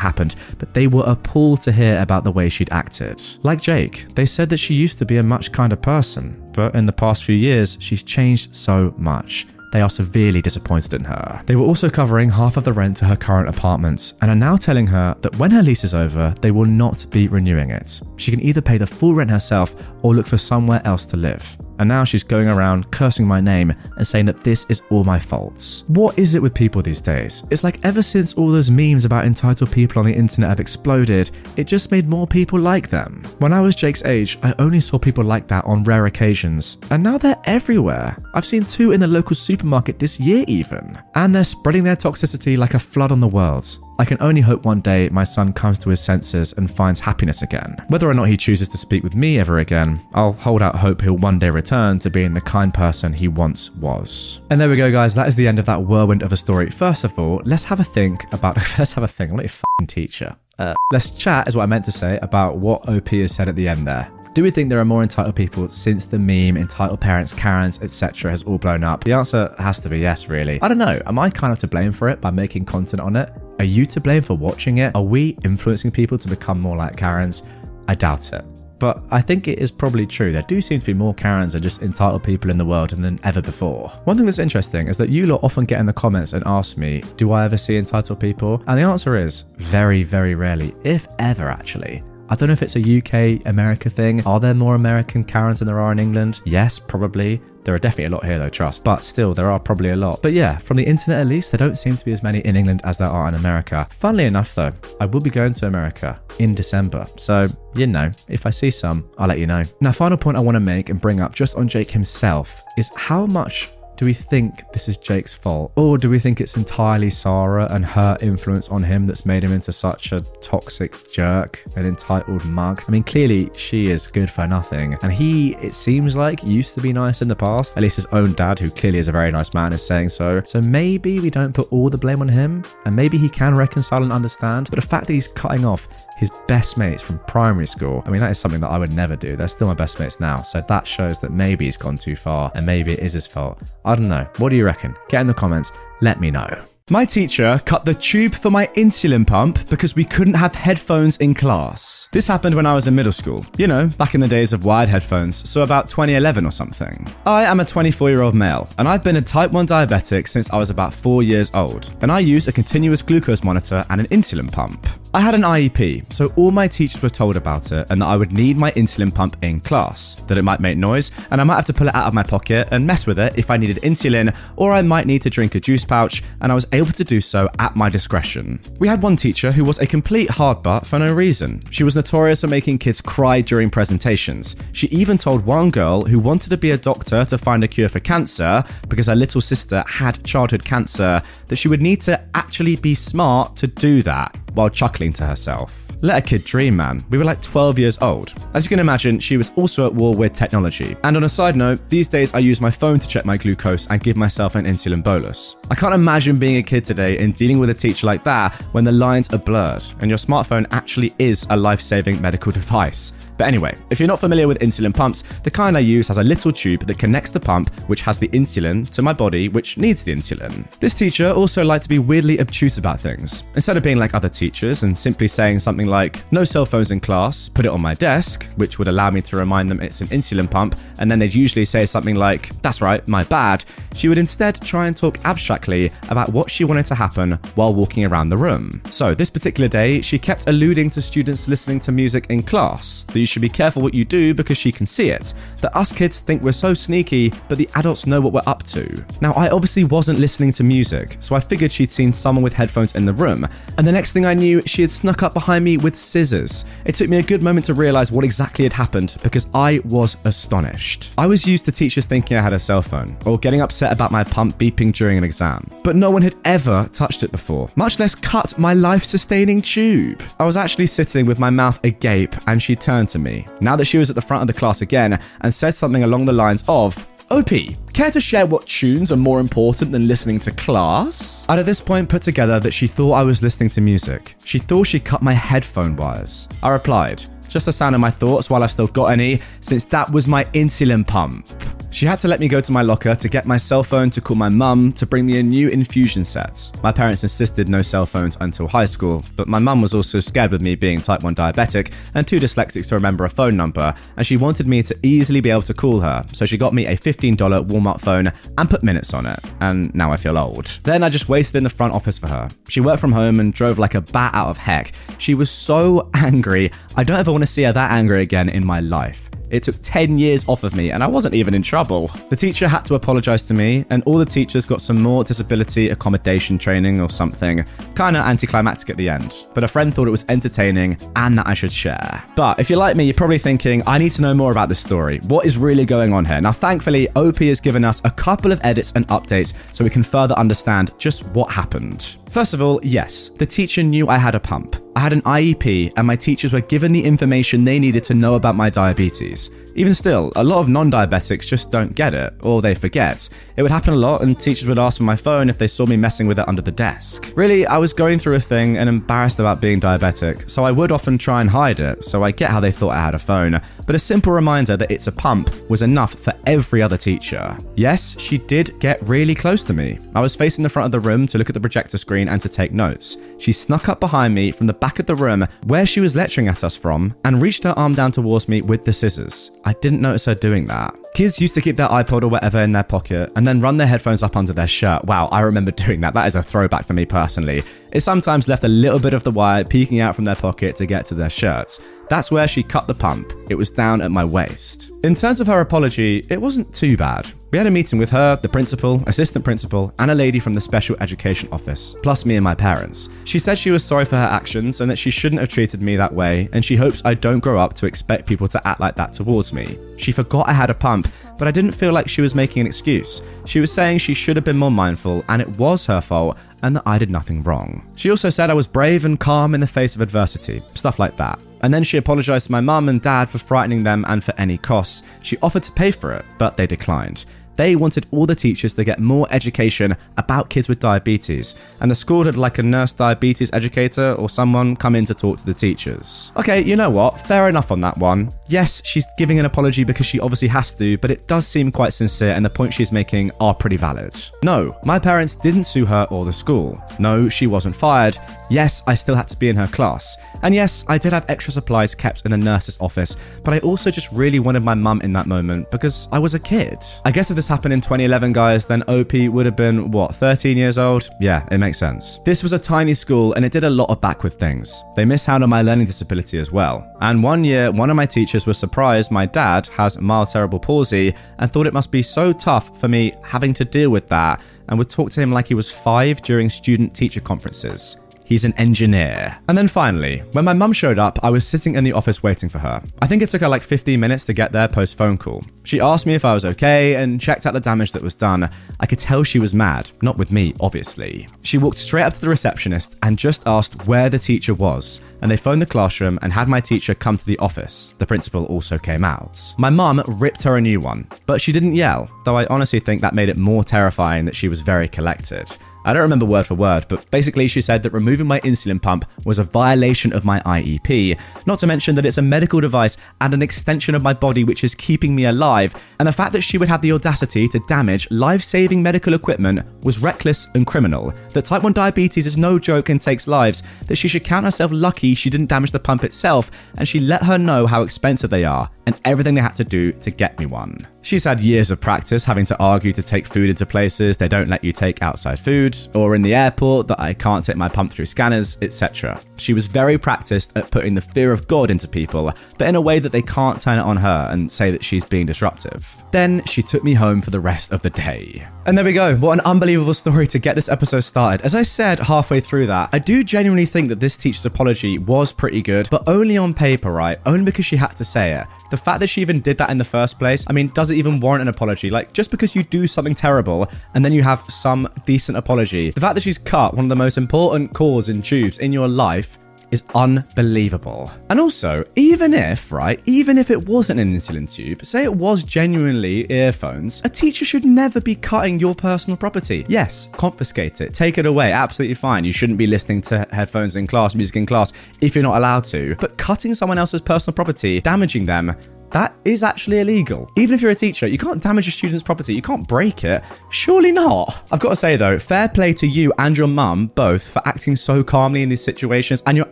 happened, 0.00 0.36
but 0.58 0.74
they 0.74 0.86
were 0.86 1.04
appalled 1.04 1.62
to 1.62 1.72
hear 1.72 2.00
about 2.00 2.24
the 2.24 2.32
way 2.32 2.48
she'd 2.48 2.72
acted. 2.72 3.22
Like 3.42 3.60
Jake, 3.60 4.14
they 4.14 4.26
said 4.26 4.48
that 4.50 4.58
she 4.58 4.74
used 4.74 4.98
to 4.98 5.06
be 5.06 5.16
a 5.16 5.22
much 5.22 5.52
kinder 5.52 5.76
person, 5.76 6.50
but 6.52 6.74
in 6.74 6.86
the 6.86 6.92
past 6.92 7.24
few 7.24 7.36
years, 7.36 7.76
she's 7.80 8.02
changed 8.02 8.54
so 8.54 8.94
much. 8.96 9.46
They 9.76 9.82
are 9.82 9.90
severely 9.90 10.40
disappointed 10.40 10.94
in 10.94 11.04
her. 11.04 11.42
They 11.44 11.54
were 11.54 11.66
also 11.66 11.90
covering 11.90 12.30
half 12.30 12.56
of 12.56 12.64
the 12.64 12.72
rent 12.72 12.96
to 12.96 13.04
her 13.04 13.14
current 13.14 13.46
apartments 13.46 14.14
and 14.22 14.30
are 14.30 14.34
now 14.34 14.56
telling 14.56 14.86
her 14.86 15.14
that 15.20 15.36
when 15.36 15.50
her 15.50 15.62
lease 15.62 15.84
is 15.84 15.92
over, 15.92 16.34
they 16.40 16.50
will 16.50 16.64
not 16.64 17.04
be 17.10 17.28
renewing 17.28 17.72
it. 17.72 18.00
She 18.16 18.30
can 18.30 18.40
either 18.40 18.62
pay 18.62 18.78
the 18.78 18.86
full 18.86 19.12
rent 19.12 19.30
herself 19.30 19.76
or 20.06 20.14
look 20.14 20.26
for 20.26 20.38
somewhere 20.38 20.80
else 20.84 21.04
to 21.06 21.16
live 21.16 21.56
and 21.78 21.88
now 21.88 22.04
she's 22.04 22.22
going 22.22 22.48
around 22.48 22.90
cursing 22.90 23.26
my 23.26 23.40
name 23.40 23.74
and 23.96 24.06
saying 24.06 24.26
that 24.26 24.42
this 24.42 24.66
is 24.68 24.82
all 24.90 25.04
my 25.04 25.18
faults. 25.18 25.84
What 25.88 26.18
is 26.18 26.34
it 26.34 26.42
with 26.42 26.54
people 26.54 26.82
these 26.82 27.00
days? 27.00 27.44
It's 27.50 27.64
like 27.64 27.84
ever 27.84 28.02
since 28.02 28.34
all 28.34 28.50
those 28.50 28.70
memes 28.70 29.04
about 29.04 29.24
entitled 29.24 29.70
people 29.70 30.00
on 30.00 30.06
the 30.06 30.14
internet 30.14 30.50
have 30.50 30.60
exploded, 30.60 31.30
it 31.56 31.64
just 31.64 31.90
made 31.90 32.08
more 32.08 32.26
people 32.26 32.58
like 32.58 32.88
them. 32.88 33.22
When 33.38 33.52
I 33.52 33.60
was 33.60 33.76
Jake's 33.76 34.04
age, 34.04 34.38
I 34.42 34.54
only 34.58 34.80
saw 34.80 34.98
people 34.98 35.24
like 35.24 35.46
that 35.48 35.64
on 35.64 35.84
rare 35.84 36.06
occasions, 36.06 36.78
and 36.90 37.02
now 37.02 37.18
they're 37.18 37.40
everywhere. 37.44 38.16
I've 38.34 38.46
seen 38.46 38.64
two 38.64 38.92
in 38.92 39.00
the 39.00 39.06
local 39.06 39.36
supermarket 39.36 39.98
this 39.98 40.18
year, 40.18 40.44
even. 40.48 40.98
And 41.14 41.34
they're 41.34 41.44
spreading 41.44 41.84
their 41.84 41.96
toxicity 41.96 42.56
like 42.56 42.74
a 42.74 42.78
flood 42.78 43.12
on 43.12 43.20
the 43.20 43.28
world. 43.28 43.78
I 43.98 44.04
can 44.04 44.18
only 44.20 44.40
hope 44.40 44.64
one 44.64 44.80
day 44.80 45.08
my 45.08 45.24
son 45.24 45.52
comes 45.52 45.78
to 45.80 45.90
his 45.90 46.00
senses 46.00 46.52
and 46.52 46.70
finds 46.70 47.00
happiness 47.00 47.42
again. 47.42 47.76
Whether 47.88 48.08
or 48.08 48.14
not 48.14 48.28
he 48.28 48.36
chooses 48.36 48.68
to 48.68 48.78
speak 48.78 49.02
with 49.02 49.14
me 49.14 49.38
ever 49.38 49.58
again, 49.58 50.00
I'll 50.12 50.32
hold 50.32 50.62
out 50.62 50.76
hope 50.76 51.00
he'll 51.00 51.16
one 51.16 51.38
day 51.38 51.50
return 51.50 51.98
to 52.00 52.10
being 52.10 52.34
the 52.34 52.40
kind 52.40 52.72
person 52.72 53.12
he 53.12 53.28
once 53.28 53.70
was. 53.70 54.40
And 54.50 54.60
there 54.60 54.68
we 54.68 54.76
go, 54.76 54.92
guys. 54.92 55.14
That 55.14 55.28
is 55.28 55.36
the 55.36 55.48
end 55.48 55.58
of 55.58 55.66
that 55.66 55.82
whirlwind 55.82 56.22
of 56.22 56.32
a 56.32 56.36
story. 56.36 56.70
First 56.70 57.04
of 57.04 57.18
all, 57.18 57.40
let's 57.44 57.64
have 57.64 57.80
a 57.80 57.84
think 57.84 58.32
about. 58.32 58.56
let's 58.78 58.92
have 58.92 59.04
a 59.04 59.08
think. 59.08 59.32
I'm 59.32 59.40
a 59.40 59.86
teacher. 59.86 60.36
Uh, 60.58 60.74
let's 60.92 61.10
chat, 61.10 61.48
is 61.48 61.56
what 61.56 61.64
I 61.64 61.66
meant 61.66 61.84
to 61.84 61.92
say, 61.92 62.18
about 62.22 62.56
what 62.56 62.88
OP 62.88 63.08
has 63.08 63.34
said 63.34 63.48
at 63.48 63.56
the 63.56 63.68
end 63.68 63.86
there. 63.86 64.10
Do 64.36 64.42
we 64.42 64.50
think 64.50 64.68
there 64.68 64.78
are 64.78 64.84
more 64.84 65.02
entitled 65.02 65.34
people 65.34 65.66
since 65.70 66.04
the 66.04 66.18
meme, 66.18 66.58
entitled 66.58 67.00
parents, 67.00 67.32
Karens, 67.32 67.80
etc. 67.80 68.30
has 68.30 68.42
all 68.42 68.58
blown 68.58 68.84
up? 68.84 69.02
The 69.02 69.14
answer 69.14 69.54
has 69.58 69.80
to 69.80 69.88
be 69.88 70.00
yes, 70.00 70.28
really. 70.28 70.60
I 70.60 70.68
don't 70.68 70.76
know. 70.76 71.00
Am 71.06 71.18
I 71.18 71.30
kind 71.30 71.54
of 71.54 71.58
to 71.60 71.66
blame 71.66 71.90
for 71.90 72.10
it 72.10 72.20
by 72.20 72.30
making 72.30 72.66
content 72.66 73.00
on 73.00 73.16
it? 73.16 73.30
Are 73.60 73.64
you 73.64 73.86
to 73.86 73.98
blame 73.98 74.20
for 74.20 74.34
watching 74.34 74.76
it? 74.76 74.94
Are 74.94 75.02
we 75.02 75.38
influencing 75.42 75.90
people 75.90 76.18
to 76.18 76.28
become 76.28 76.60
more 76.60 76.76
like 76.76 76.98
Karens? 76.98 77.44
I 77.88 77.94
doubt 77.94 78.34
it. 78.34 78.44
But 78.78 79.02
I 79.10 79.22
think 79.22 79.48
it 79.48 79.58
is 79.58 79.70
probably 79.70 80.06
true. 80.06 80.32
There 80.32 80.42
do 80.42 80.60
seem 80.60 80.80
to 80.80 80.84
be 80.84 80.92
more 80.92 81.14
Karens 81.14 81.54
and 81.54 81.64
just 81.64 81.80
entitled 81.80 82.22
people 82.22 82.50
in 82.50 82.58
the 82.58 82.64
world 82.66 82.90
than 82.90 83.18
ever 83.22 83.40
before. 83.40 83.88
One 84.04 84.18
thing 84.18 84.26
that's 84.26 84.38
interesting 84.38 84.88
is 84.88 84.98
that 84.98 85.08
you 85.08 85.24
lot 85.24 85.44
often 85.44 85.64
get 85.64 85.80
in 85.80 85.86
the 85.86 85.94
comments 85.94 86.34
and 86.34 86.42
ask 86.44 86.76
me, 86.76 87.02
do 87.16 87.32
I 87.32 87.46
ever 87.46 87.56
see 87.56 87.78
entitled 87.78 88.20
people? 88.20 88.62
And 88.66 88.78
the 88.78 88.82
answer 88.82 89.16
is 89.16 89.44
very, 89.56 90.02
very 90.02 90.34
rarely, 90.34 90.74
if 90.84 91.06
ever 91.18 91.48
actually. 91.48 92.02
I 92.28 92.34
don't 92.34 92.48
know 92.48 92.52
if 92.52 92.62
it's 92.62 92.76
a 92.76 92.98
UK 92.98 93.46
America 93.46 93.88
thing. 93.88 94.26
Are 94.26 94.40
there 94.40 94.54
more 94.54 94.74
American 94.74 95.22
Karens 95.22 95.60
than 95.60 95.66
there 95.66 95.80
are 95.80 95.92
in 95.92 95.98
England? 95.98 96.40
Yes, 96.44 96.78
probably. 96.78 97.40
There 97.62 97.74
are 97.74 97.78
definitely 97.78 98.04
a 98.04 98.10
lot 98.10 98.24
here 98.24 98.38
though, 98.38 98.48
trust. 98.48 98.84
But 98.84 99.04
still, 99.04 99.34
there 99.34 99.50
are 99.50 99.58
probably 99.58 99.90
a 99.90 99.96
lot. 99.96 100.22
But 100.22 100.32
yeah, 100.32 100.56
from 100.58 100.76
the 100.76 100.84
internet 100.84 101.20
at 101.20 101.26
least, 101.26 101.52
there 101.52 101.58
don't 101.58 101.76
seem 101.76 101.96
to 101.96 102.04
be 102.04 102.12
as 102.12 102.22
many 102.22 102.40
in 102.40 102.56
England 102.56 102.80
as 102.84 102.98
there 102.98 103.08
are 103.08 103.28
in 103.28 103.34
America. 103.34 103.88
Funnily 103.90 104.24
enough 104.24 104.54
though, 104.54 104.72
I 105.00 105.06
will 105.06 105.20
be 105.20 105.30
going 105.30 105.54
to 105.54 105.66
America 105.66 106.20
in 106.38 106.54
December. 106.54 107.06
So, 107.16 107.46
you 107.74 107.86
know, 107.86 108.10
if 108.28 108.46
I 108.46 108.50
see 108.50 108.70
some, 108.70 109.08
I'll 109.18 109.28
let 109.28 109.38
you 109.38 109.46
know. 109.46 109.62
Now, 109.80 109.92
final 109.92 110.16
point 110.16 110.36
I 110.36 110.40
want 110.40 110.56
to 110.56 110.60
make 110.60 110.90
and 110.90 111.00
bring 111.00 111.20
up 111.20 111.34
just 111.34 111.56
on 111.56 111.68
Jake 111.68 111.90
himself 111.90 112.62
is 112.76 112.90
how 112.96 113.26
much 113.26 113.70
do 113.96 114.04
we 114.04 114.12
think 114.12 114.70
this 114.72 114.88
is 114.88 114.96
Jake's 114.96 115.34
fault? 115.34 115.72
Or 115.76 115.96
do 115.98 116.10
we 116.10 116.18
think 116.18 116.40
it's 116.40 116.56
entirely 116.56 117.10
Sarah 117.10 117.66
and 117.70 117.84
her 117.84 118.16
influence 118.20 118.68
on 118.68 118.82
him 118.82 119.06
that's 119.06 119.24
made 119.24 119.42
him 119.42 119.52
into 119.52 119.72
such 119.72 120.12
a 120.12 120.20
toxic 120.40 120.94
jerk, 121.10 121.64
an 121.76 121.86
entitled 121.86 122.44
mug? 122.44 122.82
I 122.86 122.90
mean, 122.90 123.02
clearly 123.02 123.50
she 123.56 123.86
is 123.86 124.06
good 124.06 124.30
for 124.30 124.46
nothing. 124.46 124.98
And 125.02 125.12
he, 125.12 125.54
it 125.56 125.74
seems 125.74 126.14
like, 126.14 126.42
used 126.44 126.74
to 126.74 126.80
be 126.80 126.92
nice 126.92 127.22
in 127.22 127.28
the 127.28 127.36
past. 127.36 127.76
At 127.76 127.82
least 127.82 127.96
his 127.96 128.06
own 128.06 128.34
dad, 128.34 128.58
who 128.58 128.70
clearly 128.70 128.98
is 128.98 129.08
a 129.08 129.12
very 129.12 129.30
nice 129.30 129.54
man, 129.54 129.72
is 129.72 129.86
saying 129.86 130.10
so. 130.10 130.42
So 130.44 130.60
maybe 130.60 131.18
we 131.20 131.30
don't 131.30 131.54
put 131.54 131.72
all 131.72 131.88
the 131.88 131.98
blame 131.98 132.20
on 132.20 132.28
him, 132.28 132.64
and 132.84 132.94
maybe 132.94 133.16
he 133.16 133.28
can 133.28 133.54
reconcile 133.54 134.02
and 134.02 134.12
understand. 134.12 134.68
But 134.70 134.76
the 134.76 134.86
fact 134.86 135.06
that 135.06 135.14
he's 135.14 135.28
cutting 135.28 135.64
off 135.64 135.88
his 136.16 136.30
best 136.48 136.76
mates 136.76 137.02
from 137.02 137.18
primary 137.20 137.66
school. 137.66 138.02
I 138.06 138.10
mean, 138.10 138.20
that 138.20 138.30
is 138.30 138.38
something 138.38 138.60
that 138.60 138.70
I 138.70 138.78
would 138.78 138.92
never 138.92 139.16
do. 139.16 139.36
They're 139.36 139.48
still 139.48 139.68
my 139.68 139.74
best 139.74 140.00
mates 140.00 140.18
now. 140.18 140.42
So 140.42 140.62
that 140.66 140.86
shows 140.86 141.18
that 141.20 141.30
maybe 141.30 141.66
he's 141.66 141.76
gone 141.76 141.96
too 141.96 142.16
far 142.16 142.50
and 142.54 142.64
maybe 142.64 142.92
it 142.92 143.00
is 143.00 143.12
his 143.12 143.26
fault. 143.26 143.60
I 143.84 143.94
don't 143.94 144.08
know. 144.08 144.26
What 144.38 144.48
do 144.48 144.56
you 144.56 144.64
reckon? 144.64 144.96
Get 145.08 145.20
in 145.20 145.26
the 145.26 145.34
comments. 145.34 145.72
Let 146.00 146.20
me 146.20 146.30
know. 146.30 146.48
My 146.88 147.04
teacher 147.04 147.60
cut 147.64 147.84
the 147.84 147.94
tube 147.94 148.32
for 148.32 148.48
my 148.48 148.68
insulin 148.68 149.26
pump 149.26 149.68
because 149.68 149.96
we 149.96 150.04
couldn't 150.04 150.34
have 150.34 150.54
headphones 150.54 151.16
in 151.16 151.34
class. 151.34 152.08
This 152.12 152.28
happened 152.28 152.54
when 152.54 152.64
I 152.64 152.74
was 152.74 152.86
in 152.86 152.94
middle 152.94 153.10
school. 153.10 153.44
You 153.58 153.66
know, 153.66 153.88
back 153.98 154.14
in 154.14 154.20
the 154.20 154.28
days 154.28 154.52
of 154.52 154.64
wired 154.64 154.88
headphones, 154.88 155.50
so 155.50 155.62
about 155.62 155.88
2011 155.88 156.46
or 156.46 156.52
something. 156.52 157.12
I 157.26 157.42
am 157.42 157.58
a 157.58 157.64
24 157.64 158.10
year 158.10 158.22
old 158.22 158.36
male, 158.36 158.68
and 158.78 158.86
I've 158.86 159.02
been 159.02 159.16
a 159.16 159.20
type 159.20 159.50
1 159.50 159.66
diabetic 159.66 160.28
since 160.28 160.48
I 160.50 160.58
was 160.58 160.70
about 160.70 160.94
4 160.94 161.24
years 161.24 161.50
old, 161.54 161.92
and 162.02 162.12
I 162.12 162.20
use 162.20 162.46
a 162.46 162.52
continuous 162.52 163.02
glucose 163.02 163.42
monitor 163.42 163.84
and 163.90 164.00
an 164.00 164.06
insulin 164.06 164.52
pump. 164.52 164.86
I 165.16 165.20
had 165.20 165.34
an 165.34 165.44
IEP, 165.44 166.12
so 166.12 166.30
all 166.36 166.50
my 166.50 166.68
teachers 166.68 167.00
were 167.00 167.08
told 167.08 167.36
about 167.36 167.72
it 167.72 167.86
and 167.88 168.02
that 168.02 168.06
I 168.06 168.18
would 168.18 168.32
need 168.32 168.58
my 168.58 168.70
insulin 168.72 169.14
pump 169.14 169.38
in 169.42 169.60
class, 169.60 170.16
that 170.26 170.36
it 170.36 170.42
might 170.42 170.60
make 170.60 170.76
noise, 170.76 171.10
and 171.30 171.40
I 171.40 171.44
might 171.44 171.56
have 171.56 171.64
to 171.64 171.72
pull 171.72 171.88
it 171.88 171.94
out 171.94 172.06
of 172.06 172.12
my 172.12 172.22
pocket 172.22 172.68
and 172.70 172.86
mess 172.86 173.06
with 173.06 173.18
it 173.18 173.38
if 173.38 173.50
I 173.50 173.56
needed 173.56 173.78
insulin, 173.78 174.36
or 174.56 174.72
I 174.72 174.82
might 174.82 175.06
need 175.06 175.22
to 175.22 175.30
drink 175.30 175.54
a 175.54 175.60
juice 175.60 175.86
pouch, 175.86 176.22
and 176.42 176.52
I 176.52 176.54
was 176.54 176.66
able 176.72 176.92
to 176.92 177.02
do 177.02 177.22
so 177.22 177.48
at 177.58 177.74
my 177.74 177.88
discretion. 177.88 178.60
We 178.78 178.88
had 178.88 179.00
one 179.00 179.16
teacher 179.16 179.52
who 179.52 179.64
was 179.64 179.78
a 179.78 179.86
complete 179.86 180.28
hard 180.28 180.62
butt 180.62 180.86
for 180.86 180.98
no 180.98 181.14
reason. 181.14 181.62
She 181.70 181.82
was 181.82 181.96
notorious 181.96 182.42
for 182.42 182.48
making 182.48 182.76
kids 182.76 183.00
cry 183.00 183.40
during 183.40 183.70
presentations. 183.70 184.54
She 184.72 184.86
even 184.88 185.16
told 185.16 185.46
one 185.46 185.70
girl 185.70 186.02
who 186.02 186.18
wanted 186.18 186.50
to 186.50 186.58
be 186.58 186.72
a 186.72 186.76
doctor 186.76 187.24
to 187.24 187.38
find 187.38 187.64
a 187.64 187.68
cure 187.68 187.88
for 187.88 188.00
cancer 188.00 188.62
because 188.90 189.06
her 189.06 189.16
little 189.16 189.40
sister 189.40 189.82
had 189.88 190.22
childhood 190.24 190.66
cancer 190.66 191.22
that 191.48 191.56
she 191.56 191.68
would 191.68 191.82
need 191.82 192.00
to 192.02 192.20
actually 192.34 192.76
be 192.76 192.94
smart 192.94 193.56
to 193.56 193.66
do 193.66 194.02
that 194.02 194.36
while 194.54 194.68
chuckling 194.68 195.12
to 195.14 195.26
herself. 195.26 195.86
Let 196.02 196.18
a 196.18 196.20
kid 196.20 196.44
dream, 196.44 196.76
man. 196.76 197.02
We 197.08 197.16
were 197.16 197.24
like 197.24 197.40
12 197.40 197.78
years 197.78 197.98
old. 198.02 198.34
As 198.52 198.64
you 198.64 198.68
can 198.68 198.80
imagine, 198.80 199.18
she 199.18 199.38
was 199.38 199.50
also 199.56 199.86
at 199.86 199.94
war 199.94 200.14
with 200.14 200.34
technology. 200.34 200.94
And 201.04 201.16
on 201.16 201.24
a 201.24 201.28
side 201.28 201.56
note, 201.56 201.88
these 201.88 202.06
days 202.06 202.34
I 202.34 202.38
use 202.40 202.60
my 202.60 202.70
phone 202.70 202.98
to 203.00 203.08
check 203.08 203.24
my 203.24 203.38
glucose 203.38 203.86
and 203.86 204.02
give 204.02 204.16
myself 204.16 204.56
an 204.56 204.66
insulin 204.66 205.02
bolus. 205.02 205.56
I 205.70 205.74
can't 205.74 205.94
imagine 205.94 206.38
being 206.38 206.58
a 206.58 206.62
kid 206.62 206.84
today 206.84 207.16
and 207.18 207.34
dealing 207.34 207.58
with 207.58 207.70
a 207.70 207.74
teacher 207.74 208.06
like 208.06 208.24
that 208.24 208.54
when 208.72 208.84
the 208.84 208.92
lines 208.92 209.32
are 209.32 209.38
blurred 209.38 209.84
and 210.00 210.10
your 210.10 210.18
smartphone 210.18 210.66
actually 210.70 211.14
is 211.18 211.46
a 211.48 211.56
life 211.56 211.80
saving 211.80 212.20
medical 212.20 212.52
device. 212.60 213.12
But 213.36 213.48
anyway, 213.48 213.76
if 213.90 214.00
you're 214.00 214.08
not 214.08 214.20
familiar 214.20 214.48
with 214.48 214.58
insulin 214.60 214.94
pumps, 214.94 215.24
the 215.42 215.50
kind 215.50 215.76
I 215.76 215.80
use 215.80 216.08
has 216.08 216.18
a 216.18 216.22
little 216.22 216.52
tube 216.52 216.86
that 216.86 216.98
connects 216.98 217.30
the 217.30 217.40
pump, 217.40 217.68
which 217.88 218.02
has 218.02 218.18
the 218.18 218.28
insulin, 218.28 218.88
to 218.90 219.02
my 219.02 219.12
body, 219.12 219.48
which 219.48 219.76
needs 219.78 220.04
the 220.04 220.14
insulin. 220.14 220.70
This 220.78 220.94
teacher 220.94 221.30
also 221.30 221.64
liked 221.64 221.84
to 221.84 221.88
be 221.88 221.98
weirdly 221.98 222.40
obtuse 222.40 222.78
about 222.78 223.00
things. 223.00 223.44
Instead 223.54 223.76
of 223.76 223.82
being 223.82 223.98
like 223.98 224.14
other 224.14 224.28
teachers 224.28 224.82
and 224.82 224.96
simply 224.96 225.28
saying 225.28 225.58
something 225.58 225.86
like, 225.86 226.24
no 226.32 226.44
cell 226.44 226.66
phones 226.66 226.90
in 226.90 227.00
class, 227.00 227.48
put 227.48 227.64
it 227.64 227.70
on 227.70 227.82
my 227.82 227.94
desk, 227.94 228.50
which 228.56 228.78
would 228.78 228.88
allow 228.88 229.10
me 229.10 229.20
to 229.22 229.36
remind 229.36 229.70
them 229.70 229.80
it's 229.80 230.00
an 230.00 230.08
insulin 230.08 230.50
pump, 230.50 230.76
and 230.98 231.10
then 231.10 231.18
they'd 231.18 231.34
usually 231.34 231.64
say 231.64 231.86
something 231.86 232.16
like, 232.16 232.50
that's 232.62 232.80
right, 232.80 233.06
my 233.08 233.24
bad, 233.24 233.64
she 233.94 234.08
would 234.08 234.18
instead 234.18 234.60
try 234.62 234.86
and 234.86 234.96
talk 234.96 235.24
abstractly 235.24 235.90
about 236.08 236.30
what 236.30 236.50
she 236.50 236.64
wanted 236.64 236.86
to 236.86 236.94
happen 236.94 237.32
while 237.54 237.74
walking 237.74 238.04
around 238.04 238.28
the 238.28 238.36
room. 238.36 238.80
So, 238.90 239.14
this 239.14 239.30
particular 239.30 239.68
day, 239.68 240.00
she 240.00 240.18
kept 240.18 240.48
alluding 240.48 240.90
to 240.90 241.02
students 241.02 241.48
listening 241.48 241.80
to 241.80 241.92
music 241.92 242.26
in 242.30 242.42
class, 242.42 243.04
that 243.08 243.25
you 243.26 243.28
should 243.28 243.42
be 243.42 243.48
careful 243.48 243.82
what 243.82 243.92
you 243.92 244.04
do 244.04 244.32
because 244.34 244.56
she 244.56 244.70
can 244.70 244.86
see 244.86 245.10
it, 245.10 245.34
that 245.60 245.76
us 245.76 245.92
kids 245.92 246.20
think 246.20 246.42
we're 246.42 246.52
so 246.52 246.72
sneaky, 246.72 247.32
but 247.48 247.58
the 247.58 247.68
adults 247.74 248.06
know 248.06 248.20
what 248.20 248.32
we're 248.32 248.40
up 248.46 248.62
to. 248.62 249.04
Now, 249.20 249.32
I 249.32 249.48
obviously 249.50 249.82
wasn't 249.82 250.20
listening 250.20 250.52
to 250.52 250.62
music, 250.62 251.16
so 251.18 251.34
I 251.34 251.40
figured 251.40 251.72
she'd 251.72 251.90
seen 251.90 252.12
someone 252.12 252.44
with 252.44 252.52
headphones 252.52 252.94
in 252.94 253.04
the 253.04 253.12
room, 253.12 253.48
and 253.76 253.84
the 253.84 253.90
next 253.90 254.12
thing 254.12 254.26
I 254.26 254.34
knew, 254.34 254.62
she 254.62 254.82
had 254.82 254.92
snuck 254.92 255.24
up 255.24 255.34
behind 255.34 255.64
me 255.64 255.76
with 255.76 255.96
scissors. 255.96 256.64
It 256.84 256.94
took 256.94 257.08
me 257.08 257.16
a 257.16 257.22
good 257.22 257.42
moment 257.42 257.66
to 257.66 257.74
realize 257.74 258.12
what 258.12 258.24
exactly 258.24 258.64
had 258.64 258.72
happened 258.72 259.16
because 259.24 259.48
I 259.52 259.80
was 259.84 260.16
astonished. 260.22 261.12
I 261.18 261.26
was 261.26 261.46
used 261.46 261.64
to 261.64 261.72
teachers 261.72 262.06
thinking 262.06 262.36
I 262.36 262.42
had 262.42 262.52
a 262.52 262.60
cell 262.60 262.80
phone, 262.80 263.16
or 263.26 263.38
getting 263.38 263.60
upset 263.60 263.92
about 263.92 264.12
my 264.12 264.22
pump 264.22 264.56
beeping 264.56 264.92
during 264.92 265.18
an 265.18 265.24
exam, 265.24 265.68
but 265.82 265.96
no 265.96 266.12
one 266.12 266.22
had 266.22 266.36
ever 266.44 266.88
touched 266.92 267.24
it 267.24 267.32
before, 267.32 267.70
much 267.74 267.98
less 267.98 268.14
cut 268.14 268.56
my 268.56 268.72
life 268.72 269.02
sustaining 269.02 269.60
tube. 269.60 270.22
I 270.38 270.46
was 270.46 270.56
actually 270.56 270.86
sitting 270.86 271.26
with 271.26 271.40
my 271.40 271.50
mouth 271.50 271.84
agape, 271.84 272.36
and 272.46 272.62
she 272.62 272.76
turned 272.76 273.08
to 273.10 273.15
me, 273.18 273.46
now 273.60 273.76
that 273.76 273.84
she 273.84 273.98
was 273.98 274.10
at 274.10 274.16
the 274.16 274.22
front 274.22 274.42
of 274.42 274.46
the 274.46 274.58
class 274.58 274.80
again, 274.80 275.20
and 275.40 275.54
said 275.54 275.74
something 275.74 276.02
along 276.02 276.24
the 276.24 276.32
lines 276.32 276.64
of, 276.68 277.06
OP, 277.30 277.50
care 277.92 278.10
to 278.12 278.20
share 278.20 278.46
what 278.46 278.66
tunes 278.66 279.10
are 279.10 279.16
more 279.16 279.40
important 279.40 279.90
than 279.90 280.06
listening 280.06 280.38
to 280.40 280.52
class? 280.52 281.44
I'd 281.48 281.58
at 281.58 281.66
this 281.66 281.80
point 281.80 282.08
put 282.08 282.22
together 282.22 282.60
that 282.60 282.72
she 282.72 282.86
thought 282.86 283.14
I 283.14 283.24
was 283.24 283.42
listening 283.42 283.68
to 283.70 283.80
music. 283.80 284.36
She 284.44 284.60
thought 284.60 284.86
she 284.86 285.00
cut 285.00 285.22
my 285.22 285.32
headphone 285.32 285.96
wires. 285.96 286.48
I 286.62 286.70
replied, 286.70 287.24
just 287.48 287.66
the 287.66 287.72
sound 287.72 287.94
of 287.94 288.00
my 288.00 288.10
thoughts 288.10 288.48
while 288.48 288.62
I've 288.62 288.70
still 288.70 288.86
got 288.86 289.06
any, 289.06 289.40
since 289.60 289.82
that 289.84 290.10
was 290.10 290.28
my 290.28 290.44
insulin 290.46 291.06
pump. 291.06 291.48
She 291.96 292.04
had 292.04 292.20
to 292.20 292.28
let 292.28 292.40
me 292.40 292.46
go 292.46 292.60
to 292.60 292.72
my 292.72 292.82
locker 292.82 293.14
to 293.14 293.26
get 293.26 293.46
my 293.46 293.56
cell 293.56 293.82
phone 293.82 294.10
to 294.10 294.20
call 294.20 294.36
my 294.36 294.50
mum 294.50 294.92
to 294.92 295.06
bring 295.06 295.24
me 295.24 295.38
a 295.38 295.42
new 295.42 295.68
infusion 295.68 296.26
set. 296.26 296.70
My 296.82 296.92
parents 296.92 297.22
insisted 297.22 297.70
no 297.70 297.80
cell 297.80 298.04
phones 298.04 298.36
until 298.42 298.68
high 298.68 298.84
school, 298.84 299.24
but 299.34 299.48
my 299.48 299.58
mum 299.58 299.80
was 299.80 299.94
also 299.94 300.20
scared 300.20 300.50
with 300.50 300.60
me 300.60 300.74
being 300.74 301.00
type 301.00 301.22
1 301.22 301.34
diabetic 301.34 301.94
and 302.12 302.28
too 302.28 302.38
dyslexic 302.38 302.86
to 302.86 302.96
remember 302.96 303.24
a 303.24 303.30
phone 303.30 303.56
number, 303.56 303.94
and 304.18 304.26
she 304.26 304.36
wanted 304.36 304.66
me 304.66 304.82
to 304.82 304.94
easily 305.02 305.40
be 305.40 305.48
able 305.48 305.62
to 305.62 305.72
call 305.72 306.00
her, 306.00 306.22
so 306.34 306.44
she 306.44 306.58
got 306.58 306.74
me 306.74 306.84
a 306.84 306.98
$15 306.98 307.34
Walmart 307.38 308.02
phone 308.02 308.30
and 308.58 308.68
put 308.68 308.82
minutes 308.82 309.14
on 309.14 309.24
it, 309.24 309.40
and 309.60 309.94
now 309.94 310.12
I 310.12 310.18
feel 310.18 310.36
old. 310.36 310.66
Then 310.82 311.02
I 311.02 311.08
just 311.08 311.30
waited 311.30 311.56
in 311.56 311.62
the 311.62 311.70
front 311.70 311.94
office 311.94 312.18
for 312.18 312.28
her. 312.28 312.50
She 312.68 312.82
worked 312.82 313.00
from 313.00 313.12
home 313.12 313.40
and 313.40 313.54
drove 313.54 313.78
like 313.78 313.94
a 313.94 314.02
bat 314.02 314.34
out 314.34 314.48
of 314.48 314.58
heck. 314.58 314.92
She 315.16 315.32
was 315.32 315.50
so 315.50 316.10
angry, 316.14 316.70
I 316.94 317.04
don't 317.04 317.18
ever 317.18 317.32
want 317.32 317.40
to 317.40 317.46
see 317.46 317.62
her 317.62 317.72
that 317.72 317.92
angry 317.92 318.20
again 318.20 318.50
in 318.50 318.66
my 318.66 318.80
life. 318.80 319.30
It 319.50 319.62
took 319.62 319.76
10 319.80 320.18
years 320.18 320.44
off 320.48 320.64
of 320.64 320.74
me, 320.74 320.90
and 320.90 321.02
I 321.02 321.06
wasn't 321.06 321.34
even 321.34 321.54
in 321.54 321.62
trouble. 321.62 322.10
The 322.30 322.36
teacher 322.36 322.66
had 322.66 322.84
to 322.86 322.94
apologize 322.94 323.42
to 323.44 323.54
me, 323.54 323.84
and 323.90 324.02
all 324.04 324.18
the 324.18 324.24
teachers 324.24 324.66
got 324.66 324.80
some 324.80 325.00
more 325.00 325.24
disability 325.24 325.90
accommodation 325.90 326.58
training 326.58 327.00
or 327.00 327.08
something. 327.08 327.64
Kinda 327.94 328.20
anticlimactic 328.20 328.90
at 328.90 328.96
the 328.96 329.08
end, 329.08 329.48
but 329.54 329.64
a 329.64 329.68
friend 329.68 329.94
thought 329.94 330.08
it 330.08 330.10
was 330.10 330.24
entertaining 330.28 330.98
and 331.14 331.38
that 331.38 331.46
I 331.46 331.54
should 331.54 331.72
share. 331.72 332.22
But 332.34 332.58
if 332.58 332.68
you're 332.68 332.78
like 332.78 332.96
me, 332.96 333.04
you're 333.04 333.14
probably 333.14 333.38
thinking, 333.38 333.82
I 333.86 333.98
need 333.98 334.12
to 334.12 334.22
know 334.22 334.34
more 334.34 334.50
about 334.50 334.68
this 334.68 334.80
story. 334.80 335.20
What 335.28 335.46
is 335.46 335.56
really 335.56 335.84
going 335.84 336.12
on 336.12 336.24
here? 336.24 336.40
Now, 336.40 336.52
thankfully, 336.52 337.08
OP 337.14 337.38
has 337.38 337.60
given 337.60 337.84
us 337.84 338.00
a 338.04 338.10
couple 338.10 338.52
of 338.52 338.60
edits 338.64 338.92
and 338.96 339.06
updates 339.08 339.54
so 339.72 339.84
we 339.84 339.90
can 339.90 340.02
further 340.02 340.34
understand 340.34 340.92
just 340.98 341.24
what 341.28 341.50
happened. 341.50 342.16
First 342.36 342.52
of 342.52 342.60
all, 342.60 342.80
yes, 342.82 343.30
the 343.30 343.46
teacher 343.46 343.82
knew 343.82 344.08
I 344.08 344.18
had 344.18 344.34
a 344.34 344.40
pump. 344.40 344.76
I 344.94 345.00
had 345.00 345.14
an 345.14 345.22
IEP, 345.22 345.94
and 345.96 346.06
my 346.06 346.16
teachers 346.16 346.52
were 346.52 346.60
given 346.60 346.92
the 346.92 347.02
information 347.02 347.64
they 347.64 347.78
needed 347.78 348.04
to 348.04 348.14
know 348.14 348.34
about 348.34 348.54
my 348.54 348.68
diabetes. 348.68 349.48
Even 349.76 349.92
still, 349.92 350.32
a 350.36 350.42
lot 350.42 350.60
of 350.60 350.68
non 350.68 350.90
diabetics 350.90 351.46
just 351.46 351.70
don't 351.70 351.94
get 351.94 352.14
it, 352.14 352.32
or 352.42 352.62
they 352.62 352.74
forget. 352.74 353.28
It 353.56 353.62
would 353.62 353.70
happen 353.70 353.92
a 353.92 353.96
lot, 353.96 354.22
and 354.22 354.38
teachers 354.38 354.66
would 354.66 354.78
ask 354.78 354.96
for 354.96 355.04
my 355.04 355.16
phone 355.16 355.50
if 355.50 355.58
they 355.58 355.66
saw 355.66 355.84
me 355.84 355.98
messing 355.98 356.26
with 356.26 356.38
it 356.38 356.48
under 356.48 356.62
the 356.62 356.72
desk. 356.72 357.30
Really, 357.36 357.66
I 357.66 357.76
was 357.76 357.92
going 357.92 358.18
through 358.18 358.36
a 358.36 358.40
thing 358.40 358.78
and 358.78 358.88
embarrassed 358.88 359.38
about 359.38 359.60
being 359.60 359.78
diabetic, 359.78 360.50
so 360.50 360.64
I 360.64 360.72
would 360.72 360.92
often 360.92 361.18
try 361.18 361.42
and 361.42 361.50
hide 361.50 361.80
it, 361.80 362.06
so 362.06 362.24
I 362.24 362.30
get 362.30 362.50
how 362.50 362.58
they 362.58 362.72
thought 362.72 362.94
I 362.94 363.02
had 363.02 363.14
a 363.14 363.18
phone. 363.18 363.60
But 363.86 363.94
a 363.94 363.98
simple 363.98 364.32
reminder 364.32 364.78
that 364.78 364.90
it's 364.90 365.08
a 365.08 365.12
pump 365.12 365.50
was 365.68 365.82
enough 365.82 366.14
for 366.14 366.32
every 366.46 366.80
other 366.80 366.96
teacher. 366.96 367.56
Yes, 367.74 368.18
she 368.18 368.38
did 368.38 368.78
get 368.80 369.02
really 369.02 369.34
close 369.34 369.62
to 369.64 369.74
me. 369.74 369.98
I 370.14 370.22
was 370.22 370.34
facing 370.34 370.62
the 370.62 370.70
front 370.70 370.86
of 370.86 370.92
the 370.92 371.06
room 371.06 371.26
to 371.26 371.38
look 371.38 371.50
at 371.50 371.54
the 371.54 371.60
projector 371.60 371.98
screen 371.98 372.28
and 372.28 372.40
to 372.40 372.48
take 372.48 372.72
notes. 372.72 373.18
She 373.38 373.52
snuck 373.52 373.88
up 373.88 374.00
behind 374.00 374.34
me 374.34 374.50
from 374.50 374.66
the 374.66 374.72
back 374.72 374.98
of 374.98 375.06
the 375.06 375.14
room 375.14 375.46
where 375.64 375.86
she 375.86 376.00
was 376.00 376.16
lecturing 376.16 376.48
at 376.48 376.64
us 376.64 376.74
from 376.74 377.14
and 377.24 377.40
reached 377.40 377.64
her 377.64 377.78
arm 377.78 377.94
down 377.94 378.12
towards 378.12 378.48
me 378.48 378.62
with 378.62 378.84
the 378.84 378.92
scissors. 378.92 379.50
I 379.64 379.74
didn't 379.74 380.00
notice 380.00 380.24
her 380.24 380.34
doing 380.34 380.66
that. 380.66 380.94
Kids 381.14 381.40
used 381.40 381.54
to 381.54 381.60
keep 381.60 381.76
their 381.76 381.88
iPod 381.88 382.22
or 382.22 382.28
whatever 382.28 382.60
in 382.60 382.72
their 382.72 382.82
pocket 382.82 383.32
and 383.36 383.46
then 383.46 383.60
run 383.60 383.76
their 383.76 383.86
headphones 383.86 384.22
up 384.22 384.36
under 384.36 384.52
their 384.52 384.66
shirt. 384.66 385.04
Wow, 385.04 385.28
I 385.28 385.40
remember 385.40 385.70
doing 385.86 386.00
that. 386.00 386.14
That 386.14 386.26
is 386.26 386.34
a 386.34 386.42
throwback 386.42 386.86
for 386.86 386.94
me 386.94 387.06
personally. 387.06 387.62
It 387.92 388.00
sometimes 388.00 388.48
left 388.48 388.64
a 388.64 388.68
little 388.68 388.98
bit 388.98 389.14
of 389.14 389.22
the 389.22 389.30
wire 389.30 389.64
peeking 389.64 390.00
out 390.00 390.16
from 390.16 390.24
their 390.24 390.34
pocket 390.34 390.76
to 390.76 390.86
get 390.86 391.06
to 391.06 391.14
their 391.14 391.30
shirts. 391.30 391.80
That's 392.08 392.30
where 392.30 392.46
she 392.46 392.62
cut 392.62 392.86
the 392.86 392.94
pump. 392.94 393.32
It 393.50 393.56
was 393.56 393.70
down 393.70 394.00
at 394.00 394.10
my 394.10 394.24
waist. 394.24 394.90
In 395.02 395.14
terms 395.14 395.40
of 395.40 395.46
her 395.46 395.60
apology, 395.60 396.26
it 396.30 396.40
wasn't 396.40 396.74
too 396.74 396.96
bad. 396.96 397.28
We 397.52 397.58
had 397.58 397.66
a 397.66 397.70
meeting 397.70 397.98
with 397.98 398.10
her, 398.10 398.36
the 398.36 398.48
principal, 398.48 399.02
assistant 399.06 399.44
principal, 399.44 399.92
and 399.98 400.10
a 400.10 400.14
lady 400.14 400.40
from 400.40 400.52
the 400.52 400.60
special 400.60 400.96
education 401.00 401.48
office, 401.52 401.94
plus 402.02 402.26
me 402.26 402.34
and 402.34 402.44
my 402.44 402.54
parents. 402.54 403.08
She 403.24 403.38
said 403.38 403.56
she 403.56 403.70
was 403.70 403.84
sorry 403.84 404.04
for 404.04 404.16
her 404.16 404.22
actions 404.22 404.80
and 404.80 404.90
that 404.90 404.98
she 404.98 405.10
shouldn't 405.10 405.40
have 405.40 405.48
treated 405.48 405.80
me 405.80 405.96
that 405.96 406.12
way, 406.12 406.48
and 406.52 406.64
she 406.64 406.76
hopes 406.76 407.02
I 407.04 407.14
don't 407.14 407.40
grow 407.40 407.58
up 407.58 407.74
to 407.74 407.86
expect 407.86 408.26
people 408.26 408.48
to 408.48 408.66
act 408.66 408.80
like 408.80 408.96
that 408.96 409.12
towards 409.12 409.52
me. 409.52 409.78
She 409.96 410.12
forgot 410.12 410.48
I 410.48 410.52
had 410.52 410.70
a 410.70 410.74
pump, 410.74 411.08
but 411.38 411.46
I 411.46 411.52
didn't 411.52 411.72
feel 411.72 411.92
like 411.92 412.08
she 412.08 412.20
was 412.20 412.34
making 412.34 412.62
an 412.62 412.66
excuse. 412.66 413.22
She 413.44 413.60
was 413.60 413.72
saying 413.72 413.98
she 413.98 414.14
should 414.14 414.36
have 414.36 414.44
been 414.44 414.58
more 414.58 414.70
mindful, 414.70 415.24
and 415.28 415.40
it 415.40 415.48
was 415.50 415.86
her 415.86 416.00
fault, 416.00 416.36
and 416.62 416.76
that 416.76 416.82
I 416.84 416.98
did 416.98 417.10
nothing 417.10 417.42
wrong. 417.42 417.86
She 417.96 418.10
also 418.10 418.28
said 418.28 418.50
I 418.50 418.54
was 418.54 418.66
brave 418.66 419.04
and 419.04 419.20
calm 419.20 419.54
in 419.54 419.60
the 419.60 419.66
face 419.66 419.94
of 419.94 420.00
adversity, 420.00 420.62
stuff 420.74 420.98
like 420.98 421.16
that. 421.16 421.38
And 421.62 421.72
then 421.72 421.84
she 421.84 421.96
apologised 421.96 422.46
to 422.46 422.52
my 422.52 422.60
mum 422.60 422.88
and 422.88 423.00
dad 423.00 423.28
for 423.28 423.38
frightening 423.38 423.84
them 423.84 424.04
and 424.08 424.22
for 424.22 424.34
any 424.38 424.58
costs. 424.58 425.02
She 425.22 425.38
offered 425.38 425.62
to 425.64 425.72
pay 425.72 425.90
for 425.90 426.12
it, 426.12 426.24
but 426.38 426.56
they 426.56 426.66
declined. 426.66 427.24
They 427.56 427.76
wanted 427.76 428.06
all 428.10 428.26
the 428.26 428.34
teachers 428.34 428.74
to 428.74 428.84
get 428.84 429.00
more 429.00 429.26
education 429.30 429.96
about 430.16 430.50
kids 430.50 430.68
with 430.68 430.78
diabetes, 430.78 431.54
and 431.80 431.90
the 431.90 431.94
school 431.94 432.24
had 432.24 432.36
like 432.36 432.58
a 432.58 432.62
nurse 432.62 432.92
diabetes 432.92 433.50
educator 433.52 434.14
or 434.14 434.28
someone 434.28 434.76
come 434.76 434.94
in 434.94 435.04
to 435.06 435.14
talk 435.14 435.38
to 435.38 435.46
the 435.46 435.54
teachers. 435.54 436.30
Okay, 436.36 436.60
you 436.62 436.76
know 436.76 436.90
what? 436.90 437.20
Fair 437.26 437.48
enough 437.48 437.72
on 437.72 437.80
that 437.80 437.96
one. 437.98 438.32
Yes, 438.46 438.82
she's 438.84 439.06
giving 439.18 439.38
an 439.38 439.46
apology 439.46 439.84
because 439.84 440.06
she 440.06 440.20
obviously 440.20 440.48
has 440.48 440.70
to, 440.72 440.98
but 440.98 441.10
it 441.10 441.26
does 441.26 441.46
seem 441.46 441.72
quite 441.72 441.92
sincere, 441.92 442.34
and 442.34 442.44
the 442.44 442.50
points 442.50 442.76
she's 442.76 442.92
making 442.92 443.30
are 443.40 443.54
pretty 443.54 443.76
valid. 443.76 444.14
No, 444.42 444.76
my 444.84 444.98
parents 444.98 445.34
didn't 445.34 445.64
sue 445.64 445.86
her 445.86 446.06
or 446.10 446.24
the 446.24 446.32
school. 446.32 446.80
No, 446.98 447.28
she 447.28 447.46
wasn't 447.46 447.74
fired. 447.74 448.18
Yes, 448.50 448.82
I 448.86 448.94
still 448.94 449.14
had 449.14 449.28
to 449.28 449.36
be 449.36 449.48
in 449.48 449.56
her 449.56 449.66
class. 449.66 450.16
And 450.42 450.54
yes, 450.54 450.84
I 450.88 450.98
did 450.98 451.12
have 451.12 451.28
extra 451.28 451.52
supplies 451.52 451.94
kept 451.94 452.22
in 452.24 452.30
the 452.30 452.36
nurse's 452.36 452.78
office, 452.80 453.16
but 453.42 453.54
I 453.54 453.58
also 453.60 453.90
just 453.90 454.12
really 454.12 454.38
wanted 454.38 454.62
my 454.62 454.74
mum 454.74 455.00
in 455.00 455.12
that 455.14 455.26
moment 455.26 455.70
because 455.70 456.08
I 456.12 456.18
was 456.18 456.34
a 456.34 456.38
kid. 456.38 456.84
I 457.04 457.10
guess 457.10 457.30
if 457.30 457.36
this 457.36 457.45
happened 457.48 457.72
in 457.72 457.80
2011, 457.80 458.32
guys, 458.32 458.66
then 458.66 458.82
OP 458.82 459.12
would 459.12 459.46
have 459.46 459.56
been, 459.56 459.90
what, 459.90 460.14
13 460.14 460.56
years 460.56 460.78
old? 460.78 461.08
Yeah, 461.20 461.46
it 461.50 461.58
makes 461.58 461.78
sense. 461.78 462.18
This 462.24 462.42
was 462.42 462.52
a 462.52 462.58
tiny 462.58 462.94
school 462.94 463.32
and 463.34 463.44
it 463.44 463.52
did 463.52 463.64
a 463.64 463.70
lot 463.70 463.90
of 463.90 464.00
backward 464.00 464.34
things. 464.34 464.84
They 464.94 465.04
mishandled 465.04 465.50
my 465.50 465.62
learning 465.62 465.86
disability 465.86 466.38
as 466.38 466.50
well. 466.50 466.86
And 467.00 467.22
one 467.22 467.44
year, 467.44 467.70
one 467.70 467.90
of 467.90 467.96
my 467.96 468.06
teachers 468.06 468.46
was 468.46 468.58
surprised 468.58 469.10
my 469.10 469.26
dad 469.26 469.66
has 469.68 470.00
mild 470.00 470.28
cerebral 470.28 470.60
palsy 470.60 471.14
and 471.38 471.52
thought 471.52 471.66
it 471.66 471.74
must 471.74 471.90
be 471.90 472.02
so 472.02 472.32
tough 472.32 472.78
for 472.80 472.88
me 472.88 473.14
having 473.24 473.52
to 473.54 473.64
deal 473.64 473.90
with 473.90 474.08
that 474.08 474.40
and 474.68 474.78
would 474.78 474.90
talk 474.90 475.10
to 475.12 475.20
him 475.20 475.32
like 475.32 475.48
he 475.48 475.54
was 475.54 475.70
five 475.70 476.22
during 476.22 476.50
student 476.50 476.94
teacher 476.94 477.20
conferences. 477.20 477.96
He's 478.26 478.44
an 478.44 478.54
engineer. 478.54 479.38
And 479.48 479.56
then 479.56 479.68
finally, 479.68 480.18
when 480.32 480.44
my 480.44 480.52
mum 480.52 480.72
showed 480.72 480.98
up, 480.98 481.20
I 481.22 481.30
was 481.30 481.46
sitting 481.46 481.76
in 481.76 481.84
the 481.84 481.92
office 481.92 482.24
waiting 482.24 482.48
for 482.48 482.58
her. 482.58 482.82
I 483.00 483.06
think 483.06 483.22
it 483.22 483.28
took 483.28 483.40
her 483.40 483.48
like 483.48 483.62
15 483.62 484.00
minutes 484.00 484.24
to 484.24 484.32
get 484.32 484.50
there 484.50 484.66
post 484.66 484.96
phone 484.96 485.16
call. 485.16 485.44
She 485.62 485.80
asked 485.80 486.06
me 486.06 486.14
if 486.14 486.24
I 486.24 486.34
was 486.34 486.44
okay 486.44 486.96
and 486.96 487.20
checked 487.20 487.46
out 487.46 487.54
the 487.54 487.60
damage 487.60 487.92
that 487.92 488.02
was 488.02 488.16
done. 488.16 488.50
I 488.80 488.86
could 488.86 488.98
tell 488.98 489.22
she 489.22 489.38
was 489.38 489.54
mad, 489.54 489.92
not 490.02 490.18
with 490.18 490.32
me, 490.32 490.54
obviously. 490.58 491.28
She 491.42 491.56
walked 491.56 491.78
straight 491.78 492.02
up 492.02 492.14
to 492.14 492.20
the 492.20 492.28
receptionist 492.28 492.96
and 493.04 493.16
just 493.16 493.46
asked 493.46 493.86
where 493.86 494.10
the 494.10 494.18
teacher 494.18 494.54
was, 494.54 495.00
and 495.22 495.30
they 495.30 495.36
phoned 495.36 495.62
the 495.62 495.66
classroom 495.66 496.18
and 496.20 496.32
had 496.32 496.48
my 496.48 496.60
teacher 496.60 496.94
come 496.94 497.16
to 497.16 497.26
the 497.26 497.38
office. 497.38 497.94
The 497.98 498.06
principal 498.06 498.46
also 498.46 498.76
came 498.76 499.04
out. 499.04 499.40
My 499.56 499.70
mum 499.70 500.02
ripped 500.06 500.42
her 500.42 500.56
a 500.56 500.60
new 500.60 500.80
one, 500.80 501.08
but 501.26 501.40
she 501.40 501.52
didn't 501.52 501.74
yell, 501.76 502.10
though 502.24 502.38
I 502.38 502.46
honestly 502.46 502.80
think 502.80 503.02
that 503.02 503.14
made 503.14 503.28
it 503.28 503.36
more 503.36 503.62
terrifying 503.62 504.24
that 504.24 504.34
she 504.34 504.48
was 504.48 504.60
very 504.60 504.88
collected. 504.88 505.56
I 505.86 505.92
don't 505.92 506.02
remember 506.02 506.26
word 506.26 506.46
for 506.46 506.56
word, 506.56 506.86
but 506.88 507.08
basically 507.12 507.46
she 507.46 507.60
said 507.60 507.80
that 507.84 507.92
removing 507.92 508.26
my 508.26 508.40
insulin 508.40 508.82
pump 508.82 509.04
was 509.24 509.38
a 509.38 509.44
violation 509.44 510.12
of 510.12 510.24
my 510.24 510.40
IEP, 510.40 511.16
not 511.46 511.60
to 511.60 511.68
mention 511.68 511.94
that 511.94 512.04
it's 512.04 512.18
a 512.18 512.22
medical 512.22 512.60
device 512.60 512.96
and 513.20 513.32
an 513.32 513.40
extension 513.40 513.94
of 513.94 514.02
my 514.02 514.12
body 514.12 514.42
which 514.42 514.64
is 514.64 514.74
keeping 514.74 515.14
me 515.14 515.26
alive, 515.26 515.76
and 516.00 516.08
the 516.08 516.12
fact 516.12 516.32
that 516.32 516.40
she 516.40 516.58
would 516.58 516.68
have 516.68 516.82
the 516.82 516.90
audacity 516.90 517.46
to 517.46 517.60
damage 517.68 518.10
life 518.10 518.42
saving 518.42 518.82
medical 518.82 519.14
equipment 519.14 519.64
was 519.84 520.00
reckless 520.00 520.48
and 520.56 520.66
criminal, 520.66 521.14
that 521.32 521.44
type 521.44 521.62
1 521.62 521.72
diabetes 521.72 522.26
is 522.26 522.36
no 522.36 522.58
joke 522.58 522.88
and 522.88 523.00
takes 523.00 523.28
lives, 523.28 523.62
that 523.86 523.94
she 523.94 524.08
should 524.08 524.24
count 524.24 524.44
herself 524.44 524.72
lucky 524.72 525.14
she 525.14 525.30
didn't 525.30 525.46
damage 525.46 525.70
the 525.70 525.78
pump 525.78 526.02
itself, 526.02 526.50
and 526.78 526.88
she 526.88 526.98
let 526.98 527.22
her 527.22 527.38
know 527.38 527.64
how 527.64 527.82
expensive 527.82 528.28
they 528.30 528.44
are, 528.44 528.68
and 528.86 529.00
everything 529.04 529.34
they 529.34 529.40
had 529.40 529.56
to 529.56 529.64
do 529.64 529.92
to 529.92 530.10
get 530.10 530.38
me 530.38 530.46
one. 530.46 530.86
She's 531.02 531.24
had 531.24 531.40
years 531.40 531.70
of 531.70 531.80
practice 531.80 532.24
having 532.24 532.46
to 532.46 532.58
argue 532.58 532.92
to 532.92 533.02
take 533.02 533.28
food 533.28 533.48
into 533.48 533.64
places 533.64 534.16
they 534.16 534.26
don't 534.26 534.48
let 534.48 534.64
you 534.64 534.72
take 534.72 535.02
outside 535.02 535.38
food, 535.38 535.76
or 535.94 536.14
in 536.16 536.22
the 536.22 536.34
airport 536.34 536.88
that 536.88 536.98
I 536.98 537.14
can't 537.14 537.44
take 537.44 537.56
my 537.56 537.68
pump 537.68 537.92
through 537.92 538.06
scanners, 538.06 538.58
etc. 538.60 539.20
She 539.36 539.54
was 539.54 539.66
very 539.66 539.98
practiced 539.98 540.56
at 540.56 540.70
putting 540.70 540.94
the 540.94 541.00
fear 541.00 541.32
of 541.32 541.46
God 541.46 541.70
into 541.70 541.86
people, 541.86 542.32
but 542.58 542.68
in 542.68 542.74
a 542.74 542.80
way 542.80 542.98
that 542.98 543.12
they 543.12 543.22
can't 543.22 543.62
turn 543.62 543.78
it 543.78 543.82
on 543.82 543.96
her 543.98 544.28
and 544.32 544.50
say 544.50 544.70
that 544.72 544.82
she's 544.82 545.04
being 545.04 545.26
disruptive. 545.26 546.04
Then 546.10 546.44
she 546.44 546.62
took 546.62 546.82
me 546.82 546.94
home 546.94 547.20
for 547.20 547.30
the 547.30 547.40
rest 547.40 547.72
of 547.72 547.82
the 547.82 547.90
day. 547.90 548.46
And 548.64 548.76
there 548.76 548.84
we 548.84 548.92
go. 548.92 549.14
What 549.14 549.38
an 549.38 549.44
unbelievable 549.44 549.94
story 549.94 550.26
to 550.26 550.40
get 550.40 550.56
this 550.56 550.68
episode 550.68 551.00
started. 551.00 551.44
As 551.44 551.54
I 551.54 551.62
said 551.62 552.00
halfway 552.00 552.40
through 552.40 552.66
that, 552.66 552.88
I 552.92 552.98
do 552.98 553.22
genuinely 553.22 553.66
think 553.66 553.88
that 553.90 554.00
this 554.00 554.16
teacher's 554.16 554.44
apology 554.44 554.98
was 554.98 555.32
pretty 555.32 555.62
good, 555.62 555.88
but 555.88 556.08
only 556.08 556.36
on 556.36 556.52
paper, 556.52 556.90
right? 556.90 557.20
Only 557.26 557.44
because 557.44 557.64
she 557.64 557.76
had 557.76 557.96
to 557.96 558.04
say 558.04 558.32
it. 558.32 558.46
The 558.70 558.76
fact 558.76 559.00
that 559.00 559.08
she 559.08 559.20
even 559.20 559.40
did 559.40 559.58
that 559.58 559.70
in 559.70 559.78
the 559.78 559.84
first 559.84 560.18
place, 560.18 560.44
I 560.48 560.52
mean, 560.52 560.68
does 560.68 560.90
it 560.90 560.96
even 560.96 561.20
warrant 561.20 561.42
an 561.42 561.48
apology? 561.48 561.90
Like, 561.90 562.12
just 562.12 562.30
because 562.30 562.54
you 562.54 562.62
do 562.62 562.86
something 562.86 563.14
terrible 563.14 563.68
and 563.94 564.04
then 564.04 564.12
you 564.12 564.22
have 564.22 564.44
some 564.48 564.88
decent 565.04 565.38
apology, 565.38 565.90
the 565.90 566.00
fact 566.00 566.14
that 566.14 566.22
she's 566.22 566.38
cut 566.38 566.74
one 566.74 566.84
of 566.84 566.88
the 566.88 566.96
most 566.96 567.16
important 567.16 567.72
cords 567.74 568.08
and 568.08 568.24
tubes 568.24 568.58
in 568.58 568.72
your 568.72 568.88
life 568.88 569.38
is 569.70 569.82
unbelievable. 569.94 571.10
And 571.30 571.40
also, 571.40 571.84
even 571.96 572.34
if, 572.34 572.72
right, 572.72 573.00
even 573.06 573.38
if 573.38 573.50
it 573.50 573.66
wasn't 573.66 574.00
an 574.00 574.14
insulin 574.14 574.50
tube, 574.50 574.84
say 574.84 575.04
it 575.04 575.14
was 575.14 575.44
genuinely 575.44 576.30
earphones, 576.30 577.02
a 577.04 577.08
teacher 577.08 577.44
should 577.44 577.64
never 577.64 578.00
be 578.00 578.14
cutting 578.14 578.60
your 578.60 578.74
personal 578.74 579.16
property. 579.16 579.64
Yes, 579.68 580.08
confiscate 580.12 580.80
it, 580.80 580.94
take 580.94 581.18
it 581.18 581.26
away, 581.26 581.52
absolutely 581.52 581.94
fine. 581.94 582.24
You 582.24 582.32
shouldn't 582.32 582.58
be 582.58 582.66
listening 582.66 583.02
to 583.02 583.26
headphones 583.30 583.76
in 583.76 583.86
class, 583.86 584.14
music 584.14 584.36
in 584.36 584.46
class, 584.46 584.72
if 585.00 585.14
you're 585.14 585.22
not 585.22 585.36
allowed 585.36 585.64
to. 585.64 585.96
But 585.96 586.16
cutting 586.16 586.54
someone 586.54 586.78
else's 586.78 587.00
personal 587.00 587.34
property, 587.34 587.80
damaging 587.80 588.26
them, 588.26 588.54
that 588.96 589.14
is 589.26 589.42
actually 589.42 589.80
illegal. 589.80 590.30
Even 590.36 590.54
if 590.54 590.62
you're 590.62 590.70
a 590.70 590.74
teacher, 590.74 591.06
you 591.06 591.18
can't 591.18 591.42
damage 591.42 591.68
a 591.68 591.70
student's 591.70 592.02
property, 592.02 592.32
you 592.34 592.40
can't 592.40 592.66
break 592.66 593.04
it. 593.04 593.22
Surely 593.50 593.92
not. 593.92 594.42
I've 594.50 594.58
got 594.58 594.70
to 594.70 594.76
say 594.76 594.96
though, 594.96 595.18
fair 595.18 595.50
play 595.50 595.74
to 595.74 595.86
you 595.86 596.14
and 596.18 596.34
your 596.34 596.46
mum 596.46 596.86
both 596.94 597.22
for 597.22 597.46
acting 597.46 597.76
so 597.76 598.02
calmly 598.02 598.42
in 598.42 598.48
these 598.48 598.64
situations. 598.64 599.22
And 599.26 599.36
you're 599.36 599.50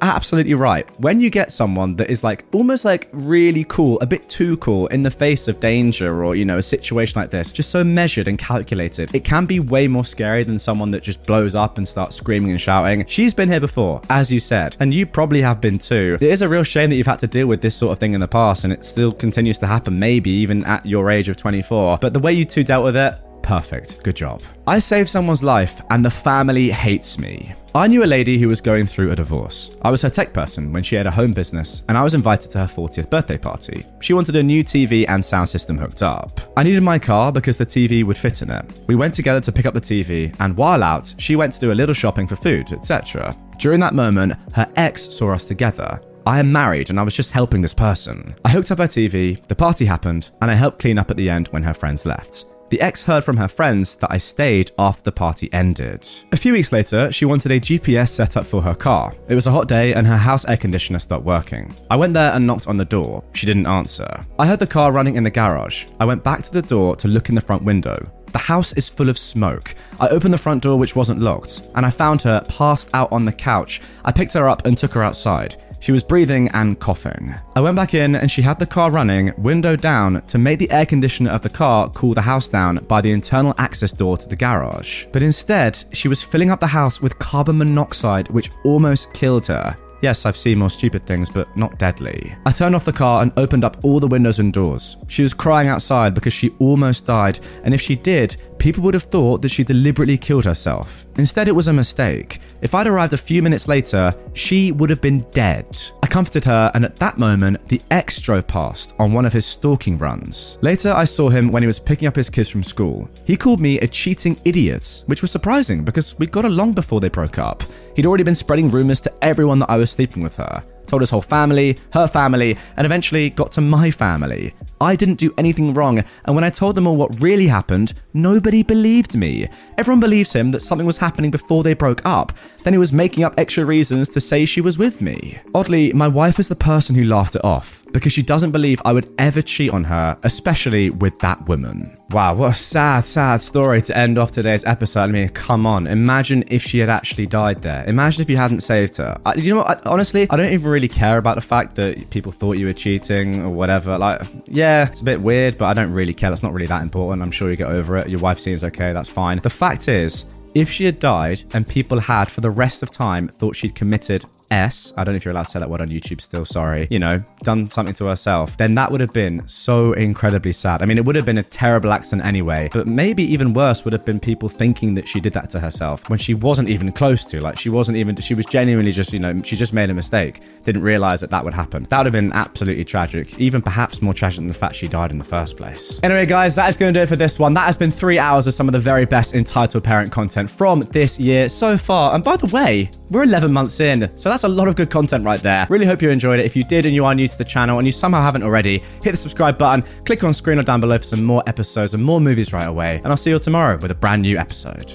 absolutely 0.00 0.55
right. 0.55 0.89
When 0.98 1.20
you 1.20 1.28
get 1.28 1.52
someone 1.52 1.94
that 1.97 2.08
is 2.08 2.24
like 2.24 2.47
almost 2.55 2.86
like 2.86 3.10
really 3.12 3.64
cool, 3.64 4.00
a 4.00 4.06
bit 4.06 4.31
too 4.31 4.56
cool 4.58 4.86
in 4.86 5.02
the 5.02 5.10
face 5.10 5.47
of 5.47 5.60
danger 5.60 6.24
or, 6.24 6.34
you 6.34 6.47
know, 6.47 6.56
a 6.56 6.62
situation 6.62 7.20
like 7.20 7.31
this, 7.31 7.52
just 7.52 7.68
so 7.68 7.84
measured 7.84 8.28
and 8.28 8.39
calculated, 8.39 9.14
it 9.14 9.24
can 9.24 9.44
be 9.44 9.60
way 9.60 9.86
more 9.86 10.06
scary 10.06 10.44
than 10.44 10.58
someone 10.58 10.90
that 10.92 11.02
just 11.02 11.23
blows 11.26 11.55
up 11.55 11.76
and 11.76 11.86
starts 11.86 12.16
screaming 12.16 12.50
and 12.50 12.60
shouting. 12.62 13.05
She's 13.08 13.34
been 13.34 13.50
here 13.50 13.60
before, 13.60 14.00
as 14.08 14.32
you 14.32 14.40
said, 14.40 14.74
and 14.81 14.94
you 14.94 15.05
probably 15.05 15.42
have 15.42 15.60
been 15.60 15.78
too. 15.78 16.16
It 16.18 16.31
is 16.31 16.40
a 16.40 16.48
real 16.48 16.62
shame 16.62 16.89
that 16.89 16.97
you've 16.97 17.06
had 17.06 17.18
to 17.18 17.26
deal 17.26 17.47
with 17.47 17.60
this 17.60 17.74
sort 17.74 17.92
of 17.92 17.98
thing 17.98 18.14
in 18.14 18.23
the 18.23 18.26
past 18.26 18.64
and 18.64 18.73
it 18.73 18.86
still 18.86 19.12
continues 19.12 19.33
to 19.34 19.66
happen, 19.66 19.98
maybe 19.98 20.30
even 20.30 20.64
at 20.64 20.86
your 20.86 21.10
age 21.10 21.28
of 21.28 21.36
24. 21.36 21.98
But 21.98 22.12
the 22.12 22.20
way 22.20 22.32
you 22.32 22.44
two 22.44 22.64
dealt 22.64 22.84
with 22.84 22.96
it, 22.96 23.14
perfect. 23.42 24.02
Good 24.02 24.16
job. 24.16 24.42
I 24.66 24.78
saved 24.78 25.08
someone's 25.08 25.42
life 25.42 25.82
and 25.90 26.04
the 26.04 26.10
family 26.10 26.70
hates 26.70 27.18
me. 27.18 27.54
I 27.76 27.88
knew 27.88 28.04
a 28.04 28.06
lady 28.06 28.38
who 28.38 28.46
was 28.46 28.60
going 28.60 28.86
through 28.86 29.10
a 29.10 29.16
divorce. 29.16 29.74
I 29.82 29.90
was 29.90 30.00
her 30.02 30.08
tech 30.08 30.32
person 30.32 30.72
when 30.72 30.84
she 30.84 30.94
had 30.94 31.08
a 31.08 31.10
home 31.10 31.32
business, 31.32 31.82
and 31.88 31.98
I 31.98 32.04
was 32.04 32.14
invited 32.14 32.52
to 32.52 32.60
her 32.60 32.66
40th 32.66 33.10
birthday 33.10 33.36
party. 33.36 33.84
She 34.00 34.12
wanted 34.14 34.36
a 34.36 34.42
new 34.44 34.62
TV 34.62 35.04
and 35.08 35.24
sound 35.24 35.48
system 35.48 35.76
hooked 35.76 36.00
up. 36.00 36.40
I 36.56 36.62
needed 36.62 36.84
my 36.84 37.00
car 37.00 37.32
because 37.32 37.56
the 37.56 37.66
TV 37.66 38.04
would 38.04 38.16
fit 38.16 38.42
in 38.42 38.50
it. 38.50 38.64
We 38.86 38.94
went 38.94 39.12
together 39.12 39.40
to 39.40 39.50
pick 39.50 39.66
up 39.66 39.74
the 39.74 39.80
TV, 39.80 40.32
and 40.38 40.56
while 40.56 40.84
out, 40.84 41.12
she 41.18 41.34
went 41.34 41.52
to 41.54 41.60
do 41.60 41.72
a 41.72 41.74
little 41.74 41.96
shopping 41.96 42.28
for 42.28 42.36
food, 42.36 42.72
etc. 42.72 43.36
During 43.58 43.80
that 43.80 43.92
moment, 43.92 44.34
her 44.52 44.68
ex 44.76 45.12
saw 45.12 45.32
us 45.32 45.44
together. 45.44 46.00
I 46.27 46.39
am 46.39 46.51
married 46.51 46.89
and 46.89 46.99
I 46.99 47.03
was 47.03 47.15
just 47.15 47.33
helping 47.33 47.61
this 47.61 47.75
person. 47.75 48.35
I 48.44 48.49
hooked 48.49 48.70
up 48.70 48.78
her 48.78 48.89
TV, 48.89 49.43
the 49.47 49.55
party 49.55 49.85
happened, 49.85 50.31
and 50.41 50.51
I 50.51 50.55
helped 50.55 50.78
clean 50.78 50.99
up 50.99 51.11
at 51.11 51.19
the 51.19 51.28
end 51.28 51.49
when 51.49 51.62
her 51.62 51.75
friends 51.75 52.07
left. 52.07 52.47
The 52.70 52.81
ex 52.81 53.03
heard 53.03 53.23
from 53.23 53.36
her 53.36 53.47
friends 53.47 53.94
that 53.97 54.11
I 54.11 54.17
stayed 54.17 54.73
after 54.78 55.03
the 55.03 55.12
party 55.12 55.53
ended. 55.53 56.09
A 56.33 56.36
few 56.36 56.55
weeks 56.55 56.73
later, 56.73 57.12
she 57.12 57.27
wanted 57.27 57.53
a 57.53 57.61
GPS 57.61 58.09
set 58.09 58.39
up 58.39 58.47
for 58.47 58.62
her 58.62 58.75
car. 58.75 59.15
It 59.28 59.35
was 59.35 59.47
a 59.47 59.51
hot 59.51 59.69
day 59.69 59.93
and 59.93 60.07
her 60.07 60.17
house 60.17 60.47
air 60.47 60.57
conditioner 60.57 60.99
stopped 60.99 61.27
working. 61.27 61.75
I 61.91 61.97
went 61.97 62.15
there 62.15 62.33
and 62.33 62.47
knocked 62.47 62.69
on 62.69 62.78
the 62.78 62.86
door. 62.86 63.23
She 63.35 63.47
didn't 63.47 63.67
answer. 63.67 64.25
I 64.39 64.47
heard 64.47 64.61
the 64.61 64.67
car 64.67 64.93
running 64.93 65.17
in 65.17 65.25
the 65.25 65.31
garage. 65.31 65.85
I 66.01 66.07
went 66.07 66.25
back 66.25 66.43
to 66.44 66.53
the 66.53 66.62
door 66.62 66.97
to 66.97 67.07
look 67.07 67.28
in 67.28 67.35
the 67.35 67.41
front 67.41 67.62
window. 67.62 68.11
The 68.33 68.39
house 68.39 68.73
is 68.73 68.89
full 68.89 69.09
of 69.09 69.17
smoke. 69.17 69.77
I 70.01 70.09
opened 70.09 70.35
the 70.35 70.39
front 70.39 70.65
door, 70.65 70.77
which 70.77 70.97
wasn't 70.97 71.20
locked, 71.20 71.62
and 71.77 71.86
I 71.86 71.91
found 71.91 72.20
her 72.23 72.41
passed 72.49 72.91
out 72.93 73.12
on 73.12 73.25
the 73.25 73.33
couch. 73.33 73.81
I 74.05 74.11
picked 74.11 74.33
her 74.33 74.49
up 74.49 74.67
and 74.67 74.77
took 74.77 74.93
her 74.94 75.05
outside. 75.05 75.55
She 75.84 75.92
was 75.92 76.02
breathing 76.02 76.48
and 76.54 76.80
coughing. 76.80 77.34
I 77.54 77.60
went 77.60 77.76
back 77.76 77.92
in 77.92 78.16
and 78.16 78.30
she 78.30 78.40
had 78.40 78.58
the 78.58 78.64
car 78.64 78.90
running, 78.90 79.34
window 79.36 79.76
down, 79.76 80.22
to 80.28 80.38
make 80.38 80.58
the 80.58 80.70
air 80.70 80.86
conditioner 80.86 81.30
of 81.30 81.42
the 81.42 81.50
car 81.50 81.90
cool 81.90 82.14
the 82.14 82.22
house 82.22 82.48
down 82.48 82.76
by 82.88 83.02
the 83.02 83.10
internal 83.10 83.54
access 83.58 83.92
door 83.92 84.16
to 84.16 84.26
the 84.26 84.34
garage. 84.34 85.04
But 85.12 85.22
instead, 85.22 85.84
she 85.92 86.08
was 86.08 86.22
filling 86.22 86.50
up 86.50 86.58
the 86.58 86.66
house 86.66 87.02
with 87.02 87.18
carbon 87.18 87.58
monoxide, 87.58 88.28
which 88.28 88.50
almost 88.64 89.12
killed 89.12 89.46
her. 89.48 89.76
Yes, 90.00 90.24
I've 90.24 90.38
seen 90.38 90.58
more 90.58 90.70
stupid 90.70 91.06
things, 91.06 91.28
but 91.28 91.54
not 91.54 91.78
deadly. 91.78 92.34
I 92.46 92.52
turned 92.52 92.74
off 92.74 92.86
the 92.86 92.92
car 92.92 93.22
and 93.22 93.30
opened 93.36 93.64
up 93.64 93.76
all 93.82 94.00
the 94.00 94.06
windows 94.06 94.38
and 94.38 94.54
doors. 94.54 94.96
She 95.08 95.20
was 95.20 95.34
crying 95.34 95.68
outside 95.68 96.14
because 96.14 96.32
she 96.32 96.54
almost 96.58 97.04
died, 97.04 97.40
and 97.62 97.74
if 97.74 97.80
she 97.82 97.94
did, 97.94 98.36
people 98.58 98.83
would 98.83 98.94
have 98.94 99.05
thought 99.05 99.42
that 99.42 99.50
she 99.50 99.65
deliberately 99.65 100.18
killed 100.18 100.44
herself. 100.44 101.07
Instead, 101.16 101.49
it 101.49 101.55
was 101.55 101.68
a 101.68 101.73
mistake. 101.73 102.41
If 102.60 102.74
I'd 102.74 102.86
arrived 102.86 103.12
a 103.12 103.18
few 103.18 103.42
minutes 103.42 103.68
later, 103.68 104.15
she 104.33 104.73
would 104.73 104.91
have 104.91 105.00
been 105.00 105.26
dead. 105.33 105.66
I 106.02 106.07
comforted 106.07 106.44
her, 106.44 106.70
and 106.74 106.84
at 106.84 106.97
that 106.97 107.18
moment, 107.18 107.68
the 107.68 107.81
ex 107.91 108.20
drove 108.20 108.47
past 108.47 108.94
on 108.99 109.12
one 109.12 109.26
of 109.26 109.33
his 109.33 109.47
stalking 109.47 109.99
runs. 109.99 110.58
Later, 110.62 110.92
I 110.92 111.05
saw 111.05 111.28
him 111.28 111.52
when 111.52 111.62
he 111.62 111.66
was 111.66 111.78
picking 111.78 112.08
up 112.08 112.16
his 112.16 112.31
kids 112.31 112.49
from 112.49 112.65
school. 112.65 113.08
He 113.24 113.36
called 113.36 113.60
me 113.60 113.78
a 113.78 113.86
cheating 113.86 114.41
idiot, 114.44 115.05
which 115.07 115.23
was 115.23 115.31
surprising 115.31 115.84
because 115.84 116.18
we 116.18 116.26
got 116.26 116.44
along 116.44 116.73
before 116.73 117.00
they 117.00 117.08
broke 117.08 117.39
up. 117.39 117.62
He'd 117.97 118.07
already 118.07 118.24
been 118.24 118.34
spreading 118.34 118.70
rumors 118.70 119.00
to 119.02 119.12
everyone 119.23 119.58
that 119.60 119.70
I 119.70 119.76
was 119.76 119.91
sleeping 119.91 120.23
with 120.23 120.36
her 120.36 120.65
told 120.86 121.02
his 121.02 121.10
whole 121.10 121.23
family, 121.23 121.78
her 121.92 122.07
family, 122.07 122.57
and 122.76 122.84
eventually 122.84 123.31
got 123.31 123.50
to 123.52 123.60
my 123.60 123.91
family. 123.91 124.55
I 124.84 124.96
didn't 124.96 125.16
do 125.16 125.34
anything 125.38 125.74
wrong, 125.74 126.04
and 126.24 126.34
when 126.34 126.44
I 126.44 126.50
told 126.50 126.74
them 126.74 126.86
all 126.86 126.96
what 126.96 127.20
really 127.20 127.46
happened, 127.46 127.94
nobody 128.12 128.62
believed 128.62 129.16
me. 129.16 129.48
Everyone 129.78 130.00
believes 130.00 130.32
him 130.32 130.50
that 130.52 130.62
something 130.62 130.86
was 130.86 130.98
happening 130.98 131.30
before 131.30 131.62
they 131.62 131.74
broke 131.74 132.04
up, 132.04 132.32
then 132.62 132.72
he 132.72 132.78
was 132.78 132.92
making 132.92 133.24
up 133.24 133.34
extra 133.38 133.64
reasons 133.64 134.08
to 134.10 134.20
say 134.20 134.44
she 134.44 134.60
was 134.60 134.78
with 134.78 135.00
me. 135.00 135.38
Oddly, 135.54 135.92
my 135.92 136.08
wife 136.08 136.38
is 136.38 136.48
the 136.48 136.54
person 136.56 136.94
who 136.94 137.04
laughed 137.04 137.34
it 137.34 137.44
off 137.44 137.84
because 137.94 138.12
she 138.12 138.22
doesn't 138.22 138.50
believe 138.50 138.82
I 138.84 138.92
would 138.92 139.10
ever 139.18 139.40
cheat 139.40 139.72
on 139.72 139.84
her, 139.84 140.18
especially 140.24 140.90
with 140.90 141.16
that 141.20 141.48
woman. 141.48 141.94
Wow, 142.10 142.34
what 142.34 142.50
a 142.50 142.54
sad, 142.54 143.06
sad 143.06 143.40
story 143.40 143.80
to 143.82 143.96
end 143.96 144.18
off 144.18 144.32
today's 144.32 144.64
episode. 144.64 145.04
I 145.04 145.06
mean, 145.06 145.28
come 145.28 145.64
on. 145.64 145.86
Imagine 145.86 146.44
if 146.48 146.62
she 146.62 146.80
had 146.80 146.88
actually 146.88 147.26
died 147.26 147.62
there. 147.62 147.84
Imagine 147.86 148.22
if 148.22 148.28
you 148.28 148.36
hadn't 148.36 148.60
saved 148.60 148.96
her. 148.96 149.16
I, 149.24 149.34
you 149.34 149.54
know 149.54 149.58
what? 149.58 149.86
I, 149.86 149.90
honestly, 149.90 150.26
I 150.28 150.36
don't 150.36 150.52
even 150.52 150.68
really 150.68 150.88
care 150.88 151.18
about 151.18 151.36
the 151.36 151.40
fact 151.40 151.76
that 151.76 152.10
people 152.10 152.32
thought 152.32 152.58
you 152.58 152.66
were 152.66 152.72
cheating 152.72 153.42
or 153.42 153.50
whatever. 153.50 153.96
Like, 153.96 154.22
yeah, 154.46 154.74
it's 154.83 155.01
a 155.01 155.05
bit 155.05 155.20
weird, 155.20 155.57
but 155.57 155.67
I 155.67 155.75
don't 155.75 155.93
really 155.93 156.12
care. 156.12 156.31
That's 156.31 156.43
not 156.43 156.53
really 156.53 156.67
that 156.67 156.83
important. 156.83 157.23
I'm 157.23 157.31
sure 157.31 157.51
you 157.51 157.57
get 157.57 157.69
over 157.69 157.97
it. 157.97 158.09
Your 158.09 158.20
wife 158.20 158.39
seems 158.39 158.65
okay. 158.65 158.93
That's 158.93 159.09
fine. 159.09 159.39
The 159.39 159.51
fact 159.51 159.89
is, 159.89 160.25
if 160.55 160.70
she 160.70 160.84
had 160.84 160.99
died 161.00 161.42
and 161.52 161.68
people 161.68 161.99
had, 161.99 162.31
for 162.31 162.41
the 162.41 162.50
rest 162.50 162.83
of 162.83 162.91
time, 162.91 163.28
thought 163.28 163.57
she'd 163.57 163.74
committed 163.74 164.24
S, 164.50 164.92
I 164.97 165.05
don't 165.05 165.15
know 165.15 165.16
if 165.16 165.24
you're 165.24 165.33
allowed 165.33 165.44
to 165.44 165.50
say 165.50 165.58
that 165.58 165.68
word 165.68 165.81
on 165.81 165.89
YouTube 165.89 166.20
still, 166.20 166.44
sorry, 166.44 166.86
you 166.91 166.99
know, 166.99 167.23
done 167.42 167.70
something 167.70 167.94
to 167.97 168.07
herself, 168.07 168.57
then 168.57 168.74
that 168.76 168.92
would 168.92 169.00
have 169.00 169.12
been 169.12 169.47
so 169.49 169.92
incredibly 169.94 170.52
sad. 170.52 170.83
I 170.83 170.84
mean, 170.84 170.99
it 170.99 171.05
would 171.05 171.16
have 171.16 171.24
been 171.24 171.39
a 171.39 171.42
terrible 171.42 171.92
accident 171.92 172.24
anyway, 172.24 172.68
but 172.73 172.86
maybe 172.86 173.24
even 173.24 173.52
worse 173.52 173.84
would 173.84 173.92
have 173.92 174.05
been 174.05 174.20
people 174.20 174.49
thinking 174.49 174.94
that 174.94 175.08
she 175.08 175.20
did 175.20 175.33
that 175.33 175.50
to 175.50 175.60
herself 175.60 176.08
when 176.08 176.18
she 176.18 176.34
wasn't 176.34 176.68
even 176.68 176.92
close 176.92 177.24
to. 177.26 177.41
Like, 177.41 177.58
she 177.58 177.70
wasn't 177.70 177.97
even, 177.97 178.15
she 178.16 178.34
was 178.34 178.47
genuinely 178.47 178.92
just, 178.92 179.12
you 179.12 179.18
know, 179.18 179.36
she 179.42 179.57
just 179.57 179.73
made 179.73 179.91
a 179.91 179.94
mistake, 179.94 180.41
didn't 180.62 180.83
realize 180.83 181.20
that 181.20 181.31
that 181.31 181.44
would 181.44 181.55
happen. 181.55 181.84
That 181.89 181.99
would 181.99 182.07
have 182.07 182.12
been 182.12 182.33
absolutely 182.33 182.84
tragic, 182.84 183.39
even 183.41 183.60
perhaps 183.60 184.02
more 184.02 184.15
tragic 184.15 184.39
than 184.39 184.47
the 184.47 184.55
fact 184.55 184.76
she 184.76 184.89
died 184.89 185.10
in 185.10 185.18
the 185.18 185.24
first 185.24 185.57
place. 185.57 185.99
Anyway, 186.02 186.26
guys, 186.26 186.55
that 186.55 186.68
is 186.68 186.76
going 186.76 186.92
to 186.92 187.00
do 187.00 187.02
it 187.02 187.08
for 187.08 187.16
this 187.16 187.39
one. 187.39 187.55
That 187.55 187.66
has 187.66 187.76
been 187.76 187.91
three 187.91 188.18
hours 188.18 188.47
of 188.47 188.55
some 188.55 188.68
of 188.68 188.73
the 188.73 188.81
very 188.81 189.05
best 189.05 189.34
entitled 189.34 189.83
parent 189.83 190.12
content 190.44 190.58
from 190.58 190.81
this 190.92 191.18
year 191.18 191.48
so 191.48 191.76
far. 191.76 192.14
And 192.14 192.23
by 192.23 192.36
the 192.36 192.47
way, 192.47 192.90
we're 193.10 193.24
11 193.24 193.52
months 193.52 193.81
in, 193.81 194.10
so 194.16 194.28
that's 194.28 194.44
a 194.44 194.48
lot 194.48 194.68
of 194.68 194.76
good 194.76 194.90
content 194.90 195.24
right 195.24 195.42
there. 195.42 195.66
Really 195.70 195.86
hope 195.86 196.02
you 196.02 196.10
enjoyed 196.10 196.40
it. 196.40 196.47
If 196.47 196.56
you 196.56 196.64
did 196.64 196.86
and 196.86 196.94
you 196.94 197.05
are 197.05 197.14
new 197.14 197.28
to 197.28 197.39
the 197.39 197.44
channel 197.44 197.78
and 197.78 197.86
you 197.86 197.92
somehow 197.92 198.23
haven't 198.23 198.42
already, 198.42 198.82
hit 199.02 199.10
the 199.10 199.16
subscribe 199.16 199.58
button, 199.58 199.84
click 200.05 200.24
on 200.24 200.32
screen 200.32 200.58
or 200.58 200.62
down 200.62 200.81
below 200.81 200.98
for 200.98 201.05
some 201.05 201.24
more 201.24 201.42
episodes 201.47 201.94
and 201.94 202.02
more 202.02 202.20
movies 202.20 202.52
right 202.52 202.68
away. 202.68 202.97
And 202.97 203.08
I'll 203.08 203.16
see 203.16 203.31
you 203.31 203.36
all 203.36 203.40
tomorrow 203.40 203.78
with 203.78 203.90
a 203.90 203.94
brand 203.94 204.23
new 204.23 204.36
episode. 204.36 204.92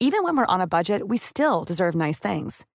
Even 0.00 0.22
when 0.24 0.36
we're 0.36 0.54
on 0.54 0.60
a 0.60 0.66
budget, 0.66 1.08
we 1.08 1.16
still 1.16 1.64
deserve 1.64 1.94
nice 1.94 2.18
things. 2.18 2.66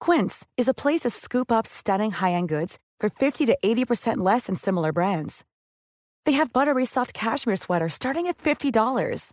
Quince 0.00 0.46
is 0.58 0.68
a 0.68 0.74
place 0.74 1.02
to 1.02 1.10
scoop 1.10 1.50
up 1.50 1.66
stunning 1.66 2.10
high 2.10 2.32
end 2.32 2.48
goods 2.48 2.78
for 3.00 3.08
50 3.08 3.46
to 3.46 3.56
80% 3.64 4.18
less 4.18 4.46
than 4.46 4.56
similar 4.56 4.92
brands. 4.92 5.44
They 6.26 6.32
have 6.32 6.52
buttery 6.52 6.84
soft 6.84 7.14
cashmere 7.14 7.56
sweaters 7.56 7.94
starting 7.94 8.26
at 8.26 8.36
$50, 8.38 9.32